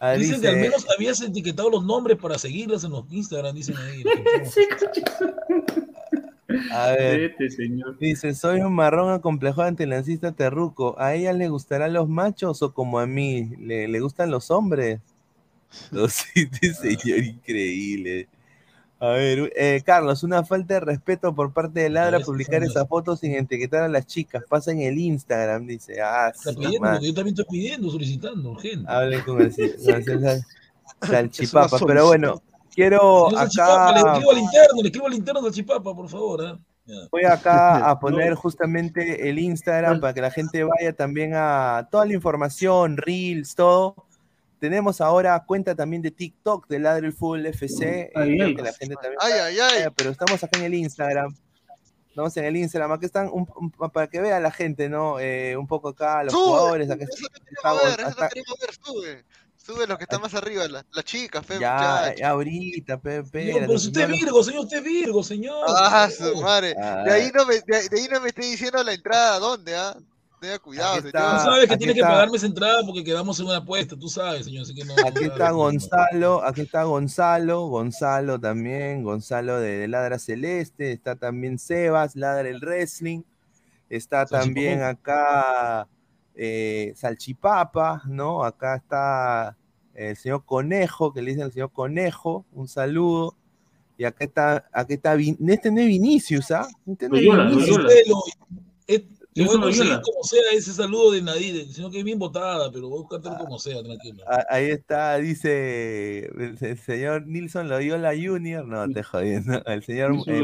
Ah, 0.00 0.14
Dicen 0.14 0.40
que 0.40 0.48
al 0.48 0.56
menos 0.56 0.86
habías 0.96 1.20
etiquetado 1.20 1.70
los 1.70 1.84
nombres 1.84 2.18
para 2.18 2.36
seguirlas 2.36 2.82
en 2.82 2.90
los 2.90 3.04
Instagram, 3.12 3.54
dicen 3.54 3.76
ahí. 3.76 4.02
a 6.72 6.90
ver, 6.92 7.20
Vete, 7.20 7.50
señor. 7.50 7.98
dice, 7.98 8.34
soy 8.34 8.60
un 8.60 8.74
marrón 8.74 9.12
acomplejado 9.12 9.62
antilancista 9.68 10.32
terruco. 10.32 10.96
¿A 10.98 11.14
ella 11.14 11.32
le 11.32 11.48
gustarán 11.48 11.92
los 11.92 12.08
machos 12.08 12.62
o 12.62 12.72
como 12.72 12.98
a 12.98 13.06
mí? 13.06 13.50
¿Le, 13.58 13.88
le 13.88 14.00
gustan 14.00 14.30
los 14.30 14.50
hombres? 14.50 15.00
No, 15.90 16.08
sí, 16.08 16.48
sí, 16.60 16.74
señor, 16.74 17.18
increíble. 17.24 18.28
A 19.02 19.08
ver, 19.12 19.50
eh, 19.56 19.80
Carlos, 19.82 20.22
una 20.24 20.44
falta 20.44 20.74
de 20.74 20.80
respeto 20.80 21.34
por 21.34 21.54
parte 21.54 21.80
de 21.80 21.88
Ladra 21.88 22.20
publicar 22.20 22.62
esa 22.62 22.84
foto 22.84 23.16
sin 23.16 23.34
etiquetar 23.34 23.84
a 23.84 23.88
las 23.88 24.06
chicas. 24.06 24.44
Pasa 24.46 24.72
en 24.72 24.82
el 24.82 24.98
Instagram, 24.98 25.66
dice. 25.66 26.02
Ah, 26.02 26.30
Está 26.34 26.52
pidiendo, 26.52 26.86
porque 26.90 27.06
yo 27.06 27.14
también 27.14 27.34
estoy 27.38 27.46
pidiendo, 27.50 27.90
solicitando, 27.90 28.50
urgente. 28.50 28.84
Hablen 28.86 29.22
con 29.22 29.40
el, 29.40 29.54
con 30.06 30.18
el 30.18 30.42
Salchipapa. 31.02 31.78
Pero 31.86 32.08
bueno, 32.08 32.42
quiero 32.74 33.30
Salchipapa, 33.30 33.92
Le 33.92 34.00
acá. 34.00 34.12
escribo 34.12 34.30
al 34.32 34.38
interno, 34.38 34.82
le 34.82 34.88
escribo 34.88 35.06
al 35.06 35.14
interno 35.14 35.42
del 35.42 35.52
Chipapa, 35.52 35.94
por 35.94 36.08
favor. 36.08 36.58
Ya. 36.86 36.94
Voy 37.10 37.24
acá 37.24 37.76
a 37.90 37.98
poner 38.00 38.34
justamente 38.34 39.28
el 39.28 39.38
Instagram 39.38 40.00
para 40.00 40.14
que 40.14 40.20
la 40.20 40.30
gente 40.30 40.64
vaya 40.64 40.92
también 40.92 41.32
a 41.34 41.88
toda 41.90 42.04
la 42.06 42.14
información, 42.14 42.96
Reels, 42.96 43.54
todo. 43.54 43.94
Tenemos 44.58 45.00
ahora 45.00 45.42
cuenta 45.46 45.74
también 45.74 46.02
de 46.02 46.10
TikTok 46.10 46.66
de 46.68 46.78
Ladre 46.80 47.06
el 47.06 47.12
Fútbol 47.14 47.46
FC. 47.46 48.00
eh, 48.02 48.12
Ay, 48.14 48.40
ay. 48.40 48.54
que 48.54 48.62
la 48.62 48.72
gente 48.74 48.94
también 48.94 49.16
Ay, 49.20 49.32
ay, 49.32 49.58
ay. 49.58 49.72
vaya, 49.76 49.90
pero 49.90 50.10
estamos 50.10 50.42
acá 50.44 50.58
en 50.58 50.64
el 50.66 50.74
Instagram. 50.74 51.34
Estamos 52.10 52.36
en 52.36 52.44
el 52.44 52.56
Instagram. 52.56 52.92
Aquí 52.92 53.06
están 53.06 53.30
un- 53.32 53.48
un- 53.56 53.70
para 53.70 54.08
que 54.08 54.20
vea 54.20 54.38
la 54.40 54.50
gente, 54.50 54.88
¿no? 54.90 55.18
Eh, 55.20 55.56
un 55.56 55.66
poco 55.66 55.88
acá, 55.90 56.24
los 56.24 56.32
Sube, 56.34 56.44
jugadores. 56.44 56.90
Acá 56.90 57.04
eso 57.04 57.14
está- 57.14 57.72
ver, 57.72 57.82
eso 57.82 57.92
es 57.92 57.98
lo 58.02 58.08
está- 58.10 58.28
ver, 58.34 58.74
sube. 58.82 59.24
Sube 59.64 59.86
los 59.86 59.98
que 59.98 60.04
están 60.04 60.20
más 60.22 60.34
arriba, 60.34 60.66
la- 60.68 60.84
las 60.92 61.04
chicas, 61.04 61.44
fe, 61.44 61.58
ya, 61.60 61.72
muchachos. 61.74 62.14
ya 62.18 62.28
ahorita, 62.30 63.00
pe, 63.00 63.22
pero 63.30 63.78
si 63.78 63.88
usted 63.88 64.02
es 64.02 64.08
Virgo, 64.08 64.42
señor, 64.42 64.64
usted 64.64 64.78
es 64.78 64.84
Virgo, 64.84 65.22
señor. 65.22 65.64
Ah, 65.68 66.08
su 66.10 66.40
madre. 66.40 66.74
De 67.04 67.12
ahí 67.12 67.30
no 67.34 67.44
me, 67.46 67.54
de, 67.60 67.76
ahí- 67.76 67.88
de 67.88 68.00
ahí 68.00 68.08
no 68.10 68.20
me 68.20 68.28
esté 68.28 68.42
diciendo 68.46 68.82
la 68.82 68.92
entrada, 68.94 69.38
¿dónde, 69.38 69.76
ah? 69.76 69.96
Tenga 70.40 70.58
cuidado, 70.58 70.92
Aquí 70.94 71.02
señor. 71.02 71.14
está. 71.16 71.36
Tú 71.36 71.44
sabes 71.50 71.68
que 71.68 71.76
tiene 71.76 71.94
que 71.94 72.00
pagarme 72.00 72.36
esa 72.38 72.46
entrada 72.46 72.80
porque 72.86 73.04
quedamos 73.04 73.38
en 73.38 73.46
una 73.46 73.56
apuesta, 73.58 73.94
tú 73.98 74.08
sabes, 74.08 74.46
señor. 74.46 74.62
Así 74.62 74.74
que 74.74 74.84
no, 74.86 74.94
Aquí 75.06 75.24
está 75.24 75.50
Gonzalo, 75.50 76.42
aquí 76.42 76.62
está 76.62 76.82
Gonzalo, 76.84 77.66
Gonzalo 77.66 78.40
también, 78.40 79.04
Gonzalo 79.04 79.60
de, 79.60 79.76
de 79.76 79.88
Ladra 79.88 80.18
Celeste, 80.18 80.92
está 80.92 81.16
también 81.16 81.58
Sebas, 81.58 82.16
Ladra 82.16 82.48
el 82.48 82.58
Wrestling, 82.60 83.20
está 83.90 84.24
también 84.24 84.82
acá 84.82 85.86
eh, 86.42 86.94
Salchipapa, 86.96 88.02
¿no? 88.08 88.42
Acá 88.44 88.76
está 88.76 89.58
el 89.94 90.16
señor 90.16 90.44
Conejo, 90.46 91.12
que 91.12 91.20
le 91.20 91.32
dicen 91.32 91.44
al 91.44 91.52
señor 91.52 91.70
Conejo, 91.70 92.46
un 92.52 92.66
saludo. 92.66 93.36
Y 93.98 94.04
acá 94.04 94.24
está, 94.24 94.66
aquí 94.72 94.94
está, 94.94 95.14
Vin- 95.16 95.36
este 95.50 95.70
no 95.70 95.80
es 95.82 95.86
Vinicius, 95.86 96.50
¿ah? 96.52 96.66
Este 96.86 97.08
no 97.10 97.16
es 97.16 97.22
Loyola, 97.24 97.50
Vinicius. 97.50 97.76
Loyola. 97.76 98.20
Es- 98.86 99.02
Le 99.34 99.44
voy 99.44 99.48
Eso 99.48 99.52
a 99.52 99.58
no 99.58 99.62
conseguir 99.66 99.86
viola. 99.90 100.02
como 100.02 100.22
sea 100.24 100.40
ese 100.54 100.72
saludo 100.72 101.12
de 101.12 101.22
Nadir, 101.22 101.68
sino 101.72 101.90
que 101.90 101.98
es 101.98 102.04
bien 102.04 102.18
votada, 102.18 102.72
pero 102.72 102.88
voy 102.88 102.98
a 102.98 103.02
buscarte 103.02 103.28
como 103.44 103.58
sea, 103.58 103.82
tranquilo. 103.82 104.24
Ah, 104.26 104.44
Ahí 104.48 104.70
está, 104.70 105.16
dice 105.18 106.24
el, 106.26 106.56
el 106.60 106.78
señor 106.78 107.26
Nilson 107.26 107.68
Loyola 107.68 108.10
Jr. 108.16 108.66
No, 108.66 108.88
te 108.88 109.02
jodiendo. 109.04 109.62
El 109.66 109.82
señor 109.84 110.16
eh. 110.26 110.42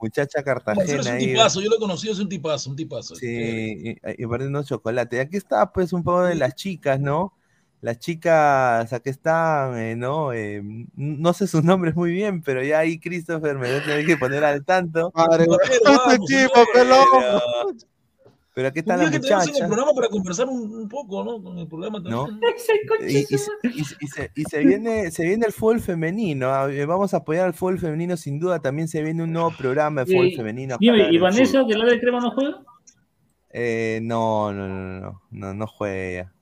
Muchacha 0.00 0.42
Cartagena 0.42 1.00
es 1.00 1.06
un 1.08 1.12
ahí. 1.12 1.26
tipazo, 1.26 1.60
yo 1.60 1.70
lo 1.70 1.76
he 1.76 1.78
conocido, 1.80 2.12
es 2.12 2.18
un 2.18 2.28
tipazo, 2.28 2.70
un 2.70 2.76
tipazo. 2.76 3.14
Sí, 3.14 3.26
y, 3.26 3.90
y 3.90 4.26
perdiendo 4.26 4.62
chocolate. 4.62 5.16
Y 5.16 5.18
aquí 5.20 5.36
está, 5.36 5.72
pues, 5.72 5.92
un 5.92 6.02
poco 6.02 6.24
de 6.24 6.34
las 6.34 6.54
chicas, 6.54 7.00
¿no? 7.00 7.34
Las 7.80 7.98
chicas, 7.98 8.92
aquí 8.92 9.10
están, 9.10 9.78
eh, 9.78 9.96
¿no? 9.96 10.32
Eh, 10.32 10.62
no 10.96 11.32
sé 11.32 11.46
sus 11.46 11.62
nombres 11.64 11.94
muy 11.94 12.10
bien, 12.12 12.42
pero 12.42 12.62
ya 12.62 12.80
ahí 12.80 12.98
Christopher 12.98 13.56
me 13.58 13.68
voy 13.68 13.76
a 13.76 13.84
tener 13.84 14.06
que 14.06 14.16
poner 14.16 14.44
al 14.44 14.64
tanto. 14.64 15.12
Madre, 15.14 15.46
este 15.62 15.78
vamos, 15.84 16.88
loco. 16.88 17.76
Pero 18.56 18.68
aquí 18.68 18.78
está 18.78 18.96
la 18.96 19.10
que 19.10 19.20
tenemos 19.20 19.30
en 19.30 19.38
el 19.40 19.46
muchacha. 19.52 19.66
programa 19.66 19.92
para 19.94 20.08
conversar 20.08 20.48
un, 20.48 20.74
un 20.74 20.88
poco, 20.88 21.22
¿no? 21.22 21.42
Con 21.42 21.58
el 21.58 21.68
programa 21.68 21.98
¿no? 22.00 22.24
también. 22.24 22.40
Y, 23.06 23.18
y 23.18 23.24
se, 23.26 23.50
y 23.62 23.84
se- 23.84 23.96
y 24.00 24.06
se- 24.06 24.30
y 24.34 24.44
se 24.44 24.58
viene, 24.64 25.10
se 25.10 25.24
viene 25.24 25.44
el 25.44 25.52
fútbol 25.52 25.80
femenino. 25.80 26.48
ah, 26.48 26.72
eh, 26.72 26.86
Vamos 26.86 27.12
a 27.12 27.18
apoyar 27.18 27.44
al 27.44 27.52
fútbol 27.52 27.78
femenino 27.78 28.16
sin 28.16 28.40
duda. 28.40 28.58
También 28.60 28.88
se 28.88 29.02
viene 29.02 29.22
un 29.22 29.30
nuevo 29.34 29.52
programa 29.58 30.04
de 30.06 30.12
fútbol 30.14 30.32
femenino. 30.34 30.78
dime, 30.80 31.06
¿y 31.12 31.18
Vanessa 31.18 31.58
fútbol. 31.60 31.68
de 31.68 31.78
la 31.78 31.84
de 31.84 32.00
crema 32.00 32.18
no 32.20 32.30
juega? 32.30 32.62
Eh, 33.50 34.00
no, 34.02 34.52
no, 34.54 34.66
no, 34.68 35.00
no, 35.00 35.22
no, 35.30 35.54
no 35.54 35.66
juega. 35.66 36.32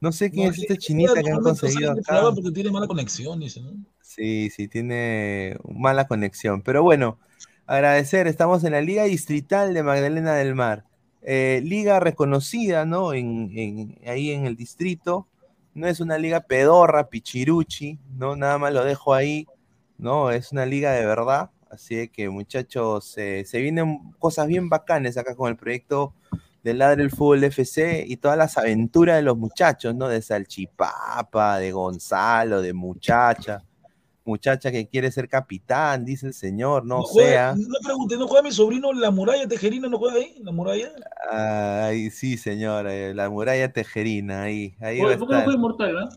No 0.00 0.12
sé 0.12 0.30
quién 0.30 0.46
No, 0.46 0.52
es 0.52 0.58
esta 0.60 0.76
chinita 0.78 1.22
que 1.22 1.30
han 1.30 1.40
conseguido 1.42 1.92
acá. 1.92 2.22
porque 2.34 2.52
tiene 2.52 2.70
mala 2.70 2.86
conexión, 2.86 3.38
dice, 3.38 3.60
¿no? 3.60 3.72
Sí, 4.00 4.48
sí, 4.48 4.66
tiene 4.66 5.58
mala 5.68 6.06
conexión. 6.06 6.62
Pero 6.62 6.82
bueno, 6.82 7.18
agradecer, 7.66 8.26
estamos 8.28 8.64
en 8.64 8.72
la 8.72 8.80
Liga 8.80 9.04
Distrital 9.04 9.74
de 9.74 9.82
Magdalena 9.82 10.32
del 10.34 10.54
Mar. 10.54 10.84
Eh, 11.22 11.60
liga 11.64 12.00
reconocida, 12.00 12.84
¿no? 12.84 13.12
En, 13.12 13.98
ahí 14.06 14.30
en 14.30 14.46
el 14.46 14.56
distrito. 14.56 15.26
No 15.74 15.86
es 15.86 16.00
una 16.00 16.18
liga 16.18 16.40
pedorra, 16.40 17.08
pichiruchi, 17.08 17.98
¿no? 18.16 18.36
Nada 18.36 18.58
más 18.58 18.72
lo 18.72 18.84
dejo 18.84 19.14
ahí, 19.14 19.46
¿no? 19.98 20.30
Es 20.30 20.52
una 20.52 20.66
liga 20.66 20.92
de 20.92 21.06
verdad. 21.06 21.50
Así 21.70 22.08
que, 22.08 22.28
muchachos, 22.28 23.04
se 23.04 23.44
vienen 23.52 24.12
cosas 24.18 24.48
bien 24.48 24.68
bacanes 24.68 25.16
acá 25.16 25.36
con 25.36 25.48
el 25.50 25.56
proyecto 25.56 26.14
de 26.62 26.74
Ladre 26.74 27.02
el 27.02 27.10
Fútbol 27.10 27.44
FC 27.44 28.04
y 28.06 28.16
todas 28.16 28.36
las 28.36 28.58
aventuras 28.58 29.16
de 29.16 29.22
los 29.22 29.36
muchachos, 29.36 29.94
¿no? 29.94 30.08
De 30.08 30.20
Salchipapa, 30.20 31.58
de 31.58 31.72
Gonzalo, 31.72 32.60
de 32.60 32.72
Muchacha. 32.72 33.62
Muchacha 34.30 34.70
que 34.70 34.86
quiere 34.88 35.10
ser 35.10 35.28
capitán, 35.28 36.04
dice 36.04 36.26
el 36.28 36.34
señor, 36.34 36.86
no 36.86 37.02
juega- 37.02 37.54
sea. 37.54 37.54
No 37.56 37.78
pregunte, 37.84 38.16
¿no 38.16 38.28
juega 38.28 38.42
mi 38.44 38.52
sobrino 38.52 38.92
la 38.92 39.10
muralla 39.10 39.48
tejerina? 39.48 39.88
¿No 39.88 39.98
juega 39.98 40.16
ahí? 40.18 40.36
¿La 40.42 40.52
muralla? 40.52 40.92
Ay, 41.30 42.10
sí, 42.10 42.36
señor, 42.38 42.86
eh, 42.88 43.12
la 43.12 43.28
muralla 43.28 43.72
tejerina, 43.72 44.42
ahí, 44.42 44.76
ahí 44.80 44.98
va 45.00 45.04
a 45.04 45.08
Oye, 45.08 45.18
¿Por 45.18 45.28
qué 45.28 45.34
no 45.34 45.40
juega 45.42 45.56
Inmortal, 45.56 45.98
ah? 45.98 46.08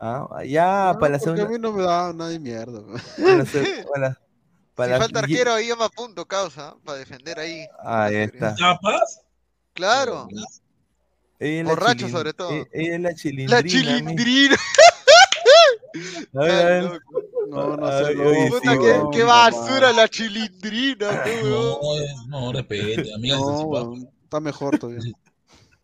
Ah, 0.00 0.44
ya, 0.44 0.94
para 1.00 1.12
la 1.14 1.18
Porque 1.18 1.40
a 1.40 1.46
segunda. 1.46 1.48
mí 1.48 1.58
no 1.58 1.72
me 1.72 1.82
da 1.82 2.12
nada 2.12 2.30
de 2.30 2.38
mierda. 2.38 2.82
para 3.16 3.36
la 3.36 3.44
se- 3.46 3.84
para 3.92 4.08
la- 4.10 4.18
para 4.74 4.88
Si 4.88 4.92
la- 4.92 4.98
falta 4.98 5.18
arquero, 5.20 5.52
ahí 5.54 5.68
llama 5.68 5.86
a 5.86 5.88
punto, 5.88 6.24
causa, 6.26 6.76
para 6.84 6.98
defender 6.98 7.38
ahí. 7.38 7.66
Ahí 7.82 8.14
está. 8.16 8.54
¿Capaz? 8.56 9.22
Claro. 9.72 10.28
Borracho 11.64 12.06
chilin- 12.06 12.10
sobre 12.12 12.32
todo. 12.34 12.50
Ella 12.72 12.94
es 12.96 13.00
la 13.00 13.14
chilindrina. 13.14 13.56
La 13.56 13.62
chilindrina. 13.62 14.56
A 16.34 16.40
ver, 16.40 16.50
a 16.50 16.64
ver. 16.90 17.00
No, 17.50 17.76
no 17.76 17.86
Ay, 17.86 18.04
sé. 18.04 18.50
Puta, 18.50 18.72
sí, 18.72 18.78
qué, 18.78 18.84
weón. 18.84 19.10
qué 19.10 19.24
basura 19.24 19.92
la 19.92 20.08
chilindrina, 20.08 21.22
qué 21.24 21.40
No, 21.42 21.78
no, 22.28 22.52
respete, 22.52 23.14
amiga. 23.14 23.38
No, 23.38 23.94
está 24.22 24.40
mejor 24.40 24.78
todavía. 24.78 25.12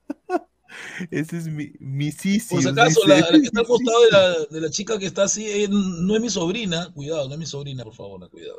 Ese 1.10 1.38
es 1.38 1.48
mi, 1.48 1.72
mi 1.78 2.10
Sisius, 2.12 2.48
Por 2.48 2.62
si 2.62 2.68
acaso, 2.68 3.00
la, 3.06 3.20
la 3.20 3.30
que 3.30 3.36
está 3.44 3.60
al 3.60 3.66
costado 3.66 4.00
de 4.04 4.10
la, 4.10 4.44
de 4.50 4.60
la 4.60 4.70
chica 4.70 4.98
que 4.98 5.06
está 5.06 5.24
así, 5.24 5.46
eh, 5.46 5.68
no 5.70 6.14
es 6.16 6.20
mi 6.20 6.30
sobrina. 6.30 6.92
Cuidado, 6.92 7.28
no 7.28 7.34
es 7.34 7.38
mi 7.38 7.46
sobrina, 7.46 7.84
por 7.84 7.94
favor, 7.94 8.28
cuidado. 8.30 8.58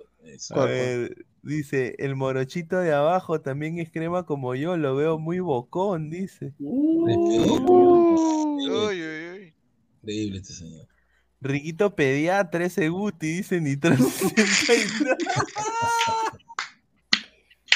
A 0.52 0.66
ver, 0.66 1.26
dice, 1.44 1.96
el 2.00 2.16
morochito 2.16 2.78
de 2.78 2.94
abajo 2.94 3.42
también 3.42 3.78
es 3.80 3.92
crema 3.92 4.26
como 4.26 4.56
yo, 4.56 4.76
lo 4.78 4.96
veo 4.96 5.20
muy 5.20 5.40
bocón, 5.40 6.10
dice. 6.10 6.54
Uy, 6.60 7.14
uy, 7.14 8.70
uy. 8.70 9.54
Increíble 10.02 10.38
este 10.40 10.54
señor. 10.54 10.88
Riquito 11.46 11.96
pediatra, 11.96 12.66
ese 12.66 12.90
Guti, 12.90 13.28
dice 13.28 13.62
Nitro 13.62 13.96
63. 13.96 14.92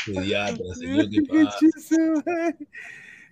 Pediatra, 0.05 0.73
señor, 0.73 1.09
¿qué 1.09 1.21
pasa? 1.21 1.59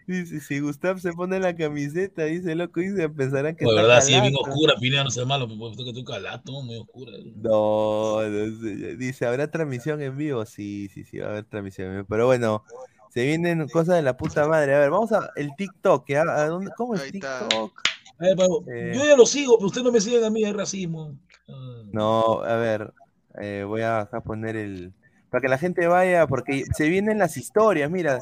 Dice, 0.06 0.40
si 0.40 0.60
Gustav 0.60 1.00
se 1.00 1.12
pone 1.12 1.40
la 1.40 1.56
camiseta, 1.56 2.26
dice 2.26 2.56
loco, 2.56 2.80
dice, 2.80 3.10
pensarán 3.10 3.56
que 3.56 3.66
está 3.66 3.76
verdad, 3.76 4.02
sí, 4.02 4.14
es 4.14 4.22
bien 4.22 4.36
oscura, 4.40 4.76
Pineda, 4.80 5.04
no 5.04 5.10
sea 5.10 5.26
malo, 5.26 5.50
porque 5.50 5.84
que 5.84 5.90
estoy 5.90 6.06
calato, 6.06 6.62
muy 6.62 6.78
oscura. 6.78 7.14
No, 7.36 8.22
no 8.22 8.62
sé, 8.62 8.96
dice, 8.96 9.26
¿habrá 9.26 9.50
transmisión 9.50 10.02
en 10.02 10.16
vivo? 10.16 10.46
Sí, 10.46 10.90
sí, 10.94 11.04
sí, 11.04 11.18
va 11.18 11.28
a 11.28 11.32
haber 11.32 11.46
transmisión 11.46 11.88
en 11.88 11.94
vivo. 11.96 12.06
Pero 12.08 12.28
bueno, 12.28 12.64
se 13.10 13.26
vienen 13.26 13.68
cosas 13.70 13.96
de 13.96 14.04
la 14.04 14.16
puta 14.16 14.48
madre. 14.48 14.76
A 14.76 14.80
ver, 14.80 14.92
vamos 14.92 15.12
a 15.12 15.32
el 15.36 15.50
TikTok. 15.58 16.08
¿ya? 16.08 16.22
¿A 16.22 16.48
dónde- 16.48 16.72
¿Cómo 16.78 16.96
es 16.96 17.12
TikTok? 17.12 17.82
A 18.20 18.26
ver, 18.26 18.36
Pablo, 18.36 18.64
Eh. 18.68 18.92
Yo 18.96 19.06
ya 19.06 19.16
lo 19.16 19.26
sigo, 19.26 19.58
pero 19.58 19.68
ustedes 19.68 19.86
no 19.86 19.92
me 19.92 20.02
siguen 20.02 20.24
a 20.24 20.30
mí, 20.30 20.44
es 20.44 20.56
racismo. 20.56 21.18
Ah, 21.48 21.84
No, 21.92 22.42
a 22.42 22.56
ver, 22.56 22.94
eh, 23.40 23.64
voy 23.66 23.82
a 23.82 24.10
poner 24.26 24.56
el... 24.56 24.94
Para 25.30 25.42
que 25.42 25.48
la 25.50 25.58
gente 25.58 25.88
vaya, 25.88 26.26
porque 26.26 26.64
se 26.76 26.88
vienen 26.90 27.20
las 27.20 27.38
historias, 27.38 27.92
mira. 27.92 28.20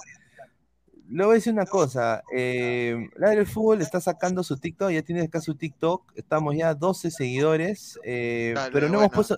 Le 1.07 1.23
voy 1.23 1.33
a 1.33 1.35
decir 1.35 1.53
una 1.53 1.67
cosa, 1.67 2.23
eh, 2.35 3.09
Ladre 3.15 3.41
el 3.41 3.45
Fútbol 3.45 3.81
está 3.81 4.01
sacando 4.01 4.43
su 4.43 4.57
TikTok, 4.57 4.89
ya 4.89 5.03
tiene 5.03 5.21
acá 5.21 5.39
su 5.39 5.53
TikTok, 5.53 6.11
estamos 6.15 6.55
ya 6.55 6.73
12 6.73 7.11
seguidores, 7.11 7.99
eh, 8.03 8.53
Dale, 8.55 8.71
pero 8.73 8.89
no 8.89 8.97
hemos, 8.97 9.11
puesto, 9.11 9.37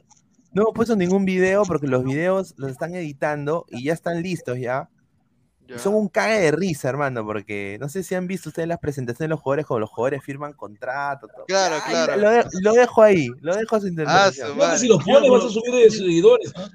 no 0.53 0.61
hemos 0.61 0.73
puesto 0.73 0.95
ningún 0.95 1.25
video 1.25 1.63
porque 1.63 1.87
los 1.87 2.05
videos 2.05 2.53
los 2.55 2.71
están 2.71 2.95
editando 2.95 3.65
y 3.67 3.83
ya 3.83 3.93
están 3.93 4.21
listos 4.23 4.57
ya. 4.57 4.89
Ya. 5.67 5.77
Son 5.79 5.93
un 5.95 6.07
cague 6.07 6.39
de 6.39 6.51
risa, 6.51 6.89
hermano, 6.89 7.25
porque 7.25 7.77
no 7.79 7.89
sé 7.89 8.03
si 8.03 8.15
han 8.15 8.25
visto 8.27 8.49
ustedes 8.49 8.67
las 8.67 8.79
presentaciones 8.79 9.27
de 9.27 9.35
los 9.35 9.39
jugadores, 9.41 9.65
cuando 9.65 9.81
los 9.81 9.89
jugadores 9.89 10.23
firman 10.23 10.53
contrato. 10.53 11.27
todo. 11.27 11.45
Claro, 11.45 11.75
Ay, 11.83 11.91
claro. 11.91 12.15
Lo, 12.17 12.29
de- 12.31 12.45
lo 12.61 12.73
dejo 12.73 13.01
ahí, 13.01 13.27
lo 13.41 13.55
dejo 13.55 13.75
a 13.75 13.79
su 13.81 13.85
Ah, 13.85 13.89
interpretación. 13.89 14.57
No, 14.57 14.77
si 14.77 14.87
lo 14.87 14.99
pone 14.99 15.29
vas 15.29 15.43
a 15.45 15.49
subir 15.49 15.73
de 15.75 15.91
seguidores. 15.91 16.53
¿ah? 16.55 16.69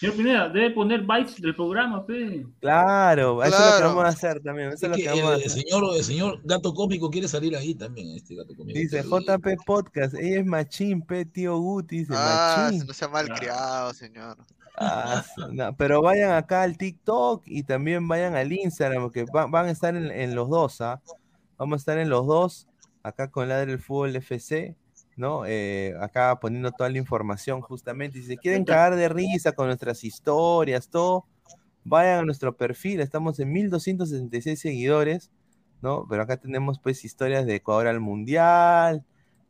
Señor 0.00 0.16
Pineda, 0.16 0.48
debe 0.50 0.70
poner 0.72 1.02
bytes 1.02 1.40
del 1.40 1.54
programa, 1.54 2.04
pe. 2.04 2.44
Claro, 2.60 3.42
eso 3.42 3.54
es 3.54 3.60
lo 3.60 3.64
que 3.66 3.70
Claro. 3.78 3.88
vamos 3.88 4.04
a 4.04 4.08
hacer 4.08 4.40
también. 4.40 4.68
Eso 4.70 4.86
es 4.86 4.90
lo 4.90 4.96
que 4.96 5.02
que 5.04 5.08
el, 5.08 5.14
vamos 5.22 5.30
a 5.32 5.36
hacer. 5.36 5.50
señor, 5.50 5.84
el 5.96 6.04
señor 6.04 6.40
gato 6.44 6.74
cómico 6.74 7.08
quiere 7.10 7.28
salir 7.28 7.56
ahí 7.56 7.74
también, 7.74 8.10
este 8.16 8.34
gato 8.34 8.54
cómico. 8.56 8.78
Dice. 8.78 9.02
JP 9.02 9.56
Podcast, 9.64 10.14
ella 10.14 10.40
es 10.40 10.46
machín, 10.46 11.00
pe, 11.00 11.24
tío 11.24 11.56
Guti, 11.58 12.00
dice 12.00 12.12
Ah, 12.14 12.64
machín. 12.66 12.86
no 12.86 12.92
sea 12.92 13.08
mal 13.08 13.28
criado, 13.30 13.94
señor. 13.94 14.36
Ah, 14.76 15.24
no, 15.52 15.76
pero 15.76 16.02
vayan 16.02 16.32
acá 16.32 16.62
al 16.62 16.76
TikTok 16.76 17.42
y 17.46 17.62
también 17.62 18.08
vayan 18.08 18.34
al 18.34 18.52
Instagram, 18.52 19.10
que 19.10 19.24
va- 19.24 19.46
van 19.46 19.66
a 19.66 19.70
estar 19.70 19.94
en, 19.96 20.10
en 20.10 20.34
los 20.34 20.48
dos, 20.48 20.80
¿ah? 20.80 21.00
Vamos 21.58 21.76
a 21.76 21.80
estar 21.80 21.98
en 21.98 22.08
los 22.08 22.26
dos, 22.26 22.66
acá 23.02 23.30
con 23.30 23.48
Ladre 23.48 23.72
el 23.72 23.78
Fútbol 23.78 24.16
FC, 24.16 24.76
¿no? 25.16 25.46
Eh, 25.46 25.94
acá 26.00 26.38
poniendo 26.40 26.72
toda 26.72 26.90
la 26.90 26.98
información 26.98 27.60
justamente. 27.60 28.18
Si 28.20 28.26
se 28.26 28.36
quieren 28.36 28.64
cagar 28.64 28.96
de 28.96 29.08
risa 29.08 29.52
con 29.52 29.66
nuestras 29.68 30.02
historias, 30.02 30.88
todo, 30.88 31.26
vayan 31.84 32.20
a 32.20 32.24
nuestro 32.24 32.56
perfil, 32.56 33.00
estamos 33.00 33.38
en 33.40 33.52
1266 33.52 34.60
seguidores, 34.60 35.30
¿no? 35.82 36.06
Pero 36.08 36.22
acá 36.22 36.36
tenemos 36.38 36.78
pues 36.80 37.04
historias 37.04 37.46
de 37.46 37.56
Ecuador 37.56 37.86
al 37.86 38.00
Mundial, 38.00 39.04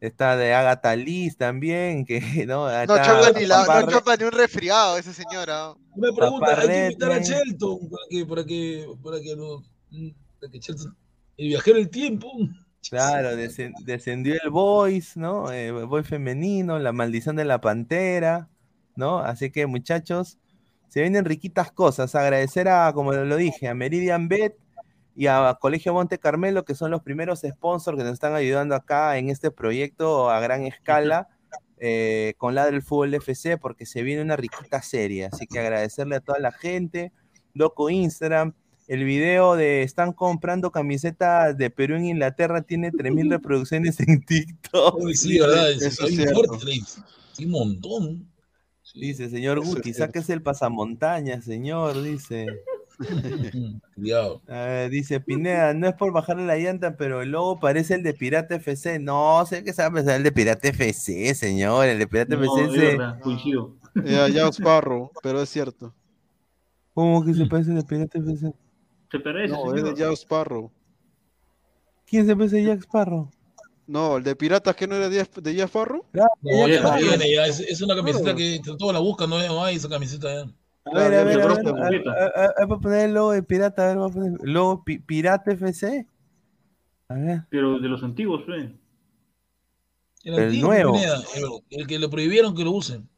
está 0.07 0.36
de 0.36 0.52
Agatha 0.55 0.94
Liz 0.97 1.36
también, 1.36 2.05
que, 2.05 2.20
¿no? 2.47 2.66
No 2.66 2.70
Está 2.70 3.02
chapa 3.02 3.39
ni, 3.39 3.47
la, 3.47 3.65
no 3.65 4.16
ni 4.18 4.24
un 4.24 4.33
resfriado 4.33 4.99
esa 4.99 5.12
señora. 5.12 5.73
Una 5.94 6.12
pregunta, 6.15 6.47
Papá 6.47 6.60
hay 6.62 6.68
que 6.68 6.83
invitar 6.84 7.12
a. 7.12 7.18
Shelton 7.18 7.78
para 7.91 8.02
que, 8.10 8.26
para 8.26 8.44
que, 8.44 8.86
para 9.02 9.20
que, 9.20 9.36
lo- 9.36 9.62
para 10.41 10.52
que 10.52 10.58
Shelton, 10.58 10.97
el 11.36 11.49
viajero 11.49 11.76
del 11.78 11.91
tiempo. 11.91 12.31
Claro, 12.91 13.31
descen- 13.36 13.74
descendió 13.84 14.34
el 14.42 14.50
Boys, 14.50 15.16
¿no? 15.16 15.50
Eh, 15.52 15.70
Boy 15.70 16.02
femenino, 16.02 16.78
la 16.78 16.92
maldición 16.92 17.36
de 17.36 17.44
la 17.44 17.60
pantera, 17.60 18.49
¿no? 18.97 19.18
Así 19.18 19.50
que 19.50 19.66
muchachos, 19.66 20.39
se 20.89 21.00
vienen 21.00 21.24
riquitas 21.24 21.73
cosas. 21.73 22.15
Agradecer 22.15 22.68
a, 22.68 22.92
como 22.92 23.12
lo 23.12 23.36
dije, 23.36 23.68
a 23.68 23.74
Meridian 23.74 24.28
Bet 24.28 24.55
y 25.15 25.26
a 25.26 25.57
Colegio 25.60 25.93
Monte 25.93 26.18
Carmelo, 26.18 26.65
que 26.65 26.75
son 26.75 26.91
los 26.91 27.02
primeros 27.02 27.41
sponsors 27.41 27.97
que 27.97 28.05
nos 28.05 28.15
están 28.15 28.34
ayudando 28.34 28.75
acá 28.75 29.17
en 29.18 29.31
este 29.31 29.51
proyecto 29.51 30.31
a 30.31 30.41
gran 30.41 30.65
escala. 30.65 31.28
eh, 31.78 32.34
con 32.39 32.55
Ladre 32.55 32.76
el 32.76 32.83
Fútbol 32.83 33.12
FC, 33.15 33.59
porque 33.59 33.84
se 33.84 34.02
viene 34.02 34.23
una 34.23 34.36
riquita 34.36 34.81
serie. 34.81 35.26
Así 35.26 35.47
que 35.47 35.59
agradecerle 35.59 36.17
a 36.17 36.20
toda 36.20 36.39
la 36.39 36.52
gente, 36.52 37.12
loco 37.52 37.91
Instagram, 37.91 38.55
el 38.86 39.05
video 39.05 39.57
de 39.57 39.83
están 39.83 40.12
comprando 40.12 40.70
camisetas 40.70 41.57
de 41.57 41.70
Perú 41.70 41.97
en 41.97 42.07
Inglaterra 42.07 42.62
tiene 42.62 42.91
3000 42.91 43.31
reproducciones 43.31 43.99
en 44.01 44.23
TikTok. 44.25 44.97
Uy, 44.97 45.15
sí, 45.15 45.39
verdad, 45.39 45.70
es, 45.70 45.83
Eso 45.83 46.05
hay 46.05 46.23
es 46.23 47.39
un 47.39 47.51
montón. 47.51 48.31
Dice, 48.94 49.28
señor 49.28 49.65
Guti, 49.65 49.93
sáquese 49.93 50.34
el 50.34 50.43
pasamontaña, 50.43 51.41
señor, 51.41 52.01
dice. 52.02 52.47
Cuidado. 53.94 54.42
A 54.48 54.64
ver, 54.64 54.90
dice 54.90 55.20
Pineda, 55.20 55.74
no 55.74 55.89
es 55.89 55.94
por 55.94 56.12
bajarle 56.12 56.47
la 56.47 56.56
llanta, 56.56 56.97
pero 56.97 57.23
el 57.23 57.31
logo 57.31 57.58
parece 57.60 57.94
el 57.94 58.02
de 58.02 58.14
Pirata 58.14 58.56
FC. 58.56 58.98
No, 58.98 59.44
sé 59.47 59.64
que 59.64 59.73
se 59.73 59.82
va 59.82 59.89
a 59.89 59.92
pensar 59.92 60.16
el 60.16 60.23
de 60.23 60.32
Pirata 60.32 60.68
FC, 60.68 61.34
señor. 61.34 61.86
El 61.86 61.98
de 61.98 62.06
Pirata 62.06 62.36
No, 62.36 62.44
FC 62.44 62.92
es. 62.92 62.98
Ya, 64.34 64.48
Sparrow, 64.48 65.10
pero 65.23 65.40
es 65.42 65.48
cierto. 65.48 65.94
¿Cómo 66.94 67.24
que 67.24 67.34
se 67.34 67.47
parece 67.47 67.70
al 67.70 67.76
de 67.78 67.84
Pirata 67.84 68.18
FC? 68.18 68.52
Se 69.10 69.20
parece, 69.20 69.52
No, 69.52 69.74
es 69.74 69.82
de. 69.84 69.94
Jack 69.94 70.12
Sparrow. 70.12 70.70
¿Quién 72.06 72.26
se 72.26 72.36
parece 72.36 72.60
a 72.60 72.74
Jack 72.74 72.82
Sparrow? 72.82 73.31
No, 73.86 74.16
el 74.16 74.24
de 74.24 74.34
piratas 74.34 74.74
que 74.76 74.86
no 74.86 74.97
era 74.97 75.08
de 75.08 75.28
de 75.42 75.55
Jack 75.55 75.68
Sparrow. 75.68 76.05
No, 76.12 76.66
es, 76.66 77.60
es 77.60 77.82
una 77.82 77.94
camiseta 77.94 78.24
Claro. 78.34 78.36
que 78.39 78.60
todos 78.78 78.92
la 78.92 78.98
buscan, 78.98 79.28
no, 79.31 79.39
no 79.47 79.62
hay 79.64 79.76
esa 79.76 79.89
camiseta 79.89 80.32
ya. 80.32 80.50
A 80.86 80.90
ver, 80.92 81.14
a 81.14 81.24
ver, 81.24 81.40
a 81.40 81.46
ver, 81.46 81.68
a 81.68 81.88
ver, 81.90 82.08
a- 82.08 82.12
a- 82.12 82.62
a- 82.62 82.66
Voy 82.66 82.76
a 82.76 82.80
poner 82.80 83.04
el 83.06 83.14
logo 83.14 83.32
de 83.32 83.42
pirata, 83.42 83.84
a 83.84 83.88
ver, 83.88 83.96
voy 83.96 84.10
a 84.10 84.12
poner 84.12 84.32
logo 84.42 84.84
pi- 84.84 84.98
pirata 84.98 85.52
FC. 85.52 86.06
A 87.08 87.14
ver. 87.14 87.40
Pero 87.48 87.78
de 87.78 87.88
los 87.88 88.02
antiguos, 88.02 88.42
pues. 88.46 88.70
El, 90.24 90.38
El 90.38 90.60
nuevo. 90.60 90.92
Pineda, 90.94 91.16
el, 91.36 91.44
el 91.80 91.86
que 91.86 91.98
le 91.98 92.08
prohibieron 92.08 92.54
que 92.54 92.64
lo 92.64 92.72
usen. 92.72 93.08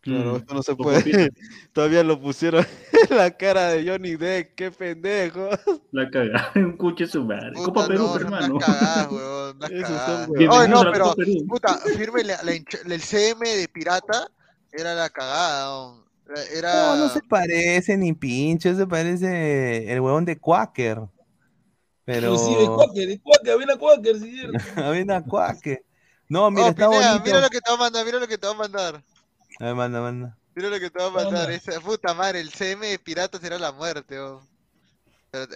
Claro, 0.00 0.32
Mm. 0.32 0.36
esto 0.36 0.54
no 0.54 0.62
se 0.62 0.72
Lo 0.72 0.76
puede. 0.78 1.30
Todavía 1.72 2.02
lo 2.02 2.20
pusieron 2.20 2.64
en 3.10 3.16
la 3.16 3.30
cara 3.32 3.68
de 3.68 3.88
Johnny 3.88 4.16
Depp, 4.16 4.54
qué 4.54 4.70
pendejo. 4.70 5.48
La 5.92 6.08
cagada. 6.10 6.50
Un 6.56 6.76
cuche 6.76 7.06
su 7.06 7.24
madre. 7.24 7.52
Copa 7.54 7.86
Perú, 7.86 8.04
no, 8.06 8.16
hermano. 8.16 8.54
unas 8.56 8.66
cagadas, 8.66 9.10
weón, 9.10 9.58
huevones. 9.60 9.70
Oye, 10.30 10.38
Bienvenidos 10.38 10.68
no, 10.70 10.80
a 10.80 10.84
la 10.84 10.92
pero, 10.92 11.14
puta, 11.48 11.78
firme 11.96 12.24
la- 12.24 12.42
la 12.42 12.52
el 12.52 13.00
CM 13.00 13.48
de 13.48 13.68
Pirata 13.68 14.28
era 14.72 14.94
la 14.94 15.10
cagada, 15.10 15.68
weón. 15.70 16.01
Era... 16.52 16.96
No, 16.96 16.96
no 16.96 17.08
se 17.08 17.20
parece 17.22 17.96
ni 17.96 18.12
pinche, 18.12 18.74
se 18.74 18.86
parece 18.86 19.92
el 19.92 20.00
huevón 20.00 20.24
de 20.24 20.38
Quaker. 20.38 21.00
Pero. 22.04 22.32
Inclusive 22.34 22.66
Quaker, 22.66 23.10
el 23.10 23.20
Quaker, 23.22 23.58
ven 23.58 23.70
a 23.70 23.76
Quaker, 23.76 24.18
si 24.20 24.30
quieren. 24.30 24.52
Avena 24.76 25.22
Quaker. 25.24 25.84
No, 26.28 26.50
mira, 26.50 26.66
Oh, 26.66 26.70
está 26.70 26.88
Pineda, 26.88 27.08
bonito. 27.10 27.24
mira 27.26 27.40
lo 27.40 27.48
que 27.50 27.60
te 27.60 27.70
va 27.70 27.76
a 27.76 27.78
mandar, 27.80 28.04
mira 28.06 28.18
lo 28.18 28.28
que 28.28 28.38
te 28.38 28.46
va 28.46 28.52
a 28.52 28.56
mandar. 28.56 29.02
A 29.60 29.64
ver, 29.64 29.74
manda, 29.74 30.00
manda. 30.00 30.38
Mira 30.54 30.68
lo 30.70 30.80
que 30.80 30.90
te 30.90 30.98
va 30.98 31.06
a 31.06 31.10
Manda. 31.10 31.30
mandar. 31.30 31.50
Esa 31.50 31.80
puta 31.80 32.14
madre, 32.14 32.40
el 32.40 32.50
CM 32.50 32.86
de 32.86 32.98
Pirata 32.98 33.38
será 33.38 33.58
la 33.58 33.72
muerte. 33.72 34.02
Pero 34.08 34.40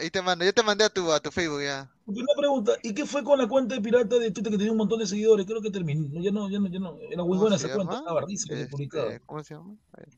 Ahí 0.01 0.09
te 0.11 0.23
mando, 0.23 0.43
yo 0.43 0.55
te 0.55 0.63
mandé 0.63 0.85
a 0.85 0.89
tu, 0.89 1.13
a 1.13 1.21
tu 1.21 1.31
Facebook 1.31 1.63
ya. 1.63 1.91
Una 2.07 2.33
pregunta, 2.39 2.73
¿y 2.83 2.95
qué 2.95 3.05
fue 3.05 3.23
con 3.23 3.39
la 3.39 3.47
cuenta 3.47 3.75
de 3.75 3.81
pirata 3.83 4.17
de 4.17 4.31
Twitter 4.31 4.51
que 4.53 4.57
tenía 4.57 4.73
un 4.73 4.79
montón 4.79 4.99
de 5.01 5.07
seguidores? 5.07 5.45
Creo 5.45 5.61
que 5.61 5.71
terminó, 5.71 6.09
ya 6.23 6.31
no, 6.31 6.49
ya 6.49 6.59
no, 6.59 6.69
ya 6.69 6.79
no. 6.79 6.97
Era 7.11 7.23
muy 7.25 7.37
¿Cómo 7.37 7.41
buena 7.41 7.57
esa 7.57 7.75
cuenta, 7.75 7.99
estaba 7.99 8.21
Este. 8.29 9.21
¿Cómo 9.27 9.43
se 9.45 9.55
llama? 9.55 9.75
A 9.93 9.97
ver. 10.01 10.09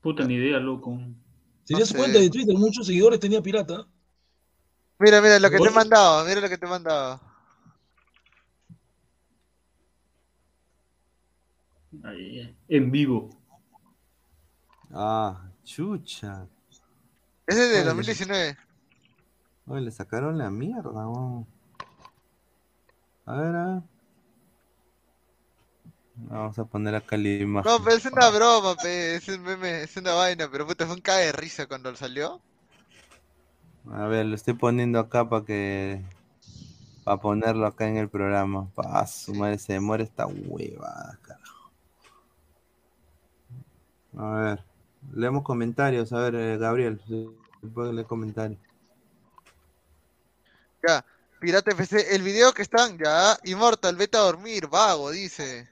Puta, 0.00 0.24
ni 0.24 0.34
idea, 0.34 0.58
loco. 0.58 0.92
No 0.92 1.78
su 1.78 1.86
sé. 1.86 1.96
cuenta 1.96 2.18
de 2.18 2.30
Twitter, 2.30 2.56
muchos 2.56 2.86
seguidores 2.86 3.20
tenía 3.20 3.42
pirata. 3.42 3.86
Mira, 4.98 5.20
mira 5.20 5.38
lo 5.38 5.50
que 5.50 5.58
te 5.58 5.68
he 5.68 5.70
mandado, 5.70 6.24
mira 6.26 6.40
lo 6.40 6.48
que 6.48 6.58
te 6.58 6.66
he 6.66 6.68
mandado. 6.68 7.20
Ay, 12.04 12.56
En 12.68 12.90
vivo. 12.90 13.30
Ah, 14.92 15.50
chucha. 15.64 16.46
Ese 17.46 17.64
es 17.64 17.70
de 17.70 17.78
Ay, 17.78 17.84
2019. 17.84 18.56
Oye, 19.66 19.80
le 19.82 19.90
sacaron 19.90 20.38
la 20.38 20.50
mierda, 20.50 21.08
weón. 21.08 21.46
A 23.26 23.34
ver, 23.36 23.54
a 23.56 23.66
ver. 23.66 23.82
Vamos 26.28 26.58
a 26.58 26.64
poner 26.64 26.94
acá 26.94 27.16
la 27.16 27.28
imagen. 27.28 27.70
No, 27.70 27.82
pero 27.82 27.96
es 27.96 28.04
una 28.04 28.28
broma, 28.30 28.76
pe, 28.76 29.16
es 29.16 29.28
un 29.28 29.42
meme, 29.42 29.82
es 29.82 29.96
una 29.96 30.12
vaina, 30.14 30.48
pero 30.50 30.66
puta, 30.66 30.86
fue 30.86 30.96
un 30.96 31.00
cague 31.00 31.26
de 31.26 31.32
risa 31.32 31.66
cuando 31.66 31.94
salió. 31.96 32.40
A 33.90 34.06
ver, 34.06 34.26
lo 34.26 34.34
estoy 34.34 34.54
poniendo 34.54 34.98
acá 34.98 35.28
para 35.28 35.44
que. 35.44 36.04
Para 37.04 37.16
ponerlo 37.16 37.66
acá 37.66 37.88
en 37.88 37.96
el 37.96 38.08
programa. 38.08 38.68
Pa, 38.74 39.06
su 39.06 39.34
madre, 39.34 39.58
se 39.58 39.72
demora 39.72 40.02
esta 40.02 40.26
hueva, 40.26 41.18
carajo. 41.22 41.72
A 44.18 44.30
ver, 44.40 44.64
leemos 45.14 45.42
comentarios. 45.42 46.12
A 46.12 46.18
ver, 46.18 46.34
eh, 46.34 46.58
Gabriel, 46.58 47.00
puedes 47.74 47.94
leer 47.94 48.06
comentarios. 48.06 48.60
Ya, 50.86 51.04
Pirata 51.40 51.70
FC, 51.72 52.14
el 52.14 52.22
video 52.22 52.52
que 52.52 52.60
están, 52.60 52.98
ya, 52.98 53.38
Immortal, 53.44 53.96
vete 53.96 54.18
a 54.18 54.20
dormir, 54.20 54.68
vago, 54.68 55.10
dice. 55.10 55.69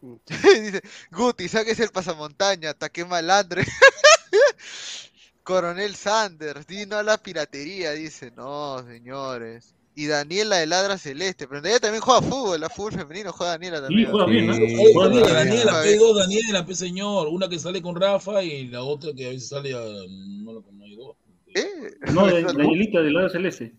dice, 0.62 0.82
Guti, 1.10 1.48
sáquese 1.48 1.84
el 1.84 1.90
pasamontaña, 1.90 2.70
ataque 2.70 3.04
malandre. 3.04 3.64
Coronel 5.42 5.94
Sanders, 5.96 6.66
di 6.66 6.84
no 6.86 6.96
a 6.96 7.02
la 7.02 7.16
piratería, 7.18 7.92
dice. 7.92 8.30
No, 8.36 8.84
señores. 8.86 9.74
Y 9.94 10.06
Daniela 10.06 10.56
de 10.58 10.66
Ladra 10.66 10.96
Celeste, 10.96 11.48
pero 11.48 11.66
ella 11.66 11.80
también 11.80 12.02
juega 12.02 12.22
fútbol, 12.22 12.60
la 12.60 12.68
fútbol 12.68 12.92
femenino 12.92 13.32
juega 13.32 13.52
Daniela 13.52 13.80
también. 13.80 14.08
juega 14.10 14.26
bien, 14.26 14.46
¿no? 14.46 14.54
Sí, 14.54 14.76
Juega 14.94 15.08
Daniela, 15.08 15.24
bien. 15.26 15.34
Daniela, 15.48 15.82
P 15.82 15.88
bien. 15.88 15.98
dos 15.98 16.16
Daniela, 16.18 16.66
P 16.66 16.74
señor. 16.74 17.28
Una 17.28 17.48
que 17.48 17.58
sale 17.58 17.82
con 17.82 17.96
Rafa 18.00 18.42
y 18.44 18.68
la 18.68 18.82
otra 18.82 19.12
que 19.12 19.26
a 19.26 19.30
veces 19.30 19.48
sale 19.48 19.74
a. 19.74 19.78
No 19.80 20.52
no 20.70 20.84
hay 20.84 20.94
dos. 20.96 21.16
¿Eh? 21.54 21.94
No, 22.12 22.26
de- 22.32 22.42
Danielita 22.42 23.00
del 23.00 23.14
lado 23.14 23.28
celeste. 23.30 23.74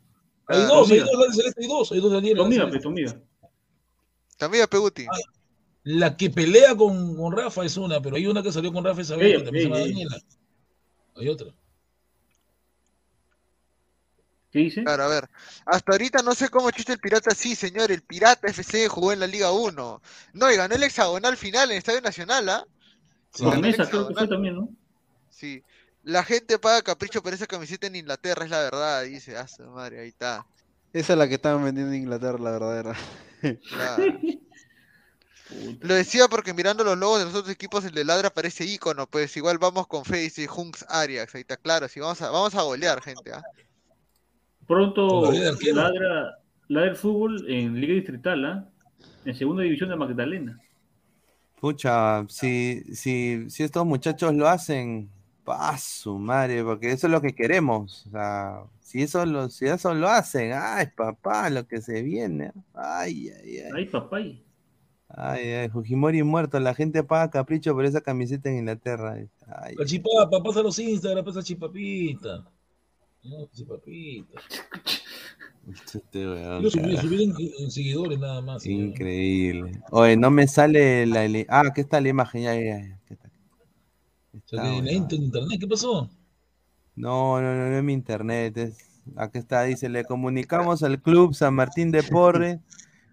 Hay 0.48 0.60
Ah, 0.62 0.66
dos, 0.68 0.92
hay 0.92 1.00
dos, 1.00 1.10
Daniela 1.12 1.34
Celeste, 1.34 1.62
hay 1.62 1.68
dos, 1.70 1.92
hay 1.92 2.00
dos 2.02 2.12
Daniela. 2.12 2.70
Pues. 2.70 3.16
También 4.38 4.64
a 4.64 4.68
Peguti. 4.68 5.06
La 5.92 6.16
que 6.16 6.30
pelea 6.30 6.76
con, 6.76 7.18
con 7.18 7.36
Rafa 7.36 7.66
es 7.66 7.76
una, 7.76 8.00
pero 8.00 8.16
hay 8.16 8.28
una 8.28 8.44
que 8.44 8.52
salió 8.52 8.72
con 8.72 8.86
Rafa 8.86 9.02
esa 9.02 9.16
vez 9.16 9.30
Ella, 9.30 9.38
que 9.40 9.46
también 9.46 9.64
se 9.64 9.70
llama 9.70 9.82
ella, 9.82 9.88
Daniela. 9.88 10.22
Hay 11.16 11.30
otra. 11.30 11.48
¿Qué 14.52 14.60
dice? 14.60 14.84
Claro, 14.84 15.06
a 15.06 15.08
ver. 15.08 15.28
Hasta 15.66 15.92
ahorita 15.92 16.22
no 16.22 16.36
sé 16.36 16.50
cómo 16.50 16.70
chucha 16.70 16.94
el 16.94 17.00
Pirata. 17.00 17.34
Sí, 17.34 17.56
señor, 17.56 17.92
el 17.92 18.04
Pirata 18.04 18.48
FC 18.52 18.88
jugó 18.88 19.14
en 19.14 19.20
la 19.20 19.26
Liga 19.26 19.52
1. 19.52 20.02
No, 20.34 20.52
y 20.52 20.56
ganó 20.56 20.76
el 20.76 20.84
hexagonal 20.84 21.36
final 21.38 21.70
en 21.70 21.72
el 21.72 21.78
Estadio 21.80 22.02
Nacional, 22.02 22.50
¿ah? 22.50 22.68
Sí. 23.34 23.44
Ganó 23.46 23.56
el 23.56 23.62
Promesa 23.62 23.90
creo 23.90 24.08
que 24.08 24.14
fue 24.14 24.24
hexagonal. 24.26 24.30
también, 24.30 24.56
¿no? 24.58 24.70
Sí. 25.32 25.64
La 26.04 26.24
gente 26.24 26.60
paga 26.60 26.84
capricho 26.84 27.24
por 27.24 27.34
esa 27.34 27.48
camiseta 27.48 27.88
en 27.88 27.96
Inglaterra, 27.96 28.46
es 28.46 28.52
la 28.52 28.60
verdad, 28.60 29.04
dice. 29.06 29.36
Ah, 29.38 29.48
su 29.48 29.64
madre, 29.64 30.02
ahí 30.02 30.10
está. 30.10 30.46
Esa 30.94 31.14
es 31.14 31.20
la 31.20 31.28
que 31.28 31.34
estaban 31.34 31.64
vendiendo 31.64 31.92
en 31.94 32.04
Inglaterra, 32.04 32.38
la 32.38 32.52
verdadera. 32.52 32.96
Claro. 33.42 34.04
Lo 35.82 35.96
decía 35.96 36.28
porque 36.28 36.54
mirando 36.54 36.84
los 36.84 36.98
logos 36.98 37.20
de 37.20 37.26
los 37.26 37.36
otros 37.36 37.54
equipos, 37.54 37.84
el 37.84 37.94
de 37.94 38.06
Ladra 38.06 38.30
parece 38.30 38.66
ícono, 38.66 39.08
pues 39.08 39.36
igual 39.36 39.58
vamos 39.58 39.88
con 39.88 40.06
fe, 40.06 40.18
dice 40.18 40.48
Hunks 40.48 40.86
Arias, 40.90 41.34
ahí 41.34 41.42
está 41.42 41.58
claro, 41.58 41.88
sí, 41.88 42.00
vamos 42.00 42.22
a, 42.22 42.30
vamos 42.30 42.54
a 42.56 42.62
golear, 42.62 43.02
gente, 43.02 43.34
¿ah? 43.34 43.42
Pronto 44.68 45.32
ladra, 45.32 46.38
ladra 46.68 46.90
el 46.92 46.96
fútbol 46.96 47.44
en 47.50 47.80
Liga 47.82 47.96
Distrital, 47.96 48.46
¿ah? 48.46 48.70
En 49.26 49.34
segunda 49.34 49.64
división 49.64 49.90
de 49.90 49.96
Magdalena. 49.96 50.62
Pucha, 51.60 52.26
si, 52.30 52.84
si, 52.94 53.50
si 53.50 53.64
estos 53.64 53.86
muchachos 53.86 54.34
lo 54.36 54.48
hacen, 54.48 55.10
pa 55.44 55.76
su 55.80 56.20
madre, 56.20 56.64
porque 56.64 56.92
eso 56.92 57.08
es 57.08 57.12
lo 57.12 57.22
que 57.22 57.34
queremos. 57.34 58.06
O 58.08 58.12
sea, 58.12 58.62
si 58.82 59.02
eso 59.02 59.26
lo, 59.26 59.50
si 59.50 59.66
eso 59.66 59.94
lo 59.96 60.08
hacen, 60.08 60.54
ay 60.54 60.88
papá, 60.96 61.50
lo 61.50 61.68
que 61.68 61.82
se 61.82 62.04
viene. 62.04 62.52
Ay, 62.74 63.30
ay, 63.30 63.58
ay. 63.58 63.72
Ay. 63.76 63.90
Ay, 64.12 64.44
ay, 65.10 65.70
Fujimori 65.70 66.24
muerto, 66.24 66.60
la 66.60 66.74
gente 66.74 67.04
paga 67.04 67.30
capricho 67.30 67.74
por 67.74 67.86
esa 67.86 68.02
camiseta 68.02 68.50
en 68.50 68.60
Inglaterra. 68.60 69.16
Ay, 69.48 69.76
La 69.78 69.86
chipapa, 69.86 70.42
pasa 70.44 70.62
los 70.62 70.78
Instagram, 70.80 71.26
pasa 71.26 71.44
chipapita. 71.44 72.46
No, 73.24 73.48
chipapita. 73.52 74.40
este 75.94 76.28
weón, 76.28 76.72
subir, 76.72 76.86
carajo. 76.86 77.08
subir 77.08 77.22
en, 77.22 77.36
en 77.60 77.72
seguidores 77.72 78.20
nada 78.20 78.42
más. 78.42 78.66
Increíble. 78.66 79.82
Oye, 79.92 80.16
no 80.16 80.32
me 80.32 80.48
sale 80.48 81.06
la. 81.06 81.26
Ah, 81.50 81.64
aquí 81.68 81.82
está 81.82 82.00
la 82.00 82.10
imagen. 82.10 82.44
Ya, 82.44 82.56
ya, 82.56 82.62
ya. 82.62 82.96
Aquí 82.96 83.14
está. 83.14 83.30
La 84.52 84.78
en 84.78 84.88
internet, 84.88 85.60
¿qué 85.60 85.68
pasó? 85.68 86.10
No, 86.96 87.42
no, 87.42 87.56
no, 87.56 87.70
no 87.70 87.78
es 87.78 87.84
mi 87.84 87.94
internet. 87.94 88.58
Es... 88.58 88.78
Aquí 89.16 89.40
está, 89.40 89.64
dice, 89.64 89.90
le 89.90 90.06
comunicamos 90.06 90.84
al 90.84 91.02
club 91.02 91.34
San 91.34 91.56
Martín 91.56 91.92
de 91.92 92.04
Porres 92.04 92.60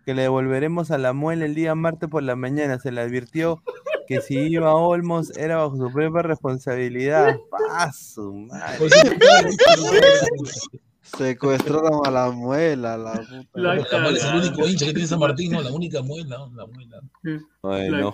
que 0.07 0.15
le 0.15 0.23
devolveremos 0.23 0.93
a 0.93 0.99
la 0.99 1.13
muela 1.13 1.45
el 1.45 1.57
día 1.57 1.75
martes 1.75 2.09
por 2.09 2.23
la 2.23 2.37
mañana. 2.37 2.79
Se 2.79 2.93
le 2.93 3.01
advirtió 3.01 3.61
que 4.07 4.21
si 4.21 4.39
iba 4.39 4.71
a 4.71 4.75
Olmos 4.75 5.37
era 5.37 5.57
bajo 5.57 5.77
su 5.77 5.93
propia 5.93 6.23
responsabilidad. 6.23 7.37
Paso, 7.51 8.33
madre. 8.33 8.89
Te 8.89 9.57
cago, 9.57 9.91
¿viste? 9.91 10.81
Secuestraron 11.03 12.07
a 12.07 12.11
la 12.11 12.31
muela, 12.31 12.97
la 12.97 13.15
puta. 13.15 13.49
La 13.55 13.75
La 13.75 13.99
muela 13.99 14.19
es 14.19 14.25
el 14.25 14.37
único 14.37 14.69
hincha 14.69 14.87
que 14.87 14.93
tiene 14.93 15.09
San 15.09 15.19
Martín, 15.19 15.53
no, 15.53 15.61
la 15.61 15.73
única 15.73 16.01
muela, 16.03 16.39
la 16.55 16.67
muela. 16.67 17.01
La 17.63 18.01
no. 18.01 18.13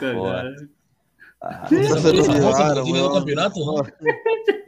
Ah, 1.44 1.66
No 1.70 1.98
se 1.98 2.12
tiene 2.12 3.00
dos 3.00 3.12
campeonatos, 3.14 3.66
¿no? 3.66 3.82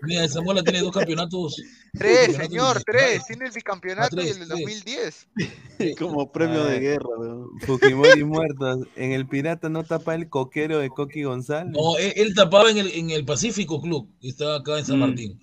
Mira, 0.02 0.24
esa 0.24 0.40
muela 0.40 0.62
tiene 0.62 0.80
dos 0.80 0.92
campeonatos. 0.96 1.56
Tres, 1.92 2.36
campeonatos 2.36 2.46
señor, 2.48 2.82
tres, 2.84 3.26
tiene 3.26 3.46
el 3.46 3.52
bicampeonato 3.52 4.16
Ah, 4.18 4.24
y 4.24 4.28
el 4.28 4.38
del 4.40 4.48
tres. 4.48 5.26
2010. 5.78 5.96
Como 5.98 6.32
premio 6.32 6.64
de 6.64 6.74
Ay. 6.74 6.80
guerra, 6.80 7.08
weón. 7.16 7.48
Fujimori 7.60 8.24
muerto. 8.24 8.86
En 8.96 9.12
el 9.12 9.26
pirata 9.28 9.68
no 9.68 9.84
tapa 9.84 10.14
el 10.16 10.28
coquero 10.28 10.78
de 10.80 10.90
Coqui 10.90 11.22
González. 11.22 11.72
No, 11.72 11.96
él, 11.96 12.12
él 12.16 12.34
tapaba 12.34 12.70
en 12.70 12.78
el, 12.78 12.90
en 12.92 13.10
el 13.10 13.24
Pacífico 13.24 13.80
Club, 13.80 14.08
que 14.20 14.28
estaba 14.28 14.56
acá 14.56 14.78
en 14.78 14.84
San 14.84 14.96
Mm. 14.96 15.00
Martín. 15.00 15.40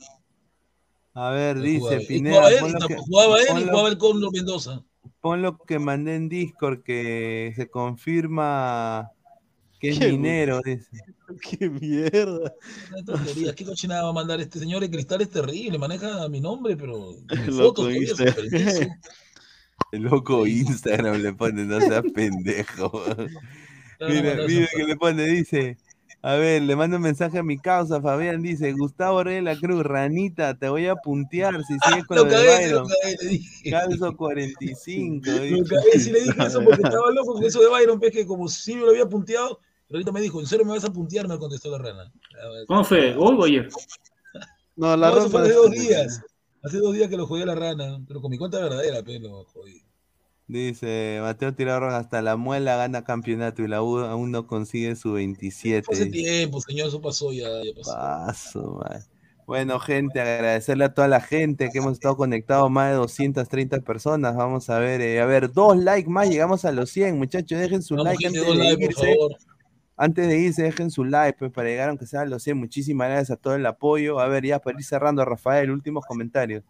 A 1.13 1.29
ver, 1.31 1.57
Él 1.57 1.63
dice 1.63 1.99
Pineda, 2.07 2.35
jugaba 2.35 2.49
él, 2.49 2.75
y 2.83 2.87
que- 2.87 2.95
jugaba 2.97 3.37
él 3.39 3.43
y 3.43 3.47
pon 3.51 3.59
lo- 3.65 3.71
jugaba 3.71 3.89
el 3.89 3.97
Cóndor 3.97 4.33
Mendoza. 4.33 4.83
pon 5.21 5.41
lo 5.41 5.57
que 5.57 5.79
mandé 5.79 6.15
en 6.15 6.29
Discord 6.29 6.83
que 6.83 7.53
se 7.55 7.69
confirma 7.69 9.09
es 9.89 9.99
Qué 9.99 10.11
minero. 10.11 10.61
Dice. 10.63 10.87
Qué 11.59 11.69
mierda. 11.69 12.53
¿Qué 13.55 13.65
cochinada 13.65 14.03
va 14.03 14.09
a 14.09 14.13
mandar 14.13 14.39
este 14.41 14.59
señor? 14.59 14.83
El 14.83 14.91
cristal 14.91 15.21
es 15.21 15.29
terrible, 15.29 15.77
maneja 15.77 16.27
mi 16.29 16.39
nombre, 16.41 16.75
pero 16.75 17.15
mi 17.47 17.53
Loco, 17.57 17.85
permiso. 17.85 18.15
El 19.91 20.03
loco 20.03 20.47
Instagram 20.47 21.21
le 21.21 21.33
pone, 21.33 21.65
no 21.65 21.81
seas 21.81 22.03
pendejo. 22.13 23.03
Mira, 23.99 24.35
mira 24.47 24.67
que 24.73 24.83
le 24.85 24.95
pone, 24.95 25.25
dice, 25.25 25.77
A 26.21 26.35
ver, 26.35 26.61
le 26.61 26.75
mando 26.75 26.97
un 26.97 27.03
mensaje 27.03 27.39
a 27.39 27.43
mi 27.43 27.57
causa, 27.57 27.99
Fabián 27.99 28.41
dice, 28.41 28.71
Gustavo 28.73 29.23
Rey 29.23 29.35
de 29.35 29.41
la 29.41 29.57
Cruz, 29.57 29.83
ranita, 29.83 30.57
te 30.57 30.69
voy 30.69 30.85
a 30.87 30.95
puntear 30.95 31.61
si 31.65 31.73
sigues 31.79 32.05
con 32.05 32.17
Lo 32.17 32.25
lo 32.25 32.29
de 32.29 32.37
Byron. 32.45 32.83
lo 32.83 32.87
cagué, 32.87 33.17
le 33.21 33.29
dije. 33.29 33.69
Calzo 33.71 34.15
45. 34.15 35.25
Lo 35.25 35.65
cagué, 35.65 35.99
sí 35.99 36.11
le 36.11 36.21
dije 36.21 36.43
eso 36.45 36.63
porque 36.63 36.83
estaba 36.83 37.11
loco 37.11 37.33
con 37.33 37.43
eso 37.43 37.59
de 37.59 37.69
Byron, 37.69 37.99
pues 37.99 38.11
que 38.11 38.25
como 38.25 38.47
si 38.47 38.75
me 38.75 38.81
lo 38.81 38.91
había 38.91 39.07
punteado, 39.07 39.59
pero 39.91 39.97
ahorita 39.97 40.13
me 40.13 40.21
dijo, 40.21 40.39
¿en 40.39 40.47
serio 40.47 40.65
me 40.65 40.71
vas 40.71 40.85
a 40.85 40.93
puntear? 40.93 41.27
Me 41.27 41.37
contestó 41.37 41.69
la 41.69 41.77
rana. 41.77 42.09
¿Cómo 42.65 42.81
fue? 42.85 43.13
¿Hoy 43.13 43.35
o 43.37 43.43
ayer? 43.43 43.67
No, 44.77 44.95
la 44.95 45.11
No, 45.11 45.29
fue 45.29 45.41
hace 45.41 45.51
dos 45.51 45.71
días. 45.71 46.21
Hace 46.63 46.77
dos 46.77 46.93
días 46.93 47.09
que 47.09 47.17
lo 47.17 47.27
jodí 47.27 47.41
a 47.41 47.47
la 47.47 47.55
rana, 47.55 48.01
pero 48.07 48.21
con 48.21 48.31
mi 48.31 48.37
cuenta 48.37 48.57
verdadera, 48.57 49.03
pero 49.03 49.27
lo 49.27 49.43
jodí. 49.43 49.83
Dice, 50.47 51.19
Mateo 51.21 51.53
Tirarro 51.53 51.93
hasta 51.93 52.21
la 52.21 52.37
muela 52.37 52.77
gana 52.77 53.03
campeonato 53.03 53.63
y 53.63 53.67
la 53.67 53.83
U 53.83 53.97
aún 53.99 54.31
no 54.31 54.47
consigue 54.47 54.95
su 54.95 55.11
27. 55.11 55.85
Hace 55.91 56.05
tiempo, 56.05 56.61
señor, 56.61 56.87
eso 56.87 57.01
pasó 57.01 57.33
ya, 57.33 57.49
ya 57.61 57.73
pasó. 57.75 57.91
Paso, 57.91 58.79
man. 58.81 59.03
Bueno, 59.45 59.77
gente, 59.81 60.21
agradecerle 60.21 60.85
a 60.85 60.93
toda 60.93 61.09
la 61.09 61.19
gente 61.19 61.69
que 61.69 61.79
hemos 61.79 61.93
estado 61.93 62.15
conectados, 62.15 62.71
más 62.71 62.91
de 62.91 62.95
230 62.95 63.81
personas. 63.81 64.37
Vamos 64.37 64.69
a 64.69 64.79
ver, 64.79 65.01
eh, 65.01 65.19
a 65.19 65.25
ver, 65.25 65.51
dos 65.51 65.75
likes 65.75 66.09
más, 66.09 66.29
llegamos 66.29 66.63
a 66.63 66.71
los 66.71 66.89
100, 66.91 67.17
muchachos, 67.17 67.59
dejen 67.59 67.81
su 67.81 67.95
Vamos, 67.95 68.05
like 68.05 68.23
gente, 68.23 68.39
antes 68.39 68.55
dos 68.55 68.57
de 68.57 68.63
likes, 68.63 68.85
por 68.85 69.05
favor. 69.05 69.37
Antes 69.97 70.27
de 70.27 70.39
irse, 70.39 70.63
dejen 70.63 70.89
su 70.89 71.03
like, 71.03 71.37
pues, 71.37 71.51
para 71.51 71.69
llegar 71.69 71.89
aunque 71.89 72.05
sea 72.05 72.21
a 72.21 72.25
los 72.25 72.43
100. 72.43 72.57
Muchísimas 72.57 73.09
gracias 73.09 73.31
a 73.31 73.41
todo 73.41 73.55
el 73.55 73.65
apoyo. 73.65 74.19
A 74.19 74.27
ver, 74.27 74.45
ya 74.45 74.59
para 74.59 74.77
ir 74.77 74.83
cerrando, 74.83 75.23
Rafael, 75.25 75.69
últimos 75.69 76.05
comentarios. 76.05 76.63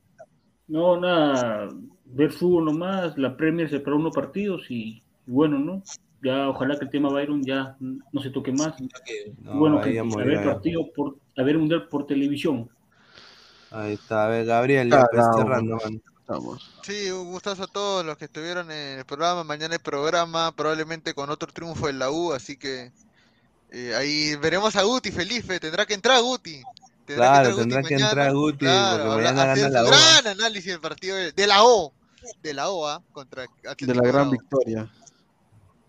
No, 0.68 1.00
nada, 1.00 1.70
ver 2.06 2.32
fútbol 2.32 2.66
nomás, 2.66 3.18
la 3.18 3.36
Premier 3.36 3.70
se 3.70 3.80
paró 3.80 3.98
unos 3.98 4.16
partidos 4.16 4.70
y, 4.70 5.04
y 5.28 5.32
bueno, 5.32 5.60
¿no? 5.60 5.84
Ya 6.24 6.50
ojalá 6.50 6.78
que 6.78 6.86
el 6.86 6.92
tema 6.92 7.10
Byron 7.10 7.44
ya 7.44 7.76
no 7.80 8.22
se 8.22 8.30
toque 8.30 8.52
más. 8.52 8.76
No, 9.40 9.58
bueno, 9.58 9.82
que, 9.82 9.94
ya. 9.94 10.04
partido 10.44 10.92
por, 10.96 11.18
a 11.36 11.44
ver 11.44 11.58
mundial 11.58 11.88
por 11.88 12.06
televisión. 12.06 12.70
Ahí 13.72 13.94
está, 13.94 14.26
a 14.26 14.30
ver, 14.30 14.46
Gabriel, 14.46 14.90
ya 14.90 15.06
Cagao, 15.08 15.38
cerrando, 15.38 15.78
man. 15.78 16.02
man. 16.28 16.60
Sí, 16.84 17.10
un 17.12 17.32
gustazo 17.32 17.64
a 17.64 17.68
todos 17.68 18.06
los 18.06 18.18
que 18.18 18.26
estuvieron 18.26 18.72
en 18.72 19.00
el 19.00 19.06
programa. 19.06 19.44
Mañana 19.44 19.76
el 19.76 19.82
programa, 19.82 20.54
probablemente 20.56 21.14
con 21.14 21.30
otro 21.30 21.52
triunfo 21.52 21.90
en 21.90 22.00
la 22.00 22.12
U, 22.12 22.34
así 22.34 22.56
que 22.56 22.92
eh, 23.72 23.96
ahí 23.96 24.36
veremos 24.36 24.76
a 24.76 24.84
Guti, 24.84 25.12
Felipe. 25.12 25.60
Tendrá 25.60 25.86
que 25.86 25.94
entrar 25.94 26.22
Guti. 26.22 26.62
Claro, 27.06 27.56
tendrá 27.56 27.82
que 27.84 27.96
entrar 27.96 28.34
Guti, 28.34 28.60
Claro, 28.60 29.04
porque 29.06 29.28
habla- 29.28 29.32
mañana 29.32 29.42
gana 29.42 29.52
hacer 29.54 29.72
la 29.72 29.84
U. 29.84 29.88
gran 29.88 30.28
análisis 30.28 30.72
del 30.72 30.80
partido 30.82 31.16
de, 31.18 31.32
de 31.32 31.48
la 31.48 31.64
O. 31.64 31.94
De 32.44 32.54
la 32.54 32.70
O, 32.70 32.88
¿ah? 32.88 33.02
Contra 33.12 33.44
Atlético 33.44 33.92
de 33.92 33.96
la 33.96 34.08
gran 34.08 34.30
victoria. 34.30 34.90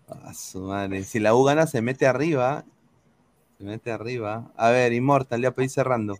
A 0.07 0.33
su 0.33 0.59
madre. 0.61 1.03
Si 1.03 1.19
la 1.19 1.33
U 1.35 1.43
gana, 1.43 1.65
se 1.67 1.81
mete 1.81 2.07
arriba. 2.07 2.65
Se 3.57 3.63
mete 3.63 3.91
arriba. 3.91 4.51
A 4.57 4.69
ver, 4.69 4.91
Immortal, 4.93 5.41
ya 5.41 5.53
ir 5.57 5.69
cerrando. 5.69 6.17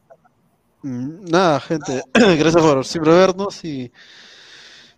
Mm, 0.84 1.26
Nada, 1.32 1.60
gente, 1.60 2.04
gracias 2.14 2.62
por 2.62 2.86
siempre 2.86 3.12
vernos 3.14 3.64
y, 3.64 3.92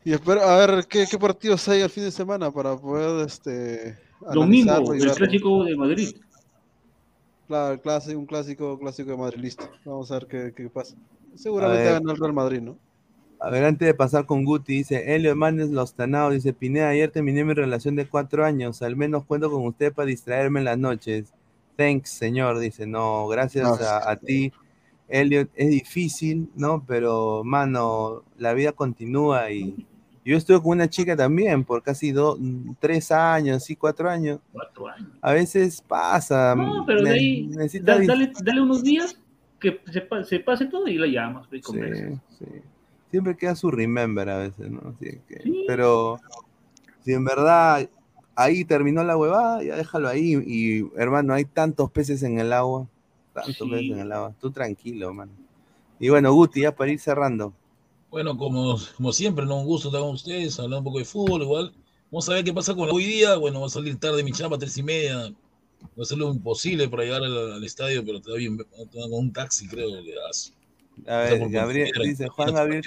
y 0.03 0.13
espero 0.13 0.41
a 0.43 0.57
ver 0.65 0.87
qué, 0.87 1.05
qué 1.09 1.17
partidos 1.19 1.67
hay 1.67 1.81
al 1.83 1.89
fin 1.91 2.03
de 2.03 2.11
semana 2.11 2.49
para 2.51 2.75
poder 2.75 3.25
este 3.27 3.97
Domingo, 4.33 4.93
el 4.93 5.11
clásico 5.13 5.63
de 5.63 5.75
Madrid. 5.75 6.15
Claro, 7.47 7.79
clásico, 7.79 8.19
un 8.19 8.25
clásico, 8.25 8.79
clásico 8.79 9.11
de 9.11 9.17
Madrid, 9.17 9.39
listo. 9.39 9.69
Vamos 9.83 10.11
a 10.11 10.15
ver 10.15 10.27
qué, 10.27 10.53
qué 10.55 10.69
pasa. 10.69 10.95
Seguramente 11.35 11.83
gana 11.83 12.11
el 12.11 12.17
Real 12.17 12.33
Madrid, 12.33 12.61
¿no? 12.61 12.77
A 13.39 13.49
ver, 13.49 13.65
antes 13.65 13.85
de 13.85 13.93
pasar 13.93 14.25
con 14.25 14.43
Guti, 14.45 14.77
dice 14.77 15.13
Elio 15.15 15.31
Hernández 15.31 15.69
Lostanao, 15.69 16.31
dice 16.31 16.53
Pineda, 16.53 16.89
ayer 16.89 17.11
terminé 17.11 17.43
mi 17.43 17.53
relación 17.53 17.95
de 17.95 18.07
cuatro 18.07 18.45
años, 18.45 18.81
al 18.81 18.95
menos 18.95 19.25
cuento 19.25 19.51
con 19.51 19.65
usted 19.67 19.93
para 19.93 20.07
distraerme 20.07 20.59
en 20.59 20.65
las 20.65 20.77
noches. 20.77 21.33
Thanks, 21.75 22.09
señor, 22.11 22.57
dice, 22.59 22.87
no, 22.87 23.27
gracias 23.27 23.65
No, 23.67 23.85
a, 23.85 24.09
a 24.09 24.15
ti. 24.15 24.51
Elliot, 25.07 25.49
es 25.53 25.69
difícil, 25.69 26.49
¿no? 26.55 26.83
Pero, 26.87 27.43
mano, 27.43 28.23
la 28.37 28.53
vida 28.53 28.71
continúa 28.71 29.51
y 29.51 29.85
yo 30.25 30.37
estuve 30.37 30.59
con 30.61 30.71
una 30.71 30.89
chica 30.89 31.15
también 31.15 31.63
por 31.63 31.83
casi 31.83 32.11
dos, 32.11 32.39
tres 32.79 33.11
años, 33.11 33.63
sí, 33.63 33.75
cuatro 33.75 34.09
años. 34.09 34.39
Cuatro 34.51 34.87
años. 34.87 35.09
A 35.21 35.33
veces 35.33 35.81
pasa. 35.87 36.55
No, 36.55 36.83
pero 36.85 37.03
de 37.03 37.09
ahí, 37.11 37.47
necesita 37.47 37.97
da- 37.99 38.05
dale, 38.05 38.31
dale 38.43 38.61
unos 38.61 38.83
días 38.83 39.19
que 39.59 39.79
se, 39.91 40.01
pa- 40.01 40.23
se 40.23 40.39
pase 40.39 40.65
todo 40.65 40.87
y 40.87 40.97
la 40.97 41.07
llamas. 41.07 41.47
Sí, 41.51 41.61
sí. 42.39 42.45
Siempre 43.11 43.37
queda 43.37 43.55
su 43.55 43.71
remember 43.71 44.27
a 44.29 44.37
veces, 44.39 44.69
¿no? 44.69 44.81
Así 44.95 45.19
que- 45.27 45.63
Pero 45.67 46.19
si 47.03 47.13
en 47.13 47.23
verdad 47.23 47.87
ahí 48.35 48.65
terminó 48.65 49.03
la 49.03 49.15
huevada, 49.15 49.63
ya 49.63 49.75
déjalo 49.75 50.09
ahí. 50.09 50.33
Y 50.45 50.89
hermano, 50.99 51.33
hay 51.33 51.45
tantos 51.45 51.89
peces 51.91 52.23
en 52.23 52.39
el 52.39 52.51
agua. 52.51 52.87
Tantos 53.33 53.55
Sí. 53.57 53.69
peces 53.69 53.91
en 53.91 53.99
el 53.99 54.11
agua. 54.11 54.33
Tú 54.41 54.51
tranquilo, 54.51 55.13
mano. 55.13 55.31
Y 55.99 56.09
bueno, 56.09 56.33
Guti, 56.33 56.61
ya 56.61 56.75
para 56.75 56.91
ir 56.91 56.99
cerrando. 56.99 57.53
Bueno, 58.15 58.37
como, 58.37 58.79
como 58.95 59.11
siempre, 59.11 59.45
¿no? 59.45 59.59
un 59.59 59.65
gusto 59.65 59.89
estar 59.89 59.99
con 59.99 60.11
ustedes, 60.11 60.57
hablar 60.57 60.79
un 60.79 60.85
poco 60.85 60.99
de 60.99 61.03
fútbol, 61.03 61.41
igual. 61.41 61.73
Vamos 62.09 62.29
a 62.29 62.35
ver 62.35 62.45
qué 62.45 62.53
pasa 62.53 62.73
con 62.73 62.89
hoy 62.89 63.03
día. 63.03 63.35
Bueno, 63.35 63.59
va 63.59 63.65
a 63.65 63.69
salir 63.69 63.99
tarde 63.99 64.23
mi 64.23 64.31
chamba, 64.31 64.57
tres 64.57 64.77
y 64.77 64.83
media. 64.83 65.33
Va 65.99 66.01
a 66.01 66.05
ser 66.05 66.19
lo 66.19 66.31
imposible 66.31 66.87
para 66.87 67.03
llegar 67.03 67.23
al, 67.23 67.51
al 67.51 67.63
estadio, 67.65 68.05
pero 68.05 68.21
todavía 68.21 68.51
con 68.93 69.11
un 69.11 69.33
taxi, 69.33 69.67
creo 69.67 70.01
que 70.01 70.15
das. 70.15 70.53
A 71.05 71.17
ver, 71.17 71.49
Gabriel, 71.49 71.91
dice 72.03 72.29
Juan 72.29 72.53
Gabriel. 72.53 72.83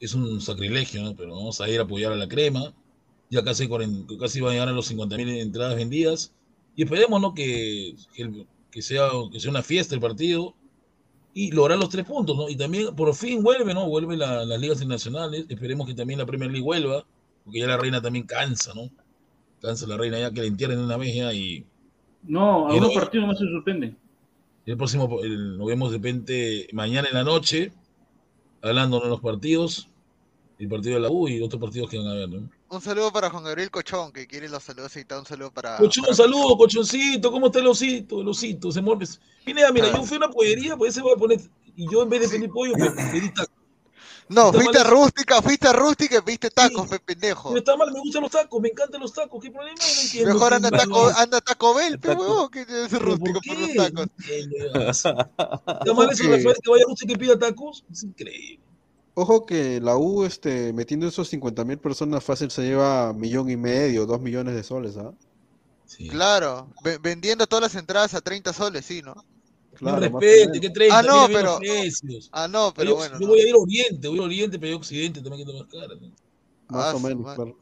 Es 0.00 0.12
un 0.12 0.38
sacrilegio, 0.42 1.02
¿no? 1.02 1.16
Pero 1.16 1.34
vamos 1.34 1.62
a 1.62 1.68
ir 1.70 1.80
a 1.80 1.84
apoyar 1.84 2.12
a 2.12 2.16
la 2.16 2.28
crema. 2.28 2.74
Ya 3.30 3.42
casi, 3.42 3.66
40 3.66 4.18
casi 4.20 4.42
van 4.42 4.50
a 4.50 4.52
llegar 4.52 4.68
a 4.68 4.72
los 4.72 4.92
50.000 4.92 5.40
entradas 5.40 5.76
vendidas. 5.76 6.34
Y 6.76 6.82
esperemos, 6.82 7.22
¿no? 7.22 7.32
Que, 7.32 7.94
que 8.70 8.82
sea, 8.82 9.08
que 9.32 9.40
sea 9.40 9.50
una 9.50 9.62
fiesta 9.62 9.94
el 9.94 10.02
partido 10.02 10.54
y 11.34 11.50
lograr 11.50 11.76
los 11.78 11.88
tres 11.88 12.04
puntos, 12.04 12.36
¿no? 12.36 12.48
Y 12.48 12.56
también 12.56 12.94
por 12.94 13.12
fin 13.14 13.42
vuelve, 13.42 13.74
¿no? 13.74 13.88
Vuelve 13.88 14.16
la- 14.16 14.44
las 14.44 14.60
ligas 14.60 14.78
internacionales. 14.80 15.44
Esperemos 15.48 15.86
que 15.86 15.94
también 15.94 16.18
la 16.18 16.26
Premier 16.26 16.50
League 16.50 16.64
vuelva, 16.64 17.04
porque 17.44 17.58
ya 17.58 17.66
la 17.66 17.76
reina 17.76 18.00
también 18.00 18.24
cansa, 18.26 18.72
¿no? 18.74 18.88
Cansa 19.60 19.86
la 19.86 19.96
reina 19.96 20.18
ya 20.18 20.30
que 20.30 20.40
la 20.42 20.46
entierren 20.46 20.78
una 20.78 20.96
vez 20.96 21.14
ya 21.14 21.32
y 21.34 21.64
No, 22.22 22.68
algunos 22.68 22.94
no- 22.94 23.00
partidos 23.00 23.26
más 23.26 23.38
se 23.38 23.46
suspenden. 23.46 23.96
el 24.66 24.76
próximo, 24.76 25.20
el- 25.22 25.58
nos 25.58 25.66
vemos 25.66 25.90
de 25.90 25.96
repente 25.98 26.68
mañana 26.72 27.08
en 27.08 27.14
la 27.14 27.24
noche, 27.24 27.72
hablando 28.62 29.00
de 29.00 29.08
los 29.08 29.20
partidos, 29.20 29.88
el 30.58 30.68
partido 30.68 30.94
de 30.94 31.00
la 31.00 31.10
U 31.10 31.28
y 31.28 31.40
otros 31.42 31.60
partidos 31.60 31.90
que 31.90 31.98
van 31.98 32.06
a 32.06 32.12
haber, 32.12 32.28
¿no? 32.28 32.48
Un 32.74 32.80
saludo 32.80 33.12
para 33.12 33.30
Juan 33.30 33.44
Gabriel 33.44 33.70
Cochón, 33.70 34.12
que 34.12 34.26
quiere 34.26 34.48
los 34.48 34.62
saludos 34.62 34.96
y. 34.96 35.04
Un 35.14 35.24
saludo 35.26 35.52
para. 35.52 35.76
Cochón, 35.76 36.04
para- 36.04 36.16
saludo, 36.16 36.56
cochoncito, 36.56 37.30
¿cómo 37.30 37.46
está 37.46 37.60
el 37.60 37.68
osito? 37.68 38.20
El 38.20 38.28
osito, 38.28 38.72
se 38.72 38.82
mueve. 38.82 39.06
Mira, 39.46 39.70
mira, 39.70 39.92
yo 39.92 40.02
fui 40.02 40.16
a 40.16 40.18
una 40.18 40.28
pollería, 40.30 40.76
pues 40.76 40.94
se 40.94 41.02
va 41.02 41.12
a 41.12 41.16
poner, 41.16 41.40
y 41.76 41.90
yo 41.90 42.02
en 42.02 42.08
vez 42.08 42.22
de 42.22 42.28
pedir 42.28 42.50
pollo, 42.50 42.72
pe- 42.74 42.90
pedí 42.90 43.30
tacos. 43.32 43.54
No, 44.26 44.52
fuiste 44.54 44.78
mal- 44.78 44.88
rústica, 44.90 45.42
fuiste 45.42 45.70
rústica 45.72 46.16
y 46.16 46.20
pediste 46.22 46.50
tacos, 46.50 46.88
pe 46.88 46.98
pendejo. 46.98 47.50
Pero 47.50 47.58
está 47.58 47.76
mal, 47.76 47.92
me 47.92 48.00
gustan 48.00 48.22
los 48.22 48.30
tacos, 48.32 48.60
me 48.60 48.68
encantan 48.70 49.00
los 49.00 49.12
tacos, 49.12 49.40
¿qué 49.42 49.50
problema? 49.50 49.76
No 49.78 50.02
entiendo. 50.02 50.32
Mejor 50.34 50.48
¿qué- 50.48 50.54
anda 50.56 50.70
taco, 50.70 51.08
anda 51.16 51.40
taco 51.42 51.74
Bell, 51.74 51.98
pe 52.00 52.08
huevón, 52.14 52.48
que 52.50 52.62
es 52.62 52.92
rústico 53.00 53.40
por 53.46 53.58
los 53.58 53.74
tacos. 53.74 54.06
Está 54.88 55.94
mal 55.94 56.10
eso, 56.10 56.22
que- 56.24 56.30
Rafael, 56.36 56.56
que 56.62 56.70
vaya 56.70 56.84
usted 56.88 57.06
que 57.06 57.16
pida 57.18 57.38
tacos, 57.38 57.84
es 57.92 58.02
increíble. 58.02 58.60
Ojo 59.14 59.46
que 59.46 59.80
la 59.80 59.96
U, 59.96 60.24
este, 60.24 60.72
metiendo 60.72 61.06
esos 61.06 61.28
50 61.28 61.64
mil 61.64 61.78
personas 61.78 62.24
fácil 62.24 62.50
se 62.50 62.62
lleva 62.62 63.12
millón 63.12 63.48
y 63.48 63.56
medio, 63.56 64.06
dos 64.06 64.20
millones 64.20 64.54
de 64.56 64.62
soles, 64.64 64.96
¿ah? 64.96 65.12
Claro, 66.10 66.66
ve- 66.82 66.98
vendiendo 66.98 67.46
todas 67.46 67.62
las 67.62 67.74
entradas 67.80 68.14
a 68.14 68.20
30 68.20 68.52
soles, 68.52 68.84
sí, 68.84 69.02
¿no? 69.02 69.14
Claro, 69.74 70.00
no 70.00 70.10
más 70.10 70.14
o 70.14 70.20
respete, 70.20 70.46
menos. 70.46 70.60
que 70.60 70.70
30, 70.70 70.98
Ah, 70.98 71.02
no, 71.02 71.26
pero- 71.28 71.58
precios. 71.58 72.28
Ah, 72.32 72.48
no, 72.48 72.72
pero 72.74 72.90
yo, 72.90 72.96
bueno, 72.96 73.14
Yo 73.14 73.20
no. 73.20 73.26
voy 73.28 73.40
a 73.40 73.48
ir 73.48 73.54
a 73.54 73.58
Oriente, 73.58 74.08
voy 74.08 74.18
a 74.18 74.22
Oriente, 74.22 74.58
pero 74.58 74.70
yo 74.70 74.76
a 74.76 74.78
Occidente 74.78 75.20
también 75.22 75.46
que 75.46 75.52
más 75.52 75.64
caro. 75.70 75.94
¿no? 76.00 76.08
Más 76.68 76.84
Ah, 76.86 76.94
o 76.94 76.98
su 76.98 77.06
menos, 77.06 77.34
claro. 77.34 77.56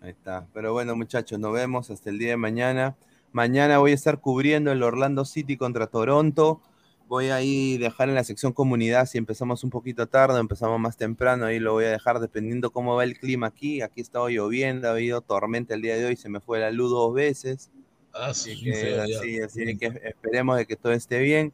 Ahí 0.00 0.10
está. 0.10 0.46
Pero 0.54 0.72
bueno, 0.72 0.94
muchachos, 0.96 1.38
nos 1.38 1.52
vemos 1.52 1.90
hasta 1.90 2.08
el 2.10 2.18
día 2.18 2.30
de 2.30 2.36
mañana. 2.36 2.96
Mañana 3.32 3.78
voy 3.78 3.90
a 3.90 3.94
estar 3.94 4.20
cubriendo 4.20 4.72
el 4.72 4.82
Orlando 4.82 5.24
City 5.26 5.56
contra 5.58 5.86
Toronto. 5.88 6.60
Voy 7.08 7.28
a 7.28 7.40
ir 7.40 7.80
dejar 7.80 8.08
en 8.08 8.16
la 8.16 8.24
sección 8.24 8.52
comunidad 8.52 9.06
si 9.06 9.16
empezamos 9.18 9.62
un 9.62 9.70
poquito 9.70 10.08
tarde 10.08 10.38
o 10.38 10.40
empezamos 10.40 10.80
más 10.80 10.96
temprano. 10.96 11.46
Ahí 11.46 11.60
lo 11.60 11.72
voy 11.72 11.84
a 11.84 11.90
dejar 11.90 12.18
dependiendo 12.18 12.70
cómo 12.70 12.96
va 12.96 13.04
el 13.04 13.18
clima 13.18 13.46
aquí. 13.46 13.80
Aquí 13.80 14.00
estaba 14.00 14.28
lloviendo, 14.28 14.88
ha 14.88 14.92
habido 14.92 15.20
tormenta 15.20 15.74
el 15.74 15.82
día 15.82 15.96
de 15.96 16.06
hoy, 16.06 16.16
se 16.16 16.28
me 16.28 16.40
fue 16.40 16.58
la 16.58 16.70
luz 16.72 16.90
dos 16.90 17.14
veces. 17.14 17.70
Ah, 18.12 18.34
sí, 18.34 18.52
Así 18.52 18.64
bien 18.64 18.74
que, 18.74 18.80
feo 18.80 19.02
así, 19.02 19.40
así 19.40 19.76
que 19.76 19.86
esperemos 20.04 20.56
de 20.56 20.66
que 20.66 20.76
todo 20.76 20.92
esté 20.92 21.20
bien. 21.20 21.52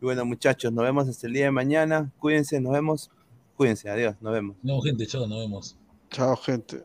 Y 0.00 0.04
bueno, 0.04 0.24
muchachos, 0.24 0.72
nos 0.72 0.84
vemos 0.84 1.08
hasta 1.08 1.26
el 1.26 1.32
día 1.32 1.46
de 1.46 1.50
mañana. 1.50 2.10
Cuídense, 2.18 2.60
nos 2.60 2.72
vemos. 2.72 3.10
Cuídense, 3.56 3.90
adiós, 3.90 4.16
nos 4.20 4.32
vemos. 4.32 4.56
No, 4.62 4.80
gente, 4.80 5.06
chao, 5.06 5.26
nos 5.26 5.38
vemos. 5.38 5.76
Chao, 6.10 6.36
gente. 6.36 6.84